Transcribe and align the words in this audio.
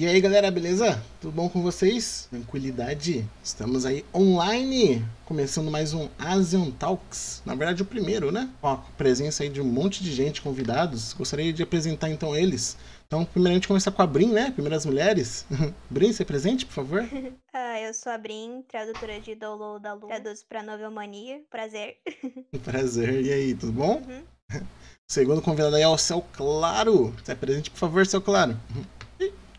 E 0.00 0.06
aí 0.06 0.18
galera, 0.18 0.50
beleza? 0.50 0.98
Tudo 1.20 1.30
bom 1.30 1.46
com 1.46 1.60
vocês? 1.60 2.26
Tranquilidade? 2.30 3.28
Estamos 3.44 3.84
aí 3.84 4.02
online, 4.14 5.04
começando 5.26 5.70
mais 5.70 5.92
um 5.92 6.08
Asian 6.18 6.70
Talks. 6.70 7.42
Na 7.44 7.54
verdade, 7.54 7.82
o 7.82 7.84
primeiro, 7.84 8.32
né? 8.32 8.48
Com 8.62 8.68
a 8.68 8.78
presença 8.78 9.42
aí 9.42 9.50
de 9.50 9.60
um 9.60 9.64
monte 9.66 10.02
de 10.02 10.10
gente, 10.10 10.40
convidados. 10.40 11.12
Gostaria 11.12 11.52
de 11.52 11.62
apresentar 11.62 12.08
então 12.08 12.34
eles. 12.34 12.78
Então, 13.06 13.26
primeiramente, 13.26 13.68
começar 13.68 13.90
com 13.90 14.00
a 14.00 14.06
Brin, 14.06 14.32
né? 14.32 14.50
Primeiras 14.52 14.86
mulheres. 14.86 15.44
Brin, 15.90 16.14
se 16.14 16.24
presente, 16.24 16.64
por 16.64 16.72
favor. 16.72 17.06
ah, 17.52 17.78
eu 17.82 17.92
sou 17.92 18.10
a 18.10 18.16
Brin, 18.16 18.64
tradutora 18.66 19.20
de 19.20 19.34
Download 19.34 19.82
da 19.82 19.92
Lu. 19.92 20.06
Traduzo 20.06 20.46
pra 20.48 20.62
Novelmania. 20.62 21.42
Prazer. 21.50 21.98
Prazer. 22.64 23.20
E 23.20 23.30
aí, 23.30 23.54
tudo 23.54 23.72
bom? 23.72 24.02
Uhum. 24.08 24.62
Segundo 25.06 25.42
convidado 25.42 25.76
aí 25.76 25.82
é 25.82 25.88
o 25.88 25.98
Céu 25.98 26.24
Claro. 26.32 27.14
Se 27.22 27.34
presente, 27.34 27.70
por 27.70 27.76
favor, 27.76 28.06
Céu 28.06 28.22
Claro. 28.22 28.56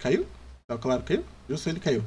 Caiu? 0.02 0.26
Tá 0.66 0.80
claro, 0.80 1.04
caiu? 1.04 1.24
Justo 1.48 1.70
ele 1.70 1.80
caiu. 1.80 2.04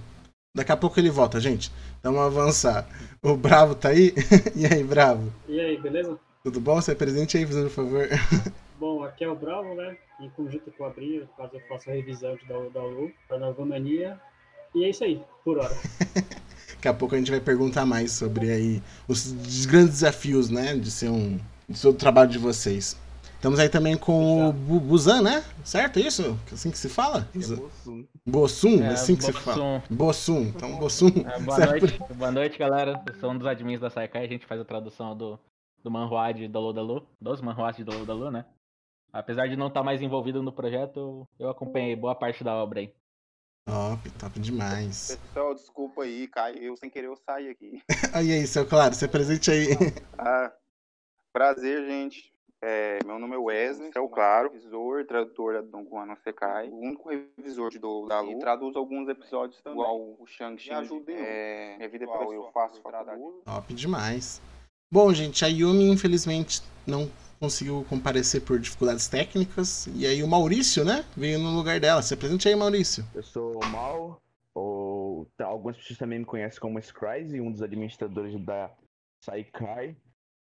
Daqui 0.52 0.72
a 0.72 0.76
pouco 0.76 0.98
ele 0.98 1.10
volta, 1.10 1.38
gente. 1.38 1.70
Vamos 2.02 2.20
avançar. 2.20 2.88
O 3.22 3.36
Bravo 3.36 3.76
tá 3.76 3.90
aí? 3.90 4.12
e 4.56 4.66
aí, 4.66 4.82
Bravo? 4.82 5.32
E 5.48 5.60
aí, 5.60 5.80
beleza? 5.80 6.18
Tudo 6.42 6.60
bom? 6.60 6.74
Você 6.74 6.90
é 6.90 6.94
presente 6.96 7.36
aí, 7.36 7.46
por 7.46 7.70
favor. 7.70 8.08
Bom, 8.80 9.04
aqui 9.04 9.22
é 9.22 9.28
o 9.28 9.36
Bravo, 9.36 9.74
né? 9.76 9.96
Em 10.20 10.28
conjunto 10.30 10.72
com 10.72 10.84
a 10.84 10.90
Brinha, 10.90 11.28
caso 11.36 11.54
eu 11.54 11.60
faça 11.68 11.90
a 11.90 11.94
revisão 11.94 12.34
de 12.36 12.44
download 12.46 13.14
para 13.28 13.38
Nova 13.38 13.64
Mania. 13.64 14.20
E 14.74 14.84
é 14.84 14.90
isso 14.90 15.04
aí, 15.04 15.22
por 15.44 15.58
hora. 15.58 15.74
Daqui 16.74 16.88
a 16.88 16.94
pouco 16.94 17.14
a 17.14 17.18
gente 17.18 17.30
vai 17.30 17.40
perguntar 17.40 17.86
mais 17.86 18.10
sobre 18.10 18.50
aí 18.50 18.82
os 19.06 19.64
grandes 19.66 20.00
desafios, 20.00 20.50
né? 20.50 20.74
De 20.74 20.90
ser 20.90 21.10
um. 21.10 21.38
Do 21.68 21.76
seu 21.76 21.94
trabalho 21.94 22.30
de 22.30 22.38
vocês. 22.38 22.96
Estamos 23.44 23.60
aí 23.60 23.68
também 23.68 23.94
com 23.94 24.48
o 24.48 24.80
Buzan, 24.80 25.20
né? 25.20 25.44
Certo? 25.62 25.98
É 25.98 26.02
isso? 26.04 26.40
Assim 26.50 26.70
que 26.70 26.78
se 26.78 26.88
fala? 26.88 27.28
É 27.34 27.38
Bossum. 27.38 28.06
Bossum, 28.26 28.82
é, 28.82 28.88
assim 28.88 29.14
que 29.14 29.22
se 29.22 29.34
fala. 29.34 29.82
Bossum. 29.90 30.44
Então, 30.44 30.78
Bossum. 30.78 31.08
É, 31.08 31.38
boa, 31.40 31.66
noite, 31.66 31.98
boa 32.14 32.30
noite, 32.30 32.58
galera. 32.58 33.04
Eu 33.06 33.14
sou 33.16 33.32
um 33.32 33.36
dos 33.36 33.46
admins 33.46 33.78
da 33.78 33.90
Saikai. 33.90 34.24
A 34.24 34.28
gente 34.28 34.46
faz 34.46 34.58
a 34.58 34.64
tradução 34.64 35.14
do, 35.14 35.38
do 35.82 35.90
manhua 35.90 36.32
de 36.32 36.48
Dolo 36.48 36.72
Dalu. 36.72 37.06
Dos 37.20 37.42
manhuas 37.42 37.76
de 37.76 37.84
Dolo 37.84 38.06
Dalu, 38.06 38.30
né? 38.30 38.46
Apesar 39.12 39.46
de 39.46 39.56
não 39.56 39.66
estar 39.66 39.82
mais 39.82 40.00
envolvido 40.00 40.42
no 40.42 40.50
projeto, 40.50 41.28
eu 41.38 41.50
acompanhei 41.50 41.94
boa 41.94 42.14
parte 42.14 42.42
da 42.42 42.54
obra 42.54 42.80
aí. 42.80 42.94
Top, 43.66 44.10
top 44.12 44.40
demais. 44.40 45.18
Pessoal, 45.20 45.54
desculpa 45.54 46.04
aí, 46.04 46.28
Caio. 46.28 46.56
Eu 46.62 46.78
sem 46.78 46.88
querer 46.88 47.08
eu 47.08 47.16
saí 47.16 47.50
aqui. 47.50 47.82
e 48.24 48.32
aí, 48.32 48.46
seu 48.46 48.66
Claro, 48.66 48.94
você 48.94 49.04
é 49.04 49.08
presente 49.08 49.50
aí. 49.50 49.66
ah, 50.16 50.50
prazer, 51.30 51.86
gente. 51.86 52.33
É, 52.66 52.98
meu 53.04 53.18
nome 53.18 53.34
é 53.34 53.38
Wesley, 53.38 53.90
é 53.94 54.00
o 54.00 54.08
Claro, 54.08 54.50
revisor, 54.50 55.04
tradutor 55.04 55.52
da 55.52 55.60
Don 55.60 55.84
Juan 55.84 56.06
no 56.06 56.16
Sekai, 56.16 56.70
o 56.70 56.78
único 56.78 57.10
revisor 57.10 57.68
de 57.68 57.78
do, 57.78 58.06
da 58.06 58.20
Lu, 58.20 58.32
e 58.32 58.38
traduzo 58.38 58.78
alguns 58.78 59.06
episódios 59.06 59.60
também, 59.60 59.80
igual 59.80 60.16
o 60.18 60.26
Shang-Chi, 60.26 60.70
é, 61.08 61.76
minha 61.76 61.88
vida 61.90 62.06
pessoal, 62.06 62.32
eu 62.32 62.50
faço 62.52 62.80
faculdade. 62.80 63.20
Top 63.44 63.74
demais. 63.74 64.40
Bom, 64.90 65.12
gente, 65.12 65.44
a 65.44 65.48
Yumi 65.48 65.90
infelizmente 65.90 66.62
não 66.86 67.06
conseguiu 67.38 67.84
comparecer 67.86 68.40
por 68.42 68.58
dificuldades 68.58 69.08
técnicas, 69.08 69.86
e 69.88 70.06
aí 70.06 70.22
o 70.22 70.26
Maurício, 70.26 70.86
né, 70.86 71.04
veio 71.14 71.38
no 71.38 71.54
lugar 71.54 71.78
dela. 71.78 72.00
Se 72.00 72.14
apresente 72.14 72.48
aí, 72.48 72.56
Maurício. 72.56 73.04
Eu 73.14 73.22
sou 73.22 73.60
o 73.60 73.66
Mal, 73.66 74.22
ou 74.54 75.28
algumas 75.38 75.76
pessoas 75.76 75.98
também 75.98 76.20
me 76.20 76.24
conhecem 76.24 76.58
como 76.58 76.80
Scryze, 76.80 77.42
um 77.42 77.52
dos 77.52 77.60
administradores 77.60 78.42
da 78.42 78.70
Saikai, 79.20 79.94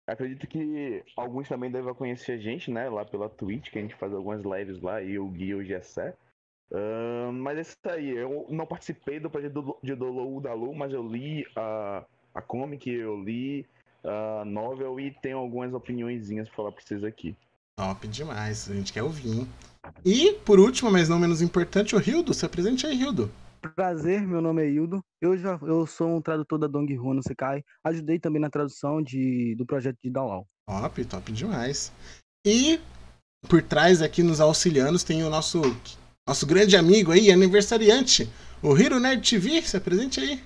Acredito 0.07 0.47
que 0.47 1.03
alguns 1.17 1.49
também 1.49 1.69
devem 1.69 1.93
conhecer 1.93 2.33
a 2.33 2.37
gente, 2.37 2.71
né? 2.71 2.89
Lá 2.89 3.03
pela 3.03 3.27
Twitch, 3.27 3.69
que 3.69 3.77
a 3.77 3.81
gente 3.81 3.95
faz 3.95 4.13
algumas 4.13 4.41
lives 4.41 4.81
lá, 4.81 5.01
e 5.01 5.19
o 5.19 5.27
Gui 5.27 5.47
e 5.47 5.55
o 5.55 5.63
Gessé. 5.63 6.15
Uh, 6.71 7.31
mas 7.31 7.57
é 7.57 7.61
isso 7.61 7.77
aí, 7.85 8.09
eu 8.09 8.45
não 8.49 8.65
participei 8.65 9.19
do 9.19 9.29
projeto 9.29 9.77
de 9.81 9.95
Dolou 9.95 10.41
da 10.41 10.53
Lu, 10.53 10.73
mas 10.73 10.91
eu 10.91 11.01
li 11.01 11.45
a, 11.55 12.03
a 12.33 12.41
comic, 12.41 12.89
eu 12.89 13.21
li 13.21 13.65
a 14.03 14.43
novel 14.45 14.99
e 14.99 15.11
tenho 15.21 15.37
algumas 15.37 15.73
opiniõezinhas 15.73 16.47
pra 16.47 16.57
falar 16.57 16.71
pra 16.71 16.81
vocês 16.81 17.03
aqui. 17.03 17.35
Top 17.77 18.07
demais, 18.07 18.69
a 18.69 18.73
gente 18.73 18.91
quer 18.91 19.03
ouvir, 19.03 19.29
hein? 19.29 19.47
E, 20.03 20.33
por 20.45 20.59
último, 20.59 20.91
mas 20.91 21.07
não 21.07 21.19
menos 21.19 21.41
importante, 21.41 21.95
o 21.95 22.01
Hildo. 22.01 22.33
Se 22.33 22.45
apresente 22.45 22.85
aí, 22.85 22.99
Hildo. 22.99 23.31
Prazer, 23.75 24.21
meu 24.25 24.41
nome 24.41 24.63
é 24.63 24.69
Hildo. 24.69 25.03
Eu 25.21 25.37
já 25.37 25.59
eu 25.61 25.85
sou 25.85 26.07
um 26.07 26.21
tradutor 26.21 26.59
da 26.59 26.67
Dong 26.67 26.91
Huan 26.97 27.15
no 27.15 27.23
Sekai. 27.23 27.63
Ajudei 27.83 28.19
também 28.19 28.41
na 28.41 28.49
tradução 28.49 29.01
de, 29.01 29.55
do 29.55 29.65
projeto 29.65 29.97
de 30.03 30.09
Download. 30.09 30.45
Top, 30.67 31.05
top 31.05 31.31
demais. 31.31 31.91
E 32.45 32.79
por 33.47 33.61
trás 33.61 34.01
aqui 34.01 34.23
nos 34.23 34.39
auxilianos 34.39 35.03
tem 35.03 35.23
o 35.23 35.29
nosso 35.29 35.61
nosso 36.27 36.45
grande 36.45 36.75
amigo 36.75 37.13
aí, 37.13 37.31
aniversariante, 37.31 38.29
o 38.61 38.77
Hiro 38.77 38.99
Nerd 38.99 39.27
TV. 39.27 39.61
Se 39.61 39.77
apresente 39.77 40.19
aí. 40.19 40.43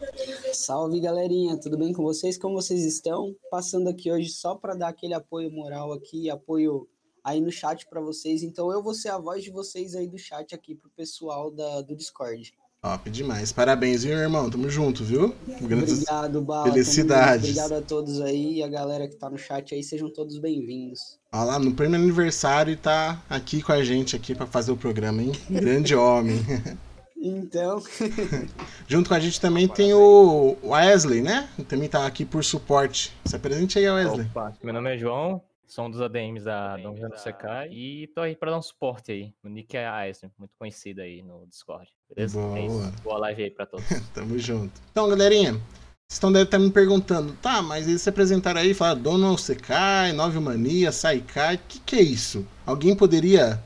Salve 0.54 1.00
galerinha, 1.00 1.60
tudo 1.60 1.76
bem 1.76 1.92
com 1.92 2.04
vocês? 2.04 2.38
Como 2.38 2.54
vocês 2.54 2.86
estão? 2.86 3.36
Passando 3.50 3.90
aqui 3.90 4.12
hoje 4.12 4.30
só 4.30 4.56
para 4.56 4.76
dar 4.76 4.90
aquele 4.90 5.16
apoio 5.16 5.52
moral 5.52 5.92
aqui, 5.92 6.30
apoio 6.30 6.88
aí 7.24 7.42
no 7.42 7.52
chat 7.52 7.88
para 7.88 8.00
vocês. 8.00 8.44
Então 8.44 8.72
eu 8.72 8.84
vou 8.84 8.94
ser 8.94 9.10
a 9.10 9.18
voz 9.18 9.44
de 9.44 9.50
vocês 9.50 9.96
aí 9.96 10.08
do 10.08 10.20
chat 10.20 10.54
aqui 10.54 10.76
pro 10.76 10.90
pessoal 10.92 11.50
da, 11.50 11.82
do 11.82 11.96
Discord. 11.96 12.54
Top 12.84 13.08
demais. 13.12 13.52
Parabéns, 13.52 14.04
viu, 14.04 14.18
irmão? 14.18 14.50
Tamo 14.50 14.68
junto, 14.68 15.04
viu? 15.04 15.36
Grandes 15.62 15.94
Obrigado, 15.94 16.42
Bala. 16.42 16.64
Felicidades. 16.64 17.50
Obrigado 17.52 17.74
a 17.76 17.82
todos 17.84 18.20
aí 18.20 18.56
e 18.56 18.64
a 18.64 18.68
galera 18.68 19.08
que 19.08 19.16
tá 19.16 19.30
no 19.30 19.38
chat 19.38 19.76
aí. 19.76 19.84
Sejam 19.84 20.10
todos 20.10 20.40
bem-vindos. 20.40 21.20
Olha 21.32 21.44
lá, 21.44 21.60
no 21.60 21.76
primeiro 21.76 22.04
aniversário 22.04 22.74
e 22.74 22.76
tá 22.76 23.24
aqui 23.30 23.62
com 23.62 23.72
a 23.72 23.84
gente 23.84 24.16
aqui 24.16 24.34
para 24.34 24.48
fazer 24.48 24.72
o 24.72 24.78
programa, 24.78 25.22
hein? 25.22 25.32
Grande 25.50 25.96
homem. 25.96 26.40
Então. 27.24 27.80
Junto 28.88 29.10
com 29.10 29.14
a 29.14 29.20
gente 29.20 29.40
também 29.40 29.68
tem 29.68 29.94
o 29.94 30.58
Wesley, 30.64 31.22
né? 31.22 31.48
Também 31.70 31.88
tá 31.88 32.08
aqui 32.08 32.26
por 32.26 32.44
suporte. 32.44 33.14
Se 33.26 33.36
apresente 33.36 33.78
aí, 33.78 33.88
Wesley. 33.88 34.26
Opa, 34.26 34.52
meu 34.64 34.74
nome 34.74 34.96
é 34.96 34.98
João, 34.98 35.40
sou 35.72 35.86
um 35.86 35.90
dos 35.90 36.02
ADMs 36.02 36.44
da 36.44 36.76
Dungeon 36.76 37.08
do 37.08 37.18
Sekai 37.18 37.70
e 37.72 38.08
tô 38.08 38.20
aí 38.20 38.36
pra 38.36 38.52
dar 38.52 38.58
um 38.58 38.62
suporte 38.62 39.14
aí. 39.14 39.34
O 39.42 39.48
Nick 39.48 39.78
é 39.78 39.88
Eisen, 40.06 40.30
muito 40.38 40.52
conhecido 40.60 41.00
aí 41.00 41.24
no 41.24 41.48
Discord. 41.48 41.90
Beleza? 42.14 42.38
Boa. 42.38 42.60
É 42.60 42.66
isso. 42.66 42.94
Boa 43.04 43.18
live 43.20 43.44
aí 43.44 43.52
pra 43.52 43.66
todos. 43.66 43.86
Tamo 44.14 44.38
junto. 44.38 44.74
Então, 44.92 45.08
galerinha, 45.08 45.54
vocês 45.54 45.64
estão 46.12 46.30
devem 46.30 46.44
estar 46.44 46.60
me 46.60 46.70
perguntando, 46.70 47.34
tá, 47.42 47.62
mas 47.62 47.88
eles 47.88 48.02
se 48.02 48.10
apresentaram 48.10 48.60
aí 48.60 48.72
e 48.72 48.74
falaram 48.74 49.02
Dono 49.02 49.38
Sekai, 49.38 50.12
Nove 50.12 50.42
Mania, 50.42 50.92
Saikai, 50.92 51.56
o 51.56 51.60
que, 51.60 51.80
que 51.80 51.96
é 51.96 52.02
isso? 52.02 52.46
Alguém 52.66 52.94
poderia 52.94 53.58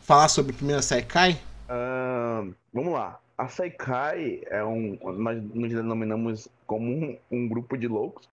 falar 0.00 0.28
sobre 0.28 0.52
a 0.52 0.56
primeira 0.56 0.82
Saikai? 0.82 1.40
Uh, 1.70 2.52
vamos 2.74 2.92
lá. 2.92 3.20
A 3.36 3.46
Saikai 3.46 4.42
é 4.46 4.64
um. 4.64 4.98
Nós 5.16 5.40
nos 5.54 5.72
denominamos 5.72 6.48
como 6.66 6.90
um, 6.90 7.16
um 7.30 7.48
grupo 7.48 7.76
de 7.76 7.86
loucos 7.86 8.28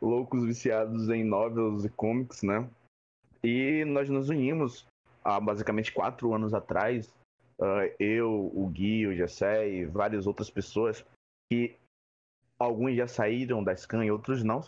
loucos 0.00 0.44
viciados 0.44 1.08
em 1.08 1.24
novels 1.24 1.84
e 1.84 1.88
comics, 1.88 2.42
né? 2.42 2.68
E 3.42 3.84
nós 3.84 4.08
nos 4.08 4.28
unimos 4.28 4.86
há 5.24 5.38
basicamente 5.40 5.92
quatro 5.92 6.32
anos 6.34 6.54
atrás. 6.54 7.12
Uh, 7.58 7.92
eu, 7.98 8.50
o 8.54 8.66
Gui, 8.68 9.06
o 9.06 9.14
Jessé 9.14 9.68
e 9.68 9.84
várias 9.84 10.26
outras 10.26 10.48
pessoas 10.48 11.04
que 11.50 11.76
alguns 12.58 12.96
já 12.96 13.06
saíram 13.06 13.62
da 13.62 13.76
Scan 13.76 14.04
e 14.04 14.10
outros 14.10 14.42
não. 14.42 14.62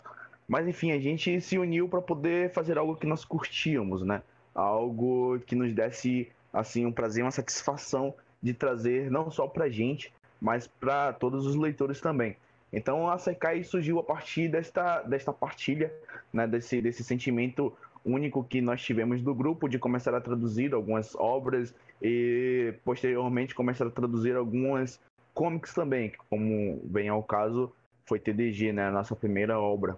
Mas 0.47 0.67
enfim, 0.67 0.91
a 0.91 0.99
gente 0.99 1.39
se 1.41 1.57
uniu 1.57 1.87
para 1.87 2.01
poder 2.01 2.51
fazer 2.51 2.77
algo 2.77 2.95
que 2.95 3.07
nós 3.07 3.25
curtíamos, 3.25 4.03
né? 4.03 4.21
Algo 4.53 5.39
que 5.39 5.55
nos 5.55 5.73
desse 5.73 6.31
assim 6.51 6.85
um 6.85 6.91
prazer, 6.91 7.23
uma 7.23 7.31
satisfação 7.31 8.13
de 8.41 8.53
trazer 8.53 9.09
não 9.09 9.31
só 9.31 9.47
pra 9.47 9.69
gente, 9.69 10.13
mas 10.39 10.67
para 10.67 11.13
todos 11.13 11.47
os 11.47 11.55
leitores 11.55 11.99
também. 11.99 12.35
Então 12.73 13.07
a 13.07 13.19
Sekai 13.19 13.63
surgiu 13.63 13.99
a 13.99 14.03
partir 14.03 14.49
desta, 14.49 15.03
desta 15.03 15.31
partilha, 15.31 15.93
né, 16.33 16.47
desse, 16.47 16.81
desse 16.81 17.03
sentimento 17.03 17.71
único 18.03 18.43
que 18.43 18.59
nós 18.59 18.81
tivemos 18.81 19.21
do 19.21 19.33
grupo 19.33 19.69
de 19.69 19.77
começar 19.77 20.13
a 20.15 20.19
traduzir 20.19 20.73
algumas 20.73 21.15
obras 21.15 21.73
e 22.01 22.73
posteriormente 22.83 23.53
começar 23.53 23.85
a 23.85 23.91
traduzir 23.91 24.35
algumas 24.35 24.99
comics 25.33 25.73
também, 25.73 26.11
como 26.29 26.81
vem 26.85 27.07
ao 27.07 27.23
caso 27.23 27.71
foi 28.05 28.19
TDG, 28.19 28.73
né, 28.73 28.87
a 28.87 28.91
nossa 28.91 29.15
primeira 29.15 29.59
obra. 29.59 29.97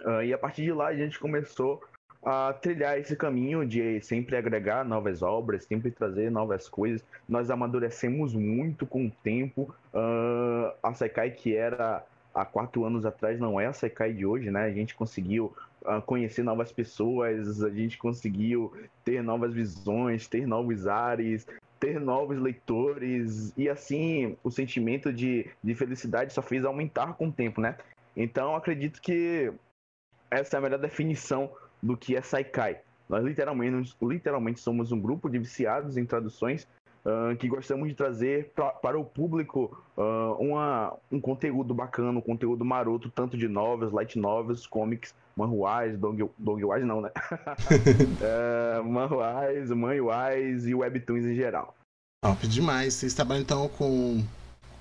Uh, 0.00 0.22
e 0.22 0.32
a 0.32 0.38
partir 0.38 0.62
de 0.62 0.72
lá 0.72 0.86
a 0.86 0.96
gente 0.96 1.18
começou 1.18 1.82
a 2.22 2.52
trilhar 2.52 2.98
esse 2.98 3.14
caminho 3.14 3.66
de 3.66 4.00
sempre 4.00 4.36
agregar 4.36 4.84
novas 4.84 5.22
obras, 5.22 5.64
sempre 5.64 5.90
trazer 5.90 6.30
novas 6.30 6.68
coisas. 6.68 7.04
Nós 7.28 7.50
amadurecemos 7.50 8.34
muito 8.34 8.86
com 8.86 9.06
o 9.06 9.12
tempo. 9.22 9.74
Uh, 9.94 10.72
a 10.82 10.92
Sekai, 10.94 11.30
que 11.30 11.56
era 11.56 12.04
há 12.34 12.44
quatro 12.44 12.84
anos 12.84 13.06
atrás, 13.06 13.38
não 13.38 13.60
é 13.60 13.66
a 13.66 13.72
Sekai 13.72 14.12
de 14.12 14.26
hoje, 14.26 14.50
né? 14.50 14.64
A 14.64 14.72
gente 14.72 14.94
conseguiu 14.94 15.54
uh, 15.82 16.02
conhecer 16.02 16.42
novas 16.42 16.72
pessoas, 16.72 17.62
a 17.62 17.70
gente 17.70 17.96
conseguiu 17.96 18.72
ter 19.04 19.22
novas 19.22 19.54
visões, 19.54 20.26
ter 20.26 20.46
novos 20.46 20.86
ares, 20.86 21.46
ter 21.78 22.00
novos 22.00 22.38
leitores, 22.38 23.52
e 23.56 23.68
assim 23.68 24.36
o 24.42 24.50
sentimento 24.50 25.12
de, 25.12 25.46
de 25.62 25.74
felicidade 25.74 26.32
só 26.32 26.42
fez 26.42 26.64
aumentar 26.64 27.14
com 27.14 27.28
o 27.28 27.32
tempo, 27.32 27.60
né? 27.60 27.76
Então 28.16 28.56
acredito 28.56 29.00
que 29.00 29.52
essa 30.30 30.56
é 30.56 30.58
a 30.58 30.60
melhor 30.60 30.80
definição 30.80 31.50
do 31.82 31.96
que 31.96 32.16
é 32.16 32.22
Saikai. 32.22 32.80
Nós 33.08 33.24
literalmente, 33.24 33.96
literalmente 34.02 34.60
somos 34.60 34.92
um 34.92 35.00
grupo 35.00 35.28
de 35.28 35.38
viciados 35.38 35.96
em 35.96 36.04
traduções 36.04 36.66
ah, 37.04 37.34
que 37.36 37.48
gostamos 37.48 37.88
de 37.88 37.94
trazer 37.94 38.50
pra, 38.54 38.70
para 38.70 38.98
o 38.98 39.04
público 39.04 39.82
ah, 39.96 40.36
uma, 40.38 40.96
um 41.10 41.20
conteúdo 41.20 41.72
bacana, 41.72 42.18
um 42.18 42.22
conteúdo 42.22 42.64
maroto, 42.64 43.08
tanto 43.08 43.36
de 43.36 43.48
novels, 43.48 43.92
light 43.92 44.18
novels, 44.18 44.66
comics, 44.66 45.14
manhuais, 45.34 45.96
dong, 45.96 46.28
dongwise 46.36 46.84
não, 46.84 47.00
né? 47.00 47.10
uh, 48.20 48.82
manhuais, 48.84 49.70
manhuais 49.70 50.66
e 50.66 50.74
webtoons 50.74 51.24
em 51.24 51.34
geral. 51.34 51.74
Top 52.22 52.46
demais. 52.46 52.94
Vocês 52.94 53.14
trabalham 53.14 53.42
então 53.42 53.68
com 53.68 54.22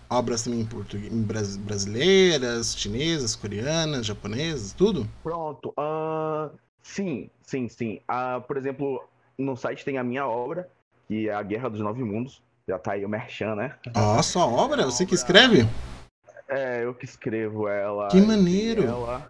obras 0.09 0.43
também 0.43 0.61
em 0.61 0.65
português, 0.65 1.13
brasileiras, 1.57 2.75
chinesas, 2.75 3.35
coreanas, 3.35 4.05
japonesas, 4.05 4.73
tudo? 4.73 5.07
Pronto. 5.21 5.71
ah, 5.77 6.49
sim, 6.87 7.29
sim, 7.41 7.67
sim. 7.69 7.99
Ah, 8.07 8.41
por 8.45 8.57
exemplo, 8.57 9.03
no 9.37 9.55
site 9.55 9.85
tem 9.85 9.97
a 9.97 10.03
minha 10.03 10.27
obra, 10.27 10.69
que 11.07 11.29
é 11.29 11.33
A 11.33 11.43
Guerra 11.43 11.69
dos 11.69 11.81
Nove 11.81 12.03
Mundos. 12.03 12.41
Já 12.67 12.77
tá 12.77 12.93
aí 12.93 13.05
o 13.05 13.09
Merchan, 13.09 13.55
né? 13.55 13.75
Ó, 13.95 14.21
sua 14.21 14.45
obra? 14.45 14.83
Você 14.85 15.05
que 15.05 15.15
escreve? 15.15 15.65
É, 16.49 16.83
eu 16.83 16.93
que 16.93 17.05
escrevo 17.05 17.67
ela. 17.67 18.09
Que 18.09 18.19
maneiro. 18.19 18.83
Ela 18.83 19.29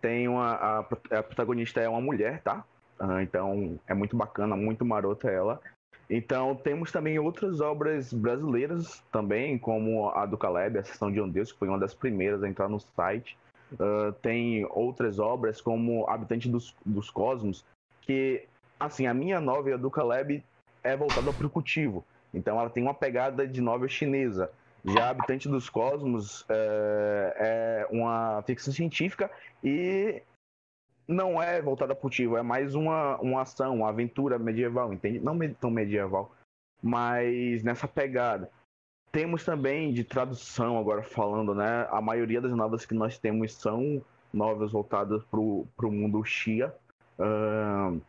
tem 0.00 0.28
uma. 0.28 0.52
A, 0.52 0.78
a 0.78 1.22
protagonista 1.22 1.80
é 1.80 1.88
uma 1.88 2.00
mulher, 2.00 2.40
tá? 2.42 2.64
Ah, 2.98 3.22
então 3.22 3.78
é 3.86 3.92
muito 3.92 4.16
bacana, 4.16 4.56
muito 4.56 4.84
marota 4.84 5.28
ela. 5.28 5.60
Então 6.08 6.54
temos 6.54 6.92
também 6.92 7.18
outras 7.18 7.60
obras 7.60 8.12
brasileiras 8.12 9.02
também, 9.10 9.58
como 9.58 10.10
a 10.10 10.26
do 10.26 10.36
Caleb, 10.36 10.78
a 10.78 10.84
Sessão 10.84 11.10
de 11.10 11.20
um 11.20 11.28
Deus, 11.28 11.52
que 11.52 11.58
foi 11.58 11.68
uma 11.68 11.78
das 11.78 11.94
primeiras 11.94 12.42
a 12.42 12.48
entrar 12.48 12.68
no 12.68 12.78
site. 12.78 13.36
Ah, 13.78 14.14
tem 14.22 14.66
outras 14.70 15.18
obras 15.18 15.60
como 15.60 16.08
Habitante 16.08 16.48
dos, 16.48 16.74
dos 16.84 17.10
Cosmos, 17.10 17.64
que, 18.00 18.46
assim, 18.78 19.06
a 19.06 19.14
minha 19.14 19.40
novel 19.40 19.74
a 19.74 19.78
do 19.78 19.90
Caleb 19.90 20.44
é 20.82 20.96
voltada 20.96 21.32
para 21.32 21.46
o 21.46 21.50
cultivo. 21.50 22.04
Então 22.32 22.58
ela 22.58 22.70
tem 22.70 22.82
uma 22.82 22.94
pegada 22.94 23.46
de 23.46 23.60
novel 23.60 23.88
chinesa. 23.88 24.50
Já 24.84 25.08
Habitante 25.08 25.48
dos 25.48 25.70
Cosmos 25.70 26.44
é, 26.48 27.36
é 27.38 27.86
uma 27.90 28.42
ficção 28.42 28.72
científica 28.72 29.30
e 29.62 30.22
não 31.08 31.42
é 31.42 31.60
voltada 31.62 31.94
para 31.94 32.00
o 32.00 32.02
cultivo, 32.02 32.36
é 32.36 32.42
mais 32.42 32.74
uma, 32.74 33.16
uma 33.18 33.42
ação, 33.42 33.76
uma 33.76 33.88
aventura 33.88 34.38
medieval, 34.38 34.92
entende? 34.92 35.20
Não 35.20 35.38
tão 35.54 35.70
medieval, 35.70 36.34
mas 36.82 37.62
nessa 37.62 37.88
pegada. 37.88 38.50
Temos 39.14 39.44
também 39.44 39.92
de 39.92 40.02
tradução, 40.02 40.76
agora 40.76 41.00
falando, 41.00 41.54
né? 41.54 41.86
A 41.92 42.00
maioria 42.00 42.40
das 42.40 42.50
novelas 42.50 42.84
que 42.84 42.94
nós 42.94 43.16
temos 43.16 43.54
são 43.54 44.02
novelas 44.32 44.72
voltadas 44.72 45.22
para 45.30 45.38
o 45.38 45.68
mundo 45.92 46.24
Xia. 46.24 46.74
ahn, 47.16 48.00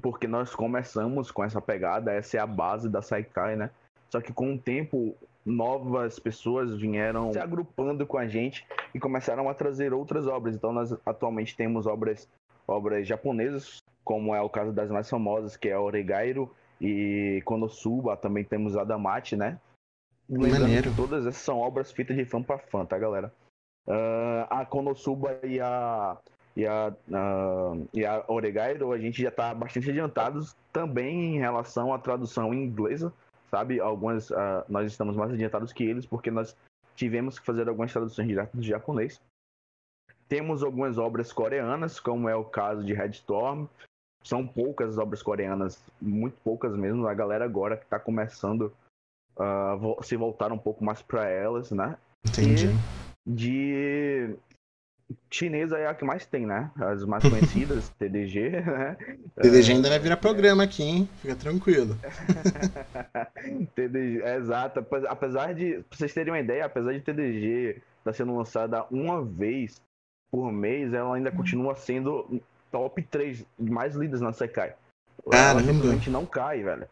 porque 0.00 0.26
nós 0.26 0.54
começamos 0.54 1.30
com 1.30 1.44
essa 1.44 1.60
pegada, 1.60 2.14
essa 2.14 2.38
é 2.38 2.40
a 2.40 2.46
base 2.46 2.88
da 2.88 3.02
Saikai, 3.02 3.56
né? 3.56 3.70
Só 4.08 4.22
que 4.22 4.32
com 4.32 4.54
o 4.54 4.58
tempo, 4.58 5.14
novas 5.44 6.18
pessoas 6.18 6.74
vieram 6.74 7.30
se 7.30 7.38
agrupando 7.38 8.06
com 8.06 8.16
a 8.16 8.26
gente 8.26 8.66
e 8.94 8.98
começaram 8.98 9.50
a 9.50 9.54
trazer 9.54 9.92
outras 9.92 10.26
obras. 10.26 10.54
Então 10.54 10.72
nós 10.72 10.96
atualmente 11.04 11.54
temos 11.54 11.86
obras, 11.86 12.26
obras 12.66 13.06
japonesas, 13.06 13.82
como 14.02 14.34
é 14.34 14.40
o 14.40 14.48
caso 14.48 14.72
das 14.72 14.90
mais 14.90 15.10
famosas, 15.10 15.58
que 15.58 15.68
é 15.68 15.78
Oregairo 15.78 16.50
e 16.80 17.42
Konosuba, 17.44 18.16
também 18.16 18.44
temos 18.44 18.78
Adamate, 18.78 19.36
né? 19.36 19.58
Lembrando 20.28 20.62
Maneiro. 20.62 20.90
que 20.90 20.96
todas 20.96 21.26
essas 21.26 21.42
são 21.42 21.58
obras 21.58 21.90
feitas 21.90 22.16
de 22.16 22.24
fã 22.24 22.42
para 22.42 22.58
fã, 22.58 22.84
tá, 22.84 22.98
galera? 22.98 23.32
Ah, 23.86 24.60
a 24.60 24.66
Konosuba 24.66 25.38
e 25.42 25.58
a 25.58 26.18
e 26.54 26.66
a, 26.66 26.94
ah, 27.12 27.72
e 27.94 28.04
a 28.04 28.24
Oregairo, 28.28 28.92
a 28.92 28.98
gente 28.98 29.22
já 29.22 29.30
está 29.30 29.54
bastante 29.54 29.88
adiantados 29.90 30.54
também 30.72 31.36
em 31.36 31.38
relação 31.38 31.94
à 31.94 31.98
tradução 31.98 32.52
em 32.52 32.64
inglesa, 32.64 33.12
sabe? 33.50 33.80
Algumas 33.80 34.30
ah, 34.32 34.64
nós 34.68 34.90
estamos 34.90 35.16
mais 35.16 35.32
adiantados 35.32 35.72
que 35.72 35.84
eles 35.84 36.04
porque 36.04 36.30
nós 36.30 36.54
tivemos 36.94 37.38
que 37.38 37.46
fazer 37.46 37.68
algumas 37.68 37.92
traduções 37.92 38.28
diretas 38.28 38.54
do 38.54 38.62
japonês. 38.62 39.22
Temos 40.28 40.62
algumas 40.62 40.98
obras 40.98 41.32
coreanas, 41.32 41.98
como 41.98 42.28
é 42.28 42.36
o 42.36 42.44
caso 42.44 42.84
de 42.84 42.92
Red 42.92 43.10
Storm. 43.10 43.66
São 44.22 44.46
poucas 44.46 44.98
obras 44.98 45.22
coreanas, 45.22 45.82
muito 46.02 46.36
poucas 46.44 46.76
mesmo. 46.76 47.06
A 47.06 47.14
galera 47.14 47.46
agora 47.46 47.78
que 47.78 47.84
está 47.84 47.98
começando 47.98 48.70
vo- 49.78 49.98
se 50.02 50.16
voltar 50.16 50.52
um 50.52 50.58
pouco 50.58 50.84
mais 50.84 51.00
para 51.02 51.28
elas, 51.28 51.70
né? 51.70 51.96
Entendi. 52.26 52.68
de 53.26 54.34
chinesa 55.30 55.78
é 55.78 55.86
a 55.86 55.94
que 55.94 56.04
mais 56.04 56.26
tem, 56.26 56.46
né? 56.46 56.70
As 56.76 57.04
mais 57.04 57.22
conhecidas, 57.26 57.88
TDG, 57.98 58.50
né? 58.60 58.96
TDG 59.40 59.72
ainda 59.72 59.88
vai 59.88 59.98
virar 59.98 60.16
programa 60.18 60.64
aqui, 60.64 60.82
hein? 60.82 61.08
Fica 61.22 61.34
tranquilo. 61.36 61.96
TDG, 63.74 64.22
é 64.22 64.36
exato. 64.36 64.80
Ape- 64.80 65.06
Apesar 65.08 65.54
de, 65.54 65.82
pra 65.88 65.98
vocês 65.98 66.12
terem 66.12 66.32
uma 66.32 66.38
ideia, 66.40 66.64
apesar 66.66 66.92
de 66.92 67.00
TDG 67.00 67.80
estar 67.98 68.12
sendo 68.12 68.36
lançada 68.36 68.84
uma 68.90 69.22
vez 69.24 69.80
por 70.30 70.52
mês, 70.52 70.92
ela 70.92 71.14
ainda 71.16 71.30
continua 71.30 71.74
sendo 71.74 72.40
top 72.70 73.02
3 73.02 73.44
mais 73.58 73.94
lidas 73.94 74.20
na 74.20 74.32
Sekai. 74.32 74.74
Ela 75.26 75.32
Caramba. 75.54 75.72
simplesmente 75.72 76.10
não 76.10 76.26
cai, 76.26 76.62
velho. 76.62 76.86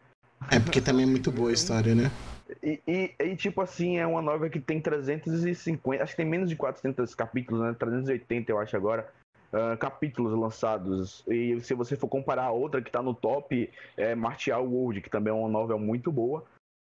É 0.51 0.59
porque 0.59 0.81
também 0.81 1.03
é 1.05 1.09
muito 1.09 1.31
boa 1.31 1.49
a 1.49 1.53
história, 1.53 1.93
né? 1.93 2.11
E, 2.63 2.81
e, 2.87 3.13
e, 3.19 3.35
tipo 3.35 3.61
assim, 3.61 3.97
é 3.97 4.07
uma 4.07 4.21
novela 4.21 4.49
que 4.49 4.59
tem 4.59 4.79
350, 4.81 6.03
acho 6.03 6.13
que 6.13 6.17
tem 6.17 6.25
menos 6.25 6.49
de 6.49 6.55
400 6.55 7.13
capítulos, 7.15 7.61
né? 7.61 7.75
380 7.77 8.51
eu 8.51 8.59
acho 8.59 8.75
agora. 8.75 9.11
ah, 9.53 9.77
capítulos 9.77 10.37
lançados. 10.37 11.23
E 11.27 11.59
se 11.61 11.73
você 11.73 11.95
for 11.95 12.07
comparar 12.09 12.43
a 12.45 12.51
outra 12.51 12.81
que 12.81 12.91
tá 12.91 13.01
no 13.01 13.13
top, 13.13 13.69
é 13.95 14.13
Martial 14.15 14.65
World, 14.65 15.01
que 15.01 15.09
também 15.09 15.31
é 15.31 15.35
uma 15.35 15.47
novela 15.49 15.79
muito 15.79 16.11
boa. 16.11 16.43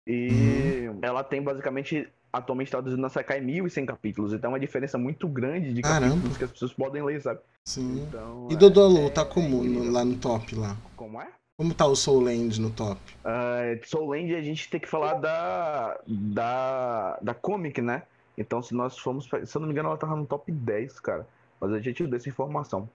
E 0.07 0.85
ela 1.01 1.23
tem 1.23 1.41
basicamente, 1.41 2.07
atualmente 2.33 2.71
traduzido 2.71 3.01
na 3.01 3.09
Sakai 3.09 3.39
1.100 3.41 3.85
capítulos. 3.85 4.33
Então 4.33 4.49
é 4.49 4.53
uma 4.53 4.59
diferença 4.59 4.97
muito 4.97 5.27
grande 5.27 5.73
de 5.73 5.81
Caramba. 5.81 6.09
capítulos 6.11 6.37
que 6.37 6.43
as 6.43 6.51
pessoas 6.51 6.73
podem 6.73 7.03
ler, 7.03 7.21
sabe? 7.21 7.39
Sim. 7.67 8.03
Então, 8.07 8.47
E 8.49 8.53
é- 8.53 8.57
Dodolo, 8.57 9.07
é 9.07 9.09
tá 9.09 9.25
como 9.25 9.57
no- 9.57 9.65
incrível. 9.65 9.91
lá 9.91 10.05
no 10.05 10.17
top 10.17 10.55
lá? 10.55 10.75
Como 10.95 11.21
é? 11.21 11.27
Como 11.61 11.75
tá 11.75 11.85
o 11.85 11.95
Soul 11.95 12.21
Land 12.21 12.59
no 12.59 12.71
top? 12.71 12.99
Uh, 13.23 13.87
Soul 13.87 14.09
Land 14.09 14.33
a 14.33 14.41
gente 14.41 14.67
tem 14.67 14.79
que 14.79 14.87
falar 14.87 15.13
da, 15.13 15.95
da, 16.07 17.19
da 17.21 17.35
comic, 17.35 17.79
né? 17.79 18.01
Então, 18.35 18.63
se 18.63 18.73
nós 18.73 18.97
formos. 18.97 19.29
Se 19.45 19.55
eu 19.55 19.59
não 19.59 19.67
me 19.67 19.71
engano, 19.71 19.89
ela 19.89 19.97
tava 19.97 20.15
no 20.15 20.25
top 20.25 20.51
10, 20.51 20.99
cara. 20.99 21.27
Mas 21.59 21.71
a 21.71 21.79
gente 21.79 22.07
deu 22.07 22.17
essa 22.17 22.27
informação. 22.27 22.89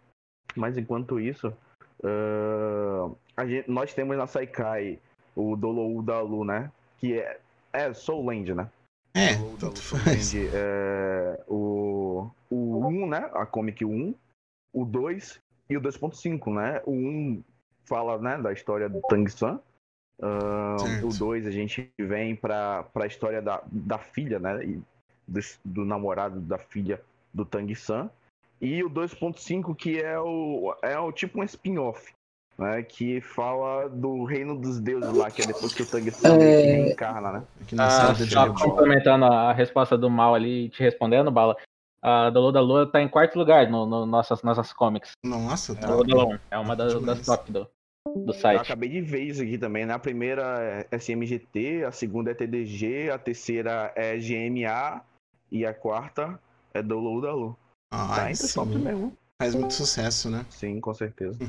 Mas 0.57 0.77
enquanto 0.77 1.21
isso, 1.21 1.47
uh, 2.03 3.17
a 3.37 3.47
gente- 3.47 3.71
nós 3.71 3.95
temos 3.95 4.17
na 4.17 4.27
Saikai 4.27 4.99
o 5.37 5.55
Dolou 5.55 6.03
Dalu, 6.03 6.45
né? 6.45 6.73
Que 6.99 7.21
é, 7.21 7.39
é 7.73 7.95
Soul 7.95 8.27
Land, 8.27 8.53
né? 8.53 8.69
É, 9.15 9.37
Dolou 9.37 9.57
tanto 9.59 9.79
Soul 9.79 10.01
faz. 10.03 10.35
Land, 10.35 10.51
é, 10.53 11.41
o, 11.47 12.29
o 12.51 12.85
1, 12.85 13.07
né? 13.07 13.31
A 13.33 13.47
comic 13.47 13.85
1, 13.85 14.13
o 14.75 14.85
2 14.85 15.41
e 15.71 15.77
o 15.77 15.81
2.5, 15.81 16.53
né? 16.53 16.83
O 16.85 16.91
1 16.91 17.45
fala 17.87 18.19
né, 18.19 18.39
da 18.39 18.53
história 18.53 18.89
do 18.89 19.01
Tang 19.09 19.31
San. 19.31 19.61
Certo. 20.19 21.09
o 21.09 21.19
2 21.19 21.47
a 21.47 21.51
gente 21.51 21.91
vem 21.99 22.35
pra, 22.35 22.85
pra 22.85 23.07
história 23.07 23.43
da, 23.43 23.63
da 23.67 23.99
filha, 23.99 24.39
né? 24.39 24.81
do, 25.27 25.41
do 25.65 25.85
namorado 25.85 26.41
da 26.41 26.59
filha 26.59 27.01
do 27.33 27.45
Tang 27.45 27.75
San. 27.75 28.11
E 28.61 28.83
o 28.83 28.89
2.5, 28.89 29.75
que 29.75 30.01
é 30.01 30.19
o, 30.19 30.75
é 30.83 30.99
o 30.99 31.13
tipo 31.13 31.41
um 31.41 31.45
spin-off. 31.45 32.15
Né, 32.59 32.83
que 32.83 33.21
fala 33.21 33.87
do 33.87 34.25
reino 34.25 34.59
dos 34.59 34.81
deuses 34.81 35.13
lá, 35.13 35.31
que 35.31 35.43
é 35.43 35.45
depois 35.45 35.75
que 35.75 35.83
o 35.83 35.87
Tang 35.87 36.11
San 36.11 36.39
É. 36.39 36.63
reencarna, 36.63 37.33
né? 37.33 37.47
Na 37.73 37.85
Ah, 37.85 38.15
só 38.15 38.47
Ball. 38.47 38.71
complementando 38.71 39.27
a 39.27 39.53
resposta 39.53 39.99
do 39.99 40.09
Mal 40.09 40.35
ali 40.35 40.65
e 40.65 40.69
te 40.71 40.83
respondendo, 40.83 41.31
Bala. 41.31 41.55
A 42.01 42.31
Dolor 42.31 42.53
da 42.53 42.61
Lua 42.63 42.91
tá 42.91 43.03
em 43.03 43.09
quarto 43.11 43.39
lugar 43.39 43.69
no, 43.71 43.85
no 43.85 44.07
nossas, 44.07 44.43
nossas 44.43 44.73
comics. 44.73 45.13
Nossa, 45.23 45.75
tá. 45.75 45.87
Dolor 45.87 46.07
da 46.07 46.15
Lua 46.15 46.41
é 46.51 46.57
uma 46.57 46.75
das, 46.75 46.99
das 47.03 47.27
top 47.27 47.53
do, 47.53 47.69
do 48.15 48.31
Eu 48.31 48.35
site. 48.35 48.61
acabei 48.61 48.89
de 48.89 49.01
ver 49.01 49.21
isso 49.23 49.43
aqui 49.43 49.59
também, 49.59 49.85
né? 49.87 49.95
A 49.95 49.99
primeira 49.99 50.87
é 50.91 50.97
SMGT, 50.99 51.85
a 51.85 51.93
segunda 51.93 52.31
é 52.31 52.35
TDG, 52.35 53.11
a 53.11 53.19
terceira 53.19 53.93
é 53.97 54.17
GMA 54.17 55.03
e 55.51 55.65
a 55.67 55.75
quarta 55.75 56.39
é 56.73 56.83
Dolo 56.83 57.21
Dalu. 57.21 57.57
Ah, 57.91 58.15
Tá 58.17 58.31
entre 58.31 58.53
top 58.53 58.77
mesmo. 58.77 59.17
Faz 59.41 59.55
muito 59.55 59.75
sucesso, 59.75 60.31
né? 60.31 60.47
Sim, 60.51 60.81
com 60.81 60.95
certeza. 60.95 61.39
É 61.43 61.47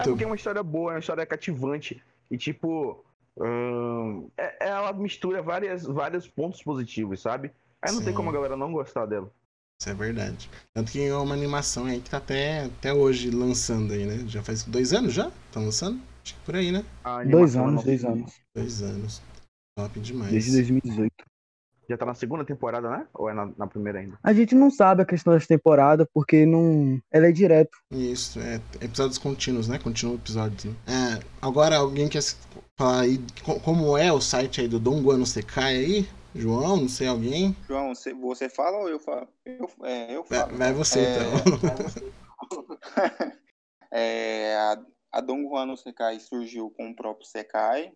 Então- 0.00 0.04
porque 0.12 0.24
é 0.24 0.26
uma 0.26 0.36
história 0.36 0.62
boa, 0.62 0.92
é 0.92 0.94
uma 0.94 1.00
história 1.00 1.26
cativante. 1.26 2.02
E 2.30 2.36
tipo, 2.38 3.04
hum, 3.38 4.28
é- 4.36 4.68
ela 4.68 4.92
mistura 4.92 5.42
várias, 5.42 5.84
vários 5.84 6.26
pontos 6.26 6.62
positivos, 6.62 7.20
sabe? 7.20 7.50
Aí 7.82 7.92
não 7.92 8.00
tem 8.00 8.08
Sim. 8.10 8.14
como 8.14 8.30
a 8.30 8.32
galera 8.32 8.56
não 8.56 8.72
gostar 8.72 9.06
dela. 9.06 9.30
Isso 9.80 9.90
é 9.90 9.94
verdade. 9.94 10.50
Tanto 10.74 10.90
que 10.90 11.02
é 11.02 11.14
uma 11.14 11.34
animação 11.34 11.84
aí 11.84 12.00
que 12.00 12.10
tá 12.10 12.16
até, 12.16 12.64
até 12.64 12.92
hoje 12.92 13.30
lançando 13.30 13.92
aí, 13.92 14.06
né? 14.06 14.24
Já 14.26 14.42
faz 14.42 14.62
dois 14.64 14.92
anos 14.92 15.12
já? 15.12 15.30
Estão 15.46 15.64
lançando? 15.64 16.00
Acho 16.24 16.34
que 16.34 16.40
por 16.40 16.56
aí, 16.56 16.72
né? 16.72 16.84
Dois 17.30 17.54
animação 17.56 17.68
anos, 17.68 17.84
dois 17.84 18.04
anos. 18.04 18.32
Dois 18.54 18.82
anos. 18.82 19.22
Top 19.78 20.00
demais. 20.00 20.32
Desde 20.32 20.52
2018. 20.52 21.12
Já 21.88 21.96
tá 21.96 22.04
na 22.04 22.14
segunda 22.14 22.44
temporada, 22.44 22.90
né? 22.90 23.06
Ou 23.14 23.30
é 23.30 23.34
na, 23.34 23.46
na 23.56 23.66
primeira 23.66 24.00
ainda? 24.00 24.18
A 24.22 24.32
gente 24.32 24.56
não 24.56 24.70
sabe 24.70 25.02
a 25.02 25.06
questão 25.06 25.32
das 25.34 25.46
temporadas, 25.46 26.06
porque 26.12 26.44
não. 26.44 27.00
Ela 27.12 27.28
é 27.28 27.32
direto. 27.32 27.78
Isso, 27.92 28.40
é 28.40 28.60
episódios 28.80 29.18
contínuos, 29.18 29.68
né? 29.68 29.78
Continua 29.78 30.14
o 30.14 30.18
episódio. 30.18 30.70
Né? 30.84 31.20
É, 31.20 31.22
agora, 31.40 31.76
alguém 31.76 32.08
quer 32.08 32.22
Falar 32.78 33.02
aí 33.02 33.18
co- 33.42 33.58
como 33.60 33.96
é 33.96 34.12
o 34.12 34.20
site 34.20 34.60
aí 34.60 34.68
do 34.68 34.78
Dongguan 34.78 35.16
no 35.16 35.24
Sekai 35.26 35.76
aí? 35.76 36.08
João, 36.36 36.76
não 36.76 36.88
sei, 36.88 37.08
alguém? 37.08 37.56
João, 37.66 37.92
você, 38.20 38.48
fala 38.48 38.78
ou 38.78 38.88
eu 38.88 39.00
falo? 39.00 39.28
Eu, 39.44 39.70
é, 39.82 40.16
eu 40.16 40.24
falo. 40.24 40.56
vai 40.56 40.72
você, 40.72 41.00
É, 41.00 41.16
então. 41.46 42.76
É, 43.90 44.54
a, 44.56 44.84
a 45.12 45.20
Dongguan 45.20 45.66
no 45.66 45.76
Sekai 45.76 46.20
surgiu 46.20 46.70
com 46.70 46.90
o 46.90 46.96
próprio 46.96 47.26
Sekai. 47.26 47.92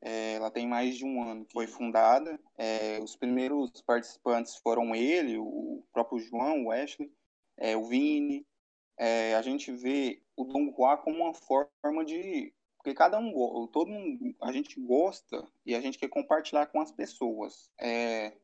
É, 0.00 0.34
ela 0.34 0.50
tem 0.50 0.66
mais 0.66 0.96
de 0.96 1.04
um 1.04 1.22
ano 1.22 1.44
que 1.44 1.52
foi 1.52 1.66
fundada. 1.66 2.38
É, 2.56 2.98
os 3.02 3.16
primeiros 3.16 3.70
participantes 3.82 4.56
foram 4.56 4.94
ele, 4.94 5.36
o 5.38 5.82
próprio 5.92 6.18
João, 6.18 6.64
o 6.64 6.68
Wesley, 6.68 7.10
é, 7.58 7.76
o 7.76 7.84
Vini. 7.84 8.46
É, 8.98 9.34
a 9.34 9.42
gente 9.42 9.72
vê 9.72 10.22
o 10.36 10.44
Donghua 10.44 10.96
como 10.96 11.24
uma 11.24 11.34
forma 11.34 12.04
de 12.04 12.52
porque 12.84 12.94
cada 12.94 13.18
um 13.18 13.66
todo 13.68 13.90
mundo 13.90 14.36
a 14.42 14.52
gente 14.52 14.78
gosta 14.78 15.42
e 15.64 15.74
a 15.74 15.80
gente 15.80 15.98
quer 15.98 16.08
compartilhar 16.08 16.66
com 16.66 16.82
as 16.82 16.92
pessoas. 16.92 17.70
É, 17.80 18.34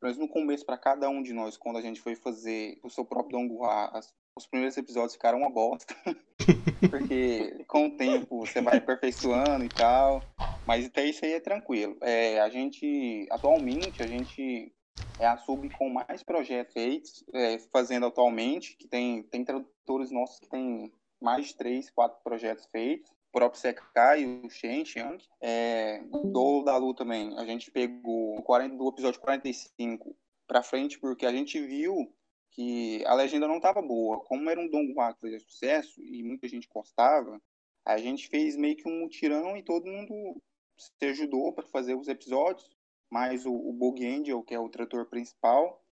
mas 0.00 0.18
no 0.18 0.28
começo 0.28 0.66
para 0.66 0.76
cada 0.76 1.08
um 1.08 1.22
de 1.22 1.32
nós 1.32 1.56
quando 1.56 1.78
a 1.78 1.80
gente 1.80 2.00
foi 2.00 2.16
fazer 2.16 2.80
o 2.82 2.90
seu 2.90 3.04
próprio 3.04 3.38
Donghua, 3.38 3.90
as- 3.96 4.12
os 4.36 4.48
primeiros 4.48 4.76
episódios 4.76 5.12
ficaram 5.12 5.38
uma 5.38 5.48
bosta. 5.48 5.94
porque 6.90 7.64
com 7.68 7.86
o 7.86 7.96
tempo 7.96 8.40
você 8.40 8.60
vai 8.60 8.78
aperfeiçoando 8.78 9.64
e 9.64 9.70
tal. 9.70 10.28
Mas 10.66 10.86
até 10.86 11.04
isso 11.04 11.24
aí 11.24 11.34
é 11.34 11.40
tranquilo. 11.40 11.96
É, 12.00 12.40
a 12.40 12.48
gente, 12.48 13.28
atualmente, 13.30 14.02
a 14.02 14.08
gente 14.08 14.72
é 15.20 15.26
a 15.26 15.36
sub 15.36 15.70
com 15.70 15.88
mais 15.88 16.24
projetos 16.24 16.72
feitos, 16.72 17.24
é, 17.32 17.58
fazendo 17.70 18.06
atualmente, 18.06 18.76
que 18.76 18.88
tem, 18.88 19.22
tem 19.22 19.44
tradutores 19.44 20.10
nossos 20.10 20.40
que 20.40 20.48
tem 20.48 20.90
mais 21.20 21.46
de 21.48 21.54
três, 21.54 21.90
quatro 21.90 22.18
projetos 22.24 22.66
feitos. 22.66 23.13
Próprio 23.34 23.60
Sekai, 23.60 24.24
o 24.24 24.48
Shen, 24.48 24.84
Chiang. 24.84 25.18
É, 25.40 26.00
do 26.04 26.62
da 26.62 26.76
Lu 26.76 26.94
também, 26.94 27.36
a 27.36 27.44
gente 27.44 27.68
pegou 27.68 28.40
40, 28.44 28.76
do 28.76 28.88
episódio 28.88 29.20
45 29.20 30.16
pra 30.46 30.62
frente, 30.62 31.00
porque 31.00 31.26
a 31.26 31.32
gente 31.32 31.60
viu 31.60 32.14
que 32.52 33.04
a 33.04 33.12
legenda 33.12 33.48
não 33.48 33.56
estava 33.56 33.82
boa. 33.82 34.20
Como 34.20 34.48
era 34.48 34.60
um 34.60 34.70
Donghua 34.70 35.12
que 35.14 35.20
fazia 35.20 35.40
sucesso 35.40 36.00
e 36.00 36.22
muita 36.22 36.46
gente 36.46 36.68
gostava, 36.72 37.42
a 37.84 37.98
gente 37.98 38.28
fez 38.28 38.56
meio 38.56 38.76
que 38.76 38.88
um 38.88 39.00
mutirão 39.00 39.56
e 39.56 39.64
todo 39.64 39.90
mundo 39.90 40.40
se 40.78 41.06
ajudou 41.06 41.52
para 41.52 41.66
fazer 41.66 41.96
os 41.96 42.06
episódios, 42.06 42.70
mais 43.10 43.44
o, 43.44 43.52
o 43.52 43.94
Angel, 44.00 44.44
que 44.44 44.54
é 44.54 44.60
o 44.60 44.68
trator 44.68 45.06
principal, 45.06 45.84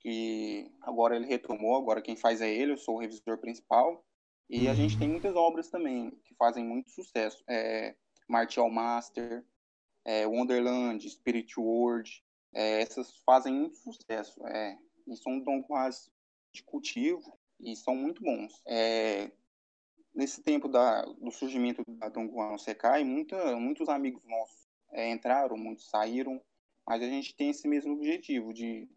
que 0.00 0.70
agora 0.82 1.16
ele 1.16 1.26
retomou, 1.26 1.76
agora 1.76 2.02
quem 2.02 2.14
faz 2.14 2.42
é 2.42 2.52
ele, 2.52 2.72
eu 2.72 2.78
sou 2.78 2.96
o 2.96 2.98
revisor 2.98 3.38
principal. 3.38 4.04
E 4.52 4.66
a 4.66 4.74
gente 4.74 4.98
tem 4.98 5.08
muitas 5.08 5.36
obras 5.36 5.70
também 5.70 6.10
que 6.24 6.34
fazem 6.34 6.64
muito 6.64 6.90
sucesso. 6.90 7.44
É, 7.48 7.94
Martial 8.26 8.68
Master, 8.68 9.44
é, 10.04 10.26
Wonderland, 10.26 11.08
Spirit 11.08 11.58
World, 11.58 12.20
é, 12.52 12.82
essas 12.82 13.16
fazem 13.18 13.54
muito 13.54 13.76
sucesso. 13.76 14.44
É, 14.48 14.76
e 15.06 15.16
são 15.16 15.38
donquas 15.38 16.10
de 16.52 16.64
cultivo 16.64 17.38
e 17.60 17.76
são 17.76 17.94
muito 17.94 18.24
bons. 18.24 18.60
É, 18.66 19.30
nesse 20.12 20.42
tempo 20.42 20.66
da, 20.66 21.02
do 21.02 21.30
surgimento 21.30 21.84
da 21.86 22.08
Dongguan 22.08 22.50
no 22.50 22.58
Sekai, 22.58 23.04
muita, 23.04 23.54
muitos 23.54 23.88
amigos 23.88 24.24
nossos 24.26 24.68
é, 24.90 25.12
entraram, 25.12 25.56
muitos 25.56 25.88
saíram, 25.88 26.42
mas 26.84 27.00
a 27.00 27.06
gente 27.06 27.36
tem 27.36 27.50
esse 27.50 27.68
mesmo 27.68 27.92
objetivo 27.92 28.52
de 28.52 28.88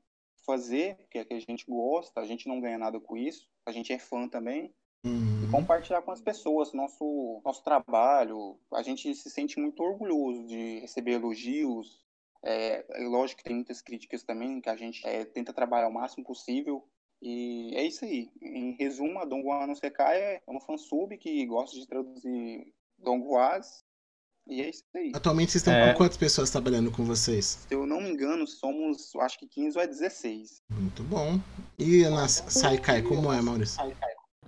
fazer, 0.48 0.98
que 1.12 1.20
é 1.20 1.26
que 1.26 1.36
a 1.36 1.40
gente 1.40 1.64
gosta, 1.68 2.20
a 2.20 2.26
gente 2.26 2.48
não 2.48 2.60
ganha 2.60 2.80
nada 2.80 3.00
com 3.00 3.16
isso, 3.16 3.48
a 3.68 3.72
gente 3.72 3.94
é 3.94 4.00
fã 4.00 4.28
também, 4.28 4.74
e 5.06 5.48
compartilhar 5.52 6.02
com 6.02 6.12
as 6.12 6.22
pessoas 6.22 6.72
nosso, 6.74 7.42
nosso 7.44 7.64
trabalho. 7.64 8.58
A 8.74 8.82
gente 8.82 9.14
se 9.16 9.30
sente 9.30 9.60
muito 9.60 9.84
orgulhoso 9.84 10.46
de 10.46 10.80
receber 10.80 11.14
elogios. 11.14 12.02
É, 12.44 12.86
é 12.90 13.08
lógico 13.08 13.40
que 13.40 13.44
tem 13.44 13.56
muitas 13.56 13.82
críticas 13.82 14.24
também, 14.24 14.62
que 14.62 14.70
a 14.70 14.76
gente 14.76 15.06
é, 15.06 15.26
tenta 15.26 15.54
trabalhar 15.54 15.88
o 15.90 15.94
máximo 15.94 16.24
possível. 16.24 16.88
E 17.22 17.72
é 17.76 17.86
isso 17.86 18.04
aí. 18.04 18.30
Em 18.42 18.76
resumo, 18.78 19.20
a 19.20 19.26
Dongguan 19.26 19.68
no 19.68 19.76
Sekai 19.76 20.20
é 20.22 20.42
uma 20.48 20.60
fansub 20.60 21.18
que 21.18 21.46
gosta 21.46 21.78
de 21.78 21.88
traduzir 21.88 22.74
Dongguas. 22.98 23.84
E 24.46 24.62
é 24.62 24.70
isso 24.70 24.84
aí. 24.94 25.14
Atualmente 25.16 25.54
vocês 25.54 25.62
estão 25.62 25.74
É. 25.74 25.92
com 25.94 25.98
quantas 26.00 26.18
pessoas 26.18 26.50
trabalhando 26.50 26.92
com 26.92 27.06
vocês? 27.06 27.66
Se 27.68 27.74
eu 27.74 27.86
não 27.86 28.02
me 28.02 28.10
engano, 28.10 28.46
somos, 28.46 29.16
acho 29.16 29.40
que 29.40 29.48
15 29.48 29.78
ou 29.78 29.84
é 29.84 29.88
16. 29.88 30.62
Muito 30.70 31.02
bom. 31.04 31.40
E 31.80 32.04
na 32.10 32.28
Saikai, 32.28 33.02
como 33.04 33.32
é, 33.32 33.42
Maurício? 33.42 33.82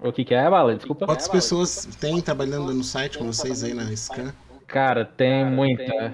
O 0.02 0.12
que 0.12 0.26
que 0.26 0.34
é, 0.34 0.50
Bala? 0.50 0.76
Desculpa. 0.76 1.06
Quantas 1.06 1.28
pessoas 1.28 1.86
tem 2.00 2.22
trabalhando 2.22 2.74
no 2.74 2.84
site 2.84 3.18
com 3.18 3.26
vocês 3.26 3.64
aí 3.64 3.74
na 3.74 3.96
Scan? 3.96 4.34
Cara, 4.68 5.06
tem 5.06 5.46
muita. 5.46 6.14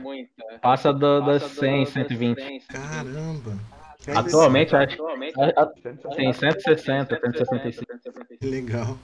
Passa 0.61 0.93
do, 0.93 1.21
das 1.21 1.43
100, 1.43 1.85
120. 1.85 2.59
Caramba. 2.67 3.57
Atualmente, 4.15 4.75
acho 4.75 4.97
que 4.97 6.15
tem 6.15 6.33
160, 6.33 7.19
165. 7.19 7.85
Que 8.39 8.47
legal. 8.47 8.97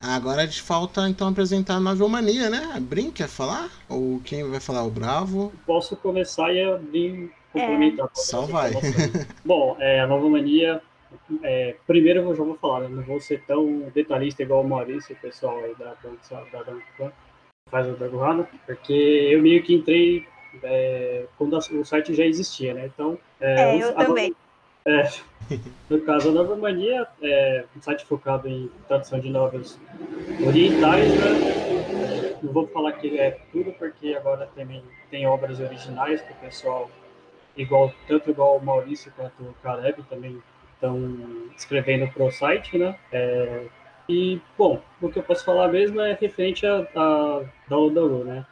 Agora 0.00 0.42
a 0.42 0.46
gente 0.46 0.62
falta 0.62 1.08
então 1.08 1.28
apresentar 1.28 1.74
a 1.74 1.80
Novelmania, 1.80 2.50
né? 2.50 2.72
A 2.74 2.80
Brin 2.80 3.10
quer 3.10 3.28
falar? 3.28 3.70
Ou 3.88 4.20
quem 4.24 4.48
vai 4.48 4.60
falar? 4.60 4.84
O 4.84 4.90
Bravo? 4.90 5.52
Posso 5.66 5.96
começar 5.96 6.52
e 6.52 6.62
abrir 6.62 7.32
complementar. 7.52 8.08
Só 8.14 8.42
vai. 8.42 8.72
Bom, 9.44 9.76
é, 9.78 10.00
a 10.00 10.06
Nova 10.06 10.28
Mania, 10.28 10.80
é, 11.42 11.76
primeiro 11.86 12.20
eu 12.20 12.34
já 12.34 12.42
vou 12.42 12.56
falar, 12.56 12.80
né, 12.80 12.88
não 12.88 13.02
vou 13.02 13.20
ser 13.20 13.42
tão 13.44 13.80
detalhista 13.94 14.42
igual 14.42 14.62
o 14.62 14.68
Maurício, 14.68 15.14
o 15.14 15.18
pessoal 15.18 15.62
aí 15.64 15.74
da 15.76 15.94
da, 15.94 16.62
da, 16.62 16.74
da 16.98 17.12
faz 17.70 17.86
o 17.86 17.92
Dragohana, 17.96 18.48
porque 18.66 18.92
eu 18.92 19.42
meio 19.42 19.62
que 19.62 19.74
entrei 19.74 20.26
é, 20.62 21.26
quando 21.36 21.54
a- 21.56 21.58
o 21.58 21.84
site 21.84 22.14
já 22.14 22.24
existia, 22.24 22.72
né? 22.74 22.86
Então, 22.86 23.18
É, 23.40 23.66
o- 23.66 23.80
eu 23.80 23.88
a- 23.90 24.04
também. 24.04 24.34
é, 24.86 25.02
no 25.90 26.00
caso, 26.00 26.30
a 26.30 26.32
Nova 26.32 26.56
Mania 26.56 27.06
é 27.22 27.64
um 27.76 27.80
site 27.82 28.04
focado 28.06 28.48
em 28.48 28.70
tradução 28.86 29.20
de 29.20 29.28
novelas 29.28 29.78
orientais, 30.42 31.14
né? 31.14 31.42
Não 32.42 32.52
vou 32.52 32.66
falar 32.68 32.92
que 32.92 33.18
é 33.18 33.32
tudo, 33.52 33.72
porque 33.72 34.14
agora 34.14 34.48
também 34.54 34.82
tem 35.10 35.26
obras 35.26 35.60
originais 35.60 36.22
que 36.22 36.32
o 36.32 36.36
pessoal, 36.36 36.90
igual, 37.56 37.92
tanto 38.06 38.30
igual 38.30 38.56
o 38.56 38.64
Maurício 38.64 39.12
quanto 39.16 39.42
o 39.42 39.54
Caleb, 39.62 40.02
também 40.08 40.40
estão 40.78 41.50
escrevendo 41.56 42.08
para 42.12 42.24
o 42.24 42.30
site, 42.30 42.78
né? 42.78 42.96
É, 43.12 43.64
e, 44.08 44.40
bom, 44.56 44.80
o 45.02 45.08
que 45.10 45.18
eu 45.18 45.22
posso 45.22 45.44
falar 45.44 45.68
mesmo 45.68 46.00
é 46.00 46.16
referente 46.18 46.64
a, 46.66 46.86
a 46.94 47.42
Daodaru, 47.68 48.24
né? 48.24 48.46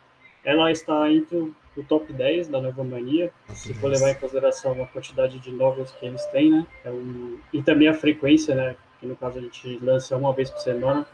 Ela 0.44 0.70
está 0.70 1.10
entre 1.10 1.36
o 1.36 1.54
o 1.76 1.84
top 1.84 2.10
10 2.12 2.48
da 2.48 2.60
Nova 2.60 2.82
Mania, 2.82 3.30
se 3.50 3.74
for 3.74 3.90
levar 3.90 4.10
em 4.10 4.14
consideração 4.14 4.82
a 4.82 4.86
quantidade 4.86 5.38
de 5.38 5.50
novels 5.50 5.90
que 5.92 6.06
eles 6.06 6.24
têm, 6.26 6.50
né? 6.50 6.66
É 6.84 6.90
um- 6.90 7.38
e 7.52 7.62
também 7.62 7.86
a 7.88 7.94
frequência, 7.94 8.54
né? 8.54 8.76
Que 8.98 9.06
no 9.06 9.14
caso 9.14 9.38
a 9.38 9.42
gente 9.42 9.78
lança 9.82 10.16
uma 10.16 10.32
vez 10.32 10.50
por 10.50 10.60
semana, 10.60 11.06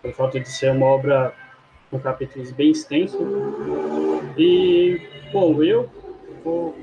por 0.00 0.12
falta 0.12 0.40
de 0.40 0.48
ser 0.48 0.72
uma 0.72 0.86
obra 0.86 1.34
com 1.90 2.00
capítulos 2.00 2.50
bem 2.50 2.70
extensos. 2.70 3.20
E, 4.38 5.00
bom, 5.32 5.62
eu, 5.62 5.90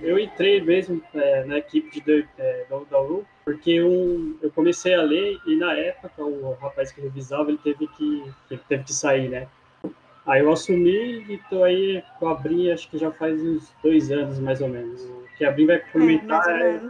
eu 0.03 0.19
entrei 0.19 0.61
mesmo 0.61 1.01
é, 1.15 1.43
na 1.43 1.57
equipe 1.57 1.99
de 1.99 2.27
é, 2.37 2.65
porque 3.47 3.81
um, 3.81 4.37
eu 4.41 4.51
comecei 4.51 4.93
a 4.93 5.01
ler 5.01 5.39
e 5.45 5.55
na 5.55 5.73
época 5.73 6.21
o 6.21 6.51
rapaz 6.55 6.91
que 6.91 6.99
revisava 6.99 7.49
ele 7.49 7.57
teve 7.57 7.87
que, 7.87 8.35
ele 8.51 8.61
teve 8.67 8.83
que 8.83 8.93
sair, 8.93 9.29
né? 9.29 9.47
Aí 10.25 10.41
eu 10.41 10.51
assumi 10.51 11.23
e 11.31 11.37
tô 11.49 11.63
aí 11.63 12.03
com 12.19 12.27
a 12.27 12.35
Brin, 12.35 12.71
acho 12.71 12.89
que 12.89 12.97
já 12.97 13.09
faz 13.09 13.41
uns 13.41 13.73
dois 13.81 14.11
anos 14.11 14.37
mais 14.37 14.59
ou 14.59 14.67
menos. 14.67 15.01
O 15.01 15.29
que 15.37 15.45
a 15.45 15.51
Brin 15.53 15.65
vai 15.65 15.77
É, 15.77 15.79
complementar 15.79 16.45
é, 16.61 16.81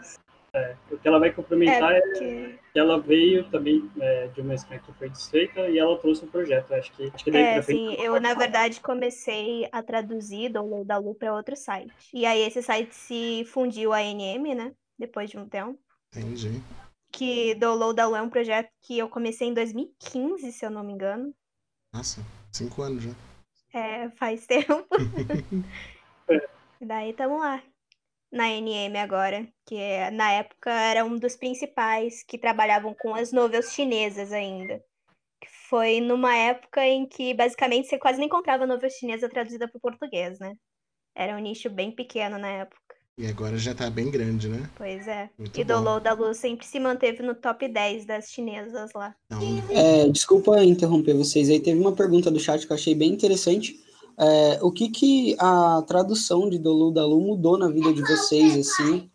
é, 0.56 0.76
o 0.90 0.98
que 0.98 1.08
ela 1.08 1.20
vai 1.20 1.32
complementar 1.32 1.94
é, 1.94 1.98
É, 1.98 2.02
porque... 2.02 2.60
que 2.74 2.80
ela 2.80 3.00
veio 3.00 3.48
também 3.52 3.88
é, 4.00 4.28
de 4.30 4.42
uma 4.42 4.58
scan 4.58 4.80
que 4.80 4.92
foi 4.94 5.10
desfeita 5.12 5.70
e 5.70 5.78
ela 5.78 5.96
trouxe 6.00 6.26
um 6.26 6.28
projeto. 6.28 6.74
Acho 6.74 6.92
que, 6.94 7.12
acho 7.14 7.24
que 7.24 7.30
daí 7.30 7.44
É, 7.44 7.62
sim, 7.62 7.94
eu 8.00 8.20
na 8.20 8.30
falar. 8.30 8.40
verdade 8.40 8.82
comecei 8.82 9.70
a 9.72 9.84
traduzir 9.84 10.50
Download 10.50 10.88
da 10.88 10.98
Lu 10.98 11.14
para 11.14 11.36
outro 11.36 11.56
site. 11.56 11.94
E 12.12 12.26
aí 12.26 12.42
esse 12.42 12.64
site 12.64 12.96
se 12.96 13.46
fundiu 13.46 13.94
à 13.94 14.02
NM, 14.02 14.56
né? 14.56 14.74
Depois 14.98 15.30
de 15.30 15.38
um 15.38 15.48
tempo. 15.48 15.87
Entendi. 16.18 16.62
Que 17.12 17.56
Download 17.56 17.96
da 17.96 18.08
Lu 18.08 18.16
é 18.16 18.22
um 18.22 18.30
projeto 18.30 18.70
que 18.82 18.98
eu 18.98 19.10
comecei 19.10 19.48
em 19.48 19.54
2015, 19.54 20.52
se 20.52 20.66
eu 20.66 20.70
não 20.70 20.84
me 20.84 20.94
engano. 20.94 21.34
Nossa, 21.94 22.22
cinco 22.52 22.82
anos 22.82 23.04
já. 23.04 23.12
É, 23.74 24.10
faz 24.12 24.46
tempo. 24.46 24.86
Daí 26.82 27.14
tamo 27.14 27.40
lá. 27.40 27.64
Na 28.32 28.50
NM 28.50 28.98
agora, 28.98 29.48
que 29.66 29.78
na 30.12 30.32
época 30.32 30.70
era 30.70 31.06
um 31.06 31.18
dos 31.18 31.38
principais 31.38 32.24
que 32.24 32.38
trabalhavam 32.38 32.94
com 32.94 33.16
as 33.16 33.32
novelas 33.32 33.72
chinesas 33.72 34.34
ainda. 34.34 34.84
Que 35.40 35.48
foi 35.70 36.02
numa 36.02 36.36
época 36.36 36.86
em 36.86 37.08
que 37.08 37.34
basicamente 37.34 37.88
você 37.88 37.98
quase 37.98 38.20
não 38.20 38.26
encontrava 38.26 38.66
novela 38.66 38.90
chinesa 38.90 39.30
traduzida 39.30 39.68
para 39.68 39.78
o 39.78 39.82
português, 39.82 40.40
né? 40.40 40.54
Era 41.16 41.38
um 41.38 41.40
nicho 41.40 41.70
bem 41.70 41.96
pequeno 41.96 42.38
na 42.38 42.50
época. 42.50 42.97
E 43.18 43.26
agora 43.26 43.58
já 43.58 43.74
tá 43.74 43.90
bem 43.90 44.12
grande, 44.12 44.48
né? 44.48 44.70
Pois 44.78 45.08
é. 45.08 45.28
Muito 45.40 45.60
E 45.60 45.64
bom. 45.64 45.68
Download 45.68 46.04
da 46.04 46.34
sempre 46.36 46.68
se 46.68 46.80
manteve 46.80 47.24
no 47.24 47.34
top 47.34 47.68
10 47.68 48.06
das 48.06 48.30
chinesas 48.30 48.92
lá. 48.94 49.16
Então, 49.26 49.42
É, 49.72 50.08
desculpa 50.10 50.64
interromper 50.64 51.16
vocês 51.16 51.50
aí. 51.50 51.60
Teve 51.60 51.80
uma 51.80 51.94
pergunta 51.94 52.30
do 52.30 52.40
chat 52.40 52.68
que 52.68 52.72
eu 52.72 52.76
achei 52.76 52.94
bem 52.94 53.12
interessante. 53.12 53.76
é, 54.20 54.60
o 54.62 54.72
que 54.72 54.90
que 54.90 55.36
a 55.40 55.84
tradução 55.88 56.48
de 56.48 56.60
Dolu 56.60 56.92
Dalu 56.92 57.20
mudou 57.20 57.58
na 57.58 57.68
vida 57.70 57.92
de 57.92 58.02
vocês, 58.02 58.56
assim, 58.56 59.10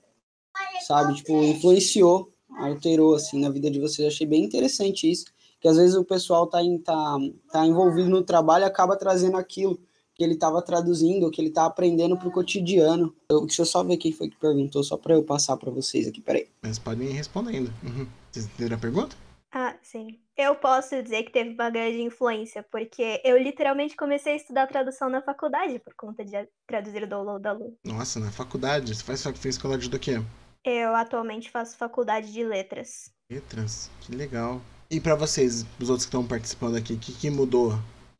sabe? 0.87 1.14
Tipo, 1.14 1.42
influenciou, 1.44 2.32
alterou, 2.59 3.14
assim, 3.14 3.40
na 3.40 3.50
vida 3.50 3.71
de 3.71 3.80
vocês. 3.80 4.06
achei 4.06 4.26
bem 4.26 4.44
interessante 4.44 5.09
isso, 5.11 5.26
que 5.61 5.68
às 5.68 5.76
vezes 5.76 5.94
o 5.94 6.04
pessoal 6.04 6.49
tá, 6.49 6.62
em, 6.62 6.78
tá, 6.78 7.18
tá 7.52 7.64
envolvido 7.66 8.09
no 8.09 8.23
trabalho 8.23 8.64
e 8.64 8.66
acaba 8.66 8.97
trazendo 8.97 9.37
aquilo 9.37 9.78
que 10.14 10.23
ele 10.23 10.35
estava 10.35 10.62
traduzindo, 10.62 11.31
que 11.31 11.40
ele 11.40 11.49
está 11.49 11.66
aprendendo 11.66 12.16
para 12.16 12.28
o 12.28 12.33
cotidiano. 12.33 13.14
Eu, 13.28 13.40
deixa 13.47 13.62
eu 13.62 13.66
só 13.66 13.83
ver 13.83 13.97
quem 13.97 14.12
foi 14.12 14.28
que 14.28 14.37
perguntou, 14.37 14.83
só 14.83 14.97
para 14.97 15.14
eu 15.14 15.23
passar 15.23 15.57
para 15.57 15.71
vocês 15.71 16.07
aqui, 16.07 16.21
peraí. 16.21 16.49
Mas 16.62 16.78
podem 16.78 17.09
ir 17.09 17.12
respondendo. 17.12 17.73
Uhum. 17.83 18.07
Vocês 18.31 18.47
entenderam 18.47 18.76
a 18.76 18.81
pergunta? 18.81 19.16
Ah, 19.54 19.76
sim. 19.83 20.19
Eu 20.37 20.54
posso 20.54 21.02
dizer 21.02 21.25
que 21.25 21.33
teve 21.33 21.50
uma 21.50 21.69
grande 21.69 22.00
influência, 22.00 22.64
porque 22.71 23.21
eu 23.23 23.37
literalmente 23.37 23.95
comecei 23.95 24.33
a 24.33 24.37
estudar 24.37 24.66
tradução 24.66 25.11
na 25.11 25.21
faculdade 25.21 25.78
por 25.78 25.95
conta 25.95 26.25
de 26.25 26.33
traduzir 26.66 27.07
do 27.07 27.38
da 27.38 27.52
Lu. 27.52 27.76
Nossa, 27.85 28.19
na 28.19 28.31
faculdade? 28.31 28.95
Você 28.95 29.04
faz, 29.04 29.23
fez 29.38 29.57
faculdade 29.57 29.90
do 29.90 29.99
quê? 29.99 30.23
Eu 30.64 30.95
atualmente 30.95 31.50
faço 31.50 31.76
faculdade 31.76 32.33
de 32.33 32.42
letras. 32.45 33.12
Letras? 33.31 33.90
Que 34.00 34.14
legal. 34.14 34.61
E 34.90 35.00
para 35.00 35.14
vocês, 35.14 35.66
os 35.78 35.90
outros 35.90 36.07
que 36.07 36.11
estão 36.11 36.26
participando 36.26 36.76
aqui, 36.76 36.95
o 36.95 36.99
que, 36.99 37.12
que 37.12 37.31
mudou? 37.31 37.73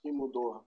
que 0.03 0.11
mudou? 0.11 0.65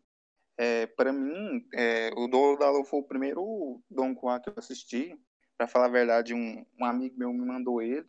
É, 0.58 0.86
para 0.88 1.12
mim, 1.12 1.68
é, 1.74 2.12
o 2.16 2.28
Dolo 2.28 2.58
da 2.58 2.70
Lu 2.70 2.84
foi 2.86 3.00
o 3.00 3.04
primeiro 3.04 3.82
Don 3.90 4.16
Juan 4.16 4.40
que 4.40 4.50
eu 4.50 4.54
assisti. 4.58 5.20
Para 5.58 5.68
falar 5.68 5.86
a 5.86 5.90
verdade, 5.90 6.34
um, 6.34 6.66
um 6.80 6.86
amigo 6.86 7.18
meu 7.18 7.32
me 7.34 7.46
mandou 7.46 7.82
ele. 7.82 8.08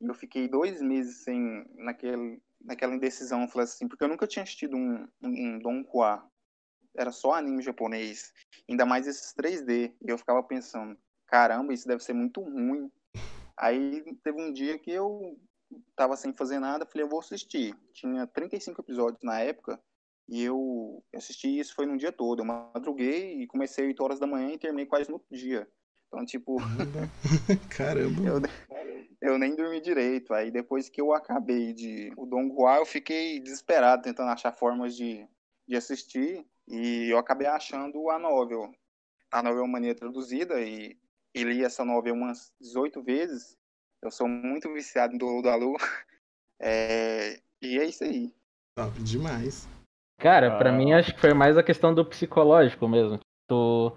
E 0.00 0.06
eu 0.06 0.14
fiquei 0.14 0.48
dois 0.48 0.80
meses 0.80 1.24
sem, 1.24 1.66
naquele, 1.74 2.40
naquela 2.60 2.94
indecisão, 2.94 3.48
falei 3.48 3.64
assim, 3.64 3.86
porque 3.86 4.02
eu 4.02 4.08
nunca 4.08 4.26
tinha 4.26 4.42
assistido 4.42 4.76
um, 4.76 5.06
um 5.22 5.58
Don 5.58 5.84
Juan. 5.84 6.22
Era 6.96 7.12
só 7.12 7.34
anime 7.34 7.62
japonês, 7.62 8.32
ainda 8.68 8.84
mais 8.84 9.06
esses 9.06 9.34
3D. 9.34 9.94
E 10.00 10.10
eu 10.10 10.18
ficava 10.18 10.42
pensando, 10.42 10.98
caramba, 11.26 11.72
isso 11.72 11.86
deve 11.86 12.02
ser 12.02 12.12
muito 12.12 12.40
ruim. 12.40 12.90
Aí 13.56 14.02
teve 14.24 14.40
um 14.40 14.52
dia 14.52 14.78
que 14.78 14.90
eu 14.90 15.38
tava 15.94 16.16
sem 16.16 16.32
fazer 16.32 16.58
nada, 16.58 16.86
falei, 16.86 17.04
eu 17.04 17.08
vou 17.08 17.20
assistir. 17.20 17.76
Tinha 17.92 18.26
35 18.26 18.80
episódios 18.80 19.22
na 19.22 19.38
época, 19.40 19.80
e 20.30 20.44
eu 20.44 21.02
assisti 21.12 21.58
isso 21.58 21.74
foi 21.74 21.86
num 21.86 21.96
dia 21.96 22.12
todo. 22.12 22.38
Eu 22.38 22.44
madruguei 22.44 23.42
e 23.42 23.48
comecei 23.48 23.88
8 23.88 24.00
horas 24.00 24.20
da 24.20 24.28
manhã 24.28 24.52
e 24.52 24.58
terminei 24.58 24.86
quase 24.86 25.10
no 25.10 25.20
dia. 25.28 25.68
Então, 26.06 26.24
tipo. 26.24 26.56
Caramba. 27.76 28.22
eu, 28.22 29.32
eu 29.32 29.38
nem 29.38 29.56
dormi 29.56 29.80
direito. 29.80 30.32
Aí 30.32 30.52
depois 30.52 30.88
que 30.88 31.00
eu 31.00 31.12
acabei 31.12 31.72
de 31.72 32.12
o 32.16 32.26
Don 32.26 32.48
Juan, 32.48 32.76
eu 32.76 32.86
fiquei 32.86 33.40
desesperado 33.40 34.04
tentando 34.04 34.30
achar 34.30 34.52
formas 34.52 34.94
de, 34.96 35.26
de 35.66 35.74
assistir. 35.74 36.46
E 36.68 37.08
eu 37.10 37.18
acabei 37.18 37.48
achando 37.48 38.08
a 38.08 38.16
novel. 38.16 38.72
A 39.32 39.42
novel 39.42 39.66
Mania 39.66 39.96
traduzida 39.96 40.60
e, 40.60 40.96
e 41.34 41.42
li 41.42 41.64
essa 41.64 41.84
novel 41.84 42.14
umas 42.14 42.52
18 42.60 43.02
vezes. 43.02 43.58
Eu 44.00 44.12
sou 44.12 44.28
muito 44.28 44.72
viciado 44.72 45.18
do 45.18 45.42
da 45.42 45.56
Lu. 45.56 45.74
É, 46.62 47.40
e 47.62 47.78
é 47.78 47.86
isso 47.86 48.04
aí. 48.04 48.34
Top 48.76 49.02
demais. 49.02 49.66
Cara, 50.20 50.50
pra 50.58 50.70
mim 50.70 50.92
acho 50.92 51.14
que 51.14 51.20
foi 51.20 51.32
mais 51.34 51.56
a 51.56 51.62
questão 51.62 51.94
do 51.94 52.04
psicológico 52.04 52.86
mesmo. 52.86 53.18
Tu 53.48 53.92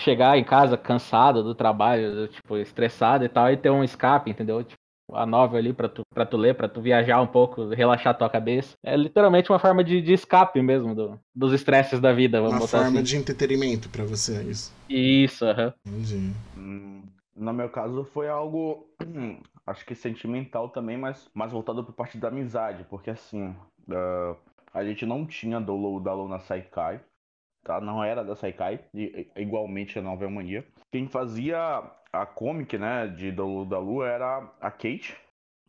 chegar 0.00 0.38
em 0.38 0.44
casa 0.44 0.76
cansado 0.76 1.42
do 1.42 1.54
trabalho, 1.54 2.26
tipo, 2.28 2.56
estressado 2.56 3.24
e 3.24 3.28
tal, 3.28 3.50
e 3.50 3.56
ter 3.56 3.70
um 3.70 3.84
escape, 3.84 4.30
entendeu? 4.30 4.64
Tipo, 4.64 4.78
a 5.12 5.26
novel 5.26 5.58
ali 5.58 5.72
pra 5.72 5.88
tu, 5.88 6.02
pra 6.14 6.24
tu 6.24 6.36
ler, 6.36 6.54
pra 6.54 6.68
tu 6.68 6.80
viajar 6.80 7.20
um 7.20 7.26
pouco, 7.26 7.68
relaxar 7.68 8.16
tua 8.16 8.30
cabeça. 8.30 8.74
É 8.84 8.96
literalmente 8.96 9.50
uma 9.50 9.58
forma 9.58 9.82
de, 9.84 10.00
de 10.00 10.12
escape 10.12 10.60
mesmo 10.62 10.94
do, 10.94 11.18
dos 11.34 11.52
estresses 11.52 12.00
da 12.00 12.12
vida, 12.12 12.38
vamos 12.40 12.54
Uma 12.54 12.60
botar 12.60 12.78
forma 12.82 13.00
assim. 13.00 13.02
de 13.02 13.16
entretenimento 13.16 13.88
pra 13.88 14.04
você, 14.04 14.38
é 14.38 14.42
isso. 14.44 14.72
Isso, 14.88 15.44
aham. 15.44 15.72
Entendi. 15.86 16.32
Hum, 16.56 17.02
No 17.36 17.52
meu 17.52 17.68
caso 17.68 18.04
foi 18.04 18.28
algo, 18.28 18.86
acho 19.66 19.84
que 19.84 19.94
sentimental 19.94 20.68
também, 20.70 20.96
mas 20.96 21.28
mais 21.34 21.52
voltado 21.52 21.82
por 21.84 21.92
parte 21.94 22.16
da 22.18 22.28
amizade, 22.28 22.84
porque 22.88 23.10
assim, 23.10 23.54
ah, 23.90 24.34
a 24.72 24.84
gente 24.84 25.04
não 25.06 25.26
tinha 25.26 25.60
download 25.60 26.04
da 26.04 26.16
na 26.28 26.38
Saikai, 26.40 27.00
tá? 27.64 27.80
Não 27.80 28.02
era 28.02 28.24
da 28.24 28.34
Saikai, 28.36 28.80
e- 28.94 29.30
e- 29.36 29.42
igualmente 29.42 29.98
a 29.98 30.02
Novel 30.02 30.30
Mania. 30.30 30.64
Quem 30.92 31.08
fazia 31.08 31.58
a 32.12 32.26
comic, 32.26 32.76
né, 32.78 33.06
de 33.06 33.30
download 33.32 33.70
da 33.70 33.78
Lu 33.78 34.02
era 34.02 34.50
a 34.60 34.70
Kate, 34.70 35.16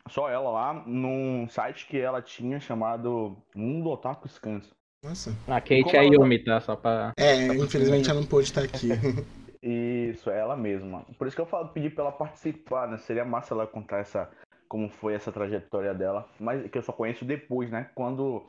só 0.08 0.30
ela 0.30 0.50
lá, 0.50 0.74
num 0.86 1.48
site 1.50 1.86
que 1.88 1.98
ela 2.00 2.22
tinha 2.22 2.60
chamado 2.60 3.38
Mundo 3.56 3.90
Otaku 3.90 4.28
Scans. 4.28 4.70
Nossa. 5.04 5.32
A 5.48 5.62
Kate 5.62 5.96
é 5.96 6.00
a 6.00 6.04
Yumi, 6.04 6.44
tá? 6.44 6.60
Só 6.60 6.76
pra. 6.76 7.14
É, 7.18 7.48
Tá 7.48 7.56
infelizmente 7.56 8.10
ela 8.10 8.20
não 8.20 8.28
pôde 8.28 8.46
estar 8.48 8.64
aqui. 8.64 8.90
Isso, 9.62 10.30
é 10.30 10.40
ela 10.40 10.56
mesma. 10.56 11.06
Por 11.18 11.28
isso 11.28 11.36
que 11.36 11.42
eu 11.42 11.46
falo, 11.46 11.68
pedi 11.70 11.90
pra 11.90 12.06
ela 12.06 12.12
participar, 12.14 12.88
né? 12.88 12.98
Seria 12.98 13.26
massa 13.26 13.54
ela 13.54 13.68
contar 13.68 14.00
essa, 14.00 14.30
como 14.70 14.90
foi 14.90 15.14
essa 15.14 15.32
trajetória 15.34 15.94
dela. 15.94 16.30
Mas 16.40 16.70
que 16.70 16.78
eu 16.78 16.82
só 16.82 16.94
conheço 16.94 17.26
depois, 17.26 17.70
né? 17.70 17.90
Quando 17.94 18.46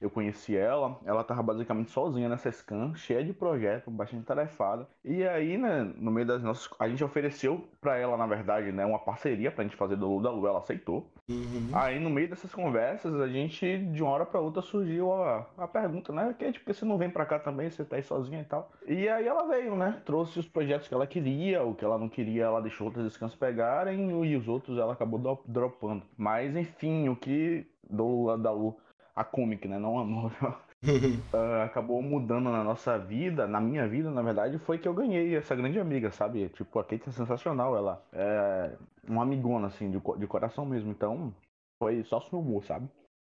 eu 0.00 0.10
conheci 0.10 0.56
ela, 0.56 0.98
ela 1.04 1.24
tava 1.24 1.42
basicamente 1.42 1.90
sozinha 1.90 2.28
nessa 2.28 2.50
scan, 2.52 2.94
cheia 2.94 3.24
de 3.24 3.32
projeto, 3.32 3.90
bastante 3.90 4.24
tarefada. 4.24 4.86
E 5.04 5.26
aí, 5.26 5.56
né, 5.56 5.90
no 5.96 6.10
meio 6.10 6.26
das 6.26 6.42
nossas. 6.42 6.68
A 6.78 6.88
gente 6.88 7.02
ofereceu 7.02 7.66
pra 7.80 7.96
ela, 7.96 8.16
na 8.16 8.26
verdade, 8.26 8.70
né, 8.72 8.84
uma 8.84 8.98
parceria 8.98 9.50
pra 9.50 9.64
gente 9.64 9.76
fazer 9.76 9.96
do 9.96 10.06
Lu 10.06 10.22
da 10.22 10.30
Lu, 10.30 10.46
ela 10.46 10.58
aceitou. 10.58 11.10
Uhum. 11.28 11.70
Aí, 11.72 11.98
no 11.98 12.10
meio 12.10 12.28
dessas 12.28 12.54
conversas, 12.54 13.18
a 13.20 13.26
gente, 13.26 13.78
de 13.78 14.02
uma 14.02 14.12
hora 14.12 14.26
pra 14.26 14.40
outra, 14.40 14.62
surgiu 14.62 15.12
a, 15.12 15.46
a 15.56 15.66
pergunta, 15.66 16.12
né? 16.12 16.34
Que, 16.38 16.52
tipo, 16.52 16.72
você 16.72 16.84
não 16.84 16.98
vem 16.98 17.10
pra 17.10 17.26
cá 17.26 17.38
também, 17.38 17.70
você 17.70 17.84
tá 17.84 17.96
aí 17.96 18.02
sozinha 18.02 18.42
e 18.42 18.44
tal. 18.44 18.70
E 18.86 19.08
aí 19.08 19.26
ela 19.26 19.48
veio, 19.48 19.74
né? 19.74 20.00
Trouxe 20.04 20.38
os 20.38 20.46
projetos 20.48 20.88
que 20.88 20.94
ela 20.94 21.06
queria, 21.06 21.64
o 21.64 21.74
que 21.74 21.84
ela 21.84 21.98
não 21.98 22.08
queria, 22.08 22.44
ela 22.44 22.60
deixou 22.60 22.86
outras 22.86 23.12
scans 23.12 23.34
pegarem, 23.34 24.10
e 24.24 24.36
os 24.36 24.46
outros 24.46 24.78
ela 24.78 24.92
acabou 24.92 25.18
do- 25.18 25.42
dropando. 25.46 26.02
Mas, 26.16 26.54
enfim, 26.54 27.08
o 27.08 27.16
que 27.16 27.66
do 27.88 28.36
da 28.36 28.50
Lu, 28.50 28.76
a 29.16 29.24
comic, 29.24 29.66
né? 29.66 29.78
Não 29.78 29.98
a 29.98 30.04
novel. 30.04 30.54
ah, 31.32 31.64
acabou 31.64 32.02
mudando 32.02 32.50
na 32.50 32.62
nossa 32.62 32.98
vida, 32.98 33.46
na 33.46 33.60
minha 33.60 33.88
vida, 33.88 34.10
na 34.10 34.20
verdade, 34.20 34.58
foi 34.58 34.78
que 34.78 34.86
eu 34.86 34.92
ganhei 34.92 35.34
essa 35.34 35.56
grande 35.56 35.80
amiga, 35.80 36.12
sabe? 36.12 36.50
Tipo, 36.50 36.78
a 36.78 36.84
Kate 36.84 37.08
é 37.08 37.12
sensacional, 37.12 37.74
ela 37.74 38.04
é 38.12 38.72
uma 39.08 39.22
amigona, 39.22 39.68
assim, 39.68 39.90
de, 39.90 39.98
de 40.18 40.26
coração 40.26 40.66
mesmo. 40.66 40.90
Então, 40.90 41.34
foi 41.82 42.04
só 42.04 42.20
seu 42.20 42.38
humor, 42.38 42.62
sabe? 42.64 42.88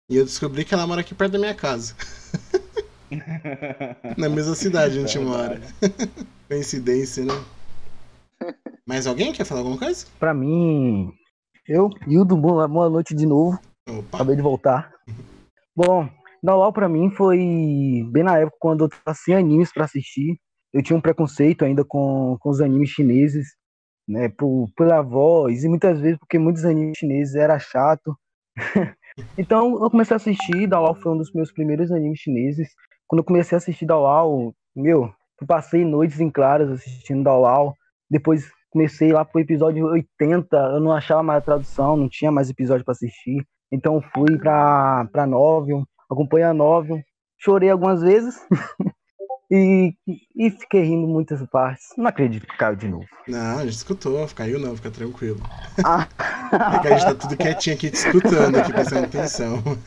E 0.09 0.17
eu 0.17 0.25
descobri 0.25 0.65
que 0.65 0.73
ela 0.73 0.87
mora 0.87 1.01
aqui 1.01 1.13
perto 1.13 1.33
da 1.33 1.39
minha 1.39 1.55
casa. 1.55 1.95
Na 4.17 4.27
mesma 4.27 4.55
cidade 4.55 4.99
onde 4.99 5.05
a 5.05 5.07
gente 5.07 5.19
mora. 5.19 5.61
Coincidência, 6.49 7.23
né? 7.23 7.33
Mais 8.85 9.05
alguém 9.05 9.33
quer 9.33 9.45
falar 9.45 9.61
alguma 9.61 9.77
coisa? 9.77 10.05
Pra 10.17 10.33
mim, 10.33 11.13
eu, 11.67 11.89
Hildo, 12.07 12.37
boa, 12.37 12.67
boa 12.67 12.89
noite 12.89 13.13
de 13.13 13.25
novo. 13.25 13.59
Opa. 13.87 14.17
Acabei 14.17 14.35
de 14.37 14.41
voltar. 14.41 14.93
Bom, 15.77 16.09
Daulau 16.41 16.73
pra 16.73 16.89
mim 16.89 17.11
foi 17.11 17.37
bem 18.11 18.23
na 18.23 18.39
época 18.39 18.57
quando 18.59 18.85
eu 18.85 18.89
tava 18.89 19.15
sem 19.15 19.35
animes 19.35 19.71
pra 19.71 19.85
assistir. 19.85 20.39
Eu 20.73 20.81
tinha 20.81 20.97
um 20.97 21.01
preconceito 21.01 21.63
ainda 21.63 21.85
com, 21.85 22.35
com 22.39 22.49
os 22.49 22.61
animes 22.61 22.89
chineses, 22.89 23.49
né? 24.07 24.27
Por, 24.27 24.67
pela 24.75 25.03
voz 25.03 25.63
e 25.63 25.69
muitas 25.69 25.99
vezes 25.99 26.17
porque 26.17 26.39
muitos 26.39 26.65
animes 26.65 26.97
chineses 26.97 27.35
era 27.35 27.59
chato. 27.59 28.17
então 29.37 29.83
eu 29.83 29.91
comecei 29.91 30.15
a 30.15 30.17
assistir. 30.17 30.65
Daulau 30.65 30.95
foi 30.95 31.11
um 31.11 31.17
dos 31.19 31.31
meus 31.31 31.51
primeiros 31.51 31.91
animes 31.91 32.21
chineses. 32.21 32.69
Quando 33.05 33.19
eu 33.19 33.23
comecei 33.25 33.55
a 33.55 33.59
assistir 33.59 33.85
Daulau, 33.85 34.55
meu, 34.75 35.13
eu 35.39 35.45
passei 35.45 35.85
noites 35.85 36.19
em 36.19 36.31
claras 36.31 36.71
assistindo 36.71 37.23
Daulau. 37.23 37.75
Depois 38.09 38.49
comecei 38.71 39.11
lá 39.13 39.23
pro 39.23 39.41
episódio 39.41 39.85
80, 39.85 40.57
eu 40.57 40.79
não 40.79 40.91
achava 40.91 41.21
mais 41.21 41.37
a 41.37 41.45
tradução, 41.45 41.95
não 41.95 42.09
tinha 42.09 42.31
mais 42.31 42.49
episódio 42.49 42.83
pra 42.83 42.93
assistir. 42.93 43.45
Então 43.71 44.01
fui 44.13 44.37
pra, 44.37 45.07
pra 45.11 45.27
Novel, 45.27 45.83
acompanhei 46.09 46.47
a 46.47 46.53
Novel, 46.53 47.01
chorei 47.37 47.69
algumas 47.69 48.01
vezes 48.01 48.39
e, 49.51 49.93
e 50.35 50.51
fiquei 50.51 50.83
rindo 50.83 51.07
muitas 51.07 51.45
partes. 51.49 51.89
Não 51.97 52.07
acredito 52.07 52.47
que 52.47 52.57
caiu 52.57 52.75
de 52.75 52.87
novo. 52.87 53.05
Não, 53.27 53.59
a 53.59 53.63
gente 53.63 53.75
escutou, 53.75 54.27
caiu 54.35 54.59
não, 54.59 54.75
fica 54.75 54.91
tranquilo. 54.91 55.41
Ah. 55.83 56.07
É 56.75 56.79
que 56.79 56.87
a 56.87 56.97
gente 56.97 57.05
tá 57.05 57.15
tudo 57.15 57.37
quietinho 57.37 57.75
aqui 57.75 57.89
te 57.91 57.95
escutando, 57.95 58.57
aqui 58.57 58.71
prestando 58.71 59.05
atenção. 59.05 59.61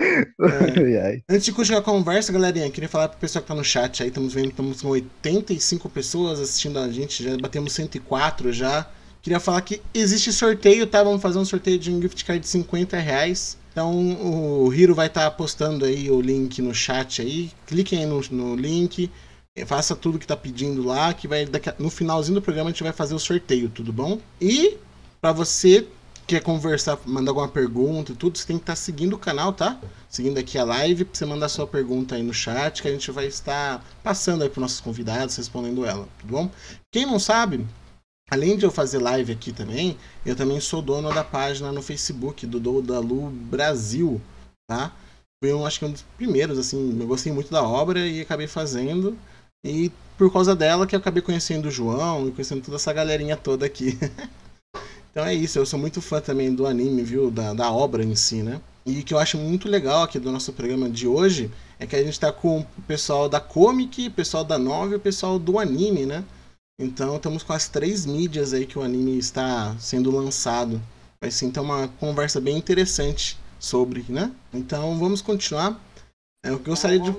Ai. 0.00 1.22
Antes 1.28 1.44
de 1.44 1.52
continuar 1.52 1.80
a 1.80 1.84
conversa, 1.84 2.32
galerinha, 2.32 2.70
queria 2.70 2.88
falar 2.88 3.08
pro 3.08 3.18
pessoal 3.18 3.42
que 3.42 3.48
tá 3.48 3.54
no 3.54 3.64
chat 3.64 4.02
aí, 4.02 4.08
estamos 4.08 4.34
vendo 4.34 4.46
que 4.46 4.50
estamos 4.50 4.82
com 4.82 4.88
85 4.88 5.88
pessoas 5.88 6.40
assistindo 6.40 6.78
a 6.78 6.88
gente, 6.90 7.22
já 7.22 7.36
batemos 7.36 7.72
104 7.72 8.52
já. 8.52 8.88
Queria 9.24 9.40
falar 9.40 9.62
que 9.62 9.80
existe 9.94 10.30
sorteio, 10.30 10.86
tá? 10.86 11.02
Vamos 11.02 11.22
fazer 11.22 11.38
um 11.38 11.46
sorteio 11.46 11.78
de 11.78 11.90
um 11.90 11.98
gift 11.98 12.22
card 12.26 12.42
de 12.42 12.46
50 12.46 12.98
reais. 12.98 13.56
Então 13.72 13.90
o 14.20 14.72
Hiro 14.72 14.94
vai 14.94 15.06
estar 15.06 15.30
postando 15.30 15.86
aí 15.86 16.10
o 16.10 16.20
link 16.20 16.60
no 16.60 16.74
chat 16.74 17.22
aí. 17.22 17.50
Cliquem 17.66 18.00
aí 18.00 18.06
no, 18.06 18.20
no 18.30 18.54
link, 18.54 19.10
faça 19.66 19.96
tudo 19.96 20.18
que 20.18 20.26
tá 20.26 20.36
pedindo 20.36 20.84
lá, 20.84 21.14
que 21.14 21.26
vai 21.26 21.44
a- 21.44 21.74
no 21.78 21.88
finalzinho 21.88 22.34
do 22.34 22.42
programa 22.42 22.68
a 22.68 22.72
gente 22.74 22.82
vai 22.82 22.92
fazer 22.92 23.14
o 23.14 23.18
sorteio, 23.18 23.70
tudo 23.70 23.94
bom? 23.94 24.20
E 24.38 24.76
para 25.22 25.32
você 25.32 25.88
quer 26.26 26.42
conversar, 26.42 26.98
mandar 27.06 27.30
alguma 27.30 27.48
pergunta 27.48 28.12
e 28.12 28.14
tudo, 28.14 28.36
você 28.36 28.46
tem 28.46 28.58
que 28.58 28.62
estar 28.64 28.76
seguindo 28.76 29.14
o 29.14 29.18
canal, 29.18 29.54
tá? 29.54 29.80
Seguindo 30.06 30.36
aqui 30.36 30.58
a 30.58 30.64
live, 30.64 31.06
pra 31.06 31.14
você 31.18 31.24
mandar 31.24 31.48
sua 31.48 31.66
pergunta 31.66 32.14
aí 32.14 32.22
no 32.22 32.34
chat, 32.34 32.82
que 32.82 32.88
a 32.88 32.92
gente 32.92 33.10
vai 33.10 33.26
estar 33.26 33.82
passando 34.02 34.42
aí 34.42 34.50
pros 34.50 34.60
nossos 34.60 34.80
convidados, 34.80 35.34
respondendo 35.36 35.82
ela, 35.86 36.04
tá 36.04 36.26
bom? 36.26 36.50
Quem 36.92 37.06
não 37.06 37.18
sabe, 37.18 37.66
além 38.30 38.56
de 38.56 38.64
eu 38.64 38.70
fazer 38.70 38.98
live 38.98 39.32
aqui 39.32 39.52
também, 39.52 39.96
eu 40.24 40.34
também 40.34 40.60
sou 40.60 40.80
dono 40.80 41.12
da 41.12 41.24
página 41.24 41.70
no 41.70 41.82
Facebook 41.82 42.46
do 42.46 42.58
Doudalu 42.58 43.30
Brasil, 43.30 44.20
tá? 44.68 44.92
Foi 45.42 45.52
um, 45.52 45.66
acho 45.66 45.78
que 45.78 45.84
um 45.84 45.92
dos 45.92 46.02
primeiros, 46.16 46.58
assim, 46.58 46.98
eu 46.98 47.06
gostei 47.06 47.32
muito 47.32 47.50
da 47.50 47.62
obra 47.62 48.00
e 48.06 48.22
acabei 48.22 48.46
fazendo. 48.46 49.16
E 49.64 49.90
por 50.16 50.32
causa 50.32 50.54
dela 50.54 50.86
que 50.86 50.94
eu 50.94 50.98
acabei 50.98 51.22
conhecendo 51.22 51.66
o 51.66 51.70
João 51.70 52.28
e 52.28 52.30
conhecendo 52.30 52.62
toda 52.62 52.76
essa 52.76 52.92
galerinha 52.92 53.36
toda 53.36 53.66
aqui. 53.66 53.98
então 55.10 55.24
é 55.24 55.34
isso, 55.34 55.58
eu 55.58 55.66
sou 55.66 55.78
muito 55.78 56.00
fã 56.00 56.20
também 56.20 56.54
do 56.54 56.66
anime, 56.66 57.02
viu? 57.02 57.30
Da, 57.30 57.52
da 57.52 57.70
obra 57.70 58.02
em 58.04 58.14
si, 58.14 58.42
né? 58.42 58.60
E 58.86 59.02
que 59.02 59.14
eu 59.14 59.18
acho 59.18 59.38
muito 59.38 59.68
legal 59.68 60.02
aqui 60.02 60.18
do 60.18 60.30
nosso 60.30 60.52
programa 60.52 60.88
de 60.90 61.06
hoje 61.06 61.50
é 61.78 61.86
que 61.86 61.96
a 61.96 62.02
gente 62.02 62.20
tá 62.20 62.30
com 62.30 62.60
o 62.60 62.82
pessoal 62.86 63.28
da 63.28 63.40
comic, 63.40 64.08
o 64.08 64.10
pessoal 64.10 64.44
da 64.44 64.58
novel 64.58 64.92
e 64.92 64.96
o 64.96 65.00
pessoal 65.00 65.38
do 65.38 65.58
anime, 65.58 66.06
né? 66.06 66.24
Então 66.78 67.16
estamos 67.16 67.42
com 67.42 67.52
as 67.52 67.68
três 67.68 68.04
mídias 68.04 68.52
aí 68.52 68.66
que 68.66 68.78
o 68.78 68.82
anime 68.82 69.16
está 69.16 69.76
sendo 69.78 70.10
lançado. 70.10 70.80
Vai 71.20 71.30
ser 71.30 71.46
então 71.46 71.64
uma 71.64 71.88
conversa 71.88 72.40
bem 72.40 72.56
interessante 72.56 73.38
sobre, 73.58 74.04
né? 74.08 74.34
Então 74.52 74.98
vamos 74.98 75.22
continuar. 75.22 75.80
É, 76.44 76.50
eu 76.50 76.58
gostaria 76.58 76.98
de. 76.98 77.14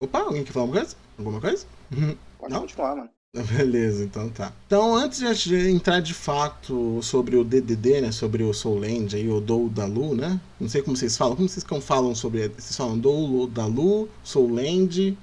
Opa, 0.00 0.20
alguém 0.20 0.44
quer 0.44 0.52
falar 0.52 0.64
alguma 0.64 0.80
coisa? 0.80 0.96
Alguma 1.18 1.40
coisa? 1.40 1.66
Pode 2.38 2.52
Não? 2.52 2.60
continuar, 2.60 2.96
mano. 2.96 3.10
Beleza, 3.56 4.04
então 4.04 4.30
tá. 4.30 4.52
Então, 4.66 4.94
antes 4.94 5.20
de 5.42 5.70
entrar 5.70 6.00
de 6.00 6.14
fato 6.14 7.00
sobre 7.02 7.36
o 7.36 7.44
DDD, 7.44 8.00
né, 8.00 8.12
sobre 8.12 8.42
o 8.42 8.54
Soul 8.54 8.78
Land 8.80 9.14
aí, 9.16 9.28
o 9.28 9.40
Dou 9.40 9.68
da 9.68 9.84
Lu, 9.84 10.14
né? 10.14 10.40
Não 10.58 10.68
sei 10.68 10.82
como 10.82 10.96
vocês 10.96 11.16
falam, 11.16 11.36
como 11.36 11.48
vocês 11.48 11.62
como 11.62 11.80
falam 11.80 12.14
sobre, 12.14 12.48
vocês 12.48 12.74
falam 12.74 12.98
Dou 12.98 13.46
da 13.46 13.66
Lu, 13.66 14.08
Soul 14.24 14.54
Land, 14.54 15.16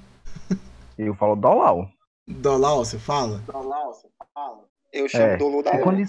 Eu 0.96 1.14
falo 1.14 1.36
Dolau. 1.36 1.90
Dolau, 2.28 2.84
você 2.84 2.98
fala? 2.98 3.40
Eu 4.92 5.08
chamo 5.08 5.24
É. 5.24 5.36
do 5.36 5.48
Lu 5.48 5.62
da 5.62 5.70
É 5.72 5.76
Lu. 5.78 5.82
quando 5.82 6.02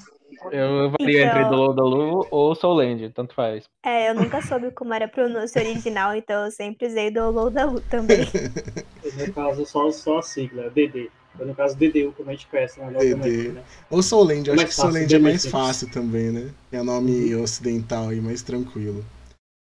Eu 0.52 0.88
entre 1.00 1.24
Então- 1.24 1.50
Dolu 1.50 1.74
Dolu 1.74 2.28
ou 2.32 2.54
Soulland, 2.56 3.10
tanto 3.12 3.34
faz. 3.34 3.64
É, 3.84 4.10
eu 4.10 4.16
nunca 4.16 4.42
soube 4.42 4.72
como 4.72 4.94
era 4.94 5.06
a 5.06 5.08
pronúncia 5.08 5.62
original, 5.62 6.14
então 6.16 6.46
eu 6.46 6.52
sempre 6.52 6.88
usei 6.88 7.10
do 7.10 7.30
Low 7.32 7.50
da 7.50 7.66
Lu 7.66 7.82
também. 7.82 8.20
No 9.28 9.34
caso, 9.34 9.66
só, 9.66 9.90
só 9.92 10.18
a 10.20 10.22
sigla, 10.22 10.70
DD. 10.70 11.10
No 11.40 11.56
caso, 11.56 11.78
DDU, 11.78 12.12
como 12.14 12.30
a 12.30 12.34
gente 12.34 12.48
conhece 12.48 12.78
na 12.80 12.90
DD. 12.90 13.50
né? 13.54 13.64
Ou 13.90 14.02
Soul 14.04 14.24
Land, 14.26 14.48
eu 14.50 14.54
acho 14.54 14.62
Mais 14.64 14.70
que 14.70 14.76
Soul 14.76 14.88
fácil, 14.88 15.02
Land 15.02 15.16
é 15.16 15.20
mais 15.20 15.46
fácil 15.46 15.92
também, 15.92 16.32
né? 16.32 16.52
É 16.72 16.82
nome 16.84 17.34
Uhum. 17.36 17.44
ocidental 17.44 18.10
aí, 18.10 18.20
mais 18.20 18.42
tranquilo. 18.42 19.06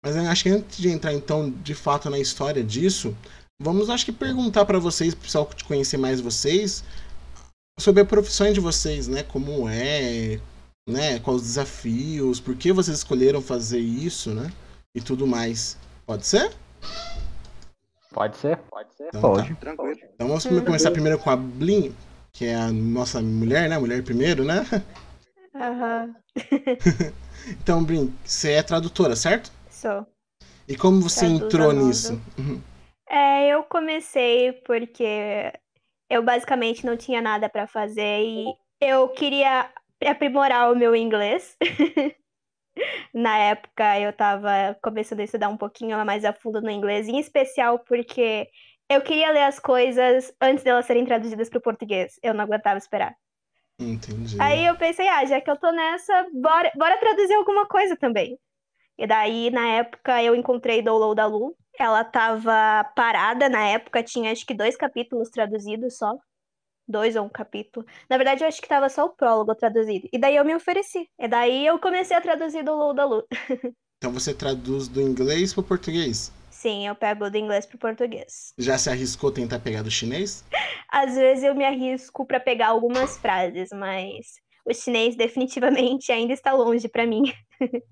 Mas 0.04 0.16
eu 0.16 0.22
acho 0.22 0.42
que 0.44 0.48
antes 0.50 0.78
de 0.78 0.88
entrar 0.88 1.12
então 1.12 1.50
de 1.50 1.74
fato 1.74 2.08
na 2.08 2.18
história 2.18 2.62
disso, 2.64 3.14
vamos 3.64 3.88
acho 3.88 4.05
que 4.05 4.12
perguntar 4.12 4.66
pra 4.66 4.79
vocês, 4.79 5.14
pro 5.14 5.24
pessoal 5.24 5.46
te 5.46 5.64
conhecer 5.64 5.96
mais 5.96 6.20
vocês, 6.20 6.85
sobre 7.81 8.03
a 8.03 8.05
profissão 8.05 8.53
de 8.53 8.61
vocês, 8.61 9.09
né? 9.09 9.22
Como 9.22 9.66
é, 9.68 10.38
né? 10.87 11.18
Quais 11.20 11.40
os 11.40 11.46
desafios, 11.48 12.38
por 12.38 12.55
que 12.55 12.70
vocês 12.72 12.98
escolheram 12.98 13.40
fazer 13.40 13.79
isso, 13.79 14.35
né? 14.35 14.53
E 14.94 15.00
tudo 15.00 15.27
mais. 15.27 15.79
Pode 16.07 16.27
ser? 16.27 16.53
Pode 18.12 18.37
ser? 18.37 18.59
Pode 18.70 18.94
ser. 18.94 19.09
Então, 19.09 19.20
Pode. 19.20 19.48
tá. 19.48 19.55
Tranquilo. 19.57 19.98
Então 20.14 20.29
vamos 20.29 20.44
começar 20.44 20.90
primeiro 20.90 21.18
com 21.18 21.31
a 21.31 21.37
Blin, 21.37 21.92
que 22.33 22.44
é 22.44 22.55
a 22.55 22.70
nossa 22.70 23.20
mulher, 23.22 23.68
né? 23.68 23.79
Mulher 23.79 24.03
primeiro, 24.05 24.44
né? 24.44 24.64
Aham, 25.55 26.14
Então, 27.48 27.83
Blin, 27.83 28.14
você 28.24 28.53
é 28.53 28.62
tradutora, 28.62 29.16
certo? 29.16 29.50
sou. 29.70 30.07
E 30.66 30.77
como 30.77 31.00
você 31.00 31.27
entrou 31.27 31.72
nisso? 31.72 32.20
Uhum. 32.38 32.61
É, 33.14 33.46
eu 33.46 33.62
comecei 33.62 34.53
porque 34.66 35.53
eu 36.11 36.20
basicamente 36.20 36.85
não 36.85 36.96
tinha 36.96 37.22
nada 37.22 37.48
pra 37.48 37.64
fazer 37.64 38.24
e 38.24 38.53
eu 38.81 39.09
queria 39.11 39.72
aprimorar 40.05 40.72
o 40.72 40.77
meu 40.77 40.96
inglês. 40.96 41.57
Na 43.14 43.38
época 43.38 44.00
eu 44.00 44.12
tava 44.12 44.77
começando 44.83 45.20
a 45.20 45.22
estudar 45.22 45.48
um 45.48 45.57
pouquinho 45.57 46.05
mais 46.05 46.24
a 46.24 46.33
fundo 46.33 46.61
no 46.61 46.68
inglês, 46.68 47.07
em 47.07 47.20
especial 47.20 47.79
porque 47.79 48.48
eu 48.90 49.00
queria 49.00 49.31
ler 49.31 49.44
as 49.44 49.61
coisas 49.61 50.35
antes 50.40 50.64
delas 50.64 50.85
serem 50.85 51.05
traduzidas 51.05 51.48
para 51.48 51.59
o 51.59 51.62
português. 51.62 52.18
Eu 52.20 52.35
não 52.35 52.42
aguentava 52.42 52.79
esperar. 52.79 53.14
Entendi. 53.79 54.37
Aí 54.40 54.66
eu 54.66 54.77
pensei, 54.77 55.07
ah, 55.07 55.24
já 55.24 55.40
que 55.40 55.48
eu 55.48 55.57
tô 55.57 55.70
nessa, 55.70 56.27
bora, 56.33 56.72
bora 56.74 56.98
traduzir 56.98 57.35
alguma 57.35 57.64
coisa 57.68 57.96
também. 57.96 58.37
E 58.98 59.07
daí, 59.07 59.50
na 59.50 59.68
época, 59.68 60.20
eu 60.20 60.35
encontrei 60.35 60.83
Download 60.83 61.14
da 61.14 61.27
Lu. 61.27 61.57
Ela 61.78 62.04
tava 62.04 62.84
parada 62.96 63.48
na 63.48 63.66
época, 63.66 64.02
tinha 64.02 64.30
acho 64.30 64.46
que 64.46 64.54
dois 64.54 64.76
capítulos 64.76 65.28
traduzidos 65.30 65.96
só. 65.96 66.12
Dois 66.87 67.16
ou 67.16 67.24
um 67.24 67.28
capítulo. 67.28 67.87
Na 68.10 68.16
verdade, 68.16 68.44
eu 68.44 68.48
acho 68.48 68.60
que 68.60 68.68
tava 68.68 68.88
só 68.88 69.06
o 69.06 69.10
prólogo 69.16 69.54
traduzido. 69.54 70.08
E 70.12 70.18
daí 70.18 70.37
eu 70.37 70.44
me 70.44 70.54
ofereci. 70.54 71.08
E 71.18 71.26
daí 71.26 71.66
eu 71.66 71.78
comecei 71.78 72.16
a 72.16 72.20
traduzir 72.20 72.62
Download 72.62 72.96
da 72.96 73.04
Lu. 73.04 73.24
Então 73.96 74.12
você 74.12 74.34
traduz 74.34 74.87
do 74.87 75.00
inglês 75.00 75.54
pro 75.54 75.62
português. 75.62 76.30
Sim, 76.50 76.87
eu 76.87 76.94
pego 76.94 77.30
do 77.30 77.38
inglês 77.38 77.64
pro 77.64 77.78
português. 77.78 78.52
Já 78.58 78.76
se 78.76 78.90
arriscou 78.90 79.32
tentar 79.32 79.60
pegar 79.60 79.82
do 79.82 79.90
chinês? 79.90 80.44
Às 80.92 81.14
vezes 81.14 81.42
eu 81.42 81.54
me 81.54 81.64
arrisco 81.64 82.26
pra 82.26 82.38
pegar 82.38 82.68
algumas 82.68 83.16
frases, 83.16 83.70
mas 83.72 84.34
o 84.66 84.74
chinês 84.74 85.16
definitivamente 85.16 86.12
ainda 86.12 86.32
está 86.32 86.52
longe 86.52 86.88
pra 86.88 87.06
mim. 87.06 87.22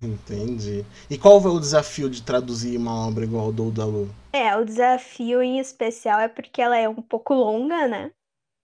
Entendi. 0.02 0.84
E 1.08 1.16
qual 1.16 1.40
foi 1.40 1.50
o 1.50 1.60
desafio 1.60 2.10
de 2.10 2.22
traduzir 2.22 2.76
uma 2.76 3.06
obra 3.06 3.24
igual 3.24 3.46
ao 3.46 3.52
do 3.52 3.70
Dalu? 3.70 4.08
É, 4.32 4.56
o 4.56 4.64
desafio 4.64 5.42
em 5.42 5.58
especial 5.58 6.18
é 6.20 6.28
porque 6.28 6.60
ela 6.60 6.76
é 6.76 6.88
um 6.88 7.02
pouco 7.02 7.34
longa, 7.34 7.86
né? 7.86 8.10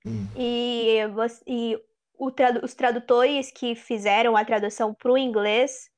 Hum. 0.04 0.26
E, 0.36 0.98
e 1.46 1.78
tradu- 2.34 2.64
os 2.64 2.74
tradutores 2.74 3.50
que 3.52 3.74
fizeram 3.74 4.36
a 4.36 4.44
tradução 4.44 4.94
para 4.94 5.12
o 5.12 5.18
inglês 5.18 5.88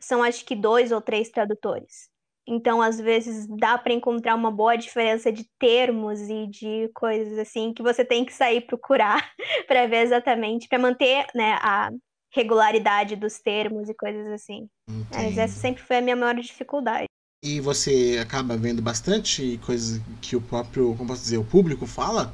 são 0.00 0.22
acho 0.22 0.44
que 0.44 0.54
dois 0.54 0.92
ou 0.92 1.00
três 1.00 1.30
tradutores. 1.30 2.08
Então, 2.46 2.80
às 2.80 3.00
vezes, 3.00 3.46
dá 3.58 3.76
para 3.76 3.92
encontrar 3.92 4.34
uma 4.36 4.52
boa 4.52 4.76
diferença 4.76 5.32
de 5.32 5.44
termos 5.58 6.20
e 6.20 6.46
de 6.46 6.88
coisas 6.94 7.38
assim 7.38 7.72
que 7.74 7.82
você 7.82 8.04
tem 8.04 8.24
que 8.24 8.32
sair 8.32 8.60
procurar 8.60 9.32
para 9.66 9.86
ver 9.86 10.02
exatamente, 10.02 10.68
para 10.68 10.78
manter, 10.78 11.26
né, 11.34 11.58
a 11.60 11.90
regularidade 12.36 13.16
dos 13.16 13.38
termos 13.40 13.88
e 13.88 13.94
coisas 13.94 14.26
assim. 14.28 14.68
Mas 15.10 15.24
Entendi. 15.24 15.40
essa 15.40 15.58
sempre 15.58 15.82
foi 15.82 15.96
a 15.96 16.02
minha 16.02 16.14
maior 16.14 16.34
dificuldade. 16.34 17.06
E 17.42 17.60
você 17.60 18.18
acaba 18.22 18.56
vendo 18.56 18.82
bastante 18.82 19.58
coisas 19.64 20.00
que 20.20 20.36
o 20.36 20.40
próprio, 20.40 20.94
como 20.96 21.08
posso 21.08 21.22
dizer, 21.22 21.38
o 21.38 21.44
público 21.44 21.86
fala? 21.86 22.32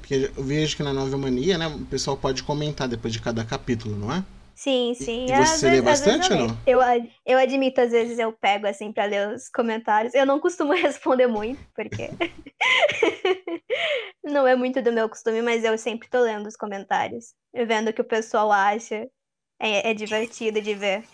Porque 0.00 0.32
eu 0.36 0.42
vejo 0.42 0.76
que 0.76 0.82
na 0.82 0.92
Nova 0.92 1.16
Mania, 1.16 1.56
né, 1.58 1.66
o 1.68 1.84
pessoal 1.86 2.16
pode 2.16 2.42
comentar 2.42 2.88
depois 2.88 3.12
de 3.12 3.20
cada 3.20 3.44
capítulo, 3.44 3.96
não 3.96 4.12
é? 4.12 4.24
Sim, 4.54 4.92
sim. 4.94 5.26
e 5.28 5.32
Às 5.32 5.50
você 5.50 5.66
lê 5.66 5.80
vezes- 5.80 5.84
bastante 5.84 6.30
eu 6.32 6.36
ou 6.38 6.48
não? 6.48 6.58
Eu, 6.66 6.80
eu 7.24 7.38
admito, 7.38 7.80
às 7.80 7.92
vezes 7.92 8.18
eu 8.18 8.32
pego 8.32 8.66
assim 8.66 8.92
pra 8.92 9.04
ler 9.04 9.28
os 9.34 9.48
comentários. 9.48 10.14
Eu 10.14 10.26
não 10.26 10.40
costumo 10.40 10.72
responder 10.74 11.28
muito, 11.28 11.60
porque 11.76 12.10
não 14.24 14.46
é 14.46 14.54
muito 14.56 14.82
do 14.82 14.92
meu 14.92 15.08
costume, 15.08 15.42
mas 15.42 15.64
eu 15.64 15.76
sempre 15.78 16.08
tô 16.08 16.20
lendo 16.20 16.46
os 16.46 16.56
comentários, 16.56 17.34
e 17.54 17.64
vendo 17.64 17.88
o 17.88 17.92
que 17.92 18.00
o 18.00 18.04
pessoal 18.04 18.50
acha. 18.50 19.08
É, 19.58 19.90
é 19.90 19.94
divertido 19.94 20.60
de 20.60 20.74
ver. 20.74 21.04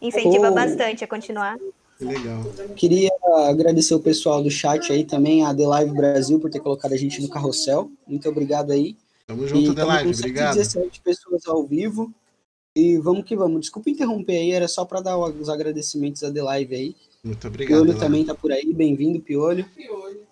Incentiva 0.00 0.50
Oh. 0.50 0.54
bastante 0.54 1.04
a 1.04 1.06
continuar. 1.06 1.56
Que 1.98 2.04
legal. 2.04 2.42
Queria 2.76 3.10
agradecer 3.48 3.94
o 3.94 4.00
pessoal 4.00 4.42
do 4.42 4.50
chat 4.50 4.90
aí 4.90 5.04
também, 5.04 5.44
a 5.44 5.54
The 5.54 5.66
Live 5.66 5.92
Brasil, 5.94 6.40
por 6.40 6.50
ter 6.50 6.60
colocado 6.60 6.92
a 6.92 6.96
gente 6.96 7.20
no 7.20 7.28
carrossel. 7.28 7.90
Muito 8.06 8.26
obrigado 8.28 8.70
aí. 8.72 8.96
Tamo 9.26 9.44
E 9.44 9.48
junto, 9.48 9.74
tamo 9.74 9.90
Adelaide. 9.90 10.12
com 10.12 10.18
Obrigado. 10.18 10.54
117 10.54 11.00
pessoas 11.02 11.46
ao 11.46 11.62
vivo. 11.66 12.10
E 12.74 12.96
vamos 12.98 13.24
que 13.24 13.36
vamos. 13.36 13.60
Desculpa 13.62 13.90
interromper 13.90 14.36
aí, 14.38 14.52
era 14.52 14.66
só 14.68 14.84
para 14.84 15.00
dar 15.00 15.18
os 15.18 15.48
agradecimentos 15.48 16.22
a 16.24 16.32
The 16.32 16.42
Live 16.42 16.74
aí. 16.74 16.96
Muito 17.22 17.46
obrigado. 17.46 17.82
Piolho 17.84 17.98
também 17.98 18.24
tá 18.24 18.34
por 18.34 18.50
aí, 18.50 18.72
bem-vindo, 18.72 19.20
Piolho. 19.20 19.66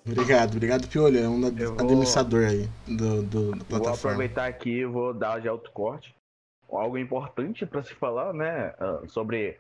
Obrigado, 0.06 0.52
obrigado, 0.52 0.88
Piolho. 0.88 1.18
É 1.18 1.28
um 1.28 1.40
vou- 1.40 1.74
administrador 1.78 2.46
aí 2.46 2.66
do, 2.86 3.22
do, 3.24 3.50
da 3.50 3.56
Vou 3.56 3.64
plataforma. 3.66 3.92
aproveitar 3.92 4.46
aqui 4.46 4.70
e 4.70 4.84
vou 4.86 5.12
dar 5.12 5.38
de 5.40 5.48
autocorte. 5.48 6.14
Algo 6.70 6.98
importante 6.98 7.64
para 7.64 7.82
se 7.82 7.94
falar, 7.94 8.32
né, 8.32 8.74
ah, 8.78 9.00
sobre, 9.08 9.58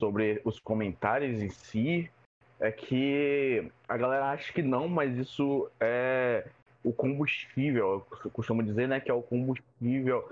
sobre 0.00 0.40
os 0.44 0.58
comentários 0.60 1.40
em 1.42 1.48
si, 1.48 2.10
é 2.58 2.70
que 2.70 3.70
a 3.88 3.96
galera 3.96 4.30
acha 4.30 4.52
que 4.52 4.62
não, 4.62 4.86
mas 4.86 5.16
isso 5.16 5.70
é 5.80 6.46
o 6.84 6.92
combustível, 6.92 8.06
eu 8.24 8.30
costumo 8.30 8.62
dizer, 8.62 8.88
né, 8.88 9.00
que 9.00 9.10
é 9.10 9.14
o 9.14 9.22
combustível 9.22 10.28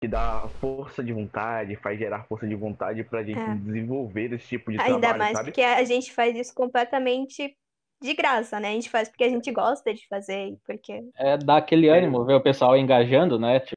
que 0.00 0.08
dá 0.08 0.48
força 0.60 1.02
de 1.02 1.12
vontade, 1.12 1.74
faz 1.76 1.98
gerar 1.98 2.24
força 2.24 2.46
de 2.46 2.54
vontade 2.54 3.02
pra 3.02 3.22
gente 3.24 3.40
É. 3.40 3.54
desenvolver 3.54 4.32
esse 4.32 4.46
tipo 4.46 4.70
de 4.70 4.80
Ainda 4.80 5.00
trabalho, 5.00 5.18
mais 5.18 5.36
sabe? 5.36 5.50
porque 5.50 5.62
a 5.62 5.84
gente 5.84 6.12
faz 6.12 6.36
isso 6.36 6.54
completamente 6.54 7.56
de 8.00 8.14
graça, 8.14 8.60
né? 8.60 8.68
A 8.68 8.72
gente 8.72 8.90
faz 8.90 9.08
porque 9.08 9.24
a 9.24 9.28
gente 9.28 9.50
gosta 9.50 9.92
de 9.92 10.06
fazer, 10.06 10.50
e 10.50 10.56
porque 10.64 11.04
É 11.16 11.36
dar 11.36 11.56
aquele 11.56 11.88
ânimo, 11.88 12.24
ver 12.24 12.34
o 12.34 12.40
pessoal 12.40 12.76
engajando, 12.76 13.40
né? 13.40 13.58
Tipo, 13.58 13.74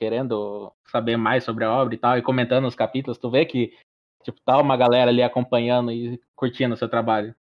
querendo 0.00 0.72
saber 0.90 1.16
mais 1.16 1.44
sobre 1.44 1.64
a 1.64 1.70
obra 1.70 1.94
e 1.94 1.98
tal, 1.98 2.18
e 2.18 2.22
comentando 2.22 2.66
os 2.66 2.74
capítulos. 2.74 3.18
Tu 3.18 3.30
vê 3.30 3.44
que 3.44 3.72
Tipo, 4.22 4.38
tá 4.44 4.60
uma 4.60 4.76
galera 4.76 5.10
ali 5.10 5.22
acompanhando 5.22 5.90
e 5.90 6.20
curtindo 6.36 6.74
o 6.74 6.76
seu 6.76 6.88
trabalho. 6.88 7.34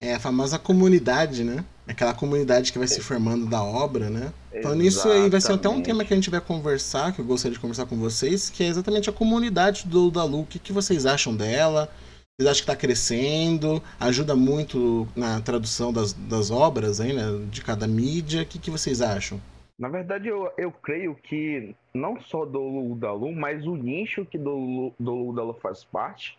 É 0.00 0.14
a 0.14 0.20
famosa 0.20 0.58
comunidade, 0.58 1.44
né? 1.44 1.64
Aquela 1.86 2.12
comunidade 2.12 2.72
que 2.72 2.78
vai 2.78 2.88
se 2.88 3.00
formando 3.00 3.46
da 3.46 3.62
obra, 3.62 4.10
né? 4.10 4.32
Então 4.52 4.74
nisso 4.74 5.08
aí 5.08 5.30
vai 5.30 5.40
ser 5.40 5.52
até 5.52 5.68
um 5.68 5.80
tema 5.80 6.04
que 6.04 6.12
a 6.12 6.16
gente 6.16 6.30
vai 6.30 6.40
conversar, 6.40 7.12
que 7.12 7.20
eu 7.20 7.24
gostaria 7.24 7.54
de 7.54 7.60
conversar 7.60 7.86
com 7.86 7.96
vocês, 7.96 8.50
que 8.50 8.64
é 8.64 8.66
exatamente 8.66 9.08
a 9.08 9.12
comunidade 9.12 9.86
do 9.86 10.10
Dalu. 10.10 10.40
O 10.40 10.46
que, 10.46 10.58
que 10.58 10.72
vocês 10.72 11.06
acham 11.06 11.34
dela? 11.34 11.88
Vocês 12.36 12.50
acham 12.50 12.64
que 12.64 12.70
está 12.70 12.76
crescendo? 12.76 13.82
Ajuda 14.00 14.34
muito 14.34 15.06
na 15.14 15.40
tradução 15.40 15.92
das, 15.92 16.12
das 16.12 16.50
obras 16.50 17.00
aí, 17.00 17.12
né? 17.12 17.46
De 17.50 17.62
cada 17.62 17.86
mídia? 17.86 18.42
O 18.42 18.46
que, 18.46 18.58
que 18.58 18.70
vocês 18.70 19.00
acham? 19.00 19.40
Na 19.78 19.88
verdade, 19.88 20.28
eu, 20.28 20.52
eu 20.56 20.70
creio 20.70 21.14
que 21.16 21.74
não 21.92 22.20
só 22.20 22.44
do 22.44 22.60
Lulu 22.60 22.94
Dalu, 22.94 23.32
mas 23.32 23.66
o 23.66 23.74
nicho 23.74 24.24
que 24.24 24.38
do 24.38 24.92
do 24.98 25.52
faz 25.54 25.84
parte 25.84 26.38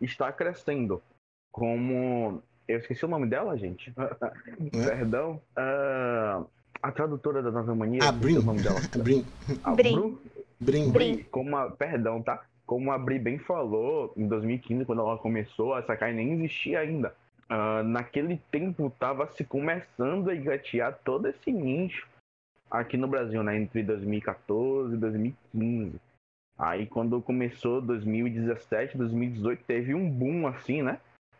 está 0.00 0.32
crescendo. 0.32 1.02
Como. 1.52 2.42
Eu 2.68 2.78
esqueci 2.78 3.04
o 3.04 3.08
nome 3.08 3.26
dela, 3.26 3.56
gente. 3.56 3.92
Perdão. 4.70 5.40
Ah, 5.56 6.44
a 6.82 6.92
tradutora 6.92 7.42
da 7.42 7.50
Nova 7.50 7.74
Mania. 7.74 8.12
Brin. 8.12 8.38
o 8.38 8.42
nome 8.42 8.62
dela. 8.62 8.78
Brin. 9.02 9.24
A 9.64 9.74
Brin. 9.74 9.94
Bru? 9.94 10.22
Brin. 10.60 10.90
Brin. 10.92 11.22
Como 11.24 11.56
a, 11.56 11.70
perdão, 11.70 12.22
tá? 12.22 12.44
Como 12.64 12.92
a 12.92 12.98
Bri 12.98 13.18
bem 13.18 13.38
falou, 13.38 14.12
em 14.16 14.26
2015, 14.26 14.84
quando 14.84 15.00
ela 15.00 15.18
começou, 15.18 15.74
a 15.74 15.82
Sakai 15.82 16.12
nem 16.12 16.32
existia 16.34 16.80
ainda. 16.80 17.14
Ah, 17.48 17.82
naquele 17.82 18.40
tempo 18.50 18.92
tava 18.98 19.26
se 19.32 19.44
começando 19.44 20.30
a 20.30 20.36
engatear 20.36 20.98
todo 21.04 21.28
esse 21.28 21.50
nicho 21.50 22.06
aqui 22.70 22.96
no 22.96 23.08
Brasil, 23.08 23.42
né? 23.42 23.56
Entre 23.56 23.82
2014 23.82 24.94
e 24.94 24.98
2015. 24.98 26.00
Aí 26.58 26.86
quando 26.86 27.20
começou 27.20 27.80
2017, 27.82 28.96
2018, 28.96 29.64
teve 29.64 29.94
um 29.94 30.08
boom 30.10 30.46
assim, 30.46 30.82
né? 30.82 30.98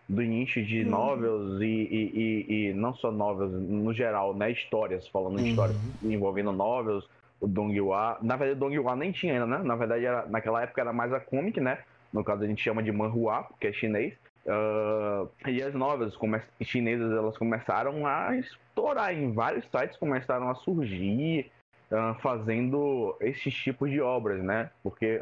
Do 0.09 0.23
nicho 0.23 0.63
de 0.63 0.85
Uhum. 0.85 0.91
novels 0.91 1.61
e, 1.61 1.65
e, 1.65 2.13
e, 2.15 2.69
e 2.69 2.75
não 2.75 2.95
só 2.95 3.11
novels, 3.11 3.53
no 3.53 3.93
geral, 3.93 4.35
né? 4.35 4.51
Histórias, 4.53 5.09
falando 5.09 5.41
em 5.41 5.51
histórias 5.51 5.77
Uhum. 5.83 6.13
envolvendo 6.13 6.53
novels, 6.53 7.09
o 7.41 7.47
Donghua. 7.47 8.19
Na 8.23 8.37
verdade, 8.37 8.59
o 8.59 8.61
Donghua 8.61 8.95
nem 8.95 9.11
tinha 9.11 9.33
ainda, 9.35 9.47
né? 9.47 9.59
Na 9.65 9.75
verdade, 9.75 10.05
era, 10.05 10.27
naquela 10.27 10.63
época 10.63 10.81
era 10.81 10.93
mais 10.93 11.13
a 11.13 11.21
comic, 11.21 11.61
né? 11.61 11.79
No 12.13 12.23
caso, 12.23 12.45
a 12.45 12.47
gente 12.47 12.63
chama 12.63 12.83
de 12.83 12.93
manhua, 12.93 13.43
porque 13.45 13.67
é 13.67 13.73
chinês. 13.73 14.15
Ah, 14.49 15.27
e 15.47 15.63
as 15.63 16.17
come- 16.17 16.41
chinesas, 16.63 17.11
elas 17.13 17.37
começaram 17.37 18.07
a 18.07 18.37
estourar 18.37 19.13
em 19.13 19.33
vários 19.33 19.65
sites, 19.67 19.97
começaram 19.97 20.49
a 20.49 20.55
surgir, 20.55 21.51
ah, 21.93 22.17
fazendo 22.21 23.17
esses 23.21 23.53
tipos 23.55 23.91
de 23.91 24.01
obras, 24.01 24.43
né? 24.43 24.71
Porque 24.83 25.21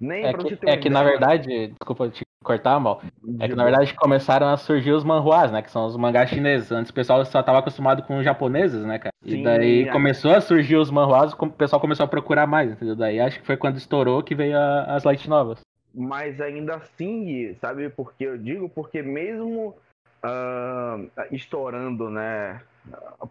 nem 0.00 0.24
É 0.24 0.32
que, 0.34 0.58
é 0.66 0.76
que 0.76 0.90
na 0.90 1.02
verdade, 1.02 1.68
desculpa 1.68 2.08
te 2.08 2.22
cortar, 2.42 2.78
mal. 2.78 3.00
É 3.40 3.48
que 3.48 3.54
na 3.54 3.64
verdade 3.64 3.94
começaram 3.94 4.48
a 4.48 4.56
surgir 4.56 4.92
os 4.92 5.02
manhuas, 5.04 5.50
né? 5.50 5.62
Que 5.62 5.70
são 5.70 5.86
os 5.86 5.96
mangás 5.96 6.28
chineses. 6.30 6.70
Antes 6.70 6.90
o 6.90 6.94
pessoal 6.94 7.24
só 7.24 7.42
tava 7.42 7.58
acostumado 7.58 8.02
com 8.02 8.18
os 8.18 8.24
japoneses, 8.24 8.84
né, 8.84 8.98
cara? 8.98 9.12
E 9.24 9.30
Sim, 9.30 9.42
daí 9.42 9.88
é. 9.88 9.90
começou 9.92 10.34
a 10.34 10.40
surgir 10.40 10.76
os 10.76 10.90
manhuas, 10.90 11.32
o 11.32 11.46
pessoal 11.50 11.80
começou 11.80 12.04
a 12.04 12.08
procurar 12.08 12.46
mais, 12.46 12.70
entendeu? 12.72 12.94
Daí 12.94 13.18
acho 13.20 13.40
que 13.40 13.46
foi 13.46 13.56
quando 13.56 13.76
estourou 13.78 14.22
que 14.22 14.34
veio 14.34 14.56
a- 14.58 14.84
as 14.94 15.04
light 15.04 15.28
novels. 15.28 15.60
Mas 15.94 16.40
ainda 16.40 16.76
assim, 16.76 17.54
sabe 17.60 17.88
por 17.88 18.14
que 18.14 18.24
eu 18.24 18.36
digo? 18.36 18.68
Porque 18.68 19.00
mesmo 19.00 19.76
ah, 20.22 20.98
estourando, 21.30 22.10
né, 22.10 22.60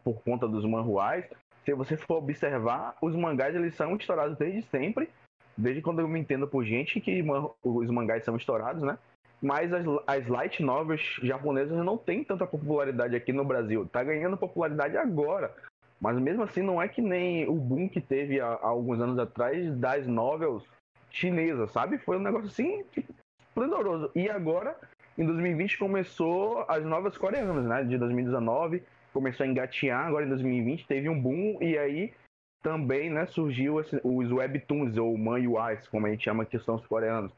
por 0.04 0.22
conta 0.24 0.48
dos 0.48 0.64
manhuais, 0.64 1.26
se 1.66 1.74
você 1.74 1.98
for 1.98 2.18
observar, 2.18 2.96
os 3.02 3.16
mangás 3.16 3.56
eles 3.56 3.76
são 3.76 3.96
estourados 3.96 4.38
desde 4.38 4.62
sempre, 4.64 5.10
desde 5.58 5.82
quando 5.82 6.00
eu 6.00 6.08
me 6.08 6.20
entendo 6.20 6.48
por 6.48 6.64
gente 6.64 7.00
que 7.02 7.24
os 7.64 7.90
mangás 7.90 8.24
são 8.24 8.36
estourados, 8.36 8.84
né? 8.84 8.98
Mas 9.42 9.74
as, 9.74 9.86
as 10.08 10.28
light 10.28 10.64
novels 10.64 11.02
japonesas 11.22 11.78
não 11.84 11.98
têm 11.98 12.24
tanta 12.24 12.48
popularidade 12.48 13.14
aqui 13.14 13.34
no 13.34 13.44
Brasil. 13.44 13.86
Tá 13.92 14.02
ganhando 14.02 14.38
popularidade 14.38 14.96
agora. 14.96 15.54
Mas 16.00 16.18
mesmo 16.18 16.44
assim 16.44 16.62
não 16.62 16.82
é 16.82 16.88
que 16.88 17.02
nem 17.02 17.48
o 17.48 17.56
boom 17.56 17.90
que 17.90 18.00
teve 18.00 18.40
há, 18.40 18.48
há 18.48 18.68
alguns 18.68 19.02
anos 19.02 19.20
atrás 19.20 19.76
das 19.78 20.08
novels 20.08 20.64
chinesas, 21.14 21.72
sabe? 21.72 21.98
Foi 22.00 22.18
um 22.18 22.22
negócio 22.22 22.48
assim 22.48 22.84
tipo. 22.92 23.14
E 24.16 24.30
agora, 24.30 24.76
em 25.18 25.26
2020, 25.26 25.78
começou 25.78 26.66
as 26.68 26.84
novas 26.84 27.16
coreanas, 27.18 27.66
né? 27.66 27.84
De 27.84 27.98
2019, 27.98 28.82
começou 29.14 29.46
a 29.46 29.48
engatear, 29.48 30.08
agora 30.08 30.26
em 30.26 30.30
2020 30.30 30.88
teve 30.88 31.08
um 31.08 31.22
boom, 31.22 31.60
e 31.62 31.78
aí 31.78 32.12
também, 32.64 33.10
né, 33.12 33.26
surgiu 33.28 33.80
esse- 33.80 34.02
os 34.04 34.32
webtoons, 34.32 34.98
ou 34.98 35.16
manhwas, 35.18 35.88
como 35.88 36.08
a 36.08 36.10
gente 36.10 36.24
chama 36.24 36.46
que 36.46 36.58
são 36.60 36.76
os 36.76 36.88
coreanos. 36.88 37.32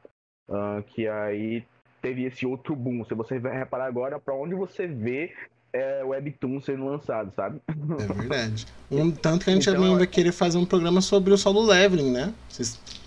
Ah, 0.50 0.82
que 0.88 1.08
aí 1.08 1.66
teve 2.02 2.24
esse 2.24 2.46
outro 2.46 2.76
boom. 2.76 3.04
Se 3.04 3.14
você 3.14 3.38
reparar 3.40 3.86
agora, 3.86 4.20
pra 4.20 4.36
onde 4.36 4.56
você 4.56 4.88
vê 4.88 5.34
é, 5.76 6.04
webtoon 6.04 6.60
sendo 6.62 6.86
lançado, 6.86 7.32
sabe? 7.36 7.60
É 7.68 7.74
verdade. 8.14 8.66
Um, 8.92 9.12
tanto 9.12 9.44
que 9.44 9.52
a 9.52 9.54
gente 9.54 9.64
Então, 9.70 9.76
também 9.82 9.94
é- 9.94 9.98
vai 9.98 10.08
querer 10.08 10.32
fazer 10.32 10.58
um 10.58 10.66
programa 10.66 11.02
sobre 11.02 11.34
o 11.34 11.38
solo 11.38 11.62
leveling, 11.66 12.12
né? 12.12 12.34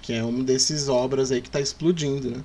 Que 0.03 0.15
é 0.15 0.23
uma 0.25 0.43
desses 0.45 0.89
obras 0.89 1.33
aí 1.33 1.41
que 1.41 1.51
tá 1.51 1.61
explodindo, 1.61 2.31
né? 2.31 2.45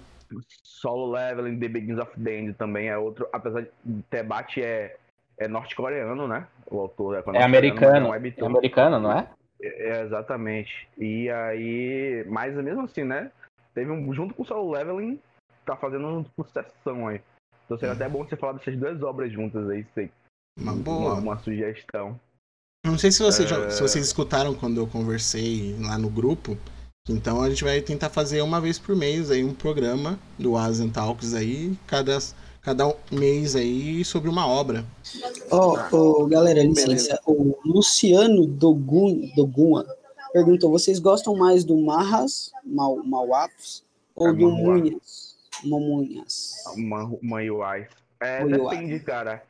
Solo 0.63 1.11
Leveling, 1.11 1.59
The 1.59 1.67
Begins 1.69 1.99
of 1.99 2.11
the 2.21 2.39
End 2.39 2.53
também 2.55 2.89
é 2.89 2.97
outro, 2.97 3.27
apesar 3.31 3.61
de 3.61 3.69
Tebate 4.09 4.61
é, 4.61 4.97
é 5.37 5.47
norte-coreano, 5.47 6.27
né? 6.27 6.45
O 6.69 6.79
autor 6.79 7.15
é, 7.15 7.19
É 7.19 7.21
norte-coreano, 7.21 7.45
americano. 7.45 8.07
É 8.07 8.11
webtoon. 8.11 8.45
americano, 8.47 8.99
não 8.99 9.11
é? 9.11 9.27
É, 9.61 10.01
exatamente. 10.01 10.87
E 10.97 11.29
aí, 11.29 12.25
mas 12.27 12.53
mesmo 12.55 12.81
assim, 12.81 13.03
né? 13.03 13.31
Teve 13.73 13.91
um, 13.91 14.13
junto 14.13 14.33
com 14.33 14.43
o 14.43 14.45
Solo 14.45 14.71
Leveling, 14.71 15.19
tá 15.65 15.75
fazendo 15.77 16.07
uma 16.07 16.25
sucessão 16.35 17.07
aí. 17.07 17.21
Então 17.73 17.79
seria 17.79 17.93
até 17.93 18.07
bom 18.09 18.23
você 18.23 18.35
falar 18.35 18.53
dessas 18.53 18.77
duas 18.77 19.01
obras 19.01 19.31
juntas 19.31 19.67
aí, 19.69 19.85
sei. 19.95 20.11
Uma 20.59 20.73
Uma, 20.73 20.83
boa. 20.83 21.13
uma 21.15 21.39
sugestão. 21.39 22.19
Eu 22.85 22.91
Não 22.91 22.97
sei 22.99 23.11
se 23.11 23.23
vocês, 23.23 23.49
já- 23.49 23.57
É. 23.57 23.69
se 23.71 23.81
vocês 23.81 24.05
escutaram 24.05 24.53
quando 24.53 24.77
eu 24.79 24.85
conversei 24.87 25.75
lá 25.79 25.97
no 25.97 26.09
grupo. 26.09 26.57
Então 27.09 27.41
a 27.41 27.49
gente 27.49 27.63
vai 27.63 27.81
tentar 27.81 28.09
fazer 28.09 28.41
uma 28.41 28.61
vez 28.61 28.77
por 28.77 28.95
mês 28.95 29.31
aí 29.31 29.43
um 29.43 29.53
programa 29.53 30.19
do 30.37 30.55
Asian 30.55 30.89
Talks 30.89 31.33
aí, 31.33 31.75
cada, 31.87 32.17
cada 32.61 32.95
mês 33.11 33.55
aí 33.55 34.05
sobre 34.05 34.29
uma 34.29 34.47
obra. 34.47 34.85
Ó, 35.49 35.77
ó, 35.91 36.25
galera, 36.25 36.63
licença. 36.63 37.19
O 37.25 37.57
Luciano 37.65 38.45
Dogun, 38.45 39.31
Doguma 39.35 39.85
perguntou: 40.31 40.69
vocês 40.71 40.99
gostam 40.99 41.35
mais 41.35 41.63
do 41.65 41.75
Marras, 41.77 42.51
Mau, 42.63 42.97
Mauapos, 43.03 43.83
ou 44.15 44.27
É, 44.29 44.33
do. 44.33 44.51
Munhas? 44.51 45.32
Momunhas. 45.63 46.63
Uma, 46.75 47.03
uma 47.05 47.37
UI. 47.37 47.87
É, 48.19 48.43
Uma 48.43 48.57
UI. 48.57 48.69
depende, 48.69 48.99
cara. 49.01 49.43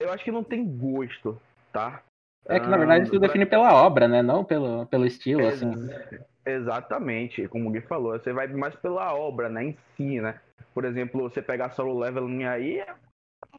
Eu 0.00 0.12
acho 0.12 0.24
que 0.24 0.30
não 0.30 0.44
tem 0.44 0.64
gosto, 0.64 1.40
tá? 1.72 2.02
É 2.46 2.58
que 2.60 2.68
na 2.68 2.76
verdade 2.78 3.00
Ah, 3.00 3.02
isso 3.04 3.18
pra- 3.18 3.26
define 3.26 3.44
pela 3.46 3.74
obra, 3.74 4.06
né? 4.08 4.22
Não 4.22 4.44
pelo, 4.44 4.86
pelo 4.86 5.04
estilo, 5.06 5.42
Ex- 5.42 5.54
assim. 5.62 5.90
Exatamente, 6.46 7.46
como 7.48 7.68
o 7.68 7.72
Gui 7.72 7.82
falou, 7.82 8.12
você 8.18 8.32
vai 8.32 8.46
mais 8.48 8.74
pela 8.76 9.12
obra, 9.14 9.48
né, 9.50 9.64
em 9.64 9.78
si, 9.96 10.18
né? 10.20 10.40
Por 10.72 10.84
exemplo, 10.86 11.28
você 11.28 11.42
pegar 11.42 11.72
solo 11.72 11.98
leveling 11.98 12.44
aí, 12.44 12.78
é 12.78 12.94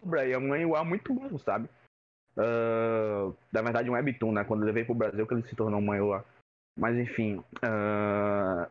obra, 0.01 0.25
e 0.25 0.31
é 0.31 0.37
um 0.37 0.47
manhua 0.47 0.83
muito 0.83 1.13
bom, 1.13 1.37
sabe? 1.37 1.69
Ah, 2.37 3.31
na 3.51 3.61
verdade, 3.61 3.89
um 3.89 3.93
webtoon, 3.93 4.31
né? 4.31 4.43
Quando 4.43 4.61
eu 4.61 4.67
levei 4.67 4.83
pro 4.85 4.95
Brasil 4.95 5.27
que 5.27 5.33
ele 5.33 5.47
se 5.47 5.55
tornou 5.55 5.79
um 5.79 5.85
manhua. 5.85 6.25
Mas 6.77 6.97
enfim, 6.97 7.43
ah, 7.61 8.67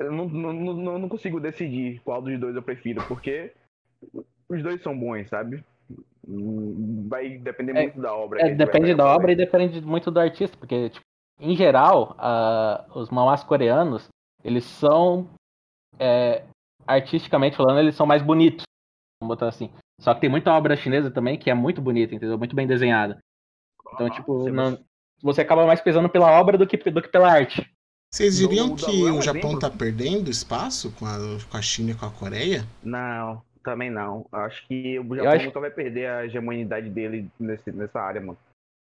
eu 0.00 0.10
não, 0.12 0.26
não, 0.28 0.98
não, 0.98 1.08
consigo 1.08 1.38
decidir 1.38 2.00
qual 2.00 2.22
dos 2.22 2.38
dois 2.40 2.56
eu 2.56 2.62
prefiro, 2.62 3.02
porque 3.06 3.52
os 4.48 4.62
dois 4.62 4.82
são 4.82 4.98
bons, 4.98 5.28
sabe? 5.28 5.62
Hum, 6.26 7.06
Vai 7.08 7.38
depender 7.38 7.72
É, 7.72 7.82
muito 7.82 8.00
da 8.00 8.14
obra. 8.14 8.40
É, 8.40 8.54
depende 8.54 8.94
da 8.94 9.06
obra 9.06 9.32
e 9.32 9.36
depende 9.36 9.80
muito 9.80 10.10
do 10.10 10.18
artista, 10.18 10.56
porque, 10.56 10.90
tipo, 10.90 11.04
em 11.38 11.54
geral, 11.54 12.14
ah, 12.18 12.86
os 12.94 13.10
manhwas 13.10 13.44
coreanos, 13.44 14.08
eles 14.42 14.64
são, 14.64 15.28
é, 15.98 16.44
artisticamente 16.86 17.56
falando, 17.56 17.80
eles 17.80 17.94
são 17.94 18.06
mais 18.06 18.22
bonitos, 18.22 18.64
vamos 19.20 19.34
botar 19.36 19.48
assim. 19.48 19.70
Só 20.00 20.14
que 20.14 20.20
tem 20.20 20.30
muita 20.30 20.52
obra 20.52 20.76
chinesa 20.76 21.10
também 21.10 21.38
que 21.38 21.50
é 21.50 21.54
muito 21.54 21.80
bonita, 21.82 22.14
entendeu? 22.14 22.38
Muito 22.38 22.56
bem 22.56 22.66
desenhada. 22.66 23.18
Então, 23.92 24.06
Ah, 24.06 24.10
tipo, 24.10 24.44
se 24.44 24.50
não- 24.50 24.70
você- 24.70 24.84
você 25.22 25.40
acaba 25.42 25.66
mais 25.66 25.80
pesando 25.80 26.08
pela 26.08 26.30
obra 26.40 26.56
do 26.56 26.66
que, 26.66 26.76
do 26.90 27.02
que 27.02 27.08
pela 27.08 27.30
arte. 27.30 27.70
Vocês 28.12 28.36
diriam 28.38 28.74
que 28.74 29.06
é 29.06 29.12
o 29.12 29.22
Japão 29.22 29.50
exemplo. 29.52 29.58
tá 29.60 29.70
perdendo 29.70 30.30
espaço 30.30 30.92
com 30.98 31.06
a, 31.06 31.16
com 31.48 31.56
a 31.56 31.62
China 31.62 31.92
e 31.92 31.94
com 31.94 32.06
a 32.06 32.10
Coreia? 32.10 32.64
Não, 32.82 33.40
também 33.62 33.88
não. 33.88 34.26
Acho 34.32 34.66
que 34.66 34.98
o 34.98 35.14
Japão 35.14 35.32
acho- 35.32 35.46
nunca 35.46 35.60
vai 35.60 35.70
perder 35.70 36.08
a 36.08 36.24
hegemonidade 36.26 36.90
dele 36.90 37.30
nesse, 37.38 37.70
nessa 37.70 38.00
área, 38.00 38.20
mano. 38.20 38.36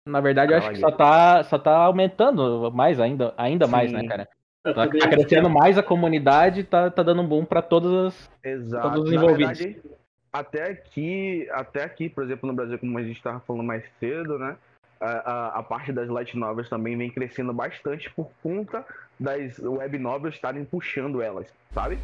Na 0.06 0.20
verdade, 0.20 0.52
eu 0.52 0.58
acho 0.58 0.70
que 0.72 0.76
só 0.80 0.90
tá, 0.90 1.42
só 1.44 1.58
tá 1.58 1.74
aumentando 1.74 2.70
mais 2.70 3.00
ainda, 3.00 3.32
ainda 3.38 3.66
mais, 3.66 3.90
né, 3.90 4.06
cara? 4.06 4.28
Tá, 4.62 4.74
tá 4.74 4.88
crescendo 4.88 5.48
mais 5.48 5.78
a 5.78 5.82
comunidade, 5.82 6.62
tá, 6.64 6.90
tá 6.90 7.02
dando 7.02 7.22
um 7.22 7.26
boom 7.26 7.46
pra 7.46 7.62
todas 7.62 7.92
as. 8.14 8.30
Exato. 8.44 8.88
Todos 8.90 9.04
os 9.04 9.10
Na 9.10 9.16
envolvidos. 9.22 9.58
verdade, 9.58 9.82
até 10.30 10.70
aqui, 10.70 11.48
até 11.52 11.82
aqui, 11.82 12.10
por 12.10 12.24
exemplo, 12.24 12.46
no 12.46 12.54
Brasil, 12.54 12.78
como 12.78 12.98
a 12.98 13.02
gente 13.02 13.16
estava 13.16 13.40
falando 13.40 13.64
mais 13.64 13.82
cedo, 13.98 14.38
né? 14.38 14.56
A, 15.00 15.10
a, 15.10 15.58
a 15.58 15.62
parte 15.62 15.92
das 15.92 16.08
light 16.08 16.36
novels 16.36 16.68
também 16.68 16.96
vem 16.96 17.10
crescendo 17.10 17.52
bastante 17.52 18.10
por 18.10 18.30
conta 18.42 18.84
das 19.18 19.58
web 19.58 19.98
novels 19.98 20.34
estarem 20.34 20.64
puxando 20.64 21.22
elas, 21.22 21.46
sabe? 21.72 21.98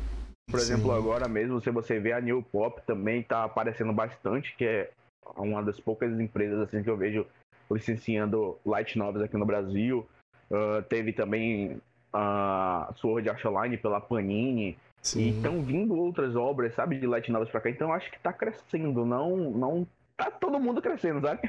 Por 0.51 0.61
exemplo, 0.61 0.91
Sim. 0.91 0.99
agora 0.99 1.29
mesmo, 1.29 1.61
se 1.61 1.71
você 1.71 2.01
vê 2.01 2.13
a 2.13 2.21
New 2.21 2.43
Pop 2.43 2.81
também 2.87 3.23
tá 3.23 3.45
aparecendo 3.45 3.93
bastante, 3.93 4.55
que 4.57 4.65
é 4.65 4.91
uma 5.37 5.63
das 5.63 5.79
poucas 5.79 6.19
empresas 6.19 6.59
assim 6.61 6.83
que 6.83 6.91
eu 6.91 6.97
vejo 6.97 7.27
licenciando 7.71 8.59
light 8.67 8.99
novels 8.99 9.25
aqui 9.25 9.37
no 9.37 9.47
Brasil. 9.47 10.09
Ah, 10.51 10.83
teve 10.89 11.13
também 11.13 11.81
a 12.13 12.93
Sword 12.97 13.29
Art 13.31 13.45
Online 13.45 13.77
pela 13.77 14.01
Panini. 14.01 14.71
E 14.71 15.03
Sim. 15.03 15.31
estão 15.31 15.63
vindo 15.63 15.95
outras 15.95 16.37
obras, 16.37 16.75
sabe, 16.75 16.99
de 16.99 17.07
light 17.07 17.31
novels 17.31 17.51
pra 17.51 17.61
cá. 17.61 17.71
Então 17.71 17.93
acho 17.93 18.11
que 18.11 18.21
tá 18.21 18.33
crescendo, 18.33 19.07
não, 19.07 19.37
não 19.37 19.87
tá 20.17 20.31
todo 20.31 20.61
mundo 20.61 20.83
crescendo, 20.83 21.21
sabe? 21.23 21.41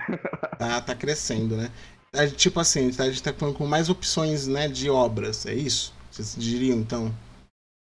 Tá, 0.58 0.80
tá 0.86 0.96
crescendo, 0.96 1.58
né? 1.58 1.70
É, 2.14 2.28
tipo 2.28 2.60
assim, 2.60 2.88
a 2.88 3.10
gente 3.10 3.24
tá 3.24 3.34
falando 3.34 3.58
com 3.58 3.66
mais 3.66 3.90
opções, 3.90 4.48
né, 4.48 4.68
de 4.68 4.90
obras, 4.90 5.46
é 5.46 5.54
isso? 5.54 5.94
Vocês 6.10 6.36
diriam, 6.38 6.78
então? 6.78 7.14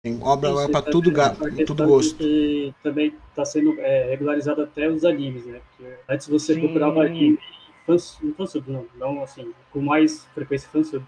Tem 0.04 0.20
obra 0.22 0.50
agora 0.50 0.68
pra 0.68 0.82
tá 0.82 0.90
tudo, 0.90 1.10
ga- 1.10 1.34
tudo 1.66 1.84
gosto. 1.84 2.16
que 2.18 2.74
também 2.82 3.14
está 3.28 3.44
sendo 3.44 3.80
é, 3.80 4.10
regularizado 4.10 4.62
até 4.62 4.88
os 4.88 5.04
animes, 5.04 5.46
né? 5.46 5.60
Porque 5.60 5.94
antes 6.08 6.28
você 6.28 6.54
Sim. 6.54 6.60
procurava 6.60 7.04
anime 7.04 7.38
fans, 7.86 8.18
não 8.22 8.34
fansub, 8.34 8.70
não, 8.70 8.86
não 8.96 9.22
assim, 9.22 9.52
com 9.70 9.80
mais 9.80 10.24
frequência 10.34 10.68
fansub. 10.68 11.04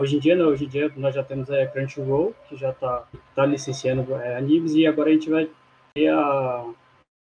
Hoje 0.00 0.16
em 0.16 0.18
dia 0.18 0.36
não, 0.36 0.48
hoje 0.48 0.64
em 0.64 0.68
dia 0.68 0.92
nós 0.96 1.14
já 1.14 1.24
temos 1.24 1.50
a 1.50 1.66
Crunchyroll, 1.66 2.34
que 2.48 2.56
já 2.56 2.70
está 2.70 3.08
tá 3.34 3.46
licenciando 3.46 4.14
é, 4.14 4.36
animes, 4.36 4.74
e 4.74 4.86
agora 4.86 5.10
a 5.10 5.12
gente 5.12 5.30
vai 5.30 5.50
ter 5.94 6.08
a... 6.08 6.72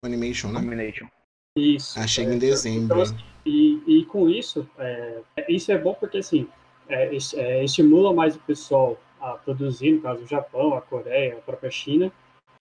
Animation, 0.05 0.51
né? 0.51 0.61
Domination. 0.61 1.07
Isso. 1.57 1.99
Ah, 1.99 2.07
chega 2.07 2.31
é, 2.31 2.35
em 2.35 2.39
dezembro. 2.39 2.83
Então, 2.85 3.01
assim, 3.01 3.17
e, 3.45 3.81
e 3.87 4.05
com 4.05 4.29
isso, 4.29 4.67
é, 4.77 5.21
isso 5.47 5.71
é 5.71 5.77
bom 5.77 5.93
porque 5.93 6.17
assim, 6.17 6.47
é, 6.87 7.15
é, 7.35 7.63
estimula 7.63 8.13
mais 8.13 8.35
o 8.35 8.39
pessoal 8.39 8.97
a 9.19 9.31
produzir, 9.33 9.93
no 9.93 10.01
caso 10.01 10.23
o 10.23 10.27
Japão, 10.27 10.73
a 10.73 10.81
Coreia, 10.81 11.37
a 11.37 11.41
própria 11.41 11.69
China, 11.69 12.11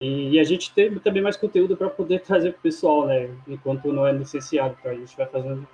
e, 0.01 0.31
e 0.31 0.41
a 0.41 0.45
gente 0.45 0.73
tem 0.73 0.95
também 0.99 1.23
mais 1.23 1.37
conteúdo 1.37 1.77
para 1.77 1.91
poder 1.91 2.21
trazer 2.25 2.51
para 2.53 2.59
o 2.59 2.63
pessoal, 2.63 3.07
né? 3.07 3.31
Enquanto 3.47 3.93
não 3.93 4.07
é 4.07 4.13
necessário, 4.13 4.77
então 4.79 4.93
a 4.93 4.95
gente 4.95 5.17
vai 5.17 5.27
fazendo 5.27 5.67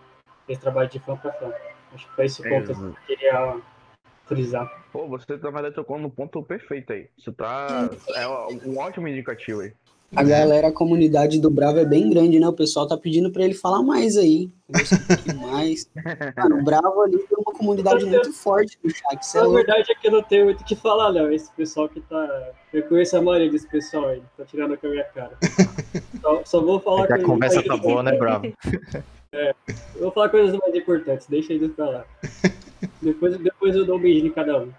esse 0.49 0.61
trabalho 0.61 0.89
de 0.89 0.99
fã 0.99 1.17
para 1.17 1.33
fã. 1.33 1.53
Acho 1.95 2.09
que 2.09 2.15
foi 2.15 2.27
esse 2.27 2.43
ponto 2.43 2.71
Exato. 2.71 2.97
que 3.07 3.13
eu 3.13 3.17
queria 3.17 3.61
frisar. 4.27 4.85
Pô, 4.93 5.09
você 5.09 5.37
na 5.37 5.51
verdade 5.51 5.75
tocou 5.75 5.99
no 5.99 6.11
ponto 6.11 6.43
perfeito 6.43 6.93
aí. 6.93 7.09
Isso 7.19 7.33
tá. 7.33 7.91
É 8.15 8.27
um 8.29 8.79
ótimo 8.79 9.09
indicativo 9.09 9.61
aí. 9.61 9.73
A 10.15 10.25
galera, 10.25 10.69
a 10.69 10.73
comunidade 10.73 11.39
do 11.41 11.49
Bravo 11.49 11.79
é 11.79 11.85
bem 11.85 12.11
grande, 12.11 12.41
né? 12.41 12.49
O 12.49 12.53
pessoal 12.53 12.87
tá 12.87 12.97
pedindo 12.97 13.31
pra 13.31 13.45
ele 13.45 13.55
falar 13.55 13.81
mais 13.83 14.17
aí. 14.17 14.51
Um 15.33 15.47
mais. 15.53 15.89
Mano, 16.37 16.59
o 16.59 16.65
Bravo 16.65 17.03
ali 17.03 17.17
tem 17.19 17.39
uma 17.39 17.53
comunidade 17.57 18.05
muito 18.05 18.33
forte 18.33 18.77
no 18.83 18.91
chat. 18.91 19.25
É 19.35 19.39
Na 19.39 19.43
louco. 19.45 19.57
verdade 19.59 19.93
é 19.93 19.95
que 19.95 20.09
eu 20.09 20.13
não 20.13 20.23
tenho 20.23 20.47
muito 20.47 20.63
o 20.63 20.65
que 20.65 20.75
falar, 20.75 21.13
não. 21.13 21.31
Esse 21.33 21.53
pessoal 21.53 21.89
que 21.89 22.01
tá. 22.01 22.51
Eu 22.73 22.83
conheço 22.89 23.17
a 23.17 23.23
maioria 23.23 23.51
desse 23.51 23.69
pessoal 23.69 24.09
aí, 24.09 24.23
tá 24.37 24.45
tirando 24.45 24.77
com 24.77 24.87
a 24.89 24.91
minha 24.91 25.05
cara. 25.05 25.39
Só, 26.21 26.43
só 26.45 26.61
vou 26.61 26.81
falar 26.81 27.05
É 27.05 27.07
que 27.07 27.13
a 27.15 27.23
conversa 27.25 27.63
tá 27.63 27.77
boa, 27.77 28.03
né, 28.03 28.17
Bravo? 28.17 28.53
Eu 29.33 29.55
vou 30.01 30.11
falar 30.11 30.29
coisas 30.29 30.59
mais 30.59 30.75
importantes, 30.75 31.29
deixa 31.29 31.53
eles 31.53 31.71
pra 31.73 31.89
lá. 31.89 32.05
depois, 33.01 33.39
depois 33.39 33.77
eu 33.77 33.87
dou 33.87 33.97
um 33.97 34.01
beijo 34.01 34.27
em 34.27 34.31
cada 34.33 34.59
um. 34.59 34.73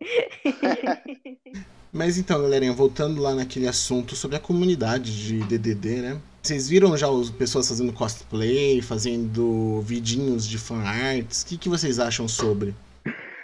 Mas 1.94 2.18
então, 2.18 2.42
galerinha, 2.42 2.72
voltando 2.72 3.22
lá 3.22 3.36
naquele 3.36 3.68
assunto 3.68 4.16
sobre 4.16 4.36
a 4.36 4.40
comunidade 4.40 5.24
de 5.24 5.38
DDD, 5.44 6.02
né? 6.02 6.20
Vocês 6.42 6.68
viram 6.68 6.96
já 6.96 7.08
as 7.08 7.30
pessoas 7.30 7.68
fazendo 7.68 7.92
cosplay, 7.92 8.82
fazendo 8.82 9.80
vidinhos 9.80 10.44
de 10.44 10.58
fanarts? 10.58 11.42
O 11.42 11.46
que, 11.46 11.56
que 11.56 11.68
vocês 11.68 12.00
acham 12.00 12.26
sobre? 12.26 12.74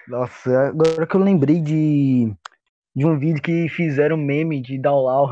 Nossa, 0.08 0.66
agora 0.66 1.06
que 1.06 1.14
eu 1.14 1.20
lembrei 1.20 1.60
de, 1.60 2.32
de 2.96 3.06
um 3.06 3.16
vídeo 3.16 3.40
que 3.40 3.68
fizeram 3.68 4.16
meme 4.16 4.60
de 4.60 4.82
Downlow. 4.82 5.30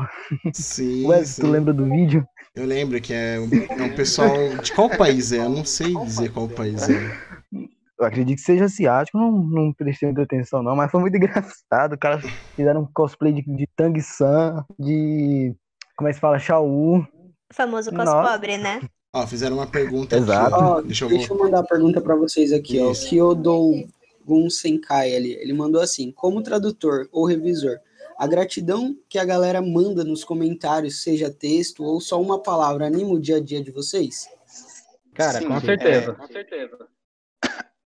Sim, 0.53 1.03
Ué, 1.11 1.25
sim. 1.25 1.41
tu 1.41 1.51
lembra 1.51 1.73
do 1.73 1.83
vídeo? 1.89 2.25
Eu 2.55 2.65
lembro 2.65 3.01
que 3.01 3.13
é 3.13 3.37
um, 3.37 3.49
é 3.81 3.83
um 3.83 3.95
pessoal. 3.97 4.33
De 4.63 4.71
qual 4.71 4.89
país 4.89 5.33
é? 5.33 5.39
Eu 5.39 5.49
não 5.49 5.65
sei 5.65 5.93
dizer 6.05 6.31
qual 6.31 6.47
país 6.47 6.87
é. 6.87 7.17
Eu 7.99 8.05
acredito 8.05 8.37
que 8.37 8.43
seja 8.43 8.63
asiático, 8.63 9.17
não, 9.17 9.31
não 9.31 9.73
prestei 9.73 10.07
muita 10.07 10.23
atenção 10.23 10.63
não, 10.63 10.73
mas 10.73 10.89
foi 10.89 11.01
muito 11.01 11.15
engraçado. 11.17 11.93
Os 11.93 11.99
caras 11.99 12.23
fizeram 12.55 12.81
um 12.81 12.87
cosplay 12.93 13.33
de, 13.33 13.41
de 13.41 13.67
Tang 13.75 13.99
San, 14.01 14.65
de. 14.79 15.53
Como 15.97 16.07
é 16.07 16.11
que 16.11 16.15
se 16.15 16.21
fala? 16.21 16.39
Shao 16.39 16.65
O 16.65 17.05
famoso 17.53 17.89
cos 17.89 18.05
Nossa. 18.05 18.31
pobre, 18.31 18.57
né? 18.57 18.79
Ó, 19.13 19.27
fizeram 19.27 19.57
uma 19.57 19.67
pergunta 19.67 20.15
Exato. 20.15 20.55
aqui. 20.55 20.63
Ó, 20.63 20.77
Ó. 20.77 20.81
Deixa 20.81 21.05
eu 21.05 21.09
deixa 21.09 21.33
eu 21.33 21.37
mandar 21.37 21.59
a 21.59 21.63
pergunta 21.63 21.99
pra 21.99 22.15
vocês 22.15 22.53
aqui, 22.53 22.79
ó. 22.79 22.87
O 22.87 22.91
Isso. 22.91 23.09
Kyodou 23.09 23.85
Gun 24.23 24.49
Senkai 24.49 25.15
ali. 25.15 25.33
Ele 25.33 25.51
mandou 25.51 25.81
assim: 25.81 26.11
como 26.11 26.41
tradutor 26.41 27.09
ou 27.11 27.25
revisor, 27.25 27.79
a 28.17 28.27
gratidão 28.27 28.95
que 29.09 29.19
a 29.19 29.25
galera 29.25 29.61
manda 29.61 30.05
nos 30.05 30.23
comentários, 30.23 31.03
seja 31.03 31.29
texto 31.29 31.83
ou 31.83 31.99
só 31.99 32.21
uma 32.21 32.41
palavra, 32.41 32.85
anima 32.85 33.09
o 33.09 33.19
dia 33.19 33.37
a 33.37 33.41
dia 33.41 33.61
de 33.61 33.71
vocês? 33.71 34.29
Cara, 35.13 35.39
Sim, 35.39 35.47
com 35.49 35.59
certeza. 35.59 36.11
É, 36.11 36.15
com 36.15 36.27
certeza. 36.27 36.77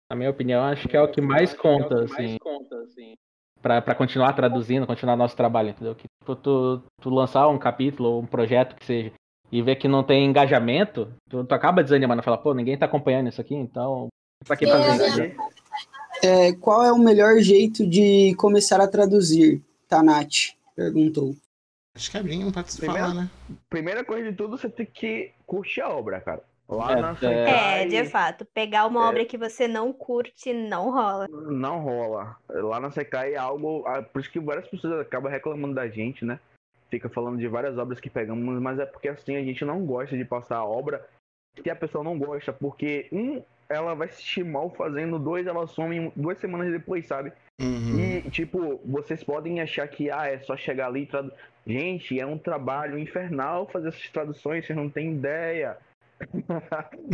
Na 0.10 0.16
minha 0.16 0.30
opinião, 0.30 0.64
acho 0.64 0.88
que 0.88 0.96
é 0.96 1.02
o 1.02 1.08
que 1.12 1.20
mais 1.20 1.54
conta, 1.54 2.04
assim, 2.04 2.38
pra, 3.62 3.82
pra 3.82 3.94
continuar 3.96 4.34
traduzindo, 4.34 4.88
continuar 4.88 5.18
nosso 5.18 5.36
trabalho, 5.36 5.70
entendeu? 5.70 5.96
Que 5.96 6.06
tipo, 6.22 6.36
tu, 6.36 6.82
tu 7.02 7.10
lançar 7.10 7.48
um 7.50 7.58
capítulo 7.60 8.10
ou 8.10 8.22
um 8.22 8.26
projeto 8.26 8.76
que 8.76 8.86
seja 8.86 9.12
e 9.52 9.62
ver 9.62 9.76
que 9.78 9.88
não 9.88 10.04
tem 10.04 10.26
engajamento, 10.26 11.10
tu, 11.30 11.44
tu 11.44 11.54
acaba 11.54 11.84
desanimando, 11.84 12.24
fala, 12.24 12.38
pô, 12.38 12.54
ninguém 12.54 12.78
tá 12.78 12.86
acompanhando 12.86 13.28
isso 13.30 13.42
aqui, 13.42 13.56
então 13.56 14.08
pra 14.46 14.56
que 14.56 14.66
fazer 14.68 15.16
né? 15.30 15.36
É, 16.24 16.54
qual 16.54 16.84
é 16.84 16.92
o 16.92 16.98
melhor 16.98 17.40
jeito 17.40 17.86
de 17.88 18.34
começar 18.36 18.80
a 18.82 18.88
traduzir? 18.88 19.62
Tanat 19.88 20.58
perguntou. 20.76 21.36
Acho 21.96 22.12
que 22.12 22.18
a 22.18 22.24
Brinha 22.24 22.46
não 22.46 22.52
pode 22.52 22.76
Primeiro- 22.78 23.08
falar, 23.08 23.14
né? 23.14 23.30
Primeira 23.70 24.04
coisa 24.06 24.30
de 24.32 24.38
tudo, 24.38 24.58
você 24.58 24.70
tem 24.70 24.86
que 24.86 25.32
curtir 25.46 25.82
a 25.82 25.90
obra, 25.90 26.20
cara. 26.22 26.44
Lá 26.70 26.92
É, 26.92 27.02
na 27.02 27.12
é. 27.12 27.16
Sentai, 27.16 27.82
É, 27.84 27.86
de 27.86 28.06
fato. 28.10 28.46
Pegar 28.46 28.86
uma 28.88 29.06
É. 29.06 29.10
obra 29.10 29.26
que 29.26 29.38
você 29.38 29.68
não 29.68 29.94
curte 29.94 30.54
não 30.54 30.92
rola. 30.92 31.28
Não 31.30 31.80
rola. 31.80 32.36
Lá 32.50 32.80
na 32.80 32.92
Sekai 32.92 33.34
é 33.34 33.38
algo. 33.38 33.84
ah, 33.88 34.02
Por 34.04 34.20
isso 34.20 34.32
que 34.32 34.40
várias 34.40 34.68
pessoas 34.68 35.00
acabam 35.00 35.32
reclamando 35.32 35.74
da 35.74 35.88
gente, 35.88 36.26
né? 36.26 36.40
Fica 36.90 37.10
falando 37.10 37.38
de 37.38 37.48
várias 37.48 37.78
obras 37.78 38.00
que 38.00 38.10
pegamos, 38.10 38.62
mas 38.62 38.80
é 38.80 38.86
porque 38.86 39.10
assim 39.10 39.36
a 39.38 39.44
gente 39.44 39.64
não 39.66 39.86
gosta 39.86 40.18
de 40.18 40.24
passar 40.26 40.58
a 40.58 40.66
obra 40.66 41.06
que 41.62 41.70
a 41.70 41.76
pessoa 41.76 42.04
não 42.04 42.18
gosta, 42.20 42.54
porque 42.54 43.08
um, 43.12 43.42
ela 43.68 43.94
vai 43.96 44.08
se 44.10 44.18
sentir 44.22 44.46
mal 44.46 44.70
fazendo, 44.70 45.18
dois, 45.18 45.48
ela 45.48 45.66
some 45.68 46.12
duas 46.16 46.38
semanas 46.38 46.72
depois, 46.72 47.06
sabe? 47.08 47.32
Uhum. 47.60 48.00
E, 48.00 48.30
tipo, 48.30 48.80
vocês 48.86 49.24
podem 49.24 49.60
achar 49.60 49.88
que 49.88 50.12
ah, 50.12 50.28
é 50.28 50.38
só 50.40 50.56
chegar 50.56 50.88
ali 50.88 51.02
e 51.02 51.06
traduzir. 51.08 51.36
Gente, 51.66 52.20
é 52.20 52.26
um 52.26 52.38
trabalho 52.38 52.98
infernal 53.00 53.68
fazer 53.68 53.90
essas 53.90 54.08
traduções, 54.10 54.66
vocês 54.66 54.78
não 54.78 54.90
têm 54.90 55.14
ideia. 55.14 55.78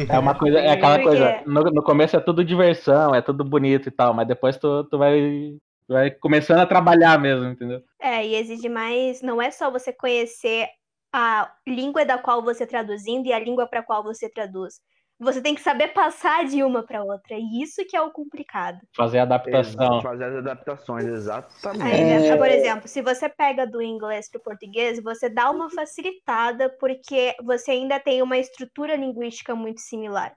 É 0.10 0.18
uma 0.18 0.38
coisa, 0.38 0.60
é 0.60 0.72
aquela 0.72 1.02
coisa, 1.02 1.42
no, 1.46 1.64
no 1.64 1.84
começo 1.84 2.16
é 2.16 2.20
tudo 2.20 2.44
diversão, 2.44 3.14
é 3.14 3.22
tudo 3.22 3.44
bonito 3.44 3.90
e 3.90 3.92
tal, 3.92 4.14
mas 4.14 4.28
depois 4.28 4.58
tu, 4.58 4.84
tu 4.86 4.98
vai, 4.98 5.56
tu 5.88 5.94
vai 5.94 6.12
começando 6.12 6.60
a 6.60 6.66
trabalhar 6.66 7.20
mesmo, 7.20 7.46
entendeu? 7.46 7.82
É, 8.00 8.26
e 8.26 8.36
exige 8.36 8.70
mais. 8.70 9.22
Não 9.22 9.42
é 9.42 9.52
só 9.52 9.70
você 9.70 9.92
conhecer 9.92 10.68
a 11.12 11.52
língua 11.68 12.06
da 12.06 12.18
qual 12.18 12.42
você 12.42 12.66
traduzindo 12.66 13.28
e 13.28 13.34
a 13.34 13.40
língua 13.40 13.68
para 13.68 13.84
qual 13.84 14.04
você 14.04 14.30
traduz. 14.30 14.82
Você 15.20 15.42
tem 15.42 15.56
que 15.56 15.62
saber 15.62 15.90
passar 15.90 16.46
de 16.46 16.64
uma 16.64 16.84
para 16.86 17.04
outra. 17.04 17.38
E 17.38 17.62
isso 17.64 17.86
que 17.88 17.96
é 17.96 18.02
o 18.02 18.12
complicado. 18.12 18.78
Fazer 18.96 19.20
adaptação. 19.20 20.02
Fazer 20.02 20.26
as 20.26 20.36
adaptações, 20.36 21.06
exatamente. 21.06 21.84
Aí, 21.84 22.04
né, 22.04 22.28
É. 22.28 22.38
Por 22.38 22.48
exemplo, 22.50 22.88
se 22.88 23.02
você 23.02 23.30
pega 23.30 23.66
do 23.66 23.82
inglês 23.82 24.30
para 24.30 24.40
o 24.40 24.44
português, 24.44 25.02
você 25.02 25.30
dá 25.30 25.50
uma 25.50 25.70
facilitada 25.70 26.70
porque 26.80 27.36
você 27.44 27.72
ainda 27.72 28.00
tem 28.00 28.22
uma 28.22 28.38
estrutura 28.38 28.96
linguística 28.96 29.56
muito 29.56 29.80
similar. 29.82 30.36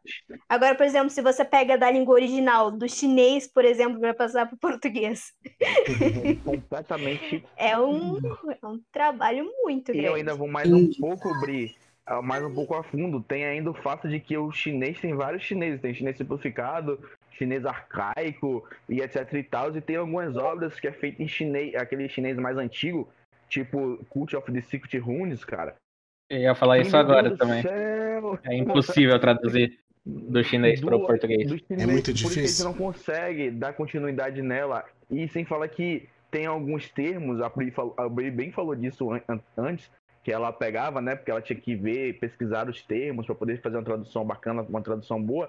Agora, 0.49 0.75
por 0.75 0.85
exemplo, 0.87 1.11
se 1.11 1.21
você 1.23 1.45
pega 1.45 1.77
da 1.77 1.91
língua 1.91 2.15
original, 2.15 2.71
do 2.71 2.89
chinês, 2.89 3.51
por 3.53 3.65
exemplo, 3.65 3.99
para 3.99 4.15
passar 4.15 4.47
para 4.47 4.55
o 4.55 4.59
português, 4.59 5.33
completamente. 6.45 7.45
é 7.57 7.79
um, 7.79 8.17
é 8.62 8.66
um 8.66 8.81
trabalho 8.93 9.51
muito 9.62 9.93
E 9.93 9.99
eu 9.99 10.03
grande. 10.03 10.18
ainda 10.20 10.35
vou 10.35 10.49
mais 10.49 10.70
um 10.72 10.89
pouco 10.99 11.29
abrir, 11.29 11.74
mais 12.23 12.43
um 12.45 12.53
pouco 12.55 12.75
a 12.75 12.83
fundo. 12.83 13.21
Tem 13.21 13.45
ainda 13.45 13.71
o 13.71 13.75
fato 13.75 14.09
de 14.09 14.21
que 14.21 14.37
o 14.37 14.51
chinês 14.53 15.01
tem 15.01 15.15
vários 15.15 15.43
chineses. 15.43 15.81
Tem 15.81 15.95
chinês 15.95 16.17
simplificado, 16.17 16.99
chinês 17.33 17.65
arcaico 17.67 18.65
e 18.89 19.01
etc 19.01 19.33
e 19.35 19.43
tal. 19.43 19.77
E 19.77 19.81
tem 19.81 19.97
algumas 19.97 20.37
obras 20.37 20.79
que 20.79 20.87
é 20.89 20.93
feito 20.93 21.23
em 21.23 21.29
chinês, 21.29 21.75
aquele 21.75 22.09
chinês 22.09 22.37
mais 22.37 22.57
antigo, 22.57 23.09
tipo 23.49 23.99
Cult 24.11 24.37
of 24.37 24.51
the 24.53 24.61
Secret 24.61 24.99
Runes, 24.99 25.45
cara. 25.45 25.75
Eu 26.31 26.39
ia 26.41 26.55
falar 26.55 26.79
isso 26.79 26.91
Meu 26.93 27.01
agora 27.01 27.29
Deus 27.29 27.39
também. 27.39 27.63
céu! 27.63 28.39
É 28.45 28.57
impossível 28.57 29.19
traduzir 29.21 29.79
do 30.05 30.43
chinês 30.43 30.81
para 30.81 30.97
o 30.97 31.07
português. 31.07 31.49
do 31.49 31.59
chinês, 31.59 31.83
É 31.83 31.87
muito 31.87 32.07
Por 32.07 32.15
isso 32.15 32.23
que 32.23 32.27
a 32.27 32.31
gente 32.31 32.43
difícil. 32.43 32.65
não 32.65 32.75
consegue 32.75 33.51
dar 33.51 33.73
continuidade 33.75 34.43
nela. 34.43 34.85
E 35.11 35.29
sem 35.29 35.45
falar 35.45 35.69
que 35.69 36.09
tem 36.31 36.47
alguns 36.47 36.89
termos, 36.91 37.41
a 37.41 37.49
Bri, 37.49 37.71
falou- 37.71 37.95
a 37.97 38.09
Bri 38.09 38.31
bem 38.31 38.51
falou 38.51 38.75
disso 38.75 39.11
an- 39.13 39.41
antes, 39.57 39.89
que 40.27 40.33
ela 40.33 40.53
pegava, 40.53 41.01
né? 41.01 41.14
Porque 41.14 41.31
ela 41.31 41.41
tinha 41.41 41.57
que 41.57 41.77
ver, 41.77 42.18
pesquisar 42.18 42.68
os 42.68 42.83
termos 42.83 43.24
para 43.24 43.35
poder 43.37 43.62
fazer 43.62 43.77
uma 43.77 43.85
tradução 43.85 44.24
bacana, 44.24 44.61
uma 44.62 44.83
tradução 44.83 45.22
boa. 45.22 45.49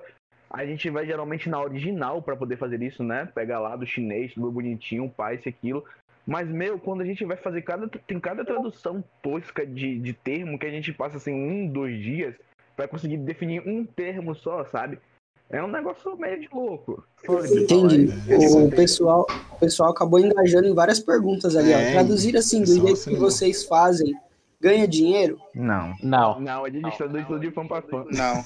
A 0.51 0.63
gente 0.67 0.87
vai 0.91 1.03
geralmente 1.03 1.49
na 1.49 1.59
original 1.59 2.21
para 2.21 2.35
poder 2.37 2.57
fazer 2.57 2.79
isso, 2.83 3.03
né? 3.03 3.27
Pegar 3.33 3.57
lá 3.57 3.75
do 3.75 3.87
chinês, 3.87 4.35
tudo 4.35 4.51
bonitinho, 4.51 5.09
pai, 5.09 5.33
isso 5.33 5.47
e 5.47 5.49
aquilo. 5.49 5.83
Mas, 6.27 6.47
meu, 6.47 6.77
quando 6.77 7.01
a 7.01 7.05
gente 7.05 7.25
vai 7.25 7.35
fazer 7.37 7.63
cada. 7.63 7.87
Tem 7.87 8.19
cada 8.19 8.45
tradução 8.45 9.03
tosca 9.23 9.65
de, 9.65 9.97
de 9.97 10.13
termo 10.13 10.59
que 10.59 10.67
a 10.67 10.71
gente 10.71 10.93
passa 10.93 11.17
assim 11.17 11.33
um, 11.33 11.67
dois 11.67 11.99
dias 11.99 12.35
pra 12.75 12.87
conseguir 12.87 13.17
definir 13.17 13.67
um 13.67 13.83
termo 13.83 14.35
só, 14.35 14.63
sabe? 14.65 14.99
É 15.49 15.63
um 15.63 15.67
negócio 15.67 16.15
meio 16.17 16.39
de 16.39 16.49
louco. 16.53 17.03
Entendi. 17.23 18.05
né? 18.05 18.47
O 18.63 18.69
pessoal, 18.69 19.25
o 19.53 19.59
pessoal 19.59 19.89
acabou 19.89 20.19
engajando 20.19 20.67
em 20.67 20.75
várias 20.75 20.99
perguntas 20.99 21.55
ali, 21.55 21.73
ó. 21.73 21.77
É, 21.77 21.93
Traduzir 21.93 22.37
assim, 22.37 22.61
do 22.61 22.67
jeito 22.67 23.09
que 23.09 23.15
vocês 23.15 23.63
fazem, 23.63 24.15
ganha 24.61 24.87
dinheiro? 24.87 25.39
Não. 25.53 25.93
Não. 26.01 26.39
Não, 26.39 26.65
a 26.65 26.69
gente 26.69 26.97
traduz 26.97 27.25
tudo 27.27 27.39
de 27.39 27.51
fã 27.51 27.65
pra 27.67 27.81
fã. 27.81 28.05
Não. 28.11 28.43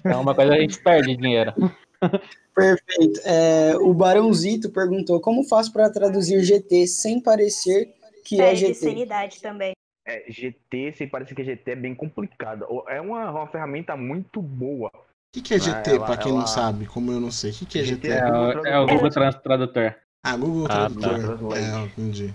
Então 0.00 0.20
uma 0.22 0.34
coisa 0.34 0.54
a 0.54 0.58
gente 0.60 0.78
perde 0.82 1.16
dinheiro. 1.16 1.52
Perfeito. 2.54 3.20
É, 3.24 3.74
o 3.76 3.94
Barãozito 3.94 4.70
perguntou 4.70 5.20
como 5.20 5.44
faço 5.44 5.72
para 5.72 5.90
traduzir 5.90 6.42
GT 6.44 6.86
sem 6.86 7.20
parecer 7.20 7.94
que 8.24 8.40
é 8.40 8.46
Perde 8.48 8.60
GT. 8.66 8.74
sanidade 8.74 9.40
também. 9.40 9.72
É, 10.06 10.24
GT, 10.28 10.92
se 10.96 11.06
parece 11.06 11.34
que 11.34 11.44
GT 11.44 11.70
é 11.70 11.76
bem 11.76 11.94
complicado. 11.94 12.66
Ou- 12.68 12.84
É 12.88 13.00
uma, 13.00 13.30
uma 13.30 13.46
ferramenta 13.46 13.96
muito 13.96 14.42
boa. 14.42 14.90
O 14.94 14.98
que, 15.32 15.40
que 15.40 15.54
é 15.54 15.58
GT, 15.58 15.90
ela- 15.96 16.06
pra 16.06 16.16
quem 16.16 16.30
ela- 16.30 16.40
não 16.40 16.46
sabe, 16.46 16.86
como 16.86 17.10
eu 17.10 17.20
não 17.20 17.30
sei? 17.30 17.52
O 17.52 17.54
que, 17.54 17.66
que 17.66 17.78
é 17.78 17.84
GT? 17.84 18.08
GT 18.08 18.18
É, 18.18 18.30
o, 18.32 18.66
é 18.66 18.78
o 18.80 18.86
Google 18.86 19.08
Tradutor. 19.10 19.94
Ah, 20.24 20.36
Google 20.36 20.66
Ah, 20.66 20.68
tá. 20.68 20.76
Tradutor. 20.90 21.18
Translate. 21.18 21.64
É, 21.64 21.84
entendi. 21.84 22.34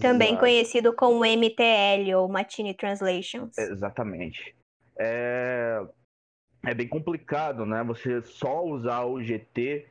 Também 0.00 0.28
Exato. 0.28 0.40
conhecido 0.40 0.92
como 0.92 1.24
MTL 1.24 2.14
ou 2.16 2.28
Machine 2.28 2.74
Translations. 2.74 3.56
Exatamente. 3.58 4.54
É... 4.98 5.82
é 6.64 6.74
bem 6.74 6.88
complicado, 6.88 7.64
né? 7.66 7.82
Você 7.84 8.22
só 8.22 8.64
usar 8.64 9.04
o 9.04 9.22
GT 9.22 9.86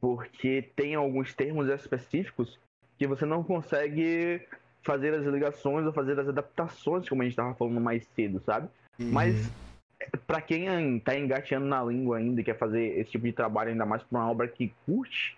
porque 0.00 0.70
tem 0.74 0.94
alguns 0.94 1.32
termos 1.32 1.68
específicos 1.68 2.58
que 2.98 3.06
você 3.06 3.24
não 3.24 3.44
consegue 3.44 4.44
fazer 4.82 5.14
as 5.14 5.24
ligações 5.24 5.86
ou 5.86 5.92
fazer 5.92 6.18
as 6.18 6.28
adaptações, 6.28 7.08
como 7.08 7.22
a 7.22 7.24
gente 7.24 7.34
estava 7.34 7.54
falando 7.54 7.80
mais 7.80 8.04
cedo, 8.16 8.42
sabe? 8.44 8.68
Mas 8.98 9.46
Uhum. 9.46 10.20
pra 10.26 10.40
quem 10.40 10.98
tá 10.98 11.16
engateando 11.16 11.66
na 11.66 11.82
língua 11.84 12.18
ainda 12.18 12.40
e 12.40 12.44
quer 12.44 12.58
fazer 12.58 12.98
esse 12.98 13.12
tipo 13.12 13.24
de 13.24 13.32
trabalho, 13.32 13.70
ainda 13.70 13.86
mais 13.86 14.02
pra 14.02 14.18
uma 14.18 14.30
obra 14.30 14.48
que 14.48 14.74
curte, 14.84 15.36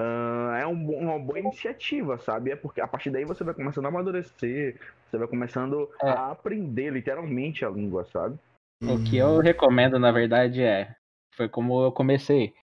ah, 0.00 0.58
é 0.60 0.66
um 0.66 0.90
uma 0.90 1.18
boa 1.18 1.38
iniciativa, 1.38 2.18
sabe? 2.18 2.50
É 2.50 2.56
porque 2.56 2.80
a 2.80 2.86
partir 2.86 3.10
daí 3.10 3.24
você 3.24 3.44
vai 3.44 3.54
começando 3.54 3.84
a 3.84 3.88
amadurecer, 3.88 4.80
você 5.06 5.18
vai 5.18 5.28
começando 5.28 5.88
É. 6.02 6.08
a 6.08 6.30
aprender 6.30 6.90
literalmente 6.90 7.64
a 7.64 7.70
língua, 7.70 8.04
sabe? 8.04 8.38
O 8.82 9.02
que 9.04 9.18
eu 9.18 9.38
recomendo, 9.40 9.98
na 9.98 10.10
verdade, 10.10 10.62
é. 10.62 10.94
Foi 11.34 11.48
como 11.48 11.84
eu 11.84 11.92
comecei. 11.92 12.54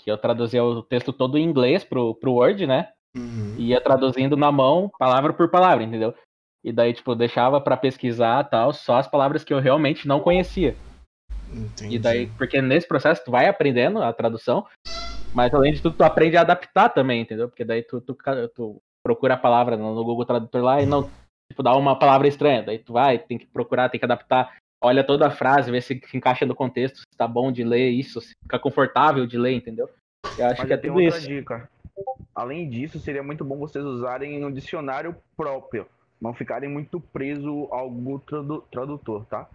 Que 0.00 0.10
eu 0.10 0.16
traduzia 0.16 0.64
o 0.64 0.82
texto 0.82 1.12
todo 1.12 1.36
em 1.36 1.44
inglês 1.44 1.84
pro, 1.84 2.14
pro 2.14 2.32
Word, 2.32 2.66
né? 2.66 2.90
Uhum. 3.16 3.54
E 3.58 3.68
ia 3.68 3.80
traduzindo 3.80 4.36
na 4.36 4.50
mão, 4.50 4.90
palavra 4.98 5.32
por 5.32 5.50
palavra, 5.50 5.84
entendeu? 5.84 6.14
E 6.64 6.72
daí, 6.72 6.94
tipo, 6.94 7.14
deixava 7.14 7.60
pra 7.60 7.76
pesquisar 7.76 8.44
tal, 8.44 8.72
só 8.72 8.96
as 8.96 9.08
palavras 9.08 9.44
que 9.44 9.52
eu 9.52 9.60
realmente 9.60 10.08
não 10.08 10.20
conhecia. 10.20 10.74
Entendi. 11.52 11.96
E 11.96 11.98
daí, 11.98 12.26
porque 12.38 12.60
nesse 12.62 12.86
processo 12.86 13.24
tu 13.24 13.30
vai 13.30 13.46
aprendendo 13.46 14.02
a 14.02 14.12
tradução, 14.12 14.66
mas 15.34 15.52
além 15.52 15.72
de 15.72 15.82
tudo, 15.82 15.96
tu 15.96 16.04
aprende 16.04 16.36
a 16.36 16.40
adaptar 16.40 16.88
também, 16.88 17.22
entendeu? 17.22 17.48
Porque 17.48 17.64
daí 17.64 17.82
tu, 17.82 18.00
tu, 18.00 18.16
tu 18.54 18.82
procura 19.02 19.34
a 19.34 19.38
palavra 19.38 19.76
no, 19.76 19.94
Google 20.04 20.24
Tradutor 20.24 20.62
lá 20.62 20.82
e 20.82 20.86
não, 20.86 21.10
tipo, 21.50 21.62
dá 21.62 21.76
uma 21.76 21.98
palavra 21.98 22.28
estranha. 22.28 22.62
Daí 22.62 22.78
tu 22.78 22.92
vai, 22.92 23.18
tem 23.18 23.38
que 23.38 23.46
procurar, 23.46 23.88
tem 23.88 23.98
que 23.98 24.04
adaptar, 24.04 24.56
olha 24.82 25.04
toda 25.04 25.26
a 25.26 25.30
frase, 25.30 25.70
vê 25.70 25.80
se 25.80 26.00
encaixa 26.14 26.46
no 26.46 26.54
contexto, 26.54 26.98
se 26.98 27.16
tá 27.16 27.26
bom 27.26 27.52
de 27.52 27.64
ler 27.64 27.90
isso, 27.90 28.20
se 28.20 28.34
fica 28.42 28.58
confortável 28.58 29.26
de 29.26 29.38
ler, 29.38 29.52
entendeu? 29.54 29.88
Eu 30.36 30.46
acho 30.46 30.60
Mas 30.60 30.66
que 30.68 30.72
é 30.72 30.76
eu 30.76 30.82
tudo 30.82 31.00
isso. 31.00 31.26
dica. 31.26 31.68
Além 32.34 32.68
disso, 32.68 33.00
seria 33.00 33.22
muito 33.22 33.44
bom 33.44 33.56
vocês 33.56 33.84
usarem 33.84 34.44
um 34.44 34.52
dicionário 34.52 35.16
próprio. 35.36 35.86
Não 36.20 36.32
ficarem 36.32 36.68
muito 36.68 37.00
presos 37.00 37.66
ao 37.70 37.90
Google 37.90 38.20
tradu- 38.20 38.64
Tradutor, 38.70 39.24
tá? 39.26 39.48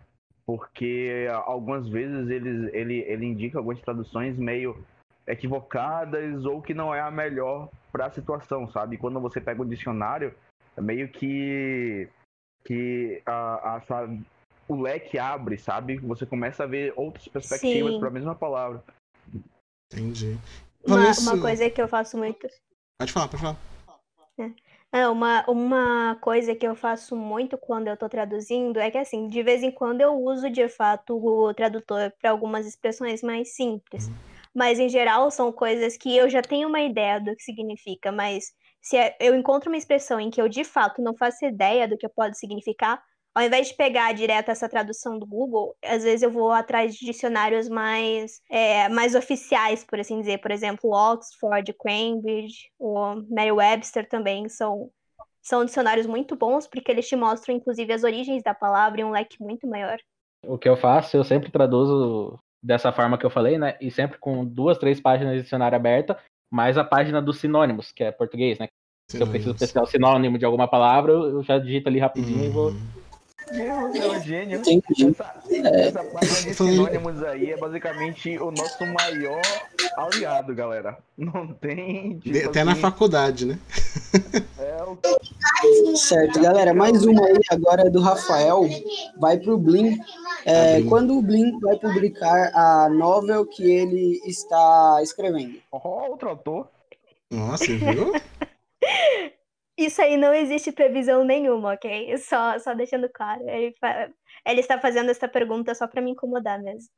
Porque 0.45 1.28
ah, 1.30 1.43
algumas 1.45 1.88
vezes 1.88 2.30
eles, 2.30 2.74
ele, 2.74 2.99
ele 2.99 3.26
indica 3.26 3.57
algumas 3.57 3.80
traduções 3.82 4.38
meio 4.38 4.84
equivocadas 5.28 6.45
ou 6.45 6.61
que 6.61 6.74
não 6.74 6.93
é 6.93 6.99
a 6.99 7.11
melhor 7.11 7.69
para 7.91 8.07
a 8.07 8.11
situação, 8.11 8.69
sabe? 8.69 8.97
Quando 8.97 9.19
você 9.19 9.39
pega 9.39 9.61
o 9.61 9.65
dicionário, 9.65 10.34
é 10.78 10.82
meio 10.82 11.07
que 11.09 12.09
que 12.65 13.21
a, 13.26 13.76
a 13.76 13.82
sua- 13.82 14.09
o 14.69 14.82
leque 14.82 15.19
abre, 15.19 15.57
sabe? 15.57 15.97
Você 15.97 16.26
começa 16.26 16.63
a 16.63 16.67
ver 16.67 16.93
outras 16.95 17.28
perspectivas 17.28 17.91
para 17.99 18.07
a 18.07 18.11
mesma 18.11 18.34
palavra. 18.36 18.82
Entendi. 19.91 20.38
Uma, 20.86 21.09
isso- 21.11 21.21
uma 21.21 21.39
coisa 21.39 21.69
que 21.69 21.82
eu 21.82 21.88
faço 21.88 22.17
muito. 22.17 22.47
Pode 22.97 23.11
falar, 23.11 23.28
pode 23.28 23.41
falar. 23.41 23.57
Não, 24.91 25.11
uma, 25.11 25.43
uma 25.49 26.15
coisa 26.21 26.55
que 26.55 26.67
eu 26.67 26.76
faço 26.76 27.15
muito 27.15 27.57
quando 27.57 27.88
eu 27.88 27.97
tô 27.97 28.07
traduzindo 28.07 28.80
é 28.80 28.91
que, 28.91 28.97
assim, 28.97 29.28
de 29.28 29.41
vez 29.41 29.63
em 29.63 29.71
quando 29.71 30.01
eu 30.01 30.13
uso 30.13 30.49
de 30.49 30.69
fato 30.69 31.17
o 31.17 31.53
tradutor 31.53 32.11
para 32.21 32.30
algumas 32.30 32.65
expressões 32.65 33.21
mais 33.24 33.55
simples. 33.55 34.09
Mas, 34.54 34.80
em 34.80 34.89
geral, 34.89 35.32
são 35.32 35.51
coisas 35.51 35.97
que 35.97 36.16
eu 36.16 36.30
já 36.30 36.41
tenho 36.41 36.68
uma 36.70 36.82
ideia 36.82 37.20
do 37.20 37.36
que 37.36 37.43
significa, 37.43 38.12
mas 38.12 38.45
se 38.82 38.97
é- 38.97 39.16
eu 39.20 39.36
encontro 39.36 39.70
uma 39.70 39.78
expressão 39.78 40.20
em 40.20 40.30
que 40.30 40.41
eu 40.41 40.47
de 40.49 40.64
fato 40.64 41.01
não 41.01 41.16
faço 41.16 41.45
ideia 41.45 41.88
do 41.88 41.97
que 41.97 42.08
pode 42.10 42.38
significar, 42.38 43.01
ao 43.36 43.43
invés 43.43 43.70
de 43.70 43.76
pegar 43.76 44.14
direto 44.14 44.49
essa 44.51 44.70
tradução 44.70 45.18
do 45.18 45.26
Google, 45.26 45.76
às 45.84 46.04
vezes 46.04 46.22
eu 46.22 46.30
vou 46.30 46.51
atrás 46.51 46.93
de 46.95 47.06
dicionários 47.06 47.68
mais, 47.68 48.39
é, 48.49 48.88
mais 48.89 49.16
oficiais, 49.16 49.84
por 49.84 49.99
assim 49.99 50.20
dizer. 50.20 50.39
Por 50.39 50.51
exemplo, 50.51 50.91
Oxford, 50.91 51.74
Cambridge, 51.74 52.70
o 52.78 53.16
Merriam-Webster 53.30 54.08
também 54.08 54.47
são, 54.49 54.91
são 55.41 55.66
dicionários 55.66 56.06
muito 56.06 56.36
bons, 56.36 56.68
porque 56.68 56.91
eles 56.91 57.08
te 57.08 57.16
mostram, 57.16 57.56
inclusive, 57.56 57.91
as 57.91 58.04
origens 58.04 58.43
da 58.43 58.54
palavra 58.54 59.01
em 59.01 59.04
um 59.04 59.12
leque 59.12 59.41
muito 59.41 59.68
maior. 59.68 59.97
O 60.45 60.58
que 60.58 60.70
eu 60.70 60.78
faço, 60.78 61.18
eu 61.18 61.24
sempre 61.24 61.51
traduzo 61.51 62.38
dessa 62.64 62.91
forma 62.91 63.18
que 63.18 63.26
eu 63.26 63.30
falei, 63.30 63.57
né? 63.57 63.76
E 63.82 63.91
sempre 63.91 64.18
com 64.18 64.45
duas, 64.45 64.78
três 64.78 65.01
páginas 65.01 65.36
de 65.36 65.41
dicionário 65.43 65.76
aberta, 65.76 66.18
mais 66.51 66.78
a 66.78 66.84
página 66.84 67.22
dos 67.22 67.39
sinônimos, 67.39 67.91
que 67.91 68.03
é 68.03 68.11
português, 68.11 68.57
né? 68.57 68.68
Se 69.11 69.22
eu 69.22 69.28
preciso 69.28 69.53
pesquisar 69.53 69.84
o 69.84 69.88
sinônimo 69.88 70.38
de 70.38 70.45
alguma 70.45 70.68
palavra, 70.68 71.11
eu 71.11 71.24
eu 71.38 71.43
já 71.43 71.59
digito 71.59 71.89
ali 71.89 71.99
rapidinho 71.99 72.45
e 72.45 72.49
vou. 72.49 72.72
Uhum. 73.54 73.91
Meu, 73.93 74.14
é 74.14 74.20
gênio. 74.22 74.60
Entendi. 74.66 75.10
Essa, 75.10 75.34
essa 75.70 76.04
página 76.06 76.41
de 76.41 76.54
sinônimos 76.56 77.24
aí 77.24 77.51
é 77.51 77.58
basicamente 77.58 78.38
o 78.39 78.49
nosso 78.51 78.86
maior 78.86 79.41
aliado, 79.95 80.56
galera. 80.56 80.97
Não 81.18 81.47
tem. 81.47 82.18
tipo 82.20 82.34
De- 82.34 82.43
Até 82.45 82.64
na 82.64 82.72
assim, 82.72 82.82
faculdade, 82.82 83.45
né? 83.45 83.60
é 84.58 84.84
o 84.84 84.97
Certo, 85.95 86.41
galera. 86.41 86.74
Mais 86.74 87.06
uma 87.06 87.26
aí 87.28 87.39
agora 87.51 87.84
é 87.84 87.89
do 87.89 88.01
Rafael. 88.01 88.68
Vai 89.20 89.38
pro 89.38 89.58
Blin. 89.58 89.99
É, 90.45 90.80
Blin. 90.80 90.89
quando 90.89 91.18
o 91.18 91.22
Blin 91.22 91.60
vai 91.60 91.78
publicar 91.78 92.51
a 92.56 92.89
novel 92.89 93.45
que 93.45 93.64
ele 93.64 94.20
está 94.26 94.99
escrevendo? 95.04 95.56
Ó, 95.72 96.10
outro 96.10 96.30
autor. 96.30 96.68
Nossa, 97.32 97.66
você 97.66 97.78
viu? 97.78 98.14
Isso 99.78 100.01
aí 100.01 100.17
não 100.17 100.34
existe 100.34 100.71
previsão 100.71 101.24
nenhuma, 101.24 101.74
ok? 101.74 102.15
Só, 102.19 102.59
só 102.59 102.76
deixando 102.76 103.09
claro. 103.09 103.41
Ele, 103.49 103.74
ele 104.45 104.59
está 104.59 104.80
fazendo 104.80 105.09
essa 105.09 105.28
pergunta 105.28 105.74
só 105.74 105.88
para 105.88 106.01
me 106.01 106.11
incomodar 106.11 106.61
mesmo. 106.61 106.89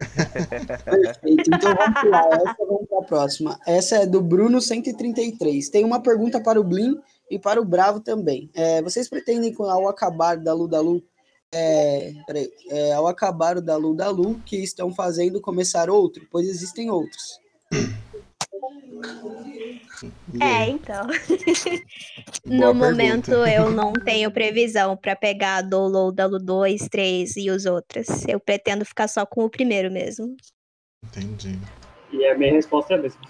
Perfeito. 0.84 1.44
Então 1.48 1.74
vamos 1.74 2.02
pular 2.02 2.28
essa, 2.28 2.56
vamos 2.60 2.88
para 2.90 3.00
a 3.00 3.04
próxima. 3.04 3.60
Essa 3.66 3.98
é 3.98 4.06
do 4.06 4.22
Bruno 4.22 4.60
133. 4.60 5.70
Tem 5.70 5.86
uma 5.86 6.02
pergunta 6.02 6.42
para 6.42 6.60
o 6.60 6.64
Blin 6.64 7.00
e 7.32 7.40
para 7.40 7.62
o 7.62 7.66
Bravo 7.66 8.02
também. 8.02 8.50
É, 8.54 8.82
vocês 8.82 9.08
pretendem, 9.08 9.56
ao 9.58 9.88
acabar 9.88 10.38
da 10.38 10.54
Lu 10.54 10.68
da 10.68 10.82
Lu, 10.82 11.02
é, 11.54 12.12
peraí, 12.28 12.52
é, 12.70 12.92
ao 12.94 13.08
acabar 13.08 13.58
o 13.58 13.62
da 13.62 13.78
Lu 13.78 13.96
da 13.96 14.10
Lu, 14.10 14.42
que 14.46 14.58
estão 14.58 14.94
fazendo 14.94 15.40
começar 15.40 15.90
outro? 15.90 16.28
Pois 16.30 16.46
existem 16.46 16.92
outros. 16.92 17.40
É, 20.42 20.68
então. 20.68 21.08
Boa 22.46 22.74
No 22.74 22.74
momento 22.74 23.28
pergunta. 23.28 23.52
eu 23.52 23.72
não 23.74 23.94
tenho 23.94 24.32
previsão 24.32 24.96
para 24.96 25.16
pegar 25.16 25.62
Download 25.62 26.16
da 26.16 26.26
Lu 26.26 26.40
2, 26.40 26.88
3 26.90 27.36
e 27.38 27.50
os 27.50 27.66
outros. 27.66 28.08
Eu 28.28 28.40
pretendo 28.40 28.86
ficar 28.86 29.08
só 29.08 29.26
com 29.26 29.46
o 29.46 29.50
primeiro 29.50 29.92
mesmo. 29.92 30.36
Entendi. 31.04 31.58
E 32.12 32.26
a 32.28 32.38
minha 32.38 32.54
resposta 32.54 32.94
é 32.94 32.98
a 32.98 33.02
mesma. 33.02 33.22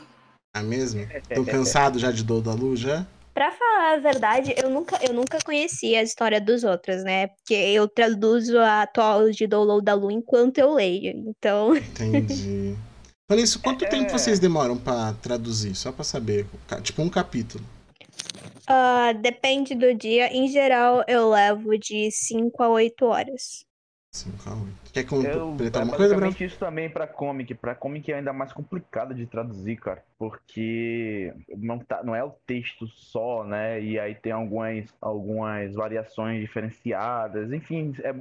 A 0.53 0.63
mesma? 0.63 1.01
Tô 1.33 1.45
cansado 1.45 1.99
já 1.99 2.11
de 2.11 2.23
Dor 2.23 2.41
da 2.41 2.53
Luz, 2.53 2.79
já? 2.79 3.05
Pra 3.33 3.51
falar 3.51 3.95
a 3.95 3.99
verdade, 3.99 4.55
eu 4.57 4.69
nunca, 4.69 4.97
eu 5.05 5.13
nunca 5.13 5.37
conheci 5.43 5.93
a 5.93 6.01
história 6.01 6.39
dos 6.39 6.63
outros, 6.63 7.03
né? 7.03 7.27
Porque 7.27 7.53
eu 7.53 7.85
traduzo 7.85 8.57
a 8.57 8.83
atual 8.83 9.29
de 9.29 9.45
Download 9.45 9.83
da 9.83 9.93
Lu 9.93 10.09
enquanto 10.09 10.57
eu 10.57 10.73
leio. 10.73 11.11
Então, 11.27 11.75
Entendi. 11.75 12.77
Falei 13.27 13.43
isso, 13.43 13.59
quanto 13.61 13.87
tempo 13.89 14.11
vocês 14.11 14.39
demoram 14.39 14.77
pra 14.77 15.13
traduzir? 15.13 15.73
Só 15.75 15.91
pra 15.91 16.03
saber. 16.03 16.45
Tipo 16.83 17.01
um 17.01 17.09
capítulo. 17.09 17.63
ah, 18.67 19.13
depende 19.13 19.73
do 19.73 19.95
dia. 19.95 20.27
Em 20.31 20.47
geral, 20.47 21.03
eu 21.07 21.29
levo 21.31 21.77
de 21.77 22.11
5 22.11 22.61
a 22.61 22.69
8 22.69 23.05
horas. 23.05 23.65
5 24.11 24.49
a 24.49 24.53
8. 24.53 24.91
Quer 24.93 25.03
completar 25.05 25.81
é 25.81 25.83
alguma 25.83 25.97
coisa, 25.97 26.13
Bruno? 26.13 26.27
basicamente 26.27 26.43
isso 26.45 26.59
também 26.59 26.87
pra 26.87 27.07
comic. 27.07 27.55
Pra 27.55 27.73
comic 27.73 28.11
é 28.11 28.17
ainda 28.17 28.31
mais 28.31 28.53
complicado 28.53 29.15
de 29.15 29.25
traduzir, 29.25 29.77
cara. 29.77 30.05
Porque 30.19 31.33
não, 31.57 31.79
tá, 31.79 32.03
não 32.03 32.15
é 32.15 32.23
o 32.23 32.29
texto 32.45 32.87
só, 32.87 33.43
né? 33.43 33.81
E 33.81 33.99
aí 33.99 34.13
tem 34.13 34.31
algumas, 34.31 34.85
algumas 35.01 35.73
variações 35.73 36.41
diferenciadas. 36.41 37.51
Enfim, 37.51 37.93
é 38.03 38.13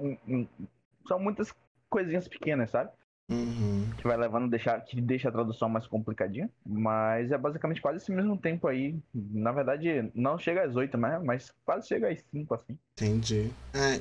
são 1.07 1.19
muitas 1.19 1.55
coisinhas 1.91 2.27
pequenas, 2.27 2.71
sabe? 2.71 2.91
Uhum. 3.31 3.89
Que 3.97 4.05
vai 4.07 4.17
levando, 4.17 4.51
deixar, 4.51 4.79
que 4.81 5.01
deixa 5.01 5.29
a 5.29 5.33
tradução 5.33 5.69
mais 5.69 5.87
complicadinha. 5.87 6.51
Mas 6.67 7.31
é 7.33 7.39
basicamente 7.39 7.81
quase 7.81 7.99
esse 7.99 8.13
mesmo 8.13 8.37
tempo 8.37 8.67
aí. 8.69 8.97
Na 9.15 9.51
verdade, 9.53 10.11
não 10.15 10.39
chega 10.39 10.63
às 10.65 10.77
8, 10.77 10.97
né? 10.99 11.21
Mas 11.25 11.53
quase 11.65 11.89
chega 11.89 12.11
às 12.11 12.21
5, 12.31 12.55
assim. 12.55 12.77
Entendi. 12.93 13.51
É. 13.73 14.01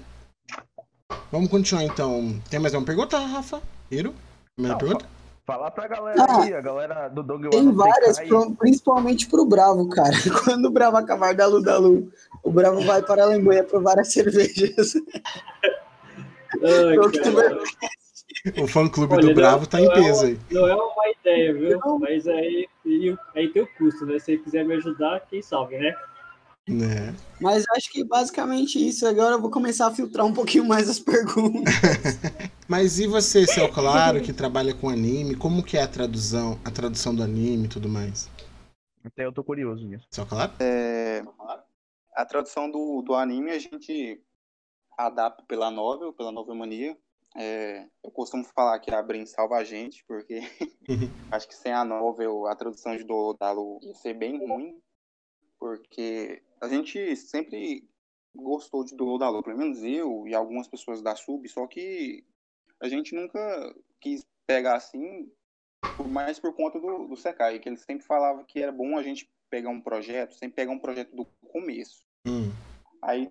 Vamos 1.32 1.49
continuar 1.49 1.84
então. 1.84 2.39
Tem 2.49 2.59
mais 2.59 2.74
uma 2.74 2.84
pergunta, 2.86 3.17
Rafa? 3.17 3.61
Hiro? 3.89 4.13
Mais 4.57 4.69
uma 4.71 4.74
Não, 4.74 4.78
pergunta? 4.78 5.05
Falar 5.45 5.71
pra 5.71 5.88
galera 5.88 6.24
Ah, 6.24 6.41
aí, 6.43 6.53
a 6.53 6.61
galera 6.61 7.07
do 7.09 7.21
Dog 7.21 7.49
Tem 7.49 7.69
várias, 7.74 8.17
pro- 8.28 8.55
principalmente 8.55 9.28
pro 9.28 9.45
Bravo, 9.45 9.89
cara. 9.89 10.11
Quando 10.45 10.67
o 10.67 10.71
Bravo 10.71 10.95
acabar 10.97 11.34
da 11.36 11.45
Lu 11.47 11.61
da 11.61 11.78
Lu, 11.78 12.09
o 12.43 12.51
Bravo 12.51 12.82
vai 12.86 13.01
para 13.01 13.24
a 13.24 13.26
Alemanha 13.26 13.63
provar 13.63 13.99
as 13.99 14.13
cervejas. 14.13 14.93
Ai, 16.61 16.95
O 18.62 18.68
fã 18.68 18.88
clube 18.89 19.14
Olha, 19.14 19.22
do 19.22 19.28
não- 19.28 19.34
Bravo 19.36 19.68
tá 19.68 19.80
em 19.80 19.86
não 19.86 19.91
é 19.91 19.96
peso 19.96 20.20
uma- 20.22 20.28
aí. 20.28 20.39
Não 20.52 20.68
é 20.68 20.76
uma 20.76 21.10
ideia, 21.10 21.54
viu? 21.54 21.80
Mas 22.00 22.28
aí, 22.28 22.68
aí 23.36 23.50
tem 23.50 23.62
o 23.62 23.68
custo, 23.78 24.06
né? 24.06 24.20
Se 24.20 24.26
você 24.26 24.38
quiser 24.38 24.66
me 24.66 24.74
ajudar, 24.76 25.22
quem 25.30 25.41
sabe, 25.41 25.78
né? 25.78 25.96
Né? 26.68 27.14
Mas 27.41 27.66
acho 27.76 27.91
que 27.91 28.04
basicamente 28.06 28.86
isso. 28.86 29.06
Agora 29.06 29.36
eu 29.36 29.41
vou 29.41 29.52
começar 29.52 29.88
a 29.88 29.91
filtrar 29.94 30.26
um 30.26 30.34
pouquinho 30.34 30.66
mais 30.66 30.89
as 30.89 30.98
perguntas. 31.00 31.74
Mas 32.68 33.00
e 33.00 33.08
você, 33.08 33.46
Céu 33.46 33.70
Claro, 33.70 34.22
que 34.22 34.32
trabalha 34.32 34.74
com 34.74 34.88
anime, 34.89 35.36
como 35.36 35.62
que 35.64 35.78
é 35.78 35.82
a 35.84 35.88
tradução, 35.88 36.58
a 36.64 36.72
tradução 36.72 37.14
do 37.14 37.22
anime 37.22 37.66
e 37.66 37.70
tudo 37.70 37.89
mais? 37.89 38.30
Até 39.04 39.26
eu 39.26 39.34
tô 39.34 39.44
curioso 39.44 39.86
nisso. 39.86 40.06
Céu 40.10 40.26
Claro? 40.26 40.54
É, 40.62 41.22
a 42.16 42.26
tradução 42.26 42.72
do, 42.72 43.02
do 43.02 43.14
anime 43.14 43.52
a 43.52 43.60
gente 43.60 44.22
adapta 44.98 45.44
pela 45.46 45.70
novel, 45.70 46.14
pela 46.14 46.32
novel 46.32 46.56
mania. 46.56 46.98
É, 47.36 47.88
eu 48.03 48.11
costumo 48.11 48.43
falar 48.43 48.79
que 48.79 48.93
a 48.93 49.01
Brin 49.01 49.25
salva 49.25 49.57
a 49.57 49.63
gente, 49.63 50.03
porque 50.05 50.39
acho 51.31 51.47
que 51.47 51.55
sem 51.55 51.71
a 51.71 51.84
novel 51.84 52.45
a 52.45 52.55
tradução 52.55 52.95
de 52.95 53.03
do 53.03 53.34
Dalo 53.34 53.79
ia 53.81 53.93
ser 53.95 54.13
bem 54.13 54.38
ruim, 54.38 54.79
porque 55.59 56.43
a 56.61 56.67
gente 56.67 57.15
sempre 57.15 57.89
gostou 58.36 58.84
de 58.84 58.95
do 58.95 59.17
Dalo, 59.17 59.41
pelo 59.41 59.57
menos 59.57 59.84
eu 59.84 60.27
e 60.27 60.36
algumas 60.36 60.67
pessoas 60.67 61.01
da 61.01 61.15
Sub, 61.15 61.47
só 61.49 61.65
que 61.65 62.23
a 62.79 62.88
gente 62.88 63.15
nunca 63.15 63.75
quis 63.99 64.25
pegar 64.45 64.75
assim, 64.75 65.31
mais 66.07 66.39
por 66.39 66.53
conta 66.53 66.79
do, 66.79 67.07
do 67.07 67.15
Sekai, 67.15 67.59
que 67.59 67.69
ele 67.69 67.77
sempre 67.77 68.05
falava 68.05 68.43
que 68.43 68.61
era 68.61 68.71
bom 68.71 68.97
a 68.97 69.03
gente 69.03 69.29
pegar 69.49 69.69
um 69.69 69.81
projeto, 69.81 70.34
sempre 70.34 70.55
pegar 70.55 70.71
um 70.71 70.79
projeto 70.79 71.15
do 71.15 71.25
começo. 71.47 72.05
Hum. 72.27 72.51
Aí, 73.01 73.27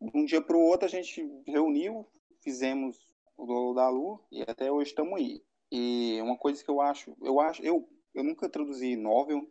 de 0.00 0.10
um 0.14 0.24
dia 0.24 0.40
para 0.40 0.56
o 0.56 0.60
outro, 0.60 0.86
a 0.86 0.90
gente 0.90 1.26
reuniu, 1.46 2.06
fizemos 2.42 3.11
o 3.42 3.46
Dolo 3.46 3.74
da 3.74 3.88
Lu 3.88 4.20
e 4.30 4.42
até 4.42 4.70
hoje 4.70 4.90
estamos 4.90 5.18
aí. 5.18 5.42
E 5.70 6.20
uma 6.22 6.36
coisa 6.36 6.62
que 6.62 6.70
eu 6.70 6.80
acho, 6.80 7.16
eu 7.20 7.40
acho, 7.40 7.62
eu, 7.62 7.88
eu 8.14 8.22
nunca 8.22 8.48
traduzi 8.48 8.94
novel, 8.94 9.48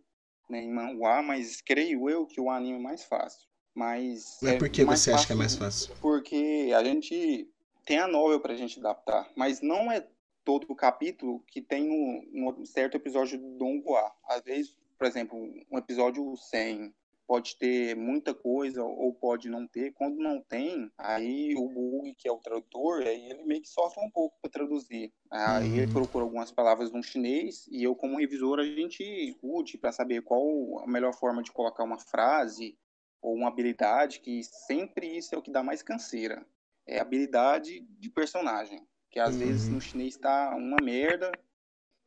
nem 0.49 0.71
manhwa, 0.71 1.21
mas 1.21 1.61
creio 1.61 2.09
eu 2.09 2.25
que 2.25 2.39
o 2.39 2.49
anime 2.49 2.79
é 2.79 2.81
mais 2.81 3.03
fácil. 3.03 3.47
Mas 3.73 4.37
Mas 4.41 4.57
por 4.57 4.69
que 4.69 4.83
mais 4.83 4.99
você 4.99 5.11
acha 5.11 5.27
que 5.27 5.33
é 5.33 5.35
mais 5.35 5.55
fácil? 5.55 5.95
Porque 6.01 6.71
a 6.75 6.83
gente 6.83 7.49
tem 7.85 7.99
a 7.99 8.07
novel 8.07 8.39
pra 8.39 8.55
gente 8.55 8.79
adaptar, 8.79 9.29
mas 9.35 9.61
não 9.61 9.91
é 9.91 10.07
todo 10.43 10.65
o 10.69 10.75
capítulo 10.75 11.43
que 11.47 11.61
tem 11.61 11.89
um, 11.89 12.49
um 12.59 12.65
certo 12.65 12.95
episódio 12.95 13.39
do 13.39 13.57
Don 13.57 13.81
Juan. 13.81 14.09
Às 14.27 14.41
vezes, 14.41 14.75
por 14.97 15.07
exemplo, 15.07 15.37
um 15.71 15.77
episódio 15.77 16.35
100 16.35 16.93
pode 17.31 17.57
ter 17.57 17.95
muita 17.95 18.33
coisa 18.33 18.83
ou 18.83 19.13
pode 19.13 19.49
não 19.49 19.65
ter. 19.65 19.93
Quando 19.93 20.17
não 20.17 20.41
tem, 20.41 20.91
aí 20.97 21.55
o 21.55 21.69
Bug, 21.69 22.13
que 22.15 22.27
é 22.27 22.31
o 22.31 22.39
tradutor, 22.39 23.03
aí 23.03 23.29
ele 23.31 23.45
meio 23.45 23.61
que 23.61 23.69
sofre 23.69 24.03
um 24.05 24.11
pouco 24.11 24.37
para 24.41 24.51
traduzir. 24.51 25.13
Aí 25.31 25.69
Uhum. 25.69 25.77
ele 25.77 25.87
procura 25.87 26.25
algumas 26.25 26.51
palavras 26.51 26.91
no 26.91 27.01
chinês 27.01 27.67
e 27.71 27.83
eu, 27.83 27.95
como 27.95 28.17
revisor, 28.19 28.59
a 28.59 28.65
gente 28.65 29.03
discute 29.03 29.77
para 29.77 29.93
saber 29.93 30.21
qual 30.23 30.79
a 30.79 30.87
melhor 30.87 31.13
forma 31.13 31.41
de 31.41 31.51
colocar 31.53 31.85
uma 31.85 31.99
frase 31.99 32.77
ou 33.21 33.33
uma 33.35 33.47
habilidade, 33.47 34.19
que 34.19 34.41
sempre 34.43 35.17
isso 35.17 35.33
é 35.33 35.37
o 35.37 35.41
que 35.41 35.51
dá 35.51 35.63
mais 35.63 35.81
canseira. 35.83 36.45
É 36.85 36.99
habilidade 36.99 37.79
de 37.81 38.09
personagem, 38.09 38.85
que 39.09 39.19
às 39.19 39.37
vezes 39.37 39.69
Uhum. 39.69 39.71
no 39.71 39.79
chinês 39.79 40.17
tá 40.17 40.53
uma 40.55 40.79
merda, 40.79 41.39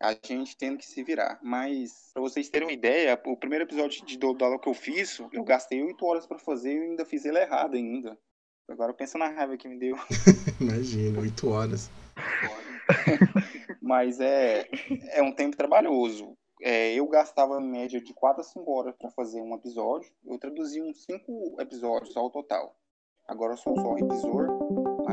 a 0.02 0.16
gente 0.22 0.56
tendo 0.56 0.78
que 0.78 0.86
se 0.86 1.02
virar. 1.02 1.38
Mas, 1.42 2.10
pra 2.12 2.22
vocês 2.22 2.48
terem 2.48 2.68
uma 2.68 2.72
ideia, 2.72 3.20
o 3.26 3.36
primeiro 3.36 3.64
episódio 3.64 4.04
de 4.04 4.18
Dodala 4.18 4.58
que 4.58 4.68
eu 4.68 4.74
fiz, 4.74 5.20
eu 5.32 5.44
gastei 5.44 5.82
oito 5.82 6.04
horas 6.04 6.26
pra 6.26 6.38
fazer 6.38 6.74
e 6.74 6.90
ainda 6.90 7.04
fiz 7.04 7.24
ele 7.24 7.38
errado 7.38 7.76
ainda. 7.76 8.18
Agora 8.68 8.94
pensa 8.94 9.18
na 9.18 9.28
raiva 9.28 9.56
que 9.56 9.68
me 9.68 9.78
deu. 9.78 9.96
Imagina, 10.60 11.20
8 11.20 11.50
horas. 11.50 11.90
Mas 13.82 14.20
é, 14.20 14.66
é 15.10 15.22
um 15.22 15.32
tempo 15.32 15.56
trabalhoso. 15.56 16.36
É, 16.62 16.94
eu 16.94 17.06
gastava 17.06 17.60
em 17.60 17.70
média 17.70 18.00
de 18.00 18.14
4 18.14 18.40
a 18.40 18.44
5 18.44 18.70
horas 18.70 18.94
para 18.96 19.10
fazer 19.10 19.40
um 19.42 19.54
episódio. 19.54 20.10
Eu 20.24 20.38
traduzi 20.38 20.80
uns 20.80 21.04
5 21.04 21.56
episódios 21.60 22.16
ao 22.16 22.30
total. 22.30 22.74
Agora 23.28 23.52
eu 23.52 23.56
sou 23.58 23.78
só 23.78 23.94
revisor, 23.94 24.48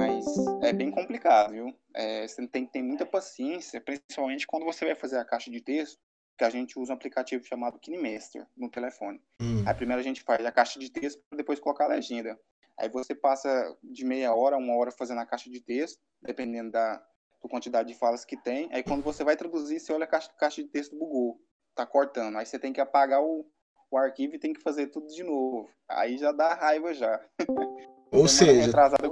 mas 0.02 0.26
é 0.64 0.74
bem 0.74 0.89
complicado, 0.89 1.52
viu? 1.52 1.76
É, 1.93 2.28
você 2.28 2.47
tem 2.47 2.66
que 2.66 2.72
ter 2.72 2.82
muita 2.82 3.06
paciência, 3.06 3.80
principalmente 3.80 4.47
quando 4.47 4.66
você 4.66 4.84
vai 4.84 4.95
fazer 4.95 5.18
a 5.18 5.26
caixa 5.26 5.52
de 5.52 5.62
texto, 5.62 5.99
que 6.36 6.43
a 6.43 6.49
gente 6.49 6.80
usa 6.80 6.91
um 6.91 6.95
aplicativo 6.95 7.43
chamado 7.45 7.78
KineMaster 7.78 8.47
no 8.58 8.68
telefone. 8.68 9.22
Hum. 9.39 9.64
Aí 9.64 9.76
primeiro 9.76 9.99
a 9.99 10.04
gente 10.04 10.24
faz 10.24 10.43
a 10.43 10.52
caixa 10.52 10.80
de 10.80 10.89
texto 10.89 11.22
para 11.30 11.38
depois 11.38 11.60
colocar 11.60 11.86
a 11.86 11.89
legenda. 11.89 12.39
Aí 12.80 12.89
você 12.89 13.14
passa 13.14 13.78
de 13.84 14.04
meia 14.04 14.34
hora 14.34 14.56
a 14.56 14.60
uma 14.60 14.76
hora 14.76 14.91
fazendo 14.91 15.20
a 15.22 15.26
caixa 15.26 15.52
de 15.52 15.62
texto, 15.62 15.99
dependendo 16.20 16.72
da, 16.72 16.95
da 16.95 17.49
quantidade 17.49 17.88
de 17.88 17.93
falas 17.93 18.26
que 18.26 18.36
tem. 18.36 18.70
Aí 18.74 18.82
quando 18.82 19.04
você 19.04 19.24
vai 19.24 19.38
traduzir, 19.38 19.80
você 19.80 19.93
olha 19.93 20.06
a 20.06 20.08
caixa, 20.08 20.32
caixa 20.36 20.64
de 20.64 20.70
texto 20.70 20.97
bugou, 20.97 21.39
tá 21.76 21.86
cortando. 21.86 22.39
Aí 22.39 22.45
você 22.47 22.58
tem 22.58 22.74
que 22.74 22.82
apagar 22.82 23.22
o, 23.22 23.45
o 23.91 23.97
arquivo 23.97 24.34
e 24.34 24.39
tem 24.39 24.52
que 24.52 24.62
fazer 24.62 24.88
tudo 24.88 25.06
de 25.06 25.24
novo. 25.24 25.70
Aí 25.88 26.18
já 26.18 26.32
dá 26.32 26.56
raiva 26.56 26.91
já. 26.91 27.24
Ou 28.12 28.28
seja, 28.28 28.66
retrasada, 28.66 29.09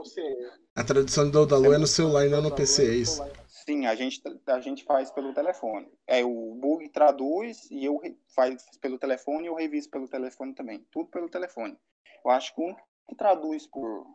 a 0.76 0.84
tradução 0.84 1.26
de 1.26 1.32
Dodalu 1.32 1.74
é 1.74 1.78
no 1.78 1.88
celular 1.88 2.26
e 2.26 2.30
não 2.30 2.42
no 2.42 2.54
PC, 2.54 2.84
é 2.84 2.96
isso? 2.96 3.24
Sim, 3.48 3.86
a 3.86 3.96
gente, 3.96 4.22
a 4.48 4.60
gente 4.60 4.84
faz 4.84 5.10
pelo 5.12 5.34
telefone. 5.34 5.90
É, 6.06 6.24
o 6.24 6.56
Bug 6.56 6.90
traduz 6.90 7.70
e 7.72 7.86
eu 7.86 8.02
faz 8.36 8.64
pelo 8.82 8.98
telefone 8.98 9.46
e 9.46 9.48
eu 9.48 9.56
reviso 9.56 9.90
pelo 9.90 10.08
telefone 10.08 10.54
também. 10.54 10.86
Tudo 10.92 11.10
pelo 11.10 11.30
telefone. 11.30 11.78
Eu 12.26 12.32
acho 12.32 12.54
que 12.54 12.62
único 12.62 12.82
que 13.08 13.16
traduz 13.16 13.68
por 13.68 14.06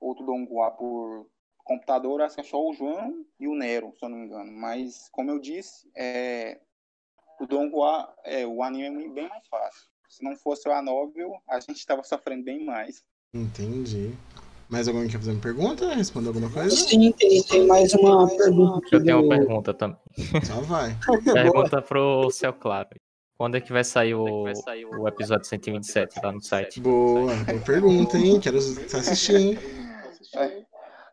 outro 0.00 0.24
Donghua 0.24 0.70
por 0.70 1.28
computador 1.64 2.22
acho 2.22 2.36
que 2.36 2.40
é 2.40 2.44
só 2.44 2.58
o 2.58 2.72
João 2.72 3.24
e 3.38 3.46
o 3.46 3.54
Nero, 3.54 3.92
se 3.98 4.04
eu 4.04 4.08
não 4.08 4.18
me 4.18 4.26
engano. 4.26 4.52
Mas, 4.52 5.08
como 5.10 5.30
eu 5.30 5.38
disse, 5.38 5.90
é, 5.96 6.60
o 7.40 7.46
Donghua, 7.46 8.14
é, 8.24 8.46
o 8.46 8.62
anime 8.62 9.06
é 9.06 9.08
bem 9.08 9.28
mais 9.28 9.46
fácil. 9.48 9.90
Se 10.08 10.22
não 10.22 10.36
fosse 10.36 10.68
o 10.68 10.72
Anovel, 10.72 11.32
a 11.48 11.58
gente 11.58 11.78
estava 11.78 12.02
sofrendo 12.02 12.44
bem 12.44 12.64
mais. 12.64 13.02
Entendi. 13.34 14.12
Mais 14.68 14.86
alguém 14.86 15.08
quer 15.08 15.16
fazer 15.16 15.32
uma 15.32 15.40
pergunta? 15.40 15.94
Responder 15.94 16.28
alguma 16.28 16.50
coisa? 16.50 16.76
Sim, 16.76 17.12
tem, 17.12 17.42
tem 17.42 17.66
mais 17.66 17.94
uma 17.94 18.28
pergunta. 18.28 18.88
Eu 18.92 19.02
tenho 19.02 19.20
uma 19.20 19.28
pergunta 19.36 19.72
também. 19.72 19.96
Só 20.44 20.60
vai. 20.60 20.94
Pergunta 21.32 21.80
pro 21.80 22.30
Céu 22.30 22.52
Claro. 22.52 22.90
Quando 23.38 23.56
é 23.56 23.60
que 23.60 23.72
vai 23.72 23.84
sair 23.84 24.14
o, 24.14 24.44
o 24.44 25.08
episódio 25.08 25.46
127 25.46 26.20
lá 26.22 26.30
no 26.30 26.42
site? 26.42 26.78
Boa, 26.78 27.34
boa 27.34 27.60
pergunta, 27.60 28.18
hein? 28.18 28.38
Quero 28.38 28.58
assistir, 28.58 29.36
hein? 29.36 29.58
É, 30.36 30.62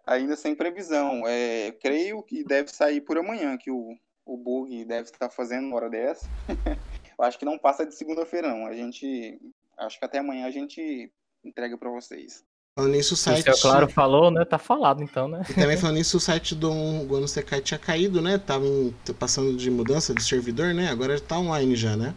ainda 0.06 0.36
sem 0.36 0.54
previsão. 0.54 1.24
É, 1.26 1.72
creio 1.82 2.22
que 2.22 2.44
deve 2.44 2.70
sair 2.70 3.00
por 3.00 3.18
amanhã, 3.18 3.58
que 3.58 3.72
o, 3.72 3.96
o 4.26 4.38
Bug 4.38 4.84
deve 4.84 5.10
estar 5.10 5.30
fazendo 5.30 5.68
uma 5.68 5.78
hora 5.78 5.90
dessa. 5.90 6.30
Eu 7.18 7.26
acho 7.26 7.40
que 7.40 7.46
não 7.46 7.58
passa 7.58 7.86
de 7.86 7.96
segunda-feira, 7.96 8.50
não. 8.50 8.68
A 8.68 8.74
gente. 8.74 9.40
Acho 9.78 9.98
que 9.98 10.06
até 10.06 10.20
amanhã 10.20 10.46
a 10.46 10.52
gente 10.52 11.12
entrega 11.44 11.78
para 11.78 11.90
vocês. 11.90 12.44
Falando 12.78 12.94
nisso, 12.94 13.14
o 13.14 13.16
o 13.16 13.18
site. 13.18 13.44
Céu 13.44 13.56
Claro 13.62 13.90
falou, 13.90 14.32
né? 14.32 14.46
Tá 14.46 14.58
falado 14.58 15.04
então, 15.04 15.28
né? 15.28 15.42
E 15.50 15.54
também 15.54 15.76
falando 15.78 15.98
nisso, 15.98 16.18
o 16.18 16.20
site 16.20 16.56
do 16.56 16.70
Guano 17.06 17.28
Sekai 17.28 17.62
tinha 17.62 17.78
caído, 17.80 18.22
né? 18.22 18.38
Tava 18.38 18.66
em- 18.66 18.94
passando 19.18 19.56
de 19.58 19.70
mudança 19.70 20.14
de 20.14 20.24
servidor, 20.24 20.74
né? 20.74 20.88
Agora 20.90 21.20
tá 21.20 21.38
online 21.38 21.76
já, 21.76 21.98
né? 21.98 22.14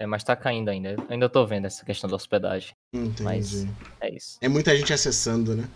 É, 0.00 0.06
mas 0.06 0.24
tá 0.24 0.34
caindo 0.34 0.70
ainda. 0.70 0.96
Ainda 1.08 1.28
tô 1.28 1.46
vendo 1.46 1.66
essa 1.66 1.84
questão 1.84 2.08
da 2.08 2.16
hospedagem. 2.16 2.74
Entendi. 2.92 3.22
Mas 3.22 3.66
é 4.00 4.14
isso. 4.14 4.38
É 4.40 4.48
muita 4.48 4.74
gente 4.76 4.92
acessando, 4.92 5.54
né? 5.54 5.68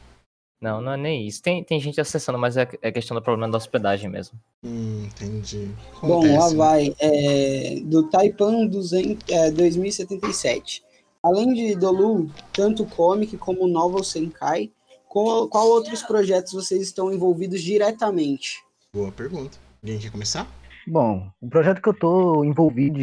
Não, 0.60 0.80
não 0.80 0.92
é 0.92 0.96
nem 0.96 1.26
isso. 1.26 1.40
Tem, 1.40 1.62
tem 1.62 1.78
gente 1.78 2.00
acessando, 2.00 2.36
mas 2.38 2.56
é, 2.56 2.66
é 2.82 2.90
questão 2.90 3.14
do 3.14 3.22
problema 3.22 3.50
da 3.52 3.58
hospedagem 3.58 4.10
mesmo. 4.10 4.36
Hum, 4.64 5.04
entendi. 5.04 5.70
Bom, 6.02 6.18
Acontece, 6.18 6.36
lá 6.36 6.50
né? 6.50 6.56
vai. 6.56 6.96
É, 6.98 7.80
do 7.84 8.08
Taipan 8.10 8.66
200, 8.66 9.24
é, 9.28 9.50
2077. 9.52 10.82
Além 11.22 11.52
de 11.52 11.74
Dolu, 11.74 12.30
tanto 12.52 12.86
comic 12.86 13.36
como 13.36 13.66
novel 13.66 14.04
Senkai, 14.04 14.70
qual, 15.08 15.48
qual 15.48 15.66
outros 15.68 16.02
projetos 16.02 16.52
vocês 16.52 16.82
estão 16.82 17.12
envolvidos 17.12 17.60
diretamente? 17.62 18.62
Boa 18.94 19.10
pergunta. 19.10 19.58
Alguém 19.82 19.98
quer 19.98 20.10
começar? 20.12 20.46
Bom, 20.86 21.28
o 21.40 21.48
projeto 21.48 21.82
que 21.82 21.88
eu 21.88 21.94
tô 21.98 22.44
envolvido 22.44 22.98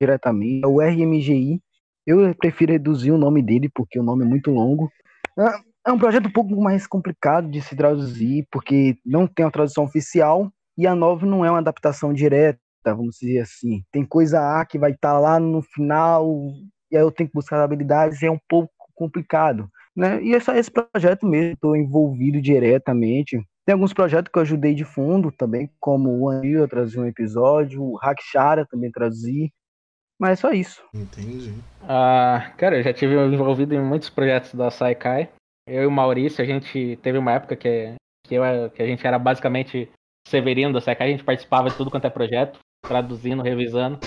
diretamente 0.00 0.64
é 0.64 0.66
o 0.68 0.80
RMGI. 0.80 1.60
Eu 2.06 2.34
prefiro 2.36 2.72
reduzir 2.72 3.10
o 3.10 3.18
nome 3.18 3.42
dele 3.42 3.68
porque 3.74 3.98
o 3.98 4.02
nome 4.02 4.24
é 4.24 4.28
muito 4.28 4.50
longo. 4.50 4.90
É- 5.38 5.76
É 5.88 5.92
um 5.92 5.98
projeto 6.00 6.26
um 6.26 6.32
pouco 6.32 6.60
mais 6.60 6.84
complicado 6.84 7.48
de 7.48 7.62
se 7.62 7.76
traduzir 7.76 8.44
porque 8.50 8.96
não 9.06 9.24
tem 9.24 9.44
uma 9.44 9.52
tradução 9.52 9.84
oficial 9.84 10.50
e 10.76 10.84
a 10.84 10.96
nova 10.96 11.24
não 11.24 11.44
é 11.44 11.50
uma 11.50 11.60
adaptação 11.60 12.12
direta, 12.12 12.58
vamos 12.84 13.18
dizer 13.20 13.38
assim. 13.38 13.84
Tem 13.92 14.04
coisa 14.04 14.40
A 14.60 14.66
que 14.66 14.80
vai 14.80 14.90
estar 14.90 15.16
lá 15.20 15.38
no 15.38 15.62
final 15.62 16.26
e 16.96 16.98
aí 16.98 17.04
eu 17.04 17.12
tenho 17.12 17.28
que 17.28 17.34
buscar 17.34 17.58
as 17.58 17.64
habilidades 17.64 18.22
e 18.22 18.26
é 18.26 18.30
um 18.30 18.38
pouco 18.48 18.72
complicado, 18.94 19.68
né? 19.94 20.22
E 20.22 20.34
é 20.34 20.40
só 20.40 20.54
esse 20.54 20.70
projeto 20.70 21.26
mesmo, 21.26 21.52
estou 21.52 21.76
envolvido 21.76 22.40
diretamente. 22.40 23.38
Tem 23.66 23.74
alguns 23.74 23.92
projetos 23.92 24.30
que 24.32 24.38
eu 24.38 24.42
ajudei 24.42 24.74
de 24.74 24.84
fundo 24.84 25.30
também, 25.30 25.70
como 25.78 26.08
o 26.08 26.28
Unreal, 26.28 26.62
eu 26.62 26.68
traduzi 26.68 26.98
um 26.98 27.06
episódio, 27.06 27.82
o 27.82 27.96
Hackshara 27.96 28.64
também 28.64 28.90
traduzi, 28.90 29.52
mas 30.18 30.32
é 30.32 30.36
só 30.36 30.50
isso. 30.52 30.82
Entendi. 30.94 31.52
Ah, 31.82 32.52
cara, 32.56 32.78
eu 32.78 32.82
já 32.82 32.92
tive 32.92 33.14
envolvido 33.14 33.74
em 33.74 33.82
muitos 33.82 34.08
projetos 34.08 34.54
da 34.54 34.70
Saikai. 34.70 35.28
Eu 35.68 35.82
e 35.82 35.86
o 35.86 35.90
Maurício, 35.90 36.42
a 36.42 36.46
gente 36.46 36.98
teve 37.02 37.18
uma 37.18 37.32
época 37.32 37.56
que, 37.56 37.94
que, 38.24 38.36
eu, 38.36 38.70
que 38.70 38.82
a 38.82 38.86
gente 38.86 39.06
era 39.06 39.18
basicamente 39.18 39.90
Severino 40.28 40.72
da 40.72 40.80
Saikai, 40.80 41.08
a 41.08 41.10
gente 41.10 41.24
participava 41.24 41.68
de 41.68 41.76
tudo 41.76 41.90
quanto 41.90 42.06
é 42.06 42.10
projeto, 42.10 42.58
traduzindo, 42.82 43.42
revisando. 43.42 43.98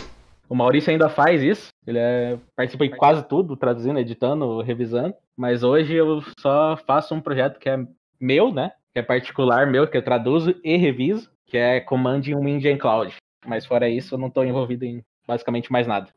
O 0.49 0.55
Maurício 0.55 0.89
ainda 0.91 1.09
faz 1.09 1.43
isso, 1.43 1.68
ele 1.85 1.97
é- 1.97 2.37
participa 2.55 2.85
em 2.85 2.91
quase 2.91 3.27
tudo, 3.27 3.55
traduzindo, 3.55 3.99
editando, 3.99 4.61
revisando. 4.61 5.13
Mas 5.35 5.63
hoje 5.63 5.93
eu 5.93 6.21
só 6.39 6.77
faço 6.85 7.15
um 7.15 7.21
projeto 7.21 7.59
que 7.59 7.69
é 7.69 7.77
meu, 8.19 8.53
né? 8.53 8.71
Que 8.93 8.99
é 8.99 9.03
particular 9.03 9.67
meu, 9.67 9.87
que 9.87 9.97
eu 9.97 10.03
traduzo 10.03 10.55
e 10.63 10.75
reviso, 10.77 11.31
que 11.45 11.57
é 11.57 11.79
Command 11.79 12.21
Wind 12.21 12.65
and 12.65 12.77
Cloud. 12.77 13.15
Mas 13.45 13.65
fora 13.65 13.89
isso, 13.89 14.15
eu 14.15 14.19
não 14.19 14.29
tô 14.29 14.43
envolvido 14.43 14.83
em 14.85 15.01
basicamente 15.25 15.71
mais 15.71 15.87
nada. 15.87 16.09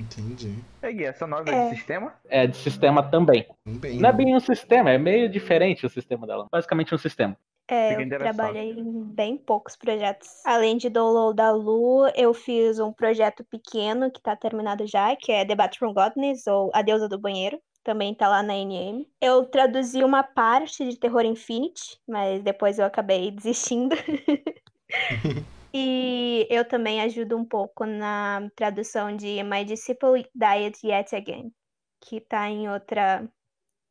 Entendi. 0.00 0.54
Peguei 0.80 1.06
essa 1.06 1.26
nova 1.26 1.50
É. 1.50 1.68
de 1.68 1.76
sistema. 1.76 2.14
É 2.28 2.46
de 2.46 2.56
sistema 2.56 3.02
também. 3.02 3.46
Bem, 3.66 3.98
Não 3.98 4.08
é 4.08 4.12
bem 4.12 4.34
um 4.34 4.40
sistema, 4.40 4.90
é 4.90 4.96
meio 4.98 5.28
diferente 5.28 5.84
o 5.84 5.90
sistema 5.90 6.26
dela. 6.26 6.46
Basicamente 6.50 6.94
um 6.94 6.98
sistema. 6.98 7.36
É, 7.68 7.94
Fica 7.94 8.14
eu 8.14 8.18
trabalhei 8.18 8.72
em 8.72 9.04
bem 9.04 9.36
poucos 9.36 9.76
projetos. 9.76 10.44
Além 10.44 10.76
de 10.76 10.88
Download 10.88 11.36
da 11.36 11.52
Lu, 11.52 12.08
eu 12.16 12.34
fiz 12.34 12.80
um 12.80 12.92
projeto 12.92 13.44
pequeno 13.44 14.10
que 14.10 14.20
tá 14.20 14.34
terminado 14.34 14.84
já, 14.88 15.14
que 15.14 15.30
é 15.30 15.44
The 15.44 15.54
Bathroom 15.54 15.92
Godness, 15.92 16.46
ou 16.48 16.70
A 16.74 16.82
Deusa 16.82 17.08
do 17.08 17.18
Banheiro. 17.18 17.60
Também 17.84 18.12
tá 18.12 18.28
lá 18.28 18.42
na 18.42 18.54
NM. 18.54 19.06
Eu 19.20 19.44
traduzi 19.44 20.02
uma 20.02 20.22
parte 20.22 20.84
de 20.88 20.98
Terror 20.98 21.24
Infinity, 21.24 21.96
mas 22.08 22.42
depois 22.42 22.78
eu 22.78 22.84
acabei 22.84 23.30
desistindo. 23.30 23.94
E 25.72 26.46
eu 26.50 26.64
também 26.64 27.00
ajudo 27.00 27.36
um 27.36 27.44
pouco 27.44 27.86
na 27.86 28.50
tradução 28.56 29.16
de 29.16 29.42
My 29.42 29.64
Disciple 29.64 30.26
Died 30.34 30.76
Yet 30.84 31.14
Again, 31.14 31.52
que 32.00 32.20
tá 32.20 32.48
em 32.48 32.68
outra, 32.68 33.28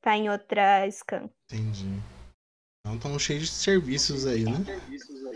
tá 0.01 0.17
em 0.17 0.29
outra 0.29 0.85
scan. 0.91 1.29
Entendi. 1.51 1.87
Então 2.81 2.95
estão 2.95 3.19
cheios 3.19 3.43
de 3.43 3.49
serviços 3.49 4.25
aí, 4.25 4.43
né? 4.43 4.57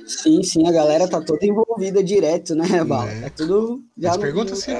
Sim, 0.05 0.43
sim, 0.43 0.67
a 0.67 0.71
galera 0.71 1.09
tá 1.09 1.23
toda 1.23 1.45
envolvida 1.45 2.03
direto, 2.03 2.55
né, 2.55 2.83
Bala? 2.83 3.09
É. 3.11 3.21
Tá 3.21 3.29
tudo 3.29 3.83
já 3.97 4.09
Mas 4.09 4.17
no- 4.17 4.23
pergunta 4.23 4.55
se 4.55 4.71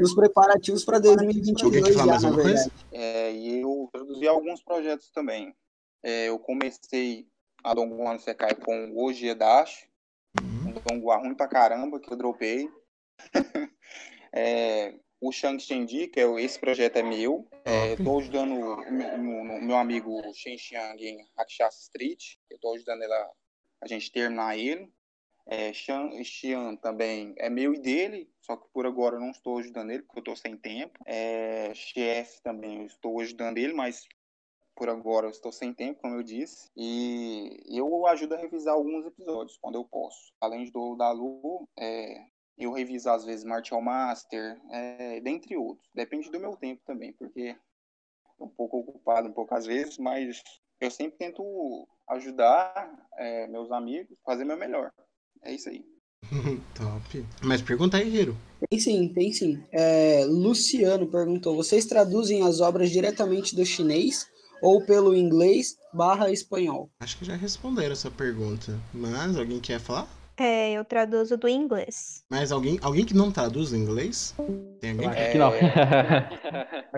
nos 0.00 0.14
preparativos 0.14 0.84
para 0.84 0.96
alguém 0.96 1.16
2022 1.16 1.86
quer 1.86 1.92
falar 1.92 2.04
já, 2.04 2.10
mais 2.12 2.22
na 2.22 2.30
verdade. 2.30 2.70
coisa? 2.70 2.72
É, 2.92 3.32
e 3.32 3.60
eu 3.60 3.88
produzi 3.92 4.26
alguns 4.26 4.62
projetos 4.62 5.10
também. 5.10 5.54
É, 6.02 6.28
eu 6.28 6.38
comecei 6.38 7.26
a 7.62 7.74
Dongguan 7.74 8.18
Sekai 8.18 8.54
com 8.54 8.90
o 8.90 9.04
Oji 9.04 9.28
Dongguan 10.80 11.18
ruim 11.18 11.34
pra 11.34 11.48
caramba, 11.48 12.00
que 12.00 12.12
eu 12.12 12.16
dropei. 12.16 12.68
É, 14.38 14.92
o 15.18 15.32
Shang 15.32 15.58
Shendi, 15.58 16.08
que 16.08 16.20
é 16.20 16.40
esse 16.42 16.58
projeto 16.58 16.96
é 16.96 17.02
meu. 17.02 17.48
É, 17.64 17.96
tô 17.96 18.18
ajudando 18.18 18.52
o 18.52 18.92
meu, 18.92 19.62
meu 19.62 19.76
amigo 19.76 20.20
Shen 20.34 20.58
Xiang 20.58 21.02
em 21.02 21.26
Rakshasa 21.36 21.78
Street. 21.78 22.34
Eu 22.50 22.58
tô 22.58 22.74
ajudando 22.74 23.02
ela, 23.02 23.30
a 23.80 23.88
gente 23.88 24.12
terminar 24.12 24.58
ele. 24.58 24.92
É, 25.46 25.72
Xian, 25.72 26.10
Xian 26.22 26.76
também 26.76 27.34
é 27.38 27.48
meu 27.48 27.72
e 27.72 27.80
dele, 27.80 28.28
só 28.42 28.56
que 28.56 28.68
por 28.72 28.84
agora 28.84 29.16
eu 29.16 29.20
não 29.20 29.30
estou 29.30 29.58
ajudando 29.58 29.90
ele, 29.90 30.02
porque 30.02 30.18
eu 30.18 30.32
estou 30.32 30.36
sem 30.36 30.56
tempo. 30.56 30.98
É, 31.06 31.72
Chef 31.72 32.42
também 32.42 32.80
eu 32.80 32.86
estou 32.86 33.18
ajudando 33.20 33.56
ele, 33.56 33.72
mas 33.72 34.06
por 34.76 34.88
agora 34.90 35.26
eu 35.26 35.30
estou 35.30 35.50
sem 35.50 35.72
tempo, 35.72 36.00
como 36.02 36.14
eu 36.14 36.22
disse. 36.22 36.70
E 36.76 37.58
eu 37.66 38.06
ajudo 38.06 38.34
a 38.34 38.38
revisar 38.38 38.74
alguns 38.74 39.06
episódios, 39.06 39.58
quando 39.60 39.76
eu 39.76 39.84
posso. 39.84 40.32
Além 40.40 40.70
do 40.70 40.94
da 40.94 41.10
Lu, 41.10 41.66
é, 41.78 42.26
eu 42.58 42.72
reviso 42.72 43.10
às 43.10 43.24
vezes 43.24 43.44
Martial 43.44 43.80
Master, 43.80 44.60
é, 44.70 45.20
dentre 45.20 45.56
outros. 45.56 45.88
Depende 45.94 46.30
do 46.30 46.38
meu 46.38 46.54
tempo 46.56 46.82
também, 46.84 47.12
porque 47.14 47.56
tô 48.38 48.44
um 48.44 48.50
pouco 48.50 48.78
ocupado 48.78 49.28
um 49.28 49.32
pouco 49.32 49.54
às 49.54 49.64
vezes, 49.64 49.96
mas 49.96 50.42
eu 50.78 50.90
sempre 50.90 51.16
tento 51.16 51.88
ajudar 52.10 53.08
é, 53.16 53.46
meus 53.46 53.72
amigos, 53.72 54.16
fazer 54.24 54.44
meu 54.44 54.58
melhor. 54.58 54.92
É 55.42 55.54
isso 55.54 55.70
aí. 55.70 55.84
Top. 56.74 57.26
Mas 57.42 57.62
pergunta 57.62 57.96
aí, 57.96 58.14
Hiro. 58.14 58.36
Tem 58.68 58.78
sim, 58.78 59.08
tem 59.12 59.32
sim. 59.32 59.62
É, 59.72 60.24
Luciano 60.26 61.06
perguntou: 61.06 61.54
vocês 61.54 61.86
traduzem 61.86 62.42
as 62.42 62.60
obras 62.60 62.90
diretamente 62.90 63.54
do 63.54 63.64
chinês 63.64 64.28
ou 64.60 64.84
pelo 64.84 65.14
inglês 65.14 65.76
barra 65.92 66.30
espanhol? 66.30 66.90
Acho 67.00 67.18
que 67.18 67.24
já 67.24 67.36
responderam 67.36 67.92
essa 67.92 68.10
pergunta. 68.10 68.78
Mas 68.92 69.36
alguém 69.36 69.60
quer 69.60 69.80
falar? 69.80 70.06
É, 70.38 70.72
eu 70.72 70.84
traduzo 70.84 71.36
do 71.36 71.48
inglês. 71.48 72.24
Mas 72.30 72.52
alguém, 72.52 72.78
alguém 72.82 73.04
que 73.06 73.14
não 73.14 73.32
traduz 73.32 73.72
em 73.72 73.78
inglês? 73.78 74.34
Tem 74.80 74.90
alguém? 74.90 75.10
Que 75.32 75.38
não. 75.38 75.50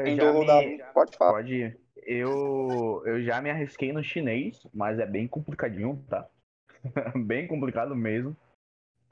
Quem 0.05 0.17
já 0.17 0.33
do 0.33 0.39
me- 0.41 0.79
da- 0.79 0.85
Pode 0.93 1.17
falar. 1.17 1.33
Pode 1.35 1.55
ir. 1.55 1.79
Eu, 2.05 3.03
eu 3.07 3.23
já 3.23 3.41
me 3.41 3.51
arrisquei 3.51 3.93
no 3.93 4.03
chinês, 4.03 4.67
mas 4.75 4.99
é 4.99 5.07
bem 5.07 5.29
complicadinho, 5.29 6.03
tá? 6.09 6.27
bem 7.27 7.47
complicado 7.47 7.95
mesmo. 7.95 8.37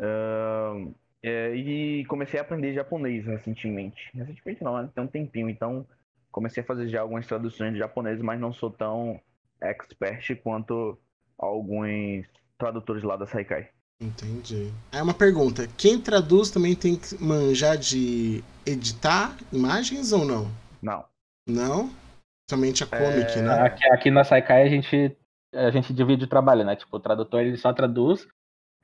Ahn, 0.01 0.93
é, 1.23 1.55
e 1.55 2.05
comecei 2.07 2.41
a 2.41 2.43
aprender 2.43 2.73
japonês 2.75 3.25
recentemente. 3.27 4.11
Recentemente 4.15 4.65
não, 4.65 4.83
né? 4.83 4.89
tem 4.95 5.05
um 5.05 5.09
tempinho. 5.09 5.49
Então 5.49 5.87
comecei 6.37 6.63
a 6.63 6.67
fazer 6.67 6.87
já 6.87 7.01
algumas 7.01 7.27
traduções 7.27 7.73
de 7.73 7.79
japonês, 7.79 8.21
mas 8.21 8.39
não 8.39 8.53
sou 8.53 8.71
tão 8.71 9.19
expert 9.59 10.37
quanto 10.43 10.99
alguns 11.39 12.27
tradutores 12.59 13.03
lá 13.03 13.17
da 13.17 13.27
Saikai. 13.27 13.71
Entendi. 13.99 14.71
Aí 14.93 15.01
uma 15.01 15.15
pergunta. 15.15 15.67
Quem 15.79 15.99
traduz 15.99 16.51
também 16.51 16.77
tem 16.77 16.95
que 16.95 17.17
manjar 17.19 17.79
de 17.79 18.45
editar 18.67 19.35
imagens 19.51 20.13
ou 20.13 20.27
não? 20.27 20.51
Não. 20.83 21.07
Não? 21.49 21.91
Somente 22.51 22.85
a 22.85 22.87
comic, 22.87 23.41
né? 23.41 23.59
Aqui, 23.63 23.89
aqui 23.91 24.11
na 24.11 24.23
Saikai 24.23 24.65
a 24.65 24.69
gente, 24.69 25.17
a 25.55 25.71
gente 25.71 25.95
divide 25.95 26.25
o 26.25 26.29
trabalho, 26.29 26.67
né? 26.67 26.77
Tipo, 26.77 26.99
o 26.99 27.01
tradutor 27.01 27.41
ele 27.41 27.57
só 27.57 27.73
traduz, 27.73 28.29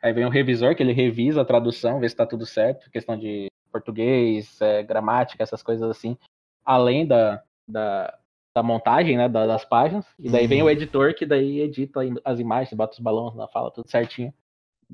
aí 0.01 0.15
vem 0.15 0.25
o 0.25 0.31
revisor 0.31 0.75
que 0.75 0.83
ele 0.83 0.95
revisa 0.95 1.43
a 1.43 1.45
tradução, 1.45 2.01
vê 2.01 2.09
se 2.09 2.17
tá 2.17 2.25
tudo 2.25 2.47
certo, 2.47 2.91
questão 2.91 3.15
de 3.15 3.49
português, 3.71 4.59
é, 4.63 4.83
gramática, 4.83 5.43
essas 5.43 5.63
coisas 5.63 5.91
assim, 5.91 6.17
além 6.65 7.07
da, 7.07 7.43
da, 7.69 8.19
da 8.55 8.63
montagem, 8.63 9.17
né, 9.17 9.29
da- 9.29 9.47
das 9.47 9.65
páginas, 9.65 10.07
e 10.19 10.29
daí 10.31 10.47
vem 10.47 10.61
Uhum. 10.63 10.69
o 10.69 10.71
editor 10.71 11.15
que 11.15 11.25
daí 11.27 11.61
edita 11.61 12.01
as 12.25 12.39
imagens, 12.39 12.73
bota 12.75 12.93
os 12.95 12.99
balões 13.01 13.35
na 13.35 13.49
fala, 13.49 13.71
tudo 13.71 13.89
certinho. 13.91 14.33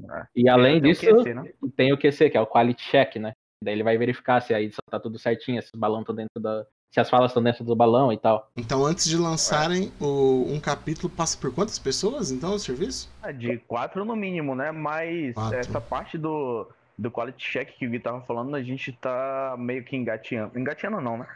Ah, 0.09 0.27
E 0.35 0.49
além 0.49 0.81
tem 0.81 0.91
o 0.91 0.95
disso, 0.95 1.07
QC, 1.17 1.35
né? 1.35 1.53
tem 1.77 1.93
o 1.93 1.99
QC, 1.99 2.31
que 2.31 2.37
é 2.37 2.41
o 2.41 2.47
Quality 2.47 2.85
Check, 2.85 3.17
né? 3.17 3.33
Daí 3.63 3.75
ele 3.75 3.83
vai 3.83 3.99
verificar 3.99 4.41
se 4.41 4.55
a 4.55 4.61
edição 4.61 4.79
tá 4.89 5.01
tudo 5.01 5.19
certinho, 5.19 5.61
se 5.61 5.71
os 5.75 5.81
balões 5.81 6.03
estão 6.03 6.15
dentro 6.15 6.41
da. 6.41 6.65
Se 6.95 7.01
as 7.01 7.11
falas 7.11 7.33
estão 7.33 7.43
dentro 7.43 7.65
do 7.65 7.75
balão 7.77 8.11
e 8.13 8.17
tal. 8.17 8.49
Então 8.57 8.83
antes 8.87 9.07
de 9.07 9.17
lançarem 9.19 9.93
o- 10.01 10.47
um 10.51 10.59
capítulo, 10.61 11.11
passa 11.13 11.37
por 11.37 11.53
quantas 11.55 11.79
pessoas 11.79 12.31
então 12.31 12.55
o 12.55 12.59
serviço? 12.59 13.11
Ah, 13.21 13.31
De 13.33 13.59
quatro 13.59 14.05
no 14.07 14.15
mínimo, 14.17 14.55
né? 14.55 14.71
Mas 14.71 15.35
Quatro. 15.35 15.59
essa 15.59 15.81
parte 15.83 16.17
do, 16.17 16.67
do 16.97 17.11
quality 17.11 17.45
check 17.45 17.77
que 17.77 17.87
o 17.87 17.91
Gui 17.91 17.99
tava 18.01 18.21
falando, 18.23 18.55
a 18.55 18.63
gente 18.63 18.91
tá 18.93 19.55
meio 19.59 19.85
que 19.85 19.97
engateando. 19.97 20.57
Engateando 20.59 21.01
não, 21.01 21.19
né? 21.19 21.27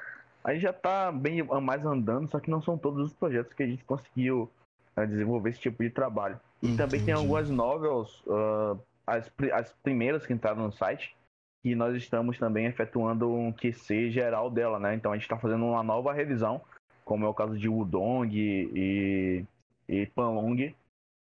A 0.44 0.52
gente 0.52 0.62
já 0.62 0.72
tá 0.72 1.12
bem 1.12 1.42
mais 1.42 1.84
andando, 1.84 2.28
só 2.30 2.40
que 2.40 2.50
não 2.50 2.60
são 2.60 2.76
todos 2.76 3.06
os 3.06 3.14
projetos 3.14 3.52
que 3.52 3.62
a 3.62 3.66
gente 3.66 3.84
conseguiu 3.84 4.50
eh, 4.96 5.06
desenvolver 5.06 5.50
esse 5.50 5.60
tipo 5.60 5.82
de 5.82 5.90
trabalho. 5.90 6.38
E 6.62 6.76
também 6.76 7.00
tem 7.00 7.12
Entendi. 7.12 7.12
algumas 7.12 7.50
novels, 7.50 8.22
ah, 8.28 8.76
as, 9.06 9.30
as 9.52 9.72
primeiras 9.82 10.26
que 10.26 10.32
entraram 10.32 10.64
no 10.64 10.72
site, 10.72 11.16
que 11.62 11.74
nós 11.74 11.96
estamos 11.96 12.38
também 12.38 12.66
efetuando 12.66 13.32
um 13.32 13.52
QC 13.52 14.10
geral 14.10 14.50
dela, 14.50 14.78
né? 14.78 14.94
Então 14.94 15.12
a 15.12 15.14
gente 15.14 15.24
está 15.24 15.38
fazendo 15.38 15.64
uma 15.64 15.82
nova 15.82 16.12
revisão, 16.12 16.60
como 17.04 17.24
é 17.24 17.28
o 17.28 17.34
caso 17.34 17.56
de 17.56 17.68
Wudong 17.68 18.28
e, 18.34 19.44
e 19.88 20.06
Panlong, 20.06 20.74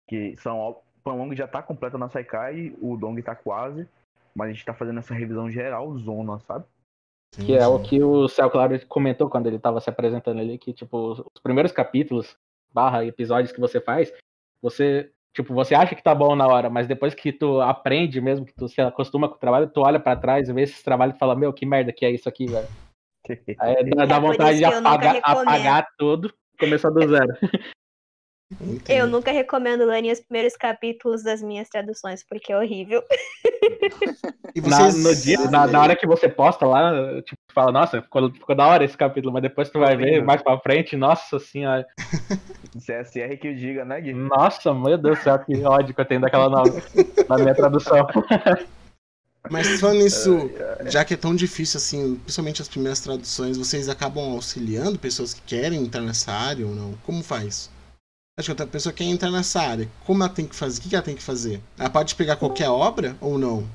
que 0.09 0.37
são 0.37 0.77
Panlong 1.03 1.35
já 1.35 1.45
está 1.45 1.63
completa 1.63 1.99
na 1.99 2.09
Saikai, 2.09 2.75
o 2.81 2.93
Udong 2.93 3.19
está 3.19 3.35
quase, 3.35 3.89
mas 4.35 4.47
a 4.47 4.51
gente 4.51 4.61
está 4.61 4.75
fazendo 4.75 4.99
essa 4.99 5.15
revisão 5.15 5.51
geral 5.51 5.97
zona, 5.99 6.39
sabe? 6.41 6.65
Que 7.37 7.55
é 7.55 7.67
o 7.67 7.79
que 7.79 8.03
o 8.03 8.27
Céu 8.29 8.51
Claro 8.51 8.79
comentou 8.87 9.29
quando 9.29 9.47
ele 9.47 9.59
tava 9.59 9.81
se 9.81 9.89
apresentando 9.91 10.41
ali, 10.41 10.59
que, 10.59 10.73
tipo, 10.73 11.13
os 11.13 11.41
primeiros 11.43 11.73
capítulos 11.73 12.37
barra 12.73 13.05
episódios 13.05 13.53
que 13.53 13.61
você 13.61 13.81
faz, 13.81 14.13
você, 14.63 15.11
tipo, 15.35 15.55
você 15.55 15.75
acha 15.75 15.95
que 15.95 16.03
tá 16.03 16.15
bom 16.15 16.35
na 16.35 16.47
hora, 16.47 16.69
mas 16.69 16.89
depois 16.89 17.15
que 17.15 17.33
tu 17.33 17.61
aprende 17.61 18.21
mesmo, 18.21 18.47
que 18.47 18.55
tu 18.55 18.69
se 18.69 18.81
acostuma 18.81 19.29
com 19.29 19.37
o 19.37 19.39
trabalho, 19.39 19.69
tu 19.69 19.81
olha 19.81 20.01
pra 20.01 20.17
trás 20.17 20.49
e 20.49 20.53
vê 20.53 20.63
esse 20.63 20.83
trabalho 20.83 21.13
e 21.15 21.19
fala, 21.19 21.37
meu, 21.37 21.53
que 21.53 21.67
merda 21.67 21.93
que 21.93 22.05
é 22.05 22.11
isso 22.11 22.29
aqui, 22.29 22.47
velho. 22.47 22.69
Aí 23.61 23.91
dá, 23.91 24.07
dá 24.07 24.17
É 24.17 24.21
por 24.21 24.29
vontade 24.29 24.59
de 24.59 24.65
apagar, 24.65 25.17
apagar 25.23 25.89
tudo, 25.99 26.33
começar 26.59 26.91
do 26.91 27.07
zero. 27.09 27.37
Eu 28.89 29.07
nunca 29.07 29.31
recomendo 29.31 29.85
lerem 29.85 30.11
os 30.11 30.21
primeiros 30.21 30.57
capítulos 30.57 31.23
das 31.23 31.43
minhas 31.43 31.69
traduções, 31.69 32.25
porque 32.25 32.53
é 32.53 32.59
horrível. 32.59 33.03
E 34.55 34.61
Na, 34.63 34.91
vocês... 34.91 35.05
no 35.05 35.15
dia, 35.15 35.51
na, 35.51 35.67
na 35.67 35.81
hora 35.81 35.95
que 35.95 36.07
você 36.07 36.29
posta 36.29 36.67
lá, 36.67 36.91
tipo, 37.23 37.39
fala, 37.53 37.71
nossa, 37.71 38.01
ficou, 38.01 38.33
ficou 38.33 38.57
da 38.57 38.67
hora 38.67 38.85
esse 38.85 38.97
capítulo, 38.97 39.33
mas 39.33 39.43
depois 39.43 39.69
tu 39.69 39.79
vai 39.79 39.97
ver 39.97 40.25
mais 40.25 40.43
pra 40.43 40.59
frente, 40.59 40.97
nossa 40.97 41.39
senhora. 41.39 41.87
CSR 42.75 43.37
que 43.37 43.49
eu 43.49 43.55
diga, 43.55 43.85
né, 43.85 44.01
Gui? 44.01 44.15
Nossa, 44.15 44.73
meu 44.75 44.99
Deus 44.99 45.19
do 45.19 45.23
céu, 45.23 45.39
que 45.39 45.63
ódio 45.63 45.95
que 45.95 46.01
eu 46.01 46.05
tenho 46.05 46.21
daquela 46.21 46.49
nova, 46.49 46.83
na 47.29 47.37
minha 47.37 47.55
tradução. 47.55 48.07
Mas 49.51 49.81
falando 49.81 49.99
nisso, 49.99 50.51
já 50.87 51.05
que 51.05 51.15
é 51.15 51.17
tão 51.17 51.37
difícil 51.37 51.79
assim, 51.79 52.17
principalmente 52.17 52.63
as 52.63 52.69
primeiras 52.69 53.01
traduções, 53.01 53.57
vocês 53.57 53.89
acabam 53.89 54.33
auxiliando 54.33 54.99
pessoas 54.99 55.35
que 55.35 55.43
querem 55.43 55.83
entrar 55.83 56.03
nessa 56.03 56.33
área 56.33 56.67
ou 56.67 56.75
não? 56.75 56.95
Como 57.05 57.23
faz? 57.23 57.71
Acho 58.39 58.47
que 58.47 58.53
outra 58.53 58.67
pessoa 58.69 58.93
quer 58.93 59.03
entrar 59.05 59.33
nessa 59.33 59.61
área. 59.61 59.89
Como 60.07 60.23
ela 60.23 60.33
tem 60.33 60.47
que 60.47 60.55
fazer? 60.55 60.79
O 60.79 60.83
que 60.89 60.95
ela 60.95 61.05
tem 61.05 61.17
que 61.17 61.23
fazer? 61.23 61.61
Ela 61.77 61.91
pode 61.91 62.15
pegar 62.15 62.37
qualquer 62.37 62.69
obra 62.69 63.17
ou 63.21 63.37
não? 63.37 63.67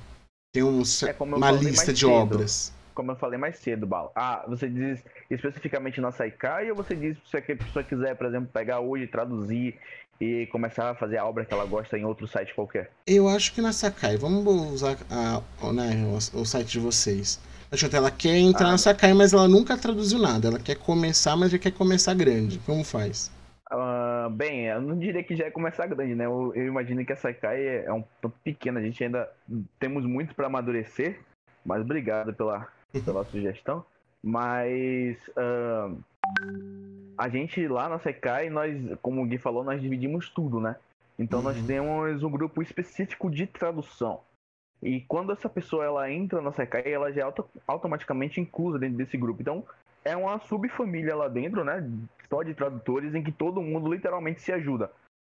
Tem 0.54 0.64
um, 0.64 0.82
É 1.06 1.14
uma 1.20 1.52
lista 1.52 1.92
de 1.92 2.00
cedo. 2.00 2.12
obras. 2.12 2.72
Como 2.96 3.12
eu 3.12 3.16
falei 3.16 3.38
mais 3.40 3.58
cedo, 3.58 3.86
Bala. 3.86 4.12
Ah, 4.16 4.46
você 4.48 4.70
diz 4.70 5.04
especificamente 5.30 6.00
na 6.00 6.12
Saikai 6.12 6.70
ou 6.70 6.78
você 6.78 6.96
diz 6.96 7.18
se 7.30 7.36
a 7.38 7.42
pessoa 7.42 7.84
quiser, 7.84 8.16
por 8.16 8.28
exemplo, 8.28 8.48
pegar 8.54 8.80
hoje, 8.80 9.08
traduzir 9.08 9.78
e 10.22 10.46
começar 10.52 10.92
a 10.92 10.96
fazer 10.96 11.18
a 11.18 11.26
obra 11.26 11.44
que 11.44 11.54
ela 11.54 11.66
gosta 11.66 11.98
em 11.98 12.06
outro 12.06 12.28
site 12.28 12.54
qualquer? 12.54 12.92
Eu 13.06 13.28
acho 13.28 13.52
que 13.52 13.62
na 13.62 13.74
Sakai, 13.74 14.16
vamos 14.16 14.46
usar 14.72 14.96
a, 15.10 15.42
o- 15.62 15.74
né, 15.74 16.06
o, 16.06 16.40
o 16.42 16.46
site 16.46 16.74
de 16.74 16.80
vocês. 16.80 17.40
Acho 17.72 17.90
que 17.90 17.96
ela 17.96 18.12
quer 18.12 18.38
entrar 18.38 18.68
Ah, 18.68 18.72
na 18.72 18.78
Sakai, 18.78 19.14
mas 19.14 19.34
ela 19.34 19.48
nunca 19.48 19.76
traduziu 19.76 20.20
nada. 20.20 20.48
Ela 20.50 20.60
quer 20.60 20.76
começar, 20.76 21.36
mas 21.36 21.52
já 21.52 21.58
quer 21.58 21.72
começar 21.72 22.14
grande. 22.14 22.60
Como 22.60 22.84
faz? 22.84 23.32
Ah, 23.76 24.30
bem, 24.32 24.68
eu 24.68 24.80
não 24.80 24.98
diria 25.00 25.24
que 25.24 25.36
já 25.36 25.46
é 25.46 25.52
começar 25.52 25.88
grande, 25.88 26.14
né? 26.14 26.26
Eu, 26.26 26.54
eu 26.54 26.68
imagino 26.68 27.04
que 27.04 27.12
a 27.12 27.16
Saikai 27.16 27.60
é, 27.68 27.86
é 27.86 27.94
um 27.94 28.04
tanto 28.22 28.38
pequena, 28.44 28.80
a 28.80 28.84
gente 28.84 29.04
ainda 29.04 29.28
temos 29.80 30.06
muito 30.06 30.36
para 30.36 30.46
amadurecer, 30.46 31.20
mas 31.66 31.82
obrigado 31.82 32.34
pela, 32.36 32.68
pela 33.04 33.26
sugestão. 33.32 33.84
Mas 34.24 35.18
ah, 35.36 35.92
a 37.18 37.30
gente 37.30 37.68
lá 37.68 37.90
na 37.90 37.98
Saikai, 37.98 38.50
nós, 38.52 38.78
como 39.02 39.24
o 39.24 39.26
Gui 39.26 39.40
falou, 39.40 39.64
nós 39.64 39.82
dividimos 39.82 40.30
tudo, 40.30 40.60
né? 40.60 40.76
Então 41.18 41.42
nós 41.42 41.60
Uhum. 41.60 41.66
temos 41.66 42.24
um 42.24 42.30
grupo 42.30 42.62
específico 42.62 43.30
de 43.30 43.48
tradução. 43.48 44.22
E 44.84 45.02
quando 45.02 45.32
essa 45.32 45.48
pessoa 45.50 45.86
ela 45.86 46.12
entra 46.12 46.42
na 46.42 46.52
Sekai, 46.52 46.92
ela 46.92 47.12
já 47.12 47.22
é 47.22 47.24
auto- 47.24 47.50
automaticamente 47.66 48.42
inclusa 48.42 48.78
dentro 48.78 48.98
desse 48.98 49.18
grupo. 49.18 49.42
Então, 49.42 49.64
é 50.04 50.16
uma 50.16 50.38
subfamília 50.40 51.16
lá 51.16 51.30
dentro, 51.30 51.64
né? 51.64 51.90
Só 52.34 52.42
de 52.42 52.56
tradutores 52.56 53.14
em 53.14 53.22
que 53.22 53.32
todo 53.32 53.62
mundo 53.62 53.94
literalmente 53.94 54.42
se 54.42 54.52
ajuda. 54.52 54.90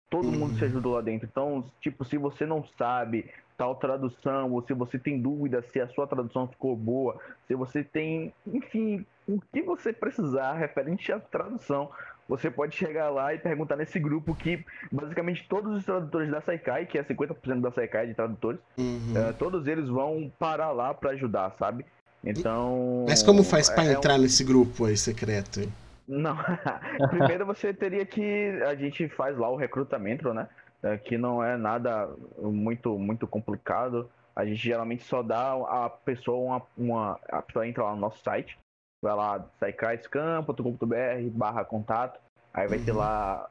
Todo 0.09 0.31
mundo 0.31 0.53
Uhum. 0.53 0.59
se 0.59 0.65
ajuda 0.67 0.89
lá 0.91 1.01
dentro. 1.01 1.27
Então, 1.29 1.65
tipo, 1.81 2.05
se 2.05 2.17
você 2.17 2.47
não 2.47 2.65
sabe 2.79 3.29
tal 3.59 3.75
tradução, 3.75 4.53
ou 4.53 4.63
se 4.65 4.73
você 4.73 4.97
tem 4.97 5.21
dúvida 5.21 5.61
se 5.73 5.81
a 5.81 5.89
sua 5.89 6.07
tradução 6.07 6.47
ficou 6.47 6.77
boa, 6.77 7.19
se 7.49 7.55
você 7.57 7.83
tem, 7.83 8.33
enfim, 8.47 9.05
o 9.27 9.41
que 9.53 9.61
você 9.63 9.93
precisar 9.93 10.53
referente 10.53 11.11
à 11.11 11.19
tradução, 11.19 11.91
você 12.29 12.49
pode 12.49 12.77
chegar 12.77 13.11
lá 13.11 13.35
e 13.35 13.39
perguntar 13.39 13.75
nesse 13.75 13.99
grupo 13.99 14.33
que 14.33 14.65
basicamente 14.93 15.45
todos 15.49 15.77
os 15.77 15.85
tradutores 15.85 16.31
da 16.31 16.41
Saikai, 16.43 16.87
que 16.87 16.97
é 16.97 17.03
50% 17.03 17.61
da 17.61 17.73
Saikai 17.73 18.07
de 18.07 18.15
tradutores, 18.15 18.61
Uhum. 18.79 19.15
é, 19.17 19.33
todos 19.33 19.67
eles 19.67 19.89
vão 19.89 20.31
parar 20.39 20.71
lá 20.71 20.95
pra 20.95 21.11
ajudar, 21.11 21.51
sabe? 21.59 21.85
Então. 22.23 23.05
Mas 23.09 23.21
como 23.21 23.43
faz 23.43 23.69
pra 23.69 23.83
é 23.85 23.89
um- 23.89 23.93
entrar 23.99 24.17
nesse 24.17 24.45
grupo 24.45 24.85
aí 24.85 24.97
secreto? 24.97 25.61
Não. 26.07 26.37
Primeiro 27.11 27.47
você 27.47 27.73
teria 27.73 28.05
que. 28.05 28.61
A 28.67 28.75
gente 28.75 29.09
faz 29.09 29.37
lá 29.37 29.49
o 29.49 29.57
recrutamento, 29.57 30.33
né? 30.35 30.49
É, 30.83 30.99
Que 30.99 31.17
não 31.17 31.43
é 31.43 31.57
nada 31.57 32.11
muito, 32.39 32.99
muito 32.99 33.27
complicado. 33.27 34.11
A 34.37 34.45
gente 34.45 34.57
geralmente 34.63 35.05
só 35.05 35.23
dá 35.23 35.53
a 35.53 35.89
pessoa 35.89 36.39
uma. 36.39 36.63
uma 36.77 37.21
a 37.31 37.41
pessoa 37.41 37.67
entra 37.67 37.85
lá 37.85 37.95
no 37.95 38.01
nosso 38.01 38.23
site, 38.23 38.59
vai 39.03 39.15
lá, 39.15 39.45
saicaiscam.com.br 39.61 41.31
barra 41.33 41.65
contato. 41.65 42.21
Aí 42.53 42.69
vai 42.69 42.79
ter 42.79 42.93
lá 42.93 43.49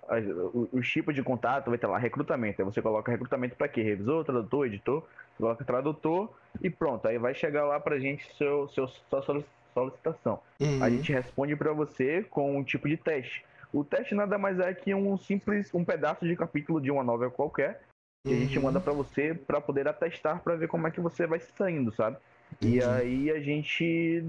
os 0.71 0.87
tipos 0.89 1.13
de 1.13 1.21
contato, 1.21 1.69
vai 1.69 1.77
ter 1.77 1.87
lá 1.87 1.97
recrutamento. 1.97 2.61
Aí 2.61 2.65
você 2.65 2.81
coloca 2.81 3.11
recrutamento 3.11 3.55
pra 3.55 3.67
quê? 3.67 3.81
Revisor, 3.81 4.23
tradutor, 4.23 4.65
editor, 4.65 5.03
coloca 5.37 5.65
tradutor 5.65 6.29
e 6.61 6.69
pronto. 6.69 7.05
Aí 7.07 7.17
vai 7.17 7.33
chegar 7.33 7.65
lá 7.65 7.81
pra 7.81 7.99
gente 7.99 8.25
seu, 8.37 8.69
seu, 8.69 8.87
sua 8.87 9.21
solic- 9.23 9.45
solicitação. 9.73 10.39
Uhum. 10.59 10.81
A 10.81 10.89
gente 10.89 11.11
responde 11.11 11.55
para 11.55 11.73
você 11.73 12.23
com 12.23 12.57
um 12.57 12.63
tipo 12.63 12.87
de 12.87 12.97
teste. 12.97 13.43
O 13.73 13.83
teste 13.83 14.13
nada 14.13 14.37
mais 14.37 14.59
é 14.59 14.73
que 14.73 14.93
um 14.93 15.17
simples 15.17 15.73
um 15.73 15.83
pedaço 15.83 16.25
de 16.25 16.35
capítulo 16.35 16.79
de 16.79 16.91
uma 16.91 17.03
novela 17.03 17.31
qualquer 17.31 17.81
que 18.25 18.33
a 18.33 18.37
gente 18.37 18.57
Uhum. 18.57 18.65
manda 18.65 18.79
para 18.79 18.93
você 18.93 19.33
para 19.33 19.59
poder 19.59 19.87
atestar 19.87 20.41
para 20.41 20.55
ver 20.55 20.67
como 20.67 20.87
é 20.87 20.91
que 20.91 21.01
você 21.01 21.25
vai 21.27 21.39
se 21.39 21.51
saindo, 21.53 21.91
sabe? 21.93 22.17
E 22.61 22.81
aí 22.81 23.31
a 23.31 23.39
gente 23.39 24.23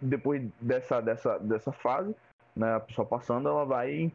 depois 0.00 0.42
dessa 0.60 1.00
dessa 1.00 1.38
dessa 1.38 1.70
fase, 1.72 2.14
né, 2.56 2.74
a 2.74 2.80
pessoa 2.80 3.06
passando, 3.06 3.48
ela 3.48 3.64
vai 3.66 4.10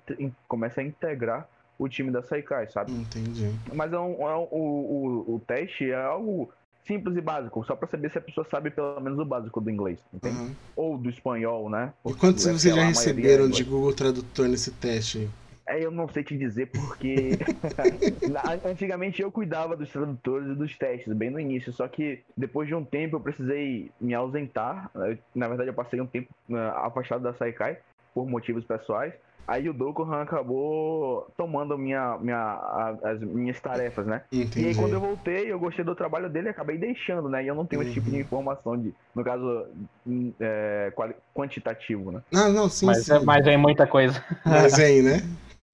começa 0.48 0.82
a 0.82 0.84
integrar 0.84 1.48
o 1.78 1.88
time 1.88 2.12
da 2.12 2.22
Saikai, 2.24 2.68
sabe? 2.70 2.92
Entendi. 2.92 3.56
Mas 3.74 3.94
é 3.94 4.00
um, 4.00 4.28
é 4.28 4.36
um- 4.36 4.48
o, 4.52 5.26
o, 5.30 5.36
o 5.36 5.40
teste 5.40 5.90
é 5.92 5.96
algo 5.96 6.52
simples 6.86 7.16
e 7.16 7.22
básico, 7.22 7.64
só 7.66 7.76
para 7.76 7.88
saber 7.88 8.12
se 8.12 8.18
a 8.18 8.22
pessoa 8.22 8.46
sabe 8.50 8.72
pelo 8.72 9.00
menos 9.00 9.20
o 9.20 9.26
básico 9.26 9.62
do 9.62 9.70
inglês, 9.70 10.00
entende? 10.14 10.38
Uhum. 10.38 10.56
Ou 10.76 10.98
do 10.98 11.10
espanhol, 11.10 11.70
né? 11.70 11.94
E 12.06 12.14
quantos 12.14 12.44
Porque 12.44 12.60
vocês 12.60 12.76
já 12.76 12.82
é 12.82 12.86
receberam 12.86 13.50
de. 13.50 13.64
Google 13.64 13.94
Tradutor 13.94 14.48
nesse 14.48 14.72
teste 14.72 15.20
aí? 15.20 15.30
É, 15.68 15.86
eu 15.86 15.92
não 15.92 16.10
sei 16.10 16.24
te 16.24 16.36
dizer 16.38 16.68
porque 16.68 17.38
antigamente 18.66 19.22
eu 19.22 19.32
cuidava 19.32 19.78
dos 19.78 19.90
tradutores 19.90 20.50
e 20.50 20.56
dos 20.56 20.78
testes, 20.78 21.14
bem 21.14 21.30
no 21.30 21.40
início, 21.40 21.72
só 21.72 21.88
que 21.88 22.20
depois 22.36 22.68
de 22.68 22.76
um 22.76 22.84
tempo 22.84 23.16
eu 23.16 23.20
precisei 23.22 23.92
me 24.00 24.14
ausentar. 24.14 24.90
Eu- 24.96 25.18
Na 25.36 25.48
verdade, 25.48 25.70
eu 25.70 25.74
passei 25.74 26.02
um 26.02 26.08
tempo 26.08 26.30
né, 26.50 26.60
afastado 26.76 27.22
da 27.22 27.34
Saikai 27.34 27.78
por 28.14 28.28
motivos 28.28 28.66
pessoais. 28.66 29.14
Aí 29.48 29.68
o 29.68 29.74
Dokuhan 29.74 30.22
acabou 30.22 31.28
tomando 31.38 31.78
minha, 31.78 32.18
minha, 32.20 32.38
a- 32.38 32.98
as 33.04 33.20
minhas 33.20 33.60
tarefas, 33.60 34.06
né? 34.08 34.24
E 34.32 34.42
Entendi. 34.42 34.66
aí 34.68 34.76
quando 34.76 34.94
eu 34.94 35.02
voltei, 35.02 35.52
eu 35.52 35.60
gostei 35.60 35.84
do 35.84 35.96
trabalho 35.96 36.30
dele 36.30 36.48
e 36.48 36.52
acabei 36.52 36.78
deixando, 36.78 37.28
né? 37.28 37.44
E 37.44 37.48
eu 37.48 37.56
não 37.56 37.66
tenho 37.66 37.82
esse 37.82 37.94
tipo 37.94 38.10
de 38.10 38.16
Uhum. 38.16 38.22
informação 38.22 38.78
de, 38.78 38.94
no 39.16 39.24
caso, 39.24 39.68
hum, 40.06 40.34
é, 40.40 40.94
quantitativo, 41.34 42.12
né? 42.12 42.22
Ah, 42.34 42.50
não, 42.50 42.70
sim, 42.70 42.86
Mas, 42.86 43.06
sim. 43.06 43.14
é, 43.14 43.20
mas 43.20 43.46
é 43.48 43.58
muita 43.58 43.86
coisa. 43.86 44.24
Mas 44.46 44.78
vem, 44.78 45.02
né? 45.02 45.18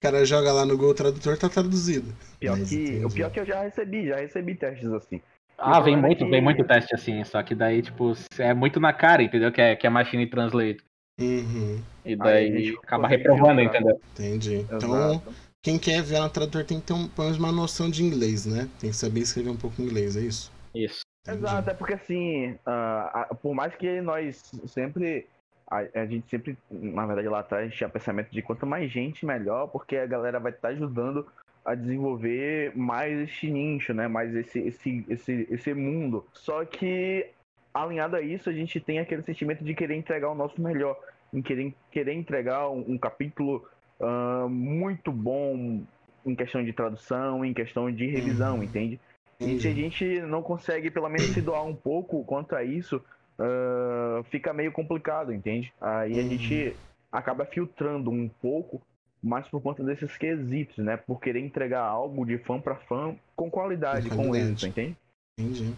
cara 0.02 0.24
joga 0.24 0.52
lá 0.52 0.64
no 0.64 0.76
Google 0.76 0.94
Tradutor, 0.94 1.36
tá 1.36 1.48
traduzido. 1.48 2.12
Pior 2.38 2.56
Mas 2.56 2.68
que, 2.68 2.74
entendi. 2.76 3.04
o 3.04 3.10
pior 3.10 3.30
que 3.30 3.40
eu 3.40 3.46
já 3.46 3.62
recebi, 3.62 4.06
já 4.06 4.16
recebi 4.16 4.54
testes 4.54 4.90
assim. 4.92 5.20
Ah, 5.58 5.80
vem 5.80 5.96
muito, 5.96 6.24
que- 6.24 6.30
vem 6.30 6.40
muito 6.40 6.64
teste 6.64 6.94
assim, 6.94 7.24
só 7.24 7.42
que 7.42 7.52
daí, 7.52 7.82
tipo, 7.82 8.12
é 8.38 8.54
muito 8.54 8.78
na 8.78 8.92
cara, 8.92 9.24
entendeu? 9.24 9.50
Que 9.50 9.60
é, 9.60 9.74
que 9.76 9.86
é 9.86 9.90
Machine 9.90 10.24
Translate. 10.30 10.78
Uhum, 11.20 11.82
E 12.08 12.12
Aí 12.12 12.16
daí 12.16 12.56
a 12.56 12.60
gente 12.60 12.78
acaba 12.78 13.06
reprovando, 13.08 13.60
entendeu? 13.60 14.00
entendi. 14.12 14.56
Então, 14.70 15.10
Exato. 15.12 15.34
quem 15.62 15.78
quer 15.78 16.02
ver 16.02 16.20
no 16.20 16.30
tradutor 16.30 16.64
tem 16.64 16.80
que 16.80 16.86
ter 16.86 16.94
um, 16.94 17.06
pelo 17.06 17.26
menos 17.26 17.38
uma 17.38 17.52
noção 17.52 17.90
de 17.90 18.02
inglês, 18.02 18.46
né? 18.46 18.68
Tem 18.80 18.90
que 18.90 18.96
saber 18.96 19.20
escrever 19.20 19.50
um 19.50 19.56
pouco 19.56 19.82
inglês, 19.82 20.16
é 20.16 20.20
isso? 20.20 20.50
Isso. 20.74 21.02
Entendi. 21.22 21.44
Exato, 21.44 21.70
é 21.70 21.74
porque 21.74 21.94
assim, 21.94 22.58
ah, 22.64 23.28
por 23.42 23.54
mais 23.54 23.74
que 23.74 24.00
nós 24.00 24.50
sempre. 24.66 25.26
A, 25.70 26.00
a 26.00 26.06
gente 26.06 26.26
sempre, 26.30 26.56
na 26.70 27.04
verdade, 27.04 27.28
lá 27.28 27.40
atrás 27.40 27.74
tinha 27.74 27.90
pensamento 27.90 28.30
de 28.30 28.40
quanto 28.40 28.64
mais 28.66 28.90
gente, 28.90 29.26
melhor, 29.26 29.66
porque 29.66 29.98
a 29.98 30.06
galera 30.06 30.40
vai 30.40 30.50
estar 30.50 30.68
ajudando 30.68 31.26
a 31.62 31.74
desenvolver 31.74 32.72
mais 32.74 33.18
este 33.18 33.50
nicho, 33.50 33.92
né? 33.92 34.08
Mais 34.08 34.34
esse, 34.34 34.58
esse, 34.60 35.04
esse, 35.10 35.46
esse 35.50 35.74
mundo. 35.74 36.24
Só 36.32 36.64
que, 36.64 37.26
alinhado 37.74 38.16
a 38.16 38.22
isso, 38.22 38.48
a 38.48 38.52
gente 38.54 38.80
tem 38.80 38.98
aquele 38.98 39.22
sentimento 39.22 39.62
de 39.62 39.74
querer 39.74 39.94
entregar 39.94 40.30
o 40.30 40.34
nosso 40.34 40.58
melhor, 40.62 40.98
em 41.32 41.42
querer, 41.42 41.74
querer 41.90 42.14
entregar 42.14 42.68
um, 42.70 42.92
um 42.92 42.98
capítulo 42.98 43.66
ah, 44.00 44.46
muito 44.48 45.10
bom 45.12 45.84
em 46.24 46.34
questão 46.34 46.64
de 46.64 46.72
tradução, 46.72 47.44
em 47.44 47.54
questão 47.54 47.90
de 47.90 48.06
revisão, 48.06 48.56
Uhum. 48.58 48.62
entende? 48.64 49.00
E 49.40 49.60
se 49.60 49.68
a 49.68 49.70
Entendi. 49.70 49.82
gente 49.82 50.20
não 50.22 50.42
consegue, 50.42 50.90
pelo 50.90 51.08
menos, 51.08 51.32
se 51.32 51.40
doar 51.40 51.64
um 51.64 51.74
pouco 51.74 52.24
quanto 52.24 52.54
a 52.56 52.64
isso, 52.64 53.02
ah, 53.38 54.22
fica 54.30 54.52
meio 54.52 54.72
complicado, 54.72 55.32
entende? 55.32 55.72
Aí 55.80 56.18
a 56.18 56.22
Uhum. 56.22 56.28
gente 56.30 56.76
acaba 57.12 57.44
filtrando 57.46 58.10
um 58.10 58.28
pouco, 58.28 58.82
mas 59.22 59.48
por 59.48 59.60
conta 59.62 59.82
desses 59.82 60.16
quesitos, 60.16 60.76
né? 60.78 60.96
Por 60.96 61.20
querer 61.20 61.40
entregar 61.40 61.82
algo 61.82 62.24
de 62.26 62.38
fã 62.38 62.60
pra 62.60 62.76
fã 62.76 63.14
com 63.36 63.50
qualidade, 63.50 64.08
Com 64.10 64.34
êxito, 64.34 64.66
entende? 64.66 64.96
Entendi. 65.38 65.72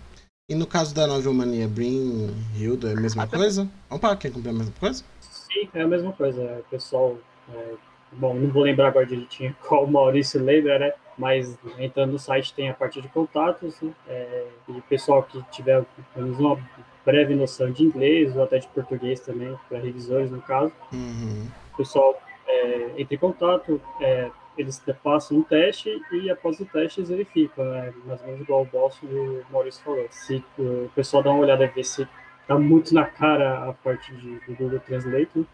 E 0.48 0.54
no 0.54 0.66
caso 0.66 0.92
da 0.94 1.06
Novel 1.06 1.32
Mania 1.32 1.68
Brin 1.68 2.28
Hilda, 2.56 2.90
é 2.90 2.92
a 2.94 3.00
mesma 3.00 3.22
Até- 3.22 3.36
coisa? 3.36 3.68
Opa, 3.88 4.16
quer 4.16 4.32
comprar 4.32 4.50
a 4.50 4.54
mesma 4.54 4.74
coisa? 4.80 5.04
Sim, 5.52 5.68
é 5.74 5.82
a 5.82 5.86
mesma 5.86 6.12
coisa. 6.12 6.42
O 6.60 6.70
pessoal 6.70 7.16
é, 7.52 7.74
bom, 8.12 8.34
não 8.34 8.48
vou 8.50 8.62
lembrar 8.62 8.88
agora 8.88 9.06
direitinho 9.06 9.54
qual 9.66 9.84
o 9.84 9.90
Maurício 9.90 10.42
lembra, 10.42 10.78
né? 10.78 10.92
Mas 11.18 11.58
entrando 11.78 12.12
no 12.12 12.18
site 12.18 12.54
tem 12.54 12.70
a 12.70 12.74
parte 12.74 13.00
de 13.00 13.08
contatos, 13.08 13.80
né? 13.82 13.92
é, 14.08 14.46
e 14.68 14.72
o 14.72 14.82
pessoal 14.82 15.22
que 15.22 15.42
tiver 15.50 15.84
pelo 16.14 16.26
menos 16.26 16.40
uma 16.40 16.58
breve 17.04 17.34
noção 17.34 17.70
de 17.70 17.84
inglês 17.84 18.34
ou 18.34 18.42
até 18.42 18.58
de 18.58 18.68
português 18.68 19.20
também, 19.20 19.54
para 19.68 19.78
revisores 19.78 20.30
no 20.30 20.40
caso. 20.40 20.72
Uhum. 20.92 21.46
O 21.74 21.76
pessoal 21.76 22.18
é, 22.46 22.92
entra 22.96 23.14
em 23.14 23.18
contato, 23.18 23.80
é, 24.00 24.30
eles 24.56 24.82
passam 25.02 25.38
um 25.38 25.42
teste 25.42 26.00
e 26.12 26.30
após 26.30 26.58
o 26.58 26.64
teste 26.64 27.00
eles 27.00 27.10
verificam, 27.10 27.64
né? 27.64 27.92
mais 28.06 28.20
ou 28.20 28.26
menos 28.26 28.42
igual 28.42 28.62
o 28.62 28.66
Boss 28.66 28.98
e 29.02 29.06
o 29.06 29.44
Maurício 29.50 29.82
falou. 29.84 30.06
Se 30.10 30.42
o 30.58 30.90
pessoal 30.94 31.22
dá 31.22 31.30
uma 31.30 31.40
olhada 31.40 31.64
e 31.64 31.68
vê 31.68 31.84
se 31.84 32.08
tá 32.50 32.58
muito 32.58 32.92
na 32.92 33.04
cara 33.06 33.68
a 33.68 33.72
parte 33.72 34.12
de, 34.16 34.40
do 34.40 34.56
Google 34.56 34.80
Translate, 34.80 35.46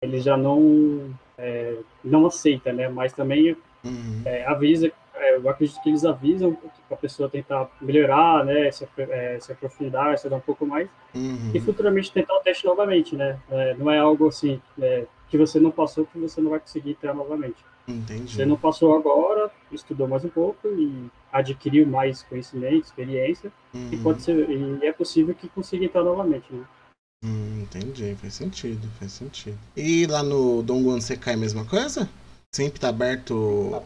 ele 0.00 0.20
já 0.20 0.36
não, 0.36 1.12
é, 1.36 1.76
não 2.04 2.24
aceita, 2.24 2.72
né? 2.72 2.88
Mas 2.88 3.12
também 3.12 3.56
Uhum. 3.84 4.22
é, 4.24 4.44
avisa, 4.46 4.90
é, 5.14 5.36
eu 5.36 5.48
acredito 5.48 5.80
que 5.82 5.88
eles 5.88 6.04
avisam 6.04 6.54
para 6.88 6.96
a 6.96 6.96
pessoa 6.96 7.28
tentar 7.28 7.68
melhorar, 7.80 8.44
né? 8.44 8.70
Se, 8.70 8.86
é, 8.96 9.38
se 9.40 9.50
aprofundar, 9.50 10.14
estudar 10.14 10.36
um 10.36 10.40
pouco 10.40 10.64
mais 10.64 10.88
Uhum. 11.12 11.50
e 11.52 11.58
futuramente 11.60 12.12
tentar 12.12 12.34
o 12.34 12.40
teste 12.40 12.64
novamente, 12.64 13.16
né? 13.16 13.40
É, 13.50 13.74
não 13.74 13.90
é 13.90 13.98
algo 13.98 14.28
assim 14.28 14.60
é, 14.80 15.04
que 15.28 15.36
você 15.36 15.58
não 15.58 15.72
passou 15.72 16.06
que 16.06 16.16
você 16.18 16.40
não 16.40 16.50
vai 16.50 16.60
conseguir 16.60 16.94
ter 16.94 17.12
novamente. 17.12 17.64
Entendi. 17.88 18.34
Você 18.34 18.44
não 18.44 18.56
passou 18.56 18.96
agora, 18.96 19.50
estudou 19.70 20.08
mais 20.08 20.24
um 20.24 20.28
pouco 20.28 20.68
e 20.68 21.08
adquiriu 21.32 21.86
mais 21.86 22.22
conhecimento, 22.22 22.84
experiência 22.86 23.52
Uhum. 23.74 23.90
e 23.92 23.96
pode 23.98 24.22
ser 24.22 24.48
e 24.50 24.86
é 24.86 24.92
possível 24.92 25.34
que 25.34 25.48
consiga 25.48 25.84
entrar 25.84 26.02
novamente, 26.02 26.52
né? 26.52 26.66
Hum, 27.24 27.62
entendi, 27.62 28.14
faz 28.16 28.34
sentido, 28.34 28.88
faz 28.98 29.12
sentido. 29.12 29.58
E 29.76 30.06
lá 30.06 30.22
no 30.22 30.62
Dongguan 30.62 31.00
Sekai 31.00 31.34
a 31.34 31.36
mesma 31.36 31.64
coisa? 31.64 32.08
Sempre 32.54 32.80
tá 32.80 32.88
aberto 32.88 33.82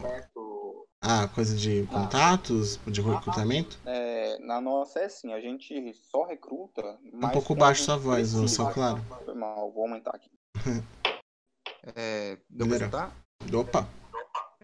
a 1.03 1.27
coisa 1.27 1.55
de 1.55 1.83
contatos, 1.87 2.79
de 2.87 3.01
recrutamento? 3.01 3.79
É, 3.85 4.37
na 4.39 4.61
nossa 4.61 4.99
é 4.99 5.05
assim, 5.05 5.33
a 5.33 5.39
gente 5.39 5.93
só 5.93 6.25
recruta. 6.25 6.97
Um 7.13 7.29
pouco 7.29 7.55
baixo 7.55 7.81
a 7.81 7.85
sua 7.85 7.97
voz, 7.97 8.31
precisa. 8.31 8.47
seu 8.47 8.73
claro. 8.73 9.01
Foi 9.25 9.33
mal, 9.33 9.71
vou 9.71 9.83
aumentar 9.83 10.11
aqui. 10.11 10.29
É, 11.95 12.37
deu 12.47 12.67
pra 12.67 12.77
escutar? 12.77 13.15
Opa, 13.53 13.87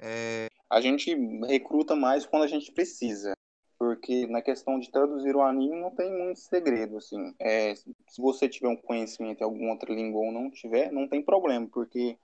É, 0.01 0.47
a 0.69 0.79
gente 0.81 1.13
recruta 1.45 1.95
mais 1.95 2.25
quando 2.25 2.43
a 2.43 2.47
gente 2.47 2.71
precisa. 2.71 3.33
Porque 3.77 4.25
na 4.27 4.41
questão 4.41 4.79
de 4.79 4.89
traduzir 4.89 5.35
o 5.35 5.41
anime 5.41 5.79
não 5.79 5.91
tem 5.91 6.11
muito 6.11 6.39
segredo, 6.39 6.97
assim. 6.97 7.35
É, 7.39 7.75
se 7.75 8.19
você 8.19 8.49
tiver 8.49 8.67
um 8.67 8.75
conhecimento 8.75 9.41
em 9.41 9.43
alguma 9.43 9.71
outra 9.71 9.93
língua 9.93 10.21
ou 10.21 10.31
não 10.31 10.49
tiver, 10.49 10.91
não 10.91 11.07
tem 11.07 11.21
problema, 11.21 11.67
porque 11.67 12.17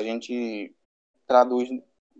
a 0.00 0.02
gente 0.02 0.74
traduz, 1.26 1.68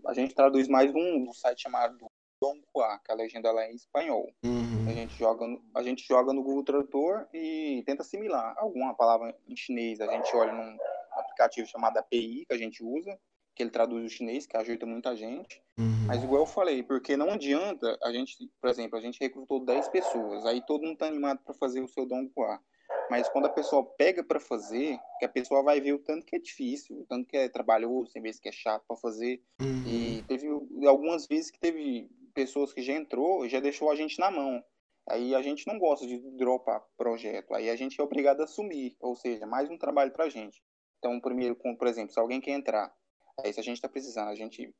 a 0.05 0.13
gente 0.13 0.33
traduz 0.33 0.67
mais 0.69 0.93
um, 0.95 1.27
um 1.27 1.33
site 1.33 1.63
chamado 1.63 1.97
Donghua, 2.41 2.99
que 3.03 3.11
a 3.11 3.15
legenda 3.15 3.51
lá 3.51 3.63
é 3.63 3.71
em 3.71 3.75
espanhol. 3.75 4.31
Uhum. 4.43 4.89
A 4.89 4.93
gente 4.93 5.17
joga 5.17 5.45
no, 5.45 5.61
a 5.75 5.83
gente 5.83 6.07
joga 6.07 6.33
no 6.33 6.41
Google 6.41 6.63
Tradutor 6.63 7.27
e 7.33 7.83
tenta 7.85 8.03
assimilar 8.03 8.55
alguma 8.57 8.95
palavra 8.95 9.35
em 9.47 9.55
chinês. 9.55 9.99
A 9.99 10.07
gente 10.07 10.35
olha 10.35 10.53
num 10.53 10.77
aplicativo 11.11 11.67
chamado 11.67 11.97
API 11.97 12.45
que 12.47 12.53
a 12.53 12.57
gente 12.57 12.83
usa, 12.83 13.19
que 13.55 13.63
ele 13.63 13.69
traduz 13.69 14.05
o 14.05 14.09
chinês, 14.09 14.45
que 14.45 14.57
ajuda 14.57 14.85
muita 14.85 15.15
gente. 15.15 15.61
Uhum. 15.77 16.05
Mas 16.07 16.23
igual 16.23 16.41
eu 16.41 16.45
falei, 16.45 16.83
porque 16.83 17.17
não 17.17 17.31
adianta 17.31 17.97
a 18.03 18.11
gente, 18.11 18.49
por 18.59 18.69
exemplo, 18.69 18.97
a 18.97 19.01
gente 19.01 19.19
recrutou 19.19 19.63
10 19.63 19.89
pessoas, 19.89 20.45
aí 20.45 20.65
todo 20.65 20.83
mundo 20.83 20.97
tá 20.97 21.07
animado 21.07 21.39
para 21.43 21.53
fazer 21.53 21.81
o 21.81 21.87
seu 21.87 22.05
Donghua. 22.05 22.59
Mas 23.09 23.27
quando 23.27 23.45
a 23.45 23.49
pessoa 23.49 23.85
pega 23.97 24.23
para 24.23 24.39
fazer, 24.39 24.97
que 25.19 25.25
a 25.25 25.29
pessoa 25.29 25.63
vai 25.63 25.81
ver 25.81 25.93
o 25.93 25.99
tanto 25.99 26.25
que 26.25 26.35
é 26.35 26.39
difícil, 26.39 27.01
o 27.01 27.05
tanto 27.05 27.27
que 27.27 27.35
é 27.35 27.49
trabalhoso, 27.49 28.11
tem 28.11 28.21
vezes 28.21 28.39
que 28.39 28.47
é 28.47 28.53
chato 28.53 28.83
para 28.87 28.97
fazer. 28.97 29.41
Uhum. 29.61 29.83
E 29.85 30.23
teve 30.23 30.47
algumas 30.87 31.27
vezes 31.27 31.51
que 31.51 31.59
teve 31.59 32.09
pessoas 32.33 32.73
que 32.73 32.81
já 32.81 32.93
entrou 32.93 33.45
e 33.45 33.49
já 33.49 33.59
deixou 33.59 33.91
a 33.91 33.95
gente 33.95 34.17
na 34.17 34.31
mão. 34.31 34.63
Aí 35.09 35.35
a 35.35 35.41
gente 35.41 35.67
não 35.67 35.77
gosta 35.77 36.07
de 36.07 36.19
dropar 36.37 36.81
projeto. 36.95 37.53
Aí 37.53 37.69
a 37.69 37.75
gente 37.75 37.99
é 37.99 38.03
obrigado 38.03 38.41
a 38.41 38.45
assumir, 38.45 38.95
ou 38.99 39.15
seja, 39.15 39.45
mais 39.45 39.69
um 39.69 39.77
trabalho 39.77 40.11
pra 40.11 40.29
gente. 40.29 40.61
Então, 40.99 41.19
primeiro, 41.19 41.55
por 41.55 41.87
exemplo, 41.87 42.13
se 42.13 42.19
alguém 42.19 42.39
quer 42.39 42.51
entrar, 42.51 42.93
aí 43.39 43.53
se 43.53 43.59
a 43.59 43.63
gente 43.63 43.77
está 43.77 43.89
precisando, 43.89 44.29
a 44.29 44.35
gente 44.35 44.73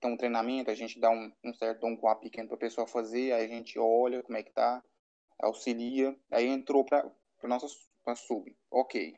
tem 0.00 0.12
um 0.12 0.16
treinamento, 0.16 0.70
a 0.70 0.74
gente 0.74 1.00
dá 1.00 1.10
um, 1.10 1.32
um 1.44 1.54
certo 1.54 1.86
um 1.86 1.96
quap 1.96 2.20
pequeno 2.20 2.48
para 2.48 2.56
a 2.56 2.60
pessoa 2.60 2.86
fazer, 2.86 3.32
aí 3.32 3.44
a 3.44 3.48
gente 3.48 3.78
olha 3.78 4.22
como 4.22 4.36
é 4.38 4.42
que 4.42 4.52
tá, 4.52 4.82
auxilia, 5.40 6.16
aí 6.30 6.46
entrou 6.46 6.84
para 6.84 7.10
para 7.38 7.48
nossa 7.50 7.66
pra 8.04 8.16
sub, 8.16 8.56
ok. 8.70 9.14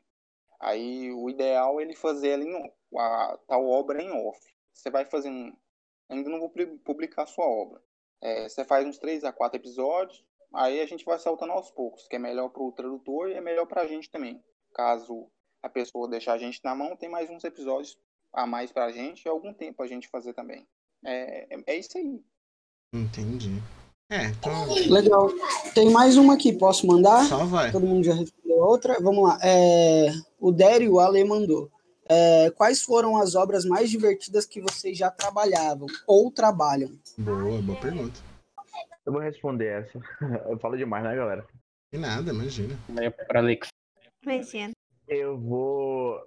Aí 0.59 1.11
o 1.11 1.29
ideal 1.29 1.79
é 1.79 1.83
ele 1.83 1.95
fazer 1.95 2.29
ela 2.29 2.43
em, 2.43 2.73
a 2.97 3.37
tal 3.47 3.65
obra 3.65 4.01
em 4.01 4.11
off. 4.11 4.39
Você 4.73 4.89
vai 4.89 5.05
fazendo, 5.05 5.55
ainda 6.09 6.29
não 6.29 6.39
vou 6.39 6.49
pu- 6.49 6.77
publicar 6.79 7.23
a 7.23 7.27
sua 7.27 7.45
obra. 7.45 7.81
É, 8.21 8.49
você 8.49 8.65
faz 8.65 8.85
uns 8.85 8.97
3 8.97 9.23
a 9.23 9.31
4 9.31 9.57
episódios, 9.59 10.25
aí 10.53 10.81
a 10.81 10.85
gente 10.85 11.05
vai 11.05 11.17
saltando 11.17 11.53
aos 11.53 11.71
poucos, 11.71 12.07
que 12.07 12.15
é 12.17 12.19
melhor 12.19 12.49
para 12.49 12.61
o 12.61 12.71
tradutor 12.71 13.29
e 13.29 13.35
é 13.35 13.41
melhor 13.41 13.65
para 13.65 13.81
a 13.83 13.87
gente 13.87 14.09
também. 14.09 14.43
Caso 14.73 15.31
a 15.61 15.69
pessoa 15.69 16.09
deixar 16.09 16.33
a 16.33 16.37
gente 16.37 16.59
na 16.63 16.75
mão, 16.75 16.95
tem 16.97 17.09
mais 17.09 17.29
uns 17.29 17.43
episódios 17.43 17.97
a 18.33 18.45
mais 18.45 18.71
para 18.71 18.85
a 18.85 18.91
gente 18.91 19.25
e 19.25 19.29
algum 19.29 19.53
tempo 19.53 19.81
a 19.81 19.87
gente 19.87 20.07
fazer 20.07 20.33
também. 20.33 20.67
É, 21.05 21.55
é, 21.55 21.63
é 21.67 21.77
isso 21.77 21.97
aí. 21.97 22.21
Entendi. 22.93 23.61
É, 24.11 24.25
então 24.25 24.73
Legal. 24.89 25.29
Tem 25.75 25.91
mais 25.91 26.17
uma 26.17 26.33
aqui, 26.33 26.51
posso 26.51 26.87
mandar? 26.87 27.25
só 27.25 27.45
vai. 27.45 27.71
Todo 27.71 27.85
mundo 27.85 28.03
já 28.03 28.13
respondeu 28.13 28.57
outra. 28.57 28.99
Vamos 28.99 29.23
lá. 29.23 29.39
É, 29.43 30.11
o 30.39 30.51
Dério 30.51 30.99
Ale 30.99 31.23
mandou. 31.23 31.71
É, 32.11 32.49
quais 32.51 32.81
foram 32.81 33.17
as 33.17 33.35
obras 33.35 33.65
mais 33.65 33.89
divertidas 33.91 34.45
que 34.47 34.59
vocês 34.59 34.97
já 34.97 35.11
trabalhavam 35.11 35.85
ou 36.07 36.31
trabalham? 36.31 36.89
Boa, 37.19 37.61
boa 37.61 37.79
pergunta. 37.79 38.19
Eu 39.05 39.13
vou 39.13 39.21
responder 39.21 39.83
essa. 39.83 39.99
Eu 40.49 40.57
falo 40.57 40.75
demais, 40.75 41.03
né, 41.03 41.15
galera? 41.15 41.45
E 41.93 41.97
nada, 41.97 42.31
imagina. 42.31 42.75
Meio 42.89 43.11
pra 43.11 43.41
Lix. 43.41 43.67
Imagina. 44.23 44.71
Eu 45.07 45.37
vou. 45.37 46.19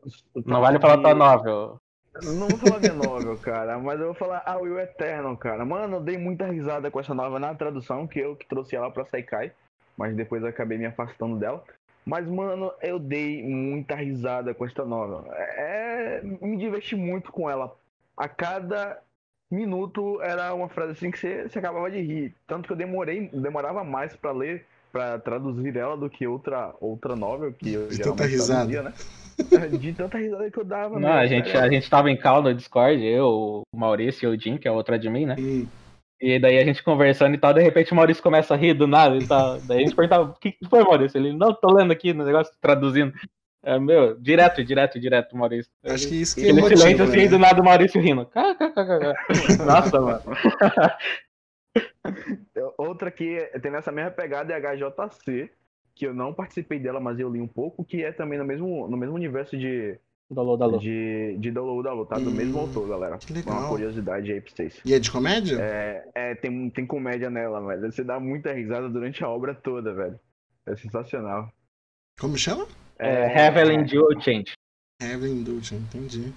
Não 0.47 0.61
vale 0.61 0.79
falar 0.79 0.99
tua 0.99 1.15
novel. 1.15 1.81
Não 2.21 2.49
vou 2.49 2.59
falar 2.59 2.79
de 2.79 2.93
novel, 2.93 3.39
cara, 3.39 3.79
mas 3.79 3.99
eu 3.99 4.07
vou 4.07 4.15
falar 4.15 4.43
a 4.45 4.57
Will 4.59 4.79
Eternal, 4.79 5.35
cara. 5.37 5.65
Mano, 5.65 5.97
eu 5.97 6.01
dei 6.01 6.19
muita 6.19 6.47
risada 6.47 6.91
com 6.91 7.01
essa 7.01 7.15
nova 7.15 7.39
na 7.39 7.55
tradução, 7.55 8.07
que 8.07 8.19
eu 8.19 8.37
que 8.37 8.47
trouxe 8.47 8.77
ela 8.77 8.91
pra 8.91 9.07
Saikai, 9.07 9.53
mas 9.97 10.15
depois 10.15 10.45
acabei 10.45 10.77
me 10.77 10.85
afastando 10.85 11.39
dela. 11.39 11.65
Mas, 12.05 12.27
mano, 12.29 12.73
eu 12.83 12.99
dei 12.99 13.43
muita 13.43 13.95
risada 13.95 14.53
com 14.53 14.67
esta 14.67 14.85
novela. 14.85 15.25
É, 15.37 16.21
me 16.23 16.57
diverti 16.59 16.97
muito 16.97 17.33
com 17.33 17.49
ela. 17.49 17.75
A 18.17 18.29
cada 18.29 19.01
minuto 19.51 20.21
era 20.21 20.53
uma 20.53 20.69
frase 20.69 20.93
assim 20.93 21.11
que 21.11 21.19
você, 21.19 21.49
você 21.49 21.59
acabava 21.59 21.91
de 21.91 22.01
rir. 22.01 22.35
Tanto 22.47 22.67
que 22.67 22.73
eu 22.73 22.77
demorei, 22.77 23.29
demorava 23.29 23.85
mais 23.85 24.17
pra 24.17 24.33
ler, 24.33 24.67
pra 24.91 25.19
traduzir 25.19 25.77
ela 25.77 25.97
do 25.97 26.11
que 26.11 26.27
outra, 26.27 26.75
outra 26.81 27.15
novel 27.15 27.53
que 27.53 27.73
eu 27.73 27.89
De 27.89 27.97
geralmente 27.97 28.03
tanta 28.03 28.25
risada. 28.27 28.83
né? 28.83 28.93
De 29.79 29.93
tanta 29.93 30.19
risada 30.19 30.51
que 30.51 30.59
eu 30.59 30.65
dava. 30.65 30.99
Não, 30.99 31.09
a 31.13 31.21
mesmo, 31.23 31.29
gente, 31.37 31.53
cara. 31.53 31.67
a 31.67 31.69
gente 31.71 31.89
tava 31.91 32.11
em 32.11 32.17
call 32.17 32.43
no 32.43 32.55
Discord, 32.55 33.05
eu, 33.05 33.63
o 33.75 33.77
Maurício 33.79 34.33
e 34.33 34.37
o 34.37 34.41
Jim, 34.41 34.57
que 34.59 34.69
é 34.69 34.71
outro 34.73 34.95
admin, 34.95 35.27
né? 35.27 35.37
Hum, 35.39 35.67
E 36.21 36.39
daí 36.39 36.59
a 36.59 36.65
gente 36.65 36.83
conversando 36.83 37.35
e 37.35 37.39
tal, 37.39 37.53
de 37.53 37.61
repente 37.63 37.93
o 37.93 37.97
Maurício 37.97 38.23
começa 38.23 38.55
a 38.55 38.57
rir 38.57 38.75
do 38.75 38.87
nada 38.87 39.17
e 39.17 39.27
tal. 39.27 39.59
Daí 39.61 39.79
a 39.79 39.81
gente 39.81 39.95
perguntava, 39.95 40.25
o 40.31 40.35
que 40.35 40.53
que 40.53 40.69
foi, 40.69 40.83
Maurício? 40.83 41.19
Ele, 41.19 41.33
não, 41.33 41.53
tô 41.55 41.73
lendo 41.73 41.93
aqui 41.93 42.13
no 42.13 42.25
negócio, 42.25 42.53
traduzindo. 42.61 43.13
É, 43.65 43.79
meu, 43.79 44.19
direto, 44.21 44.65
direto, 44.65 44.99
direto, 44.99 45.37
Maurício. 45.37 45.71
acho 45.87 46.09
que 46.09 46.21
isso 46.21 46.35
que 46.35 46.41
Aquele 46.43 46.61
motiva, 46.63 46.81
silêncio 46.81 47.05
assim, 47.05 47.17
né? 47.17 47.29
do 47.29 47.39
nada 47.39 47.61
o 47.61 47.65
Maurício 47.65 48.01
rindo. 48.01 48.29
Nossa, 49.65 50.01
mano. 50.01 50.23
Outra 52.77 53.11
que 53.11 53.39
tem 53.63 53.71
nessa 53.71 53.93
mesma 53.93 54.11
pegada 54.11 54.53
é 54.53 54.57
a 54.57 54.75
HJC, 54.75 55.51
que 55.95 56.07
eu 56.07 56.15
não 56.15 56.33
participei 56.33 56.79
dela, 56.79 57.01
mas 57.01 57.19
eu 57.19 57.31
li 57.31 57.41
um 57.41 57.49
pouco, 57.49 57.85
que 57.85 58.03
é 58.03 58.13
também 58.13 58.39
no 58.39 58.45
mesmo, 58.45 58.89
no 58.89 58.97
mesmo 58.97 59.15
universo 59.15 59.57
de, 59.57 59.99
Dalô, 60.31 60.57
dalô. 60.57 60.79
de, 60.79 61.37
de 61.39 61.51
Download 61.51 61.83
da 61.83 62.05
tá? 62.07 62.19
Do 62.19 62.31
Hum, 62.31 62.35
mesmo 62.35 62.59
autor, 62.59 62.89
galera. 62.89 63.19
que 63.19 63.33
Uma 63.33 63.57
legal. 63.57 63.69
curiosidade 63.69 64.33
aí 64.33 64.41
pra 64.41 64.51
vocês. 64.51 64.81
E 64.85 64.95
é 64.95 64.99
de 64.99 65.11
comédia? 65.11 65.59
É, 65.61 66.09
é, 66.15 66.35
tem, 66.35 66.71
tem 66.71 66.87
comédia 66.87 67.29
nela, 67.29 67.61
velho. 67.67 67.93
Você 67.93 68.03
dá 68.03 68.19
muita 68.19 68.53
risada 68.53 68.89
durante 68.89 69.23
a 69.23 69.29
obra 69.29 69.55
toda, 69.55 69.93
velho. 69.93 70.19
É 70.67 70.75
sensacional. 70.77 71.53
Como 72.19 72.39
chama? 72.39 72.67
É, 72.99 73.27
Heaven 73.37 73.85
Dual 73.85 74.21
Change. 74.21 74.53
Heaven 75.03 75.33
Indulgent, 75.33 75.83
entendi. 75.83 76.33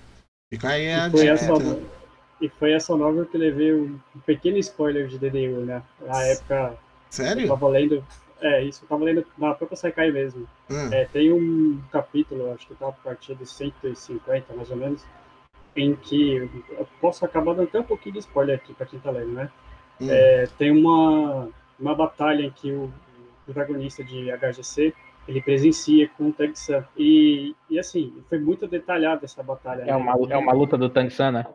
Fica 0.51 0.69
aí 0.69 0.91
a 0.91 1.07
E 1.07 1.11
foi, 1.11 1.27
essa, 1.27 1.53
e 2.41 2.49
foi 2.49 2.71
essa 2.73 2.97
novel 2.97 3.25
que 3.27 3.37
eu 3.37 3.41
levei 3.41 3.73
um 3.73 3.99
pequeno 4.25 4.57
spoiler 4.57 5.07
de 5.07 5.19
DDU, 5.19 5.65
né? 5.65 5.83
Na 6.01 6.23
época, 6.23 6.71
eu 6.71 6.77
Sério? 7.11 7.47
tava 7.47 7.67
lendo. 7.69 8.03
É, 8.41 8.63
isso, 8.63 8.83
eu 8.83 8.88
tava 8.89 9.03
lendo 9.03 9.25
na 9.38 9.53
própria 9.53 9.77
Sekai 9.77 10.11
mesmo. 10.11 10.47
Ah, 10.69 10.89
É, 10.93 11.05
tem 11.05 11.31
um 11.31 11.81
capítulo, 11.91 12.51
acho 12.53 12.67
que 12.67 12.75
tá 12.75 12.89
a 12.89 12.91
partir 12.91 13.36
de 13.36 13.45
150, 13.45 14.53
mais 14.53 14.69
ou 14.69 14.77
menos, 14.77 15.05
em 15.75 15.95
que 15.95 16.49
eu 16.69 16.88
posso 17.01 17.25
acabar 17.25 17.53
dando 17.55 17.67
até 17.67 17.79
um 17.79 17.83
pouquinho 17.83 18.13
de 18.13 18.19
spoiler 18.19 18.57
aqui 18.57 18.73
pra 18.73 18.86
quem 18.86 18.99
tá 18.99 19.11
lendo, 19.11 19.31
né? 19.31 19.49
hum, 20.01 20.07
É, 20.09 20.47
tem 20.57 20.71
uma, 20.71 21.49
uma 21.79 21.95
batalha 21.95 22.43
em 22.43 22.51
que 22.51 22.71
o 22.71 22.91
protagonista 23.45 24.03
de 24.03 24.29
HGC 24.31 24.93
ele 25.27 25.41
presencia 25.41 26.07
com 26.09 26.29
o 26.29 26.33
Tang 26.33 26.55
San. 26.57 26.83
E, 26.95 27.55
e 27.69 27.79
assim, 27.79 28.13
foi 28.29 28.39
muito 28.39 28.67
detalhada 28.67 29.25
essa 29.25 29.41
batalha. 29.41 29.81
É 29.81 29.86
né? 29.86 29.95
uma, 29.95 30.13
é 30.31 30.38
uma 30.38 30.53
luta 30.53 30.77
do 30.77 30.89
Tang 30.89 31.09
San, 31.09 31.31
né? 31.31 31.45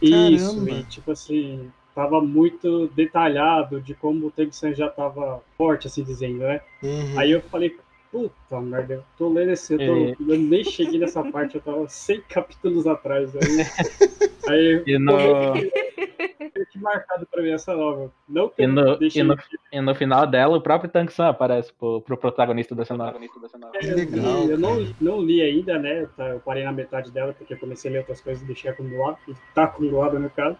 Isso, 0.00 0.54
Caramba. 0.54 0.70
e 0.70 0.84
tipo 0.84 1.10
assim, 1.10 1.72
tava 1.98 2.20
muito 2.20 2.86
detalhado 2.94 3.80
de 3.80 3.92
como 3.92 4.28
o 4.28 4.30
Tang 4.30 4.54
San 4.54 4.72
já 4.72 4.88
tava 4.88 5.42
forte, 5.56 5.88
assim 5.88 6.04
dizendo, 6.04 6.38
né? 6.38 6.60
Uhum. 6.80 7.18
Aí 7.18 7.32
eu 7.32 7.40
falei, 7.40 7.76
puta 8.12 8.60
merda, 8.60 8.94
eu 8.94 9.04
tô 9.18 9.28
lendo 9.28 9.50
esse, 9.50 9.72
eu, 9.72 10.14
tô, 10.14 10.32
eu 10.32 10.38
nem 10.38 10.62
cheguei 10.62 11.00
nessa 11.00 11.24
parte, 11.24 11.56
eu 11.56 11.60
tava 11.60 11.88
100 11.88 12.20
capítulos 12.28 12.86
atrás. 12.86 13.32
Aí, 13.34 13.42
aí 14.48 14.82
E 14.86 14.96
no, 14.96 15.54
que 16.70 16.78
marcado 16.78 17.26
pra 17.26 17.42
mim 17.42 17.50
essa 17.50 17.74
nova. 17.74 18.12
Não 18.28 18.48
que 18.48 18.62
e 18.62 18.66
no, 18.68 18.96
e 19.00 19.22
no, 19.24 19.36
e 19.72 19.80
no 19.80 19.94
final 19.96 20.24
dela, 20.24 20.56
o 20.56 20.60
próprio 20.60 20.88
Tang 20.88 21.12
San 21.12 21.26
aparece 21.26 21.72
pro, 21.72 22.00
pro 22.02 22.16
protagonista 22.16 22.76
dessa 22.76 22.96
novela. 22.96 23.18
Que 23.18 23.88
Eu 23.88 23.96
legal, 23.96 24.44
Eu 24.44 24.56
não, 24.56 24.94
não 25.00 25.20
li 25.20 25.42
ainda, 25.42 25.76
né? 25.80 26.06
Tá, 26.16 26.28
Eu 26.28 26.38
parei 26.38 26.62
na 26.62 26.70
metade 26.70 27.10
dela, 27.10 27.32
porque 27.32 27.54
eu 27.54 27.58
comecei 27.58 27.90
a 27.90 27.92
ler 27.92 27.98
outras 27.98 28.20
coisas 28.20 28.40
e 28.44 28.46
deixei 28.46 28.70
acumulado. 28.70 29.18
E 29.26 29.34
tá 29.52 29.64
acumulado 29.64 30.16
no 30.20 30.30
caso. 30.30 30.56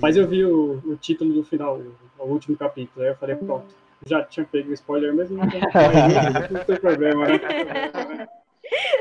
Mas 0.00 0.16
eu 0.16 0.26
vi 0.26 0.44
o, 0.44 0.80
o 0.84 0.96
título 0.96 1.34
do 1.34 1.44
final, 1.44 1.78
o, 1.78 1.94
o 2.18 2.26
último 2.26 2.56
capítulo. 2.56 3.04
Aí 3.04 3.12
eu 3.12 3.16
falei, 3.16 3.36
pronto. 3.36 3.74
Já 4.06 4.22
tinha 4.22 4.44
pego 4.44 4.70
o 4.70 4.74
spoiler 4.74 5.14
mesmo, 5.14 5.38
não 5.38 5.48
tem, 5.48 5.60
não 6.50 6.64
tem 6.64 6.76
problema, 6.76 7.26
né? 7.26 8.28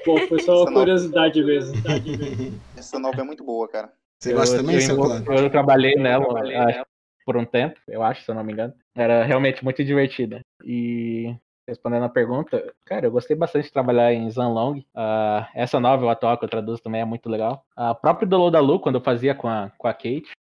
Bom, 0.06 0.18
foi 0.28 0.40
só 0.40 0.54
Essa 0.54 0.64
uma 0.64 0.74
curiosidade 0.74 1.44
mesmo. 1.44 1.76
Essa 2.78 3.00
novela 3.00 3.24
é 3.24 3.26
muito 3.26 3.44
boa, 3.44 3.68
cara. 3.68 3.92
Você 4.20 4.34
gosta 4.34 4.58
também, 4.58 4.76
eu, 4.76 4.82
seu 4.82 4.96
eu, 4.96 5.02
Claro? 5.02 5.40
eu 5.40 5.50
trabalhei 5.50 5.96
nela 5.96 6.40
acho, 6.70 6.86
por 7.26 7.36
um 7.36 7.44
tempo, 7.44 7.78
eu 7.88 8.02
acho, 8.02 8.24
se 8.24 8.32
eu 8.32 8.36
não 8.36 8.44
me 8.44 8.54
engano. 8.54 8.74
Era 8.96 9.24
realmente 9.24 9.64
muito 9.64 9.84
divertida. 9.84 10.42
E 10.64 11.36
respondendo 11.68 12.04
a 12.04 12.10
pergunta, 12.10 12.74
cara, 12.86 13.06
eu 13.06 13.12
gostei 13.12 13.36
bastante 13.36 13.66
de 13.66 13.74
trabalhar 13.74 14.14
em 14.14 14.30
Zanlong. 14.30 14.86
Ah, 14.96 15.50
essa 15.54 15.80
novela 15.80 16.14
atual 16.14 16.38
que 16.38 16.46
eu 16.46 16.50
traduzo 16.50 16.82
também 16.82 17.02
é 17.02 17.06
muito 17.06 17.30
legal. 17.30 17.66
A 17.76 17.94
próprio 17.94 18.28
Dolo 18.28 18.50
da 18.50 18.62
Lu, 18.62 18.80
quando 18.80 18.96
eu 18.96 19.02
fazia 19.02 19.36
com 19.36 19.48
a, 19.48 19.72
com 19.78 19.88
a 19.88 19.94
Kate, 19.94 20.32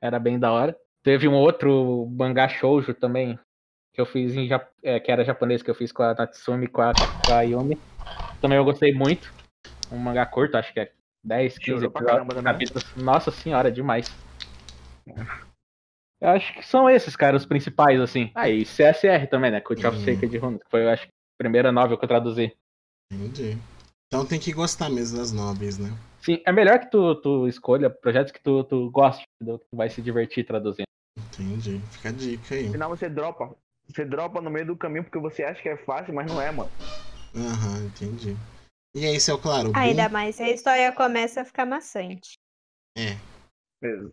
era 0.00 0.18
bem 0.18 0.38
da 0.38 0.52
hora. 0.52 0.76
Teve 1.02 1.28
um 1.28 1.34
outro 1.34 2.06
mangá 2.10 2.48
shoujo 2.48 2.94
também, 2.94 3.38
que 3.92 4.00
eu 4.00 4.06
fiz 4.06 4.34
em 4.34 4.46
Jap- 4.48 4.70
é, 4.82 5.00
que 5.00 5.10
era 5.10 5.24
japonês, 5.24 5.62
que 5.62 5.70
eu 5.70 5.74
fiz 5.74 5.92
com 5.92 6.02
a 6.02 6.14
Natsumi 6.14 6.66
e 6.66 6.68
com 6.68 6.82
a, 6.82 6.94
com 6.94 7.32
a 7.32 7.42
Yumi. 7.42 7.80
Também 8.40 8.58
eu 8.58 8.64
gostei 8.64 8.92
muito. 8.92 9.32
Um 9.90 9.98
mangá 9.98 10.26
curto, 10.26 10.56
acho 10.56 10.72
que 10.72 10.80
é 10.80 10.92
10, 11.24 11.58
15 11.58 11.80
Shoujo 11.80 11.90
pra 11.90 12.02
episódios, 12.02 12.44
capítulos. 12.44 12.94
Nossa 12.96 13.30
senhora, 13.30 13.70
demais. 13.70 14.10
Eu 16.20 16.30
acho 16.30 16.52
que 16.54 16.62
são 16.62 16.90
esses, 16.90 17.14
cara, 17.14 17.36
os 17.36 17.46
principais, 17.46 18.00
assim. 18.00 18.30
Ah, 18.34 18.48
e 18.48 18.64
CSR 18.64 19.26
também, 19.28 19.50
né? 19.50 19.60
Cult 19.60 19.86
of 19.86 19.96
Uhum. 19.98 20.04
Sacred 20.04 20.38
Runes, 20.38 20.62
que 20.62 20.70
foi, 20.70 20.84
eu 20.84 20.90
acho, 20.90 21.06
a 21.06 21.10
primeira 21.38 21.70
novel 21.70 21.96
que 21.96 22.04
eu 22.04 22.08
traduzi. 22.08 22.52
Entendi. 23.12 23.56
Então 24.06 24.26
tem 24.26 24.40
que 24.40 24.52
gostar 24.52 24.90
mesmo 24.90 25.18
das 25.18 25.32
nobres, 25.32 25.78
né? 25.78 25.90
Sim, 26.28 26.42
é 26.44 26.52
melhor 26.52 26.78
que 26.78 26.90
tu, 26.90 27.14
tu 27.22 27.48
escolha 27.48 27.88
projetos 27.88 28.30
que 28.32 28.40
tu, 28.42 28.62
tu 28.64 28.90
goste, 28.90 29.24
que 29.40 29.46
tu 29.46 29.60
vai 29.72 29.88
se 29.88 30.02
divertir 30.02 30.44
traduzindo. 30.44 30.84
Entendi. 31.16 31.78
Fica 31.90 32.10
a 32.10 32.12
dica 32.12 32.54
aí. 32.54 32.70
Final 32.70 32.90
você 32.90 33.08
dropa. 33.08 33.56
Você 33.88 34.04
dropa 34.04 34.38
no 34.42 34.50
meio 34.50 34.66
do 34.66 34.76
caminho 34.76 35.04
porque 35.04 35.18
você 35.18 35.42
acha 35.42 35.62
que 35.62 35.70
é 35.70 35.76
fácil, 35.78 36.12
mas 36.12 36.26
não 36.26 36.38
é, 36.38 36.50
mano. 36.52 36.70
Aham, 37.34 37.86
entendi. 37.86 38.36
E 38.94 39.06
aí, 39.06 39.18
seu 39.18 39.38
Claro? 39.38 39.72
Ainda 39.74 40.02
bem- 40.02 40.12
mais 40.12 40.36
se 40.36 40.42
a 40.42 40.50
história 40.50 40.92
começa 40.92 41.40
a 41.40 41.44
ficar 41.46 41.64
maçante. 41.64 42.34
É. 42.94 43.16
Mesmo. 43.80 44.12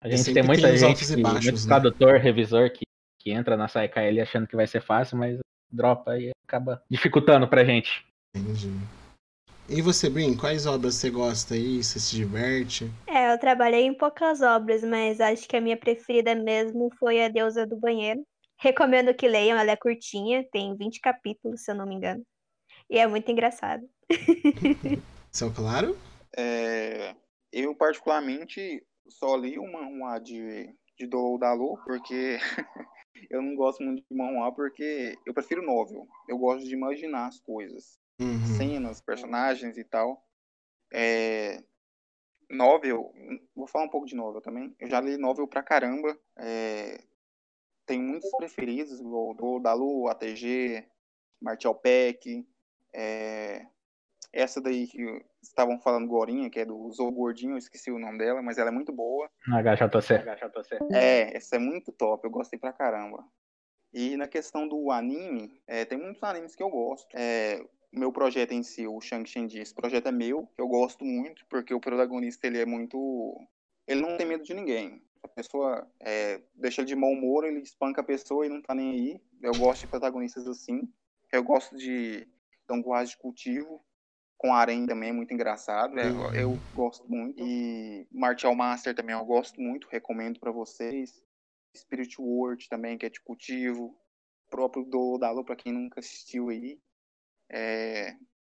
A 0.00 0.08
E 0.08 0.16
gente 0.16 0.32
tem 0.32 0.42
muita 0.42 0.68
tem 0.68 0.78
gente, 0.78 1.04
que, 1.04 1.22
baixos, 1.22 1.44
muito 1.50 1.62
né? 1.66 1.68
tradutor, 1.68 2.18
revisor, 2.18 2.70
que, 2.72 2.84
que 3.18 3.30
entra 3.30 3.58
na 3.58 3.68
SciKL 3.68 4.22
achando 4.22 4.46
que 4.46 4.56
vai 4.56 4.66
ser 4.66 4.80
fácil, 4.80 5.18
mas 5.18 5.38
dropa 5.70 6.18
e 6.18 6.30
acaba 6.46 6.82
dificultando 6.88 7.46
pra 7.46 7.62
gente. 7.62 8.06
Entendi. 8.34 8.70
E 9.68 9.80
você, 9.80 10.10
Brin, 10.10 10.36
quais 10.36 10.66
obras 10.66 10.96
você 10.96 11.08
gosta 11.08 11.54
aí? 11.54 11.82
Você 11.82 12.00
se 12.00 12.16
diverte? 12.16 12.90
É, 13.06 13.32
eu 13.32 13.38
trabalhei 13.38 13.82
em 13.82 13.94
poucas 13.94 14.42
obras, 14.42 14.82
mas 14.82 15.20
acho 15.20 15.48
que 15.48 15.56
a 15.56 15.60
minha 15.60 15.76
preferida 15.76 16.34
mesmo 16.34 16.90
foi 16.98 17.24
A 17.24 17.28
Deusa 17.28 17.66
do 17.66 17.76
Banheiro. 17.76 18.26
Recomendo 18.58 19.14
que 19.14 19.26
leiam, 19.26 19.58
ela 19.58 19.70
é 19.70 19.76
curtinha, 19.76 20.46
tem 20.52 20.76
20 20.76 21.00
capítulos, 21.00 21.62
se 21.62 21.70
eu 21.70 21.74
não 21.74 21.86
me 21.86 21.94
engano. 21.94 22.24
E 22.90 22.98
é 22.98 23.06
muito 23.06 23.30
engraçado. 23.30 23.88
Seu 25.32 25.52
Claro? 25.52 25.96
É, 26.36 27.14
eu, 27.52 27.74
particularmente, 27.74 28.84
só 29.08 29.36
li 29.36 29.58
o 29.58 29.70
manhwa 29.70 30.18
de, 30.18 30.74
de 30.98 31.06
do 31.06 31.38
Dalu, 31.38 31.78
porque 31.84 32.38
eu 33.30 33.40
não 33.40 33.54
gosto 33.54 33.82
muito 33.82 34.04
de 34.10 34.16
manhwa, 34.16 34.52
porque 34.52 35.16
eu 35.24 35.32
prefiro 35.32 35.64
novel. 35.64 36.06
Eu 36.28 36.36
gosto 36.36 36.66
de 36.66 36.74
imaginar 36.74 37.28
as 37.28 37.40
coisas. 37.40 38.01
Uhum. 38.24 38.46
cenas, 38.46 39.00
personagens 39.00 39.76
e 39.76 39.84
tal. 39.84 40.24
É, 40.92 41.62
novel, 42.50 43.12
vou 43.54 43.66
falar 43.66 43.86
um 43.86 43.90
pouco 43.90 44.06
de 44.06 44.14
novel 44.14 44.40
também. 44.40 44.74
Eu 44.78 44.88
já 44.88 45.00
li 45.00 45.16
novel 45.16 45.46
pra 45.48 45.62
caramba. 45.62 46.18
É, 46.36 47.02
tem 47.86 48.00
muitos 48.00 48.30
preferidos, 48.36 49.00
o 49.00 49.34
do 49.34 49.58
Dalu, 49.58 50.08
ATG, 50.08 50.86
Martial 51.40 51.74
Peck. 51.74 52.46
É, 52.94 53.66
essa 54.32 54.60
daí 54.60 54.86
que 54.86 55.24
estavam 55.42 55.78
falando 55.80 56.08
Gorinha, 56.08 56.48
que 56.48 56.60
é 56.60 56.64
do 56.64 56.90
Zou 56.92 57.10
Gordinho, 57.10 57.54
eu 57.54 57.58
esqueci 57.58 57.90
o 57.90 57.98
nome 57.98 58.18
dela, 58.18 58.40
mas 58.42 58.58
ela 58.58 58.70
é 58.70 58.72
muito 58.72 58.92
boa. 58.92 59.30
HJC. 60.22 60.78
É, 60.92 61.36
essa 61.36 61.56
é 61.56 61.58
muito 61.58 61.92
top, 61.92 62.24
eu 62.24 62.30
gostei 62.30 62.58
pra 62.58 62.72
caramba. 62.72 63.24
E 63.92 64.16
na 64.16 64.26
questão 64.26 64.66
do 64.66 64.90
anime, 64.90 65.60
é, 65.66 65.84
tem 65.84 65.98
muitos 65.98 66.22
animes 66.22 66.56
que 66.56 66.62
eu 66.62 66.70
gosto. 66.70 67.08
É, 67.14 67.62
meu 67.92 68.12
projeto 68.12 68.52
em 68.52 68.62
si, 68.62 68.86
o 68.86 69.00
Shang 69.00 69.28
Shenji, 69.28 69.58
esse 69.60 69.74
projeto 69.74 70.08
é 70.08 70.12
meu, 70.12 70.46
que 70.54 70.60
eu 70.60 70.68
gosto 70.68 71.04
muito, 71.04 71.44
porque 71.48 71.74
o 71.74 71.80
protagonista 71.80 72.46
ele 72.46 72.58
é 72.58 72.66
muito. 72.66 73.38
Ele 73.86 74.00
não 74.00 74.16
tem 74.16 74.26
medo 74.26 74.42
de 74.44 74.54
ninguém. 74.54 75.02
A 75.22 75.28
pessoa 75.28 75.86
é, 76.00 76.40
deixa 76.54 76.80
ele 76.80 76.88
de 76.88 76.96
mau 76.96 77.10
humor, 77.10 77.44
ele 77.44 77.60
espanca 77.60 78.00
a 78.00 78.04
pessoa 78.04 78.44
e 78.46 78.48
não 78.48 78.60
tá 78.62 78.74
nem 78.74 78.90
aí. 78.90 79.20
Eu 79.42 79.54
gosto 79.54 79.82
de 79.82 79.88
protagonistas 79.88 80.48
assim. 80.48 80.88
Eu 81.32 81.42
gosto 81.44 81.76
de 81.76 82.26
Donguaz 82.66 83.10
de 83.10 83.16
cultivo. 83.18 83.84
Com 84.36 84.52
Arém 84.52 84.86
também 84.86 85.10
é 85.10 85.12
muito 85.12 85.32
engraçado. 85.32 85.96
é, 86.00 86.10
Uhum. 86.10 86.34
eu 86.34 86.66
gosto 86.72 87.08
muito. 87.08 87.36
E 87.38 88.06
Martial 88.10 88.54
Master 88.56 88.94
também 88.94 89.14
eu 89.14 89.24
gosto 89.24 89.60
muito, 89.60 89.86
recomendo 89.88 90.40
pra 90.40 90.50
vocês. 90.50 91.22
Spirit 91.76 92.20
World 92.20 92.68
também, 92.68 92.98
que 92.98 93.06
é 93.06 93.10
de 93.10 93.20
cultivo. 93.20 93.84
O 94.46 94.50
próprio 94.50 94.84
do 94.84 95.16
Dalo, 95.18 95.44
pra 95.44 95.54
quem 95.56 95.72
nunca 95.72 96.00
assistiu 96.00 96.48
aí. 96.48 96.80
É, 97.52 98.16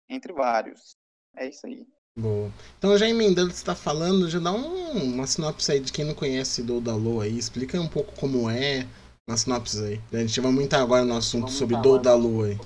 entre 0.09 0.31
vários. 0.33 0.95
É 1.35 1.47
isso 1.47 1.65
aí. 1.65 1.85
Boa. 2.15 2.51
Então, 2.77 2.95
já 2.97 3.09
emendando 3.09 3.49
o 3.49 3.51
que 3.51 3.57
você 3.57 3.65
tá 3.65 3.73
falando, 3.75 4.29
já 4.29 4.39
dá 4.39 4.51
um- 4.51 5.13
uma 5.15 5.25
sinopse 5.25 5.71
aí 5.71 5.79
de 5.79 5.91
quem 5.91 6.05
não 6.05 6.13
conhece 6.13 6.61
do 6.61 6.79
Dalu 6.79 7.21
aí. 7.21 7.35
Explica 7.35 7.81
um 7.81 7.87
pouco 7.87 8.13
como 8.19 8.47
é, 8.49 8.87
uma 9.27 9.35
sinopse 9.35 9.83
aí. 9.83 10.01
A 10.13 10.17
gente 10.23 10.39
vai 10.39 10.51
muito 10.51 10.73
agora 10.75 11.03
no 11.03 11.17
assunto 11.17 11.45
Vamos 11.45 11.55
sobre 11.55 11.75
do 11.75 11.79
agora 11.79 12.03
Dalu 12.03 12.43
aí. 12.43 12.57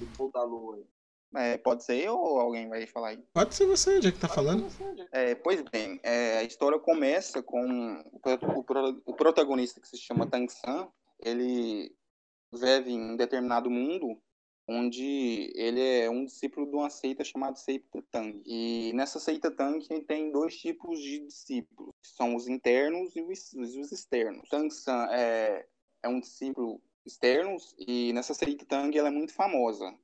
É, 1.35 1.57
pode 1.57 1.83
ser 1.83 1.97
eu 1.97 2.17
ou 2.17 2.39
alguém 2.39 2.67
vai 2.67 2.85
falar 2.87 3.09
aí? 3.09 3.19
Pode 3.33 3.53
ser 3.53 3.67
você, 3.67 4.01
já 4.01 4.11
que 4.11 4.17
tá 4.17 4.27
falando. 4.27 4.65
É, 5.11 5.35
pois 5.35 5.61
bem, 5.71 5.99
é, 6.01 6.39
a 6.39 6.43
história 6.43 6.79
começa 6.79 7.43
com 7.43 8.01
o, 8.01 8.59
o 8.59 9.01
o 9.05 9.13
protagonista 9.13 9.79
que 9.79 9.87
se 9.87 9.97
chama 9.97 10.25
Tang 10.27 10.51
San. 10.51 10.87
Ele 11.23 11.93
vive 12.51 12.91
em 12.91 13.11
um 13.11 13.15
determinado 13.15 13.69
mundo 13.69 14.19
onde 14.67 15.51
ele 15.55 15.81
é 15.81 16.09
um 16.09 16.25
discípulo 16.25 16.67
de 16.67 16.75
uma 16.75 16.89
seita 16.89 17.23
chamada 17.23 17.55
Seita 17.55 18.03
Tang. 18.11 18.41
E 18.45 18.91
nessa 18.93 19.19
seita 19.19 19.49
Tang 19.49 19.79
tem 20.05 20.31
dois 20.31 20.57
tipos 20.57 20.99
de 20.99 21.19
discípulos, 21.19 21.93
que 22.01 22.09
são 22.09 22.35
os 22.35 22.47
internos 22.47 23.15
e 23.15 23.21
os, 23.21 23.53
os 23.53 23.91
externos. 23.91 24.49
Tang 24.49 24.69
San 24.69 25.07
é, 25.11 25.65
é 26.03 26.09
um 26.09 26.19
discípulo 26.19 26.81
externo 27.05 27.55
e 27.77 28.11
nessa 28.13 28.33
seita 28.33 28.65
Tang 28.65 28.95
ela 28.97 29.07
é 29.07 29.11
muito 29.11 29.33
famosa. 29.33 29.97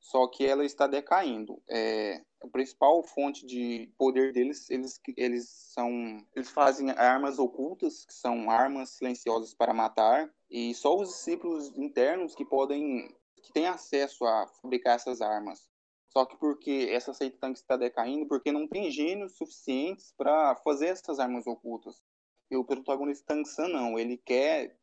Só 0.00 0.28
que 0.28 0.46
ela 0.46 0.64
está 0.64 0.86
decaindo. 0.86 1.60
É, 1.68 2.22
a 2.40 2.48
principal 2.48 3.02
fonte 3.02 3.44
de 3.44 3.92
poder 3.98 4.32
deles, 4.32 4.70
eles, 4.70 5.00
eles 5.16 5.48
são, 5.48 6.24
eles 6.34 6.48
fazem 6.48 6.90
armas 6.90 7.40
ocultas, 7.40 8.04
que 8.04 8.14
são 8.14 8.48
armas 8.48 8.90
silenciosas 8.90 9.52
para 9.52 9.74
matar, 9.74 10.32
e 10.48 10.72
só 10.74 10.96
os 10.96 11.08
discípulos 11.08 11.76
internos 11.76 12.36
que 12.36 12.44
podem, 12.44 13.12
que 13.46 13.52
têm 13.52 13.66
acesso 13.66 14.24
a 14.24 14.46
fabricar 14.60 14.96
essas 14.96 15.20
armas. 15.20 15.68
Só 16.08 16.24
que 16.24 16.36
porque 16.36 16.88
essa 16.90 17.12
seita 17.12 17.38
tanque 17.38 17.58
está 17.58 17.76
decaindo, 17.76 18.26
porque 18.26 18.50
não 18.50 18.66
tem 18.66 18.90
gênios 18.90 19.36
suficientes 19.36 20.12
para 20.16 20.56
fazer 20.56 20.88
essas 20.88 21.18
armas 21.18 21.46
ocultas. 21.46 22.02
E 22.50 22.56
o 22.56 22.64
protagonista 22.64 23.26
Tang 23.26 23.46
San 23.46 23.68
não, 23.68 23.98
ele 23.98 24.16
quer 24.16 24.78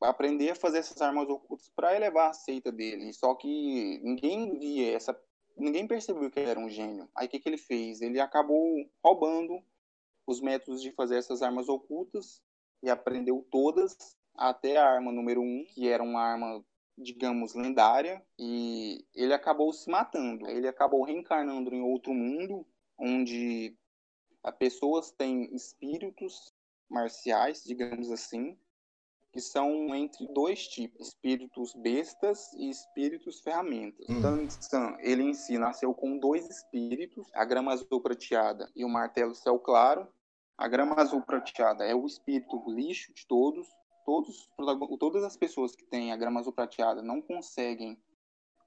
aprender 0.00 0.50
a 0.50 0.54
fazer 0.54 0.78
essas 0.78 1.00
armas 1.02 1.28
ocultas 1.28 1.68
para 1.74 1.94
elevar 1.94 2.30
a 2.30 2.32
seita 2.32 2.72
dele. 2.72 3.12
Só 3.12 3.34
que 3.34 4.00
ninguém 4.02 4.58
via 4.58 4.96
essa, 4.96 5.18
ninguém 5.56 5.86
percebeu 5.86 6.30
que 6.30 6.40
ele 6.40 6.50
era 6.50 6.60
um 6.60 6.70
gênio. 6.70 7.08
Aí 7.14 7.26
o 7.26 7.30
que, 7.30 7.38
que 7.38 7.48
ele 7.48 7.58
fez? 7.58 8.00
Ele 8.00 8.18
acabou 8.18 8.74
roubando 9.04 9.62
os 10.26 10.40
métodos 10.40 10.80
de 10.80 10.92
fazer 10.92 11.16
essas 11.16 11.42
armas 11.42 11.68
ocultas 11.68 12.42
e 12.82 12.88
aprendeu 12.88 13.46
todas 13.50 14.16
até 14.34 14.78
a 14.78 14.88
arma 14.88 15.12
número 15.12 15.42
um, 15.42 15.64
que 15.74 15.88
era 15.88 16.02
uma 16.02 16.22
arma 16.22 16.64
digamos, 16.96 17.54
lendária 17.54 18.24
e 18.38 19.04
ele 19.14 19.32
acabou 19.32 19.72
se 19.72 19.90
matando. 19.90 20.48
Ele 20.48 20.68
acabou 20.68 21.02
reencarnando 21.02 21.74
em 21.74 21.82
outro 21.82 22.12
mundo 22.12 22.66
onde 22.98 23.76
as 24.42 24.54
pessoas 24.56 25.10
têm 25.10 25.54
espíritos 25.54 26.52
marciais, 26.88 27.62
digamos 27.64 28.10
assim, 28.10 28.58
que 29.32 29.40
são 29.40 29.94
entre 29.94 30.26
dois 30.32 30.66
tipos, 30.66 31.08
espíritos 31.08 31.72
bestas 31.74 32.52
e 32.54 32.68
espíritos 32.68 33.40
ferramentas. 33.40 34.04
Hum. 34.08 34.20
Tang 34.20 34.96
ele 35.00 35.22
em 35.22 35.34
si 35.34 35.56
nasceu 35.56 35.94
com 35.94 36.18
dois 36.18 36.48
espíritos, 36.48 37.28
a 37.32 37.44
grama 37.44 37.72
azul 37.72 38.00
prateada 38.00 38.70
e 38.74 38.84
o 38.84 38.88
martelo 38.88 39.34
céu 39.34 39.58
claro. 39.58 40.08
A 40.58 40.68
grama 40.68 41.00
azul 41.00 41.22
prateada 41.22 41.84
é 41.84 41.94
o 41.94 42.04
espírito 42.04 42.62
lixo 42.68 43.14
de 43.14 43.26
todos. 43.26 43.68
Todos, 44.10 44.50
todas 44.98 45.22
as 45.22 45.36
pessoas 45.36 45.76
que 45.76 45.84
têm 45.84 46.10
a 46.10 46.16
grama 46.16 46.40
azul 46.40 46.52
prateada 46.52 47.00
não 47.00 47.22
conseguem 47.22 47.96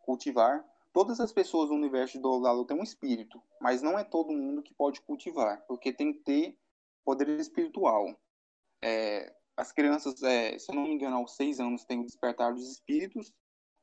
cultivar. 0.05 0.65
Todas 0.93 1.19
as 1.19 1.33
pessoas 1.33 1.67
do 1.67 1.75
universo 1.75 2.13
de 2.13 2.21
Dolalo 2.21 2.63
têm 2.63 2.79
um 2.79 2.81
espírito, 2.81 3.43
mas 3.59 3.81
não 3.81 3.99
é 3.99 4.05
todo 4.05 4.31
mundo 4.31 4.63
que 4.63 4.73
pode 4.73 5.01
cultivar, 5.01 5.61
porque 5.67 5.91
tem 5.91 6.13
que 6.13 6.19
ter 6.19 6.57
poder 7.03 7.27
espiritual. 7.41 8.17
É, 8.81 9.35
as 9.57 9.73
crianças, 9.73 10.23
é, 10.23 10.57
se 10.57 10.71
eu 10.71 10.75
não 10.75 10.83
me 10.83 10.93
engano, 10.93 11.17
aos 11.17 11.35
seis 11.35 11.59
anos 11.59 11.83
tem 11.83 11.99
o 11.99 12.05
despertar 12.05 12.53
dos 12.53 12.71
espíritos 12.71 13.33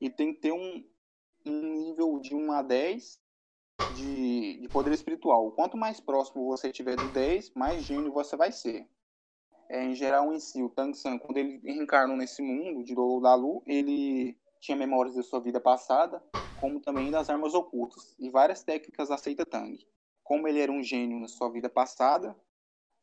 e 0.00 0.08
tem 0.08 0.32
que 0.32 0.40
ter 0.40 0.52
um, 0.52 0.82
um 1.44 1.74
nível 1.74 2.18
de 2.20 2.34
1 2.34 2.52
a 2.52 2.62
10 2.62 3.20
de, 3.86 4.60
de 4.62 4.68
poder 4.70 4.94
espiritual. 4.94 5.52
Quanto 5.52 5.76
mais 5.76 6.00
próximo 6.00 6.46
você 6.46 6.72
tiver 6.72 6.96
do 6.96 7.10
10, 7.10 7.52
mais 7.52 7.84
gênio 7.84 8.14
você 8.14 8.34
vai 8.34 8.50
ser. 8.50 8.88
É, 9.70 9.84
em 9.84 9.94
geral, 9.94 10.32
em 10.32 10.40
si, 10.40 10.60
o 10.60 10.68
Tang 10.68 10.92
San, 10.96 11.16
quando 11.16 11.38
ele 11.38 11.58
reencarnou 11.58 12.16
nesse 12.16 12.42
mundo 12.42 12.82
de 12.82 12.92
Dolo 12.92 13.20
da 13.20 13.36
Lu, 13.36 13.62
ele 13.64 14.36
tinha 14.58 14.76
memórias 14.76 15.14
da 15.14 15.22
sua 15.22 15.38
vida 15.38 15.60
passada, 15.60 16.20
como 16.56 16.80
também 16.80 17.08
das 17.08 17.30
armas 17.30 17.54
ocultas, 17.54 18.16
e 18.18 18.28
várias 18.28 18.64
técnicas 18.64 19.12
aceita 19.12 19.46
Tang. 19.46 19.78
Como 20.24 20.48
ele 20.48 20.60
era 20.60 20.72
um 20.72 20.82
gênio 20.82 21.20
na 21.20 21.28
sua 21.28 21.48
vida 21.48 21.68
passada, 21.68 22.36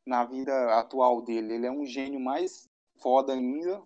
na 0.06 0.26
vida 0.26 0.78
atual 0.78 1.22
dele. 1.22 1.54
Ele 1.54 1.68
é 1.68 1.72
um 1.72 1.86
gênio 1.86 2.20
mais 2.20 2.70
foda 2.98 3.32
ainda. 3.32 3.82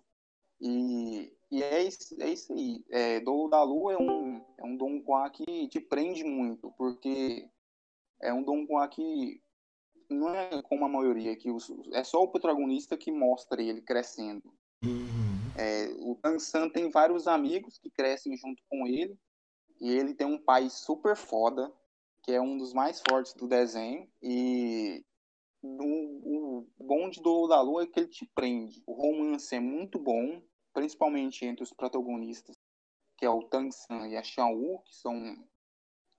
E, 0.60 1.32
e 1.52 1.62
é, 1.62 1.84
isso, 1.84 2.20
é 2.20 2.30
isso 2.30 2.52
aí. 2.52 2.84
É, 2.90 3.20
Lua 3.20 3.92
é 3.92 3.96
um, 3.96 4.44
é 4.58 4.64
um 4.64 4.76
Don 4.76 5.00
Juan 5.04 5.30
que 5.30 5.68
te 5.68 5.80
prende 5.80 6.24
muito, 6.24 6.72
porque 6.76 7.48
é 8.20 8.32
um 8.32 8.42
Don 8.42 8.66
Juan 8.66 8.88
que 8.88 9.40
não 10.12 10.34
é 10.34 10.62
como 10.62 10.84
a 10.84 10.88
maioria, 10.88 11.36
que 11.36 11.50
os, 11.50 11.72
é 11.92 12.04
só 12.04 12.22
o 12.22 12.28
protagonista 12.28 12.96
que 12.96 13.10
mostra 13.10 13.62
ele 13.62 13.80
crescendo. 13.80 14.52
Uhum. 14.84 15.32
É, 15.56 15.92
o 16.00 16.16
Tansan 16.16 16.68
tem 16.68 16.90
vários 16.90 17.26
amigos 17.26 17.78
que 17.78 17.90
crescem 17.90 18.36
junto 18.36 18.62
com 18.68 18.86
ele, 18.86 19.16
e 19.80 19.90
ele 19.90 20.14
tem 20.14 20.26
um 20.26 20.38
pai 20.38 20.70
super 20.70 21.16
foda, 21.16 21.72
que 22.22 22.32
é 22.32 22.40
um 22.40 22.56
dos 22.56 22.72
mais 22.72 23.02
fortes 23.08 23.34
do 23.34 23.48
desenho, 23.48 24.08
e 24.22 25.04
o, 25.62 26.60
o 26.60 26.66
bom 26.78 27.08
de 27.10 27.20
Dolo 27.20 27.48
da 27.48 27.60
Lua 27.60 27.82
é 27.82 27.86
que 27.86 28.00
ele 28.00 28.08
te 28.08 28.26
prende. 28.34 28.82
O 28.86 28.92
romance 28.92 29.54
é 29.54 29.60
muito 29.60 29.98
bom, 29.98 30.40
principalmente 30.72 31.44
entre 31.44 31.62
os 31.62 31.72
protagonistas, 31.72 32.56
que 33.18 33.26
é 33.26 33.30
o 33.30 33.42
Tang 33.44 33.70
San 33.72 34.08
e 34.08 34.16
a 34.16 34.22
Xiao 34.22 34.54
Wu, 34.54 34.80
que 34.82 34.94
são, 34.94 35.36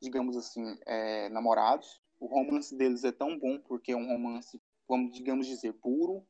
digamos 0.02 0.38
assim, 0.38 0.78
é, 0.86 1.30
namorados. 1.30 2.02
O 2.24 2.28
romance 2.28 2.74
deles 2.74 3.04
é 3.04 3.12
tão 3.12 3.38
bom 3.38 3.60
porque 3.60 3.92
é 3.92 3.98
um 3.98 4.08
romance, 4.08 4.58
vamos 4.88 5.14
digamos 5.14 5.46
dizer, 5.46 5.74
puro, 5.74 6.26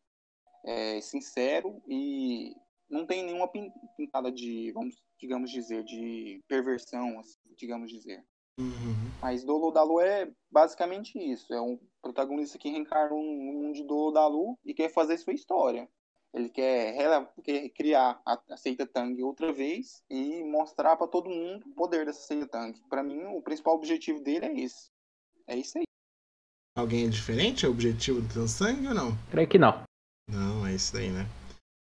é, 0.65 0.99
sincero 1.01 1.79
e 1.87 2.55
não 2.89 3.05
tem 3.05 3.23
nenhuma 3.23 3.47
pintada 3.95 4.31
de, 4.31 4.71
vamos 4.71 4.95
digamos 5.19 5.51
dizer, 5.51 5.83
de 5.83 6.41
perversão, 6.47 7.19
assim, 7.19 7.37
digamos 7.55 7.91
dizer. 7.91 8.25
Uhum. 8.59 9.11
Mas 9.21 9.43
Dolo 9.43 10.01
é 10.01 10.31
basicamente 10.51 11.17
isso. 11.17 11.53
É 11.53 11.61
um 11.61 11.79
protagonista 12.01 12.57
que 12.57 12.69
reencarna 12.69 13.15
no 13.15 13.21
mundo 13.21 13.73
de 13.73 13.83
Dolo 13.83 14.57
e 14.65 14.73
quer 14.73 14.89
fazer 14.89 15.17
sua 15.17 15.33
história. 15.33 15.87
Ele 16.33 16.49
quer, 16.49 16.97
quer 17.43 17.69
criar 17.69 18.19
a 18.25 18.57
Seita 18.57 18.87
Tang 18.87 19.21
outra 19.21 19.53
vez 19.53 20.03
e 20.09 20.43
mostrar 20.43 20.95
para 20.95 21.07
todo 21.07 21.29
mundo 21.29 21.67
o 21.67 21.75
poder 21.75 22.07
dessa 22.07 22.21
Seita 22.21 22.47
Tang. 22.47 22.79
Para 22.89 23.03
mim, 23.03 23.23
o 23.25 23.41
principal 23.41 23.75
objetivo 23.75 24.19
dele 24.19 24.45
é 24.47 24.59
esse. 24.61 24.91
É 25.47 25.57
isso 25.57 25.77
aí. 25.77 25.83
Alguém 26.77 27.05
é 27.05 27.09
diferente? 27.09 27.65
É 27.65 27.69
o 27.69 27.71
objetivo 27.71 28.21
do 28.21 28.33
Tansang 28.33 28.87
ou 28.87 28.93
não? 28.93 29.17
Creio 29.29 29.47
que 29.47 29.57
não. 29.57 29.83
Não, 30.29 30.65
é 30.65 30.73
isso 30.73 30.93
daí, 30.93 31.09
né? 31.09 31.27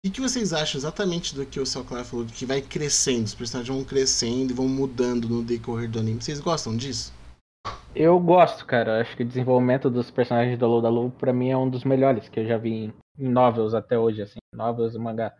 O 0.05 0.11
que 0.11 0.21
vocês 0.21 0.53
acham 0.53 0.77
exatamente 0.77 1.35
do 1.35 1.45
que 1.45 1.59
o 1.59 1.65
Céu 1.65 1.83
Claro 1.83 2.05
falou, 2.05 2.25
que 2.25 2.45
vai 2.45 2.61
crescendo, 2.61 3.25
os 3.25 3.35
personagens 3.35 3.75
vão 3.75 3.83
crescendo 3.83 4.51
e 4.51 4.55
vão 4.55 4.67
mudando 4.67 5.27
no 5.27 5.43
decorrer 5.43 5.89
do 5.89 5.99
anime? 5.99 6.21
Vocês 6.21 6.39
gostam 6.39 6.77
disso? 6.77 7.11
Eu 7.93 8.19
gosto, 8.19 8.65
cara. 8.65 9.01
Acho 9.01 9.17
que 9.17 9.23
o 9.23 9.27
desenvolvimento 9.27 9.89
dos 9.89 10.11
personagens 10.11 10.57
do 10.57 10.67
Lou 10.67 10.81
da 10.81 10.89
Lu, 10.89 11.09
pra 11.11 11.33
mim, 11.33 11.49
é 11.49 11.57
um 11.57 11.69
dos 11.69 11.83
melhores 11.83 12.29
que 12.29 12.39
eu 12.39 12.45
já 12.45 12.57
vi 12.57 12.93
em 13.17 13.29
novels 13.29 13.73
até 13.73 13.97
hoje, 13.97 14.21
assim, 14.21 14.37
novels 14.53 14.93
e 14.93 14.99
mangá. 14.99 15.35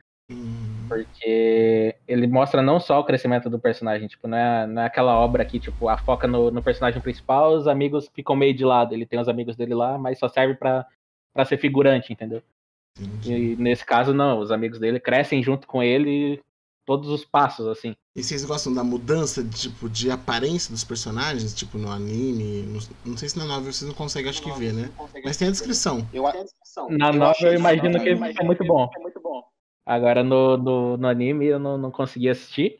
Porque 0.89 1.95
ele 2.07 2.27
mostra 2.27 2.61
não 2.61 2.79
só 2.79 2.99
o 2.99 3.03
crescimento 3.03 3.49
do 3.49 3.59
personagem, 3.59 4.07
tipo, 4.07 4.27
não 4.27 4.37
é, 4.37 4.67
não 4.67 4.81
é 4.81 4.85
aquela 4.85 5.17
obra 5.17 5.45
que, 5.45 5.59
tipo, 5.59 5.87
a 5.87 5.97
foca 5.97 6.27
no, 6.27 6.51
no, 6.51 6.61
personagem 6.61 7.01
principal, 7.01 7.53
os 7.53 7.67
amigos 7.67 8.09
ficam 8.13 8.35
meio 8.35 8.53
de 8.53 8.65
lado. 8.65 8.93
Ele 8.93 9.05
tem 9.05 9.19
os 9.19 9.29
amigos 9.29 9.55
dele 9.55 9.73
lá, 9.73 9.97
mas 9.97 10.19
só 10.19 10.27
serve 10.27 10.55
para 10.55 10.85
ser 11.45 11.57
figurante, 11.57 12.11
entendeu? 12.11 12.41
E 13.23 13.55
nesse 13.57 13.85
caso, 13.85 14.13
não, 14.13 14.39
os 14.39 14.51
amigos 14.51 14.79
dele 14.79 14.99
crescem 14.99 15.43
junto 15.43 15.67
com 15.67 15.83
ele 15.83 16.41
todos 16.85 17.09
os 17.09 17.25
passos, 17.25 17.67
assim. 17.67 17.95
E 18.15 18.23
vocês 18.23 18.43
gostam 18.45 18.73
da 18.73 18.83
mudança 18.83 19.43
de, 19.43 19.69
tipo, 19.69 19.89
de 19.89 20.09
aparência 20.09 20.71
dos 20.71 20.85
personagens, 20.85 21.53
tipo, 21.53 21.77
no 21.77 21.91
anime? 21.91 22.63
No, 22.63 22.79
não 23.05 23.17
sei 23.17 23.27
se 23.27 23.37
na 23.37 23.45
novel 23.45 23.71
vocês 23.71 23.87
não 23.87 23.93
conseguem, 23.93 24.29
acho 24.29 24.41
que 24.41 24.51
ver, 24.53 24.73
né? 24.73 24.89
Mas 25.23 25.35
tem 25.35 25.49
a 25.49 25.51
descrição. 25.51 26.07
Eu, 26.13 26.23
na 26.89 27.11
novel 27.11 27.51
eu 27.51 27.59
imagino 27.59 27.99
que 27.99 28.09
é 28.09 28.43
muito 28.43 28.63
bom. 28.63 28.89
Agora 29.87 30.21
no, 30.21 30.57
no, 30.57 30.97
no, 30.97 31.07
anime 31.07 31.45
eu 31.45 31.57
não, 31.57 31.77
não 31.77 31.89
consegui 31.89 32.27
assistir. 32.29 32.79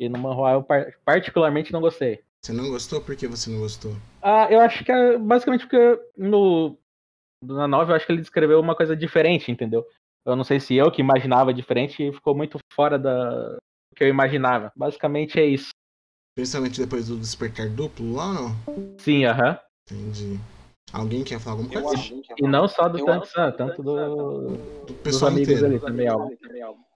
E 0.00 0.08
no 0.08 0.18
manhwa 0.18 0.52
eu 0.52 0.66
particularmente 1.04 1.72
não 1.72 1.80
gostei. 1.80 2.24
Você 2.42 2.52
não 2.52 2.70
gostou? 2.70 3.02
Por 3.02 3.14
que 3.14 3.28
você 3.28 3.50
não 3.50 3.58
gostou? 3.58 3.94
Ah, 4.22 4.48
eu 4.50 4.58
acho 4.60 4.82
que 4.82 4.90
é 4.90 5.18
basicamente 5.18 5.66
porque 5.66 6.00
no, 6.16 6.78
na 7.44 7.68
novel, 7.68 7.90
eu 7.90 7.96
acho 7.96 8.06
que 8.06 8.12
ele 8.12 8.22
descreveu 8.22 8.58
uma 8.58 8.74
coisa 8.74 8.96
diferente, 8.96 9.52
entendeu? 9.52 9.84
Eu 10.24 10.34
não 10.34 10.42
sei 10.42 10.58
se 10.58 10.74
eu 10.74 10.90
que 10.90 11.02
imaginava 11.02 11.52
diferente 11.52 12.02
e 12.02 12.12
ficou 12.12 12.34
muito 12.34 12.58
fora 12.72 12.98
da 12.98 13.58
do 13.92 13.94
que 13.94 14.02
eu 14.02 14.08
imaginava. 14.08 14.72
Basicamente 14.74 15.38
é 15.38 15.44
isso. 15.44 15.68
Principalmente 16.34 16.80
depois 16.80 17.08
do 17.08 17.16
despertar 17.18 17.68
duplo 17.68 18.14
lá 18.14 18.32
não? 18.32 18.56
Sim, 18.98 19.26
aham. 19.26 19.58
Entendi. 19.90 20.40
Alguém 20.92 21.24
quer 21.24 21.40
falar 21.40 21.56
alguma 21.56 21.82
coisa? 21.82 21.94
Acho, 21.94 22.22
e 22.36 22.42
não 22.42 22.68
só 22.68 22.88
do 22.88 23.04
Tansan, 23.04 23.52
tanto 23.52 23.82
do, 23.82 24.56
do 24.84 24.92
dos 25.02 25.22
amigos 25.22 25.48
inteiro. 25.48 25.66
ali 25.66 25.80
também, 25.80 26.08
algo. 26.08 26.36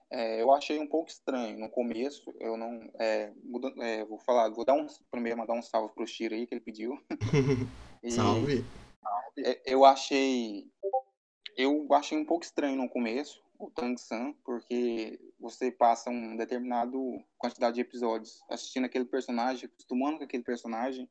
É, 0.09 0.41
eu 0.41 0.53
achei 0.53 0.79
um 0.79 0.87
pouco 0.87 1.09
estranho 1.09 1.59
no 1.59 1.69
começo. 1.69 2.33
Eu 2.39 2.55
não. 2.55 2.79
É, 2.99 3.31
muda, 3.43 3.73
é, 3.79 4.05
vou 4.05 4.19
falar, 4.19 4.49
vou 4.49 4.63
dar 4.63 4.73
um. 4.73 4.87
Primeiro 5.11 5.37
mandar 5.37 5.53
um 5.53 5.61
salve 5.61 5.93
pro 5.93 6.07
Shiro 6.07 6.35
aí 6.35 6.45
que 6.45 6.53
ele 6.53 6.61
pediu. 6.61 6.97
e, 8.03 8.11
Salve! 8.11 8.63
É, 9.37 9.61
eu 9.65 9.83
achei. 9.83 10.65
Eu 11.57 11.87
achei 11.91 12.17
um 12.17 12.25
pouco 12.25 12.45
estranho 12.45 12.77
no 12.77 12.87
começo 12.87 13.41
o 13.59 13.71
Tang 13.71 13.99
San, 13.99 14.33
porque 14.45 15.19
você 15.39 15.71
passa 15.71 16.09
um 16.09 16.35
determinado 16.35 16.99
quantidade 17.37 17.75
de 17.75 17.81
episódios 17.81 18.43
assistindo 18.49 18.85
aquele 18.85 19.05
personagem, 19.05 19.65
acostumando 19.65 20.19
com 20.19 20.23
aquele 20.23 20.43
personagem, 20.43 21.09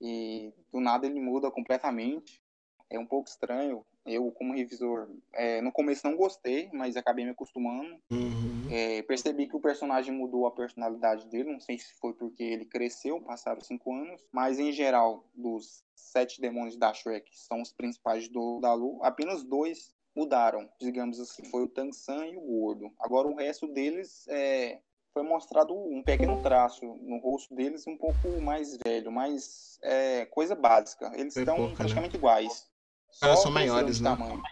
e 0.00 0.52
do 0.72 0.80
nada 0.80 1.06
ele 1.06 1.20
muda 1.20 1.50
completamente. 1.50 2.42
É 2.90 2.98
um 2.98 3.06
pouco 3.06 3.28
estranho. 3.28 3.84
Eu, 4.06 4.30
como 4.32 4.54
revisor, 4.54 5.08
é, 5.34 5.60
no 5.60 5.70
começo 5.70 6.08
não 6.08 6.16
gostei, 6.16 6.70
mas 6.72 6.96
acabei 6.96 7.24
me 7.24 7.32
acostumando. 7.32 8.00
Uhum. 8.10 8.66
É, 8.70 9.02
percebi 9.02 9.46
que 9.46 9.56
o 9.56 9.60
personagem 9.60 10.14
mudou 10.14 10.46
a 10.46 10.50
personalidade 10.50 11.26
dele. 11.26 11.52
Não 11.52 11.60
sei 11.60 11.78
se 11.78 11.92
foi 12.00 12.14
porque 12.14 12.42
ele 12.42 12.64
cresceu, 12.64 13.20
passaram 13.20 13.60
cinco 13.60 13.92
anos. 13.92 14.24
Mas, 14.32 14.58
em 14.58 14.72
geral, 14.72 15.24
dos 15.34 15.84
sete 15.94 16.40
demônios 16.40 16.76
da 16.76 16.94
Shrek, 16.94 17.30
que 17.30 17.38
são 17.38 17.60
os 17.60 17.72
principais 17.72 18.28
do 18.28 18.60
da 18.60 18.72
Lu, 18.72 18.98
apenas 19.02 19.44
dois 19.44 19.94
mudaram, 20.16 20.68
digamos 20.80 21.20
assim. 21.20 21.44
Foi 21.44 21.64
o 21.64 21.68
Tang 21.68 21.94
San 21.94 22.26
e 22.26 22.36
o 22.36 22.40
Gordo. 22.40 22.90
Agora, 22.98 23.28
o 23.28 23.36
resto 23.36 23.68
deles 23.68 24.26
é, 24.28 24.80
foi 25.12 25.22
mostrado 25.22 25.74
um 25.74 26.02
pequeno 26.02 26.40
traço 26.42 26.84
no 26.84 27.18
rosto 27.18 27.54
deles 27.54 27.86
um 27.86 27.96
pouco 27.96 28.40
mais 28.40 28.76
velho, 28.84 29.10
mais 29.10 29.78
é, 29.82 30.26
coisa 30.26 30.54
básica. 30.54 31.10
Eles 31.14 31.34
foi 31.34 31.42
estão 31.42 31.56
pouca, 31.56 31.70
né? 31.70 31.76
praticamente 31.76 32.12
né? 32.14 32.18
iguais. 32.18 32.68
Só 33.10 33.36
são 33.36 33.50
maiores, 33.50 34.00
né? 34.00 34.10
Tamanho. 34.10 34.42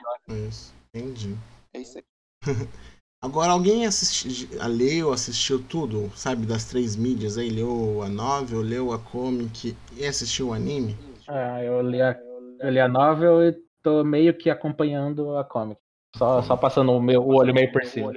Isso, 0.49 0.74
entendi. 0.93 1.37
É 1.74 1.81
isso 1.81 1.99
aí. 1.99 2.05
Agora, 3.23 3.53
alguém 3.53 3.87
assistiu, 3.87 4.49
leu, 4.69 5.12
assistiu 5.12 5.62
tudo, 5.62 6.11
sabe, 6.15 6.47
das 6.47 6.66
três 6.66 6.95
mídias 6.95 7.39
aí? 7.39 7.49
Leu 7.49 8.03
a 8.03 8.09
novel, 8.09 8.61
leu 8.61 8.93
a 8.93 8.99
comic 8.99 9.77
e 9.97 10.07
assistiu 10.07 10.49
o 10.49 10.53
anime? 10.53 10.97
Ah, 11.27 11.62
eu 11.62 11.81
li 11.81 12.01
a, 12.01 12.16
eu 12.61 12.70
li 12.70 12.78
a 12.78 12.87
novel 12.87 13.43
e 13.43 13.53
tô 13.83 14.05
meio 14.05 14.37
que 14.37 14.51
acompanhando 14.51 15.37
a 15.37 15.45
comic. 15.45 15.81
Só, 16.15 16.41
só 16.43 16.57
passando 16.57 16.93
o, 16.93 17.01
meu, 17.01 17.23
o 17.23 17.35
olho 17.35 17.55
meio 17.55 17.73
por 17.73 17.85
cima. 17.85 18.12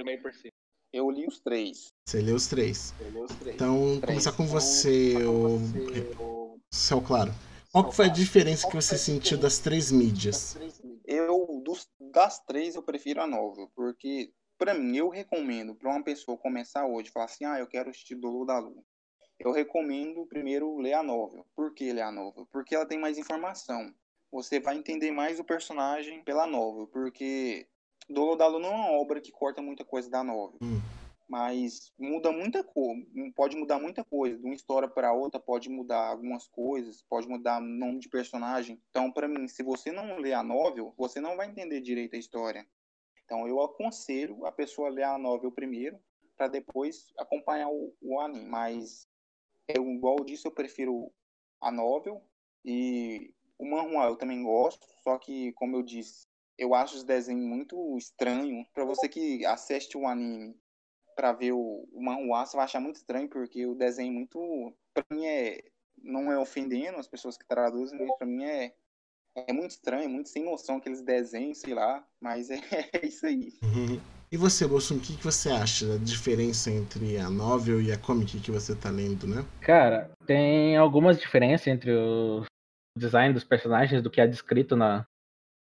Eu 0.92 1.08
li 1.08 1.26
os 1.26 1.38
três. 1.40 1.92
Você 2.04 2.20
leu 2.20 2.34
os 2.34 2.46
três. 2.48 2.92
Eu 3.00 3.22
os 3.22 3.34
três. 3.36 3.54
Então, 3.54 4.00
três. 4.00 4.04
começar 4.06 4.32
com 4.32 4.42
então, 4.42 4.60
você, 4.60 5.14
o... 5.26 6.58
Céu 6.70 7.00
Claro. 7.00 7.32
Qual 7.72 7.92
foi 7.92 8.06
a 8.06 8.08
diferença 8.08 8.68
que 8.68 8.74
você 8.74 8.98
sentiu 8.98 9.38
das 9.38 9.58
três 9.58 9.92
mídias? 9.92 10.58
Eu, 11.04 11.62
dos, 11.64 11.88
das 12.12 12.40
três, 12.40 12.74
eu 12.74 12.82
prefiro 12.82 13.22
a 13.22 13.26
novel, 13.28 13.70
porque, 13.76 14.32
para 14.58 14.74
mim, 14.74 14.96
eu 14.96 15.08
recomendo 15.08 15.76
para 15.76 15.88
uma 15.88 16.02
pessoa 16.02 16.36
começar 16.36 16.84
hoje, 16.84 17.10
falar 17.10 17.26
assim, 17.26 17.44
ah, 17.44 17.60
eu 17.60 17.68
quero 17.68 17.90
assistir 17.90 18.16
Dolo 18.16 18.44
da 18.44 18.58
Lua. 18.58 18.82
Eu 19.38 19.52
recomendo 19.52 20.26
primeiro 20.26 20.76
ler 20.78 20.94
a 20.94 21.02
novel. 21.02 21.46
Por 21.54 21.72
que 21.72 21.92
ler 21.92 22.02
a 22.02 22.10
novel? 22.10 22.46
Porque 22.50 22.74
ela 22.74 22.84
tem 22.84 22.98
mais 22.98 23.16
informação. 23.16 23.94
Você 24.32 24.58
vai 24.58 24.76
entender 24.76 25.12
mais 25.12 25.38
o 25.38 25.44
personagem 25.44 26.22
pela 26.24 26.46
novel, 26.46 26.88
porque 26.88 27.68
Dolo 28.10 28.36
da 28.36 28.46
Lua 28.46 28.60
não 28.60 28.72
é 28.72 28.74
uma 28.74 28.90
obra 28.92 29.20
que 29.20 29.32
corta 29.32 29.62
muita 29.62 29.84
coisa 29.84 30.10
da 30.10 30.22
novel. 30.22 30.58
Hum 30.60 30.80
mas 31.30 31.92
muda 31.96 32.32
muita 32.32 32.64
coisa, 32.64 33.06
pode 33.36 33.56
mudar 33.56 33.78
muita 33.78 34.02
coisa, 34.02 34.36
de 34.36 34.44
uma 34.44 34.54
história 34.54 34.88
para 34.88 35.12
outra 35.12 35.38
pode 35.38 35.68
mudar 35.68 36.08
algumas 36.08 36.48
coisas, 36.48 37.04
pode 37.08 37.28
mudar 37.28 37.62
o 37.62 37.64
nome 37.64 38.00
de 38.00 38.08
personagem. 38.08 38.82
Então, 38.90 39.12
para 39.12 39.28
mim, 39.28 39.46
se 39.46 39.62
você 39.62 39.92
não 39.92 40.18
ler 40.18 40.32
a 40.32 40.42
novel, 40.42 40.92
você 40.98 41.20
não 41.20 41.36
vai 41.36 41.46
entender 41.46 41.80
direito 41.80 42.16
a 42.16 42.18
história. 42.18 42.66
Então, 43.24 43.46
eu 43.46 43.62
aconselho 43.62 44.44
a 44.44 44.50
pessoa 44.50 44.88
ler 44.88 45.04
a 45.04 45.16
novel 45.16 45.52
primeiro, 45.52 46.00
para 46.36 46.48
depois 46.48 47.12
acompanhar 47.16 47.68
o, 47.68 47.94
o, 48.02 48.18
anime. 48.18 48.46
Mas, 48.46 49.08
eu, 49.68 49.88
igual 49.88 50.16
eu 50.18 50.24
disse, 50.24 50.48
eu 50.48 50.52
prefiro 50.52 51.12
a 51.60 51.70
novel 51.70 52.20
e 52.64 53.32
o 53.56 53.64
manhwa 53.64 54.06
eu 54.06 54.16
também 54.16 54.42
gosto, 54.42 54.84
só 55.04 55.16
que, 55.16 55.52
como 55.52 55.76
eu 55.76 55.82
disse, 55.84 56.26
eu 56.60 56.74
acho 56.74 56.96
os 56.96 57.02
desenhos 57.02 57.46
muito 57.46 57.96
estranhos. 57.96 58.68
Para 58.74 58.84
você 58.84 59.08
que 59.08 59.44
assiste 59.46 59.96
o 59.96 60.06
anime 60.06 60.54
para 61.16 61.32
ver 61.32 61.52
o, 61.52 61.88
o 61.90 62.02
manhua, 62.02 62.44
você 62.44 62.56
vai 62.56 62.66
achar 62.66 62.80
muito 62.80 62.96
estranho, 62.96 63.28
porque 63.28 63.66
o 63.66 63.74
desenho 63.74 64.12
muito. 64.12 64.74
Pra 64.94 65.04
mim 65.10 65.26
é. 65.26 65.64
Não 66.02 66.32
é 66.32 66.38
ofendendo 66.38 66.96
as 66.96 67.06
pessoas 67.06 67.36
que 67.36 67.46
traduzem, 67.46 67.98
mas 67.98 68.16
pra 68.18 68.26
mim 68.26 68.44
é. 68.44 68.74
É 69.36 69.52
muito 69.52 69.70
estranho, 69.70 70.10
muito 70.10 70.28
sem 70.28 70.44
noção 70.44 70.76
aqueles 70.76 71.02
desenhos, 71.02 71.58
sei 71.58 71.72
lá, 71.72 72.04
mas 72.20 72.50
é, 72.50 72.58
é 72.92 73.06
isso 73.06 73.24
aí. 73.24 73.52
Uhum. 73.62 74.00
E 74.30 74.36
você, 74.36 74.66
Bolson, 74.66 74.96
o 74.96 75.00
que, 75.00 75.16
que 75.16 75.24
você 75.24 75.50
acha 75.50 75.86
da 75.86 75.96
diferença 75.96 76.70
entre 76.70 77.16
a 77.16 77.30
novel 77.30 77.80
e 77.80 77.92
a 77.92 77.98
comic 77.98 78.40
que 78.40 78.50
você 78.50 78.74
tá 78.74 78.90
lendo, 78.90 79.26
né? 79.26 79.44
Cara, 79.60 80.10
tem 80.26 80.76
algumas 80.76 81.18
diferenças 81.18 81.68
entre 81.68 81.92
o 81.92 82.44
design 82.96 83.32
dos 83.32 83.44
personagens 83.44 84.02
do 84.02 84.10
que 84.10 84.20
é 84.20 84.26
descrito 84.26 84.74
na, 84.74 85.06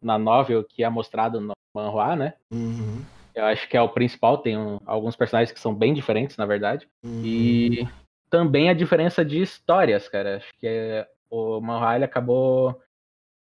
na 0.02 0.18
novel 0.18 0.64
que 0.64 0.82
é 0.82 0.88
mostrado 0.88 1.40
no 1.40 1.52
manhua, 1.74 2.16
né? 2.16 2.34
Uhum. 2.52 3.04
Eu 3.34 3.44
acho 3.44 3.68
que 3.68 3.76
é 3.76 3.82
o 3.82 3.88
principal, 3.88 4.38
tem 4.38 4.56
um, 4.56 4.80
alguns 4.84 5.14
personagens 5.14 5.52
que 5.52 5.60
são 5.60 5.74
bem 5.74 5.94
diferentes, 5.94 6.36
na 6.36 6.46
verdade. 6.46 6.88
Uhum. 7.04 7.22
E 7.24 7.88
também 8.28 8.68
a 8.68 8.74
diferença 8.74 9.24
de 9.24 9.40
histórias, 9.40 10.08
cara. 10.08 10.38
Acho 10.38 10.48
que 10.58 10.66
é, 10.66 11.08
o 11.30 11.60
Manhwa 11.60 12.04
acabou 12.04 12.80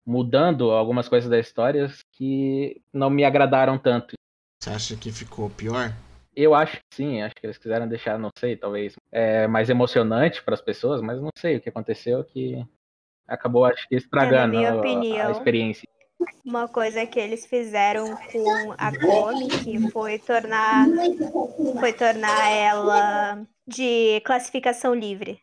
mudando 0.05 0.71
algumas 0.71 1.07
coisas 1.07 1.29
das 1.29 1.45
histórias 1.45 2.03
que 2.11 2.81
não 2.91 3.09
me 3.09 3.23
agradaram 3.23 3.77
tanto. 3.77 4.15
Você 4.61 4.69
acha 4.69 4.95
que 4.95 5.11
ficou 5.11 5.49
pior? 5.49 5.93
Eu 6.35 6.55
acho 6.55 6.77
que 6.77 6.95
sim, 6.95 7.21
acho 7.21 7.35
que 7.35 7.45
eles 7.45 7.57
quiseram 7.57 7.87
deixar, 7.87 8.17
não 8.17 8.29
sei, 8.37 8.57
talvez 8.57 8.95
é, 9.11 9.45
mais 9.47 9.69
emocionante 9.69 10.41
para 10.43 10.55
as 10.55 10.61
pessoas, 10.61 11.01
mas 11.01 11.21
não 11.21 11.29
sei 11.37 11.57
o 11.57 11.61
que 11.61 11.69
aconteceu 11.69 12.23
que 12.23 12.65
acabou, 13.27 13.65
acho 13.65 13.87
que, 13.87 13.95
estragando 13.95 14.57
é, 14.57 14.65
a, 14.65 15.27
a 15.27 15.31
experiência. 15.31 15.87
Uma 16.45 16.67
coisa 16.67 17.05
que 17.05 17.19
eles 17.19 17.45
fizeram 17.45 18.15
com 18.15 18.73
a 18.77 18.91
Comic 18.99 19.91
foi 19.91 20.19
tornar, 20.19 20.87
foi 21.79 21.93
tornar 21.93 22.51
ela 22.51 23.47
de 23.67 24.21
classificação 24.25 24.93
livre. 24.93 25.39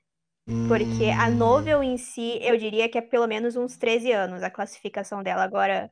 Porque 0.66 1.11
a 1.11 1.28
hum. 1.28 1.36
novel 1.36 1.82
em 1.82 1.97
si, 1.97 2.39
eu 2.43 2.57
diria 2.57 2.89
que 2.89 2.98
é 2.98 3.01
pelo 3.01 3.27
menos 3.27 3.57
uns 3.57 3.77
13 3.77 4.11
anos 4.11 4.43
a 4.43 4.51
classificação 4.51 5.23
dela. 5.23 5.44
Agora, 5.44 5.90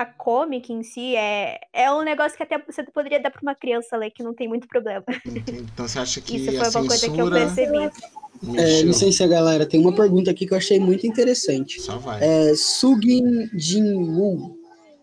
a 0.00 0.06
comic 0.06 0.72
em 0.72 0.82
si 0.82 1.16
é, 1.16 1.58
é 1.72 1.92
um 1.92 2.02
negócio 2.02 2.36
que 2.36 2.42
até 2.42 2.58
você 2.58 2.82
poderia 2.84 3.20
dar 3.20 3.30
para 3.30 3.42
uma 3.42 3.54
criança 3.54 3.96
ler, 3.96 4.10
que 4.10 4.22
não 4.22 4.34
tem 4.34 4.48
muito 4.48 4.68
problema. 4.68 5.04
Então 5.24 5.88
você 5.88 5.98
acha 5.98 6.20
que 6.20 6.36
Isso 6.36 6.46
foi 6.46 6.56
uma 6.56 6.64
censura... 6.64 6.86
coisa 6.86 7.10
que 7.10 7.20
eu 7.20 7.30
percebi. 7.30 7.90
É, 8.56 8.82
licença, 8.82 9.26
galera. 9.26 9.66
Tem 9.66 9.80
uma 9.80 9.94
pergunta 9.94 10.30
aqui 10.30 10.46
que 10.46 10.52
eu 10.52 10.58
achei 10.58 10.78
muito 10.78 11.06
interessante. 11.06 11.80
Só 11.80 11.98
vai. 11.98 12.22
É, 12.22 12.54
Sugin 12.54 13.48
Jinwoo. 13.54 14.56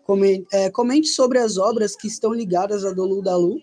Comente, 0.04 0.46
é, 0.52 0.70
comente 0.70 1.08
sobre 1.08 1.38
as 1.38 1.58
obras 1.58 1.96
que 1.96 2.06
estão 2.06 2.32
ligadas 2.32 2.84
a 2.84 2.92
Dolu 2.92 3.22
Dalu 3.22 3.60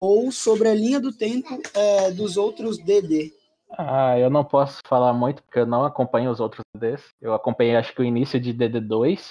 ou 0.00 0.32
sobre 0.32 0.68
a 0.68 0.74
linha 0.74 0.98
do 0.98 1.12
tempo 1.12 1.60
é, 1.74 2.10
dos 2.10 2.36
outros 2.36 2.78
DD. 2.78 3.32
Ah, 3.76 4.18
eu 4.18 4.30
não 4.30 4.44
posso 4.44 4.78
falar 4.86 5.12
muito 5.12 5.42
porque 5.42 5.58
eu 5.58 5.66
não 5.66 5.84
acompanho 5.84 6.30
os 6.30 6.40
outros 6.40 6.62
DDs. 6.74 7.02
Eu 7.20 7.34
acompanhei 7.34 7.76
acho 7.76 7.94
que 7.94 8.00
o 8.00 8.04
início 8.04 8.40
de 8.40 8.54
DD2, 8.54 9.28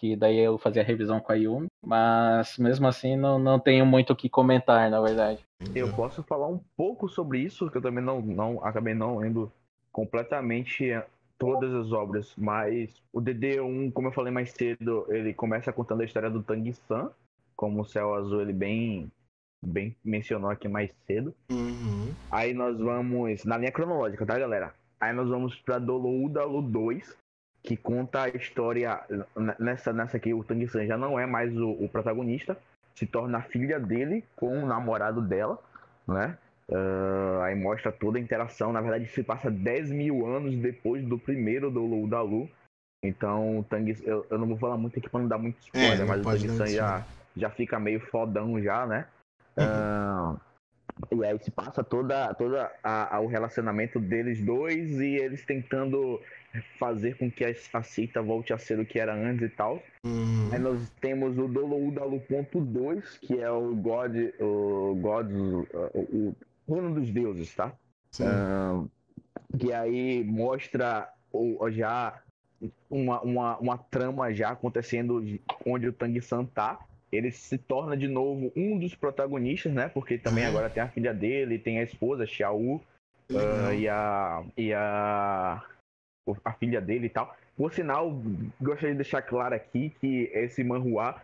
que 0.00 0.16
daí 0.16 0.38
eu 0.38 0.56
fazia 0.56 0.80
a 0.80 0.84
revisão 0.84 1.20
com 1.20 1.30
a 1.30 1.34
Yumi, 1.34 1.66
mas 1.84 2.56
mesmo 2.56 2.88
assim 2.88 3.16
não, 3.16 3.38
não 3.38 3.60
tenho 3.60 3.84
muito 3.84 4.14
o 4.14 4.16
que 4.16 4.30
comentar, 4.30 4.90
na 4.90 4.98
verdade. 4.98 5.44
Eu 5.74 5.92
posso 5.92 6.22
falar 6.22 6.46
um 6.46 6.58
pouco 6.74 7.06
sobre 7.06 7.40
isso, 7.40 7.70
que 7.70 7.76
eu 7.76 7.82
também 7.82 8.02
não, 8.02 8.22
não 8.22 8.64
acabei 8.64 8.94
não 8.94 9.18
lendo 9.18 9.52
completamente 9.92 10.90
todas 11.38 11.74
as 11.74 11.92
obras, 11.92 12.32
mas 12.38 12.90
o 13.12 13.20
DD1, 13.20 13.92
como 13.92 14.08
eu 14.08 14.12
falei 14.12 14.32
mais 14.32 14.50
cedo, 14.52 15.04
ele 15.10 15.34
começa 15.34 15.70
contando 15.70 16.00
a 16.00 16.04
história 16.06 16.30
do 16.30 16.42
Tang 16.42 16.72
San, 16.88 17.10
como 17.54 17.82
o 17.82 17.86
Céu 17.86 18.14
Azul 18.14 18.40
ele 18.40 18.54
bem 18.54 19.12
bem 19.62 19.94
mencionou 20.02 20.50
aqui 20.50 20.66
mais 20.66 20.90
cedo. 21.06 21.34
Uhum. 21.50 22.14
Aí 22.30 22.54
nós 22.54 22.78
vamos 22.78 23.44
na 23.44 23.58
linha 23.58 23.70
cronológica, 23.70 24.24
tá, 24.24 24.38
galera? 24.38 24.72
Aí 24.98 25.12
nós 25.12 25.28
vamos 25.28 25.60
para 25.60 25.78
Dolo 25.78 26.26
Dalu 26.30 26.62
2, 26.62 27.14
que 27.62 27.76
conta 27.76 28.22
a 28.22 28.28
história 28.28 29.00
nessa 29.58 29.92
nessa 29.92 30.16
aqui 30.16 30.32
o 30.32 30.42
Tang 30.42 30.66
San 30.68 30.86
já 30.86 30.96
não 30.96 31.18
é 31.18 31.26
mais 31.26 31.54
o, 31.56 31.70
o 31.70 31.88
protagonista, 31.88 32.56
se 32.94 33.06
torna 33.06 33.38
a 33.38 33.42
filha 33.42 33.78
dele 33.78 34.24
com 34.36 34.62
o 34.62 34.66
namorado 34.66 35.20
dela, 35.20 35.58
né? 36.06 36.36
Uh, 36.70 37.40
aí 37.42 37.54
mostra 37.56 37.90
toda 37.90 38.16
a 38.16 38.20
interação. 38.20 38.72
Na 38.72 38.80
verdade, 38.80 39.08
se 39.08 39.24
passa 39.24 39.50
10 39.50 39.90
mil 39.90 40.24
anos 40.24 40.54
depois 40.56 41.04
do 41.04 41.18
primeiro 41.18 41.70
do 41.70 42.06
da 42.06 42.22
Lu. 42.22 42.48
Então, 43.02 43.58
o 43.58 43.64
Tang, 43.64 43.90
eu, 44.04 44.24
eu, 44.30 44.38
não 44.38 44.46
vou 44.46 44.56
falar 44.56 44.76
muito 44.76 44.98
aqui 44.98 45.08
pra 45.08 45.20
não 45.20 45.26
dar 45.26 45.38
muito 45.38 45.58
spoiler, 45.60 46.00
é, 46.00 46.04
mas 46.04 46.20
o 46.20 46.24
Tang 46.24 46.48
San 46.50 46.66
já, 46.66 47.04
já 47.36 47.50
fica 47.50 47.80
meio 47.80 47.98
fodão 47.98 48.62
já, 48.62 48.86
né? 48.86 49.06
Uhum. 49.56 50.34
Uh, 50.34 50.40
e 51.12 51.24
aí 51.24 51.38
se 51.38 51.50
passa 51.50 51.82
toda, 51.82 52.32
toda 52.34 52.70
a, 52.84 53.16
a, 53.16 53.20
o 53.20 53.26
relacionamento 53.26 53.98
deles 53.98 54.40
dois 54.44 55.00
e 55.00 55.16
eles 55.16 55.44
tentando 55.44 56.20
fazer 56.78 57.16
com 57.16 57.30
que 57.30 57.44
a 57.44 57.82
Cita 57.82 58.20
volte 58.20 58.52
a 58.52 58.58
ser 58.58 58.78
o 58.80 58.86
que 58.86 58.98
era 58.98 59.14
antes 59.14 59.42
e 59.42 59.48
tal. 59.48 59.82
Uhum. 60.04 60.50
Aí 60.52 60.58
nós 60.58 60.90
temos 61.00 61.38
o 61.38 61.46
Doloudalu.2, 61.46 63.20
que 63.20 63.38
é 63.40 63.50
o 63.50 63.74
God, 63.76 64.16
o 64.40 64.94
God, 64.96 65.30
o, 65.94 66.34
o 66.66 66.90
dos 66.90 67.10
Deuses, 67.10 67.54
tá? 67.54 67.72
Uh, 68.18 68.90
que 69.56 69.72
aí 69.72 70.24
mostra 70.24 71.08
o, 71.32 71.70
já 71.70 72.20
uma, 72.90 73.20
uma, 73.20 73.58
uma 73.58 73.78
trama 73.78 74.32
já 74.32 74.50
acontecendo 74.50 75.22
onde 75.64 75.88
o 75.88 75.92
Tang 75.92 76.20
San 76.20 76.44
tá. 76.44 76.80
Ele 77.12 77.32
se 77.32 77.58
torna 77.58 77.96
de 77.96 78.06
novo 78.06 78.52
um 78.54 78.78
dos 78.78 78.94
protagonistas, 78.94 79.72
né? 79.72 79.88
Porque 79.88 80.16
também 80.16 80.44
uhum. 80.44 80.50
agora 80.50 80.70
tem 80.70 80.82
a 80.82 80.88
filha 80.88 81.12
dele, 81.12 81.58
tem 81.58 81.78
a 81.80 81.82
esposa, 81.82 82.26
Xiao, 82.26 82.56
uh, 82.56 82.82
e 83.76 83.88
a. 83.88 84.44
E 84.56 84.72
a 84.72 85.62
a 86.44 86.52
filha 86.52 86.80
dele 86.80 87.06
e 87.06 87.10
tal. 87.10 87.34
Por 87.56 87.72
sinal, 87.72 88.10
gostaria 88.60 88.92
de 88.92 89.02
deixar 89.02 89.22
claro 89.22 89.54
aqui 89.54 89.92
que 90.00 90.30
esse 90.32 90.64
manhua 90.64 91.16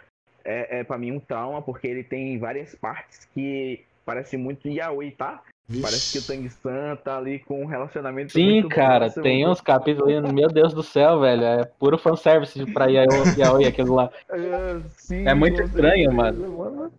é, 0.44 0.80
é 0.80 0.84
para 0.84 0.98
mim 0.98 1.12
um 1.12 1.20
trauma, 1.20 1.60
porque 1.62 1.86
ele 1.86 2.04
tem 2.04 2.38
várias 2.38 2.74
partes 2.74 3.26
que 3.34 3.84
parece 4.04 4.36
muito 4.36 4.68
yaoi, 4.68 5.10
tá? 5.10 5.42
Vixe. 5.68 5.82
Parece 5.82 6.12
que 6.12 6.18
o 6.18 6.22
Tang 6.22 6.48
San 6.48 6.96
tá 6.96 7.18
ali 7.18 7.40
com 7.40 7.62
um 7.62 7.66
relacionamento 7.66 8.32
Sim, 8.32 8.68
cara, 8.68 9.10
tem 9.10 9.46
uns 9.48 9.60
capítulos, 9.60 10.32
meu 10.32 10.48
Deus 10.48 10.72
do 10.72 10.82
céu, 10.82 11.20
velho, 11.20 11.42
é 11.42 11.64
puro 11.64 11.98
fanservice 11.98 12.64
pra 12.72 12.86
yaoi, 12.86 13.34
yaoi 13.36 13.66
aquilo 13.66 13.94
lá. 13.94 14.10
É, 14.30 14.80
sim, 14.98 15.26
é 15.26 15.34
muito 15.34 15.60
estranho, 15.62 16.12
mano. 16.12 16.56
Mano, 16.56 16.92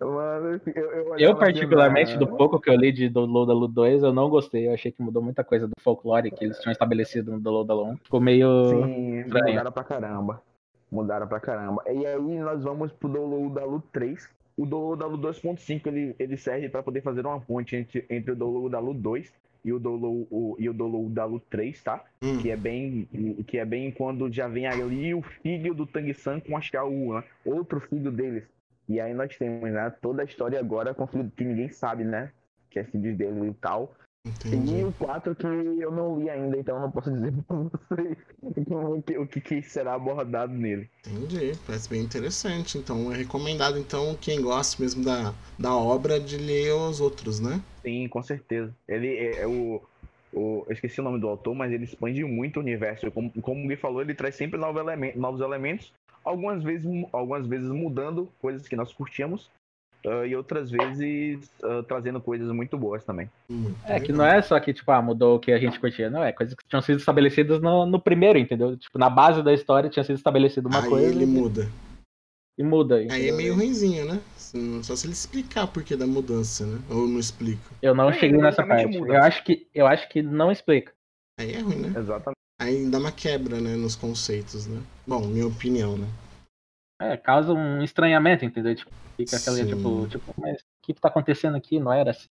eu, 0.00 0.60
eu, 0.74 1.18
eu 1.18 1.36
particularmente, 1.36 2.16
do 2.16 2.26
pouco 2.26 2.60
que 2.60 2.70
eu 2.70 2.76
li 2.76 2.92
de 2.92 3.08
do 3.08 3.24
Lu 3.24 3.68
2, 3.68 4.02
eu 4.02 4.12
não 4.12 4.28
gostei. 4.28 4.68
Eu 4.68 4.74
achei 4.74 4.90
que 4.90 5.02
mudou 5.02 5.22
muita 5.22 5.44
coisa 5.44 5.66
do 5.66 5.74
folclore 5.80 6.30
que 6.30 6.44
eles 6.44 6.58
tinham 6.58 6.72
estabelecido 6.72 7.32
no 7.32 7.40
Dolo 7.40 7.84
1. 7.92 7.96
Ficou 7.98 8.20
meio. 8.20 8.68
Sim, 8.68 9.20
estranho. 9.20 9.48
mudaram 9.48 9.72
pra 9.72 9.84
caramba. 9.84 10.42
Mudaram 10.90 11.26
pra 11.26 11.40
caramba. 11.40 11.82
E 11.86 12.06
aí 12.06 12.38
nós 12.38 12.62
vamos 12.64 12.92
pro 12.92 13.08
Dolo 13.08 13.50
da 13.50 13.64
Lu 13.64 13.82
3. 13.92 14.28
O 14.56 14.66
Dolo 14.66 14.96
da 14.96 15.06
Lu 15.06 15.18
2.5 15.18 15.86
ele, 15.86 16.14
ele 16.18 16.36
serve 16.36 16.68
para 16.68 16.82
poder 16.82 17.00
fazer 17.02 17.24
uma 17.24 17.40
ponte 17.40 17.76
entre, 17.76 18.04
entre 18.10 18.32
o 18.32 18.36
Dolo 18.36 18.68
da 18.68 18.78
Lu 18.78 18.92
2 18.92 19.32
e 19.64 19.72
o 19.72 19.78
Dolo, 19.78 20.26
o, 20.30 20.56
e 20.58 20.68
o 20.68 20.72
Dolo 20.72 21.08
da 21.10 21.24
Lu 21.24 21.40
3, 21.50 21.82
tá? 21.82 22.04
Hum. 22.22 22.38
Que 22.38 22.50
é 22.50 22.56
bem 22.56 23.08
que 23.46 23.58
é 23.58 23.64
bem 23.64 23.90
quando 23.90 24.30
já 24.32 24.48
vem 24.48 24.66
ali 24.66 25.14
o 25.14 25.22
filho 25.22 25.74
do 25.74 25.86
Tang 25.86 26.12
San 26.14 26.40
com 26.40 26.56
a 26.56 26.60
Xiao 26.60 26.90
né? 26.90 27.24
outro 27.44 27.80
filho 27.80 28.10
deles 28.10 28.44
E 28.90 29.00
aí 29.00 29.14
nós 29.14 29.38
temos, 29.38 29.70
né, 29.70 29.88
toda 30.02 30.22
a 30.22 30.24
história 30.24 30.58
agora 30.58 30.92
construída 30.92 31.30
que 31.36 31.44
ninguém 31.44 31.68
sabe, 31.68 32.02
né? 32.02 32.32
Que 32.68 32.80
é 32.80 32.84
filhos 32.84 33.16
dele 33.16 33.50
e 33.50 33.54
tal. 33.54 33.94
Entendi. 34.26 34.78
E 34.78 34.84
o 34.84 34.92
4 34.94 35.32
que 35.36 35.46
eu 35.46 35.92
não 35.92 36.18
li 36.18 36.28
ainda, 36.28 36.58
então 36.58 36.74
eu 36.74 36.82
não 36.82 36.90
posso 36.90 37.08
dizer 37.08 37.32
pra 37.46 37.56
vocês 37.56 38.16
o 38.68 39.00
que, 39.00 39.16
o 39.16 39.26
que 39.28 39.62
será 39.62 39.94
abordado 39.94 40.52
nele. 40.52 40.90
Entendi, 41.06 41.52
parece 41.64 41.88
bem 41.88 42.02
interessante. 42.02 42.78
Então 42.78 43.12
é 43.12 43.16
recomendado 43.16 43.78
então 43.78 44.16
quem 44.20 44.42
gosta 44.42 44.82
mesmo 44.82 45.04
da, 45.04 45.32
da 45.56 45.72
obra 45.72 46.18
de 46.18 46.36
ler 46.36 46.72
os 46.74 47.00
outros, 47.00 47.38
né? 47.38 47.62
Sim, 47.82 48.08
com 48.08 48.24
certeza. 48.24 48.74
Ele 48.88 49.06
é, 49.06 49.42
é 49.42 49.46
o, 49.46 49.80
o. 50.32 50.64
Eu 50.66 50.72
esqueci 50.72 51.00
o 51.00 51.04
nome 51.04 51.20
do 51.20 51.28
autor, 51.28 51.54
mas 51.54 51.72
ele 51.72 51.84
expande 51.84 52.24
muito 52.24 52.56
o 52.56 52.60
universo. 52.60 53.08
Como, 53.12 53.30
como 53.40 53.64
o 53.64 53.68
Gui 53.68 53.76
falou, 53.76 54.02
ele 54.02 54.14
traz 54.14 54.34
sempre 54.34 54.58
novos 54.58 54.82
elementos, 54.82 55.20
novos 55.20 55.40
elementos, 55.40 55.92
algumas 56.24 56.62
vezes, 56.62 56.86
algumas 57.12 57.46
vezes 57.46 57.68
mudando 57.68 58.28
coisas 58.40 58.66
que 58.68 58.76
nós 58.76 58.92
curtíamos 58.92 59.50
Uh, 60.02 60.24
e 60.24 60.34
outras 60.34 60.70
vezes 60.70 61.50
uh, 61.62 61.82
trazendo 61.82 62.22
coisas 62.22 62.50
muito 62.52 62.78
boas 62.78 63.04
também. 63.04 63.30
É 63.84 64.00
que 64.00 64.12
não 64.12 64.24
é 64.24 64.40
só 64.40 64.58
que, 64.58 64.72
tipo, 64.72 64.90
ah, 64.90 65.02
mudou 65.02 65.36
o 65.36 65.38
que 65.38 65.52
a 65.52 65.58
gente 65.58 65.78
curtia, 65.78 66.08
não, 66.08 66.24
é 66.24 66.32
coisas 66.32 66.54
que 66.54 66.66
tinham 66.66 66.80
sido 66.80 66.98
estabelecidas 66.98 67.60
no, 67.60 67.84
no 67.84 68.00
primeiro, 68.00 68.38
entendeu? 68.38 68.78
Tipo, 68.78 68.98
na 68.98 69.10
base 69.10 69.42
da 69.42 69.52
história 69.52 69.90
tinha 69.90 70.02
sido 70.02 70.16
estabelecida 70.16 70.66
uma 70.66 70.82
Aí 70.82 70.88
coisa. 70.88 71.06
ele 71.06 71.24
e... 71.24 71.26
muda. 71.26 71.68
E 72.56 72.62
muda. 72.62 73.02
Entendeu? 73.02 73.14
Aí 73.14 73.28
é 73.28 73.32
meio 73.32 73.54
ruimzinho, 73.54 74.06
né? 74.06 74.20
Só 74.82 74.96
se 74.96 75.06
ele 75.06 75.12
explicar 75.12 75.66
por 75.66 75.82
que 75.82 75.94
da 75.94 76.06
mudança, 76.06 76.64
né? 76.64 76.80
Ou 76.88 77.06
não 77.06 77.20
explica. 77.20 77.70
Eu 77.82 77.94
não 77.94 78.08
é, 78.08 78.14
cheguei 78.14 78.40
nessa 78.40 78.66
parte. 78.66 78.98
Muda. 78.98 79.12
Eu 79.12 79.22
acho, 79.22 79.44
que, 79.44 79.68
eu 79.74 79.86
acho 79.86 80.08
que 80.08 80.22
não 80.22 80.50
explica. 80.50 80.94
Aí 81.38 81.52
é 81.52 81.60
ruim, 81.60 81.76
né? 81.76 81.88
Exatamente. 81.88 82.38
Aí 82.60 82.84
dá 82.90 82.98
uma 82.98 83.10
quebra, 83.10 83.58
né, 83.58 83.74
nos 83.74 83.96
conceitos, 83.96 84.66
né? 84.66 84.82
Bom, 85.06 85.26
minha 85.26 85.46
opinião, 85.46 85.96
né? 85.96 86.06
É, 87.00 87.16
causa 87.16 87.54
um 87.54 87.82
estranhamento, 87.82 88.44
entendeu? 88.44 88.74
Tipo, 88.74 88.90
fica 89.16 89.38
aquele 89.38 89.64
tipo, 89.64 90.06
tipo, 90.08 90.34
mas 90.36 90.60
o 90.60 90.64
que 90.82 90.92
tá 90.92 91.08
acontecendo 91.08 91.56
aqui? 91.56 91.80
Não 91.80 91.90
era 91.90 92.10
assim. 92.10 92.28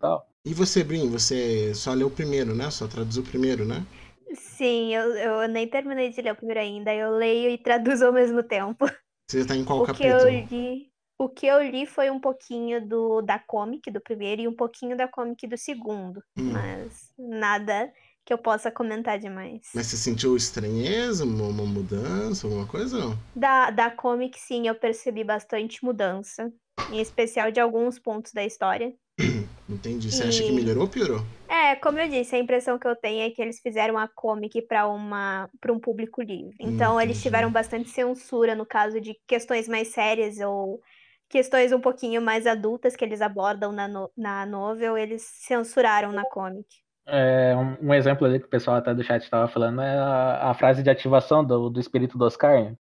Tal. 0.00 0.28
E 0.44 0.52
você, 0.52 0.82
Brin, 0.82 1.08
você 1.08 1.72
só 1.74 1.94
leu 1.94 2.08
o 2.08 2.10
primeiro, 2.10 2.56
né? 2.56 2.68
Só 2.72 2.88
traduziu 2.88 3.22
o 3.22 3.26
primeiro, 3.26 3.64
né? 3.64 3.86
Sim, 4.34 4.92
eu, 4.92 5.12
eu 5.12 5.48
nem 5.48 5.68
terminei 5.68 6.10
de 6.10 6.20
ler 6.20 6.32
o 6.32 6.36
primeiro 6.36 6.60
ainda. 6.60 6.92
Eu 6.92 7.12
leio 7.12 7.48
e 7.48 7.56
traduzo 7.56 8.04
ao 8.04 8.12
mesmo 8.12 8.42
tempo. 8.42 8.84
Você 9.30 9.46
tá 9.46 9.54
em 9.54 9.64
qual 9.64 9.78
o 9.78 9.86
capítulo? 9.86 10.16
Que 10.16 10.24
eu 10.24 10.28
li, 10.28 10.92
o 11.16 11.28
que 11.28 11.46
eu 11.46 11.62
li 11.62 11.86
foi 11.86 12.10
um 12.10 12.18
pouquinho 12.18 12.84
do 12.84 13.22
da 13.22 13.38
comic 13.38 13.90
do 13.92 14.00
primeiro 14.00 14.42
e 14.42 14.48
um 14.48 14.54
pouquinho 14.54 14.96
da 14.96 15.06
comic 15.06 15.46
do 15.46 15.56
segundo. 15.56 16.20
Hum. 16.36 16.52
Mas 16.52 17.12
nada 17.16 17.92
que 18.28 18.34
eu 18.34 18.36
possa 18.36 18.70
comentar 18.70 19.18
demais. 19.18 19.62
Mas 19.74 19.86
você 19.86 19.96
sentiu 19.96 20.36
estranheza, 20.36 21.24
uma 21.24 21.64
mudança, 21.64 22.46
alguma 22.46 22.66
coisa 22.66 22.98
não? 22.98 23.18
Da, 23.34 23.70
da 23.70 23.90
comic, 23.90 24.38
sim, 24.38 24.68
eu 24.68 24.74
percebi 24.74 25.24
bastante 25.24 25.82
mudança. 25.82 26.52
Em 26.92 27.00
especial 27.00 27.50
de 27.50 27.58
alguns 27.58 27.98
pontos 27.98 28.34
da 28.34 28.44
história. 28.44 28.92
Entendi. 29.66 30.12
Você 30.12 30.24
e... 30.24 30.28
acha 30.28 30.42
que 30.42 30.52
melhorou 30.52 30.82
ou 30.82 30.88
piorou? 30.90 31.24
É, 31.48 31.74
como 31.76 31.98
eu 31.98 32.06
disse, 32.06 32.36
a 32.36 32.38
impressão 32.38 32.78
que 32.78 32.86
eu 32.86 32.94
tenho 32.94 33.22
é 33.22 33.30
que 33.30 33.40
eles 33.40 33.60
fizeram 33.60 33.96
a 33.96 34.06
comic 34.06 34.60
para 34.66 34.86
uma 34.86 35.48
para 35.58 35.72
um 35.72 35.80
público 35.80 36.20
livre. 36.20 36.54
Então 36.60 36.96
Entendi. 36.96 37.12
eles 37.12 37.22
tiveram 37.22 37.50
bastante 37.50 37.88
censura 37.88 38.54
no 38.54 38.66
caso 38.66 39.00
de 39.00 39.18
questões 39.26 39.66
mais 39.66 39.88
sérias 39.88 40.36
ou 40.38 40.82
questões 41.30 41.72
um 41.72 41.80
pouquinho 41.80 42.20
mais 42.20 42.46
adultas 42.46 42.94
que 42.94 43.04
eles 43.06 43.22
abordam 43.22 43.72
na, 43.72 43.88
no, 43.88 44.10
na 44.14 44.44
novel, 44.44 44.98
eles 44.98 45.22
censuraram 45.22 46.12
na 46.12 46.26
comic. 46.26 46.66
É, 47.10 47.56
um, 47.56 47.88
um, 47.88 47.94
exemplo 47.94 48.26
ali 48.26 48.38
que 48.38 48.44
o 48.44 48.50
pessoal 48.50 48.76
até 48.76 48.94
do 48.94 49.02
chat 49.02 49.22
estava 49.22 49.48
falando 49.48 49.80
é 49.80 49.98
a, 49.98 50.50
a, 50.50 50.54
frase 50.54 50.82
de 50.82 50.90
ativação 50.90 51.42
do, 51.42 51.70
do 51.70 51.80
espírito 51.80 52.18
do 52.18 52.24
Oscar. 52.26 52.74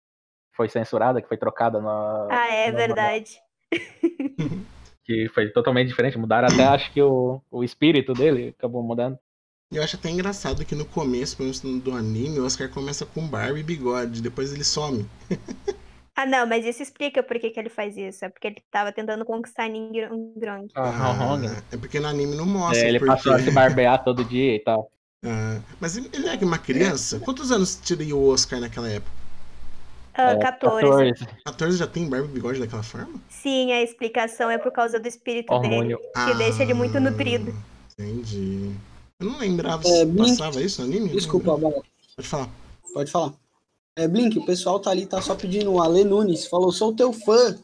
Foi 0.55 0.67
censurada, 0.67 1.21
que 1.21 1.27
foi 1.27 1.37
trocada 1.37 1.79
na. 1.79 2.27
Ah, 2.31 2.53
é 2.53 2.71
na, 2.71 2.77
verdade. 2.77 3.39
que 5.05 5.29
foi 5.29 5.49
totalmente 5.49 5.89
diferente. 5.89 6.17
Mudaram 6.17 6.47
até, 6.47 6.63
acho 6.63 6.91
que 6.91 7.01
o, 7.01 7.39
o 7.51 7.63
espírito 7.63 8.13
dele 8.13 8.55
acabou 8.57 8.81
mudando. 8.81 9.19
Eu 9.71 9.83
acho 9.83 9.95
até 9.95 10.09
engraçado 10.09 10.65
que 10.65 10.73
no 10.73 10.85
começo, 10.85 11.37
pelo 11.37 11.49
menos 11.49 11.81
do 11.81 11.93
anime, 11.93 12.39
o 12.39 12.45
Oscar 12.45 12.69
começa 12.69 13.05
com 13.05 13.27
barba 13.27 13.59
e 13.59 13.63
bigode, 13.63 14.21
depois 14.21 14.51
ele 14.51 14.63
some. 14.63 15.07
Ah, 16.15 16.25
não, 16.25 16.47
mas 16.47 16.65
isso 16.65 16.81
explica 16.81 17.21
por 17.21 17.37
que, 17.37 17.49
que 17.49 17.59
ele 17.59 17.69
faz 17.69 17.97
isso. 17.97 18.23
É 18.23 18.29
porque 18.29 18.47
ele 18.47 18.63
tava 18.71 18.91
tentando 18.91 19.25
conquistar 19.25 19.67
Ningrong. 19.67 20.67
Ah, 20.73 21.37
é 21.71 21.77
porque 21.77 21.99
no 21.99 22.07
anime 22.07 22.35
não 22.35 22.45
mostra. 22.45 22.85
É, 22.85 22.87
ele 22.87 22.99
porque... 22.99 23.13
passou 23.13 23.33
a 23.33 23.39
se 23.39 23.51
barbear 23.51 24.01
todo 24.03 24.23
dia 24.23 24.55
e 24.55 24.59
tal. 24.59 24.89
Ah, 25.27 25.59
mas 25.79 25.97
ele 25.97 26.27
é 26.27 26.45
uma 26.45 26.59
criança? 26.59 27.19
Quantos 27.19 27.51
anos 27.51 27.73
teria 27.77 28.15
o 28.15 28.29
Oscar 28.29 28.59
naquela 28.59 28.87
época? 28.87 29.09
Uh, 30.13 30.39
14. 30.39 30.81
14. 30.81 31.27
14 31.43 31.77
já 31.77 31.87
tem 31.87 32.07
barba 32.07 32.27
e 32.27 32.29
bigode 32.29 32.59
daquela 32.59 32.83
forma? 32.83 33.19
Sim, 33.27 33.71
a 33.71 33.81
explicação 33.81 34.51
é 34.51 34.59
por 34.59 34.71
causa 34.71 34.99
do 34.99 35.07
espírito 35.07 35.51
Hormônio. 35.51 35.97
dele, 35.97 36.09
que 36.13 36.31
ah, 36.31 36.33
deixa 36.35 36.61
ele 36.61 36.75
muito 36.75 36.99
nutrido. 36.99 37.55
Entendi. 37.97 38.71
Eu 39.19 39.27
não 39.27 39.39
lembrava 39.39 39.81
se 39.83 40.01
é, 40.01 40.05
passava 40.05 40.61
isso 40.61 40.81
no 40.81 40.87
anime. 40.87 41.09
Desculpa, 41.09 41.57
Pode 41.57 42.27
falar. 42.27 42.49
Pode 42.93 43.11
falar. 43.11 43.33
É, 43.97 44.07
Blink, 44.07 44.37
o 44.37 44.45
pessoal 44.45 44.79
tá 44.79 44.91
ali, 44.91 45.05
tá 45.05 45.21
só 45.21 45.35
pedindo 45.35 45.71
o 45.71 45.81
Ale 45.81 46.03
Nunes, 46.03 46.45
falou, 46.47 46.71
sou 46.71 46.93
teu 46.93 47.13
fã. 47.13 47.57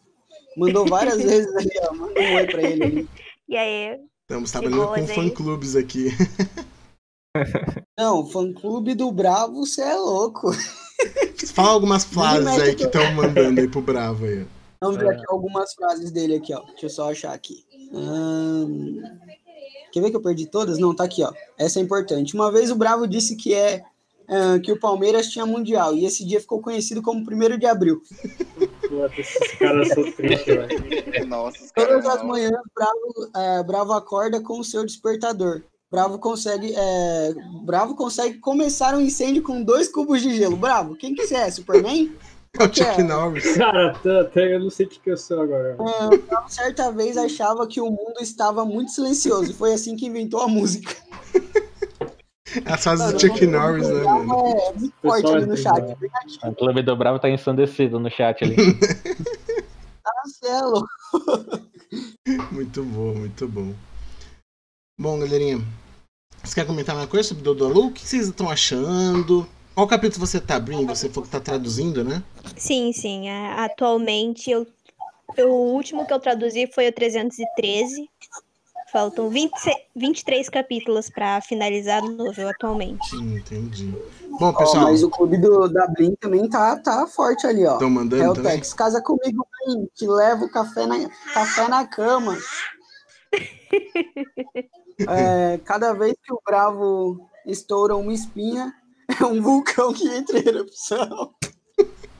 Mandou 0.55 0.85
várias 0.85 1.17
vezes 1.23 1.53
ali, 1.55 1.71
ó. 1.89 1.93
Manda 1.93 2.19
um 2.19 2.35
oi 2.35 2.47
pra 2.47 2.61
ele 2.61 2.83
ali. 2.83 3.09
E 3.49 3.57
aí? 3.57 3.99
Estamos 4.21 4.51
trabalhando 4.51 4.87
com 4.87 5.07
fã-clubes 5.07 5.75
aqui. 5.75 6.07
Não, 7.97 8.25
fã-clube 8.25 8.95
do 8.95 9.11
Bravo, 9.11 9.65
você 9.65 9.81
é 9.81 9.95
louco. 9.95 10.51
Fala 11.53 11.71
algumas 11.71 12.03
frases 12.03 12.47
aí 12.47 12.75
que 12.75 12.83
estão 12.83 13.11
mandando 13.13 13.59
aí 13.59 13.67
pro 13.67 13.81
Bravo 13.81 14.25
aí. 14.25 14.45
Vamos 14.81 14.97
ver 14.97 15.09
aqui 15.09 15.23
algumas 15.27 15.73
frases 15.73 16.11
dele 16.11 16.35
aqui, 16.35 16.53
ó. 16.53 16.61
Deixa 16.61 16.85
eu 16.85 16.89
só 16.89 17.11
achar 17.11 17.33
aqui. 17.33 17.65
Hum... 17.93 19.01
Quer 19.91 20.01
ver 20.01 20.09
que 20.09 20.15
eu 20.15 20.21
perdi 20.21 20.45
todas? 20.45 20.79
Não, 20.79 20.95
tá 20.95 21.03
aqui, 21.03 21.23
ó. 21.23 21.31
Essa 21.57 21.79
é 21.79 21.81
importante. 21.81 22.33
Uma 22.33 22.51
vez 22.51 22.71
o 22.71 22.75
Bravo 22.75 23.05
disse 23.05 23.35
que 23.35 23.53
é 23.53 23.83
uh, 24.31 24.61
que 24.61 24.71
o 24.71 24.79
Palmeiras 24.79 25.27
tinha 25.27 25.45
Mundial. 25.45 25.93
E 25.95 26.05
esse 26.05 26.25
dia 26.25 26.39
ficou 26.39 26.61
conhecido 26.61 27.01
como 27.01 27.19
1 27.19 27.57
de 27.57 27.65
abril. 27.65 28.01
esses 29.17 29.51
caras 29.59 29.89
são 29.89 30.11
tristes, 30.11 30.45
velho. 30.45 31.27
Nossa, 31.27 31.59
Todas 31.75 32.05
as 32.05 32.23
manhãs, 32.23 32.61
Bravo, 32.73 33.31
é, 33.35 33.63
Bravo 33.63 33.93
acorda 33.93 34.39
com 34.41 34.59
o 34.59 34.63
seu 34.63 34.85
despertador. 34.85 35.61
Bravo 35.91 36.17
consegue, 36.19 36.73
é, 36.73 37.33
Bravo 37.63 37.95
consegue 37.95 38.37
começar 38.37 38.95
um 38.95 39.01
incêndio 39.01 39.43
com 39.43 39.61
dois 39.61 39.89
cubos 39.89 40.21
de 40.21 40.37
gelo. 40.37 40.55
Bravo, 40.55 40.95
quem 40.95 41.13
que 41.13 41.27
você 41.27 41.35
é? 41.35 41.51
Superman? 41.51 42.15
É 42.57 42.63
o 42.63 42.73
Chuck? 42.73 43.01
Norris. 43.03 43.57
Cara, 43.57 43.91
até 44.21 44.55
eu 44.55 44.59
não 44.59 44.69
sei 44.69 44.85
o 44.85 44.89
que 44.89 45.09
eu 45.09 45.17
sou 45.17 45.41
agora. 45.41 45.77
É, 45.79 46.17
Bravo 46.17 46.49
certa 46.49 46.91
vez 46.91 47.17
achava 47.17 47.67
que 47.67 47.81
o 47.81 47.89
mundo 47.89 48.15
estava 48.21 48.65
muito 48.65 48.91
silencioso. 48.91 49.51
E 49.51 49.53
foi 49.53 49.73
assim 49.73 49.95
que 49.95 50.05
inventou 50.05 50.41
a 50.41 50.47
música. 50.47 50.95
As 52.65 52.83
frases 52.83 53.13
do 53.13 53.19
Chuck 53.19 53.45
Norris, 53.45 53.87
né, 53.87 54.03
mano? 54.03 54.33
É, 54.47 54.73
muito 54.73 54.93
forte 55.01 55.27
ali 55.27 55.45
no 55.45 55.57
chat. 55.57 55.97
É 56.43 56.47
o 56.47 56.55
Clube 56.55 56.81
do 56.81 56.95
Bravo 56.95 57.19
tá 57.19 57.29
ensandecido 57.29 57.99
no 57.99 58.09
chat 58.09 58.43
ali. 58.43 58.55
Marcelo. 60.21 60.87
muito 62.51 62.83
bom, 62.83 63.13
muito 63.15 63.47
bom. 63.47 63.73
Bom, 64.99 65.19
galerinha, 65.19 65.59
você 66.43 66.55
quer 66.55 66.67
comentar 66.67 66.95
uma 66.95 67.07
coisa 67.07 67.29
sobre 67.29 67.43
Dodolu? 67.43 67.87
O 67.87 67.91
que 67.91 68.05
vocês 68.05 68.27
estão 68.27 68.49
achando? 68.49 69.47
Qual 69.73 69.87
capítulo 69.87 70.25
você 70.25 70.39
tá 70.39 70.55
abrindo? 70.55 70.87
Você 70.87 71.09
falou 71.09 71.23
que 71.23 71.31
tá 71.31 71.39
traduzindo, 71.39 72.03
né? 72.03 72.23
Sim, 72.57 72.91
sim. 72.93 73.29
É, 73.29 73.53
atualmente, 73.63 74.51
eu, 74.51 74.67
eu, 75.37 75.49
o 75.49 75.73
último 75.73 76.05
que 76.05 76.13
eu 76.13 76.19
traduzi 76.19 76.69
foi 76.73 76.89
o 76.89 76.93
313. 76.93 78.09
Faltam 78.91 79.29
20, 79.29 79.51
23 79.95 80.49
capítulos 80.49 81.09
para 81.09 81.39
finalizar 81.39 82.03
o 82.03 82.11
novel 82.11 82.49
atualmente. 82.49 83.15
Entendi. 83.15 83.95
Bom, 84.37 84.53
pessoal. 84.53 84.83
Oh, 84.83 84.87
mas 84.89 85.01
o 85.01 85.09
clube 85.09 85.37
do, 85.37 85.69
da 85.69 85.87
Blin 85.87 86.13
também 86.19 86.49
tá, 86.49 86.75
tá 86.75 87.07
forte 87.07 87.47
ali, 87.47 87.65
ó. 87.65 87.73
Estão 87.73 87.89
mandando. 87.89 88.21
Helltex, 88.21 88.73
casa 88.73 89.01
comigo, 89.01 89.47
Blin, 89.65 89.87
que 89.95 90.05
leva 90.05 90.43
o 90.43 90.51
café 90.51 90.85
na, 90.85 91.09
café 91.33 91.69
na 91.69 91.87
cama. 91.87 92.37
é, 95.07 95.57
cada 95.63 95.93
vez 95.93 96.13
que 96.21 96.33
o 96.33 96.41
Bravo 96.45 97.29
estoura 97.45 97.95
uma 97.95 98.13
espinha, 98.13 98.73
é 99.21 99.23
um 99.25 99.41
vulcão 99.41 99.93
que 99.93 100.05
entra 100.05 100.37
em 100.37 100.47
erupção. 100.47 101.33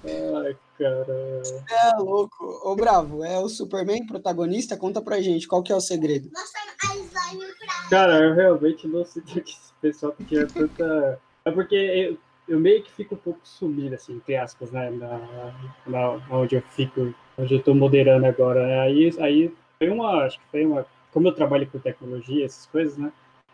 Ai, 0.05 0.55
cara. 0.81 1.41
É 1.69 1.97
louco. 1.99 2.59
Ô, 2.63 2.75
Bravo, 2.75 3.23
é 3.23 3.37
o 3.37 3.47
Superman 3.47 4.05
protagonista? 4.07 4.75
Conta 4.75 5.01
pra 5.01 5.21
gente, 5.21 5.47
qual 5.47 5.61
que 5.61 5.71
é 5.71 5.75
o 5.75 5.81
segredo? 5.81 6.29
Cara, 7.89 8.19
eu 8.19 8.33
realmente 8.33 8.87
não 8.87 9.05
sei 9.05 9.21
que 9.21 9.39
esse 9.39 9.73
pessoal 9.79 10.15
tinha 10.27 10.47
tanta... 10.47 11.19
É 11.45 11.51
porque 11.51 11.75
eu, 11.75 12.17
eu, 12.47 12.59
meio 12.59 12.83
que 12.83 12.91
fico 12.91 13.15
um 13.15 13.19
pouco 13.19 13.39
sumido, 13.43 13.95
assim, 13.95 14.13
entre 14.13 14.35
aspas, 14.35 14.71
né? 14.71 14.89
Na, 14.89 15.53
na, 15.85 16.09
onde 16.31 16.55
eu 16.55 16.61
fico, 16.61 17.13
onde 17.37 17.53
eu 17.53 17.63
tô 17.63 17.73
moderando 17.73 18.25
agora. 18.25 18.65
Né? 18.65 18.79
Aí, 18.79 19.15
aí 19.19 19.53
foi 19.77 19.89
uma, 19.89 20.25
acho 20.25 20.39
que 20.39 20.45
foi 20.51 20.65
uma... 20.65 20.85
Como 21.11 21.27
eu 21.27 21.35
trabalho 21.35 21.67
com 21.69 21.77
tecnologia, 21.77 22.45
essas 22.45 22.65
coisas, 22.67 22.97
né? 22.97 23.11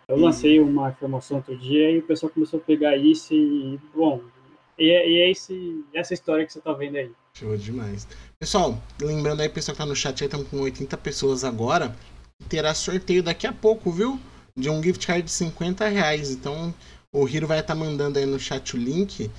Eu 0.07 0.17
lancei 0.17 0.59
uma 0.59 0.89
informação 0.89 1.37
outro 1.37 1.57
dia 1.57 1.91
e 1.91 1.97
o 1.97 2.03
pessoal 2.03 2.31
começou 2.31 2.59
a 2.59 2.63
pegar 2.63 2.95
isso 2.95 3.33
e, 3.33 3.77
bom, 3.93 4.21
E 4.77 4.91
é, 4.91 5.09
e 5.09 5.17
é 5.19 5.31
esse, 5.31 5.83
essa 5.93 6.13
história 6.13 6.45
que 6.45 6.53
você 6.53 6.61
tá 6.61 6.73
vendo 6.73 6.97
aí. 6.97 7.11
Show 7.33 7.57
demais. 7.57 8.07
Pessoal, 8.39 8.81
lembrando 9.01 9.41
aí, 9.41 9.49
pessoal 9.49 9.75
que 9.75 9.81
tá 9.81 9.85
no 9.85 9.95
chat 9.95 10.21
aí, 10.21 10.27
estamos 10.27 10.47
com 10.47 10.61
80 10.61 10.95
pessoas 10.97 11.43
agora. 11.43 11.95
Terá 12.47 12.73
sorteio 12.73 13.23
daqui 13.23 13.47
a 13.47 13.53
pouco, 13.53 13.91
viu? 13.91 14.19
De 14.55 14.69
um 14.69 14.81
gift 14.81 15.05
card 15.05 15.23
de 15.23 15.31
50 15.31 15.87
reais. 15.87 16.31
Então, 16.31 16.73
o 17.11 17.27
Hiro 17.27 17.47
vai 17.47 17.59
estar 17.59 17.73
tá 17.73 17.79
mandando 17.79 18.19
aí 18.19 18.25
no 18.25 18.39
chat 18.39 18.75
o 18.75 18.79
link. 18.79 19.31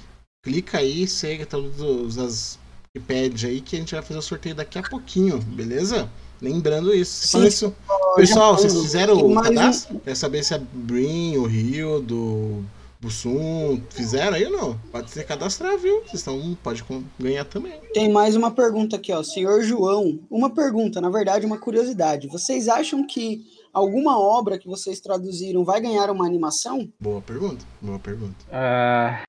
Clica 0.42 0.78
aí, 0.78 1.06
segue 1.06 1.44
todas 1.44 2.18
as 2.18 2.58
que 2.92 3.00
pede 3.00 3.46
aí 3.46 3.60
que 3.60 3.76
a 3.76 3.78
gente 3.78 3.94
vai 3.94 4.02
fazer 4.02 4.18
o 4.18 4.22
sorteio 4.22 4.54
daqui 4.54 4.78
a 4.78 4.82
pouquinho, 4.82 5.38
beleza? 5.38 6.10
Lembrando 6.40 6.94
isso. 6.94 7.26
Sim, 7.26 7.46
isso. 7.46 7.74
Pessoal, 8.16 8.56
vocês 8.56 8.72
fizeram 8.72 9.18
o 9.18 9.40
cadastro? 9.40 9.96
Um... 9.96 10.00
Quer 10.00 10.16
saber 10.16 10.42
se 10.44 10.54
é 10.54 10.58
Brin, 10.58 11.36
o 11.36 11.46
Rio, 11.46 12.00
do 12.00 12.64
Bussum, 13.00 13.80
fizeram 13.90 14.36
aí 14.36 14.44
ou 14.46 14.50
não? 14.50 14.78
Pode 14.90 15.10
ser 15.10 15.24
cadastrar, 15.24 15.78
viu? 15.78 16.00
Vocês 16.00 16.14
estão, 16.14 16.56
pode 16.64 16.84
ganhar 17.18 17.44
também. 17.44 17.80
Tem 17.92 18.10
mais 18.10 18.34
uma 18.34 18.50
pergunta 18.50 18.96
aqui, 18.96 19.12
ó. 19.12 19.22
Senhor 19.22 19.62
João, 19.62 20.18
uma 20.28 20.50
pergunta, 20.50 21.00
na 21.00 21.08
verdade, 21.08 21.46
uma 21.46 21.58
curiosidade. 21.58 22.26
Vocês 22.26 22.66
acham 22.68 23.06
que 23.06 23.46
alguma 23.72 24.18
obra 24.18 24.58
que 24.58 24.66
vocês 24.66 25.00
traduziram 25.00 25.64
vai 25.64 25.80
ganhar 25.80 26.10
uma 26.10 26.26
animação? 26.26 26.92
Boa 26.98 27.22
pergunta, 27.22 27.64
boa 27.80 28.00
pergunta. 28.00 28.44
Uh, 28.48 29.22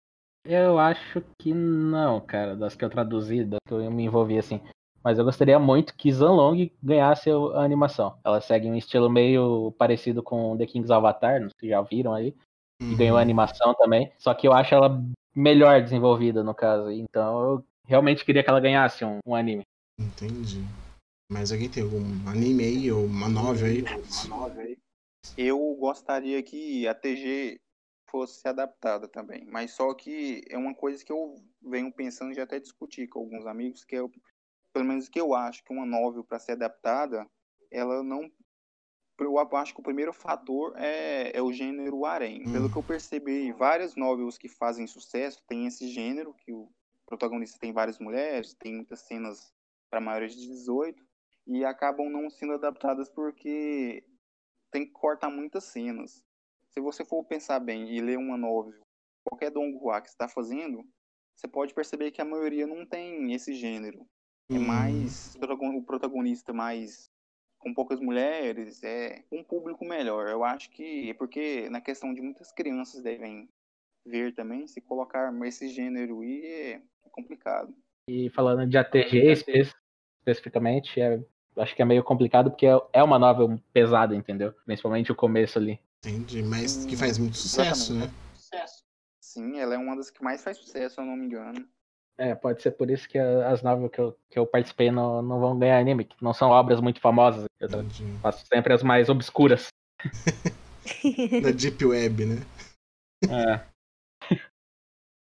eu 0.43 0.79
acho 0.79 1.21
que 1.37 1.53
não, 1.53 2.19
cara, 2.19 2.55
das 2.55 2.73
que 2.73 2.83
eu 2.83 2.89
traduzi, 2.89 3.43
das 3.43 3.59
que 3.67 3.73
eu 3.73 3.91
me 3.91 4.05
envolvi 4.05 4.39
assim. 4.39 4.59
Mas 5.03 5.19
eu 5.19 5.23
gostaria 5.23 5.59
muito 5.59 5.95
que 5.95 6.11
Zanlong 6.11 6.71
ganhasse 6.81 7.29
a 7.29 7.61
animação. 7.61 8.17
Ela 8.25 8.41
segue 8.41 8.67
um 8.67 8.75
estilo 8.75 9.09
meio 9.09 9.71
parecido 9.77 10.23
com 10.23 10.57
The 10.57 10.65
King's 10.65 10.89
Avatar, 10.89 11.39
não 11.39 11.49
sei 11.49 11.59
se 11.59 11.69
já 11.69 11.81
viram 11.81 12.13
aí. 12.13 12.33
Uhum. 12.81 12.91
E 12.91 12.95
ganhou 12.95 13.17
a 13.17 13.21
animação 13.21 13.73
também. 13.75 14.11
Só 14.17 14.33
que 14.33 14.47
eu 14.47 14.53
acho 14.53 14.73
ela 14.73 15.01
melhor 15.35 15.81
desenvolvida, 15.81 16.43
no 16.43 16.53
caso. 16.53 16.89
Então 16.91 17.41
eu 17.41 17.65
realmente 17.85 18.23
queria 18.25 18.43
que 18.43 18.49
ela 18.49 18.59
ganhasse 18.59 19.03
um, 19.03 19.19
um 19.25 19.35
anime. 19.35 19.63
Entendi. 19.99 20.63
Mas 21.31 21.51
alguém 21.51 21.69
tem 21.69 21.83
algum 21.83 22.03
anime 22.27 22.63
aí, 22.63 22.91
ou 22.91 23.05
uma 23.05 23.29
novel 23.29 23.67
aí? 23.67 24.77
Eu 25.37 25.75
gostaria 25.79 26.41
que 26.41 26.87
a 26.87 26.95
TG 26.95 27.59
fosse 28.09 28.47
adaptada 28.47 29.07
também. 29.07 29.45
Mas 29.45 29.71
só 29.71 29.93
que 29.93 30.43
é 30.49 30.57
uma 30.57 30.73
coisa 30.73 31.03
que 31.03 31.11
eu 31.11 31.35
venho 31.61 31.91
pensando 31.91 32.33
e 32.33 32.41
até 32.41 32.59
discutir 32.59 33.07
com 33.07 33.19
alguns 33.19 33.45
amigos, 33.45 33.83
que 33.83 33.95
é 33.95 34.01
pelo 34.73 34.85
menos 34.85 35.07
que 35.07 35.19
eu 35.19 35.33
acho 35.33 35.63
que 35.63 35.73
uma 35.73 35.85
novel 35.85 36.23
para 36.23 36.39
ser 36.39 36.53
adaptada, 36.53 37.27
ela 37.71 38.03
não 38.03 38.29
eu 39.23 39.37
acho 39.57 39.73
que 39.73 39.79
o 39.79 39.83
primeiro 39.83 40.13
fator 40.13 40.73
é, 40.77 41.35
é 41.35 41.41
o 41.41 41.51
gênero 41.51 42.05
harém. 42.05 42.43
Hum. 42.47 42.51
Pelo 42.51 42.71
que 42.71 42.77
eu 42.77 42.83
percebi, 42.83 43.51
várias 43.51 43.95
novels 43.95 44.37
que 44.37 44.47
fazem 44.47 44.87
sucesso 44.87 45.43
têm 45.47 45.65
esse 45.65 45.87
gênero, 45.87 46.33
que 46.33 46.51
o 46.51 46.69
protagonista 47.05 47.57
tem 47.59 47.73
várias 47.73 47.99
mulheres, 47.99 48.53
tem 48.53 48.75
muitas 48.75 49.01
cenas 49.01 49.53
para 49.89 49.99
maiores 49.99 50.35
de 50.35 50.47
18, 50.47 51.03
e 51.47 51.65
acabam 51.65 52.09
não 52.09 52.29
sendo 52.29 52.53
adaptadas 52.53 53.09
porque 53.09 54.03
tem 54.71 54.85
que 54.85 54.91
cortar 54.91 55.29
muitas 55.29 55.63
cenas. 55.65 56.23
Se 56.69 56.79
você 56.79 57.03
for 57.03 57.23
pensar 57.25 57.59
bem 57.59 57.89
e 57.91 57.99
ler 57.99 58.17
uma 58.17 58.37
novel, 58.37 58.79
qualquer 59.23 59.49
Donghua 59.49 60.01
que 60.01 60.09
está 60.09 60.27
fazendo, 60.27 60.83
você 61.35 61.47
pode 61.47 61.73
perceber 61.73 62.11
que 62.11 62.21
a 62.21 62.25
maioria 62.25 62.67
não 62.67 62.85
tem 62.85 63.33
esse 63.33 63.53
gênero. 63.53 64.05
É 64.51 64.55
uhum. 64.55 64.65
mais 64.65 65.35
o 65.35 65.83
protagonista 65.83 66.53
mais 66.53 67.08
com 67.59 67.73
poucas 67.73 67.99
mulheres, 67.99 68.81
é 68.83 69.23
um 69.31 69.43
público 69.43 69.85
melhor. 69.85 70.27
Eu 70.27 70.43
acho 70.43 70.69
que 70.71 71.09
é 71.09 71.13
porque 71.13 71.69
na 71.69 71.81
questão 71.81 72.13
de 72.13 72.21
muitas 72.21 72.51
crianças 72.51 73.03
devem 73.03 73.49
ver 74.05 74.33
também, 74.33 74.65
se 74.67 74.81
colocar 74.81 75.31
esse 75.45 75.67
gênero 75.67 76.21
aí 76.21 76.45
é 76.45 76.81
complicado. 77.11 77.73
E 78.07 78.29
falando 78.29 78.67
de 78.67 78.77
ATG 78.77 79.31
espe 79.31 79.69
especificamente, 80.19 80.99
é, 80.99 81.21
acho 81.57 81.75
que 81.75 81.81
é 81.81 81.85
meio 81.85 82.03
complicado 82.03 82.49
porque 82.49 82.65
é, 82.65 82.79
é 82.93 83.03
uma 83.03 83.19
novel 83.19 83.59
pesada, 83.73 84.15
entendeu? 84.15 84.53
Principalmente 84.65 85.11
o 85.11 85.15
começo 85.15 85.59
ali. 85.59 85.79
Entendi, 85.99 86.41
mas 86.41 86.85
que 86.85 86.95
faz 86.95 87.17
muito 87.17 87.37
sucesso, 87.37 87.93
Exatamente. 87.93 88.13
né? 88.13 88.65
Sim, 89.19 89.59
ela 89.59 89.75
é 89.75 89.77
uma 89.77 89.95
das 89.95 90.09
que 90.09 90.23
mais 90.23 90.43
faz 90.43 90.57
sucesso, 90.57 90.95
se 90.95 91.01
eu 91.01 91.05
não 91.05 91.15
me 91.15 91.25
engano. 91.25 91.67
É, 92.19 92.35
pode 92.35 92.61
ser 92.61 92.71
por 92.71 92.91
isso 92.91 93.07
que 93.07 93.17
as 93.17 93.63
novas 93.63 93.89
que 93.89 93.99
eu, 93.99 94.17
que 94.29 94.37
eu 94.37 94.45
participei 94.45 94.91
não, 94.91 95.21
não 95.21 95.39
vão 95.39 95.57
ganhar 95.57 95.79
anime, 95.79 96.03
que 96.03 96.21
não 96.21 96.33
são 96.33 96.49
obras 96.49 96.81
muito 96.81 96.99
famosas. 96.99 97.45
Eu 97.57 97.69
faço 98.21 98.45
sempre 98.45 98.73
as 98.73 98.83
mais 98.83 99.07
obscuras. 99.07 99.67
da 101.41 101.51
Deep 101.51 101.85
Web, 101.85 102.25
né? 102.25 102.41
É. 103.23 103.61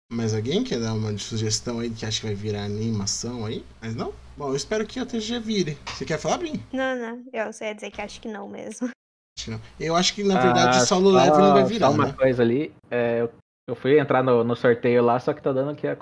Mas 0.10 0.34
alguém 0.34 0.64
quer 0.64 0.80
dar 0.80 0.94
uma 0.94 1.18
sugestão 1.18 1.80
aí 1.80 1.90
que 1.90 2.06
acha 2.06 2.22
que 2.22 2.28
vai 2.28 2.36
virar 2.36 2.64
animação 2.64 3.46
aí? 3.46 3.66
Mas 3.82 3.94
não? 3.94 4.14
Bom, 4.38 4.48
eu 4.50 4.56
espero 4.56 4.88
que 4.88 4.98
a 4.98 5.06
TG 5.06 5.40
vire. 5.40 5.78
Você 5.88 6.06
quer 6.06 6.18
falar, 6.18 6.38
Brin? 6.38 6.64
Não, 6.72 6.96
não. 6.96 7.24
Eu 7.34 7.52
só 7.52 7.66
ia 7.66 7.76
dizer 7.76 7.92
que 7.92 8.02
acho 8.02 8.22
que 8.22 8.30
não 8.30 8.48
mesmo. 8.48 8.90
Eu 9.78 9.98
acho 9.98 10.16
que, 10.16 10.24
na 10.24 10.40
verdade, 10.40 10.78
ah, 10.78 10.86
solo 10.86 11.12
level 11.12 11.38
não 11.38 11.54
vai 11.54 11.66
virar, 11.66 11.88
só 11.88 11.94
uma 11.94 12.06
né? 12.08 12.14
coisa 12.14 12.42
ali. 12.42 12.74
É, 12.90 13.30
eu 13.68 13.76
fui 13.76 14.00
entrar 14.00 14.24
no, 14.24 14.46
no 14.46 14.56
sorteio 14.56 15.04
lá, 15.04 15.20
só 15.20 15.34
que 15.34 15.42
tá 15.42 15.52
dando 15.52 15.76
que 15.76 15.86
a 15.86 15.96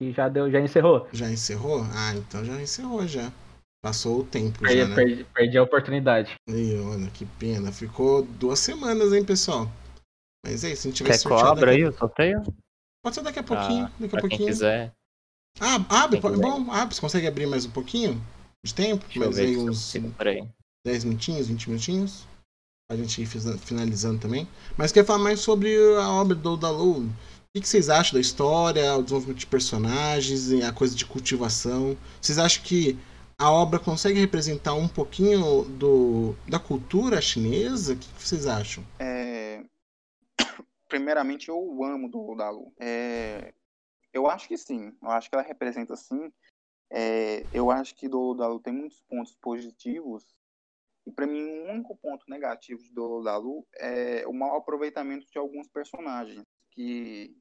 e 0.00 0.12
já 0.12 0.28
deu, 0.28 0.50
já 0.50 0.60
encerrou. 0.60 1.08
Já 1.12 1.30
encerrou? 1.30 1.82
Ah, 1.92 2.14
então 2.14 2.44
já 2.44 2.60
encerrou 2.60 3.06
já. 3.06 3.32
Passou 3.82 4.20
o 4.20 4.24
tempo 4.24 4.58
perdi, 4.60 4.78
já, 4.78 4.88
né? 4.88 4.94
perdi, 4.94 5.24
perdi, 5.24 5.58
a 5.58 5.62
oportunidade. 5.62 6.34
E 6.48 6.74
olha, 6.80 7.08
que 7.10 7.24
pena. 7.24 7.72
Ficou 7.72 8.22
duas 8.22 8.58
semanas, 8.58 9.12
hein, 9.12 9.24
pessoal? 9.24 9.70
Mas 10.44 10.64
é 10.64 10.72
isso, 10.72 10.86
a 10.86 10.90
gente 10.90 11.02
vai 11.02 11.12
Quer 11.12 11.22
cobra 11.22 11.66
daqui... 11.66 11.82
aí 11.82 11.84
o 11.84 11.92
sorteio? 11.92 12.42
Pode 13.02 13.14
ser 13.14 13.22
daqui 13.22 13.38
a 13.38 13.42
pouquinho, 13.42 13.86
ah, 13.86 13.92
daqui 13.98 14.16
a 14.16 14.20
pouquinho. 14.20 14.38
Quem 14.38 14.48
quiser. 14.48 14.92
Ah, 15.60 16.02
abre, 16.02 16.20
quem 16.20 16.30
bom, 16.32 16.64
quiser. 16.64 16.80
abre. 16.80 16.94
Você 16.94 17.00
consegue 17.00 17.26
abrir 17.26 17.46
mais 17.46 17.64
um 17.64 17.70
pouquinho 17.70 18.20
de 18.64 18.74
tempo? 18.74 19.04
Deixa 19.04 19.20
mais 19.20 19.38
aí 19.38 19.56
uns 19.56 19.94
10 20.84 21.04
minutinhos, 21.04 21.48
20 21.48 21.70
minutinhos. 21.70 22.26
A 22.90 22.96
gente 22.96 23.20
ir 23.20 23.26
finalizando 23.26 24.18
também. 24.18 24.48
Mas 24.76 24.90
quer 24.90 25.04
falar 25.04 25.18
mais 25.18 25.40
sobre 25.40 25.76
a 26.00 26.08
obra 26.10 26.34
do 26.34 26.56
Dalu? 26.56 27.08
O 27.58 27.60
que 27.60 27.68
vocês 27.68 27.88
acham 27.88 28.14
da 28.14 28.20
história, 28.20 28.94
o 28.94 29.02
desenvolvimento 29.02 29.40
de 29.40 29.46
personagens, 29.48 30.52
a 30.62 30.72
coisa 30.72 30.94
de 30.94 31.04
cultivação? 31.04 31.98
Vocês 32.22 32.38
acham 32.38 32.62
que 32.62 32.96
a 33.36 33.50
obra 33.50 33.80
consegue 33.80 34.20
representar 34.20 34.74
um 34.74 34.86
pouquinho 34.86 35.64
do, 35.64 36.36
da 36.48 36.60
cultura 36.60 37.20
chinesa? 37.20 37.94
O 37.94 37.98
que 37.98 38.06
vocês 38.16 38.46
acham? 38.46 38.84
É... 39.00 39.64
Primeiramente, 40.88 41.48
eu 41.48 41.82
amo 41.82 42.08
do 42.08 42.36
Dalu. 42.36 42.72
É... 42.78 43.52
Eu 44.12 44.30
acho 44.30 44.46
que 44.46 44.56
sim. 44.56 44.96
Eu 45.02 45.10
acho 45.10 45.28
que 45.28 45.34
ela 45.34 45.42
representa 45.42 45.96
sim. 45.96 46.32
É... 46.92 47.44
Eu 47.52 47.72
acho 47.72 47.92
que 47.96 48.08
do 48.08 48.34
Dalu 48.34 48.60
tem 48.60 48.72
muitos 48.72 49.00
pontos 49.00 49.34
positivos. 49.42 50.24
E 51.04 51.10
para 51.10 51.26
mim, 51.26 51.42
o 51.42 51.64
um 51.64 51.70
único 51.72 51.96
ponto 51.96 52.24
negativo 52.28 52.84
do 52.92 53.20
Dalu 53.20 53.66
é 53.74 54.24
o 54.28 54.32
mau 54.32 54.56
aproveitamento 54.56 55.26
de 55.28 55.38
alguns 55.38 55.66
personagens 55.66 56.44
que 56.70 57.36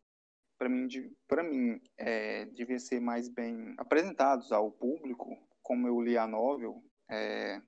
para 0.58 0.70
mim, 0.70 0.88
para 1.28 1.44
mim 1.44 1.80
é, 1.98 2.46
devia 2.46 2.80
ser 2.80 3.00
mais 3.00 3.30
bem 3.30 3.74
apresentados 3.78 4.52
ao 4.52 4.72
público, 4.72 5.38
como 5.62 5.88
eu 5.88 6.02
li 6.02 6.18
a 6.18 6.28
novel. 6.28 6.84
É... 7.10 7.62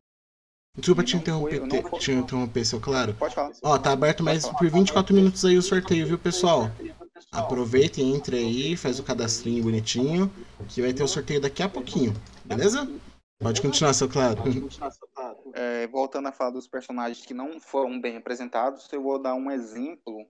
Desculpa 0.77 1.03
te 1.03 1.17
interromper, 1.17 1.59
foi, 1.59 1.99
te, 1.99 2.05
te 2.05 2.11
interromper, 2.11 2.65
seu 2.65 2.79
claro. 2.79 3.13
Pode 3.13 3.35
falar. 3.35 3.51
Ó, 3.63 3.77
tá 3.77 3.91
aberto 3.91 4.23
mais 4.23 4.47
por 4.47 4.69
24 4.69 5.13
minutos 5.13 5.43
aí 5.43 5.57
o 5.57 5.61
sorteio, 5.61 6.07
viu, 6.07 6.17
pessoal? 6.17 6.71
Aproveitem, 7.31 8.15
entre 8.15 8.37
aí, 8.37 8.77
faz 8.77 8.99
o 8.99 9.03
cadastrinho 9.03 9.63
bonitinho, 9.63 10.31
que 10.69 10.81
vai 10.81 10.93
ter 10.93 11.03
o 11.03 11.07
sorteio 11.07 11.41
daqui 11.41 11.61
a 11.61 11.69
pouquinho, 11.69 12.13
beleza? 12.45 12.87
Pode 13.39 13.61
continuar, 13.61 13.93
seu 13.93 14.09
claro. 14.09 14.41
É, 15.53 15.87
voltando 15.87 16.27
a 16.27 16.31
falar 16.31 16.51
dos 16.51 16.67
personagens 16.67 17.25
que 17.25 17.33
não 17.33 17.59
foram 17.59 17.99
bem 17.99 18.17
apresentados, 18.17 18.91
eu 18.91 19.01
vou 19.01 19.21
dar 19.21 19.35
um 19.35 19.49
exemplo 19.51 20.25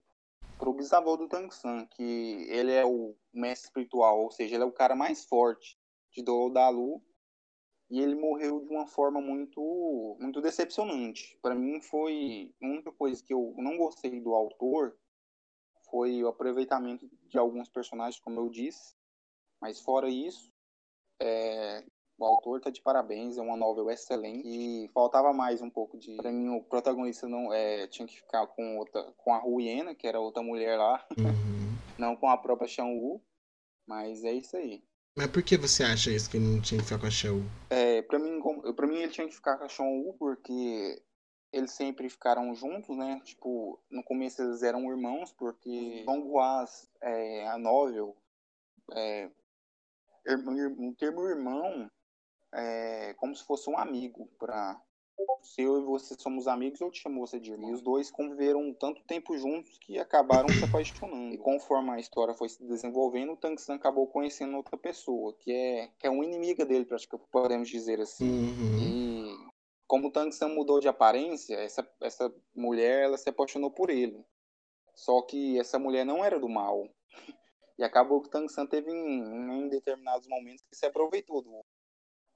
pro 0.60 0.74
bisavô 0.74 1.16
do 1.16 1.26
Tang 1.26 1.52
San, 1.52 1.86
que 1.86 2.46
ele 2.50 2.70
é 2.70 2.84
o 2.84 3.16
mestre 3.32 3.68
espiritual, 3.68 4.20
ou 4.20 4.30
seja, 4.30 4.54
ele 4.54 4.62
é 4.62 4.66
o 4.66 4.72
cara 4.72 4.94
mais 4.94 5.24
forte 5.24 5.78
de 6.12 6.22
do 6.22 6.50
Dalu, 6.50 7.02
e 7.90 7.98
ele 7.98 8.14
morreu 8.14 8.60
de 8.60 8.68
uma 8.68 8.86
forma 8.86 9.20
muito 9.20 10.16
muito 10.20 10.40
decepcionante. 10.40 11.36
Para 11.40 11.54
mim 11.54 11.80
foi 11.80 12.54
a 12.62 12.66
única 12.66 12.92
coisa 12.92 13.24
que 13.24 13.32
eu 13.32 13.54
não 13.56 13.78
gostei 13.78 14.20
do 14.20 14.34
autor 14.34 14.96
foi 15.90 16.22
o 16.22 16.28
aproveitamento 16.28 17.10
de 17.26 17.38
alguns 17.38 17.68
personagens, 17.68 18.22
como 18.22 18.38
eu 18.38 18.48
disse, 18.48 18.94
mas 19.60 19.80
fora 19.80 20.08
isso, 20.08 20.52
é, 21.20 21.84
o 22.20 22.24
autor 22.26 22.60
tá 22.60 22.70
de 22.70 22.82
parabéns, 22.82 23.38
é 23.38 23.42
uma 23.42 23.56
novela 23.56 23.92
excelente 23.92 24.46
e 24.46 24.90
faltava 24.92 25.32
mais 25.32 25.62
um 25.62 25.70
pouco 25.70 25.96
de. 25.96 26.16
Pra 26.16 26.30
mim, 26.30 26.50
o 26.50 26.62
protagonista 26.62 27.26
não 27.26 27.52
é, 27.52 27.86
tinha 27.86 28.06
que 28.06 28.16
ficar 28.16 28.46
com 28.46 28.78
outra, 28.78 29.02
com 29.16 29.32
a 29.32 29.38
Ruiena, 29.38 29.94
que 29.94 30.06
era 30.06 30.20
outra 30.20 30.42
mulher 30.42 30.76
lá, 30.76 31.04
uhum. 31.16 31.74
não 31.98 32.14
com 32.14 32.28
a 32.28 32.36
própria 32.36 32.84
Wu. 32.84 33.22
Mas 33.86 34.22
é 34.22 34.32
isso 34.32 34.56
aí. 34.56 34.84
Mas 35.16 35.28
por 35.28 35.42
que 35.42 35.56
você 35.56 35.82
acha 35.82 36.10
isso 36.10 36.30
que 36.30 36.36
ele 36.36 36.46
não 36.46 36.60
tinha 36.60 36.78
que 36.78 36.86
ficar 36.86 37.00
com 37.00 37.06
a 37.06 37.10
Xiao? 37.10 37.40
É, 37.70 38.02
pra 38.02 38.18
mim, 38.18 38.40
pra 38.76 38.86
mim 38.86 38.96
ele 38.98 39.10
tinha 39.10 39.26
que 39.26 39.34
ficar 39.34 39.56
com 39.56 39.64
a 39.64 39.88
Wu 39.88 40.14
porque 40.18 41.02
eles 41.52 41.72
sempre 41.72 42.08
ficaram 42.08 42.54
juntos, 42.54 42.96
né? 42.96 43.20
Tipo, 43.24 43.80
no 43.90 44.04
começo 44.04 44.42
eles 44.42 44.62
eram 44.62 44.88
irmãos, 44.90 45.32
porque 45.32 46.04
Long 46.06 46.28
Guas, 46.28 46.88
é, 47.02 47.48
a 47.48 47.58
novel, 47.58 48.14
é, 48.92 49.28
o 50.78 50.94
termo 50.94 51.26
irmão 51.26 51.90
é 52.52 53.14
como 53.14 53.34
se 53.34 53.44
fosse 53.44 53.68
um 53.70 53.78
amigo 53.78 54.28
para 54.38 54.80
se 55.42 55.62
eu 55.62 55.78
e 55.78 55.84
você 55.84 56.14
somos 56.18 56.46
amigos, 56.46 56.80
eu 56.80 56.90
te 56.90 57.00
chamo 57.00 57.20
você 57.20 57.38
de 57.38 57.52
irmão. 57.52 57.70
E 57.70 57.74
os 57.74 57.82
dois 57.82 58.10
conviveram 58.10 58.72
tanto 58.74 59.02
tempo 59.04 59.36
juntos 59.36 59.78
que 59.78 59.98
acabaram 59.98 60.48
se 60.48 60.64
apaixonando. 60.64 61.34
E 61.34 61.38
conforme 61.38 61.90
a 61.90 61.98
história 61.98 62.34
foi 62.34 62.48
se 62.48 62.62
desenvolvendo, 62.64 63.32
o 63.32 63.36
Tang-san 63.36 63.74
acabou 63.74 64.06
conhecendo 64.06 64.56
outra 64.56 64.76
pessoa, 64.76 65.34
que 65.38 65.52
é, 65.52 65.88
que 65.98 66.06
é 66.06 66.10
uma 66.10 66.24
inimiga 66.24 66.64
dele, 66.64 66.84
praticamente, 66.84 67.28
podemos 67.30 67.68
dizer 67.68 68.00
assim. 68.00 68.28
Uhum. 68.28 68.78
E 68.78 69.50
como 69.86 70.08
o 70.08 70.12
Tang-san 70.12 70.48
mudou 70.48 70.80
de 70.80 70.88
aparência, 70.88 71.56
essa, 71.56 71.88
essa 72.00 72.32
mulher 72.54 73.04
ela 73.04 73.18
se 73.18 73.28
apaixonou 73.28 73.70
por 73.70 73.90
ele. 73.90 74.24
Só 74.94 75.22
que 75.22 75.58
essa 75.58 75.78
mulher 75.78 76.04
não 76.04 76.24
era 76.24 76.38
do 76.38 76.48
mal. 76.48 76.88
E 77.78 77.82
acabou 77.82 78.20
que 78.20 78.28
o 78.28 78.30
Tang-san 78.30 78.66
teve 78.66 78.90
em, 78.90 79.22
em 79.22 79.68
determinados 79.70 80.28
momentos 80.28 80.62
que 80.68 80.76
se 80.76 80.84
aproveitou 80.84 81.40
do, 81.40 81.64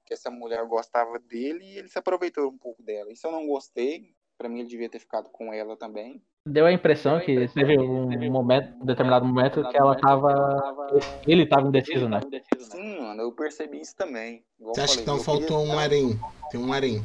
que 0.05 0.13
essa 0.13 0.29
mulher 0.29 0.65
gostava 0.65 1.19
dele 1.19 1.65
e 1.65 1.77
ele 1.77 1.89
se 1.89 1.97
aproveitou 1.97 2.49
um 2.49 2.57
pouco 2.57 2.83
dela. 2.83 3.11
Isso 3.11 3.25
eu 3.25 3.31
não 3.31 3.47
gostei. 3.47 4.13
Para 4.37 4.49
mim, 4.49 4.59
ele 4.59 4.69
devia 4.69 4.89
ter 4.89 4.99
ficado 4.99 5.29
com 5.29 5.53
ela 5.53 5.77
também. 5.77 6.21
Deu 6.47 6.65
a 6.65 6.71
impressão 6.71 7.19
que 7.19 7.47
teve 7.47 7.79
um 7.79 8.31
momento, 8.31 8.75
um 8.81 8.85
determinado 8.85 9.25
momento 9.25 9.67
que 9.69 9.77
ela 9.77 9.95
tava. 9.95 10.91
Ele 11.25 11.47
tava 11.47 11.67
indeciso, 11.67 12.07
né? 12.07 12.19
Sim, 12.59 12.99
mano, 12.99 13.23
eu 13.23 13.31
percebi 13.31 13.81
isso 13.81 13.95
também. 13.95 14.43
Você 14.59 14.81
acha 14.81 14.95
que 14.97 15.01
então 15.01 15.17
faltou 15.19 15.63
um 15.65 15.79
harém? 15.79 16.19
Tem 16.51 16.59
um 16.59 16.71
harém. 16.71 17.03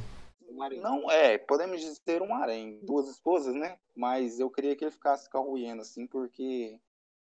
Não, 0.82 1.10
é, 1.10 1.38
podemos 1.38 1.80
dizer 1.80 2.20
um 2.20 2.34
harém. 2.34 2.80
Duas 2.82 3.08
esposas, 3.08 3.54
né? 3.54 3.78
Mas 3.96 4.38
eu 4.38 4.50
queria 4.50 4.76
que 4.76 4.84
ele 4.84 4.90
ficasse 4.90 5.30
com 5.30 5.38
a 5.38 5.40
Ruiena, 5.40 5.80
assim, 5.82 6.06
porque 6.06 6.78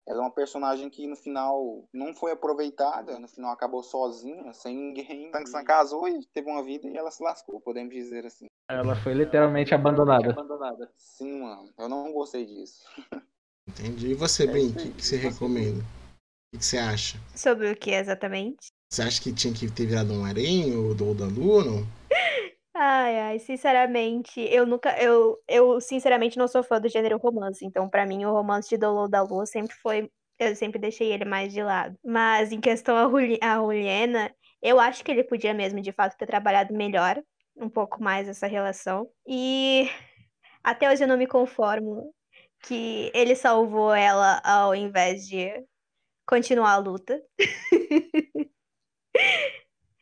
ela 0.09 0.21
é 0.21 0.23
uma 0.23 0.31
personagem 0.31 0.89
que 0.89 1.07
no 1.07 1.15
final 1.15 1.87
não 1.93 2.15
foi 2.15 2.33
aproveitada, 2.33 3.19
no 3.19 3.29
final 3.29 3.53
acabou 3.53 3.83
sozinha, 3.83 4.55
sem 4.55 4.75
ninguém. 4.75 5.31
Tang-san 5.31 5.63
casou 5.63 6.09
e 6.09 6.25
teve 6.33 6.51
uma 6.51 6.65
vida 6.65 6.89
e 6.89 6.97
ela 6.97 7.11
se 7.11 7.23
lascou, 7.23 7.61
podemos 7.61 7.93
dizer 7.93 8.25
assim. 8.25 8.47
Ela 8.71 8.97
foi 8.97 9.13
literalmente 9.13 9.75
abandonada. 9.75 10.35
Sim, 10.97 11.43
mano, 11.43 11.71
eu 11.79 11.89
não 11.91 12.11
gostei 12.11 12.47
disso. 12.47 12.85
Entendi. 13.69 14.13
E 14.13 14.15
você, 14.15 14.45
é 14.45 14.47
Brin, 14.47 14.69
o 14.69 14.75
que, 14.75 14.93
que 14.93 15.05
você 15.05 15.17
recomenda? 15.17 15.85
O 16.55 16.59
que, 16.59 16.65
você 16.65 16.79
acha? 16.79 17.19
Sobre 17.37 17.71
o 17.71 17.77
que 17.77 17.91
exatamente? 17.91 18.69
Você 18.91 19.03
acha 19.03 19.21
que 19.21 19.31
tinha 19.31 19.53
que 19.53 19.71
ter 19.71 19.85
virado 19.85 20.15
um 20.15 20.25
harém 20.25 20.75
ou 20.75 20.95
do 20.95 21.13
da 21.13 21.27
Lua, 21.27 21.63
não? 21.63 21.87
Ai, 22.81 23.19
ai, 23.19 23.39
sinceramente, 23.41 24.41
eu 24.41 24.65
nunca, 24.65 24.97
eu, 25.03 25.37
eu 25.49 25.81
sinceramente 25.81 26.39
não 26.39 26.47
sou 26.47 26.63
fã 26.63 26.81
do 26.81 26.89
gênero 26.89 27.19
romance, 27.19 27.65
então 27.67 27.89
pra 27.89 28.07
mim 28.07 28.25
o 28.25 28.31
romance 28.33 28.69
de 28.69 28.77
Dolor 28.79 29.09
da 29.09 29.21
Lua 29.21 29.45
sempre 29.47 29.75
foi, 29.83 30.09
eu 30.39 30.55
sempre 30.55 30.79
deixei 30.79 31.13
ele 31.13 31.25
mais 31.25 31.53
de 31.53 31.61
lado. 31.61 31.99
Mas 32.05 32.53
em 32.53 32.61
questão 32.61 32.97
a, 32.97 33.11
Juli, 33.11 33.37
a 33.43 33.57
Juliana, 33.57 34.33
eu 34.63 34.79
acho 34.79 35.03
que 35.05 35.11
ele 35.11 35.25
podia 35.25 35.53
mesmo, 35.53 35.81
de 35.81 35.91
fato, 35.91 36.17
ter 36.17 36.27
trabalhado 36.27 36.73
melhor, 36.73 37.21
um 37.57 37.69
pouco 37.69 38.01
mais 38.01 38.29
essa 38.29 38.47
relação. 38.47 39.11
E 39.27 39.91
até 40.65 40.91
hoje 40.91 41.05
eu 41.05 41.09
não 41.09 41.19
me 41.19 41.27
conformo 41.27 42.11
que 42.65 43.13
ele 43.15 43.37
salvou 43.37 43.95
ela 43.95 44.41
ao 44.45 44.75
invés 44.75 45.29
de 45.29 45.53
continuar 46.27 46.73
a 46.73 46.79
luta. 46.79 47.23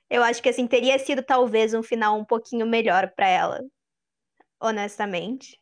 Eu 0.08 0.22
acho 0.22 0.42
que 0.42 0.48
assim 0.48 0.66
teria 0.66 0.98
sido 0.98 1.22
talvez 1.22 1.74
um 1.74 1.82
final 1.82 2.18
um 2.18 2.24
pouquinho 2.24 2.66
melhor 2.66 3.12
para 3.14 3.28
ela, 3.28 3.64
honestamente. 4.60 5.60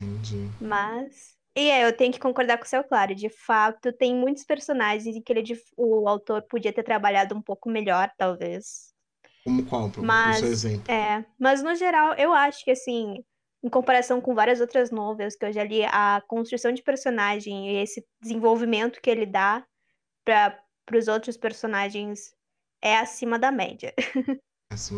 Entendi. 0.00 0.50
Mas 0.60 1.34
e 1.56 1.70
é, 1.70 1.86
eu 1.86 1.96
tenho 1.96 2.12
que 2.12 2.18
concordar 2.18 2.58
com 2.58 2.64
o 2.64 2.68
seu 2.68 2.82
claro. 2.82 3.14
De 3.14 3.28
fato, 3.28 3.92
tem 3.92 4.14
muitos 4.14 4.44
personagens 4.44 5.14
em 5.16 5.22
que 5.22 5.32
ele, 5.32 5.44
o 5.76 6.08
autor 6.08 6.42
podia 6.42 6.72
ter 6.72 6.82
trabalhado 6.82 7.34
um 7.34 7.40
pouco 7.40 7.70
melhor, 7.70 8.10
talvez. 8.18 8.92
Como 9.44 9.64
qual, 9.66 9.90
mas, 9.98 10.38
seu 10.38 10.48
exemplo? 10.48 10.92
É, 10.92 11.24
mas 11.38 11.62
no 11.62 11.74
geral, 11.74 12.14
eu 12.14 12.32
acho 12.32 12.64
que 12.64 12.70
assim, 12.70 13.22
em 13.62 13.68
comparação 13.68 14.20
com 14.20 14.34
várias 14.34 14.60
outras 14.60 14.90
novelas 14.90 15.36
que 15.36 15.44
eu 15.44 15.52
já 15.52 15.62
li, 15.62 15.84
a 15.84 16.22
construção 16.26 16.72
de 16.72 16.82
personagem 16.82 17.70
e 17.70 17.82
esse 17.82 18.04
desenvolvimento 18.20 19.00
que 19.00 19.10
ele 19.10 19.26
dá 19.26 19.64
para 20.24 20.58
os 20.92 21.08
outros 21.08 21.36
personagens 21.36 22.34
é 22.84 22.98
acima 22.98 23.38
da 23.38 23.50
média. 23.50 23.94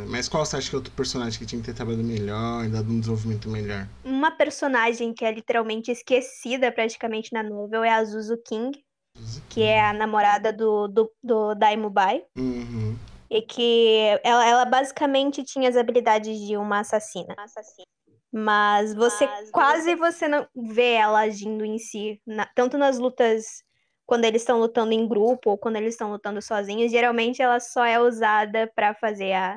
Mas 0.08 0.28
qual 0.28 0.44
você 0.44 0.56
acha 0.56 0.70
que 0.70 0.74
é 0.74 0.78
outro 0.78 0.92
personagem 0.92 1.38
que 1.38 1.46
tinha 1.46 1.60
que 1.60 1.66
ter 1.66 1.74
trabalhado 1.74 2.02
melhor, 2.02 2.66
dado 2.68 2.90
um 2.90 2.98
desenvolvimento 2.98 3.48
melhor? 3.48 3.86
Uma 4.04 4.30
personagem 4.30 5.12
que 5.12 5.24
é 5.24 5.30
literalmente 5.30 5.90
esquecida 5.90 6.72
praticamente 6.72 7.32
na 7.32 7.42
novel 7.42 7.84
é 7.84 7.90
a 7.90 8.02
Zuzu 8.02 8.38
King, 8.38 8.82
Zuzu 9.18 9.42
que 9.50 9.62
é 9.62 9.80
a 9.80 9.92
namorada 9.92 10.52
do, 10.52 10.88
do, 10.88 11.12
do 11.22 11.54
Daimubai. 11.54 12.24
Uhum. 12.38 12.96
E 13.28 13.42
que 13.42 14.18
ela, 14.22 14.46
ela 14.46 14.64
basicamente 14.64 15.44
tinha 15.44 15.68
as 15.68 15.76
habilidades 15.76 16.38
de 16.38 16.56
uma 16.56 16.80
assassina. 16.80 17.34
assassina. 17.36 17.86
Mas 18.32 18.94
você 18.94 19.26
Mas 19.26 19.50
quase 19.50 19.94
você... 19.94 19.96
você 19.96 20.28
não 20.28 20.46
vê 20.54 20.92
ela 20.92 21.20
agindo 21.20 21.64
em 21.64 21.78
si, 21.78 22.20
na, 22.26 22.46
tanto 22.46 22.78
nas 22.78 22.98
lutas 22.98 23.62
quando 24.06 24.24
eles 24.24 24.42
estão 24.42 24.58
lutando 24.58 24.92
em 24.92 25.06
grupo 25.06 25.50
ou 25.50 25.58
quando 25.58 25.76
eles 25.76 25.94
estão 25.94 26.10
lutando 26.10 26.40
sozinhos, 26.40 26.92
geralmente 26.92 27.42
ela 27.42 27.58
só 27.58 27.84
é 27.84 28.00
usada 28.00 28.70
para 28.74 28.94
fazer 28.94 29.32
a 29.32 29.56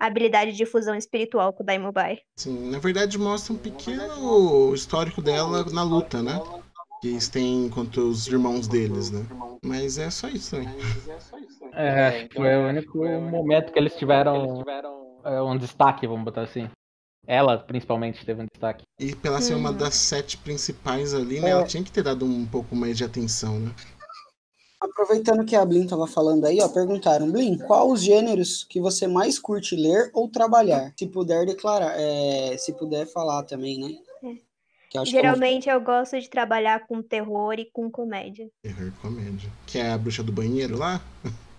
habilidade 0.00 0.52
de 0.52 0.66
fusão 0.66 0.96
espiritual 0.96 1.52
com 1.52 1.62
o 1.62 1.66
Daimubai. 1.66 2.18
Sim, 2.36 2.70
na 2.70 2.78
verdade 2.78 3.18
mostra 3.18 3.52
um 3.52 3.58
pequeno 3.58 4.74
histórico 4.74 5.20
dela 5.20 5.64
na 5.70 5.82
luta, 5.82 6.22
né? 6.22 6.40
Que 7.00 7.08
eles 7.08 7.28
têm 7.28 7.68
contra 7.68 8.00
os 8.00 8.26
irmãos 8.26 8.66
deles, 8.66 9.10
né? 9.10 9.24
Mas 9.64 9.98
é 9.98 10.10
só 10.10 10.28
isso 10.28 10.56
também. 10.56 10.74
É, 11.74 12.28
foi 12.34 12.56
o 12.56 12.68
único 12.68 12.98
momento 12.98 13.72
que 13.72 13.78
eles 13.78 13.94
tiveram 13.94 14.64
é, 15.24 15.40
um 15.42 15.56
destaque, 15.56 16.06
vamos 16.06 16.24
botar 16.24 16.42
assim. 16.42 16.68
Ela, 17.26 17.56
principalmente, 17.58 18.24
teve 18.26 18.42
um 18.42 18.46
destaque. 18.46 18.84
E 18.98 19.14
pela 19.14 19.40
ser 19.40 19.54
uma 19.54 19.72
das 19.72 19.94
sete 19.94 20.36
principais 20.36 21.14
ali, 21.14 21.40
né? 21.40 21.48
É. 21.48 21.50
Ela 21.52 21.64
tinha 21.64 21.82
que 21.82 21.92
ter 21.92 22.02
dado 22.02 22.24
um 22.24 22.46
pouco 22.46 22.74
mais 22.74 22.96
de 22.96 23.04
atenção, 23.04 23.60
né? 23.60 23.72
Aproveitando 24.80 25.44
que 25.44 25.54
a 25.54 25.64
Blin 25.64 25.84
estava 25.84 26.08
falando 26.08 26.44
aí, 26.44 26.58
ó, 26.60 26.68
perguntaram, 26.68 27.30
Blin, 27.30 27.56
qual 27.56 27.88
os 27.88 28.02
gêneros 28.02 28.64
que 28.64 28.80
você 28.80 29.06
mais 29.06 29.38
curte 29.38 29.76
ler 29.76 30.10
ou 30.12 30.28
trabalhar? 30.28 30.92
Se 30.96 31.06
puder 31.06 31.46
declarar, 31.46 31.94
é, 31.96 32.56
se 32.56 32.72
puder 32.72 33.06
falar 33.06 33.44
também, 33.44 33.78
né? 33.78 33.96
É. 34.24 35.04
Geralmente 35.04 35.68
eu... 35.68 35.76
eu 35.76 35.80
gosto 35.80 36.20
de 36.20 36.28
trabalhar 36.28 36.86
com 36.86 37.00
terror 37.00 37.54
e 37.58 37.64
com 37.64 37.88
comédia. 37.88 38.50
Terror 38.60 38.88
e 38.88 39.00
comédia. 39.00 39.50
Que 39.66 39.78
é 39.78 39.92
a 39.92 39.96
bruxa 39.96 40.22
do 40.22 40.32
banheiro 40.32 40.76
lá? 40.76 41.00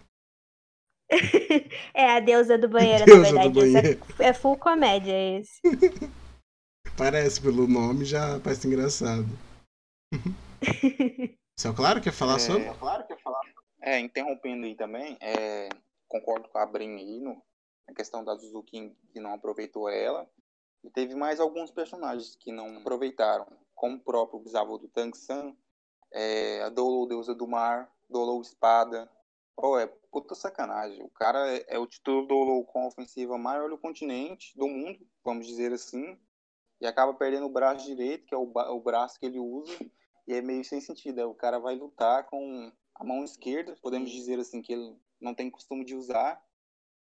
é 1.93 2.11
a 2.11 2.19
deusa 2.19 2.57
do 2.57 2.67
banheiro, 2.67 3.05
deusa 3.05 3.31
na 3.31 3.43
verdade. 3.43 3.59
Banheiro. 3.59 4.05
É, 4.19 4.27
é 4.27 4.34
full 4.34 4.57
comédia 4.57 5.39
esse. 5.39 5.61
Parece 6.97 7.41
pelo 7.41 7.67
nome, 7.67 8.05
já 8.05 8.39
parece 8.39 8.67
engraçado. 8.67 9.25
Céu 11.57 11.73
Claro 11.73 11.99
quer 11.99 12.13
falar 12.13 12.35
é, 12.35 12.39
sobre? 12.39 12.63
Céu 12.63 12.75
Claro 12.75 13.07
quer 13.07 13.19
falar. 13.19 13.41
É, 13.81 13.99
interrompendo 13.99 14.65
aí 14.65 14.75
também, 14.75 15.17
é, 15.19 15.69
concordo 16.07 16.47
com 16.49 16.57
a 16.59 16.65
Brin 16.65 16.95
aí 16.95 17.19
no, 17.19 17.41
na 17.88 17.95
questão 17.95 18.23
da 18.23 18.38
Suzuki 18.38 18.95
que 19.11 19.19
não 19.19 19.34
aproveitou 19.34 19.89
ela. 19.89 20.30
E 20.84 20.89
teve 20.89 21.15
mais 21.15 21.39
alguns 21.39 21.71
personagens 21.71 22.35
que 22.35 22.51
não 22.51 22.77
aproveitaram, 22.77 23.47
como 23.73 23.95
o 23.95 23.99
próprio 23.99 24.39
bisavô 24.39 24.77
do 24.77 24.88
Tang 24.89 25.17
San, 25.17 25.55
é, 26.11 26.61
a 26.61 26.69
Dolo, 26.69 27.07
deusa 27.07 27.34
do 27.34 27.47
mar, 27.47 27.91
Dolo 28.09 28.39
Espada, 28.41 29.09
Oh, 29.55 29.77
é 29.77 29.88
puta 30.11 30.35
sacanagem. 30.35 31.03
O 31.03 31.09
cara 31.09 31.55
é, 31.55 31.65
é 31.67 31.80
o 31.80 31.88
titular 31.88 32.63
com 32.65 32.84
a 32.84 32.88
ofensiva 32.88 33.38
maior 33.38 33.69
do 33.69 33.77
continente, 33.77 34.57
do 34.57 34.67
mundo, 34.67 34.99
vamos 35.23 35.47
dizer 35.47 35.71
assim, 35.71 36.17
e 36.81 36.85
acaba 36.85 37.13
perdendo 37.13 37.45
o 37.45 37.51
braço 37.51 37.85
direito, 37.85 38.25
que 38.25 38.34
é 38.34 38.38
o, 38.38 38.51
o 38.51 38.80
braço 38.81 39.19
que 39.19 39.25
ele 39.25 39.39
usa, 39.39 39.73
e 40.27 40.34
é 40.34 40.41
meio 40.41 40.63
sem 40.63 40.81
sentido. 40.81 41.21
É, 41.21 41.25
o 41.25 41.34
cara 41.34 41.59
vai 41.59 41.75
lutar 41.75 42.25
com 42.25 42.71
a 42.95 43.03
mão 43.03 43.23
esquerda, 43.23 43.75
podemos 43.81 44.11
dizer 44.11 44.39
assim, 44.39 44.61
que 44.61 44.73
ele 44.73 44.95
não 45.19 45.34
tem 45.34 45.49
costume 45.49 45.85
de 45.85 45.95
usar, 45.95 46.41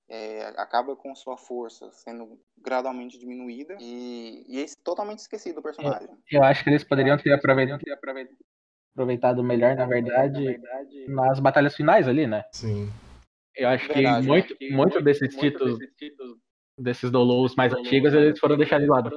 é, 0.08 0.46
acaba 0.56 0.96
com 0.96 1.14
sua 1.14 1.36
força 1.36 1.92
sendo 1.92 2.40
gradualmente 2.58 3.16
diminuída 3.16 3.76
e, 3.80 4.44
e 4.48 4.60
é 4.60 4.66
totalmente 4.82 5.20
esquecido 5.20 5.58
o 5.58 5.62
personagem. 5.62 6.08
Eu, 6.08 6.40
eu 6.40 6.42
acho 6.42 6.64
que 6.64 6.70
eles 6.70 6.82
poderiam 6.82 7.16
ter 7.16 7.32
aproveitado, 7.32 7.80
aproveitado 7.92 8.36
melhor, 9.42 9.76
na 9.76 9.86
verdade, 9.86 10.60
nas 11.08 11.40
batalhas 11.40 11.74
finais 11.74 12.08
ali, 12.08 12.26
né? 12.26 12.44
Sim. 12.52 12.88
Eu 13.54 13.68
acho 13.68 13.88
verdade, 13.88 14.22
que 14.22 14.28
muito, 14.28 14.56
que 14.56 14.72
muito 14.72 15.02
desses 15.02 15.34
muito 15.34 15.38
títulos, 15.38 15.78
desses, 15.78 15.96
títulos, 15.96 16.38
desses 16.78 17.10
dolos 17.10 17.54
mais 17.56 17.72
antigos, 17.72 18.12
eles 18.14 18.38
foram 18.38 18.56
deixados 18.56 18.84
de 18.84 18.90
lado. 18.90 19.10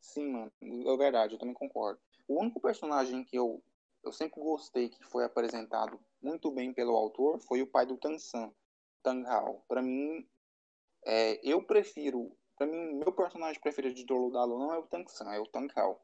Sim, 0.00 0.32
mano, 0.32 0.52
é 0.62 0.96
verdade, 0.96 1.34
eu 1.34 1.38
também 1.38 1.54
concordo. 1.54 2.00
O 2.26 2.40
único 2.40 2.60
personagem 2.60 3.24
que 3.24 3.36
eu, 3.36 3.62
eu 4.02 4.12
sempre 4.12 4.40
gostei 4.40 4.88
que 4.88 5.04
foi 5.04 5.24
apresentado 5.24 6.00
muito 6.22 6.50
bem 6.50 6.72
pelo 6.72 6.96
autor 6.96 7.40
foi 7.40 7.60
o 7.62 7.66
pai 7.66 7.84
do 7.84 7.98
Tang 7.98 8.18
San, 8.18 8.50
Tang 9.02 9.26
Hao. 9.26 9.62
Pra 9.68 9.82
mim, 9.82 10.26
é, 11.04 11.40
eu 11.46 11.62
prefiro, 11.62 12.32
pra 12.56 12.66
mim, 12.66 12.94
meu 12.94 13.12
personagem 13.12 13.60
preferido 13.60 13.94
de 13.94 14.06
Dolo 14.06 14.30
Dalo 14.30 14.58
não 14.58 14.72
é 14.72 14.78
o 14.78 14.86
Tang 14.86 15.04
San, 15.10 15.30
é 15.32 15.38
o 15.38 15.46
Tang 15.46 15.70
Hao 15.76 16.00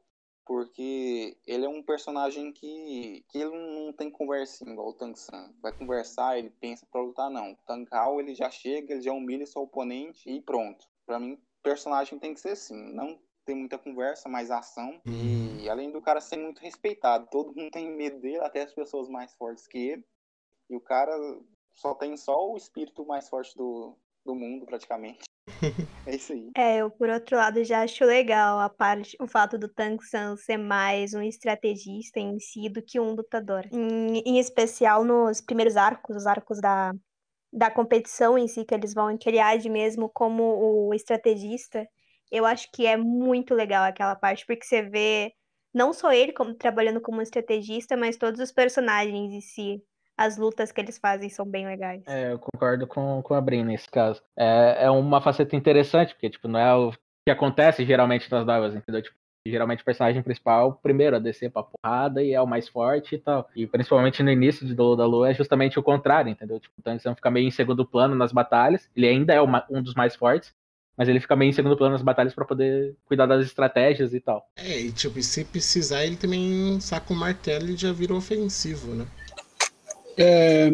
porque 0.51 1.37
ele 1.47 1.63
é 1.63 1.69
um 1.69 1.81
personagem 1.81 2.51
que, 2.51 3.23
que 3.29 3.37
ele 3.37 3.51
não 3.51 3.93
tem 3.93 4.11
conversinha 4.11 4.73
igual 4.73 4.89
o 4.89 4.93
Tang 4.93 5.17
San. 5.17 5.49
Vai 5.61 5.71
conversar, 5.71 6.37
ele 6.37 6.49
pensa 6.49 6.85
pra 6.91 6.99
lutar, 6.99 7.29
não. 7.29 7.53
O 7.53 7.57
Tang 7.65 7.87
Hao, 7.89 8.19
ele 8.19 8.35
já 8.35 8.49
chega, 8.49 8.91
ele 8.91 9.01
já 9.01 9.13
humilha 9.13 9.45
seu 9.45 9.61
oponente 9.61 10.29
e 10.29 10.41
pronto. 10.41 10.85
Pra 11.05 11.17
mim, 11.17 11.41
personagem 11.63 12.19
tem 12.19 12.33
que 12.33 12.41
ser 12.41 12.49
assim, 12.49 12.75
não 12.93 13.17
tem 13.45 13.55
muita 13.55 13.77
conversa, 13.77 14.27
mais 14.27 14.51
ação. 14.51 15.01
Uhum. 15.07 15.57
E 15.57 15.69
além 15.69 15.89
do 15.89 16.01
cara 16.01 16.19
ser 16.19 16.35
muito 16.35 16.59
respeitado, 16.59 17.29
todo 17.31 17.55
mundo 17.55 17.71
tem 17.71 17.89
medo 17.89 18.19
dele, 18.19 18.41
até 18.41 18.63
as 18.63 18.73
pessoas 18.73 19.07
mais 19.07 19.33
fortes 19.35 19.65
que 19.65 19.77
ele. 19.77 20.05
E 20.69 20.75
o 20.75 20.81
cara 20.81 21.13
só 21.75 21.95
tem 21.95 22.17
só 22.17 22.51
o 22.51 22.57
espírito 22.57 23.05
mais 23.05 23.29
forte 23.29 23.55
do, 23.55 23.95
do 24.25 24.35
mundo, 24.35 24.65
praticamente. 24.65 25.23
É 26.05 26.15
isso 26.15 26.33
aí. 26.33 26.49
É, 26.55 26.77
eu 26.77 26.89
por 26.89 27.09
outro 27.09 27.37
lado 27.37 27.63
já 27.63 27.83
acho 27.83 28.03
legal 28.05 28.59
a 28.59 28.69
parte, 28.69 29.15
o 29.19 29.27
fato 29.27 29.57
do 29.57 29.69
Tang 29.69 30.03
San 30.03 30.35
ser 30.35 30.57
mais 30.57 31.13
um 31.13 31.21
estrategista 31.21 32.19
em 32.19 32.39
si 32.39 32.69
do 32.69 32.81
que 32.81 32.99
um 32.99 33.13
lutador. 33.13 33.65
Em, 33.71 34.19
em 34.19 34.39
especial 34.39 35.03
nos 35.03 35.41
primeiros 35.41 35.77
arcos, 35.77 36.15
os 36.15 36.25
arcos 36.25 36.59
da, 36.59 36.93
da 37.51 37.71
competição 37.71 38.37
em 38.37 38.47
si, 38.47 38.65
que 38.65 38.73
eles 38.73 38.93
vão 38.93 39.17
criar 39.17 39.57
de 39.57 39.69
mesmo 39.69 40.09
como 40.09 40.43
o 40.87 40.93
estrategista. 40.93 41.87
Eu 42.31 42.45
acho 42.45 42.69
que 42.71 42.85
é 42.85 42.97
muito 42.97 43.53
legal 43.53 43.83
aquela 43.83 44.15
parte, 44.15 44.45
porque 44.45 44.65
você 44.65 44.81
vê 44.81 45.33
não 45.73 45.93
só 45.93 46.11
ele 46.11 46.33
como 46.33 46.53
trabalhando 46.55 47.01
como 47.01 47.21
estrategista, 47.21 47.97
mas 47.97 48.17
todos 48.17 48.39
os 48.39 48.51
personagens 48.51 49.33
em 49.33 49.41
si 49.41 49.83
as 50.17 50.37
lutas 50.37 50.71
que 50.71 50.79
eles 50.79 50.97
fazem 50.97 51.29
são 51.29 51.45
bem 51.45 51.65
legais. 51.65 52.03
É, 52.07 52.31
eu 52.33 52.39
concordo 52.39 52.85
com, 52.85 53.21
com 53.21 53.33
a 53.33 53.41
Brin 53.41 53.63
nesse 53.63 53.89
caso. 53.89 54.21
É, 54.37 54.85
é 54.85 54.89
uma 54.89 55.21
faceta 55.21 55.55
interessante, 55.55 56.13
porque, 56.13 56.29
tipo, 56.29 56.47
não 56.47 56.59
é 56.59 56.75
o 56.75 56.91
que 57.25 57.31
acontece 57.31 57.85
geralmente 57.85 58.31
nas 58.31 58.45
novas, 58.45 58.75
entendeu? 58.75 59.01
Tipo, 59.01 59.15
geralmente 59.47 59.81
o 59.81 59.85
personagem 59.85 60.21
principal, 60.21 60.79
primeiro 60.83 61.15
a 61.15 61.19
descer 61.19 61.49
pra 61.49 61.63
porrada 61.63 62.21
e 62.23 62.33
é 62.33 62.41
o 62.41 62.47
mais 62.47 62.67
forte 62.67 63.15
e 63.15 63.17
tal. 63.17 63.49
E 63.55 63.65
principalmente 63.65 64.21
no 64.21 64.29
início 64.29 64.65
de 64.65 64.75
Dolo 64.75 64.95
da 64.95 65.05
Lua 65.05 65.31
é 65.31 65.33
justamente 65.33 65.79
o 65.79 65.83
contrário, 65.83 66.29
entendeu? 66.29 66.59
Tipo, 66.59 66.75
o 66.77 66.81
Tang 66.81 66.99
fica 67.15 67.31
meio 67.31 67.47
em 67.47 67.51
segundo 67.51 67.85
plano 67.85 68.15
nas 68.15 68.31
batalhas. 68.31 68.89
Ele 68.95 69.07
ainda 69.07 69.33
é 69.33 69.41
uma, 69.41 69.65
um 69.69 69.81
dos 69.81 69.95
mais 69.95 70.15
fortes, 70.15 70.53
mas 70.95 71.09
ele 71.09 71.19
fica 71.19 71.35
meio 71.35 71.49
em 71.49 71.53
segundo 71.53 71.75
plano 71.75 71.93
nas 71.93 72.03
batalhas 72.03 72.35
para 72.35 72.45
poder 72.45 72.95
cuidar 73.05 73.25
das 73.25 73.45
estratégias 73.45 74.13
e 74.13 74.19
tal. 74.19 74.47
É, 74.55 74.79
e 74.79 74.91
tipo, 74.91 75.21
se 75.23 75.43
precisar, 75.43 76.05
ele 76.05 76.17
também 76.17 76.79
saca 76.79 77.11
o 77.11 77.15
martelo 77.15 77.69
e 77.69 77.75
já 77.75 77.91
vira 77.91 78.13
ofensivo, 78.13 78.93
né? 78.93 79.07
É, 80.17 80.69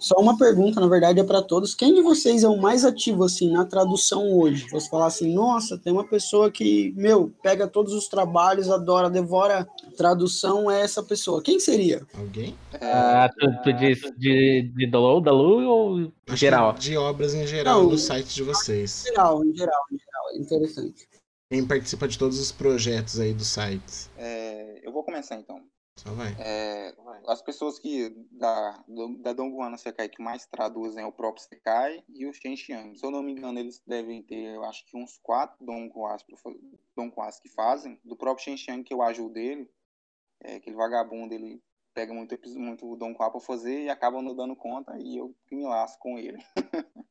só 0.00 0.14
uma 0.18 0.38
pergunta, 0.38 0.80
na 0.80 0.88
verdade, 0.88 1.20
é 1.20 1.24
para 1.24 1.42
todos. 1.42 1.74
Quem 1.74 1.94
de 1.94 2.00
vocês 2.00 2.42
é 2.42 2.48
o 2.48 2.56
mais 2.56 2.86
ativo, 2.86 3.22
assim, 3.22 3.52
na 3.52 3.66
tradução 3.66 4.32
hoje? 4.32 4.66
Você 4.70 4.88
falar 4.88 5.06
assim, 5.06 5.34
nossa, 5.34 5.76
tem 5.76 5.92
uma 5.92 6.08
pessoa 6.08 6.50
que, 6.50 6.94
meu, 6.96 7.30
pega 7.42 7.68
todos 7.68 7.92
os 7.92 8.08
trabalhos, 8.08 8.70
adora, 8.70 9.10
devora 9.10 9.68
tradução, 9.98 10.70
é 10.70 10.80
essa 10.80 11.02
pessoa. 11.02 11.42
Quem 11.42 11.60
seria? 11.60 12.06
Alguém? 12.14 12.56
Ah, 12.80 13.28
tu, 13.38 13.46
tu 13.62 13.72
diz 13.74 14.00
de, 14.16 14.72
de 14.74 14.90
Dalu, 14.90 15.20
Dalu 15.20 15.68
ou 15.68 16.12
Acho 16.26 16.36
geral? 16.36 16.72
De 16.72 16.96
obras 16.96 17.34
em 17.34 17.46
geral 17.46 17.82
Não, 17.82 17.90
no 17.90 17.98
site 17.98 18.34
de 18.34 18.42
vocês. 18.42 19.04
Em 19.04 19.08
geral, 19.10 19.44
em 19.44 19.54
geral, 19.54 19.82
em 19.92 19.98
geral. 19.98 20.30
É 20.32 20.38
interessante. 20.38 21.08
Quem 21.50 21.66
participa 21.66 22.08
de 22.08 22.16
todos 22.16 22.40
os 22.40 22.50
projetos 22.50 23.20
aí 23.20 23.34
do 23.34 23.44
site? 23.44 24.08
É, 24.16 24.80
eu 24.82 24.90
vou 24.90 25.04
começar 25.04 25.36
então. 25.36 25.60
É, 26.38 26.94
as 27.26 27.42
pessoas 27.42 27.78
que 27.78 28.10
da, 28.30 28.82
da 29.18 29.32
Dongguan 29.32 29.76
Sekai 29.76 30.08
que 30.08 30.22
mais 30.22 30.46
traduzem 30.46 31.02
é 31.02 31.06
o 31.06 31.12
próprio 31.12 31.44
Sekai 31.44 32.02
e 32.08 32.26
o 32.26 32.32
Shenxiang. 32.32 32.96
Se 32.96 33.04
eu 33.04 33.10
não 33.10 33.22
me 33.22 33.32
engano, 33.32 33.58
eles 33.58 33.82
devem 33.86 34.22
ter, 34.22 34.54
eu 34.54 34.64
acho 34.64 34.84
que 34.86 34.96
uns 34.96 35.18
quatro 35.22 35.64
Dongguas, 35.64 36.22
que 37.40 37.48
fazem. 37.48 37.98
Do 38.04 38.16
próprio 38.16 38.44
Shenxiang, 38.44 38.82
que 38.82 38.94
eu 38.94 39.02
ajudo 39.02 39.34
dele, 39.34 39.70
é, 40.42 40.56
aquele 40.56 40.76
vagabundo, 40.76 41.34
ele 41.34 41.62
pega 41.94 42.14
muito, 42.14 42.38
muito 42.56 42.96
Dongguá 42.96 43.30
para 43.30 43.40
fazer 43.40 43.84
e 43.84 43.90
acaba 43.90 44.22
não 44.22 44.34
dando 44.34 44.56
conta 44.56 44.96
e 44.98 45.18
eu 45.18 45.34
que 45.46 45.54
me 45.54 45.64
lasco 45.64 45.98
com 46.00 46.18
ele. 46.18 46.42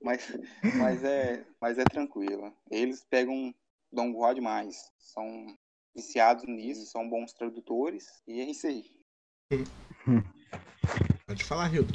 mas, 0.00 0.32
mas, 0.78 1.04
é, 1.04 1.44
mas 1.60 1.78
é 1.78 1.84
tranquilo. 1.84 2.52
Eles 2.70 3.04
pegam 3.08 3.54
Dongguá 3.92 4.32
demais. 4.32 4.90
São 4.98 5.46
viciados 5.94 6.44
nisso, 6.44 6.86
são 6.86 7.08
bons 7.08 7.32
tradutores, 7.32 8.06
e 8.26 8.40
é 8.40 8.50
isso 8.50 8.66
aí. 8.66 8.84
Pode 11.26 11.44
falar, 11.44 11.72
Hildo. 11.72 11.94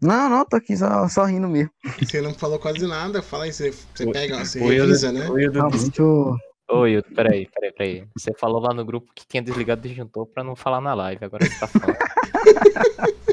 Não, 0.00 0.28
não, 0.28 0.44
tô 0.44 0.56
aqui 0.56 0.76
só, 0.76 1.08
só 1.08 1.24
rindo 1.24 1.48
mesmo. 1.48 1.70
Você 1.98 2.20
não 2.20 2.34
falou 2.34 2.58
quase 2.58 2.86
nada, 2.86 3.22
fala 3.22 3.44
aí, 3.44 3.52
você, 3.52 3.70
você 3.70 4.10
pega, 4.10 4.44
você 4.44 4.60
o 4.60 4.68
revisa, 4.68 5.12
né? 5.12 5.28
O 5.28 5.38
Hildo 5.38 5.60
eu... 5.98 6.36
Ô, 6.70 6.86
Hildo, 6.86 7.08
peraí, 7.14 7.48
peraí, 7.48 7.72
peraí. 7.72 8.08
Você 8.16 8.32
falou 8.38 8.60
lá 8.60 8.74
no 8.74 8.84
grupo 8.84 9.12
que 9.14 9.26
tinha 9.26 9.42
desligado 9.42 9.80
o 9.80 9.88
disjuntor 9.88 10.26
pra 10.26 10.42
não 10.42 10.56
falar 10.56 10.80
na 10.80 10.94
live, 10.94 11.24
agora 11.24 11.44
você 11.44 11.58
tá 11.58 11.66
falando. 11.66 11.96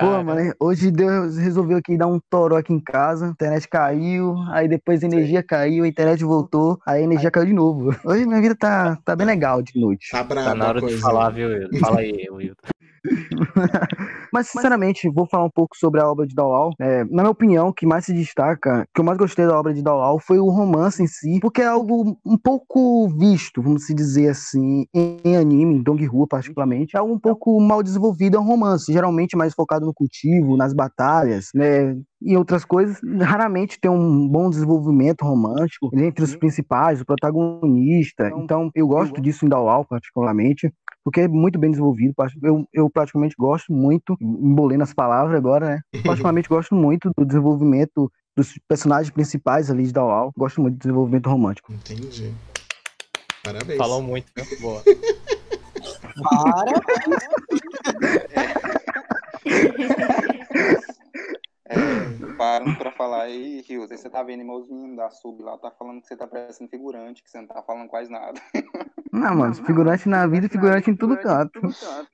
Pô, 0.00 0.24
mano, 0.24 0.54
hoje 0.58 0.90
Deus 0.90 1.36
resolveu 1.36 1.76
aqui 1.76 1.94
dar 1.94 2.06
um 2.06 2.18
toró 2.18 2.56
aqui 2.56 2.72
em 2.72 2.80
casa, 2.80 3.26
a 3.26 3.28
internet 3.28 3.68
caiu, 3.68 4.34
aí 4.48 4.66
depois 4.66 5.02
a 5.02 5.06
energia 5.06 5.40
Sim. 5.40 5.46
caiu, 5.46 5.84
a 5.84 5.88
internet 5.88 6.24
voltou, 6.24 6.80
aí 6.86 7.02
a 7.02 7.04
energia 7.04 7.30
caiu 7.30 7.44
de 7.44 7.52
novo. 7.52 7.94
Hoje 8.02 8.24
minha 8.24 8.40
vida 8.40 8.56
tá, 8.56 8.96
tá 9.04 9.14
bem 9.14 9.26
legal 9.26 9.60
de 9.60 9.78
noite. 9.78 10.10
Tá 10.10 10.24
bravo. 10.24 10.48
Tá 10.48 10.54
na 10.54 10.68
hora 10.68 10.80
de 10.80 10.96
falar, 10.96 11.28
viu, 11.28 11.48
Wilton? 11.48 11.76
Fala 11.84 12.00
aí, 12.00 12.26
Wilton. 12.30 12.68
Mas, 14.32 14.48
sinceramente, 14.48 15.08
vou 15.08 15.26
falar 15.26 15.44
um 15.44 15.50
pouco 15.50 15.76
sobre 15.76 16.00
a 16.00 16.08
obra 16.08 16.26
de 16.26 16.34
Dawal. 16.34 16.72
É, 16.80 17.04
na 17.04 17.22
minha 17.22 17.30
opinião, 17.30 17.68
o 17.68 17.72
que 17.72 17.86
mais 17.86 18.04
se 18.04 18.12
destaca, 18.12 18.82
o 18.82 18.94
que 18.94 19.00
eu 19.00 19.04
mais 19.04 19.18
gostei 19.18 19.46
da 19.46 19.58
obra 19.58 19.72
de 19.72 19.82
Dawal 19.82 20.18
foi 20.20 20.38
o 20.38 20.50
romance 20.50 21.02
em 21.02 21.06
si, 21.06 21.38
porque 21.40 21.62
é 21.62 21.66
algo 21.66 22.16
um 22.24 22.38
pouco 22.38 23.08
visto, 23.08 23.62
vamos 23.62 23.86
dizer 23.86 24.28
assim, 24.28 24.86
em 24.94 25.36
anime, 25.36 25.76
em 25.76 25.82
Dong-Hua 25.82 26.26
particularmente, 26.28 26.96
é 26.96 26.98
algo 26.98 27.14
um 27.14 27.18
pouco 27.18 27.60
mal 27.60 27.82
desenvolvido, 27.82 28.36
é 28.36 28.40
um 28.40 28.44
romance, 28.46 28.92
geralmente 28.92 29.36
mais 29.36 29.54
focado 29.54 29.86
no 29.86 29.94
cultivo, 29.94 30.56
nas 30.56 30.72
batalhas, 30.72 31.48
né, 31.54 31.96
e 32.22 32.36
outras 32.36 32.64
coisas, 32.64 33.00
raramente 33.20 33.78
tem 33.80 33.90
um 33.90 34.28
bom 34.28 34.50
desenvolvimento 34.50 35.22
romântico 35.22 35.90
entre 35.94 36.22
os 36.22 36.36
principais, 36.36 37.00
o 37.00 37.06
protagonista. 37.06 38.26
Então, 38.28 38.42
então 38.42 38.70
eu 38.74 38.86
gosto 38.86 39.20
disso 39.20 39.46
em 39.46 39.48
Dawal, 39.48 39.84
particularmente 39.86 40.70
porque 41.02 41.22
é 41.22 41.28
muito 41.28 41.58
bem 41.58 41.70
desenvolvido. 41.70 42.14
Eu, 42.42 42.68
eu 42.72 42.90
praticamente 42.90 43.34
gosto 43.38 43.72
muito, 43.72 44.16
embolei 44.20 44.76
nas 44.76 44.92
palavras 44.92 45.34
agora, 45.34 45.66
né? 45.66 45.80
Particularmente 46.04 46.48
gosto 46.48 46.74
muito 46.74 47.10
do 47.16 47.24
desenvolvimento 47.24 48.10
dos 48.36 48.58
personagens 48.68 49.10
principais 49.10 49.70
ali 49.70 49.84
de 49.84 49.92
Dawal. 49.92 50.30
Gosto 50.36 50.60
muito 50.60 50.74
do 50.74 50.80
desenvolvimento 50.80 51.28
romântico. 51.28 51.72
Entendi. 51.72 52.34
Parabéns. 53.42 53.78
Falou 53.78 54.02
muito, 54.02 54.30
né? 54.36 54.44
Boa. 54.60 54.82
Parabéns. 56.22 57.22
É, 61.70 62.06
parando 62.40 62.74
pra 62.74 62.90
falar 62.90 63.24
aí, 63.24 63.62
Rios, 63.68 63.90
você 63.90 64.08
tá 64.08 64.22
vendo 64.22 64.42
meus 64.42 64.66
meninos 64.66 64.96
da 64.96 65.10
sub 65.10 65.42
lá, 65.42 65.58
tá 65.58 65.70
falando 65.78 66.00
que 66.00 66.06
você 66.06 66.16
tá 66.16 66.26
parecendo 66.26 66.70
figurante, 66.70 67.22
que 67.22 67.30
você 67.30 67.38
não 67.38 67.46
tá 67.46 67.62
falando 67.62 67.86
quase 67.86 68.10
nada. 68.10 68.40
Não, 69.12 69.34
mano, 69.34 69.54
figurante 69.54 70.08
na 70.08 70.26
vida 70.26 70.46
e 70.46 70.48
figurante 70.48 70.90
em 70.90 70.96
tudo 70.96 71.18
canto. 71.18 71.60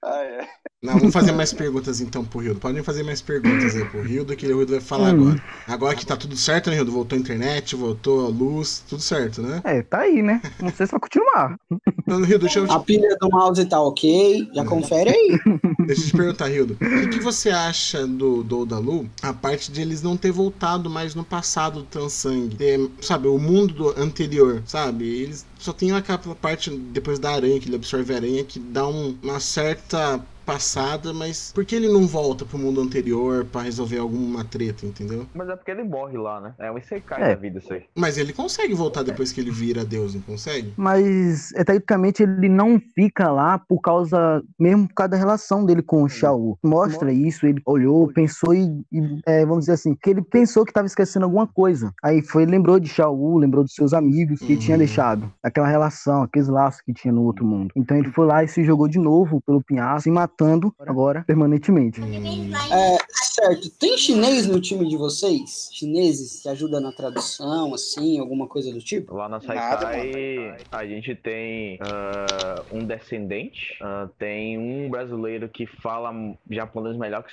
Ah, 0.02 0.22
é. 0.22 0.48
Não, 0.82 0.94
vamos 0.98 1.12
fazer 1.12 1.30
mais 1.30 1.52
perguntas 1.52 2.00
então 2.00 2.24
pro 2.24 2.40
Rildo. 2.40 2.58
Podem 2.58 2.82
fazer 2.82 3.02
mais 3.02 3.20
perguntas 3.20 3.76
aí 3.76 3.84
pro 3.84 4.02
Rildo, 4.02 4.34
que 4.34 4.46
o 4.46 4.56
Rildo 4.56 4.72
vai 4.72 4.80
falar 4.80 5.14
hum. 5.14 5.28
agora. 5.28 5.42
Agora 5.68 5.96
que 5.96 6.06
tá 6.06 6.16
tudo 6.16 6.34
certo, 6.36 6.70
né, 6.70 6.76
Rildo? 6.76 6.90
Voltou 6.90 7.16
a 7.16 7.20
internet, 7.20 7.76
voltou 7.76 8.26
a 8.26 8.28
luz, 8.28 8.82
tudo 8.88 9.02
certo, 9.02 9.42
né? 9.42 9.60
É, 9.62 9.82
tá 9.82 10.00
aí, 10.00 10.22
né? 10.22 10.40
Não 10.58 10.70
sei 10.70 10.86
se 10.86 10.92
vai 10.92 11.00
continuar. 11.00 11.56
Então, 11.98 12.22
Rildo, 12.22 12.46
deixa 12.46 12.60
eu... 12.60 12.72
A 12.72 12.80
pilha 12.80 13.16
do 13.20 13.28
mouse 13.28 13.64
tá 13.66 13.80
ok, 13.80 14.48
já 14.54 14.64
confere 14.64 15.10
aí. 15.10 15.38
Deixa 15.86 16.02
eu 16.02 16.06
te 16.06 16.16
perguntar, 16.16 16.48
Rildo. 16.48 16.74
O 16.74 17.10
que, 17.10 17.20
você 17.20 17.50
acha 17.50 18.06
do, 18.06 18.42
do 18.42 18.66
Dalu, 18.66 19.08
a 19.22 19.32
parte 19.32 19.70
de 19.70 19.80
eles 19.80 20.02
não 20.02 20.16
ter 20.16 20.32
voltado 20.32 20.90
mais 20.90 21.14
no 21.14 21.24
passado 21.24 21.80
do 21.80 21.86
Tansang? 21.86 22.54
Ter, 22.56 22.90
sabe, 23.00 23.28
o 23.28 23.38
mundo 23.38 23.74
do 23.74 24.00
anterior, 24.00 24.62
sabe? 24.66 25.04
Eles 25.04 25.46
só 25.58 25.72
tem 25.72 25.92
aquela 25.92 26.18
parte 26.18 26.70
depois 26.70 27.18
da 27.18 27.32
aranha, 27.32 27.60
que 27.60 27.68
ele 27.68 27.76
absorve 27.76 28.12
a 28.12 28.16
aranha, 28.16 28.44
que 28.44 28.58
dá 28.58 28.86
um, 28.86 29.16
uma 29.22 29.40
certa 29.40 30.20
passada, 30.46 31.12
mas 31.12 31.52
por 31.52 31.64
que 31.64 31.74
ele 31.74 31.88
não 31.88 32.06
volta 32.06 32.44
pro 32.44 32.56
mundo 32.56 32.80
anterior 32.80 33.44
para 33.44 33.62
resolver 33.62 33.98
alguma 33.98 34.44
treta, 34.44 34.86
entendeu? 34.86 35.26
Mas 35.34 35.48
é 35.48 35.56
porque 35.56 35.72
ele 35.72 35.82
morre 35.82 36.16
lá, 36.16 36.40
né? 36.40 36.54
É 36.58 36.70
um 36.70 36.78
Isekai 36.78 37.20
é. 37.20 37.28
da 37.30 37.34
vida 37.34 37.58
isso 37.58 37.72
aí. 37.72 37.82
Mas 37.94 38.16
ele 38.16 38.32
consegue 38.32 38.72
voltar 38.72 39.02
depois 39.02 39.32
que 39.32 39.40
ele 39.40 39.50
vira 39.50 39.84
Deus, 39.84 40.14
não 40.14 40.22
consegue? 40.22 40.72
Mas, 40.76 41.52
é, 41.54 41.64
tecnicamente, 41.64 42.22
ele 42.22 42.48
não 42.48 42.80
fica 42.94 43.30
lá 43.30 43.58
por 43.58 43.80
causa, 43.80 44.42
mesmo 44.58 44.86
por 44.86 44.94
causa 44.94 45.10
da 45.10 45.16
relação 45.16 45.66
dele 45.66 45.82
com 45.82 46.04
o 46.04 46.08
Shaul. 46.08 46.56
Mostra 46.62 47.12
isso, 47.12 47.44
ele 47.46 47.60
olhou, 47.66 48.06
pensou 48.12 48.54
e, 48.54 48.84
e 48.92 49.20
é, 49.26 49.44
vamos 49.44 49.60
dizer 49.60 49.72
assim, 49.72 49.94
que 49.94 50.10
ele 50.10 50.22
pensou 50.22 50.64
que 50.64 50.70
estava 50.70 50.86
esquecendo 50.86 51.24
alguma 51.24 51.46
coisa. 51.46 51.92
Aí 52.02 52.22
foi, 52.22 52.46
lembrou 52.46 52.78
de 52.78 52.88
Shaul, 52.88 53.38
lembrou 53.38 53.64
dos 53.64 53.74
seus 53.74 53.92
amigos 53.92 54.38
que 54.38 54.52
uhum. 54.52 54.58
tinha 54.58 54.78
deixado. 54.78 55.32
Aquela 55.42 55.66
relação, 55.66 56.22
aqueles 56.22 56.48
laços 56.48 56.80
que 56.80 56.92
tinha 56.92 57.12
no 57.12 57.22
outro 57.22 57.44
mundo. 57.44 57.72
Então 57.74 57.96
ele 57.96 58.10
foi 58.10 58.26
lá 58.26 58.44
e 58.44 58.48
se 58.48 58.62
jogou 58.62 58.86
de 58.86 58.98
novo 58.98 59.40
pelo 59.44 59.62
pinhasco, 59.62 60.08
e 60.08 60.12
matou 60.12 60.35
voltando 60.36 60.74
agora 60.78 61.24
permanentemente. 61.24 62.00
É, 62.02 62.98
certo. 63.22 63.70
Tem 63.70 63.96
chinês 63.96 64.46
no 64.46 64.60
time 64.60 64.86
de 64.86 64.96
vocês? 64.96 65.70
Chineses 65.72 66.42
que 66.42 66.48
ajudam 66.48 66.80
na 66.80 66.92
tradução, 66.92 67.72
assim, 67.74 68.18
alguma 68.18 68.46
coisa 68.46 68.72
do 68.72 68.80
tipo? 68.80 69.14
Lá 69.14 69.28
na 69.28 69.40
Saikai 69.40 70.56
a 70.70 70.86
gente 70.86 71.14
tem 71.14 71.76
uh, 71.76 72.76
um 72.76 72.84
descendente, 72.84 73.78
uh, 73.80 74.08
tem 74.18 74.58
um 74.58 74.90
brasileiro 74.90 75.48
que 75.48 75.66
fala 75.66 76.12
japonês 76.50 76.96
melhor 76.96 77.24
que, 77.24 77.32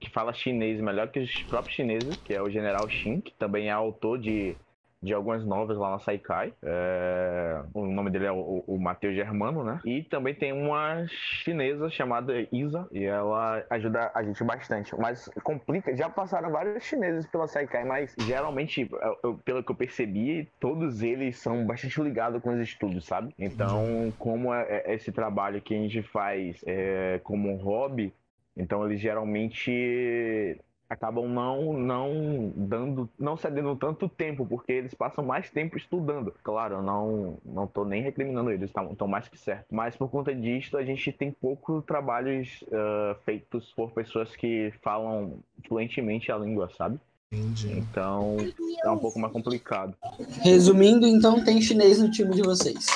que 0.00 0.10
fala 0.10 0.32
chinês 0.32 0.80
melhor 0.80 1.08
que 1.08 1.20
os 1.20 1.42
próprios 1.44 1.76
chineses, 1.76 2.16
que 2.24 2.34
é 2.34 2.42
o 2.42 2.50
General 2.50 2.88
Shin, 2.88 3.20
que 3.20 3.32
também 3.34 3.68
é 3.68 3.72
autor 3.72 4.18
de 4.18 4.56
de 5.02 5.14
algumas 5.14 5.44
novas 5.44 5.78
lá 5.78 5.90
na 5.90 5.98
Saikai. 5.98 6.52
É... 6.62 7.62
O 7.72 7.86
nome 7.86 8.10
dele 8.10 8.26
é 8.26 8.32
o, 8.32 8.64
o 8.66 8.78
Matheus 8.78 9.14
Germano, 9.14 9.64
né? 9.64 9.80
E 9.84 10.02
também 10.02 10.34
tem 10.34 10.52
uma 10.52 11.06
chinesa 11.08 11.88
chamada 11.90 12.34
Isa, 12.52 12.86
e 12.92 13.04
ela 13.04 13.64
ajuda 13.70 14.10
a 14.14 14.22
gente 14.22 14.42
bastante. 14.44 14.94
Mas 14.98 15.30
complica, 15.42 15.96
já 15.96 16.08
passaram 16.08 16.50
vários 16.50 16.84
chineses 16.84 17.26
pela 17.26 17.46
Saikai, 17.46 17.84
mas 17.84 18.14
geralmente, 18.20 18.88
eu, 19.22 19.34
pelo 19.44 19.62
que 19.62 19.70
eu 19.70 19.76
percebi, 19.76 20.48
todos 20.58 21.02
eles 21.02 21.38
são 21.38 21.64
bastante 21.64 22.00
ligados 22.00 22.42
com 22.42 22.50
os 22.50 22.60
estudos, 22.60 23.06
sabe? 23.06 23.34
Então, 23.38 24.12
como 24.18 24.52
é, 24.52 24.82
é 24.84 24.94
esse 24.94 25.10
trabalho 25.12 25.60
que 25.60 25.74
a 25.74 25.78
gente 25.78 26.02
faz 26.02 26.62
é, 26.66 27.20
como 27.22 27.56
hobby, 27.56 28.12
então 28.56 28.84
eles 28.86 29.00
geralmente 29.00 30.60
acabam 30.90 31.28
não 31.28 31.72
não 31.72 32.52
dando 32.56 33.08
não 33.16 33.36
cedendo 33.36 33.76
tanto 33.76 34.08
tempo 34.08 34.44
porque 34.44 34.72
eles 34.72 34.92
passam 34.92 35.24
mais 35.24 35.48
tempo 35.48 35.76
estudando 35.76 36.34
claro 36.42 36.76
eu 36.76 36.82
não 36.82 37.38
não 37.44 37.66
tô 37.68 37.84
nem 37.84 38.02
recriminando 38.02 38.50
eles 38.50 38.70
estão 38.70 39.06
mais 39.06 39.28
que 39.28 39.38
certo 39.38 39.66
mas 39.70 39.96
por 39.96 40.10
conta 40.10 40.34
disso 40.34 40.76
a 40.76 40.84
gente 40.84 41.12
tem 41.12 41.30
poucos 41.30 41.84
trabalhos 41.84 42.62
uh, 42.62 43.14
feitos 43.24 43.72
por 43.72 43.92
pessoas 43.92 44.34
que 44.34 44.72
falam 44.82 45.38
fluentemente 45.68 46.32
a 46.32 46.36
língua 46.36 46.68
sabe 46.76 46.98
Entendi. 47.32 47.78
então 47.78 48.36
é 48.84 48.90
um 48.90 48.98
pouco 48.98 49.20
mais 49.20 49.32
complicado 49.32 49.94
resumindo 50.42 51.06
então 51.06 51.44
tem 51.44 51.62
chinês 51.62 52.00
no 52.00 52.10
time 52.10 52.34
de 52.34 52.42
vocês 52.42 52.86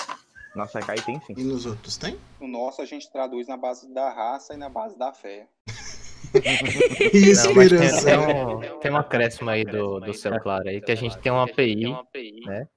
na 0.57 0.69
Sekai 0.69 0.97
tem 0.97 1.21
sim. 1.21 1.35
E 1.37 1.43
nos 1.43 1.67
outros 1.67 1.97
tem? 1.97 2.17
O 2.41 2.47
nosso 2.47 2.81
a 2.81 2.85
gente 2.85 3.11
traduz 3.11 3.49
na 3.49 3.57
base 3.57 3.93
da 3.93 4.09
raça 4.11 4.55
e 4.55 4.57
na 4.57 4.69
base 4.69 4.97
da 4.97 5.13
fé. 5.13 5.49
esperança. 7.13 8.05
Tem, 8.05 8.27
tem, 8.27 8.37
um, 8.37 8.79
tem 8.81 8.93
um 8.93 8.97
acréscimo 8.97 9.51
aí 9.51 9.65
do, 9.65 10.01
do 10.01 10.15
céu 10.15 10.39
claro 10.41 10.69
aí, 10.69 10.81
que 10.81 10.93
a 10.93 10.97
gente 10.97 11.19
tem 11.19 11.33
uma 11.33 11.45
API, 11.45 11.93
né? 12.47 12.69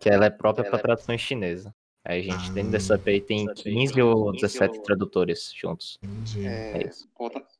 Que 0.00 0.08
ela 0.08 0.26
é 0.26 0.30
própria 0.30 0.68
para 0.68 0.78
tradução 0.78 1.16
chinesa. 1.18 1.74
Aí 2.04 2.20
a 2.20 2.22
gente, 2.22 2.52
dentro 2.52 2.70
dessa 2.70 2.94
API, 2.94 3.20
tem 3.20 3.46
15 3.46 4.00
ou 4.00 4.32
17 4.32 4.82
tradutores 4.82 5.52
juntos. 5.54 5.98
É, 6.38 6.78
é 6.78 6.86
isso. 6.88 7.06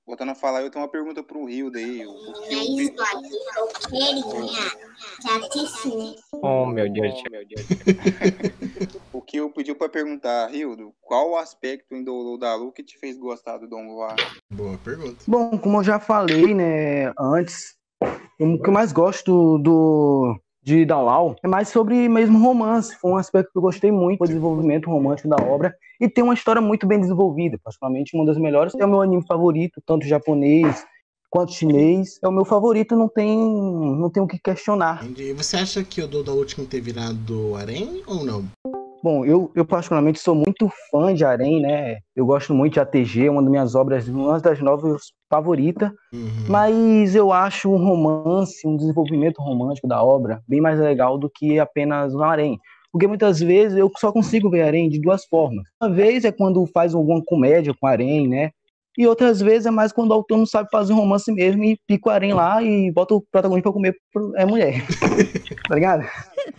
Voltando 0.06 0.31
a 0.31 0.35
falar, 0.35 0.62
eu 0.62 0.70
tenho 0.70 0.82
uma 0.82 0.90
pergunta 0.90 1.23
pro 1.23 1.44
Rio 1.44 1.70
daí. 1.70 2.06
O, 2.06 2.15
que 2.43 2.55
eu... 5.85 6.40
Oh, 6.40 6.65
meu 6.65 6.90
Deus. 6.90 7.23
Meu 7.31 7.47
Deus. 7.47 7.66
o 9.29 9.31
que 9.31 9.37
eu 9.37 9.51
pedi 9.51 9.75
para 9.75 9.91
perguntar, 9.91 10.47
Rildo, 10.47 10.95
qual 11.03 11.33
o 11.33 11.37
aspecto 11.37 11.95
em 11.95 12.03
do 12.03 12.39
Dalu 12.39 12.73
que 12.73 12.83
te 12.83 12.99
fez 12.99 13.19
gostar 13.19 13.59
do 13.59 13.69
Dom 13.69 13.87
Luar? 13.87 14.17
Boa 14.51 14.79
pergunta. 14.79 15.19
Bom, 15.27 15.59
como 15.59 15.79
eu 15.79 15.85
já 15.85 16.01
falei, 16.01 16.55
né, 16.55 17.13
antes, 17.21 17.77
o 18.41 18.59
que 18.59 18.71
eu 18.71 18.73
mais 18.73 18.91
gosto 18.91 19.59
do 19.59 20.35
de 20.63 20.85
Dalal 20.87 21.37
é 21.43 21.49
mais 21.49 21.69
sobre 21.69 22.09
mesmo 22.09 22.39
romance. 22.39 22.97
Foi 22.97 23.11
um 23.11 23.17
aspecto 23.19 23.53
que 23.53 23.59
eu 23.59 23.63
gostei 23.63 23.93
muito, 23.93 24.23
o 24.23 24.27
desenvolvimento 24.27 24.89
romântico 24.89 25.29
da 25.29 25.45
obra. 25.45 25.75
E 26.01 26.09
tem 26.09 26.25
uma 26.25 26.35
história 26.35 26.63
muito 26.63 26.87
bem 26.87 26.99
desenvolvida, 26.99 27.59
particularmente 27.63 28.17
uma 28.17 28.25
das 28.25 28.39
melhores. 28.39 28.75
É 28.75 28.85
o 28.85 28.89
meu 28.89 29.03
anime 29.03 29.27
favorito, 29.27 29.83
tanto 29.85 30.07
japonês 30.07 30.87
quanto 31.31 31.53
chinês. 31.53 32.19
É 32.23 32.29
o 32.29 32.33
meu 32.33 32.47
favorito, 32.47 32.97
não 32.97 33.09
tem, 33.09 33.39
não 33.39 34.09
tem 34.11 34.23
o 34.23 34.27
que 34.27 34.39
questionar. 34.39 35.07
E 35.19 35.35
você 35.35 35.59
acha 35.59 35.85
que 35.85 36.01
o 36.01 36.09
Doda 36.09 36.33
Último 36.33 36.67
ter 36.67 36.81
virado 36.81 37.55
harém 37.57 38.03
ou 38.07 38.25
não? 38.25 38.45
Bom, 39.03 39.25
eu, 39.25 39.51
eu 39.55 39.65
particularmente 39.65 40.19
sou 40.19 40.35
muito 40.35 40.70
fã 40.91 41.15
de 41.15 41.25
Arém, 41.25 41.61
né? 41.61 41.99
Eu 42.16 42.27
gosto 42.27 42.53
muito 42.53 42.75
de 42.75 42.81
ATG, 42.81 43.29
uma 43.29 43.41
das 43.41 43.51
minhas 43.51 43.75
obras, 43.75 44.09
uma 44.09 44.41
das 44.41 44.61
novas 44.61 45.03
favoritas. 45.31 45.91
Uhum. 46.12 46.47
Mas 46.49 47.15
eu 47.15 47.33
acho 47.33 47.70
um 47.70 47.77
romance, 47.77 48.66
um 48.66 48.77
desenvolvimento 48.77 49.41
romântico 49.41 49.87
da 49.87 50.03
obra 50.03 50.43
bem 50.49 50.61
mais 50.61 50.79
legal 50.81 51.16
do 51.16 51.31
que 51.31 51.59
apenas 51.59 52.15
um 52.15 52.23
Arém. 52.23 52.59
Porque 52.91 53.07
muitas 53.07 53.39
vezes 53.39 53.79
eu 53.79 53.91
só 53.99 54.11
consigo 54.11 54.51
ver 54.51 54.62
Arém 54.62 54.89
de 54.89 55.01
duas 55.01 55.25
formas. 55.27 55.65
Uma 55.81 55.91
vez 55.91 56.25
é 56.25 56.33
quando 56.33 56.66
faz 56.66 56.95
alguma 56.95 57.23
comédia 57.25 57.75
com 57.79 57.87
Arém, 57.87 58.27
né? 58.27 58.51
E 58.99 59.07
outras 59.07 59.41
vezes 59.41 59.65
é 59.65 59.70
mais 59.70 59.93
quando 59.93 60.11
o 60.11 60.15
autor 60.15 60.37
não 60.37 60.45
sabe 60.45 60.69
fazer 60.73 60.93
um 60.93 60.97
romance 60.97 61.31
mesmo 61.31 61.62
e 61.62 61.79
pica 61.87 62.09
o 62.09 62.12
harém 62.12 62.35
lá 62.35 62.61
e 62.61 62.91
bota 62.91 63.15
o 63.15 63.23
protagonista 63.31 63.70
pra 63.70 63.73
comer 63.73 63.97
é 64.35 64.45
mulher. 64.45 64.85
tá 65.69 65.75
ligado? 65.77 66.03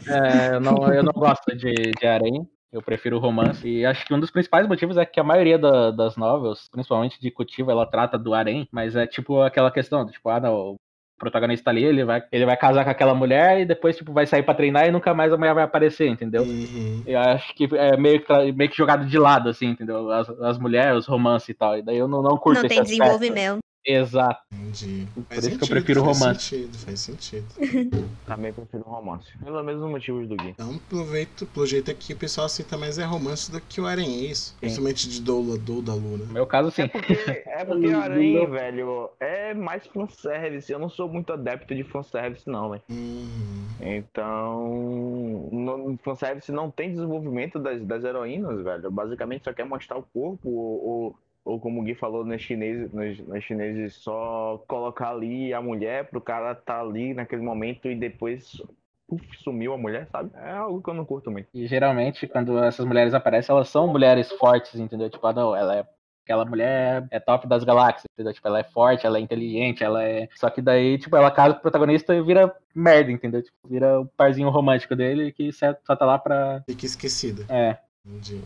É, 0.08 0.56
eu, 0.56 0.62
não, 0.62 0.94
eu 0.94 1.04
não 1.04 1.12
gosto 1.12 1.54
de, 1.54 1.92
de 1.92 2.08
harém. 2.08 2.48
Eu 2.72 2.82
prefiro 2.82 3.18
o 3.18 3.20
romance. 3.20 3.68
E 3.68 3.86
acho 3.86 4.06
que 4.06 4.14
um 4.14 4.20
dos 4.22 4.32
principais 4.32 4.66
motivos 4.70 4.96
é 4.96 5.06
que 5.06 5.20
a 5.20 5.24
maioria 5.24 5.60
da, 5.60 5.92
das 5.92 6.16
novels, 6.16 6.70
principalmente 6.72 7.20
de 7.20 7.30
Cutiva, 7.30 7.74
ela 7.74 7.86
trata 7.86 8.18
do 8.18 8.34
harém, 8.34 8.70
mas 8.72 8.96
é 8.96 9.06
tipo 9.06 9.42
aquela 9.42 9.70
questão, 9.70 10.06
tipo, 10.06 10.30
ah, 10.30 10.40
não, 10.40 10.78
protagonista 11.20 11.70
ali, 11.70 11.84
ele 11.84 12.04
vai, 12.04 12.24
ele 12.32 12.46
vai 12.46 12.58
casar 12.58 12.84
com 12.84 12.90
aquela 12.90 13.14
mulher 13.14 13.60
e 13.60 13.66
depois, 13.66 13.96
tipo, 13.96 14.12
vai 14.12 14.26
sair 14.26 14.44
pra 14.44 14.56
treinar 14.56 14.88
e 14.88 14.92
nunca 14.92 15.14
mais 15.14 15.32
a 15.32 15.38
mulher 15.38 15.54
vai 15.54 15.64
aparecer, 15.64 16.08
entendeu? 16.08 16.44
Uhum. 16.44 17.04
Eu 17.06 17.20
acho 17.20 17.54
que 17.54 17.68
é 17.76 17.96
meio 17.98 18.24
que, 18.24 18.52
meio 18.54 18.70
que 18.70 18.78
jogado 18.78 19.06
de 19.06 19.18
lado, 19.20 19.50
assim, 19.50 19.68
entendeu? 19.68 20.12
As, 20.12 20.30
as 20.30 20.58
mulheres, 20.58 21.00
os 21.00 21.06
romances 21.06 21.50
e 21.50 21.54
tal. 21.54 21.78
E 21.78 21.82
daí 21.82 21.98
eu 21.98 22.08
não, 22.08 22.22
não 22.22 22.38
curto 22.38 22.62
Não 22.62 22.70
tem 22.70 22.82
desenvolvimento. 22.82 23.60
Exato. 23.90 24.40
Entendi. 24.54 25.08
Por 25.16 25.24
faz 25.24 25.40
isso 25.40 25.50
sentido, 25.50 25.58
que 25.58 25.64
eu 25.64 25.68
prefiro 25.70 26.04
romance. 26.04 26.42
Sentido, 26.42 26.78
faz 26.78 27.00
sentido. 27.00 27.48
Também 28.26 28.54
prefiro 28.54 28.84
romance. 28.84 29.28
Pelos 29.44 29.66
mesmos 29.66 29.90
motivos 29.90 30.30
do 30.30 30.36
Gui. 30.36 30.50
Então, 30.50 30.78
pelo 30.88 31.08
jeito, 31.08 31.46
pelo 31.48 31.66
jeito 31.66 31.90
aqui, 31.90 32.14
o 32.14 32.18
pessoal 32.18 32.46
aceita 32.46 32.78
mais 32.78 33.00
é 33.00 33.04
romance 33.04 33.52
do 33.52 33.60
que 33.60 33.82
o 33.82 33.88
Arém, 33.88 34.26
é 34.26 34.32
isso? 34.32 34.52
Sim. 34.52 34.58
Principalmente 34.60 35.10
de 35.10 35.22
Doula, 35.22 35.58
Dou 35.58 35.82
da 35.82 35.96
Luna. 35.96 36.26
No 36.26 36.34
meu 36.34 36.46
caso, 36.46 36.70
sim. 36.70 36.84
É 36.84 36.88
porque, 36.88 37.14
é 37.14 37.66
porque 37.66 37.88
o 37.90 38.00
Arém, 38.00 38.48
velho, 38.48 39.10
é 39.20 39.56
mais 39.56 39.88
fanservice. 39.88 40.72
Eu 40.72 40.78
não 40.78 40.90
sou 40.90 41.10
muito 41.10 41.34
adepto 41.34 41.74
de 41.74 41.84
fanservice, 41.84 42.48
não, 42.48 42.70
velho. 42.70 42.84
Uhum. 42.90 43.70
Então, 43.82 45.50
no 45.52 45.98
fanservice 46.04 46.52
não 46.52 46.70
tem 46.70 46.92
desenvolvimento 46.92 47.58
das, 47.58 47.82
das 47.84 48.04
heroínas, 48.04 48.64
velho. 48.64 48.92
Basicamente 48.92 49.46
só 49.46 49.54
quer 49.54 49.66
mostrar 49.66 49.98
o 49.98 50.04
corpo 50.04 50.48
ou, 50.48 51.16
ou 51.44 51.60
como 51.60 51.82
o 51.82 51.84
Gui 51.84 51.96
falou 51.96 52.26
nos 52.26 52.42
chineses, 52.42 52.92
nos, 52.92 53.20
nos 53.20 53.44
chineses, 53.44 53.96
só 53.96 54.64
colocar 54.68 55.12
ali 55.12 55.54
a 55.54 55.62
mulher 55.62 56.10
pro 56.10 56.22
cara 56.22 56.54
tá 56.54 56.80
ali 56.82 57.14
naquele 57.14 57.42
momento 57.42 57.90
e 57.90 57.96
depois 57.96 58.62
uf, 59.08 59.26
sumiu 59.44 59.74
a 59.74 59.78
mulher, 59.78 60.08
sabe? 60.12 60.32
É 60.36 60.52
algo 60.52 60.82
que 60.82 60.90
eu 60.90 60.94
não 60.94 61.06
curto 61.06 61.32
muito. 61.32 61.48
E 61.54 61.66
geralmente, 61.68 62.28
quando 62.28 62.64
essas 62.64 62.86
mulheres 62.86 63.14
aparecem, 63.14 63.54
elas 63.54 63.70
são 63.70 63.88
mulheres 63.88 64.32
fortes, 64.34 64.80
entendeu? 64.80 65.10
Tipo, 65.10 65.26
ah, 65.28 65.34
não, 65.34 65.56
ela 65.56 65.78
é 65.78 65.88
aquela 66.30 66.46
mulher 66.46 67.08
é 67.10 67.20
top 67.20 67.48
das 67.48 67.64
galáxias, 67.64 68.06
entendeu? 68.14 68.32
Tipo, 68.32 68.48
ela 68.48 68.60
é 68.60 68.64
forte, 68.64 69.06
ela 69.06 69.18
é 69.18 69.22
inteligente, 69.22 69.84
ela 69.84 70.04
é. 70.04 70.30
Só 70.36 70.48
que 70.52 70.62
daí, 70.62 71.00
tipo, 71.00 71.16
ela 71.16 71.32
casa 71.32 71.56
com 71.56 71.60
o 71.60 71.62
protagonista 71.64 72.14
e 72.14 72.22
vira 72.22 72.56
merda, 72.76 73.12
entendeu? 73.12 73.42
Tipo, 73.42 73.58
vira 73.68 74.02
o 74.02 74.06
parzinho 74.06 74.50
romântico 74.50 74.96
dele 74.96 75.32
que 75.32 75.52
só 75.52 75.74
tá 75.74 76.06
lá 76.06 76.20
pra. 76.20 76.64
Fica 76.70 76.86
esquecida. 76.86 77.46
É. 77.50 77.78
Entendi. 78.06 78.42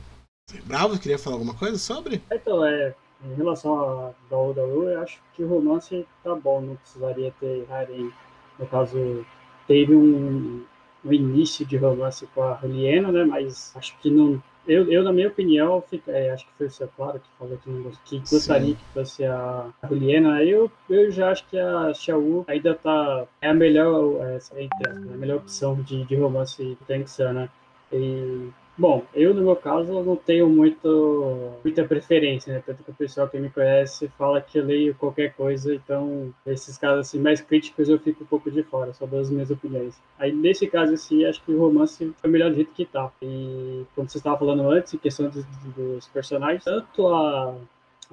Bravo, 0.65 0.99
queria 0.99 1.18
falar 1.18 1.38
alguma 1.38 1.53
coisa 1.53 1.78
sobre? 1.78 2.22
Então, 2.32 2.65
é, 2.65 2.94
em 3.24 3.34
relação 3.36 3.80
a 3.80 4.11
Daú 4.30 4.53
Daú, 4.53 4.90
eu 4.90 5.02
acho 5.02 5.22
que 5.34 5.44
o 5.44 5.48
romance 5.48 6.06
tá 6.24 6.36
bom, 6.36 6.61
não 6.61 6.76
precisaria 6.76 7.34
ter 7.40 7.65
harem. 7.70 8.11
No 8.60 8.65
caso, 8.68 9.26
teve 9.68 9.95
um, 9.95 10.64
um 11.03 11.14
início 11.14 11.65
de 11.65 11.78
romance 11.78 12.28
com 12.36 12.44
a 12.44 12.60
Juliana, 12.61 13.11
né? 13.11 13.24
Mas 13.24 13.74
acho 13.76 13.98
que 13.99 14.10
não. 14.10 14.41
Eu, 14.68 14.90
eu 14.90 15.03
na 15.03 15.11
minha 15.11 15.28
opinião, 15.28 15.84
fica, 15.90 16.11
é, 16.11 16.32
acho 16.32 16.45
que 16.45 16.53
foi 16.57 16.68
o 16.68 16.72
seu 16.72 16.88
claro 16.88 17.20
que 17.20 17.28
falou 17.38 17.57
que, 17.57 17.70
não, 17.70 17.91
que 18.06 18.20
gostaria 18.20 18.76
que 18.76 18.86
fosse 18.94 19.26
a 19.26 19.68
Juliana. 19.88 20.44
Eu, 20.44 20.72
eu 20.90 21.11
já 21.11 21.32
acho 21.32 21.45
que 21.48 21.57
a 21.57 21.94
Xiao 21.94 22.45
ainda 22.48 22.76
tá. 22.76 23.26
É 23.41 23.49
a 23.49 23.53
melhor, 23.53 24.22
é, 24.22 24.38
é 24.56 24.90
a 24.90 25.18
melhor 25.18 25.38
opção 25.38 25.76
de, 25.82 26.03
de 26.06 26.15
romance 26.15 26.78
que 26.86 27.10
ser, 27.10 27.34
né? 27.34 27.49
E 27.91 28.49
Bom, 28.76 29.06
eu 29.14 29.36
no 29.36 29.44
meu 29.44 29.56
caso 29.56 30.02
não 30.02 30.16
tenho 30.16 30.50
muito, 30.50 31.52
muita 31.64 31.86
preferência, 31.86 32.52
né? 32.52 32.64
Tanto 32.66 32.84
que 32.84 32.90
o 32.90 32.95
pessoal 32.95 33.30
que 33.30 33.38
me 33.38 33.50
conhece 33.50 34.08
fala 34.18 34.41
que 34.41 34.58
eu 34.58 34.66
leio 34.66 34.95
qualquer 34.95 35.34
coisa, 35.36 35.76
então 35.76 36.34
esses 36.44 36.76
casos 36.76 37.08
assim, 37.08 37.20
mais 37.20 37.40
críticos 37.40 37.88
eu 37.88 38.00
fico 38.00 38.24
um 38.24 38.28
pouco 38.28 38.50
de 38.50 38.64
fora, 38.64 38.91
só 38.91 39.06
das 39.06 39.30
minhas 39.30 39.52
opiniões. 39.52 39.95
Aí 40.18 40.32
nesse 40.32 40.66
caso 40.66 40.91
assim, 40.91 41.24
acho 41.24 41.44
que 41.44 41.52
o 41.52 41.60
romance 41.60 42.14
foi 42.20 42.30
o 42.30 42.34
melhor 42.34 42.50
do 42.50 42.56
jeito 42.56 42.74
que 42.74 42.86
tá. 42.86 43.12
E 43.22 43.86
como 43.95 44.10
você 44.10 44.18
estava 44.18 44.40
falando 44.40 44.68
antes, 44.68 44.91
em 44.94 44.98
questão 44.98 45.30
dos, 45.30 45.45
dos 45.76 46.08
personagens, 46.08 46.64
tanto 46.64 47.08
a 47.08 47.56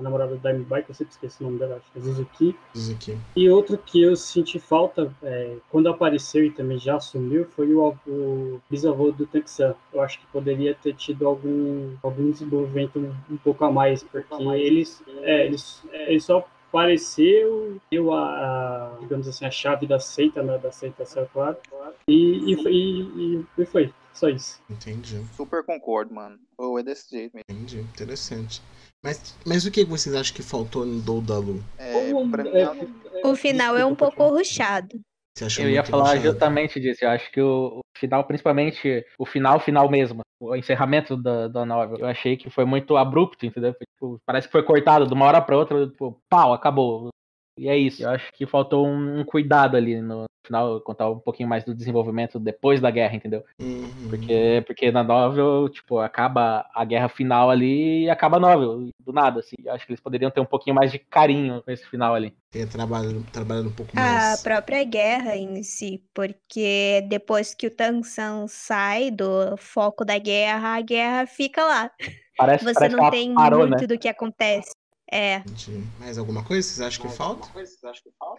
a 0.00 0.02
namorada 0.02 0.36
da 0.36 0.50
Diamond 0.50 0.68
Bike, 0.68 0.88
eu 0.88 0.94
sempre 0.94 1.12
esqueci 1.12 1.42
o 1.42 1.46
nome 1.46 1.58
dela, 1.58 1.76
acho 1.76 1.92
que 1.92 1.98
é 1.98 2.02
Suzuki. 2.02 2.56
Suzuki. 2.74 3.18
E 3.36 3.48
outro 3.48 3.78
que 3.78 4.02
eu 4.02 4.16
senti 4.16 4.58
falta, 4.58 5.14
é, 5.22 5.56
quando 5.70 5.88
apareceu 5.88 6.44
e 6.44 6.50
também 6.50 6.78
já 6.78 6.96
assumiu, 6.96 7.44
foi 7.44 7.72
o, 7.74 7.94
o 8.06 8.60
bisavô 8.68 9.12
do 9.12 9.26
Texan. 9.26 9.74
Eu 9.92 10.00
acho 10.00 10.18
que 10.18 10.26
poderia 10.26 10.74
ter 10.74 10.94
tido 10.94 11.26
algum, 11.26 11.94
algum 12.02 12.30
desenvolvimento 12.30 12.98
um, 12.98 13.14
um 13.34 13.36
pouco 13.36 13.64
a 13.64 13.70
mais, 13.70 14.02
porque 14.02 14.34
eles, 14.34 15.02
é, 15.22 15.46
eles, 15.46 15.82
eles 15.92 16.24
só 16.24 16.44
apareceu, 16.68 17.78
deu 17.90 18.12
a, 18.12 18.24
a, 18.24 18.96
digamos 19.00 19.26
assim, 19.28 19.44
a 19.44 19.50
chave 19.50 19.86
da 19.86 19.98
seita, 19.98 20.40
né, 20.40 20.56
da 20.56 20.70
seita 20.70 21.04
claro, 21.32 21.56
e, 22.06 22.54
e, 22.54 22.68
e, 22.68 23.46
e 23.58 23.66
foi, 23.66 23.92
só 24.14 24.28
isso. 24.28 24.62
Entendi. 24.70 25.20
Super 25.36 25.64
concordo, 25.64 26.14
mano. 26.14 26.38
Ou 26.56 26.78
é 26.78 26.82
desse 26.82 27.10
jeito 27.10 27.34
mesmo. 27.34 27.44
Entendi, 27.50 27.80
interessante. 27.80 28.62
Mas, 29.02 29.34
mas 29.46 29.64
o 29.64 29.70
que 29.70 29.84
vocês 29.84 30.14
acham 30.14 30.34
que 30.34 30.42
faltou 30.42 30.84
no 30.84 31.00
Dou 31.00 31.22
da 31.22 31.38
Lu? 31.38 31.62
É, 31.78 32.10
pra 32.30 32.44
mim, 32.44 32.50
é, 32.50 33.26
o 33.26 33.34
final 33.34 33.76
é 33.76 33.84
um 33.84 33.94
pouco 33.94 34.28
ruchado. 34.28 35.00
Eu 35.58 35.70
ia 35.70 35.82
falar 35.82 36.10
ruchado? 36.10 36.22
justamente 36.22 36.78
disso. 36.78 37.04
Eu 37.04 37.10
acho 37.10 37.32
que 37.32 37.40
o, 37.40 37.78
o, 37.78 37.98
final, 37.98 38.24
principalmente 38.24 39.04
o 39.18 39.24
final, 39.24 39.58
final 39.58 39.88
mesmo, 39.88 40.20
o 40.38 40.54
encerramento 40.54 41.16
da, 41.16 41.48
da 41.48 41.64
novela, 41.64 41.98
eu 41.98 42.06
achei 42.06 42.36
que 42.36 42.50
foi 42.50 42.66
muito 42.66 42.96
abrupto, 42.96 43.46
entendeu? 43.46 43.74
Tipo, 43.74 44.20
parece 44.26 44.48
que 44.48 44.52
foi 44.52 44.62
cortado 44.62 45.06
de 45.06 45.14
uma 45.14 45.24
hora 45.24 45.40
para 45.40 45.56
outra, 45.56 45.86
tipo, 45.86 46.20
pau, 46.28 46.52
acabou. 46.52 47.08
E 47.60 47.68
é 47.68 47.76
isso. 47.76 48.02
Eu 48.02 48.08
acho 48.08 48.32
que 48.32 48.46
faltou 48.46 48.86
um, 48.88 49.22
cuidado 49.22 49.76
ali 49.76 50.00
no 50.00 50.24
final, 50.42 50.80
contar 50.80 51.10
um 51.10 51.18
pouquinho 51.18 51.46
mais 51.46 51.62
do 51.62 51.74
desenvolvimento 51.74 52.40
depois 52.40 52.80
da 52.80 52.90
guerra, 52.90 53.14
entendeu? 53.14 53.44
Uhum. 53.60 54.08
Porque, 54.08 54.64
porque 54.66 54.90
na 54.90 55.04
novel, 55.04 55.68
tipo, 55.68 55.98
acaba 55.98 56.66
a 56.74 56.82
guerra 56.86 57.10
final 57.10 57.50
ali 57.50 58.04
e 58.04 58.10
acaba 58.10 58.38
a 58.38 58.40
novel, 58.40 58.88
do 59.04 59.12
nada, 59.12 59.40
assim. 59.40 59.56
Eu 59.62 59.74
acho 59.74 59.84
que 59.84 59.92
eles 59.92 60.00
poderiam 60.00 60.30
ter 60.30 60.40
um 60.40 60.46
pouquinho 60.46 60.74
mais 60.74 60.90
de 60.90 60.98
carinho 60.98 61.62
com 61.62 61.70
esse 61.70 61.86
final 61.86 62.14
ali. 62.14 62.34
Ter 62.50 62.66
trabalhado, 62.66 63.22
trabalhado 63.30 63.68
um 63.68 63.72
pouco 63.72 63.94
mais. 63.94 64.40
A 64.40 64.42
própria 64.42 64.82
guerra 64.82 65.36
em 65.36 65.62
si, 65.62 66.02
porque 66.14 67.06
depois 67.10 67.54
que 67.54 67.66
o 67.66 67.70
Tang 67.70 68.02
San 68.04 68.46
sai 68.48 69.10
do 69.10 69.54
foco 69.58 70.02
da 70.02 70.16
guerra, 70.16 70.76
a 70.76 70.80
guerra 70.80 71.26
fica 71.26 71.62
lá. 71.62 71.90
Parece, 72.38 72.64
Você 72.64 72.72
parece 72.72 72.96
não 72.96 73.10
tem 73.10 73.34
parou, 73.34 73.68
muito 73.68 73.82
né? 73.82 73.86
do 73.86 73.98
que 73.98 74.08
acontece. 74.08 74.72
É. 75.10 75.36
Entendi. 75.36 75.82
Mais 75.98 76.18
alguma 76.18 76.44
coisa 76.44 76.66
vocês 76.66 76.80
acham 76.80 77.06
que 77.08 77.16
falta? 77.16 77.48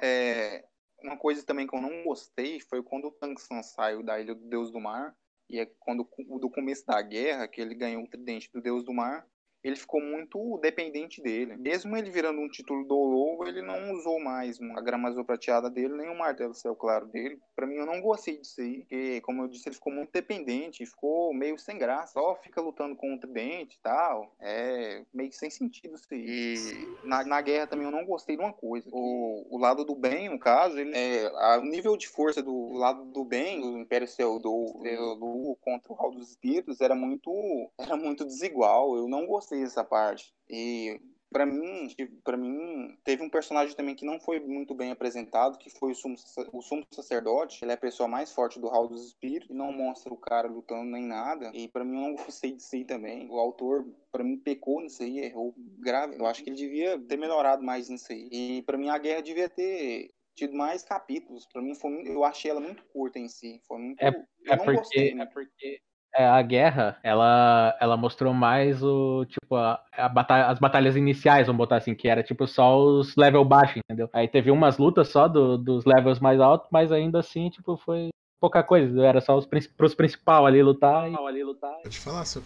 É, 0.05 0.65
uma 1.03 1.17
coisa 1.17 1.43
também 1.43 1.67
que 1.67 1.75
eu 1.75 1.81
não 1.81 2.03
gostei 2.03 2.59
foi 2.59 2.81
quando 2.81 3.07
o 3.07 3.11
Tang 3.11 3.39
San 3.39 3.61
saiu 3.61 4.03
da 4.03 4.19
Ilha 4.19 4.35
do 4.35 4.47
Deus 4.47 4.71
do 4.71 4.79
Mar, 4.79 5.15
e 5.49 5.59
é 5.59 5.65
quando 5.79 6.07
do 6.39 6.49
começo 6.49 6.85
da 6.85 7.01
guerra, 7.01 7.47
que 7.47 7.59
ele 7.59 7.75
ganhou 7.75 8.03
o 8.03 8.07
tridente 8.07 8.49
do 8.53 8.61
Deus 8.61 8.85
do 8.85 8.93
Mar, 8.93 9.27
ele 9.63 9.75
ficou 9.75 10.01
muito 10.01 10.57
dependente 10.61 11.21
dele. 11.21 11.55
Mesmo 11.57 11.95
ele 11.95 12.09
virando 12.09 12.41
um 12.41 12.49
título 12.49 12.83
do 12.85 12.95
Lobo, 12.95 13.47
ele 13.47 13.61
não 13.61 13.93
usou 13.93 14.19
mais 14.19 14.59
a 14.75 14.81
grama 14.81 15.09
azul 15.09 15.23
prateada 15.23 15.69
dele, 15.69 15.95
nem 15.95 16.09
o 16.09 16.17
martelo 16.17 16.53
céu 16.53 16.75
claro 16.75 17.05
dele. 17.07 17.39
Para 17.55 17.67
mim, 17.67 17.75
eu 17.75 17.85
não 17.85 18.01
gostei 18.01 18.37
disso 18.37 18.61
aí, 18.61 18.79
porque, 18.79 19.21
como 19.21 19.43
eu 19.43 19.47
disse, 19.47 19.69
ele 19.69 19.75
ficou 19.75 19.93
muito 19.93 20.11
dependente, 20.11 20.85
ficou 20.85 21.33
meio 21.33 21.57
sem 21.59 21.77
graça. 21.77 22.13
Só 22.13 22.35
fica 22.35 22.61
lutando 22.61 22.95
com 22.95 23.13
o 23.13 23.19
tridente 23.19 23.77
e 23.77 23.79
tal. 23.81 24.35
É 24.39 25.03
meio 25.13 25.31
sem 25.31 25.49
sentido 25.49 25.95
isso 25.95 26.07
aí. 26.11 26.25
E 26.25 27.07
na, 27.07 27.23
na 27.23 27.41
guerra 27.41 27.67
também 27.67 27.85
eu 27.85 27.91
não 27.91 28.05
gostei 28.05 28.35
de 28.35 28.41
uma 28.41 28.53
coisa. 28.53 28.89
O, 28.91 29.45
o 29.49 29.57
lado 29.57 29.85
do 29.85 29.95
bem, 29.95 30.29
no 30.29 30.39
caso, 30.39 30.79
ele, 30.79 30.95
é, 30.95 31.27
a, 31.27 31.59
o 31.59 31.65
nível 31.65 31.95
de 31.95 32.07
força 32.07 32.41
do 32.41 32.73
lado 32.73 33.05
do 33.05 33.23
bem, 33.23 33.61
do 33.61 33.77
Império 33.77 34.07
Céu 34.07 34.39
do, 34.39 34.81
do 35.19 35.57
contra 35.61 35.93
o 35.93 35.95
Hall 35.95 36.11
dos 36.11 36.29
Espíritos, 36.29 36.81
era 36.81 36.95
muito, 36.95 37.31
era 37.77 37.95
muito 37.95 38.25
desigual. 38.25 38.95
Eu 38.95 39.07
não 39.07 39.25
gostei 39.25 39.50
essa 39.59 39.83
parte. 39.83 40.33
E 40.49 40.99
para 41.31 41.45
mim, 41.45 41.87
para 42.25 42.35
mim, 42.35 42.97
teve 43.05 43.23
um 43.23 43.29
personagem 43.29 43.73
também 43.73 43.95
que 43.95 44.05
não 44.05 44.19
foi 44.19 44.39
muito 44.41 44.75
bem 44.75 44.91
apresentado, 44.91 45.57
que 45.57 45.69
foi 45.69 45.93
o 45.93 45.95
sumo, 45.95 46.15
o 46.51 46.61
sumo 46.61 46.83
sacerdote. 46.91 47.63
Ele 47.63 47.71
é 47.71 47.75
a 47.75 47.77
pessoa 47.77 48.07
mais 48.07 48.33
forte 48.33 48.59
do 48.59 48.67
Hall 48.67 48.89
dos 48.89 49.07
Espíritos 49.07 49.49
e 49.49 49.53
não 49.53 49.71
mostra 49.71 50.13
o 50.13 50.17
cara 50.17 50.49
lutando 50.49 50.91
nem 50.91 51.05
nada. 51.05 51.49
E 51.53 51.69
para 51.69 51.85
mim, 51.85 51.95
eu 51.95 52.01
não 52.09 52.15
gostei 52.15 52.51
disso 52.51 52.75
aí 52.75 52.83
também. 52.83 53.29
O 53.29 53.39
autor, 53.39 53.87
para 54.11 54.25
mim, 54.25 54.37
pecou 54.37 54.81
nisso 54.81 55.01
aí, 55.03 55.19
errou 55.19 55.55
grave. 55.79 56.17
Eu 56.19 56.25
acho 56.25 56.43
que 56.43 56.49
ele 56.49 56.57
devia 56.57 56.99
ter 56.99 57.17
melhorado 57.17 57.63
mais 57.63 57.87
nisso 57.87 58.11
aí. 58.11 58.27
E 58.29 58.61
para 58.63 58.77
mim, 58.77 58.89
a 58.89 58.97
guerra 58.97 59.21
devia 59.21 59.47
ter 59.47 60.13
tido 60.35 60.53
mais 60.53 60.83
capítulos. 60.83 61.47
Para 61.47 61.61
mim, 61.61 61.75
foi, 61.75 62.07
eu 62.07 62.25
achei 62.25 62.51
ela 62.51 62.59
muito 62.59 62.83
curta 62.91 63.19
em 63.19 63.29
si. 63.29 63.61
Foi 63.65 63.77
muito. 63.77 64.01
É, 64.01 64.07
é 64.47 64.57
porque, 64.57 64.73
gostei, 64.73 65.17
é 65.17 65.25
porque 65.27 65.81
é, 66.15 66.25
a 66.25 66.41
guerra, 66.41 66.97
ela, 67.03 67.75
ela 67.79 67.97
mostrou 67.97 68.33
mais 68.33 68.83
o, 68.83 69.25
tipo, 69.25 69.55
a, 69.55 69.81
a 69.93 70.09
batalha, 70.09 70.47
as 70.47 70.59
batalhas 70.59 70.95
iniciais, 70.95 71.47
vamos 71.47 71.57
botar 71.57 71.77
assim, 71.77 71.95
que 71.95 72.07
era 72.07 72.23
tipo 72.23 72.45
só 72.47 72.77
os 72.77 73.15
level 73.15 73.45
baixo, 73.45 73.79
entendeu? 73.79 74.09
Aí 74.13 74.27
teve 74.27 74.51
umas 74.51 74.77
lutas 74.77 75.09
só 75.09 75.27
do, 75.27 75.57
dos 75.57 75.85
levels 75.85 76.19
mais 76.19 76.39
altos, 76.39 76.67
mas 76.71 76.91
ainda 76.91 77.19
assim, 77.19 77.49
tipo, 77.49 77.77
foi 77.77 78.09
pouca 78.41 78.63
coisa, 78.63 79.05
era 79.05 79.21
só 79.21 79.37
os 79.37 79.45
pros 79.45 79.93
principal 79.93 80.47
ali 80.47 80.63
lutar 80.63 81.09
e 81.09 81.15
ali 81.15 81.43
lutar. 81.43 81.71
Pode 81.83 81.99
falar, 81.99 82.25
seu 82.25 82.41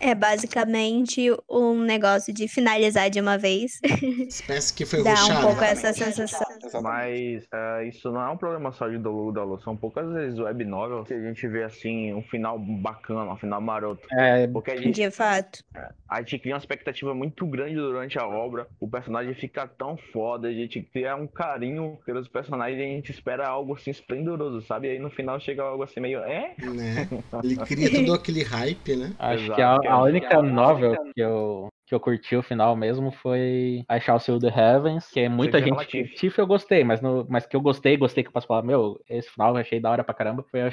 É 0.00 0.14
basicamente 0.14 1.30
um 1.48 1.82
negócio 1.82 2.32
de 2.32 2.48
finalizar 2.48 3.10
de 3.10 3.20
uma 3.20 3.36
vez. 3.36 3.78
Espécie 4.26 4.72
que 4.72 4.86
foi 4.86 5.04
Dá 5.04 5.10
ruxado. 5.10 5.38
um 5.40 5.42
pouco 5.42 5.62
essa 5.64 5.92
sensação. 5.92 6.48
Mas 6.82 7.44
uh, 7.44 7.82
isso 7.86 8.10
não 8.10 8.22
é 8.22 8.30
um 8.30 8.38
problema 8.38 8.72
só 8.72 8.88
de 8.88 8.96
Dolu 8.96 9.30
Dolu. 9.30 9.60
São 9.60 9.76
poucas 9.76 10.10
vezes 10.10 10.38
web 10.38 10.64
novel 10.64 11.04
que 11.04 11.12
a 11.12 11.20
gente 11.20 11.46
vê 11.46 11.64
assim 11.64 12.14
um 12.14 12.22
final 12.22 12.58
bacana, 12.58 13.30
um 13.30 13.36
final 13.36 13.60
maroto. 13.60 14.08
É, 14.12 14.46
Porque 14.46 14.70
a 14.70 14.76
gente, 14.76 14.94
De 14.94 15.10
fato. 15.10 15.62
a 16.08 16.20
gente 16.22 16.38
cria 16.38 16.54
uma 16.54 16.58
expectativa 16.58 17.14
muito 17.14 17.46
grande 17.46 17.74
durante 17.74 18.18
a 18.18 18.26
obra. 18.26 18.66
O 18.80 18.88
personagem 18.88 19.34
fica 19.34 19.68
tão 19.68 19.98
foda, 20.10 20.48
a 20.48 20.52
gente 20.52 20.80
cria 20.80 21.14
um 21.14 21.26
carinho 21.26 21.98
pelos 22.06 22.28
personagens 22.28 22.80
e 22.80 22.82
a 22.82 22.86
gente 22.86 23.12
espera 23.12 23.46
algo 23.46 23.74
assim 23.74 23.90
esplendoroso, 23.90 24.62
sabe? 24.62 24.88
E 24.88 24.92
aí 24.92 24.98
no 24.98 25.10
final 25.18 25.40
chega 25.40 25.62
algo 25.62 25.82
assim 25.82 25.98
meio. 26.00 26.20
É? 26.20 26.54
Né? 26.58 27.08
Ele 27.42 27.56
cria 27.56 27.90
todo 27.92 28.14
aquele 28.14 28.42
hype, 28.44 28.96
né? 28.96 29.14
Acho 29.18 29.44
Exato, 29.44 29.56
que 29.56 29.62
a, 29.62 29.78
que 29.80 29.88
a 29.88 30.00
única 30.00 30.42
novel 30.42 30.96
que 31.12 31.20
eu, 31.20 31.68
que 31.86 31.94
eu 31.94 32.00
curti 32.00 32.36
o 32.36 32.42
final 32.42 32.76
mesmo 32.76 33.10
foi 33.10 33.82
I 33.90 34.00
Shall 34.00 34.20
Seal 34.20 34.38
the 34.38 34.48
Heavens, 34.48 35.10
que 35.10 35.20
é 35.20 35.28
muita 35.28 35.60
gente. 35.60 35.86
Tiff? 35.86 36.14
Tiff 36.14 36.38
eu 36.38 36.46
gostei, 36.46 36.84
mas, 36.84 37.00
no, 37.00 37.26
mas 37.28 37.46
que 37.46 37.56
eu 37.56 37.60
gostei, 37.60 37.96
gostei 37.96 38.22
que 38.22 38.28
eu 38.28 38.32
posso 38.32 38.46
falar, 38.46 38.62
meu, 38.62 39.00
esse 39.08 39.28
final 39.30 39.54
eu 39.54 39.60
achei 39.60 39.80
da 39.80 39.90
hora 39.90 40.04
pra 40.04 40.14
caramba, 40.14 40.44
foi 40.50 40.60
I 40.60 40.70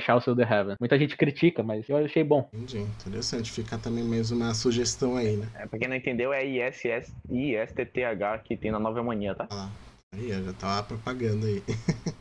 Shall- 0.00 0.20
Seal 0.20 0.36
the 0.36 0.42
Heavens. 0.42 0.76
Muita 0.78 0.98
gente 0.98 1.16
critica, 1.16 1.62
mas 1.62 1.88
eu 1.88 1.96
achei 1.96 2.22
bom. 2.22 2.48
Entendi. 2.52 2.80
Interessante. 2.80 3.50
Fica 3.50 3.78
também 3.78 4.04
mais 4.04 4.30
uma 4.30 4.52
sugestão 4.52 5.16
aí, 5.16 5.36
né? 5.36 5.48
É, 5.54 5.66
pra 5.66 5.78
quem 5.78 5.88
não 5.88 5.96
entendeu, 5.96 6.32
é 6.32 6.44
ISS, 6.44 7.12
ISTTH 7.30 8.42
que 8.44 8.56
tem 8.56 8.70
na 8.70 8.78
Nova 8.78 9.02
Mania, 9.02 9.34
tá? 9.34 9.48
Lá. 9.50 9.70
Aí, 10.16 10.32
ó, 10.32 10.42
já 10.42 10.52
tá 10.52 10.82
propaganda 10.82 11.46
aí. 11.46 11.62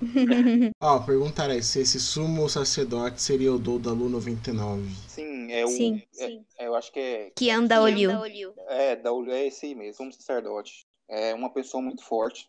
Ó, 0.82 1.00
perguntaram 1.00 1.54
aí 1.54 1.62
se 1.62 1.80
esse 1.80 2.00
sumo 2.00 2.50
sacerdote 2.50 3.22
seria 3.22 3.54
o 3.54 3.60
Dou 3.60 3.80
da 3.80 3.92
Lu 3.92 4.10
99. 4.10 4.90
Sim, 5.08 5.52
é 5.52 5.64
o. 5.64 5.68
Sim, 5.68 6.02
é- 6.20 6.64
é, 6.64 6.68
eu 6.68 6.76
acho 6.76 6.92
que 6.92 7.00
é. 7.00 7.32
Que 7.36 7.50
anda 7.52 7.82
olho. 7.82 8.54
É, 8.68 8.96
da, 8.96 9.12
é 9.30 9.48
esse 9.48 9.68
aí 9.68 9.76
mesmo, 9.76 9.98
como 9.98 10.12
sacerdote. 10.12 10.86
É 11.10 11.34
uma 11.34 11.52
pessoa 11.54 11.82
muito 11.82 12.04
forte. 12.04 12.48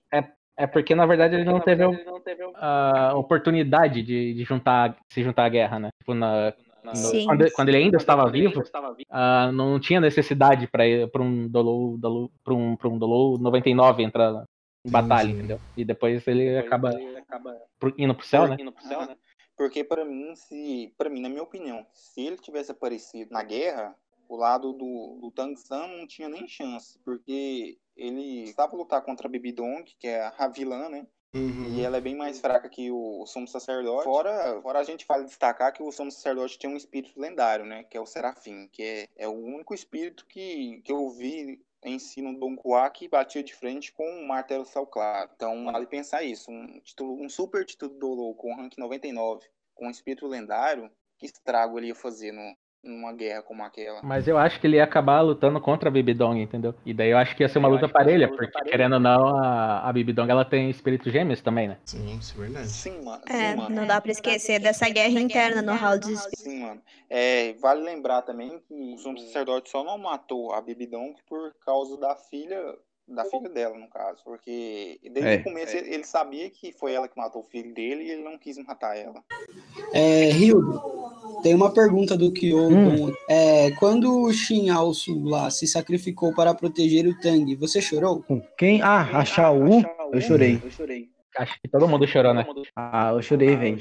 É 0.56 0.66
porque, 0.66 0.94
na 0.94 1.04
verdade, 1.04 1.34
ele 1.34 1.44
não 1.44 1.60
teve 1.60 1.82
a 2.54 3.12
oportunidade 3.16 4.02
de, 4.02 4.34
de 4.34 4.44
juntar, 4.44 4.96
se 5.08 5.22
juntar 5.22 5.44
à 5.44 5.48
guerra, 5.48 5.78
né? 5.80 5.88
Tipo, 5.98 6.14
na, 6.14 6.54
no- 6.84 6.94
Sim. 6.94 7.26
quando, 7.26 7.50
quando 7.52 7.68
ele 7.70 7.78
ainda 7.78 7.96
estava 7.96 8.30
vivo, 8.30 8.62
ah, 9.10 9.50
não 9.52 9.80
tinha 9.80 10.00
necessidade 10.00 10.68
para 10.68 11.22
um 11.22 11.48
Dolo, 11.48 11.98
Dolo, 11.98 12.30
pra 12.44 12.54
um, 12.54 12.76
pra 12.76 12.88
um 12.88 12.98
Dolo 12.98 13.36
99 13.38 14.02
entrar 14.04 14.44
em 14.84 14.90
batalha, 14.90 15.28
Entendi. 15.28 15.38
entendeu? 15.38 15.60
E 15.76 15.84
depois 15.84 16.26
ele 16.26 16.58
acaba 16.58 16.92
pro- 17.78 17.94
indo 17.96 18.14
pro 18.14 18.26
céu, 18.26 18.46
né? 18.46 18.56
Aham. 18.92 19.16
Porque 19.56 19.84
para 19.84 20.04
mim, 20.04 20.34
se, 20.34 20.92
para 20.98 21.08
mim, 21.08 21.20
na 21.20 21.28
minha 21.28 21.42
opinião, 21.42 21.86
se 21.92 22.20
ele 22.20 22.36
tivesse 22.36 22.72
aparecido 22.72 23.32
na 23.32 23.42
guerra, 23.42 23.94
o 24.28 24.36
lado 24.36 24.72
do, 24.72 25.18
do 25.20 25.30
Tang 25.30 25.56
San 25.56 25.86
não 25.86 26.06
tinha 26.06 26.28
nem 26.28 26.48
chance, 26.48 26.98
porque 27.04 27.78
ele 27.96 28.42
estava 28.42 28.76
lutar 28.76 29.02
contra 29.02 29.28
a 29.28 29.30
Baby 29.30 29.52
Dong, 29.52 29.84
que 29.98 30.08
é 30.08 30.32
a 30.36 30.48
vilã, 30.48 30.88
né? 30.88 31.06
Uhum. 31.34 31.66
E 31.74 31.82
ela 31.82 31.96
é 31.96 32.00
bem 32.00 32.14
mais 32.16 32.40
fraca 32.40 32.68
que 32.68 32.90
o 32.92 33.26
Sumo 33.26 33.46
Sacerdote. 33.48 34.04
Fora, 34.04 34.60
fora 34.62 34.78
a 34.78 34.84
gente 34.84 35.04
vale 35.06 35.24
destacar 35.24 35.72
que 35.72 35.82
o 35.82 35.90
Sumo 35.90 36.10
Sacerdote 36.10 36.58
tem 36.58 36.70
um 36.70 36.76
espírito 36.76 37.18
lendário, 37.18 37.64
né? 37.64 37.84
Que 37.84 37.96
é 37.96 38.00
o 38.00 38.06
Serafim, 38.06 38.68
que 38.72 38.82
é, 38.82 39.08
é 39.16 39.28
o 39.28 39.32
único 39.32 39.74
espírito 39.74 40.24
que, 40.26 40.80
que 40.84 40.92
eu 40.92 41.10
vi 41.10 41.60
em 41.84 41.98
si 41.98 42.22
no 42.22 42.38
Don 42.38 42.56
batia 43.10 43.42
de 43.42 43.54
frente 43.54 43.92
com 43.92 44.08
o 44.08 44.26
Martelo 44.26 44.64
Céu 44.64 44.86
Claro. 44.86 45.30
Então, 45.34 45.64
vale 45.64 45.86
pensar 45.86 46.22
isso. 46.22 46.50
Um, 46.50 46.80
título, 46.80 47.22
um 47.22 47.28
super 47.28 47.64
título 47.64 47.94
do 47.98 48.08
Lou 48.08 48.34
com 48.34 48.54
rank 48.56 48.76
99, 48.78 49.46
com 49.74 49.86
um 49.86 49.90
espírito 49.90 50.26
lendário, 50.26 50.90
que 51.18 51.26
estrago 51.26 51.78
ele 51.78 51.88
ia 51.88 51.94
fazer 51.94 52.32
no, 52.32 52.56
numa 52.84 53.12
guerra 53.12 53.42
como 53.42 53.62
aquela. 53.62 54.00
Mas 54.02 54.28
eu 54.28 54.36
acho 54.36 54.60
que 54.60 54.66
ele 54.66 54.76
ia 54.76 54.84
acabar 54.84 55.20
lutando 55.20 55.60
contra 55.60 55.88
a 55.88 55.92
Bibidong, 55.92 56.40
entendeu? 56.40 56.74
E 56.84 56.92
daí 56.92 57.10
eu 57.10 57.18
acho 57.18 57.34
que 57.34 57.42
ia 57.42 57.48
ser 57.48 57.58
uma 57.58 57.68
luta 57.68 57.88
parelha, 57.88 58.28
porque 58.28 58.48
parelha. 58.48 58.70
querendo 58.70 58.94
ou 58.94 59.00
não, 59.00 59.36
a, 59.36 59.88
a 59.88 59.92
Bibidong 59.92 60.30
ela 60.30 60.44
tem 60.44 60.70
espírito 60.70 61.10
gêmeos 61.10 61.40
também, 61.40 61.68
né? 61.68 61.78
Sim, 61.84 62.18
isso 62.18 62.34
é 62.36 62.42
verdade. 62.42 62.68
Sim, 62.68 63.04
mano. 63.04 63.22
É, 63.28 63.50
sim, 63.50 63.56
mano. 63.56 63.74
não 63.74 63.86
dá 63.86 64.00
pra 64.00 64.12
esquecer 64.12 64.60
dessa 64.60 64.88
guerra 64.88 65.20
interna 65.20 65.62
no 65.62 65.74
Hall 65.74 65.98
dos 65.98 66.10
Espíritos. 66.10 66.44
Sim, 66.44 66.60
mano. 66.60 66.82
É, 67.08 67.52
vale 67.54 67.82
lembrar 67.82 68.22
também 68.22 68.58
que 68.66 68.74
o 68.74 68.98
sumo 68.98 69.18
sacerdote 69.18 69.70
só 69.70 69.84
não 69.84 69.98
matou 69.98 70.52
a 70.52 70.60
Bibidong 70.60 71.14
por 71.28 71.54
causa 71.64 71.98
da 71.98 72.14
filha 72.16 72.74
da 73.06 73.24
filha 73.24 73.48
dela, 73.48 73.78
no 73.78 73.88
caso. 73.88 74.22
Porque 74.24 74.98
desde 75.02 75.30
é, 75.30 75.36
o 75.36 75.44
começo 75.44 75.76
é. 75.76 75.94
ele 75.94 76.04
sabia 76.04 76.48
que 76.50 76.72
foi 76.72 76.92
ela 76.92 77.08
que 77.08 77.16
matou 77.16 77.42
o 77.42 77.46
filho 77.46 77.72
dele 77.74 78.04
e 78.04 78.10
ele 78.10 78.22
não 78.22 78.38
quis 78.38 78.58
matar 78.58 78.96
ela. 78.96 79.22
É, 79.92 80.30
Hildo, 80.30 80.82
tem 81.42 81.54
uma 81.54 81.72
pergunta 81.72 82.16
do 82.16 82.32
Kyodon. 82.32 83.08
Hum. 83.08 83.14
É, 83.28 83.70
quando 83.72 84.22
o 84.22 84.32
Shin 84.32 84.70
Alsu 84.70 85.22
lá 85.24 85.50
se 85.50 85.66
sacrificou 85.66 86.34
para 86.34 86.54
proteger 86.54 87.06
o 87.06 87.18
Tang, 87.20 87.54
você 87.56 87.80
chorou? 87.80 88.22
Com 88.22 88.40
quem? 88.56 88.82
Ah, 88.82 89.18
a 89.18 89.24
Shao? 89.24 89.58
Eu 90.12 90.20
chorei. 90.20 90.60
Eu 90.62 90.70
chorei. 90.70 91.08
Acho 91.36 91.60
que 91.60 91.68
todo 91.68 91.88
mundo 91.88 92.06
chorou, 92.06 92.32
né? 92.32 92.46
Ah, 92.76 93.10
eu 93.12 93.22
chorei, 93.22 93.56
velho. 93.56 93.78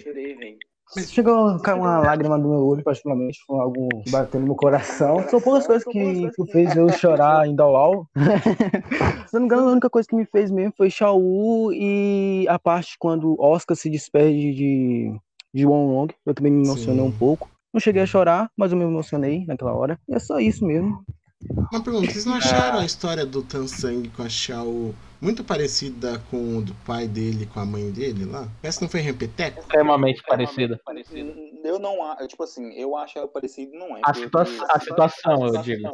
Chegou 1.07 1.48
a 1.48 1.60
cair 1.60 1.80
uma 1.80 1.99
lágrima 1.99 2.38
no 2.38 2.49
meu 2.49 2.60
olho, 2.60 2.84
particularmente, 2.84 3.40
foi 3.45 3.60
algo 3.60 4.02
que 4.03 4.11
bateu 4.11 4.40
no 4.40 4.48
meu 4.48 4.56
coração. 4.56 5.28
São 5.30 5.41
poucas 5.41 5.65
coisas 5.65 5.84
que, 5.84 6.30
que 6.32 6.52
fez 6.52 6.76
eu 6.76 6.91
chorar 6.91 7.48
em 7.48 7.56
Dawal. 7.56 8.07
Se 9.28 9.34
não 9.34 9.41
me 9.41 9.45
engano, 9.45 9.70
a 9.70 9.72
única 9.72 9.90
coisa 9.90 10.07
que 10.07 10.15
me 10.15 10.26
fez 10.26 10.52
mesmo 10.52 10.74
foi 10.78 10.90
Shao 10.90 11.72
e 11.74 12.45
a 12.48 12.60
parte 12.60 12.95
quando 12.99 13.36
Oscar 13.40 13.76
se 13.76 13.90
despede 13.90 14.53
de, 14.53 15.15
de 15.53 15.65
Wong 15.65 16.14
Eu 16.26 16.34
também 16.34 16.52
me 16.52 16.64
emocionei 16.64 17.02
Sim. 17.02 17.07
um 17.07 17.11
pouco. 17.11 17.49
Não 17.74 17.80
cheguei 17.80 18.03
a 18.03 18.06
chorar, 18.06 18.52
mas 18.56 18.72
eu 18.72 18.78
me 18.78 18.84
emocionei 18.84 19.45
naquela 19.48 19.74
hora. 19.74 19.99
E 20.07 20.14
é 20.14 20.20
só 20.20 20.40
isso 20.40 20.64
mesmo. 20.64 21.03
Uma 21.72 21.84
pergunta, 21.84 22.11
vocês 22.11 22.26
não 22.26 22.36
acharam 22.36 22.80
a 22.80 22.86
história 22.86 23.26
do 23.26 23.41
Tansang 23.41 24.07
com 24.10 24.22
a 24.22 24.30
Shao 24.30 24.94
muito 25.24 25.41
parecida 25.41 26.20
com 26.30 26.58
o 26.58 26.62
do 26.62 26.76
pai 26.86 27.08
dele 27.08 27.45
com 27.45 27.60
a 27.62 27.66
mãe 27.66 27.90
dele 27.91 28.26
lá. 28.26 28.45
Essa 28.62 28.82
não 28.82 28.90
foi 28.90 29.00
repeteco? 29.00 29.62
Extremamente 29.62 30.22
parecida. 30.24 30.80
Eu 31.64 31.80
não 31.80 32.04
acho, 32.04 32.28
tipo 32.28 32.44
assim, 32.44 32.74
eu 32.74 32.98
acho 32.98 33.18
ela 33.18 33.28
parecida 33.28 33.78
não 33.78 33.95
é. 33.95 34.02
A, 34.04 34.14
situa 34.14 34.41
a 34.41 34.80
situação, 34.80 35.48
eu 35.48 35.62
digo. 35.62 35.90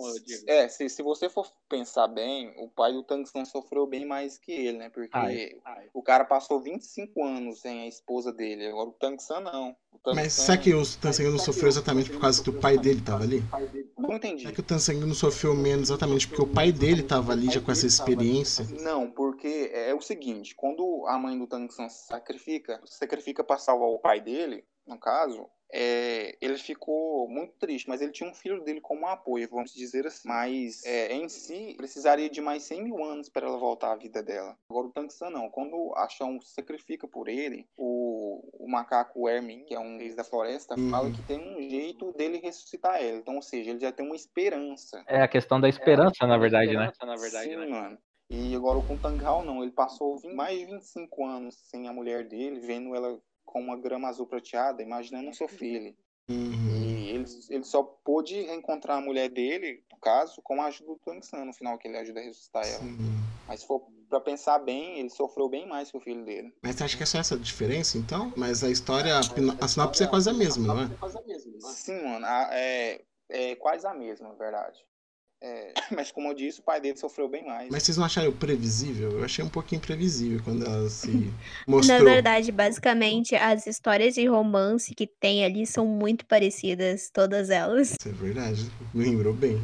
É, 0.47 0.68
se, 0.68 0.89
se 0.89 1.03
você 1.03 1.30
for 1.30 1.47
pensar 1.69 2.07
bem, 2.07 2.51
o 2.57 2.68
pai 2.68 2.91
do 2.91 3.03
Tungsten 3.03 3.45
sofreu 3.45 3.85
bem 3.85 4.03
mais 4.03 4.39
que 4.39 4.51
ele, 4.51 4.80
né? 4.80 4.89
Porque 4.89 5.10
ai, 5.14 5.51
ai. 5.64 5.89
o 5.93 6.01
cara 6.01 6.26
passou 6.26 6.60
25 6.60 7.23
anos 7.23 7.61
sem 7.61 7.81
a 7.81 7.88
esposa 7.88 8.34
dele, 8.34 8.68
agora 8.68 8.89
o 8.89 8.93
Tungsten 8.93 9.41
não. 9.41 9.76
Mas 10.16 10.34
será 10.34 10.57
que 10.57 10.74
o 10.74 10.84
Tansang 10.98 11.30
não 11.30 11.38
sofreu 11.38 11.68
exatamente 11.68 12.10
por 12.10 12.22
causa 12.22 12.41
que 12.41 12.49
o 12.49 12.60
pai 12.60 12.78
dele 12.78 13.02
tava 13.02 13.24
ali? 13.24 13.44
Não 13.98 14.16
entendi. 14.16 14.41
Será 14.41 14.53
que 14.53 14.60
o 14.60 14.64
Tansang 14.64 14.99
não 14.99 15.14
sofreu 15.14 15.53
menos 15.53 15.90
exatamente 15.90 16.28
porque 16.28 16.41
o 16.41 16.48
pai 16.48 16.72
dele 16.72 17.03
tava 17.03 17.32
ali 17.32 17.52
já 17.52 17.61
com 17.61 17.72
essa 17.72 17.86
experiência? 17.86 18.66
Não, 18.82 19.11
porque 19.11 19.70
é 19.74 19.94
o 19.94 20.02
seguinte, 20.02 20.56
quando 20.56 21.06
a 21.07 21.18
mãe 21.18 21.38
do 21.38 21.48
Tang 21.48 21.72
San 21.72 21.90
sacrifica, 21.90 22.82
sacrifica 22.86 23.44
para 23.44 23.57
salvar 23.57 23.90
o 23.90 23.99
pai 23.99 24.22
dele, 24.22 24.64
no 24.88 24.98
caso, 24.99 25.48
é, 25.71 26.35
ele 26.41 26.57
ficou 26.57 27.27
muito 27.27 27.53
triste, 27.59 27.87
mas 27.87 28.01
ele 28.01 28.11
tinha 28.11 28.29
um 28.29 28.33
filho 28.33 28.63
dele 28.63 28.81
como 28.81 29.07
apoio, 29.07 29.47
vamos 29.49 29.73
dizer 29.73 30.07
assim. 30.07 30.27
Mas 30.27 30.83
é, 30.85 31.13
em 31.13 31.29
si, 31.29 31.75
precisaria 31.77 32.29
de 32.29 32.41
mais 32.41 32.63
100 32.63 32.83
mil 32.83 33.03
anos 33.03 33.29
para 33.29 33.47
ela 33.47 33.57
voltar 33.57 33.91
à 33.91 33.95
vida 33.95 34.23
dela. 34.23 34.57
Agora 34.69 34.87
o 34.87 34.91
Tangsan 34.91 35.29
não. 35.29 35.49
Quando 35.49 35.93
a 35.95 36.07
Shão 36.09 36.39
sacrifica 36.41 37.07
por 37.07 37.27
ele, 37.27 37.67
o, 37.77 38.65
o 38.65 38.69
macaco 38.69 39.29
Ermin, 39.29 39.63
que 39.65 39.75
é 39.75 39.79
um 39.79 39.99
ex 39.99 40.15
da 40.15 40.23
floresta, 40.23 40.75
uhum. 40.77 40.89
fala 40.89 41.11
que 41.11 41.21
tem 41.23 41.39
um 41.39 41.61
jeito 41.69 42.11
dele 42.13 42.37
ressuscitar 42.37 43.01
ela. 43.01 43.17
Então, 43.17 43.35
ou 43.35 43.41
seja, 43.41 43.69
ele 43.69 43.79
já 43.79 43.91
tem 43.91 44.05
uma 44.05 44.15
esperança. 44.15 45.03
É 45.07 45.21
a 45.21 45.27
questão 45.27 45.59
da 45.61 45.69
esperança, 45.69 46.23
é, 46.23 46.27
na 46.27 46.37
verdade, 46.37 46.75
né? 46.75 46.91
Na 47.01 47.15
verdade, 47.15 47.49
Sim, 47.49 47.57
né? 47.57 47.67
mano. 47.67 47.97
E 48.31 48.55
agora 48.55 48.79
com 48.81 48.93
o 48.93 48.97
Tang 48.97 49.23
Hao 49.25 49.43
não, 49.43 49.63
ele 49.63 49.71
passou 49.71 50.19
mais 50.35 50.59
de 50.59 50.65
25 50.65 51.25
anos 51.25 51.55
sem 51.63 51.87
a 51.87 51.93
mulher 51.93 52.27
dele, 52.27 52.59
vendo 52.59 52.93
ela 52.93 53.19
com 53.49 53.59
uma 53.59 53.76
grama 53.76 54.07
azul 54.07 54.27
prateada, 54.27 54.84
imaginando 54.84 55.34
sua 55.34 55.47
filha. 55.47 55.95
Uhum. 56.30 56.69
E 56.69 57.09
ele, 57.09 57.26
ele 57.49 57.63
só 57.63 57.81
pôde 57.81 58.39
reencontrar 58.41 58.99
a 58.99 59.01
mulher 59.01 59.30
dele, 59.30 59.84
no 59.91 59.97
caso, 59.97 60.39
com 60.43 60.61
a 60.61 60.65
ajuda 60.65 60.93
do 60.93 60.99
Tang 60.99 61.26
San, 61.26 61.45
no 61.45 61.53
final, 61.53 61.77
que 61.80 61.88
ele 61.88 61.97
ajuda 61.97 62.19
a 62.19 62.23
ressuscitar 62.23 62.67
ela. 62.67 62.84
Sim. 62.84 62.97
Mas 63.47 63.61
se 63.61 63.67
for 63.67 63.88
pra 64.07 64.21
pensar 64.21 64.59
bem, 64.59 64.99
ele 64.99 65.09
sofreu 65.09 65.49
bem 65.49 65.67
mais 65.67 65.89
que 65.89 65.97
o 65.97 65.99
filho 65.99 66.23
dele. 66.23 66.53
Mas 66.61 66.76
você 66.76 66.84
acha 66.84 66.97
que 66.97 67.01
é 67.01 67.05
só 67.07 67.17
essa 67.17 67.38
diferença, 67.38 67.97
então? 67.97 68.31
Mas 68.38 68.63
a 68.63 68.69
história, 68.69 69.17
a 69.17 69.67
sinopse 69.67 70.03
é 70.03 70.07
quase 70.07 70.30
a 70.30 70.34
mesma, 70.34 70.76
não 70.76 70.81
é? 70.84 70.89
Sim, 71.73 72.03
mano, 72.03 72.26
é, 72.51 73.01
é 73.30 73.55
quase 73.55 73.88
a 73.88 73.93
mesma, 73.95 74.30
na 74.30 74.35
verdade. 74.35 74.85
É, 75.41 75.72
mas 75.95 76.11
como 76.11 76.28
eu 76.28 76.34
disse, 76.34 76.60
o 76.60 76.64
pai 76.64 76.82
dele 76.82 76.98
sofreu 76.98 77.30
bem 77.30 77.45
mais. 77.45 77.70
Mas 77.72 77.84
vocês 77.84 77.98
não 77.98 78.06
acharam 78.06 78.32
previsível? 78.32 79.11
Eu 79.11 79.24
achei 79.24 79.44
um 79.44 79.49
pouquinho 79.49 79.80
previsível 79.80 80.41
quando 80.44 80.66
ela 80.66 80.90
se 80.90 81.32
mostrou. 81.66 81.99
Na 81.99 82.03
verdade, 82.03 82.52
basicamente, 82.52 83.36
as 83.36 83.66
histórias 83.66 84.16
de 84.16 84.26
romance 84.26 84.94
que 84.94 85.07
tem 85.07 85.45
ali 85.45 85.66
são 85.66 85.86
muito 85.86 86.26
parecidas, 86.26 87.10
todas 87.14 87.49
elas. 87.49 87.91
Isso 87.99 88.10
é 88.10 88.11
verdade, 88.11 88.70
me 88.94 89.06
lembrou 89.06 89.34
bem. 89.34 89.61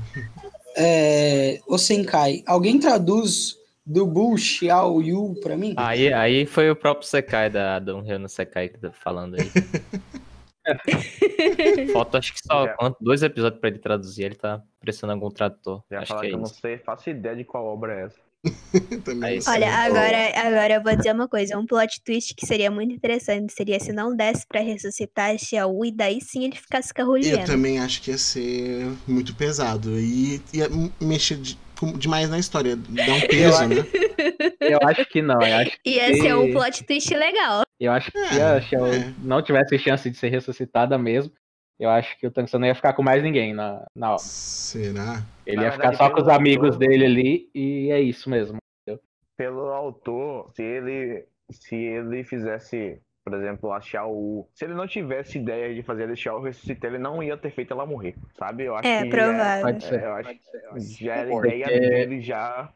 É, 0.77 1.59
o 1.67 1.77
Senkai, 1.77 2.43
alguém 2.45 2.79
traduz 2.79 3.57
do 3.85 4.05
Bu 4.05 4.37
Xiao 4.37 5.01
Yu 5.01 5.35
pra 5.41 5.55
mim? 5.55 5.73
Aí, 5.77 6.11
aí 6.11 6.45
foi 6.45 6.71
o 6.71 6.75
próprio 6.75 7.07
Sekai 7.07 7.49
da 7.49 7.79
Don 7.79 8.01
no 8.01 8.29
Sekai 8.29 8.69
que 8.69 8.79
tá 8.79 8.91
falando 8.91 9.35
aí. 9.35 9.51
Falta 11.93 12.17
acho 12.17 12.33
que 12.33 12.39
só 12.39 12.65
já. 12.65 12.95
dois 12.99 13.21
episódios 13.23 13.59
pra 13.59 13.69
ele 13.69 13.79
traduzir, 13.79 14.23
ele 14.23 14.35
tá 14.35 14.61
pressionando 14.79 15.23
algum 15.23 15.33
tradutor. 15.33 15.83
Já 15.91 15.99
acho 16.01 16.19
que, 16.19 16.25
é 16.25 16.29
que 16.29 16.35
eu 16.35 16.39
não 16.39 16.45
sei, 16.45 16.77
faço 16.77 17.09
ideia 17.09 17.35
de 17.35 17.43
qual 17.43 17.65
obra 17.65 17.93
é 17.93 18.05
essa. 18.05 18.25
é 18.45 19.49
Olha, 19.49 19.73
agora, 19.73 20.47
agora 20.47 20.73
eu 20.75 20.83
vou 20.83 20.95
dizer 20.95 21.13
uma 21.13 21.27
coisa, 21.27 21.57
um 21.57 21.65
plot 21.65 22.01
twist 22.03 22.35
que 22.35 22.45
seria 22.45 22.69
muito 22.69 22.93
interessante 22.93 23.51
seria 23.51 23.79
se 23.79 23.91
não 23.91 24.15
desse 24.15 24.45
para 24.47 24.61
ressuscitar 24.61 25.37
Xiao 25.37 25.83
e 25.83 25.91
daí 25.91 26.21
sim 26.21 26.43
ele 26.45 26.55
ficasse 26.55 26.93
carrolhando. 26.93 27.39
Eu 27.39 27.45
também 27.45 27.79
acho 27.79 28.01
que 28.01 28.11
ia 28.11 28.17
ser 28.17 28.87
muito 29.07 29.35
pesado 29.35 29.99
e 29.99 30.41
ia 30.53 30.67
mexer 31.01 31.37
de, 31.37 31.57
demais 31.97 32.29
na 32.29 32.39
história, 32.39 32.75
dar 32.75 33.13
um 33.13 33.21
peso, 33.27 33.67
né? 33.67 33.75
Eu 34.59 34.79
acho 34.83 35.05
que 35.05 35.21
não, 35.21 35.39
eu 35.41 35.55
acho 35.57 35.77
que... 35.83 35.91
Ia 35.91 36.15
ser 36.15 36.35
um 36.35 36.51
plot 36.51 36.83
twist 36.85 37.13
legal. 37.13 37.61
Eu 37.79 37.91
acho 37.91 38.11
que 38.11 38.17
é, 38.17 38.27
se 38.29 38.41
a 38.41 38.61
Xiao 38.61 38.87
é. 38.87 39.13
não 39.19 39.41
tivesse 39.41 39.77
chance 39.77 40.09
de 40.09 40.17
ser 40.17 40.29
ressuscitada 40.29 40.97
mesmo, 40.97 41.31
eu 41.79 41.89
acho 41.89 42.17
que 42.17 42.25
o 42.25 42.31
Tangsan 42.31 42.59
não 42.59 42.67
ia 42.67 42.75
ficar 42.75 42.93
com 42.93 43.03
mais 43.03 43.21
ninguém 43.21 43.53
na, 43.53 43.85
na 43.95 44.11
obra. 44.11 44.23
Será? 44.23 45.23
Ele 45.45 45.61
ia 45.61 45.71
ficar 45.71 45.93
só 45.93 46.09
com 46.09 46.21
os 46.21 46.27
amigos 46.27 46.71
autor, 46.71 46.79
dele 46.79 47.05
ali 47.05 47.49
e 47.53 47.91
é 47.91 47.99
isso 47.99 48.29
mesmo. 48.29 48.57
Entendeu? 48.81 49.03
Pelo 49.37 49.67
autor, 49.67 50.51
se 50.55 50.63
ele, 50.63 51.25
se 51.51 51.75
ele 51.75 52.23
fizesse, 52.23 52.99
por 53.25 53.33
exemplo, 53.33 53.73
a 53.73 53.81
Xiao. 53.81 54.47
Se 54.53 54.65
ele 54.65 54.75
não 54.75 54.87
tivesse 54.87 55.39
ideia 55.39 55.73
de 55.73 55.81
fazer 55.81 56.07
a 56.09 56.15
Xiao 56.15 56.41
ressuscitar, 56.43 56.91
ele 56.91 57.01
não 57.01 57.23
ia 57.23 57.35
ter 57.35 57.49
feito 57.49 57.73
ela 57.73 57.83
morrer, 57.83 58.15
sabe? 58.37 58.65
Eu 58.65 58.75
acho 58.75 58.87
é, 58.87 59.01
que 59.01 59.09
provável. 59.09 59.79
Já, 59.79 59.95
é, 59.95 60.05
eu 60.05 60.13
acho 60.13 60.29
que 60.29 61.03
já 61.03 61.15
era 61.15 61.29
a 61.33 61.47
ideia 61.47 61.65
dele 61.65 62.21
já 62.21 62.69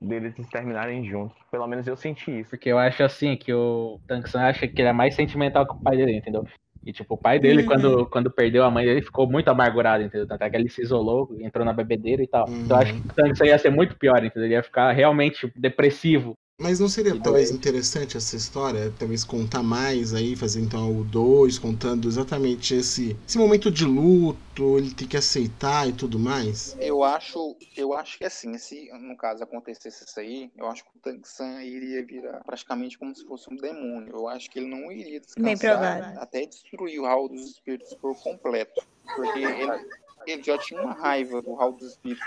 deles 0.00 0.34
terminarem 0.48 1.04
juntos. 1.04 1.36
Pelo 1.50 1.66
menos 1.66 1.88
eu 1.88 1.96
senti 1.96 2.40
isso. 2.40 2.50
Porque 2.50 2.70
eu 2.70 2.78
acho 2.78 3.02
assim 3.02 3.36
que 3.36 3.52
o 3.52 3.98
Tangsan 4.06 4.42
acha 4.42 4.68
que 4.68 4.80
ele 4.80 4.88
é 4.88 4.92
mais 4.92 5.16
sentimental 5.16 5.66
que 5.66 5.74
o 5.74 5.80
pai 5.80 5.96
dele, 5.96 6.16
entendeu? 6.16 6.46
E, 6.84 6.92
tipo, 6.92 7.14
o 7.14 7.18
pai 7.18 7.40
dele, 7.40 7.62
uhum. 7.62 7.66
quando, 7.66 8.06
quando 8.06 8.30
perdeu 8.30 8.62
a 8.62 8.70
mãe 8.70 8.86
dele, 8.86 9.02
ficou 9.02 9.28
muito 9.28 9.48
amargurado, 9.48 10.04
entendeu? 10.04 10.28
Até 10.30 10.48
que 10.48 10.54
ele 10.54 10.68
se 10.68 10.82
isolou, 10.82 11.36
entrou 11.40 11.64
na 11.64 11.72
bebedeira 11.72 12.22
e 12.22 12.28
tal. 12.28 12.48
Uhum. 12.48 12.60
Então, 12.60 12.78
acho 12.78 12.94
que 12.94 13.32
isso 13.32 13.44
ia 13.44 13.58
ser 13.58 13.70
muito 13.70 13.96
pior, 13.96 14.18
entendeu? 14.18 14.44
Ele 14.44 14.54
ia 14.54 14.62
ficar 14.62 14.92
realmente 14.92 15.52
depressivo 15.56 16.38
mas 16.66 16.80
não 16.80 16.88
seria 16.88 17.16
talvez 17.20 17.50
interessante 17.52 18.16
essa 18.16 18.34
história? 18.34 18.92
Talvez 18.98 19.22
contar 19.22 19.62
mais 19.62 20.12
aí, 20.12 20.34
fazer 20.34 20.60
então 20.60 21.00
o 21.00 21.04
2, 21.04 21.60
contando 21.60 22.08
exatamente 22.08 22.74
esse, 22.74 23.16
esse 23.24 23.38
momento 23.38 23.70
de 23.70 23.84
luto, 23.84 24.78
ele 24.78 24.92
tem 24.92 25.06
que 25.06 25.16
aceitar 25.16 25.88
e 25.88 25.92
tudo 25.92 26.18
mais? 26.18 26.76
Eu 26.80 27.04
acho, 27.04 27.56
eu 27.76 27.92
acho 27.92 28.18
que 28.18 28.24
assim, 28.24 28.56
se 28.58 28.90
no 28.98 29.16
caso 29.16 29.44
acontecesse 29.44 30.04
isso 30.04 30.18
aí, 30.18 30.50
eu 30.56 30.66
acho 30.66 30.82
que 30.82 30.90
o 30.96 31.00
Tang-san 31.00 31.62
iria 31.62 32.04
virar 32.04 32.42
praticamente 32.44 32.98
como 32.98 33.14
se 33.14 33.24
fosse 33.26 33.52
um 33.52 33.56
demônio. 33.56 34.12
Eu 34.12 34.26
acho 34.26 34.50
que 34.50 34.58
ele 34.58 34.68
não 34.68 34.90
iria 34.90 35.20
descansar 35.20 36.18
até 36.18 36.46
destruir 36.46 36.98
o 36.98 37.04
Hall 37.04 37.28
dos 37.28 37.48
Espíritos 37.48 37.94
por 37.94 38.16
completo. 38.20 38.82
Porque 39.14 39.38
ele, 39.38 39.88
ele 40.26 40.42
já 40.42 40.58
tinha 40.58 40.80
uma 40.80 40.94
raiva 40.94 41.40
do 41.40 41.54
Hall 41.54 41.72
dos 41.72 41.92
Espíritos 41.92 42.26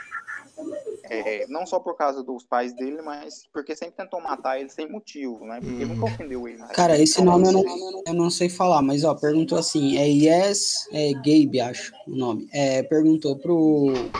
É, 1.09 1.47
não 1.47 1.65
só 1.65 1.79
por 1.79 1.95
causa 1.97 2.23
dos 2.23 2.43
pais 2.43 2.73
dele, 2.73 3.01
mas 3.01 3.47
porque 3.51 3.75
sempre 3.75 3.95
tentou 3.95 4.21
matar 4.21 4.59
ele 4.59 4.69
sem 4.69 4.87
motivo, 4.89 5.43
né? 5.45 5.59
Porque 5.59 5.83
Uhum. 5.83 5.89
nunca 5.95 6.05
ofendeu 6.05 6.47
ele. 6.47 6.57
né? 6.59 6.67
Cara, 6.73 6.97
esse 6.99 7.21
nome 7.21 7.47
eu 7.47 7.51
não, 7.51 7.63
eu 8.07 8.13
não 8.13 8.29
sei 8.29 8.49
falar, 8.49 8.81
mas 8.81 9.03
ó, 9.03 9.15
perguntou 9.15 9.57
assim, 9.57 9.97
é 9.97 10.07
Yes 10.07 10.87
é 10.91 11.13
Gabe, 11.13 11.61
acho 11.61 11.91
o 12.07 12.15
nome. 12.15 12.47
É, 12.53 12.83
perguntou 12.83 13.35
pro 13.37 14.11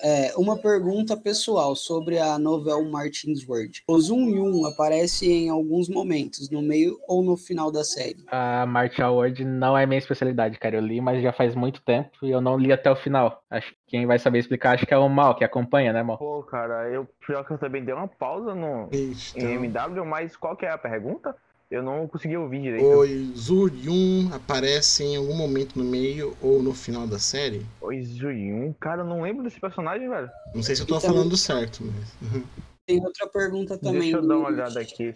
é, 0.00 0.32
uma 0.36 0.56
pergunta 0.56 1.16
pessoal 1.16 1.76
sobre 1.76 2.18
a 2.18 2.38
novela 2.38 2.82
Martin's 2.82 3.46
Word. 3.46 3.82
O 3.86 3.98
Zoom 4.00 4.30
Yun 4.30 4.66
aparece 4.66 5.30
em 5.30 5.48
alguns 5.50 5.88
momentos, 5.88 6.48
no 6.50 6.62
meio 6.62 6.98
ou 7.06 7.22
no 7.22 7.36
final 7.36 7.70
da 7.70 7.84
série. 7.84 8.24
A 8.28 8.64
Martial 8.66 9.14
Word 9.14 9.44
não 9.44 9.76
é 9.76 9.84
minha 9.86 9.98
especialidade, 9.98 10.58
cara. 10.58 10.76
Eu 10.76 10.80
li, 10.80 11.00
mas 11.00 11.22
já 11.22 11.32
faz 11.32 11.54
muito 11.54 11.82
tempo 11.82 12.10
e 12.22 12.30
eu 12.30 12.40
não 12.40 12.56
li 12.58 12.72
até 12.72 12.90
o 12.90 12.96
final. 12.96 13.42
Acho 13.50 13.74
quem 13.86 14.04
vai 14.06 14.18
saber 14.18 14.38
explicar, 14.40 14.74
acho 14.74 14.86
que 14.86 14.92
é 14.92 14.98
o 14.98 15.08
Mal, 15.08 15.34
que 15.36 15.44
acompanha, 15.44 15.92
né, 15.92 16.02
Mal? 16.02 16.18
Pô, 16.18 16.42
cara, 16.42 16.88
eu 16.90 17.06
pior 17.26 17.44
que 17.44 17.52
eu 17.52 17.58
também 17.58 17.84
dei 17.84 17.94
uma 17.94 18.08
pausa 18.08 18.54
no 18.54 18.88
Eita, 18.92 19.38
MW, 19.40 20.04
mas 20.04 20.36
qual 20.36 20.56
que 20.56 20.66
é 20.66 20.70
a 20.70 20.78
pergunta? 20.78 21.34
Eu 21.68 21.82
não 21.82 22.06
consegui 22.06 22.36
ouvir 22.36 22.62
direito. 22.62 22.84
o 22.86 23.06
Zuryun 23.36 24.30
aparece 24.32 25.02
em 25.02 25.16
algum 25.16 25.34
momento 25.36 25.76
no 25.76 25.84
meio 25.84 26.36
ou 26.40 26.62
no 26.62 26.72
final 26.72 27.08
da 27.08 27.18
série? 27.18 27.66
Oi, 27.80 28.02
Zuyun. 28.04 28.72
Cara, 28.78 29.02
eu 29.02 29.06
não 29.06 29.22
lembro 29.22 29.42
desse 29.42 29.58
personagem, 29.58 30.08
velho. 30.08 30.30
Não 30.54 30.62
sei 30.62 30.76
se 30.76 30.82
eu 30.82 30.86
tô 30.86 30.96
Então- 30.96 31.10
falando 31.12 31.36
certo, 31.36 31.82
mas. 31.82 32.42
Tem 32.86 33.04
outra 33.04 33.26
pergunta 33.26 33.76
também. 33.76 34.00
Deixa 34.02 34.16
eu 34.18 34.26
dar 34.28 34.36
uma 34.38 34.48
olhada 34.48 34.78
aqui 34.80 35.12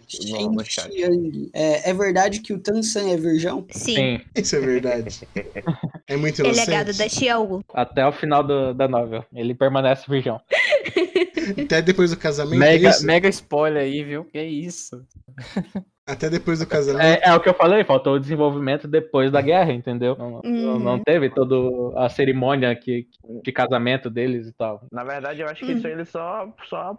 no, 0.51 0.65
chat. 0.65 0.91
É, 1.53 1.89
é 1.89 1.93
verdade 1.93 2.41
que 2.41 2.51
o 2.53 2.59
Tansan 2.59 3.09
é 3.09 3.15
virgão? 3.17 3.65
Sim, 3.71 4.19
Isso 4.35 4.57
é 4.57 4.59
verdade. 4.59 5.27
É 6.07 6.17
muito 6.17 6.41
ele 6.41 6.49
é 6.49 6.51
inocente. 6.51 6.69
gado 6.69 6.93
da 6.93 7.07
Xiaogu. 7.07 7.63
Até 7.73 8.05
o 8.05 8.11
final 8.11 8.43
do- 8.43 8.73
da 8.73 8.89
novela. 8.89 9.25
Ele 9.33 9.55
permanece 9.55 10.03
virgão. 10.09 10.41
Até 11.63 11.81
depois 11.81 12.09
do 12.11 12.17
casamento. 12.17 12.59
Mega, 12.59 12.89
é 12.89 12.99
mega 13.03 13.29
spoiler 13.29 13.83
aí, 13.83 14.03
viu? 14.03 14.25
Que 14.25 14.41
isso? 14.43 15.05
Até 16.11 16.29
depois 16.29 16.59
do 16.59 16.67
casamento. 16.67 17.01
É, 17.05 17.21
é 17.23 17.33
o 17.33 17.39
que 17.39 17.47
eu 17.47 17.53
falei, 17.53 17.83
faltou 17.85 18.15
o 18.15 18.19
desenvolvimento 18.19 18.87
depois 18.87 19.31
da 19.31 19.41
guerra, 19.41 19.71
entendeu? 19.71 20.15
Não, 20.17 20.41
não- 20.43 20.79
não 20.79 20.93
Uhum. 20.95 21.03
teve 21.03 21.29
toda 21.29 21.55
a 21.97 22.09
cerimônia 22.09 22.75
que, 22.75 23.07
de 23.43 23.51
casamento 23.51 24.09
deles 24.09 24.47
e 24.47 24.51
tal. 24.53 24.83
Na 24.91 25.03
verdade, 25.03 25.41
eu 25.41 25.47
acho 25.47 25.65
que 25.65 25.71
isso 25.71 25.87
aí 25.87 25.93
ele 25.93 26.05
só, 26.05 26.47
só 26.65 26.95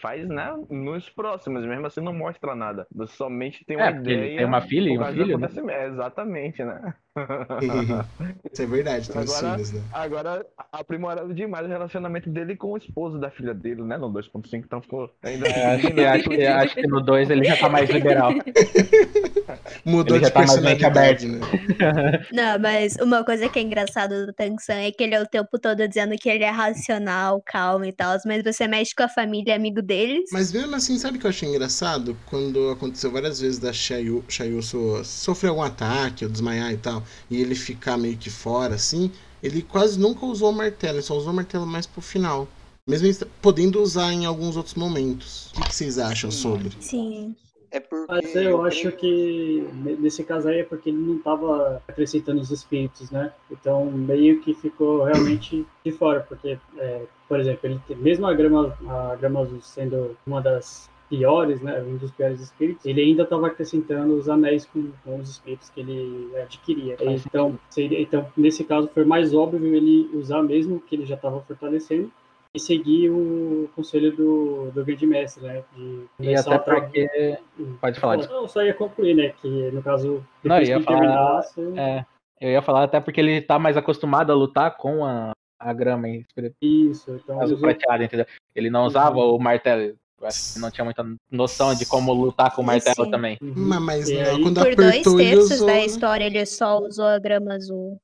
faz, 0.00 0.28
né, 0.28 0.54
nos 0.70 1.08
próximos, 1.10 1.64
mesmo 1.66 1.86
assim 1.86 2.00
não 2.00 2.12
mostra 2.14 2.54
nada. 2.54 2.86
Somente 3.08 3.64
tem 3.64 3.76
uma 3.76 3.86
É, 3.88 3.90
ideia. 3.90 4.36
tem 4.36 4.46
uma 4.46 4.60
filha 4.60 4.88
e 4.90 4.98
um 4.98 5.04
filho, 5.06 5.26
né? 5.26 5.46
acontecimento. 5.46 5.80
Exatamente, 5.92 6.64
né? 6.64 6.94
Isso 8.52 8.62
é 8.62 8.66
verdade, 8.66 9.10
tem 9.10 9.22
os 9.22 9.34
Agora- 9.36 9.54
filhos, 9.54 9.72
né? 9.72 9.82
Agora, 9.92 10.46
aprimorado 10.72 11.34
demais 11.34 11.66
o 11.66 11.68
relacionamento 11.68 12.30
dele 12.30 12.56
com 12.56 12.68
o 12.72 12.76
esposo 12.76 13.18
da 13.18 13.30
filha 13.30 13.52
dele, 13.52 13.82
né? 13.82 13.96
No 13.98 14.08
2.5, 14.12 14.64
então 14.64 14.80
ficou 14.80 15.10
ainda 15.22 15.46
É, 15.48 15.74
acho, 15.74 15.90
que, 15.90 16.00
acho, 16.04 16.28
que, 16.30 16.46
acho 16.46 16.74
que 16.76 16.86
no 16.86 17.00
2 17.00 17.30
ele 17.30 17.44
já 17.44 17.56
tá 17.56 17.68
mais 17.68 17.90
liberal. 17.90 18.30
Mudou 19.84 20.16
Ele 20.16 20.24
de 20.26 20.30
tá 20.30 20.40
personalidade, 20.40 21.26
né? 21.26 21.40
Não, 22.32 22.58
mas 22.60 22.96
uma 23.00 23.24
coisa 23.24 23.48
que 23.48 23.58
é 23.58 23.62
engraçada 23.62 24.26
do 24.26 24.32
Tang-san 24.32 24.74
é 24.74 24.92
que 24.92 25.02
ele 25.02 25.14
é 25.14 25.20
o 25.20 25.26
tempo 25.26 25.58
todo 25.58 25.86
dizendo 25.88 26.16
que 26.16 26.28
ele 26.28 26.44
é 26.44 26.50
racional, 26.50 27.42
calmo 27.44 27.84
e 27.84 27.92
tal, 27.92 28.16
mas 28.24 28.42
você 28.44 28.68
mexe 28.68 28.94
com 28.94 29.02
a 29.02 29.08
família 29.08 29.52
e 29.52 29.56
amigo 29.56 29.82
deles. 29.82 30.30
Mas 30.32 30.52
mesmo 30.52 30.74
assim, 30.76 30.98
sabe 30.98 31.16
o 31.16 31.20
que 31.20 31.26
eu 31.26 31.30
achei 31.30 31.48
engraçado? 31.48 32.16
Quando 32.26 32.70
aconteceu 32.70 33.10
várias 33.10 33.40
vezes 33.40 33.58
da 33.58 33.72
Shayu, 33.72 34.24
Shayu 34.28 34.62
so- 34.62 35.02
sofrer 35.04 35.48
algum 35.48 35.62
ataque 35.62 36.24
ou 36.24 36.30
desmaiar 36.30 36.72
e 36.72 36.76
tal, 36.76 36.99
e 37.30 37.40
ele 37.40 37.54
ficar 37.54 37.96
meio 37.96 38.16
que 38.16 38.30
fora, 38.30 38.74
assim, 38.74 39.10
ele 39.42 39.62
quase 39.62 39.98
nunca 39.98 40.24
usou 40.26 40.50
o 40.50 40.54
martelo, 40.54 40.96
ele 40.96 41.02
só 41.02 41.16
usou 41.16 41.32
o 41.32 41.36
martelo 41.36 41.66
mais 41.66 41.86
pro 41.86 42.00
final. 42.00 42.46
Mesmo 42.86 43.26
podendo 43.40 43.80
usar 43.80 44.12
em 44.12 44.26
alguns 44.26 44.56
outros 44.56 44.74
momentos. 44.74 45.50
O 45.50 45.54
que, 45.54 45.64
que 45.64 45.74
vocês 45.74 45.98
acham 45.98 46.30
sobre? 46.30 46.70
Sim. 46.80 47.34
É 47.70 47.78
porque. 47.78 48.06
Mas 48.12 48.34
eu 48.34 48.62
acho 48.64 48.90
que 48.92 49.64
ne- 49.72 49.96
nesse 49.96 50.24
caso 50.24 50.48
aí 50.48 50.60
é 50.60 50.64
porque 50.64 50.88
ele 50.90 50.98
não 50.98 51.16
estava 51.18 51.80
acrescentando 51.86 52.40
os 52.40 52.50
espíritos, 52.50 53.10
né? 53.10 53.32
Então 53.50 53.88
meio 53.90 54.40
que 54.40 54.54
ficou 54.54 55.04
realmente 55.04 55.64
de 55.84 55.92
fora, 55.92 56.20
porque, 56.28 56.58
é, 56.78 57.02
por 57.28 57.38
exemplo, 57.38 57.60
ele 57.88 58.00
mesmo 58.00 58.26
a 58.26 58.34
grama, 58.34 58.76
a 58.88 59.14
grama 59.14 59.40
azul 59.40 59.60
sendo 59.62 60.16
uma 60.26 60.40
das 60.42 60.90
piores, 61.10 61.60
né? 61.60 61.82
Um 61.82 61.96
dos 61.96 62.10
piores 62.12 62.40
espíritos, 62.40 62.86
ele 62.86 63.02
ainda 63.02 63.24
estava 63.24 63.48
acrescentando 63.48 64.14
os 64.14 64.28
anéis 64.28 64.64
com, 64.64 64.90
com 65.04 65.18
os 65.18 65.28
espíritos 65.28 65.68
que 65.68 65.80
ele 65.80 66.30
adquiria. 66.40 66.96
Então, 67.00 67.58
seria, 67.68 68.00
então, 68.00 68.26
nesse 68.36 68.62
caso 68.64 68.88
foi 68.94 69.04
mais 69.04 69.34
óbvio 69.34 69.74
ele 69.74 70.08
usar 70.14 70.42
mesmo 70.42 70.80
que 70.80 70.94
ele 70.94 71.04
já 71.04 71.16
estava 71.16 71.40
fortalecendo 71.42 72.10
e 72.54 72.58
seguir 72.60 73.10
o 73.10 73.68
conselho 73.76 74.14
do, 74.16 74.70
do 74.70 74.84
grande 74.84 75.06
mestre, 75.06 75.44
né? 75.44 75.62
De 75.76 76.06
E 76.20 76.34
até 76.34 76.58
porque. 76.58 77.38
Pode 77.80 78.00
falar, 78.00 78.16
não, 78.16 78.42
eu 78.42 78.48
só 78.48 78.62
ia 78.62 78.74
concluir, 78.74 79.14
né? 79.14 79.34
Que 79.42 79.48
no 79.72 79.82
caso, 79.82 80.24
Não, 80.44 80.62
ia 80.62 80.80
falar- 80.80 80.98
terminasse, 80.98 81.60
É, 81.76 82.04
eu 82.40 82.50
ia 82.50 82.62
falar 82.62 82.84
até 82.84 83.00
porque 83.00 83.20
ele 83.20 83.42
tá 83.42 83.58
mais 83.58 83.76
acostumado 83.76 84.30
a 84.30 84.34
lutar 84.34 84.76
com 84.76 85.04
a, 85.04 85.32
a 85.60 85.72
grama 85.72 86.08
em 86.08 86.24
isso, 86.62 87.20
então 87.22 87.40
azul 87.40 87.56
usou- 87.56 87.68
prateado, 87.68 88.02
entendeu? 88.02 88.26
Ele 88.54 88.70
não 88.70 88.84
usava 88.84 89.18
o 89.18 89.38
martelo. 89.38 89.94
Eu 90.20 90.26
acho 90.26 90.52
que 90.54 90.58
não 90.58 90.70
tinha 90.70 90.84
muita 90.84 91.04
noção 91.30 91.74
de 91.74 91.86
como 91.86 92.12
lutar 92.12 92.54
com 92.54 92.60
o 92.62 92.64
martelo 92.64 93.06
Sim. 93.06 93.10
também. 93.10 93.38
Uhum. 93.40 93.54
Mas, 93.56 93.80
mas 93.80 94.08
E 94.10 94.14
não, 94.22 94.30
aí- 94.36 94.42
quando 94.42 94.60
Por 94.62 94.74
dois 94.76 94.88
apertou, 94.90 95.20
ele 95.20 95.30
terços 95.30 95.50
usou. 95.52 95.66
da 95.66 95.72
né? 95.72 95.86
história 95.86 96.24
ele 96.24 96.46
só 96.46 96.78
usou 96.78 97.06
a 97.06 97.18
grama 97.18 97.54
azul. 97.54 97.98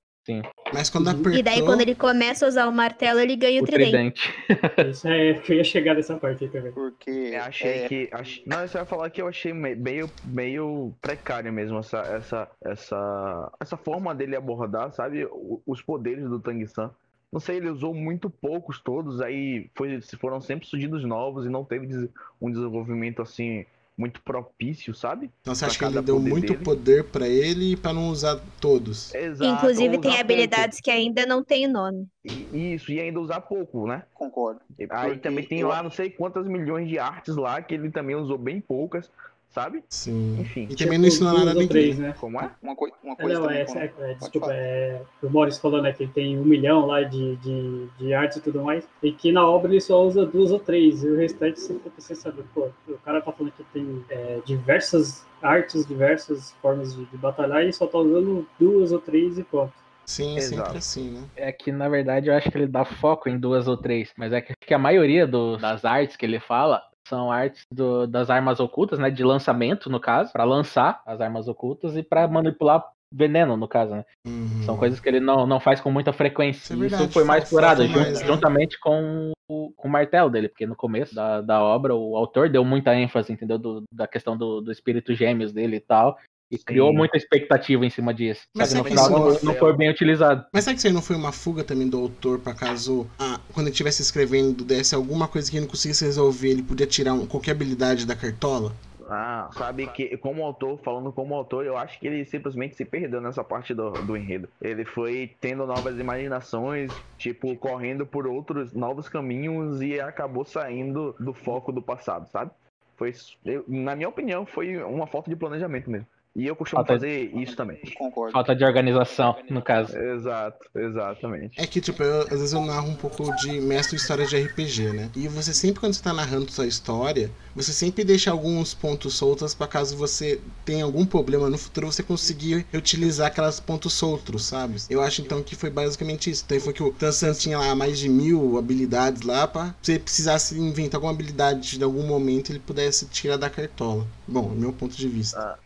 Mas 0.74 0.90
quando 0.90 1.06
Uhum. 1.06 1.12
apertou. 1.12 1.34
E 1.34 1.42
daí, 1.42 1.62
quando 1.62 1.82
ele 1.82 1.94
começa 1.94 2.44
a 2.44 2.48
usar 2.48 2.66
o 2.66 2.72
martelo, 2.72 3.20
ele 3.20 3.36
ganha 3.36 3.60
o, 3.60 3.62
O 3.62 3.66
tridente. 3.66 4.20
tridente. 4.48 4.90
Isso 4.90 5.06
é 5.06 5.34
que 5.34 5.52
eu 5.52 5.56
ia 5.58 5.62
chegar 5.62 5.94
nessa 5.94 6.16
parte 6.16 6.42
aí 6.44 6.50
também. 6.50 6.72
Porque. 6.72 7.10
Eu 7.10 7.42
achei 7.42 7.70
é, 7.84 7.88
que. 7.88 8.08
ach- 8.12 8.42
Não, 8.44 8.60
eu 8.62 8.66
só 8.66 8.78
ia 8.80 8.84
falar 8.84 9.08
que 9.10 9.22
eu 9.22 9.28
achei 9.28 9.52
me- 9.52 9.76
meio, 9.76 10.10
meio 10.24 10.92
precário 11.00 11.52
mesmo 11.52 11.78
essa, 11.78 11.98
essa, 11.98 12.48
essa, 12.64 13.52
essa 13.60 13.76
forma 13.76 14.12
dele 14.16 14.34
abordar, 14.34 14.90
sabe? 14.92 15.28
Os 15.64 15.80
poderes 15.80 16.24
do 16.28 16.40
Tang-san. 16.40 16.90
Não 17.36 17.40
sei, 17.40 17.58
ele 17.58 17.68
usou 17.68 17.92
muito 17.92 18.30
poucos 18.30 18.80
todos, 18.80 19.20
aí 19.20 19.68
foi, 19.74 20.00
foram 20.18 20.40
sempre 20.40 20.66
surgidos 20.66 21.04
novos 21.04 21.44
e 21.44 21.50
não 21.50 21.66
teve 21.66 22.08
um 22.40 22.50
desenvolvimento 22.50 23.20
assim 23.20 23.66
muito 23.94 24.22
propício, 24.22 24.94
sabe? 24.94 25.30
Então 25.42 25.54
você 25.54 25.66
pra 25.66 25.68
acha 25.68 25.78
que 25.78 25.84
ele 25.84 26.00
deu 26.00 26.16
poder 26.16 26.30
muito 26.30 26.52
dele. 26.54 26.64
poder 26.64 27.04
pra 27.04 27.28
ele 27.28 27.76
pra 27.76 27.92
não 27.92 28.08
usar 28.08 28.36
todos? 28.58 29.14
Exato, 29.14 29.52
Inclusive, 29.52 29.98
tem 29.98 30.18
habilidades 30.18 30.80
que 30.80 30.90
ainda 30.90 31.26
não 31.26 31.44
tem 31.44 31.66
nome. 31.68 32.06
pouco. 32.24 32.56
Isso, 32.56 32.90
e 32.90 33.00
ainda 33.00 33.20
usar 33.20 33.42
pouco, 33.42 33.86
né? 33.86 34.04
Concordo. 34.14 34.62
Aí 34.88 35.10
Porque 35.10 35.20
também 35.20 35.44
tem 35.44 35.60
eu- 35.60 35.68
lá 35.68 35.82
não 35.82 35.90
sei 35.90 36.08
quantas 36.08 36.46
milhões 36.46 36.88
de 36.88 36.98
artes 36.98 37.36
lá 37.36 37.60
que 37.60 37.74
ele 37.74 37.90
também 37.90 38.16
usou 38.16 38.38
bem 38.38 38.62
poucas, 38.62 39.10
sabe? 39.56 39.82
Sim. 39.88 40.38
Enfim. 40.38 40.68
E 40.68 40.76
também 40.76 40.98
não 40.98 41.06
ensinou 41.06 41.32
Duas 41.32 41.46
nada 41.46 41.60
ou 41.60 41.66
três, 41.66 41.98
né? 41.98 42.14
Como 42.20 42.38
é? 42.38 42.50
Uma, 42.62 42.76
coi 42.76 42.92
uma 43.02 43.14
É, 43.14 43.22
coisa 43.22 43.40
não, 43.40 43.46
também. 43.46 43.60
é, 43.60 43.64
quando- 43.64 43.78
é, 43.78 44.10
é, 44.10 44.14
desculpa, 44.14 44.52
é, 44.52 45.00
o 45.22 45.30
Boris 45.30 45.56
falou 45.58 45.80
né, 45.80 45.92
que 45.94 46.02
ele 46.02 46.12
tem 46.12 46.38
um 46.38 46.44
milhão 46.44 46.84
lá 46.84 47.02
de, 47.02 47.36
de, 47.36 47.86
de 47.98 48.12
artes 48.12 48.36
e 48.36 48.42
tudo 48.42 48.62
mais, 48.62 48.86
e 49.02 49.10
que 49.12 49.32
na 49.32 49.48
obra 49.48 49.70
ele 49.72 49.80
só 49.80 50.04
usa 50.04 50.26
duas 50.26 50.52
ou 50.52 50.58
três, 50.58 51.02
e 51.02 51.08
o 51.08 51.16
restante 51.16 51.58
você 51.58 51.74
fica 51.78 52.14
saber. 52.14 52.44
Pô, 52.54 52.68
o 52.86 52.98
cara 52.98 53.22
tá 53.22 53.32
falando 53.32 53.52
que 53.52 53.64
tem 53.72 54.04
é, 54.10 54.40
diversas 54.44 55.24
artes, 55.40 55.86
diversas 55.86 56.52
formas 56.60 56.94
de, 56.94 57.06
de 57.06 57.16
batalhar, 57.16 57.64
e 57.64 57.72
só 57.72 57.86
tá 57.86 57.96
usando 57.96 58.46
duas 58.60 58.92
ou 58.92 58.98
três 59.00 59.38
e 59.38 59.42
pronto. 59.44 59.72
Sim, 60.04 60.36
é 60.36 60.40
sempre 60.40 60.62
Exato. 60.62 60.78
assim, 60.78 61.10
né? 61.12 61.24
É 61.34 61.50
que, 61.50 61.72
na 61.72 61.88
verdade, 61.88 62.28
eu 62.28 62.34
acho 62.34 62.50
que 62.50 62.56
ele 62.58 62.68
dá 62.68 62.84
foco 62.84 63.28
em 63.28 63.38
duas 63.38 63.66
ou 63.66 63.76
três. 63.76 64.12
Mas 64.16 64.32
é 64.32 64.40
que, 64.40 64.54
que 64.54 64.72
a 64.74 64.78
maioria 64.78 65.26
do- 65.26 65.56
das 65.56 65.84
artes 65.84 66.16
que 66.16 66.24
ele 66.24 66.38
fala 66.38 66.80
são 67.08 67.30
artes 67.30 67.64
do- 67.72 68.06
das 68.06 68.30
armas 68.30 68.60
ocultas, 68.60 68.98
né? 68.98 69.10
De 69.10 69.22
lançamento, 69.24 69.88
no 69.90 70.00
caso, 70.00 70.32
pra 70.32 70.44
lançar 70.44 71.00
as 71.06 71.20
armas 71.20 71.48
ocultas 71.48 71.96
e 71.96 72.02
pra 72.02 72.26
manipular 72.28 72.84
veneno, 73.12 73.56
no 73.56 73.68
caso, 73.68 73.94
né? 73.94 74.04
Uhum. 74.26 74.62
São 74.64 74.76
coisas 74.76 74.98
que 74.98 75.08
ele 75.08 75.20
não, 75.20 75.46
não 75.46 75.60
faz 75.60 75.80
com 75.80 75.90
muita 75.90 76.12
frequência. 76.12 76.60
Isso 76.64 76.72
é 76.72 76.76
verdade, 76.76 77.04
Isso 77.04 77.12
foi 77.12 77.24
mais 77.24 77.44
explorado 77.44 77.86
jun- 77.86 78.00
mais, 78.00 78.20
né? 78.20 78.26
juntamente 78.26 78.78
com 78.80 79.30
o, 79.48 79.72
com 79.76 79.86
o 79.88 79.90
martelo 79.90 80.28
dele, 80.28 80.48
porque 80.48 80.66
no 80.66 80.74
começo 80.74 81.14
da, 81.14 81.40
da 81.40 81.62
obra 81.62 81.94
o 81.94 82.16
autor 82.16 82.48
deu 82.48 82.64
muita 82.64 82.94
ênfase, 82.96 83.32
entendeu? 83.32 83.58
Do- 83.58 83.84
da 83.92 84.08
questão 84.08 84.36
do, 84.36 84.60
do 84.60 84.72
espírito 84.72 85.14
gêmeos 85.14 85.52
dele 85.52 85.76
e 85.76 85.80
tal. 85.80 86.18
E 86.50 86.58
criou 86.58 86.92
muita 86.92 87.16
expectativa 87.16 87.84
em 87.84 87.90
cima 87.90 88.14
disso. 88.14 88.42
Mas 88.54 88.68
Só 88.68 88.74
que 88.76 88.82
no 88.82 88.88
final 88.88 89.10
não, 89.10 89.32
isso 89.32 89.44
não 89.44 89.52
não- 89.52 89.58
foi 89.60 89.76
bem 89.76 89.90
utilizado. 89.90 90.44
Mas 90.52 90.64
será 90.64 90.74
que 90.74 90.78
isso 90.78 90.86
aí 90.86 90.92
não 90.92 91.02
foi 91.02 91.16
uma 91.16 91.32
fuga 91.32 91.64
também 91.64 91.88
do 91.88 91.98
autor 91.98 92.38
pra 92.38 92.54
caso, 92.54 93.06
ah, 93.18 93.40
quando 93.52 93.66
ele 93.66 93.72
estivesse 93.72 94.02
escrevendo, 94.02 94.64
desse 94.64 94.94
alguma 94.94 95.26
coisa 95.26 95.50
que 95.50 95.56
ele 95.56 95.64
não 95.64 95.70
conseguisse 95.70 96.04
resolver, 96.04 96.50
ele 96.50 96.62
podia 96.62 96.86
tirar 96.86 97.14
um- 97.14 97.26
qualquer 97.26 97.50
habilidade 97.52 98.06
da 98.06 98.14
cartola? 98.14 98.72
Ah, 99.08 99.48
sabe 99.52 99.86
que 99.86 100.16
como 100.18 100.44
autor, 100.44 100.80
falando 100.82 101.12
como 101.12 101.34
autor, 101.34 101.64
eu 101.64 101.76
acho 101.76 101.98
que 102.00 102.06
ele 102.08 102.24
simplesmente 102.24 102.74
se 102.74 102.84
perdeu 102.84 103.20
nessa 103.20 103.44
parte 103.44 103.72
do, 103.72 104.02
do 104.02 104.16
enredo. 104.16 104.48
Ele 104.60 104.84
foi 104.84 105.36
tendo 105.40 105.64
novas 105.66 105.98
imaginações, 105.98 106.92
tipo, 107.16 107.54
correndo 107.56 108.04
por 108.04 108.26
outros 108.26 108.72
novos 108.72 109.08
caminhos 109.08 109.80
e 109.80 110.00
acabou 110.00 110.44
saindo 110.44 111.14
do 111.20 111.32
foco 111.32 111.70
do 111.70 111.80
passado, 111.82 112.28
sabe? 112.30 112.50
Foi, 112.96 113.12
eu- 113.44 113.64
na 113.68 113.94
minha 113.94 114.08
opinião, 114.08 114.44
foi 114.46 114.76
uma 114.82 115.06
falta 115.06 115.30
de 115.30 115.36
planejamento 115.36 115.88
mesmo. 115.90 116.06
E 116.36 116.46
eu 116.46 116.54
costumo 116.54 116.80
Falta 116.80 116.92
fazer 116.92 117.30
de... 117.30 117.42
isso 117.42 117.56
também. 117.56 117.78
Concordo. 117.96 118.32
Falta 118.32 118.54
de 118.54 118.62
organização, 118.62 119.34
no 119.48 119.62
caso. 119.62 119.96
Exato, 119.96 120.68
exatamente. 120.74 121.58
É 121.58 121.66
que, 121.66 121.80
tipo, 121.80 122.02
eu, 122.02 122.20
às 122.22 122.28
vezes 122.28 122.52
eu 122.52 122.60
narro 122.60 122.90
um 122.90 122.94
pouco 122.94 123.34
de 123.36 123.58
mestre 123.58 123.96
história 123.96 124.26
de 124.26 124.36
RPG, 124.36 124.92
né? 124.92 125.10
E 125.16 125.26
você 125.28 125.54
sempre, 125.54 125.80
quando 125.80 125.94
você 125.94 126.02
tá 126.02 126.12
narrando 126.12 126.52
sua 126.52 126.66
história, 126.66 127.30
você 127.54 127.72
sempre 127.72 128.04
deixa 128.04 128.30
alguns 128.30 128.74
pontos 128.74 129.14
soltos 129.14 129.54
para 129.54 129.66
caso 129.66 129.96
você 129.96 130.38
tenha 130.62 130.84
algum 130.84 131.06
problema 131.06 131.48
no 131.48 131.56
futuro, 131.56 131.86
você 131.86 132.02
conseguir 132.02 132.66
utilizar 132.74 133.28
aquelas 133.28 133.58
pontos 133.58 133.94
soltos, 133.94 134.44
sabe? 134.44 134.76
Eu 134.90 135.00
acho 135.00 135.22
então 135.22 135.42
que 135.42 135.56
foi 135.56 135.70
basicamente 135.70 136.30
isso. 136.30 136.44
Então 136.44 136.60
foi 136.60 136.74
que 136.74 136.82
o 136.82 136.92
Tansan 136.92 137.32
tinha 137.32 137.58
lá 137.58 137.74
mais 137.74 137.98
de 137.98 138.10
mil 138.10 138.58
habilidades 138.58 139.22
lá 139.22 139.48
pra 139.48 139.74
se 139.80 139.92
ele 139.92 140.00
precisasse 140.00 140.58
inventar 140.58 140.98
alguma 140.98 141.12
habilidade 141.12 141.78
de 141.78 141.84
algum 141.84 142.06
momento 142.06 142.52
ele 142.52 142.58
pudesse 142.58 143.06
tirar 143.06 143.38
da 143.38 143.48
cartola. 143.48 144.06
Bom, 144.28 144.50
meu 144.50 144.72
ponto 144.72 144.96
de 144.96 145.08
vista. 145.08 145.58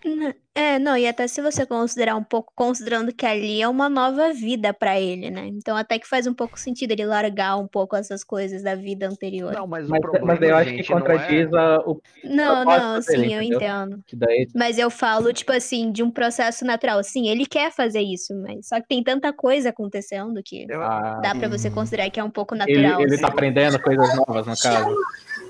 É, 0.55 0.79
não, 0.79 0.97
e 0.97 1.07
até 1.07 1.27
se 1.27 1.41
você 1.41 1.65
considerar 1.65 2.17
um 2.17 2.25
pouco, 2.25 2.53
considerando 2.55 3.13
que 3.13 3.25
ali 3.25 3.63
é 3.63 3.69
uma 3.69 3.89
nova 3.89 4.33
vida 4.33 4.75
para 4.75 5.01
ele, 5.01 5.31
né? 5.31 5.47
Então 5.47 5.77
até 5.77 5.99
que 5.99 6.07
faz 6.07 6.27
um 6.27 6.35
pouco 6.35 6.59
sentido 6.59 6.91
ele 6.91 7.07
largar 7.07 7.57
um 7.57 7.67
pouco 7.67 7.97
essas 7.97 8.23
coisas 8.23 8.63
da 8.63 8.75
vida 8.75 9.09
anterior. 9.09 9.53
Não, 9.53 9.67
mas, 9.67 9.89
mas, 9.89 10.01
problema, 10.01 10.27
mas 10.27 10.43
eu 10.43 10.57
acho 10.57 10.75
que 10.75 10.85
contradiz 10.85 11.51
não 11.51 11.59
é... 11.59 11.79
o. 11.79 12.03
Não, 12.25 12.65
não, 12.65 13.01
sim, 13.01 13.13
dele, 13.13 13.35
eu 13.35 13.43
entendo. 13.43 14.03
Daí... 14.13 14.49
Mas 14.55 14.77
eu 14.77 14.91
falo, 14.91 15.33
tipo 15.33 15.53
assim, 15.53 15.91
de 15.91 16.03
um 16.03 16.11
processo 16.11 16.65
natural. 16.65 17.03
Sim, 17.03 17.29
ele 17.29 17.47
quer 17.47 17.73
fazer 17.73 18.01
isso, 18.01 18.35
mas 18.43 18.67
só 18.67 18.81
que 18.81 18.89
tem 18.89 19.03
tanta 19.03 19.33
coisa 19.33 19.71
acontecendo 19.71 20.43
que 20.45 20.67
ah, 20.73 21.21
dá 21.23 21.35
para 21.35 21.49
você 21.49 21.71
considerar 21.71 22.11
que 22.11 22.21
é 22.21 22.25
um 22.25 22.31
pouco 22.31 22.55
natural. 22.55 23.01
Ele, 23.01 23.15
ele 23.15 23.19
tá 23.19 23.29
assim. 23.29 23.33
aprendendo 23.33 23.81
coisas 23.81 24.17
novas, 24.17 24.47
no 24.47 24.57
caso. 24.57 24.97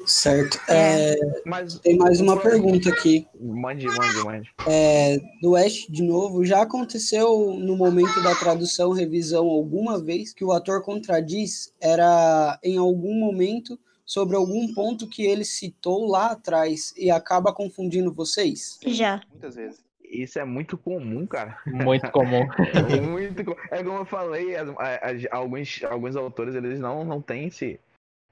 Certo. 0.06 0.58
É, 0.68 1.16
mas, 1.44 1.78
tem 1.78 1.96
mais 1.96 2.20
uma 2.20 2.36
pergunta 2.36 2.88
aqui. 2.90 2.99
Mande, 3.40 3.86
mande, 3.86 4.24
mande. 4.24 4.50
É, 4.68 5.18
do 5.40 5.56
Ash, 5.56 5.86
de 5.88 6.02
novo, 6.02 6.44
já 6.44 6.62
aconteceu 6.62 7.54
no 7.54 7.76
momento 7.76 8.22
da 8.22 8.34
tradução, 8.34 8.92
revisão, 8.92 9.46
alguma 9.46 10.02
vez 10.02 10.32
que 10.32 10.44
o 10.44 10.52
ator 10.52 10.82
contradiz? 10.82 11.72
Era 11.80 12.58
em 12.62 12.76
algum 12.76 13.14
momento 13.14 13.78
sobre 14.04 14.36
algum 14.36 14.74
ponto 14.74 15.08
que 15.08 15.24
ele 15.24 15.44
citou 15.44 16.06
lá 16.06 16.32
atrás 16.32 16.92
e 16.96 17.10
acaba 17.10 17.52
confundindo 17.52 18.12
vocês? 18.12 18.78
Já. 18.84 19.20
Muitas 19.30 19.54
vezes. 19.54 19.84
Isso 20.02 20.40
é 20.40 20.44
muito 20.44 20.76
comum, 20.76 21.24
cara. 21.24 21.56
Muito 21.64 22.10
comum. 22.10 22.44
é, 22.92 23.00
muito, 23.00 23.56
é 23.70 23.84
como 23.84 23.98
eu 23.98 24.04
falei, 24.04 24.56
as, 24.56 24.68
as, 24.78 25.26
alguns, 25.30 25.84
alguns 25.84 26.16
autores 26.16 26.56
eles 26.56 26.80
não, 26.80 27.04
não 27.04 27.22
têm 27.22 27.46
esse, 27.46 27.78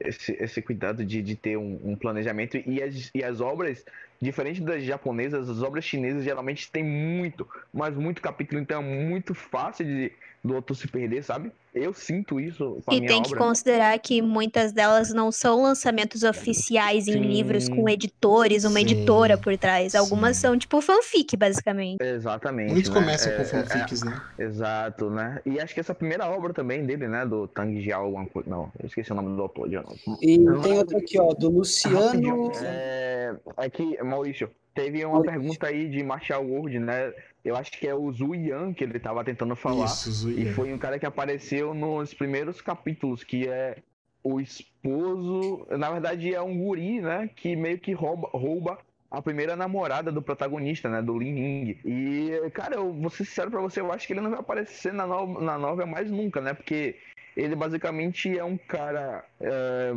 esse, 0.01 0.33
esse 0.33 0.61
cuidado 0.61 1.05
de, 1.05 1.23
de 1.23 1.37
ter 1.37 1.57
um, 1.57 1.79
um, 1.85 1.97
planejamento 1.97 2.57
e 2.57 2.83
as, 2.83 3.11
e 3.15 3.23
as 3.23 3.41
obras, 3.41 3.85
diferente 4.21 4.61
das 4.61 4.83
japonesas, 4.83 5.49
as 5.49 5.63
obras 5.63 5.85
chinesas 5.85 6.25
geralmente 6.25 6.71
têm 6.71 6.85
muito, 6.85 7.47
mas 7.73 7.95
muito 7.95 8.21
capítulo, 8.21 8.61
então 8.61 8.83
é 8.83 8.85
muito 8.85 9.35
fácil 9.35 9.85
de, 9.85 10.13
do 10.43 10.55
outro 10.55 10.75
se 10.75 10.89
perder, 10.89 11.23
sabe? 11.23 11.53
Eu 11.75 11.93
sinto 11.93 12.41
isso 12.41 12.81
com 12.85 12.93
a 12.93 12.95
E 12.95 13.07
tem 13.07 13.23
que 13.23 13.35
considerar 13.37 13.97
que 13.99 14.21
muitas 14.23 14.73
delas 14.73 15.13
não 15.13 15.31
são 15.31 15.63
lançamentos 15.63 16.23
oficiais 16.23 17.07
em 17.07 17.21
livros 17.21 17.69
com 17.69 17.89
editores, 17.89 18.65
uma 18.65 18.81
sim, 18.81 18.81
editora 18.81 19.37
por 19.37 19.57
trás. 19.57 19.95
Algumas 19.95 20.37
sim. 20.37 20.43
são 20.43 20.59
tipo 20.59 20.81
fanfic, 20.81 21.37
basicamente. 21.37 22.03
Exatamente. 22.03 22.73
Muitos 22.73 22.91
né? 22.91 23.01
começam 23.01 23.33
é, 23.33 23.37
com 23.37 23.45
fanfics, 23.45 24.03
é, 24.03 24.07
né? 24.07 24.23
Exato, 24.39 25.11
né? 25.11 25.41
E 25.45 25.61
acho 25.61 25.75
que 25.75 25.81
essa 25.81 25.95
primeira 25.95 26.27
obra 26.29 26.53
também 26.53 26.85
dele, 26.85 27.07
né? 27.07 27.25
Do 27.25 27.47
Tang 27.47 27.81
Jiao, 27.81 28.07
alguma 28.07 28.27
coisa. 28.27 28.49
Não, 28.49 28.73
eu 28.81 28.87
esqueci 28.87 29.13
o 29.13 29.15
nome 29.15 29.37
do 29.37 29.43
autor 29.43 29.69
de 29.69 29.77
novo. 29.77 29.97
E 30.23 30.39
tem 30.63 30.79
outro 30.79 30.97
aqui, 30.97 31.21
ó, 31.21 31.33
do 31.35 31.51
Luciano. 31.51 32.51
É, 32.63 33.37
aqui, 33.57 33.97
Maurício, 34.09 34.51
teve 34.75 35.05
uma 35.05 35.23
pergunta 35.23 35.67
aí 35.67 35.89
de 35.89 36.03
Marshall 36.03 36.47
Ward, 36.49 36.79
né? 36.79 37.13
Eu 37.45 37.57
acho 37.57 37.73
que 37.73 37.87
é 37.87 37.95
o 37.95 38.11
Zhu 38.13 38.35
Yan 38.35 38.73
que 38.73 38.85
ele 38.85 38.99
tava 38.99 39.25
tentando 39.25 39.57
falar. 39.57 39.87
Isso, 39.87 40.31
e 40.31 40.47
foi 40.53 40.73
um 40.73 40.79
cara 40.79 40.99
que 40.99 41.07
apareceu 41.07 41.75
nos 41.75 42.15
primeiros 42.15 42.61
capítulos, 42.61 43.25
que 43.25 43.49
é 43.49 43.79
o 44.23 44.41
esposo. 44.41 45.67
Na 45.71 45.91
verdade, 45.91 46.35
é 46.35 46.41
um 46.41 46.57
guri, 46.59 47.01
né? 47.01 47.31
Que 47.35 47.57
meio 47.57 47.79
que 47.79 47.93
rouba, 47.93 48.29
rouba 48.33 48.79
a 49.11 49.23
primeira 49.23 49.57
namorada 49.57 50.13
do 50.13 50.21
protagonista, 50.21 50.89
né? 50.89 51.01
Do 51.01 51.19
Lin 51.19 51.37
Ying. 51.37 51.79
E, 51.85 52.51
cara, 52.53 52.77
eu 52.77 52.93
vou 52.93 53.11
ser 53.11 53.25
sincero 53.25 53.51
pra 53.51 53.61
você, 53.61 53.81
eu 53.81 53.91
acho 53.91 54.07
que 54.07 54.13
ele 54.13 54.21
não 54.21 54.31
vai 54.31 54.41
aparecer 54.41 54.93
na, 54.93 55.07
no 55.07 55.41
na 55.41 55.59
novela 55.59 55.91
mais 55.91 56.11
nunca, 56.11 56.41
né? 56.41 56.53
Porque 56.53 56.97
ele 57.37 57.57
basicamente 57.57 58.37
é 58.37 58.45
um 58.45 58.57
cara. 58.57 59.25
É 59.41 59.95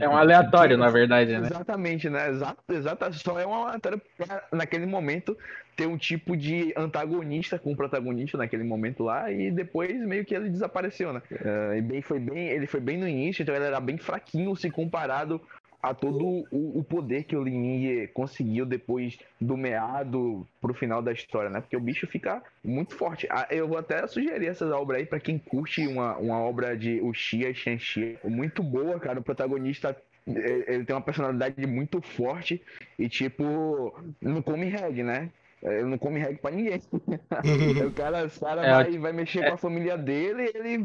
é 0.00 0.08
um 0.08 0.16
aleatório, 0.16 0.78
na 0.78 0.88
verdade, 0.88 1.32
né? 1.38 1.46
Exatamente, 1.46 2.08
né? 2.08 2.30
Exato, 2.30 2.62
exato. 2.70 3.12
Só 3.14 3.38
é 3.38 3.46
um 3.46 3.52
aleatório 3.52 4.00
pra, 4.16 4.42
naquele 4.52 4.86
momento, 4.86 5.36
ter 5.76 5.86
um 5.86 5.98
tipo 5.98 6.36
de 6.36 6.72
antagonista 6.76 7.58
com 7.58 7.72
o 7.72 7.76
protagonista 7.76 8.38
naquele 8.38 8.64
momento 8.64 9.04
lá, 9.04 9.30
e 9.30 9.50
depois 9.50 9.94
meio 10.06 10.24
que 10.24 10.34
ele 10.34 10.48
desapareceu, 10.48 11.12
né? 11.12 11.22
Uh, 11.30 11.76
e 11.76 11.82
bem, 11.82 12.02
foi 12.02 12.18
bem, 12.18 12.48
ele 12.48 12.66
foi 12.66 12.80
bem 12.80 12.96
no 12.96 13.06
início, 13.06 13.42
então 13.42 13.54
ele 13.54 13.64
era 13.64 13.80
bem 13.80 13.98
fraquinho 13.98 14.56
se 14.56 14.70
comparado 14.70 15.40
a 15.82 15.94
todo 15.94 16.44
o, 16.50 16.78
o 16.78 16.84
poder 16.84 17.24
que 17.24 17.36
o 17.36 17.42
Lin 17.42 18.06
conseguiu 18.08 18.66
depois 18.66 19.18
do 19.40 19.56
meado 19.56 20.46
pro 20.60 20.74
final 20.74 21.00
da 21.00 21.12
história, 21.12 21.50
né? 21.50 21.60
Porque 21.60 21.76
o 21.76 21.80
bicho 21.80 22.06
fica 22.06 22.42
muito 22.64 22.94
forte. 22.94 23.26
Ah, 23.30 23.46
eu 23.50 23.68
vou 23.68 23.78
até 23.78 24.06
sugerir 24.06 24.46
essas 24.46 24.70
obras 24.70 25.00
aí 25.00 25.06
para 25.06 25.20
quem 25.20 25.38
curte 25.38 25.86
uma, 25.86 26.16
uma 26.16 26.38
obra 26.40 26.76
de 26.76 27.00
Uchiha 27.00 27.50
e 27.50 27.54
Shenxi. 27.54 28.18
Muito 28.24 28.62
boa, 28.62 28.98
cara. 28.98 29.20
O 29.20 29.22
protagonista 29.22 29.96
ele 30.26 30.84
tem 30.84 30.94
uma 30.94 31.02
personalidade 31.02 31.64
muito 31.66 32.00
forte 32.00 32.60
e, 32.98 33.08
tipo, 33.08 33.94
não 34.20 34.42
come 34.42 34.66
reggae, 34.66 35.04
né? 35.04 35.30
Ele 35.72 35.84
não 35.84 35.98
come 35.98 36.20
reggae 36.20 36.38
pra 36.38 36.50
ninguém. 36.50 36.80
o 37.86 37.90
cara, 37.92 38.26
o 38.26 38.40
cara 38.40 38.66
é, 38.66 38.74
vai, 38.74 38.98
vai 38.98 39.12
mexer 39.12 39.40
é. 39.40 39.48
com 39.48 39.54
a 39.54 39.58
família 39.58 39.96
dele 39.96 40.50
ele. 40.54 40.84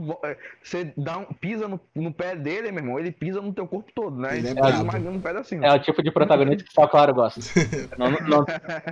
Você 0.62 0.92
dá 0.98 1.18
um, 1.18 1.26
pisa 1.26 1.68
no, 1.68 1.80
no, 1.96 2.14
pé 2.14 2.36
dele, 2.36 2.72
meu 2.72 2.84
irmão, 2.84 3.00
ele 3.00 3.12
pisa 3.12 3.42
no 3.42 3.54
teu 3.54 3.68
corpo 3.68 3.92
todo, 3.94 4.18
né? 4.18 4.38
Ele 4.38 4.50
é, 4.50 4.52
um 5.10 5.20
pedacinho. 5.20 5.64
é 5.64 5.74
o 5.74 5.80
tipo 5.80 6.02
de 6.02 6.12
protagonista 6.12 6.64
que 6.64 6.74
só 6.74 6.88
claro 6.88 7.14
gosta. 7.14 7.42
não, 7.98 8.12
não, 8.12 8.46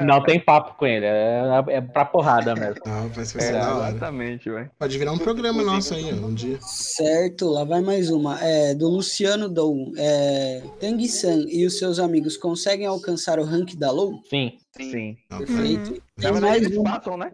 não, 0.05 0.23
tem 0.23 0.39
papo 0.39 0.77
com 0.77 0.85
ele, 0.85 1.05
é, 1.05 1.63
é 1.67 1.81
pra 1.81 2.05
porrada 2.05 2.55
mesmo. 2.55 2.81
Não, 2.85 3.09
vai 3.09 3.25
ser 3.25 3.41
é, 3.41 3.59
Exatamente, 3.59 4.49
velho. 4.49 4.69
Pode 4.77 4.97
virar 4.97 5.11
um 5.11 5.17
programa 5.17 5.63
nosso 5.63 5.93
aí, 5.93 6.13
um 6.13 6.33
dia. 6.33 6.57
Certo, 6.61 7.49
lá 7.49 7.63
vai 7.63 7.81
mais 7.81 8.09
uma. 8.09 8.39
É, 8.41 8.73
do 8.73 8.87
Luciano 8.87 9.49
Dou. 9.49 9.91
É, 9.97 10.61
Tang-san 10.79 11.45
e 11.47 11.65
os 11.65 11.77
seus 11.77 11.99
amigos 11.99 12.37
conseguem 12.37 12.85
alcançar 12.85 13.39
o 13.39 13.43
rank 13.43 13.75
da 13.75 13.91
Low? 13.91 14.21
Sim. 14.29 14.57
Sim. 14.79 14.91
Sim. 14.91 15.17
Perfeito. 15.27 15.91
Uhum. 15.91 15.99
Na 16.17 16.31
verdade, 16.31 16.65
eles 16.65 16.77
um... 16.77 16.83
passam, 16.83 17.17
né? 17.17 17.33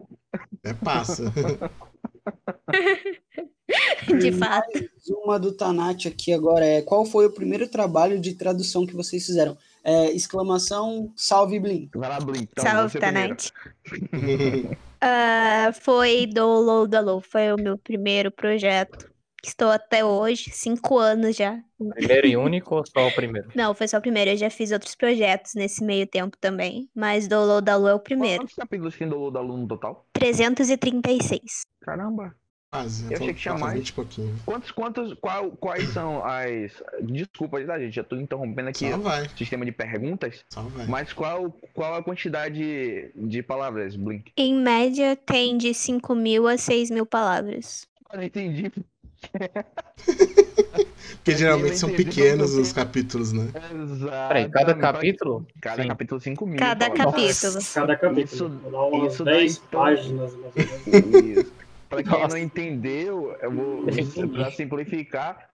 É, 0.64 0.74
passa. 0.74 1.32
de 4.18 4.32
fato. 4.32 4.90
Uma 5.08 5.38
do 5.38 5.52
Tanat 5.52 6.08
aqui 6.08 6.32
agora 6.32 6.64
é 6.64 6.82
qual 6.82 7.04
foi 7.04 7.26
o 7.26 7.32
primeiro 7.32 7.68
trabalho 7.68 8.20
de 8.20 8.34
tradução 8.34 8.86
que 8.86 8.94
vocês 8.94 9.24
fizeram? 9.24 9.56
É, 9.84 10.10
exclamação, 10.10 11.12
salve 11.14 11.60
Blin. 11.60 11.88
Vai 11.94 12.08
lá, 12.08 12.18
Blin. 12.18 12.48
Então, 12.50 12.64
salve, 12.64 12.98
Tanat. 12.98 13.50
uh, 13.92 15.72
foi 15.80 16.26
do 16.26 16.46
Low 16.46 16.86
da 16.86 17.00
Low, 17.00 17.20
foi 17.20 17.52
o 17.52 17.56
meu 17.56 17.78
primeiro 17.78 18.30
projeto. 18.30 19.10
Estou 19.46 19.70
até 19.70 20.04
hoje, 20.04 20.50
cinco 20.50 20.98
anos 20.98 21.36
já. 21.36 21.62
Primeiro 21.94 22.26
e 22.26 22.36
único 22.36 22.74
ou 22.74 22.84
só 22.84 23.06
o 23.06 23.12
primeiro? 23.12 23.48
Não, 23.54 23.72
foi 23.74 23.86
só 23.86 23.98
o 23.98 24.00
primeiro. 24.00 24.32
Eu 24.32 24.36
já 24.36 24.50
fiz 24.50 24.72
outros 24.72 24.96
projetos 24.96 25.54
nesse 25.54 25.84
meio 25.84 26.04
tempo 26.04 26.36
também. 26.36 26.90
Mas 26.92 27.28
Download 27.28 27.64
da 27.64 27.76
Lu 27.76 27.86
é 27.86 27.94
o 27.94 28.00
primeiro. 28.00 28.42
Quantos 28.42 28.56
capítulos 28.56 28.96
tem 28.96 29.08
Download 29.08 29.32
da 29.32 29.40
Lu 29.40 29.56
no 29.56 29.68
total? 29.68 30.04
336. 30.14 31.62
Caramba. 31.80 32.34
Quase. 32.72 33.04
Eu 33.04 33.18
achei 33.18 33.34
que 33.34 33.40
tinha 33.40 33.56
mais. 33.56 33.90
Quantos, 34.44 34.70
quantos, 34.72 35.14
qual, 35.14 35.52
quais 35.52 35.88
são 35.90 36.24
as. 36.24 36.82
Desculpa, 37.00 37.64
tá, 37.64 37.78
gente? 37.78 37.94
Já 37.94 38.02
tô 38.02 38.16
interrompendo 38.16 38.70
aqui 38.70 38.86
o 38.86 39.38
sistema 39.38 39.64
de 39.64 39.70
perguntas. 39.70 40.44
Só 40.52 40.62
vai. 40.62 40.86
Mas 40.86 41.12
qual, 41.12 41.56
qual 41.72 41.94
a 41.94 42.02
quantidade 42.02 43.12
de 43.14 43.42
palavras, 43.44 43.94
Blink? 43.94 44.32
Em 44.36 44.56
média, 44.56 45.14
tem 45.14 45.56
de 45.56 45.72
5 45.72 46.14
mil 46.16 46.48
a 46.48 46.58
6 46.58 46.90
mil 46.90 47.06
palavras. 47.06 47.86
Eu 48.12 48.18
não 48.18 48.24
entendi. 48.24 48.72
Porque 51.26 51.36
geralmente 51.36 51.76
são 51.76 51.90
pequenos 51.90 52.54
os 52.54 52.72
capítulos, 52.72 53.32
né? 53.32 53.48
Exato. 53.54 54.28
Peraí, 54.28 54.48
cada 54.48 54.74
capítulo? 54.74 55.46
Cada 55.60 55.82
Sim. 55.82 55.88
capítulo 55.88 56.20
5 56.20 56.46
mil. 56.46 56.56
Cada 56.56 56.88
capítulo. 56.90 57.58
Cada 57.74 57.96
capítulo. 57.96 58.24
Isso, 58.24 59.06
isso 59.06 59.24
10 59.24 59.58
dá, 59.58 59.64
páginas. 59.70 60.32
Isso. 60.56 61.52
Pra 61.88 62.02
quem 62.02 62.12
Nossa. 62.12 62.36
não 62.36 62.38
entendeu, 62.38 63.36
eu 63.40 63.50
vou, 63.52 63.84
pra 64.32 64.50
simplificar, 64.50 65.48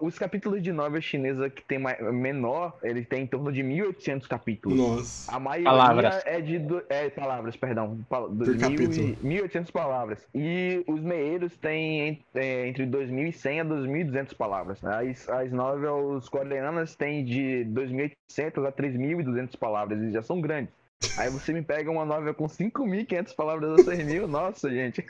os 0.00 0.18
capítulos 0.18 0.60
de 0.62 0.72
novela 0.72 1.00
chinesa 1.00 1.48
que 1.48 1.62
tem 1.62 1.78
menor, 1.78 2.76
ele 2.82 3.04
tem 3.04 3.22
em 3.22 3.26
torno 3.26 3.52
de 3.52 3.62
1.800 3.62 4.26
capítulos. 4.26 4.76
Nossa. 4.76 5.34
A 5.34 5.38
maioria 5.38 5.70
palavras. 5.70 6.22
é 6.24 6.40
de 6.40 6.60
é, 6.88 7.08
palavras, 7.10 7.56
perdão, 7.56 7.98
Por 8.08 8.28
1.800 8.30 9.70
palavras. 9.70 10.26
E 10.34 10.82
os 10.86 11.00
meieiros 11.00 11.56
têm 11.56 12.20
é, 12.34 12.66
entre 12.66 12.86
2.100 12.86 13.60
a 13.60 13.64
2.200 13.64 14.34
palavras. 14.36 14.84
As, 14.84 15.28
as 15.28 15.52
novelas 15.52 16.28
coreanas 16.28 16.96
têm 16.96 17.24
de 17.24 17.64
2.800 17.70 18.66
a 18.66 18.72
3.200 18.72 19.56
palavras, 19.56 20.02
e 20.02 20.10
já 20.10 20.22
são 20.22 20.40
grandes. 20.40 20.72
Aí 21.16 21.30
você 21.30 21.52
me 21.52 21.62
pega 21.62 21.88
uma 21.88 22.04
novela 22.04 22.34
com 22.34 22.46
5.500 22.46 23.34
palavras 23.36 23.78
a 23.78 23.84
6 23.84 24.04
mil, 24.04 24.26
nossa, 24.26 24.68
gente. 24.68 25.06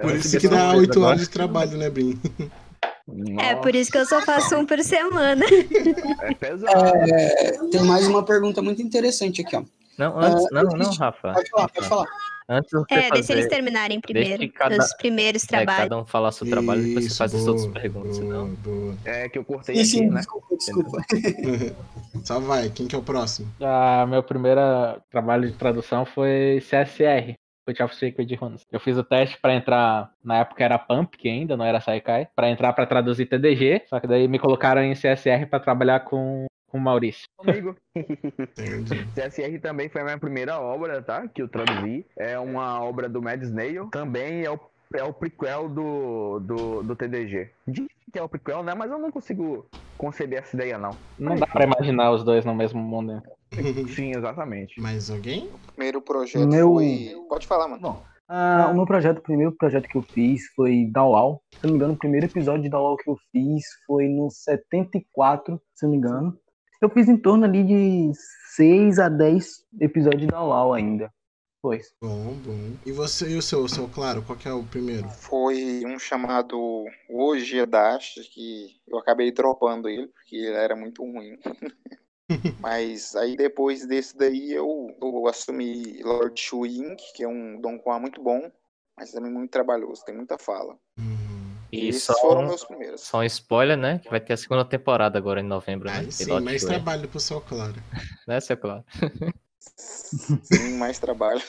Por 0.00 0.14
isso 0.14 0.38
que 0.38 0.46
dá 0.46 0.72
8 0.72 1.00
horas 1.02 1.22
de 1.22 1.28
trabalho, 1.28 1.76
né, 1.76 1.90
Brin? 1.90 2.16
Nossa. 3.12 3.46
É 3.46 3.54
por 3.56 3.74
isso 3.74 3.90
que 3.90 3.98
eu 3.98 4.06
só 4.06 4.20
faço 4.22 4.56
um 4.56 4.64
por 4.64 4.78
semana. 4.80 5.44
É 6.22 6.34
pesado. 6.34 6.96
É, 6.96 7.52
tem 7.70 7.82
mais 7.82 8.06
uma 8.06 8.24
pergunta 8.24 8.62
muito 8.62 8.80
interessante 8.80 9.42
aqui, 9.42 9.56
ó. 9.56 9.62
Não, 9.98 10.18
antes, 10.18 10.44
uh, 10.44 10.48
não, 10.52 10.62
não, 10.62 10.90
Rafa. 10.90 11.32
Pode 11.32 11.50
falar, 11.50 11.68
pode 11.68 11.88
falar. 11.88 12.06
Antes 12.48 12.70
de 12.70 12.94
é, 12.94 12.96
fazer, 12.96 13.10
deixa 13.12 13.32
eles 13.32 13.48
terminarem 13.48 14.00
primeiro. 14.00 14.50
Cada, 14.52 14.76
os 14.78 14.92
primeiros 14.94 15.42
trabalhos. 15.42 15.80
É, 15.80 15.82
cada 15.84 15.98
um 15.98 16.04
falar 16.04 16.32
seu 16.32 16.48
trabalho 16.48 16.82
e 16.82 16.88
depois 16.88 17.06
você 17.06 17.16
faz 17.16 17.34
as 17.34 17.46
outras 17.46 17.66
perguntas. 17.68 18.18
Boa, 18.18 18.30
senão... 18.30 18.48
boa. 18.56 18.94
É 19.04 19.28
que 19.28 19.38
eu 19.38 19.44
cortei 19.44 19.76
aqui, 19.76 19.84
sim, 19.84 20.08
né? 20.08 20.20
Desculpa, 20.20 20.56
desculpa. 20.56 20.98
Só 22.24 22.40
vai, 22.40 22.68
quem 22.70 22.86
que 22.86 22.94
é 22.94 22.98
o 22.98 23.02
próximo? 23.02 23.48
Ah, 23.60 24.06
meu 24.08 24.22
primeiro 24.22 24.60
trabalho 25.10 25.50
de 25.50 25.56
tradução 25.56 26.04
foi 26.04 26.62
CSR. 26.62 27.34
Child 27.70 27.94
Sacred 27.94 28.34
Runes. 28.34 28.66
Eu 28.70 28.80
fiz 28.80 28.96
o 28.96 29.04
teste 29.04 29.38
para 29.40 29.54
entrar, 29.54 30.10
na 30.24 30.38
época 30.38 30.64
era 30.64 30.78
Pump, 30.78 31.16
que 31.16 31.28
ainda 31.28 31.56
não 31.56 31.64
era 31.64 31.80
Saikai, 31.80 32.28
para 32.34 32.50
entrar 32.50 32.72
para 32.72 32.86
traduzir 32.86 33.26
TDG, 33.26 33.82
só 33.86 34.00
que 34.00 34.06
daí 34.06 34.26
me 34.26 34.38
colocaram 34.38 34.82
em 34.82 34.94
CSR 34.94 35.46
para 35.48 35.60
trabalhar 35.60 36.00
com 36.00 36.46
com 36.72 36.78
o 36.78 36.80
Maurício. 36.80 37.28
Comigo. 37.36 37.76
CSR 39.14 39.58
também 39.60 39.90
foi 39.90 40.00
a 40.00 40.04
minha 40.04 40.18
primeira 40.18 40.58
obra, 40.58 41.02
tá? 41.02 41.28
Que 41.28 41.42
eu 41.42 41.48
traduzi. 41.48 42.06
É 42.16 42.38
uma 42.38 42.82
obra 42.82 43.10
do 43.10 43.20
Mad 43.20 43.42
Snail. 43.42 43.90
Também 43.90 44.42
é 44.42 44.50
o, 44.50 44.58
é 44.94 45.04
o 45.04 45.12
prequel 45.12 45.68
do, 45.68 46.40
do, 46.40 46.82
do 46.82 46.96
TDG. 46.96 47.50
Diz 47.68 47.86
que 48.10 48.18
é 48.18 48.22
o 48.22 48.28
prequel, 48.28 48.62
né? 48.62 48.74
Mas 48.74 48.90
eu 48.90 48.98
não 48.98 49.10
consigo 49.10 49.66
conceber 49.98 50.38
essa 50.38 50.56
ideia, 50.56 50.78
não. 50.78 50.96
Não 51.18 51.36
dá 51.36 51.46
pra 51.46 51.64
imaginar 51.64 52.10
os 52.10 52.24
dois 52.24 52.44
no 52.44 52.54
mesmo 52.54 52.80
mundo. 52.80 53.14
Né? 53.14 53.22
Sim, 53.94 54.16
exatamente. 54.16 54.80
Mais 54.80 55.10
alguém? 55.10 55.48
O 55.48 55.72
primeiro 55.72 56.00
projeto 56.00 56.48
meu... 56.48 56.74
foi... 56.74 57.14
Pode 57.28 57.46
falar, 57.46 57.68
mano. 57.68 57.82
Bom, 57.82 58.02
ah, 58.34 58.70
o 58.70 58.74
meu 58.74 58.86
projeto, 58.86 59.18
o 59.18 59.22
primeiro 59.22 59.52
projeto 59.52 59.86
que 59.86 59.96
eu 59.96 60.02
fiz 60.02 60.46
foi 60.56 60.88
Dawal. 60.90 61.42
Se 61.52 61.64
não 61.64 61.72
me 61.72 61.76
engano, 61.76 61.92
o 61.92 61.98
primeiro 61.98 62.26
episódio 62.26 62.62
de 62.62 62.70
Dawal 62.70 62.96
que 62.96 63.10
eu 63.10 63.16
fiz 63.30 63.62
foi 63.86 64.08
no 64.08 64.30
74, 64.30 65.60
se 65.74 65.84
não 65.84 65.90
me 65.90 65.98
engano. 65.98 66.38
Eu 66.80 66.88
fiz 66.88 67.08
em 67.08 67.16
torno 67.16 67.44
ali 67.44 67.62
de 67.62 68.10
6 68.56 68.98
a 68.98 69.08
10 69.08 69.46
episódios 69.80 70.26
da 70.28 70.42
LAU 70.42 70.72
ainda. 70.72 71.12
Pois. 71.60 71.94
Bom, 72.02 72.34
bom. 72.44 72.72
E 72.84 72.90
você 72.90 73.28
e 73.30 73.36
o 73.36 73.42
seu, 73.42 73.60
o 73.60 73.68
seu, 73.68 73.86
claro, 73.86 74.22
qual 74.22 74.36
que 74.36 74.48
é 74.48 74.52
o 74.52 74.64
primeiro? 74.64 75.08
Foi 75.10 75.82
um 75.86 75.98
chamado 75.98 76.58
Hoje 77.08 77.60
é 77.60 77.66
Dash, 77.66 78.14
que 78.32 78.80
eu 78.88 78.98
acabei 78.98 79.30
dropando 79.30 79.88
ele, 79.88 80.08
porque 80.08 80.36
ele 80.36 80.56
era 80.56 80.74
muito 80.74 81.04
ruim. 81.04 81.38
Mas 82.60 83.14
aí 83.16 83.36
depois 83.36 83.86
desse 83.86 84.16
daí 84.16 84.52
eu, 84.52 84.94
eu 85.00 85.26
assumi 85.26 86.02
Lord 86.02 86.40
Shuing, 86.40 86.96
que 87.14 87.22
é 87.24 87.28
um 87.28 87.60
Don 87.60 87.80
Juan 87.84 88.00
muito 88.00 88.22
bom, 88.22 88.50
mas 88.96 89.12
também 89.12 89.32
muito 89.32 89.50
trabalhoso, 89.50 90.04
tem 90.04 90.14
muita 90.14 90.38
fala. 90.38 90.76
Uhum. 90.98 91.56
E 91.72 91.88
Esses 91.88 92.04
só, 92.04 92.14
foram 92.14 92.42
meus 92.42 92.64
primeiros. 92.64 93.00
Só 93.00 93.18
um 93.18 93.24
spoiler, 93.24 93.78
né? 93.78 93.98
Que 93.98 94.10
vai 94.10 94.20
ter 94.20 94.34
a 94.34 94.36
segunda 94.36 94.64
temporada 94.64 95.18
agora 95.18 95.40
em 95.40 95.44
novembro, 95.44 95.88
né? 95.88 96.10
sim, 96.10 96.40
mais 96.40 96.64
trabalho 96.64 97.08
pro 97.08 97.18
seu 97.18 97.40
Claro. 97.40 97.76
né, 98.28 98.40
seu 98.40 98.56
Claro? 98.56 98.84
Sim, 99.76 100.76
mais 100.76 100.98
trabalho. 100.98 101.40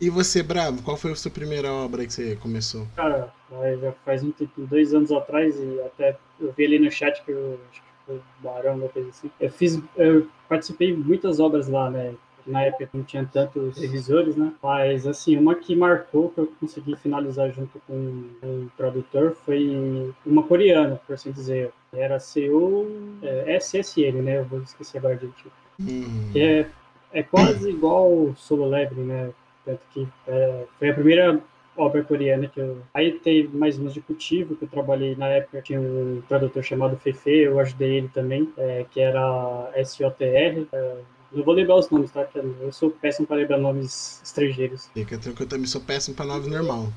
e 0.00 0.08
você, 0.08 0.42
Bravo, 0.42 0.82
qual 0.82 0.96
foi 0.96 1.12
a 1.12 1.16
sua 1.16 1.30
primeira 1.30 1.72
obra 1.72 2.06
que 2.06 2.12
você 2.12 2.36
começou? 2.36 2.86
Cara, 2.94 3.32
já 3.80 3.92
faz 4.04 4.22
um 4.22 4.30
tempo, 4.30 4.66
dois 4.66 4.94
anos 4.94 5.10
atrás, 5.10 5.56
e 5.56 5.80
até 5.80 6.16
eu 6.40 6.52
vi 6.52 6.66
ali 6.66 6.78
no 6.78 6.90
chat 6.90 7.22
que 7.24 7.30
eu 7.30 7.58
acho 7.70 7.82
que 7.82 7.91
Barão, 8.40 8.76
uma 8.76 8.88
coisa 8.88 9.08
assim. 9.08 9.30
Eu 9.40 9.50
fiz, 9.50 9.80
eu 9.96 10.28
participei 10.48 10.94
de 10.94 10.98
muitas 10.98 11.40
obras 11.40 11.68
lá, 11.68 11.90
né? 11.90 12.14
na 12.46 12.62
época 12.62 12.88
não 12.92 13.02
tinha 13.02 13.24
tantos 13.24 13.78
revisores, 13.78 14.36
né? 14.36 14.52
Mas, 14.62 15.06
assim, 15.06 15.36
uma 15.36 15.54
que 15.54 15.74
marcou, 15.74 16.30
que 16.30 16.40
eu 16.40 16.52
consegui 16.58 16.96
finalizar 16.96 17.50
junto 17.52 17.80
com 17.86 17.94
um 18.42 18.68
tradutor, 18.76 19.36
foi 19.44 20.12
uma 20.24 20.42
coreana, 20.42 21.00
por 21.06 21.14
assim 21.14 21.30
dizer. 21.30 21.72
Era 21.92 22.18
Seul 22.18 22.88
é, 23.22 23.56
SSN, 23.56 24.22
né? 24.22 24.38
Eu 24.38 24.44
vou 24.44 24.62
esquecer 24.62 24.98
agora 24.98 25.16
de 25.16 25.28
tipo. 25.28 25.50
Hum. 25.80 26.30
Que 26.32 26.40
é, 26.40 26.70
é 27.12 27.22
quase 27.22 27.68
igual 27.68 28.32
Solo 28.36 28.66
Leveling, 28.66 29.04
né? 29.04 29.30
Tanto 29.64 29.80
que 29.92 30.08
é, 30.26 30.64
foi 30.78 30.90
a 30.90 30.94
primeira 30.94 31.40
obra 31.76 32.02
coreana 32.02 32.46
que 32.46 32.60
eu. 32.60 32.78
Aí 32.92 33.12
tem 33.12 33.48
mais 33.48 33.78
uns 33.78 33.94
de 33.94 34.00
cultivo 34.00 34.56
que 34.56 34.64
eu 34.64 34.68
trabalhei 34.68 35.16
na 35.16 35.28
época. 35.28 35.62
Tinha 35.62 35.80
um 35.80 36.22
tradutor 36.28 36.62
chamado 36.62 36.96
Fefe, 36.96 37.30
eu 37.30 37.58
ajudei 37.58 37.96
ele 37.96 38.08
também, 38.08 38.52
é, 38.56 38.86
que 38.90 39.00
era 39.00 39.70
SOTR. 39.84 40.66
É, 40.72 40.96
não 41.32 41.44
vou 41.44 41.54
lembrar 41.54 41.76
os 41.76 41.88
nomes, 41.88 42.10
tá? 42.10 42.28
Eu 42.34 42.72
sou 42.72 42.90
péssimo 42.90 43.26
para 43.26 43.36
lembrar 43.36 43.58
nomes 43.58 44.20
estrangeiros. 44.22 44.90
Fica 44.92 45.16
tranquilo, 45.16 45.44
eu 45.44 45.48
também 45.48 45.66
sou 45.66 45.80
péssimo 45.80 46.14
para 46.14 46.26
nomes 46.26 46.46
normal. 46.46 46.92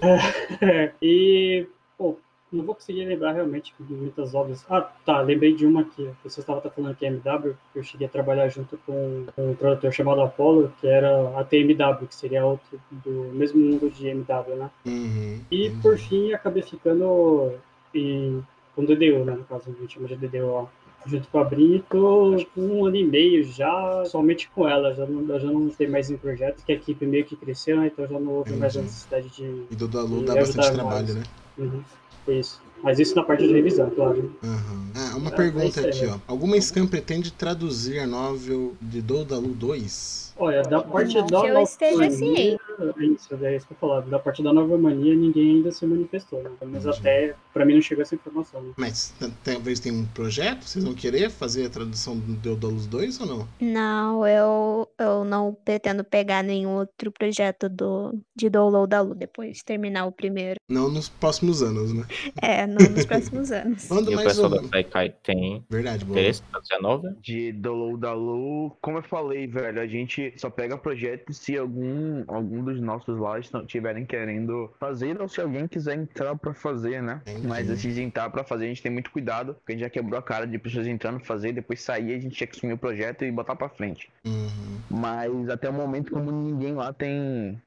é, 0.62 0.92
e, 1.02 1.66
pô, 1.98 2.16
não 2.52 2.64
vou 2.64 2.74
conseguir 2.74 3.04
lembrar 3.04 3.32
realmente 3.32 3.72
de 3.78 3.94
muitas 3.94 4.34
obras. 4.34 4.64
Ah, 4.68 4.80
tá, 4.80 5.20
lembrei 5.20 5.54
de 5.54 5.64
uma 5.64 5.84
que 5.84 6.08
você 6.24 6.40
estava 6.40 6.60
falando 6.70 6.96
que 6.96 7.06
é 7.06 7.08
MW, 7.08 7.54
que 7.72 7.78
eu 7.78 7.82
cheguei 7.82 8.06
a 8.06 8.10
trabalhar 8.10 8.48
junto 8.48 8.78
com, 8.78 9.26
um 9.38 9.54
tradutor 9.54 9.92
chamado 9.92 10.20
Apollo, 10.20 10.72
que 10.80 10.86
era 10.86 11.38
a 11.38 11.44
TMW, 11.44 12.06
que 12.08 12.14
seria 12.14 12.44
outro 12.44 12.80
do 12.90 13.30
mesmo 13.32 13.60
mundo 13.60 13.90
de 13.90 14.08
MW, 14.08 14.56
né? 14.56 14.70
Uhum, 14.84 15.40
e 15.50 15.68
uhum. 15.68 15.80
por 15.80 15.98
fim 15.98 16.32
acabei 16.32 16.62
ficando 16.62 17.52
em, 17.94 18.42
com 18.74 18.84
DDU, 18.84 19.24
né? 19.24 19.36
No 19.36 19.44
caso, 19.44 19.64
a 19.70 19.80
gente 19.80 19.94
chama 19.94 20.08
de 20.08 20.16
DDU 20.16 20.68
junto 21.06 21.28
com 21.28 21.38
a 21.38 21.44
Bri, 21.44 21.82
tô 21.88 22.36
com 22.54 22.60
um 22.60 22.84
ano 22.84 22.96
e 22.96 23.04
meio 23.04 23.42
já 23.44 24.04
somente 24.06 24.50
com 24.50 24.68
ela, 24.68 24.94
já 24.94 25.06
não, 25.06 25.38
já 25.38 25.50
não 25.50 25.68
tem 25.70 25.88
mais 25.88 26.10
em 26.10 26.16
projeto, 26.16 26.62
que 26.64 26.72
a 26.72 26.74
equipe 26.74 27.06
meio 27.06 27.24
que 27.24 27.36
cresceu, 27.36 27.78
né? 27.78 27.86
Então 27.86 28.06
já 28.06 28.18
não 28.18 28.32
houve 28.32 28.54
mais 28.54 28.76
a 28.76 28.82
necessidade 28.82 29.28
de. 29.30 29.64
E 29.70 29.76
do 29.76 29.88
Dalu 29.88 30.22
dá 30.24 30.34
bastante 30.34 30.72
trabalho, 30.72 31.14
mais. 31.14 31.14
né? 31.14 31.22
Uhum. 31.58 31.82
Isso. 32.26 32.69
Mas 32.82 32.98
isso 32.98 33.14
na 33.14 33.22
parte 33.22 33.46
de 33.46 33.52
revisão, 33.52 33.90
claro. 33.90 34.34
Uhum. 34.42 34.90
Ah, 34.94 35.16
uma 35.16 35.30
é, 35.30 35.36
pergunta 35.36 35.80
é 35.80 35.88
aqui, 35.88 36.06
ó. 36.06 36.18
Alguma 36.26 36.60
Scam 36.60 36.86
pretende 36.86 37.32
traduzir 37.32 37.98
a 37.98 38.06
novel 38.06 38.74
de 38.80 39.00
Dodalu 39.00 39.48
2? 39.48 40.30
Olha, 40.40 40.62
da 40.62 40.80
parte 40.80 41.14
não, 41.14 41.26
da 41.26 41.40
que 41.42 41.46
eu 41.48 41.62
esteja 41.62 42.06
assim. 42.06 42.56
Isso, 42.98 43.44
é 43.44 43.56
isso 43.56 43.66
que 43.66 43.74
eu 43.74 43.76
falava. 43.76 44.08
Da 44.08 44.18
parte 44.18 44.42
da 44.42 44.54
nova 44.54 44.78
mania, 44.78 45.14
ninguém 45.14 45.56
ainda 45.56 45.70
se 45.70 45.84
manifestou. 45.84 46.42
Né? 46.42 46.50
Mas 46.62 46.86
Entendi. 46.86 46.98
até, 46.98 47.34
pra 47.52 47.66
mim, 47.66 47.74
não 47.74 47.82
chegou 47.82 48.00
essa 48.00 48.14
informação. 48.14 48.62
Né? 48.62 48.72
Mas 48.78 49.12
talvez 49.44 49.80
tenha 49.80 49.94
um 49.94 50.06
projeto? 50.06 50.64
Vocês 50.64 50.82
vão 50.82 50.94
querer 50.94 51.28
fazer 51.28 51.66
a 51.66 51.68
tradução 51.68 52.16
do 52.16 52.32
Deodalos 52.36 52.86
2 52.86 53.20
ou 53.20 53.26
não? 53.26 53.48
Não, 53.60 54.26
eu, 54.26 54.88
eu 54.98 55.24
não 55.24 55.54
pretendo 55.62 56.02
pegar 56.02 56.42
nenhum 56.42 56.70
outro 56.70 57.12
projeto 57.12 57.68
do, 57.68 58.18
de 58.34 58.48
Download 58.48 58.88
da 58.88 59.02
Lu 59.02 59.14
depois 59.14 59.58
de 59.58 59.64
terminar 59.64 60.06
o 60.06 60.12
primeiro. 60.12 60.58
Não 60.66 60.90
nos 60.90 61.10
próximos 61.10 61.62
anos, 61.62 61.92
né? 61.92 62.06
É, 62.40 62.66
não 62.70 62.90
nos 62.90 63.04
próximos 63.04 63.50
anos. 63.52 63.86
Quando 63.86 64.10
e 64.10 64.14
mais 64.14 64.26
o 64.26 64.42
pessoal 64.42 64.60
um... 64.60 64.62
da 64.62 64.68
Saikai 64.68 65.14
tem 65.22 65.64
Verdade, 65.68 66.04
boa. 66.04 66.18
interesse 66.18 66.42
em 66.72 66.82
nova? 66.82 67.16
De 67.20 67.52
Download 67.52 68.00
da 68.00 68.12
Lu, 68.12 68.76
como 68.80 68.98
eu 68.98 69.02
falei, 69.02 69.46
velho, 69.46 69.80
a 69.80 69.86
gente 69.86 70.32
só 70.36 70.50
pega 70.50 70.76
projeto 70.76 71.32
se 71.32 71.56
algum, 71.56 72.24
algum 72.26 72.64
dos 72.64 72.80
nossos 72.80 73.18
lá 73.18 73.38
estiverem 73.38 74.04
querendo 74.04 74.70
fazer 74.78 75.20
ou 75.20 75.28
se 75.28 75.40
alguém 75.40 75.66
quiser 75.66 75.96
entrar 75.96 76.36
para 76.36 76.54
fazer, 76.54 77.02
né? 77.02 77.20
Entendi. 77.26 77.46
Mas 77.46 77.68
antes 77.70 77.94
de 77.94 78.02
entrar 78.02 78.30
para 78.30 78.44
fazer, 78.44 78.64
a 78.64 78.68
gente 78.68 78.82
tem 78.82 78.92
muito 78.92 79.10
cuidado, 79.10 79.54
porque 79.54 79.72
a 79.72 79.74
gente 79.74 79.84
já 79.84 79.90
quebrou 79.90 80.18
a 80.18 80.22
cara 80.22 80.46
de 80.46 80.58
pessoas 80.58 80.86
entrando 80.86 81.20
fazer, 81.20 81.52
depois 81.52 81.80
sair, 81.80 82.14
a 82.14 82.18
gente 82.18 82.36
tinha 82.36 82.46
que 82.46 82.56
assumir 82.56 82.72
o 82.72 82.78
projeto 82.78 83.24
e 83.24 83.30
botar 83.30 83.56
para 83.56 83.68
frente. 83.68 84.10
Uhum. 84.24 84.78
Mas 84.90 85.48
até 85.48 85.68
o 85.68 85.72
momento, 85.72 86.12
como 86.12 86.30
ninguém 86.30 86.74
lá 86.74 86.92
tem 86.92 87.60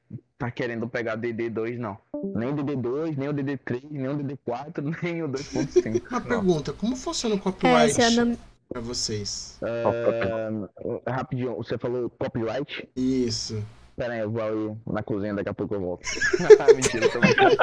tá 0.44 0.50
querendo 0.50 0.88
pegar 0.88 1.16
DD2, 1.16 1.78
não. 1.78 1.96
Nem 2.34 2.48
o 2.48 2.54
DD2, 2.54 3.16
nem 3.16 3.28
o 3.28 3.34
DD3, 3.34 3.82
nem 3.90 4.08
o 4.08 4.18
DD4, 4.18 4.96
nem 5.02 5.22
o 5.22 5.28
2.5. 5.28 6.02
Uma 6.10 6.20
pergunta, 6.20 6.72
como 6.72 6.96
funciona 6.96 7.34
o 7.34 7.40
copyright? 7.40 8.00
É, 8.00 8.10
não 8.10 8.36
para 8.68 8.80
vocês? 8.80 9.58
Uh, 9.62 11.00
rapidinho, 11.08 11.54
você 11.56 11.78
falou 11.78 12.10
copyright? 12.10 12.88
Isso. 12.96 13.62
Pera 13.96 14.14
aí, 14.14 14.20
eu 14.20 14.30
vou 14.30 14.42
ali 14.42 14.76
na 14.86 15.02
cozinha, 15.02 15.34
daqui 15.34 15.48
a 15.48 15.54
pouco 15.54 15.74
eu 15.74 15.80
volto. 15.80 16.02
Mentira, 16.74 17.08
tô 17.08 17.20
brincando. 17.20 17.56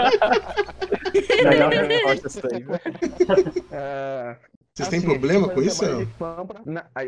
Legal 1.49 1.69
que 1.69 1.75
resposta 1.75 2.27
isso 2.27 2.41
aí. 2.49 2.63
Uh, 3.73 4.37
Vocês 4.73 4.87
assim, 4.87 5.01
têm 5.01 5.09
problema 5.09 5.49
com 5.49 5.61
isso? 5.61 5.83
Pra... 6.17 6.45
Na, 6.65 6.85
a, 6.95 7.01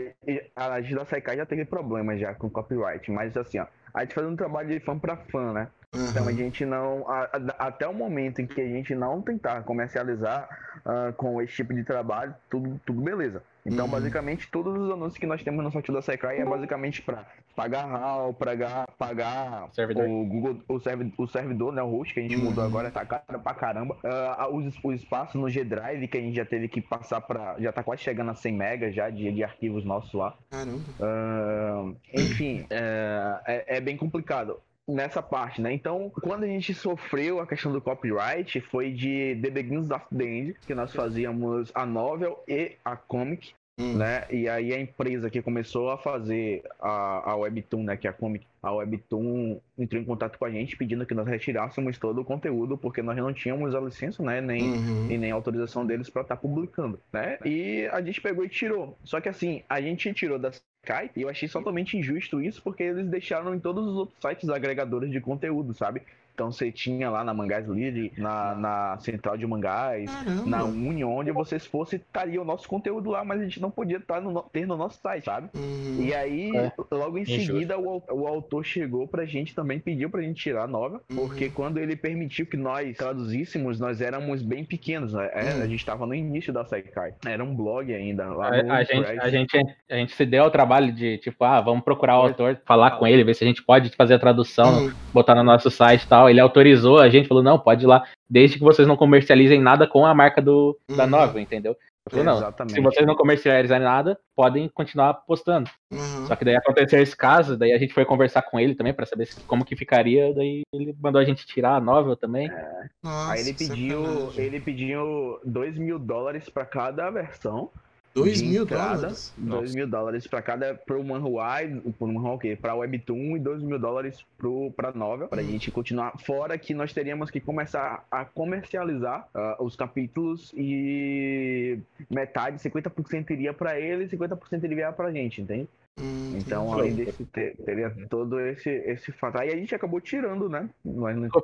a, 0.55 0.73
a 0.73 0.81
Gila 0.81 1.05
Saikai 1.05 1.37
já 1.37 1.45
teve 1.45 1.63
problema 1.63 2.17
já 2.17 2.33
com 2.33 2.49
copyright, 2.49 3.09
mas 3.09 3.37
assim, 3.37 3.59
ó, 3.59 3.67
a 3.93 4.01
gente 4.01 4.13
faz 4.13 4.27
um 4.27 4.35
trabalho 4.35 4.67
de 4.67 4.79
fã 4.81 4.99
para 4.99 5.15
fã, 5.15 5.53
né? 5.53 5.67
Uhum. 5.95 6.09
Então 6.09 6.27
a 6.27 6.31
gente 6.33 6.65
não. 6.65 7.09
A, 7.09 7.23
a, 7.23 7.67
até 7.67 7.87
o 7.87 7.93
momento 7.93 8.41
em 8.41 8.47
que 8.47 8.59
a 8.59 8.67
gente 8.67 8.93
não 8.93 9.21
tentar 9.21 9.61
comercializar 9.63 10.49
uh, 10.79 11.13
com 11.13 11.41
esse 11.41 11.53
tipo 11.53 11.73
de 11.73 11.83
trabalho, 11.83 12.35
tudo, 12.49 12.79
tudo 12.85 13.01
beleza. 13.01 13.41
Então, 13.65 13.85
uhum. 13.85 13.91
basicamente, 13.91 14.49
todos 14.51 14.77
os 14.77 14.91
anúncios 14.91 15.17
que 15.17 15.25
nós 15.25 15.41
temos 15.41 15.63
no 15.63 15.71
site 15.71 15.91
da 15.91 16.01
Sekai 16.01 16.39
é 16.39 16.45
basicamente 16.45 17.01
para 17.01 17.25
pagar 17.55 17.85
HAL, 17.85 18.33
pagar, 18.33 18.87
pagar 18.97 19.69
servidor. 19.71 20.07
o 20.07 20.25
Google, 20.25 20.57
o, 20.67 20.79
servi 20.79 21.13
o 21.17 21.27
servidor, 21.27 21.71
né, 21.71 21.81
o 21.81 21.89
host 21.89 22.13
que 22.13 22.19
a 22.19 22.23
gente 22.23 22.35
uhum. 22.35 22.45
mudou 22.45 22.63
agora, 22.63 22.91
tá 22.91 23.05
caro 23.05 23.39
pra 23.39 23.53
caramba. 23.53 23.95
Uh, 24.03 24.55
os, 24.55 24.83
o 24.83 24.91
espaço 24.91 25.37
no 25.37 25.49
G 25.49 25.63
Drive 25.63 26.07
que 26.07 26.17
a 26.17 26.21
gente 26.21 26.35
já 26.35 26.45
teve 26.45 26.67
que 26.67 26.81
passar 26.81 27.21
para 27.21 27.55
já 27.59 27.71
tá 27.71 27.83
quase 27.83 28.01
chegando 28.01 28.31
a 28.31 28.35
100 28.35 28.53
megas 28.53 28.95
já 28.95 29.09
de, 29.09 29.31
de 29.31 29.43
arquivos 29.43 29.85
nossos 29.85 30.13
lá. 30.13 30.35
Caramba. 30.49 30.81
Uh, 30.99 31.95
enfim, 32.13 32.61
uh, 32.61 33.39
é, 33.45 33.77
é 33.77 33.81
bem 33.81 33.95
complicado 33.95 34.59
nessa 34.87 35.21
parte, 35.21 35.61
né? 35.61 35.73
Então, 35.73 36.11
quando 36.21 36.43
a 36.43 36.47
gente 36.47 36.73
sofreu 36.73 37.39
a 37.39 37.47
questão 37.47 37.71
do 37.71 37.81
copyright, 37.81 38.59
foi 38.61 38.91
de 38.91 39.39
The 39.41 39.49
Beginnings 39.49 39.91
of 39.91 40.05
the 40.15 40.23
End, 40.23 40.55
que 40.65 40.75
nós 40.75 40.93
fazíamos 40.93 41.71
a 41.73 41.85
novel 41.85 42.43
e 42.47 42.73
a 42.83 42.95
comic, 42.95 43.53
hum. 43.79 43.95
né? 43.95 44.25
E 44.29 44.49
aí 44.49 44.73
a 44.73 44.79
empresa 44.79 45.29
que 45.29 45.41
começou 45.41 45.89
a 45.89 45.97
fazer 45.97 46.63
a, 46.81 47.31
a 47.31 47.35
Webtoon, 47.37 47.83
né? 47.83 47.97
Que 47.97 48.07
é 48.07 48.09
a 48.09 48.13
comic, 48.13 48.45
a 48.61 48.73
Webtoon 48.73 49.59
entrou 49.77 50.01
em 50.01 50.05
contato 50.05 50.37
com 50.37 50.45
a 50.45 50.51
gente 50.51 50.75
pedindo 50.75 51.05
que 51.05 51.13
nós 51.13 51.27
retirássemos 51.27 51.97
todo 51.97 52.19
o 52.19 52.25
conteúdo, 52.25 52.77
porque 52.77 53.01
nós 53.01 53.15
não 53.15 53.33
tínhamos 53.33 53.73
a 53.73 53.79
licença, 53.79 54.21
né? 54.21 54.41
Nem, 54.41 54.63
uhum. 54.63 55.11
e 55.11 55.17
nem 55.17 55.31
autorização 55.31 55.85
deles 55.85 56.09
para 56.09 56.23
estar 56.23 56.35
tá 56.35 56.41
publicando, 56.41 56.99
né? 57.11 57.37
E 57.45 57.87
a 57.91 58.01
gente 58.01 58.19
pegou 58.19 58.43
e 58.43 58.49
tirou. 58.49 58.97
Só 59.03 59.21
que 59.21 59.29
assim, 59.29 59.63
a 59.69 59.79
gente 59.79 60.13
tirou 60.13 60.37
das 60.37 60.61
cai. 60.83 61.09
E 61.15 61.21
eu 61.21 61.29
achei 61.29 61.47
totalmente 61.49 61.97
injusto 61.97 62.41
isso, 62.41 62.61
porque 62.61 62.83
eles 62.83 63.07
deixaram 63.07 63.55
em 63.55 63.59
todos 63.59 63.87
os 63.87 63.95
outros 63.95 64.19
sites 64.21 64.49
agregadores 64.49 65.09
de 65.09 65.19
conteúdo, 65.19 65.73
sabe? 65.73 66.01
Então 66.33 66.51
você 66.51 66.71
tinha 66.71 67.09
lá 67.09 67.23
na 67.23 67.33
Mangás 67.33 67.67
Lead, 67.67 68.11
na, 68.17 68.55
na 68.55 68.97
Central 68.99 69.37
de 69.37 69.45
Mangás, 69.45 70.09
Caramba. 70.09 70.45
na 70.49 70.63
União, 70.63 71.15
onde 71.15 71.31
vocês 71.31 71.65
fossem, 71.65 71.99
estaria 71.99 72.41
o 72.41 72.45
nosso 72.45 72.67
conteúdo 72.67 73.11
lá, 73.11 73.23
mas 73.23 73.39
a 73.39 73.43
gente 73.43 73.61
não 73.61 73.69
podia 73.69 73.97
estar 73.97 74.19
no, 74.19 74.41
ter 74.41 74.65
no 74.65 74.75
nosso 74.75 74.99
site, 74.99 75.25
sabe? 75.25 75.49
Uhum. 75.55 76.03
E 76.03 76.13
aí, 76.13 76.55
é. 76.55 76.71
logo 76.91 77.19
em 77.19 77.25
seguida, 77.25 77.77
o, 77.77 78.01
o 78.11 78.27
autor 78.27 78.65
chegou 78.65 79.07
pra 79.07 79.25
gente 79.25 79.53
também, 79.53 79.79
pediu 79.79 80.09
pra 80.09 80.21
gente 80.21 80.41
tirar 80.41 80.63
a 80.63 80.67
nova, 80.67 81.01
uhum. 81.09 81.15
porque 81.15 81.49
quando 81.49 81.77
ele 81.77 81.95
permitiu 81.95 82.47
que 82.47 82.57
nós 82.57 82.97
traduzíssemos, 82.97 83.79
nós 83.79 84.01
éramos 84.01 84.41
bem 84.41 84.65
pequenos, 84.65 85.13
né? 85.13 85.29
É, 85.33 85.53
uhum. 85.53 85.61
A 85.61 85.67
gente 85.67 85.79
estava 85.79 86.05
no 86.05 86.15
início 86.15 86.51
da 86.51 86.65
Saikai. 86.65 87.13
Era 87.25 87.43
um 87.43 87.55
blog 87.55 87.93
ainda. 87.93 88.25
Lá 88.25 88.47
a, 88.47 88.77
a 88.77 88.83
gente, 88.83 89.05
a, 89.05 89.29
gente, 89.29 89.57
a 89.89 89.95
gente 89.95 90.15
se 90.15 90.25
deu 90.25 90.45
o 90.45 90.51
trabalho 90.51 90.91
de, 90.91 91.19
tipo, 91.19 91.43
ah, 91.43 91.61
vamos 91.61 91.83
procurar 91.83 92.17
o 92.17 92.23
autor, 92.23 92.59
falar 92.65 92.91
com 92.91 93.05
ele, 93.05 93.23
ver 93.23 93.35
se 93.35 93.43
a 93.43 93.47
gente 93.47 93.61
pode 93.61 93.89
fazer 93.95 94.15
a 94.15 94.19
tradução, 94.19 94.85
uhum. 94.85 94.93
botar 95.13 95.35
no 95.35 95.43
nosso 95.43 95.69
site 95.69 96.03
e 96.03 96.07
tal 96.07 96.22
tal. 96.23 96.29
Ele 96.29 96.39
autorizou 96.39 96.99
a 96.99 97.09
gente, 97.09 97.27
falou, 97.27 97.43
não, 97.43 97.59
pode 97.59 97.83
ir 97.83 97.87
lá, 97.87 98.03
desde 98.29 98.57
que 98.57 98.63
vocês 98.63 98.87
não 98.87 98.95
comercializem 98.95 99.61
nada 99.61 99.85
com 99.85 100.05
a 100.05 100.13
marca 100.13 100.41
do, 100.41 100.77
uhum. 100.89 100.95
da 100.95 101.05
Nova, 101.05 101.41
entendeu? 101.41 101.75
Eu 102.05 102.11
falei, 102.11 102.25
não, 102.25 102.37
Exatamente. 102.37 102.75
se 102.75 102.81
vocês 102.81 103.07
não 103.07 103.15
comercializarem 103.15 103.85
nada, 103.85 104.19
podem 104.35 104.67
continuar 104.67 105.13
postando. 105.13 105.69
Uhum. 105.89 106.27
Só 106.27 106.35
que 106.35 106.43
daí 106.43 106.55
aconteceu 106.55 107.01
esse 107.01 107.15
caso, 107.15 107.55
daí 107.55 107.71
a 107.71 107.77
gente 107.77 107.93
foi 107.93 108.03
conversar 108.03 108.41
com 108.41 108.59
ele 108.59 108.75
também 108.75 108.93
para 108.93 109.05
saber 109.05 109.29
como 109.47 109.63
que 109.63 109.75
ficaria, 109.75 110.33
daí 110.33 110.63
ele 110.73 110.93
mandou 111.01 111.21
a 111.21 111.23
gente 111.23 111.45
tirar 111.45 111.75
a 111.75 111.79
novel 111.79 112.17
também. 112.17 112.49
É. 112.49 112.85
Nossa, 113.01 113.31
Aí 113.31 113.39
ele 113.39 113.53
pediu, 113.53 114.33
ele 114.35 114.59
pediu 114.59 115.39
2 115.45 115.77
mil 115.77 115.97
dólares 115.97 116.49
para 116.49 116.65
cada 116.65 117.09
versão. 117.09 117.71
2 118.13 118.41
mil 118.41 118.65
dólares? 118.65 119.33
2 119.37 119.75
mil 119.75 119.87
dólares 119.87 120.27
pra 120.27 120.41
cada, 120.41 120.75
pro 120.75 121.03
Manhua, 121.03 121.57
pro 121.97 122.07
Manhua 122.07 122.33
o 122.33 122.39
quê? 122.39 122.57
Pra 122.59 122.75
Webtoon 122.75 123.37
e 123.37 123.39
2 123.39 123.63
mil 123.63 123.79
dólares 123.79 124.23
pro, 124.37 124.71
pra 124.75 124.91
novel, 124.91 125.27
pra 125.27 125.41
hum. 125.41 125.45
gente 125.45 125.71
continuar. 125.71 126.13
Fora 126.19 126.57
que 126.57 126.73
nós 126.73 126.93
teríamos 126.93 127.31
que 127.31 127.39
começar 127.39 128.05
a 128.11 128.23
comercializar 128.23 129.27
uh, 129.33 129.63
os 129.63 129.75
capítulos 129.75 130.53
e 130.55 131.79
metade, 132.09 132.59
50% 132.59 133.31
iria 133.31 133.53
pra 133.53 133.79
ele 133.79 134.03
e 134.05 134.07
50% 134.07 134.63
iria 134.63 134.91
pra 134.91 135.11
gente, 135.11 135.41
entende? 135.41 135.67
Hum, 135.99 136.37
então, 136.39 136.73
além 136.73 136.95
desse, 136.95 137.23
ter, 137.25 137.55
teria 137.63 137.91
todo 138.09 138.39
esse, 138.39 138.69
esse 138.69 139.11
fato. 139.11 139.39
Aí 139.39 139.51
a 139.51 139.55
gente 139.55 139.75
acabou 139.75 140.01
tirando, 140.01 140.49
né? 140.49 140.67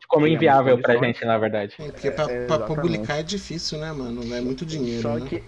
Ficou 0.02 0.28
inviável 0.28 0.80
pra 0.80 0.98
gente, 0.98 1.24
na 1.24 1.38
verdade. 1.38 1.76
É, 1.80 1.92
porque 1.92 2.10
pra, 2.10 2.32
é, 2.32 2.48
pra 2.48 2.60
publicar 2.60 3.20
é 3.20 3.24
difícil, 3.24 3.78
né, 3.78 3.92
mano? 3.92 4.24
Não 4.24 4.36
é 4.36 4.42
muito 4.42 4.66
dinheiro. 4.66 5.04
Só 5.04 5.20
né? 5.20 5.28
que 5.30 5.44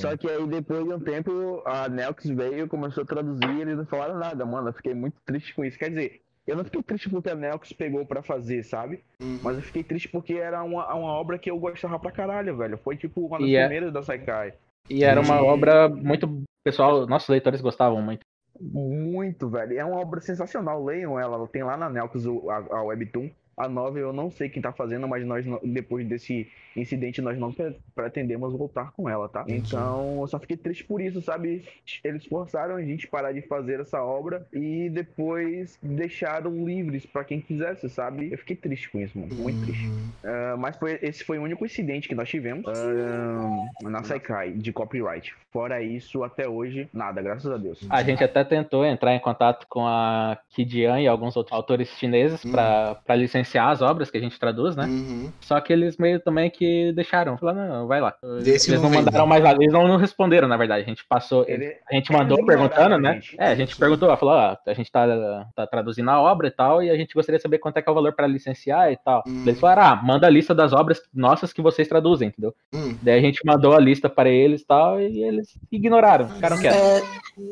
só 0.00 0.16
que 0.16 0.28
aí 0.28 0.46
depois 0.46 0.84
de 0.84 0.92
um 0.92 1.00
tempo 1.00 1.62
a 1.66 1.88
Nelx 1.88 2.26
veio, 2.26 2.68
começou 2.68 3.02
a 3.02 3.06
traduzir 3.06 3.50
e 3.50 3.62
eles 3.62 3.76
não 3.76 3.86
falaram 3.86 4.18
nada, 4.18 4.46
mano. 4.46 4.68
Eu 4.68 4.72
fiquei 4.72 4.94
muito 4.94 5.16
triste 5.24 5.54
com 5.54 5.64
isso. 5.64 5.78
Quer 5.78 5.90
dizer, 5.90 6.20
eu 6.46 6.56
não 6.56 6.64
fiquei 6.64 6.82
triste 6.82 7.10
porque 7.10 7.28
a 7.28 7.34
Nelx 7.34 7.72
pegou 7.72 8.06
para 8.06 8.22
fazer, 8.22 8.62
sabe? 8.62 9.02
Uhum. 9.20 9.40
Mas 9.42 9.56
eu 9.56 9.62
fiquei 9.62 9.82
triste 9.82 10.08
porque 10.08 10.34
era 10.34 10.62
uma, 10.62 10.94
uma 10.94 11.12
obra 11.12 11.38
que 11.38 11.50
eu 11.50 11.58
gostava 11.58 11.98
pra 11.98 12.12
caralho, 12.12 12.56
velho. 12.56 12.78
Foi 12.78 12.96
tipo 12.96 13.26
uma 13.26 13.38
das 13.38 13.48
e 13.48 13.56
é 13.56 13.62
primeiras 13.62 13.88
é... 13.90 13.92
da 13.92 14.02
Saikai. 14.02 14.54
E 14.88 15.04
era 15.04 15.20
uma 15.20 15.42
obra 15.42 15.88
muito. 15.88 16.42
Pessoal, 16.64 17.06
nossos 17.06 17.28
leitores 17.28 17.60
gostavam 17.60 18.00
muito. 18.00 18.20
Muito, 18.60 19.48
velho. 19.48 19.78
É 19.78 19.84
uma 19.84 20.00
obra 20.00 20.20
sensacional. 20.20 20.82
Leiam 20.84 21.18
ela. 21.18 21.46
Tem 21.48 21.62
lá 21.62 21.76
na 21.76 21.90
Nelx 21.90 22.24
a, 22.26 22.76
a 22.76 22.82
Webtoon. 22.82 23.30
A 23.58 23.68
nova 23.68 23.98
eu 23.98 24.12
não 24.12 24.30
sei 24.30 24.48
quem 24.48 24.62
tá 24.62 24.72
fazendo, 24.72 25.08
mas 25.08 25.26
nós 25.26 25.44
depois 25.64 26.06
desse 26.06 26.46
incidente 26.76 27.20
nós 27.20 27.36
não 27.38 27.54
pretendemos 27.94 28.52
voltar 28.52 28.92
com 28.92 29.08
ela, 29.08 29.28
tá? 29.28 29.44
Então 29.48 30.20
eu 30.20 30.26
só 30.28 30.38
fiquei 30.38 30.56
triste 30.56 30.84
por 30.84 31.00
isso, 31.00 31.20
sabe? 31.20 31.64
Eles 32.04 32.24
forçaram 32.26 32.76
a 32.76 32.82
gente 32.82 33.08
parar 33.08 33.32
de 33.32 33.42
fazer 33.42 33.80
essa 33.80 34.02
obra 34.02 34.46
e 34.52 34.88
depois 34.88 35.76
deixaram 35.82 36.64
livres 36.64 37.04
para 37.04 37.24
quem 37.24 37.40
quisesse, 37.40 37.88
sabe? 37.88 38.30
Eu 38.30 38.38
fiquei 38.38 38.54
triste 38.54 38.88
com 38.90 39.00
isso, 39.00 39.18
mano. 39.18 39.34
Muito 39.34 39.64
triste. 39.64 39.86
Uh, 39.86 40.56
mas 40.58 40.76
foi, 40.76 40.98
esse 41.02 41.24
foi 41.24 41.38
o 41.38 41.42
único 41.42 41.64
incidente 41.64 42.08
que 42.08 42.14
nós 42.14 42.28
tivemos 42.28 42.66
uh, 42.66 43.88
na 43.88 44.04
Saikai 44.04 44.52
de 44.52 44.72
copyright. 44.72 45.34
Fora 45.52 45.82
isso, 45.82 46.22
até 46.22 46.48
hoje, 46.48 46.88
nada, 46.92 47.20
graças 47.20 47.50
a 47.50 47.56
Deus. 47.56 47.84
A 47.90 48.02
gente 48.02 48.22
até 48.22 48.44
tentou 48.44 48.84
entrar 48.84 49.14
em 49.14 49.20
contato 49.20 49.66
com 49.68 49.86
a 49.86 50.38
Kidian 50.50 51.00
e 51.00 51.08
alguns 51.08 51.36
outros 51.36 51.56
autores 51.56 51.88
chineses 51.98 52.44
para 52.44 53.16
licenciar 53.16 53.47
as 53.56 53.80
obras 53.80 54.10
que 54.10 54.18
a 54.18 54.20
gente 54.20 54.38
traduz, 54.38 54.74
né? 54.74 54.84
Uhum. 54.84 55.32
Só 55.40 55.60
que 55.60 55.72
eles 55.72 55.96
meio 55.96 56.20
também 56.20 56.50
que 56.50 56.92
deixaram. 56.92 57.38
Falaram, 57.38 57.68
não, 57.68 57.86
vai 57.86 58.00
lá. 58.00 58.14
Desse 58.42 58.70
eles 58.70 58.82
não, 58.82 58.90
não 58.90 58.96
mandaram 58.98 59.26
mais 59.26 59.42
nada. 59.42 59.62
Eles 59.62 59.72
não, 59.72 59.86
não, 59.86 59.96
responderam, 59.96 60.48
na 60.48 60.56
verdade. 60.56 60.82
A 60.82 60.86
gente 60.86 61.04
passou. 61.08 61.44
Ele, 61.48 61.76
a 61.90 61.94
gente 61.94 62.12
mandou 62.12 62.44
perguntando, 62.44 62.98
né? 62.98 63.14
Gente. 63.14 63.36
É, 63.38 63.46
a 63.46 63.54
gente 63.54 63.76
perguntou, 63.76 64.14
falou, 64.16 64.34
ah, 64.34 64.58
a 64.66 64.74
gente 64.74 64.90
tá, 64.90 65.06
tá, 65.54 65.66
traduzindo 65.66 66.10
a 66.10 66.20
obra 66.20 66.48
e 66.48 66.50
tal, 66.50 66.82
e 66.82 66.90
a 66.90 66.96
gente 66.96 67.14
gostaria 67.14 67.38
de 67.38 67.42
saber 67.42 67.58
quanto 67.58 67.76
é 67.76 67.82
que 67.82 67.88
é 67.88 67.92
o 67.92 67.94
valor 67.94 68.12
para 68.12 68.26
licenciar 68.26 68.92
e 68.92 68.96
tal. 68.96 69.22
Uhum. 69.26 69.44
Eles 69.46 69.60
falaram, 69.60 69.82
ah, 69.82 70.02
manda 70.02 70.26
a 70.26 70.30
lista 70.30 70.54
das 70.54 70.72
obras 70.72 71.00
nossas 71.14 71.52
que 71.52 71.62
vocês 71.62 71.86
traduzem, 71.88 72.28
entendeu? 72.28 72.54
Uhum. 72.74 72.96
Daí 73.00 73.18
a 73.18 73.22
gente 73.22 73.40
mandou 73.46 73.72
a 73.74 73.80
lista 73.80 74.08
para 74.08 74.28
eles 74.28 74.62
e 74.62 74.66
tal, 74.66 75.00
e 75.00 75.22
eles 75.22 75.56
ignoraram, 75.70 76.28
ficaram 76.28 76.58
quietos. 76.58 76.80
É, 76.80 77.02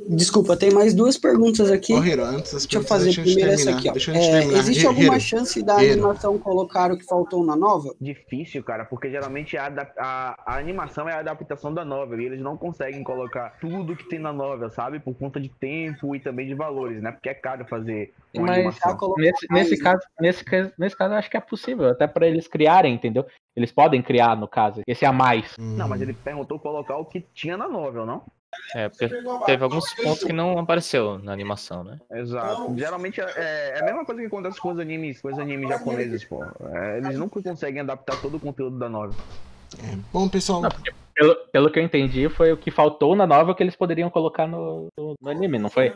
desculpa, 0.09 0.57
tem 0.57 0.71
mais 0.71 0.95
duas 0.95 1.17
perguntas 1.17 1.71
aqui. 1.71 1.93
Hiro, 1.93 2.25
antes 2.25 2.53
das 2.53 2.67
Deixa 2.67 2.79
eu 2.79 2.83
fazer 2.83 3.15
primeiro 3.15 3.51
essa 3.51 3.71
aqui, 3.71 3.89
ó. 3.89 3.93
É, 4.13 4.45
existe 4.59 4.87
alguma 4.87 5.19
chance 5.21 5.63
da 5.63 5.77
animação 5.93 6.39
colocar 6.39 6.91
o 6.93 6.99
que 6.99 7.05
faltou 7.05 7.45
na 7.45 7.57
nova? 7.57 7.95
Difícil, 8.01 8.63
cara, 8.63 8.85
porque 8.85 9.11
geralmente 9.11 9.57
a, 9.57 9.67
a, 9.99 10.37
a, 10.47 10.59
animação 10.59 11.09
é 11.09 11.13
a 11.13 11.19
adaptação 11.19 11.73
da 11.73 11.85
novel 11.85 12.21
e 12.21 12.27
eles 12.27 12.41
não 12.41 12.57
conseguem 12.57 13.03
colocar 13.03 13.57
tudo 13.61 13.97
que 13.97 14.09
tem 14.09 14.19
na 14.19 14.33
novel, 14.33 14.71
sabe? 14.71 15.01
Por 15.01 15.15
conta 15.15 15.41
de 15.41 15.49
tempo 15.49 16.15
e 16.15 16.21
também 16.21 16.47
de 16.47 16.55
valores, 16.55 17.03
né? 17.03 17.13
Porque 17.13 17.29
é 17.29 17.35
caro 17.35 17.65
fazer 17.67 18.13
uma 18.35 18.49
Mas 18.49 18.57
animação. 18.57 19.15
Nesse, 19.17 19.47
nesse, 19.51 19.79
caso, 19.79 20.03
nesse, 20.21 20.45
nesse 20.79 20.97
caso, 20.97 21.15
eu 21.15 21.19
acho 21.19 21.31
que 21.31 21.37
é 21.37 21.41
possível, 21.41 21.89
até 21.89 22.07
para 22.07 22.27
eles 22.27 22.47
criarem, 22.49 22.95
entendeu? 22.95 23.27
Eles 23.55 23.73
podem 23.73 24.03
criar, 24.03 24.37
no 24.37 24.47
caso, 24.47 24.83
esse 24.87 25.07
a 25.07 25.13
mais. 25.13 25.55
Não, 25.59 25.89
mas 25.89 26.03
ele 26.03 26.13
perguntou 26.13 26.59
colocar 26.59 26.97
o 26.99 27.05
que 27.05 27.25
tinha 27.33 27.57
na 27.57 27.69
novel, 27.69 28.05
não? 28.05 28.23
É, 28.75 28.89
porque 28.89 29.09
teve 29.47 29.65
alguns 29.65 29.95
pontos 29.95 30.25
que 30.25 30.33
não 30.33 30.59
apareceu 30.59 31.19
na 31.19 31.33
animação, 31.33 31.85
né? 31.85 31.99
Exato. 32.11 32.75
Geralmente 32.77 33.21
é, 33.21 33.75
é 33.77 33.81
a 33.81 33.85
mesma 33.85 34.05
coisa 34.05 34.21
que 34.21 34.27
acontece 34.27 34.61
com 34.61 34.73
os 34.73 34.79
animes, 34.79 35.21
com 35.21 35.29
os 35.29 35.39
animes 35.39 35.69
japoneses, 35.69 36.25
pô. 36.25 36.45
É, 36.45 36.99
eles 36.99 37.19
nunca 37.19 37.41
conseguem 37.43 37.81
adaptar 37.81 38.21
todo 38.21 38.37
o 38.37 38.41
conteúdo 38.41 38.79
da 38.79 38.89
novel. 38.89 39.19
É. 39.83 39.97
Bom, 40.13 40.29
pessoal. 40.29 40.63
Não, 40.63 40.71
pelo, 41.17 41.35
pelo 41.51 41.71
que 41.71 41.79
eu 41.79 41.83
entendi, 41.83 42.29
foi 42.29 42.53
o 42.53 42.59
que 42.59 42.71
faltou 42.71 43.17
na 43.17 43.27
novel 43.27 43.55
que 43.55 43.63
eles 43.63 43.75
poderiam 43.75 44.11
colocar 44.11 44.47
no, 44.47 44.89
no, 44.97 45.15
no 45.19 45.31
anime, 45.31 45.59
não 45.59 45.71
foi? 45.71 45.91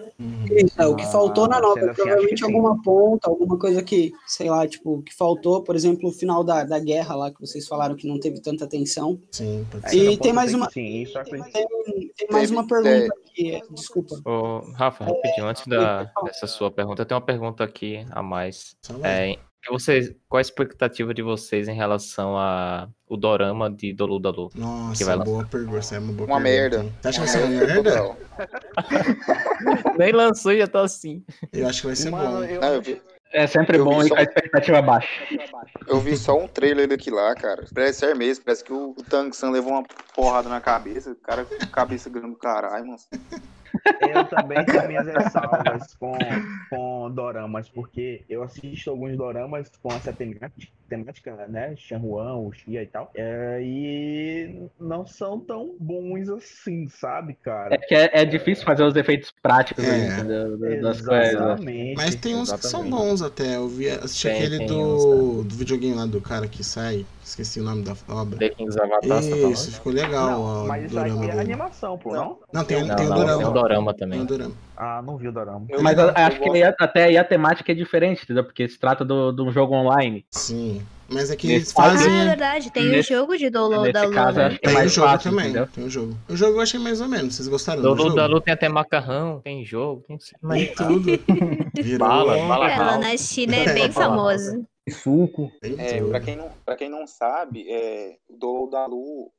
Isso, 0.51 0.81
é, 0.81 0.87
o 0.87 0.97
que 0.97 1.05
faltou 1.13 1.47
na 1.47 1.61
novel, 1.61 1.95
provavelmente 1.95 2.43
alguma 2.43 2.81
ponta, 2.83 3.29
alguma 3.29 3.59
coisa 3.59 3.83
que, 3.83 4.13
sei 4.27 4.49
lá, 4.49 4.67
tipo, 4.67 5.03
que 5.03 5.15
faltou, 5.15 5.63
por 5.63 5.77
exemplo, 5.77 6.09
o 6.09 6.13
final 6.13 6.43
da, 6.43 6.65
da 6.65 6.79
guerra 6.79 7.15
lá, 7.15 7.31
que 7.31 7.39
vocês 7.39 7.69
falaram 7.69 7.95
que 7.95 8.09
não 8.09 8.19
teve 8.19 8.41
tanta 8.41 8.65
atenção. 8.65 9.21
Sim, 9.31 9.67
E 9.93 10.17
tem 10.17 10.33
mais 10.33 10.55
uma. 10.55 10.71
Sim, 10.71 11.03
isso 11.03 11.23
tem, 11.25 11.43
tem 12.17 12.29
mais 12.31 12.51
uma 12.51 12.67
pergunta 12.67 13.15
aqui, 13.29 13.63
desculpa. 13.73 14.17
Ô, 14.25 14.61
Rafa, 14.73 15.05
rapidinho, 15.05 15.47
antes 15.47 15.67
da, 15.67 16.05
dessa 16.25 16.47
sua 16.47 16.71
pergunta, 16.71 17.05
tenho 17.05 17.21
uma 17.21 17.27
pergunta 17.27 17.63
aqui 17.63 18.07
a 18.11 18.23
mais. 18.23 18.75
É, 19.03 19.37
vocês, 19.69 20.15
qual 20.28 20.39
a 20.39 20.41
expectativa 20.41 21.12
de 21.12 21.20
vocês 21.23 21.69
em 21.69 21.74
relação 21.74 22.37
a 22.39 22.89
o 23.07 23.16
dorama 23.16 23.69
de 23.69 23.93
Dolu 23.93 24.19
Dalu? 24.19 24.51
Nossa, 24.55 24.97
que 24.97 25.05
vai 25.05 25.19
boa 25.19 25.45
pergunta. 25.45 25.78
Essa 25.78 25.97
é 25.97 25.99
uma 25.99 26.12
boa 26.12 26.28
uma 26.28 26.41
pergunta. 26.41 26.78
merda. 26.78 26.93
Você 27.03 27.09
acha 27.09 27.20
que 27.20 27.27
vai 27.27 27.28
ser 27.28 27.45
uma 27.45 27.66
merda? 27.66 28.16
Nem 29.99 30.12
lançou 30.12 30.53
e 30.53 30.59
já 30.59 30.66
tá 30.66 30.81
assim. 30.82 31.23
Eu 31.53 31.69
acho 31.69 31.81
que 31.82 31.87
vai 31.89 31.97
ser 31.97 32.11
Mano, 32.11 32.39
bom. 32.39 32.45
Eu... 32.45 32.61
Não, 32.61 32.69
eu, 32.74 32.82
vi, 32.82 33.03
É 33.32 33.47
sempre 33.47 33.77
eu 33.77 33.85
bom 33.85 34.03
ir 34.03 34.09
com 34.09 34.16
a 34.16 34.23
expectativa 34.23 34.81
baixa. 34.81 35.09
Eu 35.87 36.01
vi 36.01 36.16
só 36.16 36.39
um 36.39 36.49
trailer 36.49 36.89
daqui 36.89 37.11
lá, 37.11 37.35
cara. 37.35 37.65
Parece 37.74 37.99
ser 37.99 38.15
mesmo, 38.15 38.45
parece 38.45 38.65
que 38.65 38.73
o, 38.73 38.95
o 38.97 39.03
Tang 39.03 39.35
San 39.37 39.51
levou 39.51 39.73
uma 39.73 39.82
porrada 40.15 40.49
na 40.49 40.61
cabeça. 40.61 41.11
O 41.11 41.16
cara 41.16 41.45
com 41.45 41.59
cabeça 41.66 42.09
grande 42.09 42.31
do 42.31 42.39
caralho, 42.39 42.87
mano. 42.87 42.99
Eu 44.01 44.25
também 44.25 44.65
tenho 44.65 44.87
minhas 44.87 45.07
ressalvas 45.07 45.95
com, 45.95 46.17
com 46.69 47.11
doramas, 47.11 47.69
porque 47.69 48.23
eu 48.29 48.43
assisto 48.43 48.91
alguns 48.91 49.17
doramas 49.17 49.71
com 49.83 49.93
essa 49.93 50.13
temática, 50.13 50.73
temática 50.89 51.47
né? 51.47 51.75
Shanhuan, 51.77 52.37
o 52.37 52.53
Xia 52.53 52.83
e 52.83 52.87
tal. 52.87 53.11
É, 53.15 53.61
e 53.63 54.69
não 54.79 55.07
são 55.07 55.41
tão 55.41 55.75
bons 55.79 56.29
assim, 56.29 56.89
sabe, 56.89 57.35
cara? 57.43 57.75
É 57.75 57.79
que 57.79 57.95
é, 57.95 58.11
é 58.13 58.25
difícil 58.25 58.65
fazer 58.65 58.85
os 58.85 58.97
efeitos 58.97 59.33
práticos 59.43 59.85
é. 59.85 60.21
ali, 60.21 60.81
das 60.81 61.01
coisas. 61.01 61.61
Mas 61.97 62.15
tem 62.17 62.35
uns 62.35 62.49
exatamente. 62.49 62.63
que 62.63 62.69
são 62.69 62.91
bons 62.91 63.23
até. 63.23 63.57
Eu 63.57 63.69
vi, 63.69 63.89
assisti 63.89 64.29
tem, 64.29 64.37
aquele 64.37 64.59
tem 64.59 64.69
do, 64.69 65.45
do 65.45 65.55
videogame 65.55 65.95
lá 65.95 66.07
do 66.07 66.21
cara 66.21 66.47
que 66.47 66.65
sai. 66.65 67.07
Esqueci 67.23 67.61
o 67.61 67.65
nome 67.65 67.83
da 67.83 67.95
obra. 68.09 68.39
The 68.39 68.49
King's 68.51 68.77
Avatar. 68.77 69.23
Isso, 69.23 69.73
ficou 69.73 69.93
legal. 69.93 70.31
Não, 70.31 70.43
ó, 70.43 70.67
mas 70.67 70.87
isso 70.87 70.99
aí 70.99 71.29
é 71.29 71.41
animação, 71.41 71.99
pô, 71.99 72.15
não? 72.15 72.39
Não, 72.53 72.65
tem, 72.65 72.85
não, 72.85 72.97
tem 72.97 73.07
não, 73.07 73.13
o 73.13 73.19
dorama. 73.19 73.39
Tem 73.39 73.47
o 73.47 73.53
dorama 73.53 73.95
também. 73.95 74.19
Tem 74.19 74.25
o 74.25 74.29
dorama. 74.29 74.55
Ah, 74.77 75.03
não 75.03 75.17
vi 75.17 75.29
o 75.29 75.33
dorama. 75.33 75.67
Eu 75.69 75.83
mas 75.83 75.99
eu, 75.99 76.11
acho 76.15 76.41
que 76.41 76.63
até 76.79 77.05
aí 77.05 77.17
a 77.17 77.25
temática 77.25 77.71
é 77.71 77.75
diferente, 77.75 78.25
entendeu? 78.25 78.45
Porque 78.45 78.69
se 78.69 78.79
trata 78.79 79.05
de 79.05 79.43
um 79.43 79.53
jogo 79.53 79.75
online. 79.75 80.25
Sim. 80.31 80.83
Mas 81.13 81.29
é 81.29 81.37
que 81.37 81.51
eles 81.51 81.73
fazem. 81.73 82.09
Ah, 82.09 82.23
é 82.23 82.27
verdade, 82.29 82.71
tem 82.71 82.87
nesse, 82.87 83.13
o 83.13 83.19
jogo 83.19 83.37
de 83.37 83.51
download 83.51 83.93
da 83.93 84.05
Lua. 84.05 84.15
Caso, 84.15 84.39
tem 84.63 84.77
o 84.77 84.89
jogo 84.89 85.09
fácil, 85.09 85.31
também. 85.31 85.47
Entendeu? 85.47 85.67
Tem 85.67 85.85
o 85.85 85.91
jogo. 85.91 86.17
O 86.29 86.37
jogo 86.37 86.59
eu 86.59 86.61
achei 86.61 86.79
mais 86.79 87.01
ou 87.01 87.09
menos. 87.09 87.35
Vocês 87.35 87.49
gostaram 87.49 87.83
do, 87.83 87.95
do 87.95 88.03
jogo? 88.05 88.15
da 88.15 88.27
Lua 88.27 88.41
tem 88.41 88.55
até 88.55 88.69
macarrão, 88.69 89.41
tem 89.41 89.65
jogo, 89.65 90.05
tem, 90.07 90.19
tem 90.19 90.75
tudo. 90.75 91.03
Virou... 91.83 91.99
Bala, 91.99 92.37
bala. 92.47 92.71
Ela 92.71 92.99
na 92.99 93.17
China 93.17 93.57
é 93.57 93.75
bem 93.75 93.91
famoso. 93.93 94.65
Suco. 94.91 95.51
É, 95.62 96.03
pra, 96.03 96.21
quem 96.21 96.37
não, 96.37 96.51
pra 96.65 96.77
quem 96.77 96.89
não 96.89 97.07
sabe, 97.07 97.71
é, 97.71 98.19
o 98.29 98.37
Download 98.37 98.71
da 98.71 98.87
Lu, 98.87 99.33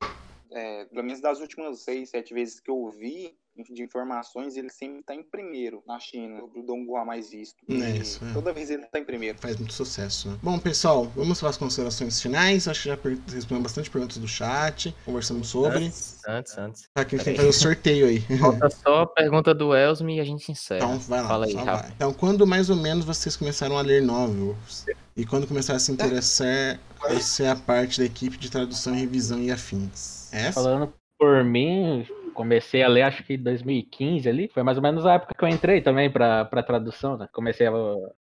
é, 0.50 0.84
pelo 0.86 1.04
menos 1.04 1.20
das 1.20 1.40
últimas 1.40 1.80
seis, 1.80 2.10
sete 2.10 2.34
vezes 2.34 2.60
que 2.60 2.70
eu 2.70 2.88
vi, 2.90 3.36
de 3.56 3.82
informações, 3.82 4.56
ele 4.56 4.70
sempre 4.70 5.00
está 5.00 5.14
em 5.14 5.22
primeiro 5.22 5.82
na 5.86 5.98
China, 6.00 6.42
o 6.42 6.62
Donghua 6.62 7.04
mais 7.04 7.30
visto. 7.30 7.56
É 7.68 7.90
isso, 7.96 8.24
é. 8.24 8.32
Toda 8.32 8.52
vez 8.52 8.70
ele 8.70 8.82
está 8.82 8.98
em 8.98 9.04
primeiro. 9.04 9.38
Faz 9.38 9.56
muito 9.56 9.72
sucesso, 9.72 10.30
né? 10.30 10.38
Bom, 10.42 10.58
pessoal, 10.58 11.04
vamos 11.14 11.38
para 11.38 11.50
as 11.50 11.56
considerações 11.56 12.20
finais. 12.20 12.66
Acho 12.66 12.82
que 12.82 12.88
já 12.88 12.94
respondemos 12.94 13.62
bastante 13.62 13.90
perguntas 13.90 14.16
do 14.16 14.26
chat, 14.26 14.94
conversamos 15.04 15.48
sobre. 15.48 15.86
Antes, 15.86 16.20
antes. 16.26 16.58
antes. 16.58 16.88
Tá, 16.94 17.04
que 17.04 17.14
a 17.14 17.18
gente 17.18 17.24
tem 17.24 17.34
que 17.34 17.40
fazer 17.40 17.50
o 17.50 17.52
sorteio 17.52 18.06
aí. 18.06 18.20
Falta 18.38 18.70
só 18.70 19.02
a 19.02 19.06
pergunta 19.06 19.54
do 19.54 19.74
Elsme 19.74 20.16
e 20.16 20.20
a 20.20 20.24
gente 20.24 20.50
encerra. 20.50 20.84
Então, 20.84 20.98
vai 20.98 21.20
lá. 21.20 21.28
Fala 21.28 21.46
aí, 21.46 21.54
vai. 21.54 21.92
Então, 21.94 22.12
quando 22.14 22.46
mais 22.46 22.70
ou 22.70 22.76
menos 22.76 23.04
vocês 23.04 23.36
começaram 23.36 23.76
a 23.76 23.82
ler 23.82 24.02
novels? 24.02 24.86
E 25.14 25.26
quando 25.26 25.46
começaram 25.46 25.76
a 25.76 25.80
se 25.80 25.92
interessar 25.92 26.80
a 27.02 27.20
ser 27.20 27.46
a 27.46 27.56
parte 27.56 27.98
da 27.98 28.06
equipe 28.06 28.38
de 28.38 28.50
tradução, 28.50 28.94
revisão 28.94 29.40
e 29.40 29.50
afins? 29.50 30.32
Essa? 30.32 30.52
Falando 30.52 30.92
por 31.18 31.44
mim, 31.44 32.06
comecei 32.34 32.82
a 32.82 32.88
ler 32.88 33.02
acho 33.02 33.22
que 33.24 33.34
em 33.34 33.42
2015 33.42 34.28
ali. 34.28 34.48
Foi 34.48 34.62
mais 34.62 34.76
ou 34.76 34.82
menos 34.82 35.06
a 35.06 35.14
época 35.14 35.34
que 35.36 35.44
eu 35.44 35.48
entrei 35.48 35.80
também 35.80 36.10
pra 36.10 36.62
tradução, 36.62 37.16
né? 37.16 37.28
Comecei 37.32 37.66
a 37.66 37.72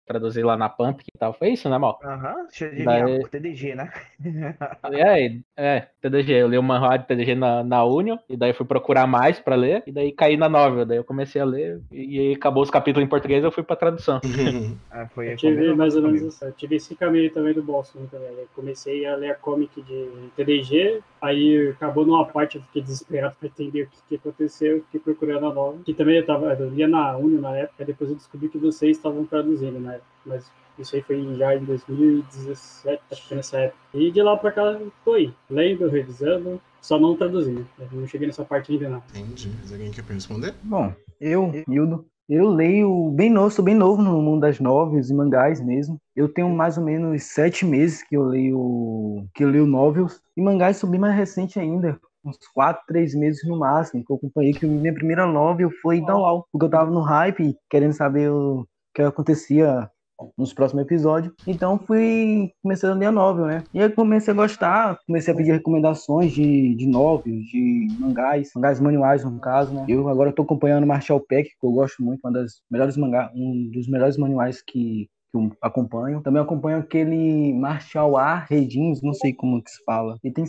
traduzir 0.06 0.44
lá 0.44 0.58
na 0.58 0.70
Pump 0.70 1.02
e 1.02 1.18
tal. 1.18 1.34
Foi 1.34 1.50
isso, 1.50 1.70
né, 1.70 1.78
Mal? 1.78 2.00
Aham, 2.04 2.36
uhum, 2.36 2.48
de 2.50 2.84
Daí... 2.84 3.24
TDG, 3.30 3.76
né? 3.76 3.92
é, 4.92 5.40
é, 5.56 5.88
TDG. 6.02 6.34
Eu 6.34 6.48
li 6.48 6.58
o 6.58 6.64
manhwa 6.64 6.98
de 6.98 7.08
TDG 7.08 7.36
na, 7.36 7.64
na 7.64 7.84
Union, 7.84 8.18
e 8.30 8.36
daí 8.36 8.54
fui 8.54 8.66
procurar 8.66 9.08
mais 9.08 9.40
pra 9.40 9.56
ler, 9.56 9.84
e 9.88 9.92
daí 9.92 10.12
caí 10.12 10.38
na 10.38 10.50
novel. 10.50 10.86
Daí 10.86 10.98
eu 10.98 11.04
comecei 11.04 11.42
a 11.42 11.46
ler, 11.46 11.82
e 11.92 12.20
aí 12.20 12.34
acabou 12.34 12.64
os 12.64 12.70
capítulos 12.70 13.06
em 13.06 13.10
português 13.10 13.44
eu 13.44 13.52
fui 13.52 13.64
pra 13.64 13.76
tradução. 13.76 14.20
ah, 14.92 15.08
foi, 15.08 15.34
eu 15.34 15.38
tive 15.38 15.74
mais 15.74 15.96
ou 15.96 16.02
menos 16.02 16.22
isso. 16.22 16.44
Eu 16.44 16.52
tive 16.52 16.76
esse 16.76 16.96
caminho 16.96 17.32
também 17.32 17.54
do 17.54 17.64
Boston 17.64 18.06
também. 18.08 18.30
Eu 18.30 18.48
comecei 18.56 19.06
a 19.06 19.16
ler 19.16 19.32
a 19.32 19.36
comic 19.36 19.82
de 19.82 20.10
TDG, 20.36 21.02
aí 21.22 21.70
acabou 21.70 22.06
numa 22.06 22.26
parte, 22.26 22.58
eu 22.58 22.64
fiquei 22.64 22.82
desesperado 22.82 23.36
pra 23.40 23.48
entender 23.48 23.84
o 23.84 23.88
que, 23.88 23.98
que 24.10 24.16
aconteceu, 24.16 24.84
fiquei 24.86 25.00
procurando 25.00 25.48
a 25.48 25.54
nova. 25.54 25.78
Que 25.86 25.94
também 25.94 26.18
eu 26.18 26.26
tava, 26.26 26.54
eu 26.54 26.70
lia 26.70 26.88
na 26.88 27.16
Union 27.18 27.42
na 27.42 27.56
época, 27.58 27.86
depois 27.86 28.10
eu 28.10 28.16
descobri 28.16 28.50
que 28.50 28.58
vocês 28.58 28.98
estavam 28.98 29.26
traduzindo, 29.26 29.80
né? 29.80 29.93
Mas 30.26 30.50
isso 30.78 30.96
aí 30.96 31.02
foi 31.02 31.36
já 31.36 31.56
em 31.56 31.64
2017, 31.66 33.02
acho 33.12 33.22
que 33.22 33.28
foi 33.28 33.38
nessa 33.38 33.58
época. 33.58 33.80
E 33.94 34.12
de 34.12 34.22
lá 34.22 34.38
pra 34.38 34.52
cá, 34.52 34.80
tô 35.06 35.14
aí, 35.14 35.34
lendo, 35.50 35.88
revisando, 35.88 36.60
só 36.82 37.00
não 37.00 37.16
traduzindo. 37.16 37.68
Eu 37.80 37.88
não 38.00 38.08
cheguei 38.08 38.28
nessa 38.28 38.44
parte 38.44 38.72
ainda 38.72 38.90
não. 38.90 39.04
Entendi. 39.10 39.52
Mas 39.62 39.72
alguém 39.72 39.92
quer 39.92 40.04
responder? 40.04 40.54
Bom, 40.64 40.94
eu, 41.20 41.52
Hildo, 41.68 42.06
eu 42.28 42.50
leio 42.50 43.12
bem 43.12 43.30
novo, 43.30 43.52
sou 43.52 43.64
bem 43.64 43.76
novo 43.76 44.02
no 44.02 44.22
mundo 44.22 44.42
das 44.42 44.60
novels 44.60 45.10
e 45.10 45.14
mangás 45.14 45.62
mesmo. 45.62 46.00
Eu 46.16 46.28
tenho 46.28 46.50
mais 46.50 46.78
ou 46.78 46.84
menos 46.84 47.24
sete 47.24 47.66
meses 47.66 48.02
que 48.02 48.16
eu 48.16 48.24
leio 48.24 49.26
que 49.36 49.44
eu 49.44 49.50
leio 49.50 49.68
novels 49.68 50.22
e 50.36 50.42
mangás 50.42 50.78
sou 50.78 50.90
bem 50.90 51.00
mais 51.00 51.16
recente 51.16 51.60
ainda. 51.60 52.00
Uns 52.26 52.38
quatro, 52.54 52.82
três 52.88 53.14
meses 53.14 53.46
no 53.46 53.60
máximo, 53.60 54.04
que 54.06 54.12
eu 54.12 54.16
acompanhei 54.16 54.54
que 54.54 54.66
minha 54.66 54.94
primeira 54.94 55.28
novel 55.28 55.70
foi 55.82 56.00
Dawal, 56.00 56.48
porque 56.52 56.66
eu 56.66 56.70
tava 56.70 56.90
no 56.90 57.02
hype, 57.02 57.54
querendo 57.70 57.92
saber 57.92 58.32
o 58.32 58.66
que 58.94 59.02
acontecia 59.02 59.90
nos 60.38 60.54
próximos 60.54 60.84
episódios. 60.84 61.34
Então 61.46 61.78
fui 61.78 62.52
comecei 62.62 62.90
a 62.90 62.94
ler 62.94 63.12
novel, 63.12 63.46
né? 63.46 63.64
E 63.74 63.82
aí 63.82 63.90
comecei 63.90 64.34
a 64.34 64.36
gostar, 64.36 64.98
comecei 65.06 65.34
a 65.34 65.38
pedir 65.38 65.52
recomendações 65.52 66.32
de, 66.32 66.76
de 66.76 66.86
novels, 66.86 67.46
de 67.46 67.88
mangás, 68.00 68.52
mangás 68.56 68.80
manuais 68.80 69.24
no 69.24 69.40
caso, 69.40 69.74
né? 69.74 69.86
Eu 69.88 70.08
agora 70.08 70.30
estou 70.30 70.44
acompanhando 70.44 70.88
Marshall 70.88 71.20
Peck, 71.20 71.50
que 71.50 71.66
eu 71.66 71.72
gosto 71.72 72.04
muito, 72.04 72.22
uma 72.24 72.32
das 72.32 72.62
melhores 72.70 72.96
mangás, 72.98 73.32
um 73.36 73.70
dos 73.72 73.88
melhores 73.88 74.18
manuais 74.18 74.62
que 74.62 75.10
que 75.34 75.38
eu 75.38 75.52
acompanho. 75.62 76.22
Também 76.22 76.42
acompanho 76.42 76.78
aquele 76.78 77.54
Marshall 77.54 78.18
A. 78.18 78.36
Redins, 78.36 79.02
não 79.02 79.14
sei 79.14 79.34
como 79.34 79.62
que 79.62 79.72
se 79.72 79.84
fala. 79.84 80.18
Ele 80.24 80.34
tem 80.34 80.46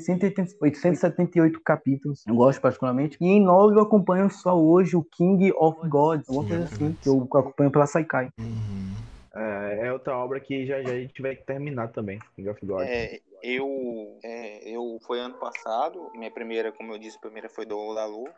878 0.61 1.61
capítulos, 1.65 2.23
eu 2.27 2.35
gosto 2.35 2.61
particularmente. 2.61 3.17
E 3.21 3.27
em 3.27 3.43
novel 3.43 3.79
eu 3.79 3.85
acompanho 3.85 4.29
só 4.31 4.59
hoje 4.59 4.95
o 4.95 5.03
King 5.03 5.53
of 5.57 5.89
Gods, 5.89 6.29
alguma 6.29 6.47
coisa 6.47 6.65
assim, 6.65 6.93
que 7.01 7.09
eu 7.09 7.23
acompanho 7.23 7.71
pela 7.71 7.87
Saikai. 7.87 8.29
Uhum. 8.39 8.93
É, 9.35 9.87
é, 9.87 9.93
outra 9.93 10.17
obra 10.17 10.39
que 10.39 10.65
já, 10.65 10.81
já 10.83 10.93
a 10.93 11.01
gente 11.01 11.21
vai 11.21 11.35
terminar 11.35 11.89
também, 11.89 12.21
King 12.37 12.49
of 12.49 12.65
God. 12.65 12.83
É, 12.83 13.19
eu, 13.43 14.19
é, 14.23 14.69
eu 14.71 14.99
foi 15.05 15.19
ano 15.19 15.35
passado, 15.35 16.11
minha 16.15 16.31
primeira, 16.31 16.71
como 16.71 16.93
eu 16.93 16.99
disse, 16.99 17.17
a 17.17 17.21
primeira 17.21 17.49
foi 17.49 17.67
do 17.67 17.77
Lalu. 17.91 18.29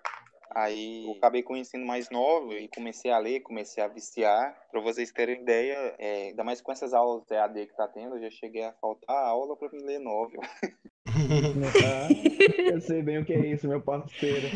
Aí 0.50 1.06
eu 1.06 1.12
acabei 1.12 1.42
conhecendo 1.42 1.84
mais 1.84 2.08
novo 2.10 2.52
e 2.52 2.68
comecei 2.68 3.10
a 3.10 3.18
ler, 3.18 3.40
comecei 3.40 3.82
a 3.82 3.88
viciar. 3.88 4.56
Para 4.70 4.80
vocês 4.80 5.12
terem 5.12 5.40
ideia, 5.42 5.94
é, 5.98 6.28
ainda 6.28 6.44
mais 6.44 6.60
com 6.60 6.72
essas 6.72 6.94
aulas 6.94 7.30
EAD 7.30 7.66
que 7.66 7.76
tá 7.76 7.88
tendo, 7.88 8.16
eu 8.16 8.22
já 8.22 8.30
cheguei 8.30 8.64
a 8.64 8.72
faltar 8.72 9.16
aula 9.16 9.56
para 9.56 9.70
ler 9.72 9.98
novel. 9.98 10.40
ah, 11.84 12.08
eu 12.72 12.80
sei 12.80 13.02
bem 13.02 13.18
o 13.18 13.24
que 13.24 13.32
é 13.32 13.52
isso, 13.52 13.66
meu 13.66 13.80
parceiro. 13.80 14.48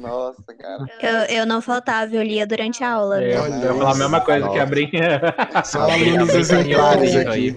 Nossa, 0.00 0.42
cara. 0.58 0.84
Eu, 1.00 1.36
eu 1.38 1.46
não 1.46 1.62
faltava, 1.62 2.14
eu 2.14 2.22
lia 2.22 2.46
durante 2.46 2.82
a 2.82 2.92
aula. 2.92 3.22
É, 3.22 3.36
eu 3.36 3.48
ia 3.48 3.74
falar 3.74 3.92
a 3.92 3.94
mesma 3.94 4.20
coisa 4.20 4.40
Nossa. 4.40 4.52
que 4.52 4.60
abri. 4.60 4.90
São 5.64 5.82
alunos 5.82 6.34
exemplares 6.34 7.16
aqui. 7.16 7.54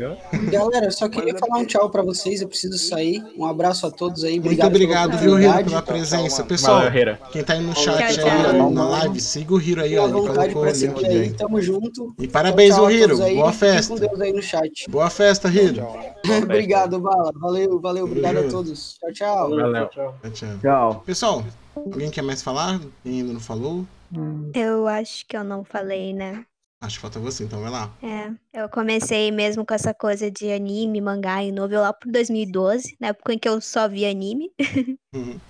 Galera, 0.51 0.91
só 0.91 1.09
queria 1.09 1.37
falar 1.37 1.59
um 1.59 1.65
tchau 1.65 1.89
pra 1.89 2.03
vocês, 2.03 2.41
eu 2.41 2.47
preciso 2.47 2.77
sair. 2.77 3.23
Um 3.37 3.45
abraço 3.45 3.87
a 3.87 3.91
todos 3.91 4.23
aí. 4.23 4.39
Obrigado 4.39 4.71
Muito 4.71 4.83
obrigado, 4.83 5.17
viu, 5.17 5.39
Hiro, 5.39 5.63
pela 5.65 5.81
presença. 5.81 6.43
Pessoal, 6.43 6.81
quem 7.31 7.43
tá 7.43 7.53
aí 7.53 7.61
no 7.61 7.75
chat 7.75 8.15
tchau, 8.15 8.25
tchau. 8.25 8.49
aí 8.49 8.73
na 8.73 8.89
live, 8.89 9.19
siga 9.19 9.53
o 9.53 9.61
Hiro 9.61 9.81
aí, 9.81 9.97
ó. 9.97 10.05
Ele 10.05 10.13
colocou 10.13 10.63
o 10.63 10.69
link 10.69 11.05
aí. 11.05 11.29
Tamo 11.31 11.61
junto. 11.61 12.13
E 12.19 12.27
parabéns, 12.27 12.77
o 12.77 12.89
Hiro. 12.89 13.17
Boa 13.17 13.51
festa. 13.51 13.93
Com 13.93 13.99
Deus 13.99 14.21
aí 14.21 14.33
no 14.33 14.41
chat. 14.41 14.89
Boa 14.89 15.09
festa, 15.09 15.47
Hiro. 15.47 15.85
Obrigado, 16.43 16.99
Bala. 16.99 17.31
Valeu, 17.35 17.79
valeu. 17.79 18.05
Obrigado 18.05 18.37
a 18.39 18.43
todos. 18.51 18.97
Tchau, 18.99 19.13
tchau. 19.13 19.49
Valeu. 19.49 19.87
Tchau. 19.89 20.15
tchau. 20.33 21.03
Pessoal, 21.05 21.43
alguém 21.75 22.11
quer 22.11 22.21
mais 22.21 22.41
falar? 22.41 22.79
Quem 23.03 23.21
ainda 23.21 23.33
não 23.33 23.39
falou? 23.39 23.85
Eu 24.53 24.87
acho 24.87 25.25
que 25.25 25.37
eu 25.37 25.43
não 25.43 25.63
falei, 25.63 26.13
né? 26.13 26.45
Acho 26.83 26.95
que 26.95 27.01
falta 27.01 27.19
você, 27.19 27.43
então 27.43 27.61
vai 27.61 27.69
lá. 27.69 27.91
É, 28.01 28.61
eu 28.61 28.67
comecei 28.67 29.31
mesmo 29.31 29.63
com 29.63 29.73
essa 29.73 29.93
coisa 29.93 30.31
de 30.31 30.51
anime, 30.51 30.99
mangá 30.99 31.43
e 31.43 31.51
novel 31.51 31.81
lá 31.81 31.93
por 31.93 32.11
2012, 32.11 32.97
na 32.99 33.09
época 33.09 33.33
em 33.33 33.37
que 33.37 33.47
eu 33.47 33.61
só 33.61 33.87
via 33.87 34.09
anime. 34.09 34.51
Uhum. 35.13 35.39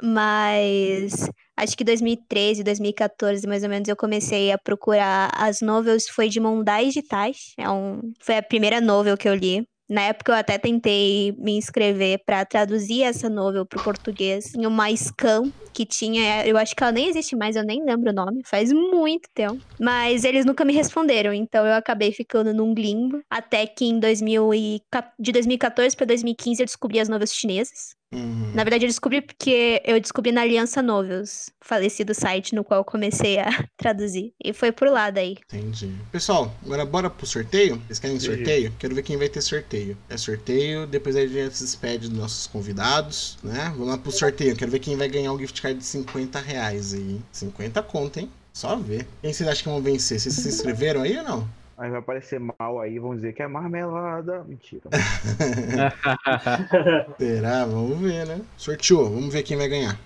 Mas 0.00 1.28
acho 1.56 1.76
que 1.76 1.84
2013, 1.84 2.64
2014, 2.64 3.46
mais 3.46 3.62
ou 3.62 3.68
menos, 3.68 3.88
eu 3.88 3.96
comecei 3.96 4.50
a 4.50 4.58
procurar 4.58 5.30
as 5.34 5.60
novels, 5.60 6.08
foi 6.08 6.28
de 6.28 6.40
Mondai 6.40 6.86
Digitais. 6.86 7.54
É 7.56 7.68
um, 7.70 8.12
foi 8.20 8.36
a 8.36 8.42
primeira 8.42 8.80
novel 8.80 9.16
que 9.16 9.28
eu 9.28 9.34
li. 9.34 9.66
Na 9.92 10.04
época 10.04 10.32
eu 10.32 10.36
até 10.36 10.56
tentei 10.56 11.34
me 11.36 11.52
inscrever 11.52 12.22
para 12.24 12.46
traduzir 12.46 13.02
essa 13.02 13.28
novel 13.28 13.66
para 13.66 13.78
o 13.78 13.84
português 13.84 14.54
em 14.54 14.64
uma 14.64 14.90
scan 14.90 15.52
que 15.70 15.84
tinha, 15.84 16.46
eu 16.46 16.56
acho 16.56 16.74
que 16.74 16.82
ela 16.82 16.92
nem 16.92 17.10
existe 17.10 17.36
mais, 17.36 17.56
eu 17.56 17.62
nem 17.62 17.84
lembro 17.84 18.10
o 18.10 18.14
nome, 18.14 18.40
faz 18.42 18.72
muito 18.72 19.28
tempo. 19.34 19.60
Mas 19.78 20.24
eles 20.24 20.46
nunca 20.46 20.64
me 20.64 20.72
responderam, 20.72 21.34
então 21.34 21.66
eu 21.66 21.74
acabei 21.74 22.10
ficando 22.10 22.54
num 22.54 22.72
limbo 22.72 23.20
até 23.28 23.66
que 23.66 23.84
em 23.84 24.00
2000 24.00 24.54
e, 24.54 24.80
de 25.18 25.30
2014 25.30 25.94
para 25.94 26.06
2015 26.06 26.62
eu 26.62 26.66
descobri 26.66 26.98
as 26.98 27.10
novelas 27.10 27.34
chinesas. 27.34 27.94
Uhum. 28.12 28.52
Na 28.54 28.62
verdade, 28.62 28.84
eu 28.84 28.88
descobri 28.88 29.22
porque 29.22 29.80
eu 29.84 29.98
descobri 30.00 30.30
na 30.30 30.42
Aliança 30.42 30.82
Novels, 30.82 31.50
falecido 31.60 32.14
site 32.14 32.54
no 32.54 32.62
qual 32.62 32.80
eu 32.80 32.84
comecei 32.84 33.38
a 33.38 33.46
traduzir. 33.76 34.34
E 34.44 34.52
foi 34.52 34.70
por 34.70 34.88
lá 34.88 35.10
daí. 35.10 35.38
Entendi. 35.46 35.92
Pessoal, 36.10 36.54
agora 36.64 36.84
bora 36.84 37.10
pro 37.10 37.26
sorteio? 37.26 37.80
Vocês 37.86 37.98
querem 37.98 38.20
sorteio? 38.20 38.70
Uhum. 38.70 38.76
Quero 38.78 38.94
ver 38.94 39.02
quem 39.02 39.16
vai 39.16 39.28
ter 39.28 39.40
sorteio. 39.40 39.96
É 40.08 40.16
sorteio, 40.16 40.86
depois 40.86 41.16
a 41.16 41.26
gente 41.26 41.56
se 41.56 41.64
despede 41.64 42.08
dos 42.08 42.18
nossos 42.18 42.46
convidados, 42.46 43.38
né? 43.42 43.70
Vamos 43.70 43.88
lá 43.88 43.98
pro 43.98 44.12
sorteio. 44.12 44.54
Quero 44.56 44.70
ver 44.70 44.78
quem 44.78 44.96
vai 44.96 45.08
ganhar 45.08 45.32
o 45.32 45.36
um 45.36 45.38
gift 45.38 45.60
card 45.62 45.78
de 45.78 45.84
50 45.84 46.38
reais 46.40 46.92
aí. 46.92 47.20
50 47.32 47.82
conto, 47.82 48.20
hein? 48.20 48.30
Só 48.52 48.76
ver. 48.76 49.06
Quem 49.22 49.32
vocês 49.32 49.48
acham 49.48 49.62
que 49.62 49.68
vão 49.70 49.80
vencer? 49.80 50.20
Vocês 50.20 50.34
se 50.34 50.48
inscreveram 50.48 51.02
aí 51.02 51.16
ou 51.16 51.24
não? 51.24 51.61
Aí 51.82 51.90
vai 51.90 51.98
aparecer 51.98 52.38
mal 52.38 52.80
aí, 52.80 53.00
vão 53.00 53.12
dizer 53.12 53.32
que 53.32 53.42
é 53.42 53.48
marmelada. 53.48 54.44
Mentira. 54.44 54.88
Será? 57.18 57.66
Vamos 57.66 57.98
ver, 57.98 58.24
né? 58.24 58.40
Sorteou, 58.56 59.10
vamos 59.10 59.34
ver 59.34 59.42
quem 59.42 59.56
vai 59.56 59.66
ganhar. 59.66 59.98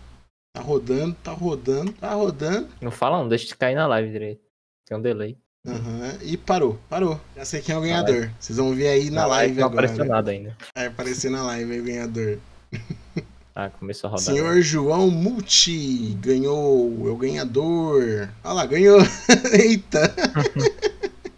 Tá 0.55 0.63
rodando, 0.63 1.15
tá 1.23 1.33
rodando, 1.33 1.93
tá 1.93 2.15
rodando. 2.15 2.69
Não 2.81 2.91
fala 2.91 3.19
não, 3.19 3.29
deixa 3.29 3.49
de 3.49 3.55
cair 3.55 3.75
na 3.75 3.87
live 3.89 4.11
direito. 4.11 4.41
Tem 4.87 4.97
um 4.97 5.03
delay. 5.03 5.37
Uhum. 5.67 6.17
E 6.23 6.39
parou, 6.39 6.79
parou. 6.89 7.21
Já 7.37 7.45
sei 7.45 7.61
quem 7.61 7.75
é 7.75 7.79
o 7.79 7.83
ganhador. 7.83 8.31
Vocês 8.41 8.57
vão 8.57 8.75
ver 8.75 8.89
aí 8.89 9.11
na, 9.11 9.21
na 9.21 9.27
live, 9.27 9.49
live 9.49 9.61
não 9.61 9.67
agora. 9.67 9.83
Não 9.83 9.93
apareceu 9.93 10.11
nada 10.11 10.31
ainda. 10.31 10.57
Vai 10.75 10.87
aparecer 10.87 11.31
na 11.31 11.43
live 11.43 11.73
aí 11.73 11.81
o 11.81 11.85
ganhador. 11.85 12.39
Ah, 13.59 13.71
começou 13.71 14.09
a 14.09 14.11
rodar. 14.11 14.27
Senhor 14.27 14.61
João 14.61 15.11
Multi 15.11 16.15
ganhou, 16.21 17.09
é 17.09 17.11
o 17.11 17.17
ganhador. 17.17 18.29
Olha 18.45 18.53
lá, 18.53 18.67
ganhou. 18.67 18.99
Eita. 19.51 20.15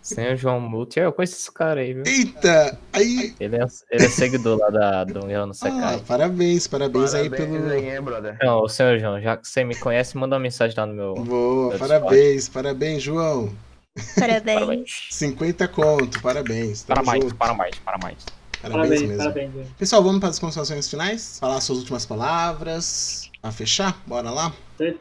Senhor 0.09 0.37
João 0.37 0.59
Multi, 0.59 1.01
eu 1.01 1.13
conheço 1.13 1.35
esse 1.35 1.53
cara 1.53 1.81
aí, 1.81 1.93
viu? 1.93 2.03
Eita! 2.07 2.79
Aí... 2.95 3.35
Ele, 3.39 3.57
é, 3.57 3.67
ele 3.91 4.05
é 4.07 4.09
seguidor 4.09 4.59
lá 4.59 4.71
da, 4.71 5.05
do 5.05 5.31
Eu 5.31 5.47
Não 5.47 5.53
Secai. 5.53 5.97
Ah, 5.97 6.01
parabéns, 6.07 6.67
parabéns, 6.67 7.11
parabéns 7.11 7.15
aí 7.15 7.29
pelo. 7.31 7.71
Aí, 7.71 8.01
brother. 8.01 8.39
Não, 8.43 8.63
o 8.63 8.69
senhor 8.69 8.99
João, 8.99 9.21
já 9.21 9.37
que 9.37 9.47
você 9.47 9.65
me 9.65 9.75
conhece, 9.77 10.17
manda 10.17 10.35
uma 10.35 10.41
mensagem 10.41 10.75
lá 10.77 10.87
no 10.87 10.95
meu. 10.95 11.15
Boa, 11.15 11.69
meu 11.71 11.79
parabéns, 11.79 12.49
parabéns, 12.49 13.03
João. 13.03 13.53
Parabéns. 14.19 15.09
50 15.11 15.69
conto, 15.69 16.23
parabéns. 16.23 16.85
Para 16.85 17.03
mais, 17.03 17.33
para 17.33 17.53
mais, 17.55 17.75
para 17.79 17.99
mais. 17.99 18.17
Parabéns, 18.63 18.89
parabéns 18.89 19.03
mesmo. 19.03 19.19
Parabéns, 19.19 19.69
Pessoal, 19.79 20.03
vamos 20.03 20.21
para 20.21 20.31
as 20.31 20.39
considerações 20.39 20.89
finais? 20.89 21.39
Falar 21.39 21.61
suas 21.61 21.79
últimas 21.81 22.07
palavras. 22.07 23.31
Pra 23.43 23.53
fechar? 23.53 24.03
Bora 24.07 24.31
lá? 24.31 24.53
Sim. 24.79 24.97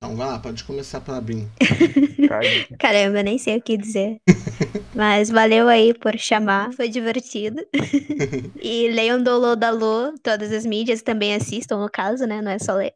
Então 0.00 0.14
vai 0.14 0.28
lá, 0.28 0.38
pode 0.38 0.62
começar 0.62 1.00
pela 1.00 1.20
Brin. 1.20 1.48
Caramba, 2.78 3.20
nem 3.20 3.36
sei 3.36 3.56
o 3.56 3.60
que 3.60 3.76
dizer. 3.76 4.20
Mas 4.94 5.28
valeu 5.28 5.66
aí 5.66 5.92
por 5.92 6.16
chamar, 6.16 6.72
foi 6.72 6.88
divertido. 6.88 7.66
e 8.62 8.88
leiam 8.92 9.20
Dolô 9.20 9.56
da 9.56 9.70
Lô, 9.70 10.14
todas 10.22 10.52
as 10.52 10.64
mídias 10.64 11.02
também 11.02 11.34
assistam, 11.34 11.80
no 11.80 11.90
caso, 11.90 12.26
né? 12.26 12.40
Não 12.40 12.52
é 12.52 12.60
só 12.60 12.74
ler. 12.74 12.94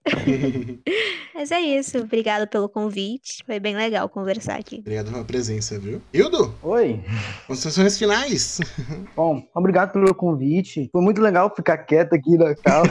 Mas 1.34 1.50
é 1.50 1.60
isso, 1.60 1.98
obrigado 1.98 2.46
pelo 2.46 2.68
convite. 2.68 3.42
Foi 3.44 3.58
bem 3.58 3.74
legal 3.74 4.08
conversar 4.08 4.60
aqui. 4.60 4.78
Obrigado 4.78 5.10
pela 5.10 5.24
presença, 5.24 5.80
viu? 5.80 6.00
Hildo? 6.14 6.54
Oi. 6.62 7.00
Considerações 7.48 7.98
finais. 7.98 8.60
Bom, 9.16 9.42
obrigado 9.52 9.92
pelo 9.92 10.14
convite. 10.14 10.88
Foi 10.92 11.02
muito 11.02 11.20
legal 11.20 11.52
ficar 11.52 11.78
quieto 11.78 12.12
aqui 12.12 12.36
na 12.36 12.54
sala. 12.54 12.86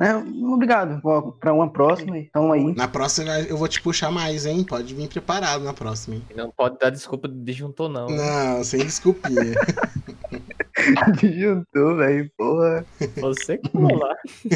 É, 0.00 0.14
obrigado. 0.14 1.00
Para 1.40 1.52
uma 1.52 1.68
próxima, 1.68 2.16
então 2.16 2.52
aí. 2.52 2.74
Na 2.74 2.86
próxima 2.86 3.40
eu 3.40 3.56
vou 3.56 3.66
te 3.66 3.82
puxar 3.82 4.10
mais, 4.12 4.46
hein? 4.46 4.64
Pode 4.64 4.94
vir 4.94 5.08
preparado 5.08 5.64
na 5.64 5.74
próxima. 5.74 6.16
Hein? 6.16 6.22
Não 6.36 6.50
pode 6.50 6.78
dar 6.78 6.90
desculpa 6.90 7.26
de 7.26 7.34
disjuntor, 7.34 7.88
não. 7.88 8.06
Não, 8.06 8.62
sem 8.62 8.80
desculpinha. 8.80 9.54
disjuntor, 11.20 11.96
velho, 11.96 12.30
porra. 12.36 12.86
Você 13.16 13.58
que 13.58 13.70
falou 13.70 13.98
lá. 13.98 14.14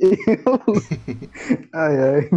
eu. 0.00 0.60
Ai, 1.74 1.96
ai. 1.98 2.30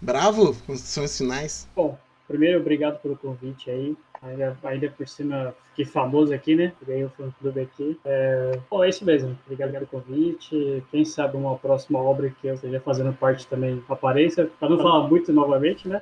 Bravo, 0.00 0.56
construções 0.66 1.18
finais. 1.18 1.68
Bom, 1.76 1.98
primeiro, 2.26 2.60
obrigado 2.60 3.00
pelo 3.00 3.16
convite 3.16 3.70
aí. 3.70 3.96
Ainda, 4.22 4.56
ainda 4.64 4.88
por 4.88 5.06
cima 5.06 5.54
fiquei 5.70 5.84
famoso 5.84 6.32
aqui, 6.32 6.54
né? 6.54 6.72
Ganhei 6.86 7.04
o 7.04 7.10
fã 7.10 7.30
clube 7.40 7.60
aqui. 7.60 7.98
É... 8.04 8.58
Bom, 8.70 8.82
é 8.82 8.88
isso 8.88 9.04
mesmo. 9.04 9.36
Obrigado 9.44 9.72
pelo 9.72 9.86
convite. 9.86 10.82
Quem 10.90 11.04
sabe 11.04 11.36
uma 11.36 11.56
próxima 11.58 11.98
obra 11.98 12.32
que 12.40 12.46
eu 12.46 12.54
esteja 12.54 12.80
fazendo 12.80 13.12
parte 13.12 13.46
também 13.46 13.82
apareça, 13.88 14.48
para 14.58 14.70
não 14.70 14.78
falar 14.78 15.08
muito 15.08 15.32
novamente, 15.32 15.86
né? 15.86 16.00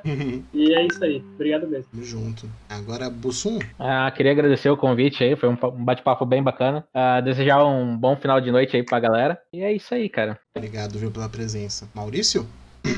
e 0.53 0.73
é 0.73 0.87
isso 0.87 1.03
aí. 1.03 1.25
Obrigado 1.35 1.67
mesmo. 1.67 1.91
Tamo 1.91 2.05
junto. 2.05 2.49
Agora, 2.69 3.11
Bussum. 3.11 3.59
Ah, 3.79 4.11
queria 4.15 4.33
agradecer 4.33 4.71
o 4.71 4.77
convite 4.77 5.25
aí. 5.25 5.35
Foi 5.35 5.49
um 5.49 5.57
bate-papo 5.57 6.25
bem 6.25 6.43
bacana. 6.43 6.87
Ah, 6.95 7.21
desejar 7.21 7.65
um 7.65 7.97
bom 7.97 8.15
final 8.17 8.41
de 8.41 8.53
noite 8.53 8.77
aí 8.77 8.85
pra 8.85 9.01
galera. 9.01 9.39
E 9.53 9.63
é 9.63 9.73
isso 9.73 9.93
aí, 9.95 10.09
cara. 10.09 10.39
Obrigado, 10.55 10.99
viu, 10.99 11.11
pela 11.11 11.29
presença. 11.29 11.89
Maurício? 11.95 12.47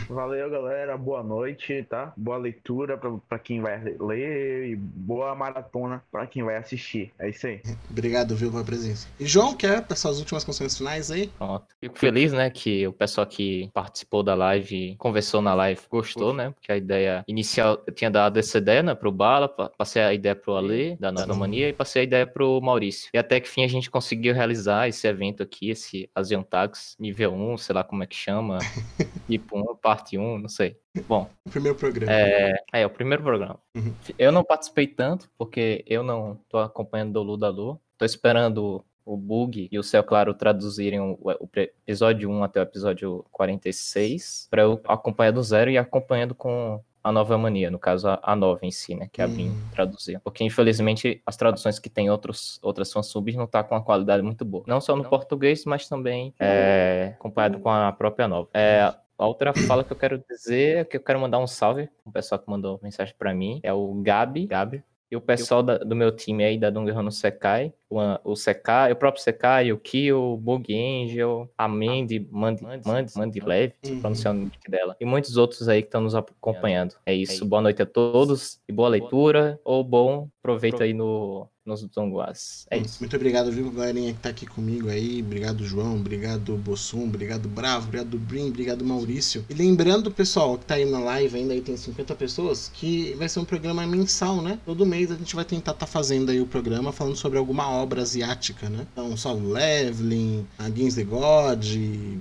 Valeu, 0.08 0.50
galera. 0.50 0.96
Boa 0.96 1.22
noite, 1.22 1.84
tá? 1.88 2.12
Boa 2.16 2.36
leitura 2.36 2.98
para 3.28 3.38
quem 3.38 3.60
vai 3.60 3.82
ler 4.00 4.68
e 4.70 4.76
boa 4.76 5.34
maratona 5.34 6.02
para 6.10 6.26
quem 6.26 6.42
vai 6.42 6.56
assistir. 6.56 7.12
É 7.18 7.28
isso 7.28 7.46
aí. 7.46 7.60
Obrigado, 7.90 8.34
viu, 8.36 8.50
pela 8.50 8.64
presença. 8.64 9.08
E 9.18 9.26
João, 9.26 9.56
quer 9.56 9.82
passar 9.86 10.10
as 10.10 10.18
últimas 10.18 10.44
considerações 10.44 10.78
finais 10.78 11.10
aí? 11.10 11.28
Pronto. 11.38 11.66
Fico 11.80 11.98
feliz, 11.98 12.32
né, 12.32 12.50
que 12.50 12.86
o 12.86 12.92
pessoal 12.92 13.26
que 13.26 13.70
participou 13.72 14.22
da 14.22 14.34
live, 14.34 14.96
conversou 14.98 15.40
na 15.42 15.54
live, 15.54 15.80
gostou, 15.90 16.32
né? 16.32 16.50
Porque 16.50 16.70
a 16.70 16.76
ideia 16.76 17.24
inicial, 17.26 17.82
eu 17.86 17.92
tinha 17.92 18.10
dado 18.10 18.38
essa 18.38 18.58
ideia, 18.58 18.82
né, 18.82 18.94
pro 18.94 19.12
Bala, 19.12 19.48
passei 19.48 20.02
a 20.02 20.14
ideia 20.14 20.34
pro 20.34 20.56
Ale, 20.56 20.96
da 20.96 21.12
Nanomania, 21.12 21.68
e 21.68 21.72
passei 21.72 22.02
a 22.02 22.04
ideia 22.04 22.26
pro 22.26 22.60
Maurício. 22.60 23.10
E 23.12 23.18
até 23.18 23.40
que 23.40 23.48
fim 23.48 23.64
a 23.64 23.68
gente 23.68 23.90
conseguiu 23.90 24.34
realizar 24.34 24.88
esse 24.88 25.06
evento 25.06 25.42
aqui, 25.42 25.70
esse 25.70 26.08
Asian 26.14 26.42
Tags 26.42 26.96
nível 26.98 27.34
1, 27.34 27.58
sei 27.58 27.74
lá 27.74 27.84
como 27.84 28.02
é 28.02 28.06
que 28.06 28.16
chama, 28.16 28.58
tipo 29.28 29.58
1, 29.58 29.73
parte 29.74 30.18
1, 30.18 30.38
não 30.38 30.48
sei. 30.48 30.76
Bom. 31.06 31.28
O 31.44 31.50
primeiro 31.50 31.76
programa. 31.76 32.12
É, 32.12 32.54
é 32.72 32.86
o 32.86 32.90
primeiro 32.90 33.22
programa. 33.22 33.58
Uhum. 33.74 33.94
Eu 34.18 34.32
não 34.32 34.44
participei 34.44 34.86
tanto, 34.86 35.30
porque 35.36 35.84
eu 35.86 36.02
não 36.02 36.38
tô 36.48 36.58
acompanhando 36.58 37.12
do 37.12 37.22
Lu 37.22 37.36
da 37.36 37.48
Lu. 37.48 37.80
Tô 37.98 38.04
esperando 38.04 38.84
o 39.04 39.16
Bug 39.16 39.68
e 39.70 39.78
o 39.78 39.82
Céu 39.82 40.02
Claro 40.02 40.34
traduzirem 40.34 41.00
o, 41.00 41.18
o, 41.20 41.48
episódio 41.56 42.30
1 42.30 42.44
até 42.44 42.60
o 42.60 42.62
episódio 42.62 43.24
46, 43.30 44.48
para 44.50 44.62
eu 44.62 44.80
acompanhar 44.88 45.32
do 45.32 45.42
zero 45.42 45.70
e 45.70 45.76
acompanhando 45.76 46.34
com 46.34 46.80
a 47.02 47.12
nova 47.12 47.36
mania, 47.36 47.70
no 47.70 47.78
caso 47.78 48.08
a, 48.08 48.18
a 48.22 48.34
nova 48.34 48.64
em 48.64 48.70
si, 48.70 48.94
né, 48.94 49.10
que 49.12 49.20
a 49.20 49.28
Brin 49.28 49.50
hum. 49.50 49.68
traduziu. 49.72 50.18
Porque 50.20 50.42
infelizmente 50.42 51.20
as 51.26 51.36
traduções 51.36 51.78
que 51.78 51.90
tem 51.90 52.10
outros, 52.10 52.58
outras 52.62 52.90
fansubs 52.90 53.36
não 53.36 53.46
tá 53.46 53.62
com 53.62 53.74
uma 53.74 53.82
qualidade 53.82 54.22
muito 54.22 54.42
boa. 54.42 54.64
Não 54.66 54.80
só 54.80 54.96
no 54.96 55.04
português, 55.04 55.66
mas 55.66 55.86
também 55.86 56.34
é, 56.40 57.12
acompanhado 57.14 57.58
com 57.58 57.68
a 57.68 57.92
própria 57.92 58.26
nova. 58.26 58.48
É, 58.54 58.94
a 59.18 59.26
outra 59.26 59.52
fala 59.54 59.84
que 59.84 59.92
eu 59.92 59.96
quero 59.96 60.22
dizer 60.28 60.78
é 60.78 60.84
que 60.84 60.96
eu 60.96 61.00
quero 61.00 61.20
mandar 61.20 61.38
um 61.38 61.46
salve 61.46 61.88
o 62.04 62.10
pessoal 62.10 62.38
que 62.38 62.50
mandou 62.50 62.80
mensagem 62.82 63.14
para 63.18 63.34
mim. 63.34 63.60
É 63.62 63.72
o 63.72 63.94
Gabi, 64.02 64.46
Gabi. 64.46 64.82
E 65.10 65.16
o 65.16 65.20
pessoal 65.20 65.62
da, 65.62 65.78
do 65.78 65.94
meu 65.94 66.10
time 66.10 66.42
aí, 66.42 66.58
da 66.58 66.70
Dungeon 66.70 67.08
Sekai, 67.08 67.72
o, 67.88 67.98
o 68.24 68.34
Sekai, 68.34 68.90
o 68.90 68.96
próprio 68.96 69.22
Sekai, 69.22 69.70
o 69.70 69.78
Kyo, 69.78 70.18
o 70.18 70.36
Bug 70.36 70.74
Angel, 70.74 71.48
a 71.56 71.68
Mandy, 71.68 72.26
Mandy, 72.32 72.64
Mandy, 72.84 73.16
Mandy 73.16 73.40
Leve, 73.40 73.74
uhum. 73.86 74.00
pronunciando 74.00 74.40
o 74.40 74.44
nick 74.44 74.68
dela. 74.68 74.96
E 74.98 75.04
muitos 75.04 75.36
outros 75.36 75.68
aí 75.68 75.82
que 75.82 75.88
estão 75.88 76.00
nos 76.00 76.16
acompanhando. 76.16 76.96
É 77.06 77.14
isso. 77.14 77.44
Boa 77.44 77.62
noite 77.62 77.80
a 77.80 77.86
todos 77.86 78.60
e 78.68 78.72
boa 78.72 78.88
leitura 78.88 79.60
ou 79.64 79.84
bom 79.84 80.28
proveito 80.42 80.82
aí 80.82 80.92
no, 80.92 81.48
nos 81.64 81.82
Tonguás. 81.92 82.66
É 82.70 82.76
isso. 82.76 82.98
Muito 83.00 83.16
obrigado, 83.16 83.50
viu, 83.50 83.70
galerinha 83.70 84.12
que 84.12 84.20
tá 84.20 84.28
aqui 84.28 84.46
comigo 84.46 84.88
aí. 84.88 85.22
Obrigado, 85.22 85.64
João. 85.64 85.96
Obrigado, 85.96 86.56
Bossum. 86.56 87.04
Obrigado, 87.04 87.48
Bravo. 87.48 87.86
Obrigado, 87.86 88.18
Brim. 88.18 88.48
Obrigado, 88.48 88.84
Maurício. 88.84 89.44
E 89.48 89.54
lembrando, 89.54 90.10
pessoal, 90.10 90.58
que 90.58 90.66
tá 90.66 90.74
aí 90.74 90.84
na 90.84 90.98
live 90.98 91.36
ainda, 91.36 91.54
aí 91.54 91.60
tem 91.60 91.76
50 91.76 92.14
pessoas, 92.14 92.70
que 92.72 93.14
vai 93.14 93.28
ser 93.28 93.40
um 93.40 93.44
programa 93.44 93.86
mensal, 93.86 94.42
né? 94.42 94.58
Todo 94.64 94.84
mês 94.84 95.10
a 95.10 95.14
gente 95.14 95.34
vai 95.34 95.44
tentar 95.44 95.74
tá 95.74 95.86
fazendo 95.86 96.30
aí 96.30 96.40
o 96.40 96.46
programa 96.46 96.92
falando 96.92 97.16
sobre 97.16 97.38
alguma 97.38 97.70
obra 97.70 98.02
asiática, 98.02 98.68
né? 98.68 98.86
Então, 98.92 99.16
só 99.16 99.34
o 99.34 99.52
Leveling, 99.52 100.46
a 100.58 100.68
Games 100.68 100.94
the 100.94 101.04
God, 101.04 101.64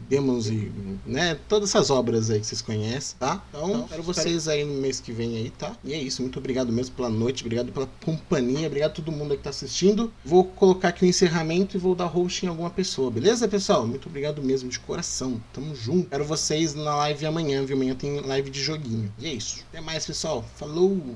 Demons 0.10 0.48
e, 0.48 0.72
né? 1.06 1.38
Todas 1.50 1.70
essas 1.70 1.90
obras 1.90 2.30
aí 2.30 2.40
que 2.40 2.46
vocês 2.46 2.62
conhecem, 2.62 3.18
tá? 3.20 3.44
Então, 3.50 3.70
então 3.70 3.88
quero 3.88 4.04
vocês 4.04 4.48
aí 4.48 4.64
no 4.64 4.76
mês 4.76 5.00
que 5.00 5.12
vem 5.12 5.38
aí, 5.38 5.50
tá? 5.50 5.76
E 5.84 5.94
é 5.94 5.98
isso. 5.98 6.22
Muito 6.22 6.40
obrigado 6.40 6.72
mesmo 6.72 6.96
pela 6.96 7.10
noite. 7.10 7.44
Obrigado 7.44 7.72
pela 7.72 7.88
companhia. 8.06 8.68
Obrigado 8.68 8.92
a 8.92 8.94
todo 8.94 9.12
mundo 9.12 9.33
que 9.36 9.42
está 9.42 9.50
assistindo. 9.50 10.12
Vou 10.24 10.44
colocar 10.44 10.90
aqui 10.90 11.06
o 11.06 11.08
encerramento 11.08 11.78
e 11.78 11.80
vou 11.80 11.96
dar 11.96 12.06
host 12.06 12.46
em 12.46 12.50
alguma 12.50 12.70
pessoa, 12.70 13.12
beleza, 13.12 13.48
pessoal? 13.48 13.86
Muito 13.86 14.08
obrigado 14.08 14.42
mesmo, 14.42 14.70
de 14.70 14.80
coração. 14.80 15.42
Tamo 15.52 15.76
junto. 15.76 16.10
Quero 16.10 16.26
vocês 16.26 16.74
na 16.74 16.96
live 16.98 17.26
amanhã, 17.26 17.64
viu? 17.66 17.76
Amanhã 17.76 17.96
tem 17.96 18.20
live 18.20 18.50
de 18.50 18.62
joguinho. 18.62 19.12
E 19.20 19.28
é 19.28 19.34
isso. 19.34 19.64
Até 19.70 19.82
mais, 19.82 20.06
pessoal. 20.06 20.44
Falou! 20.56 21.16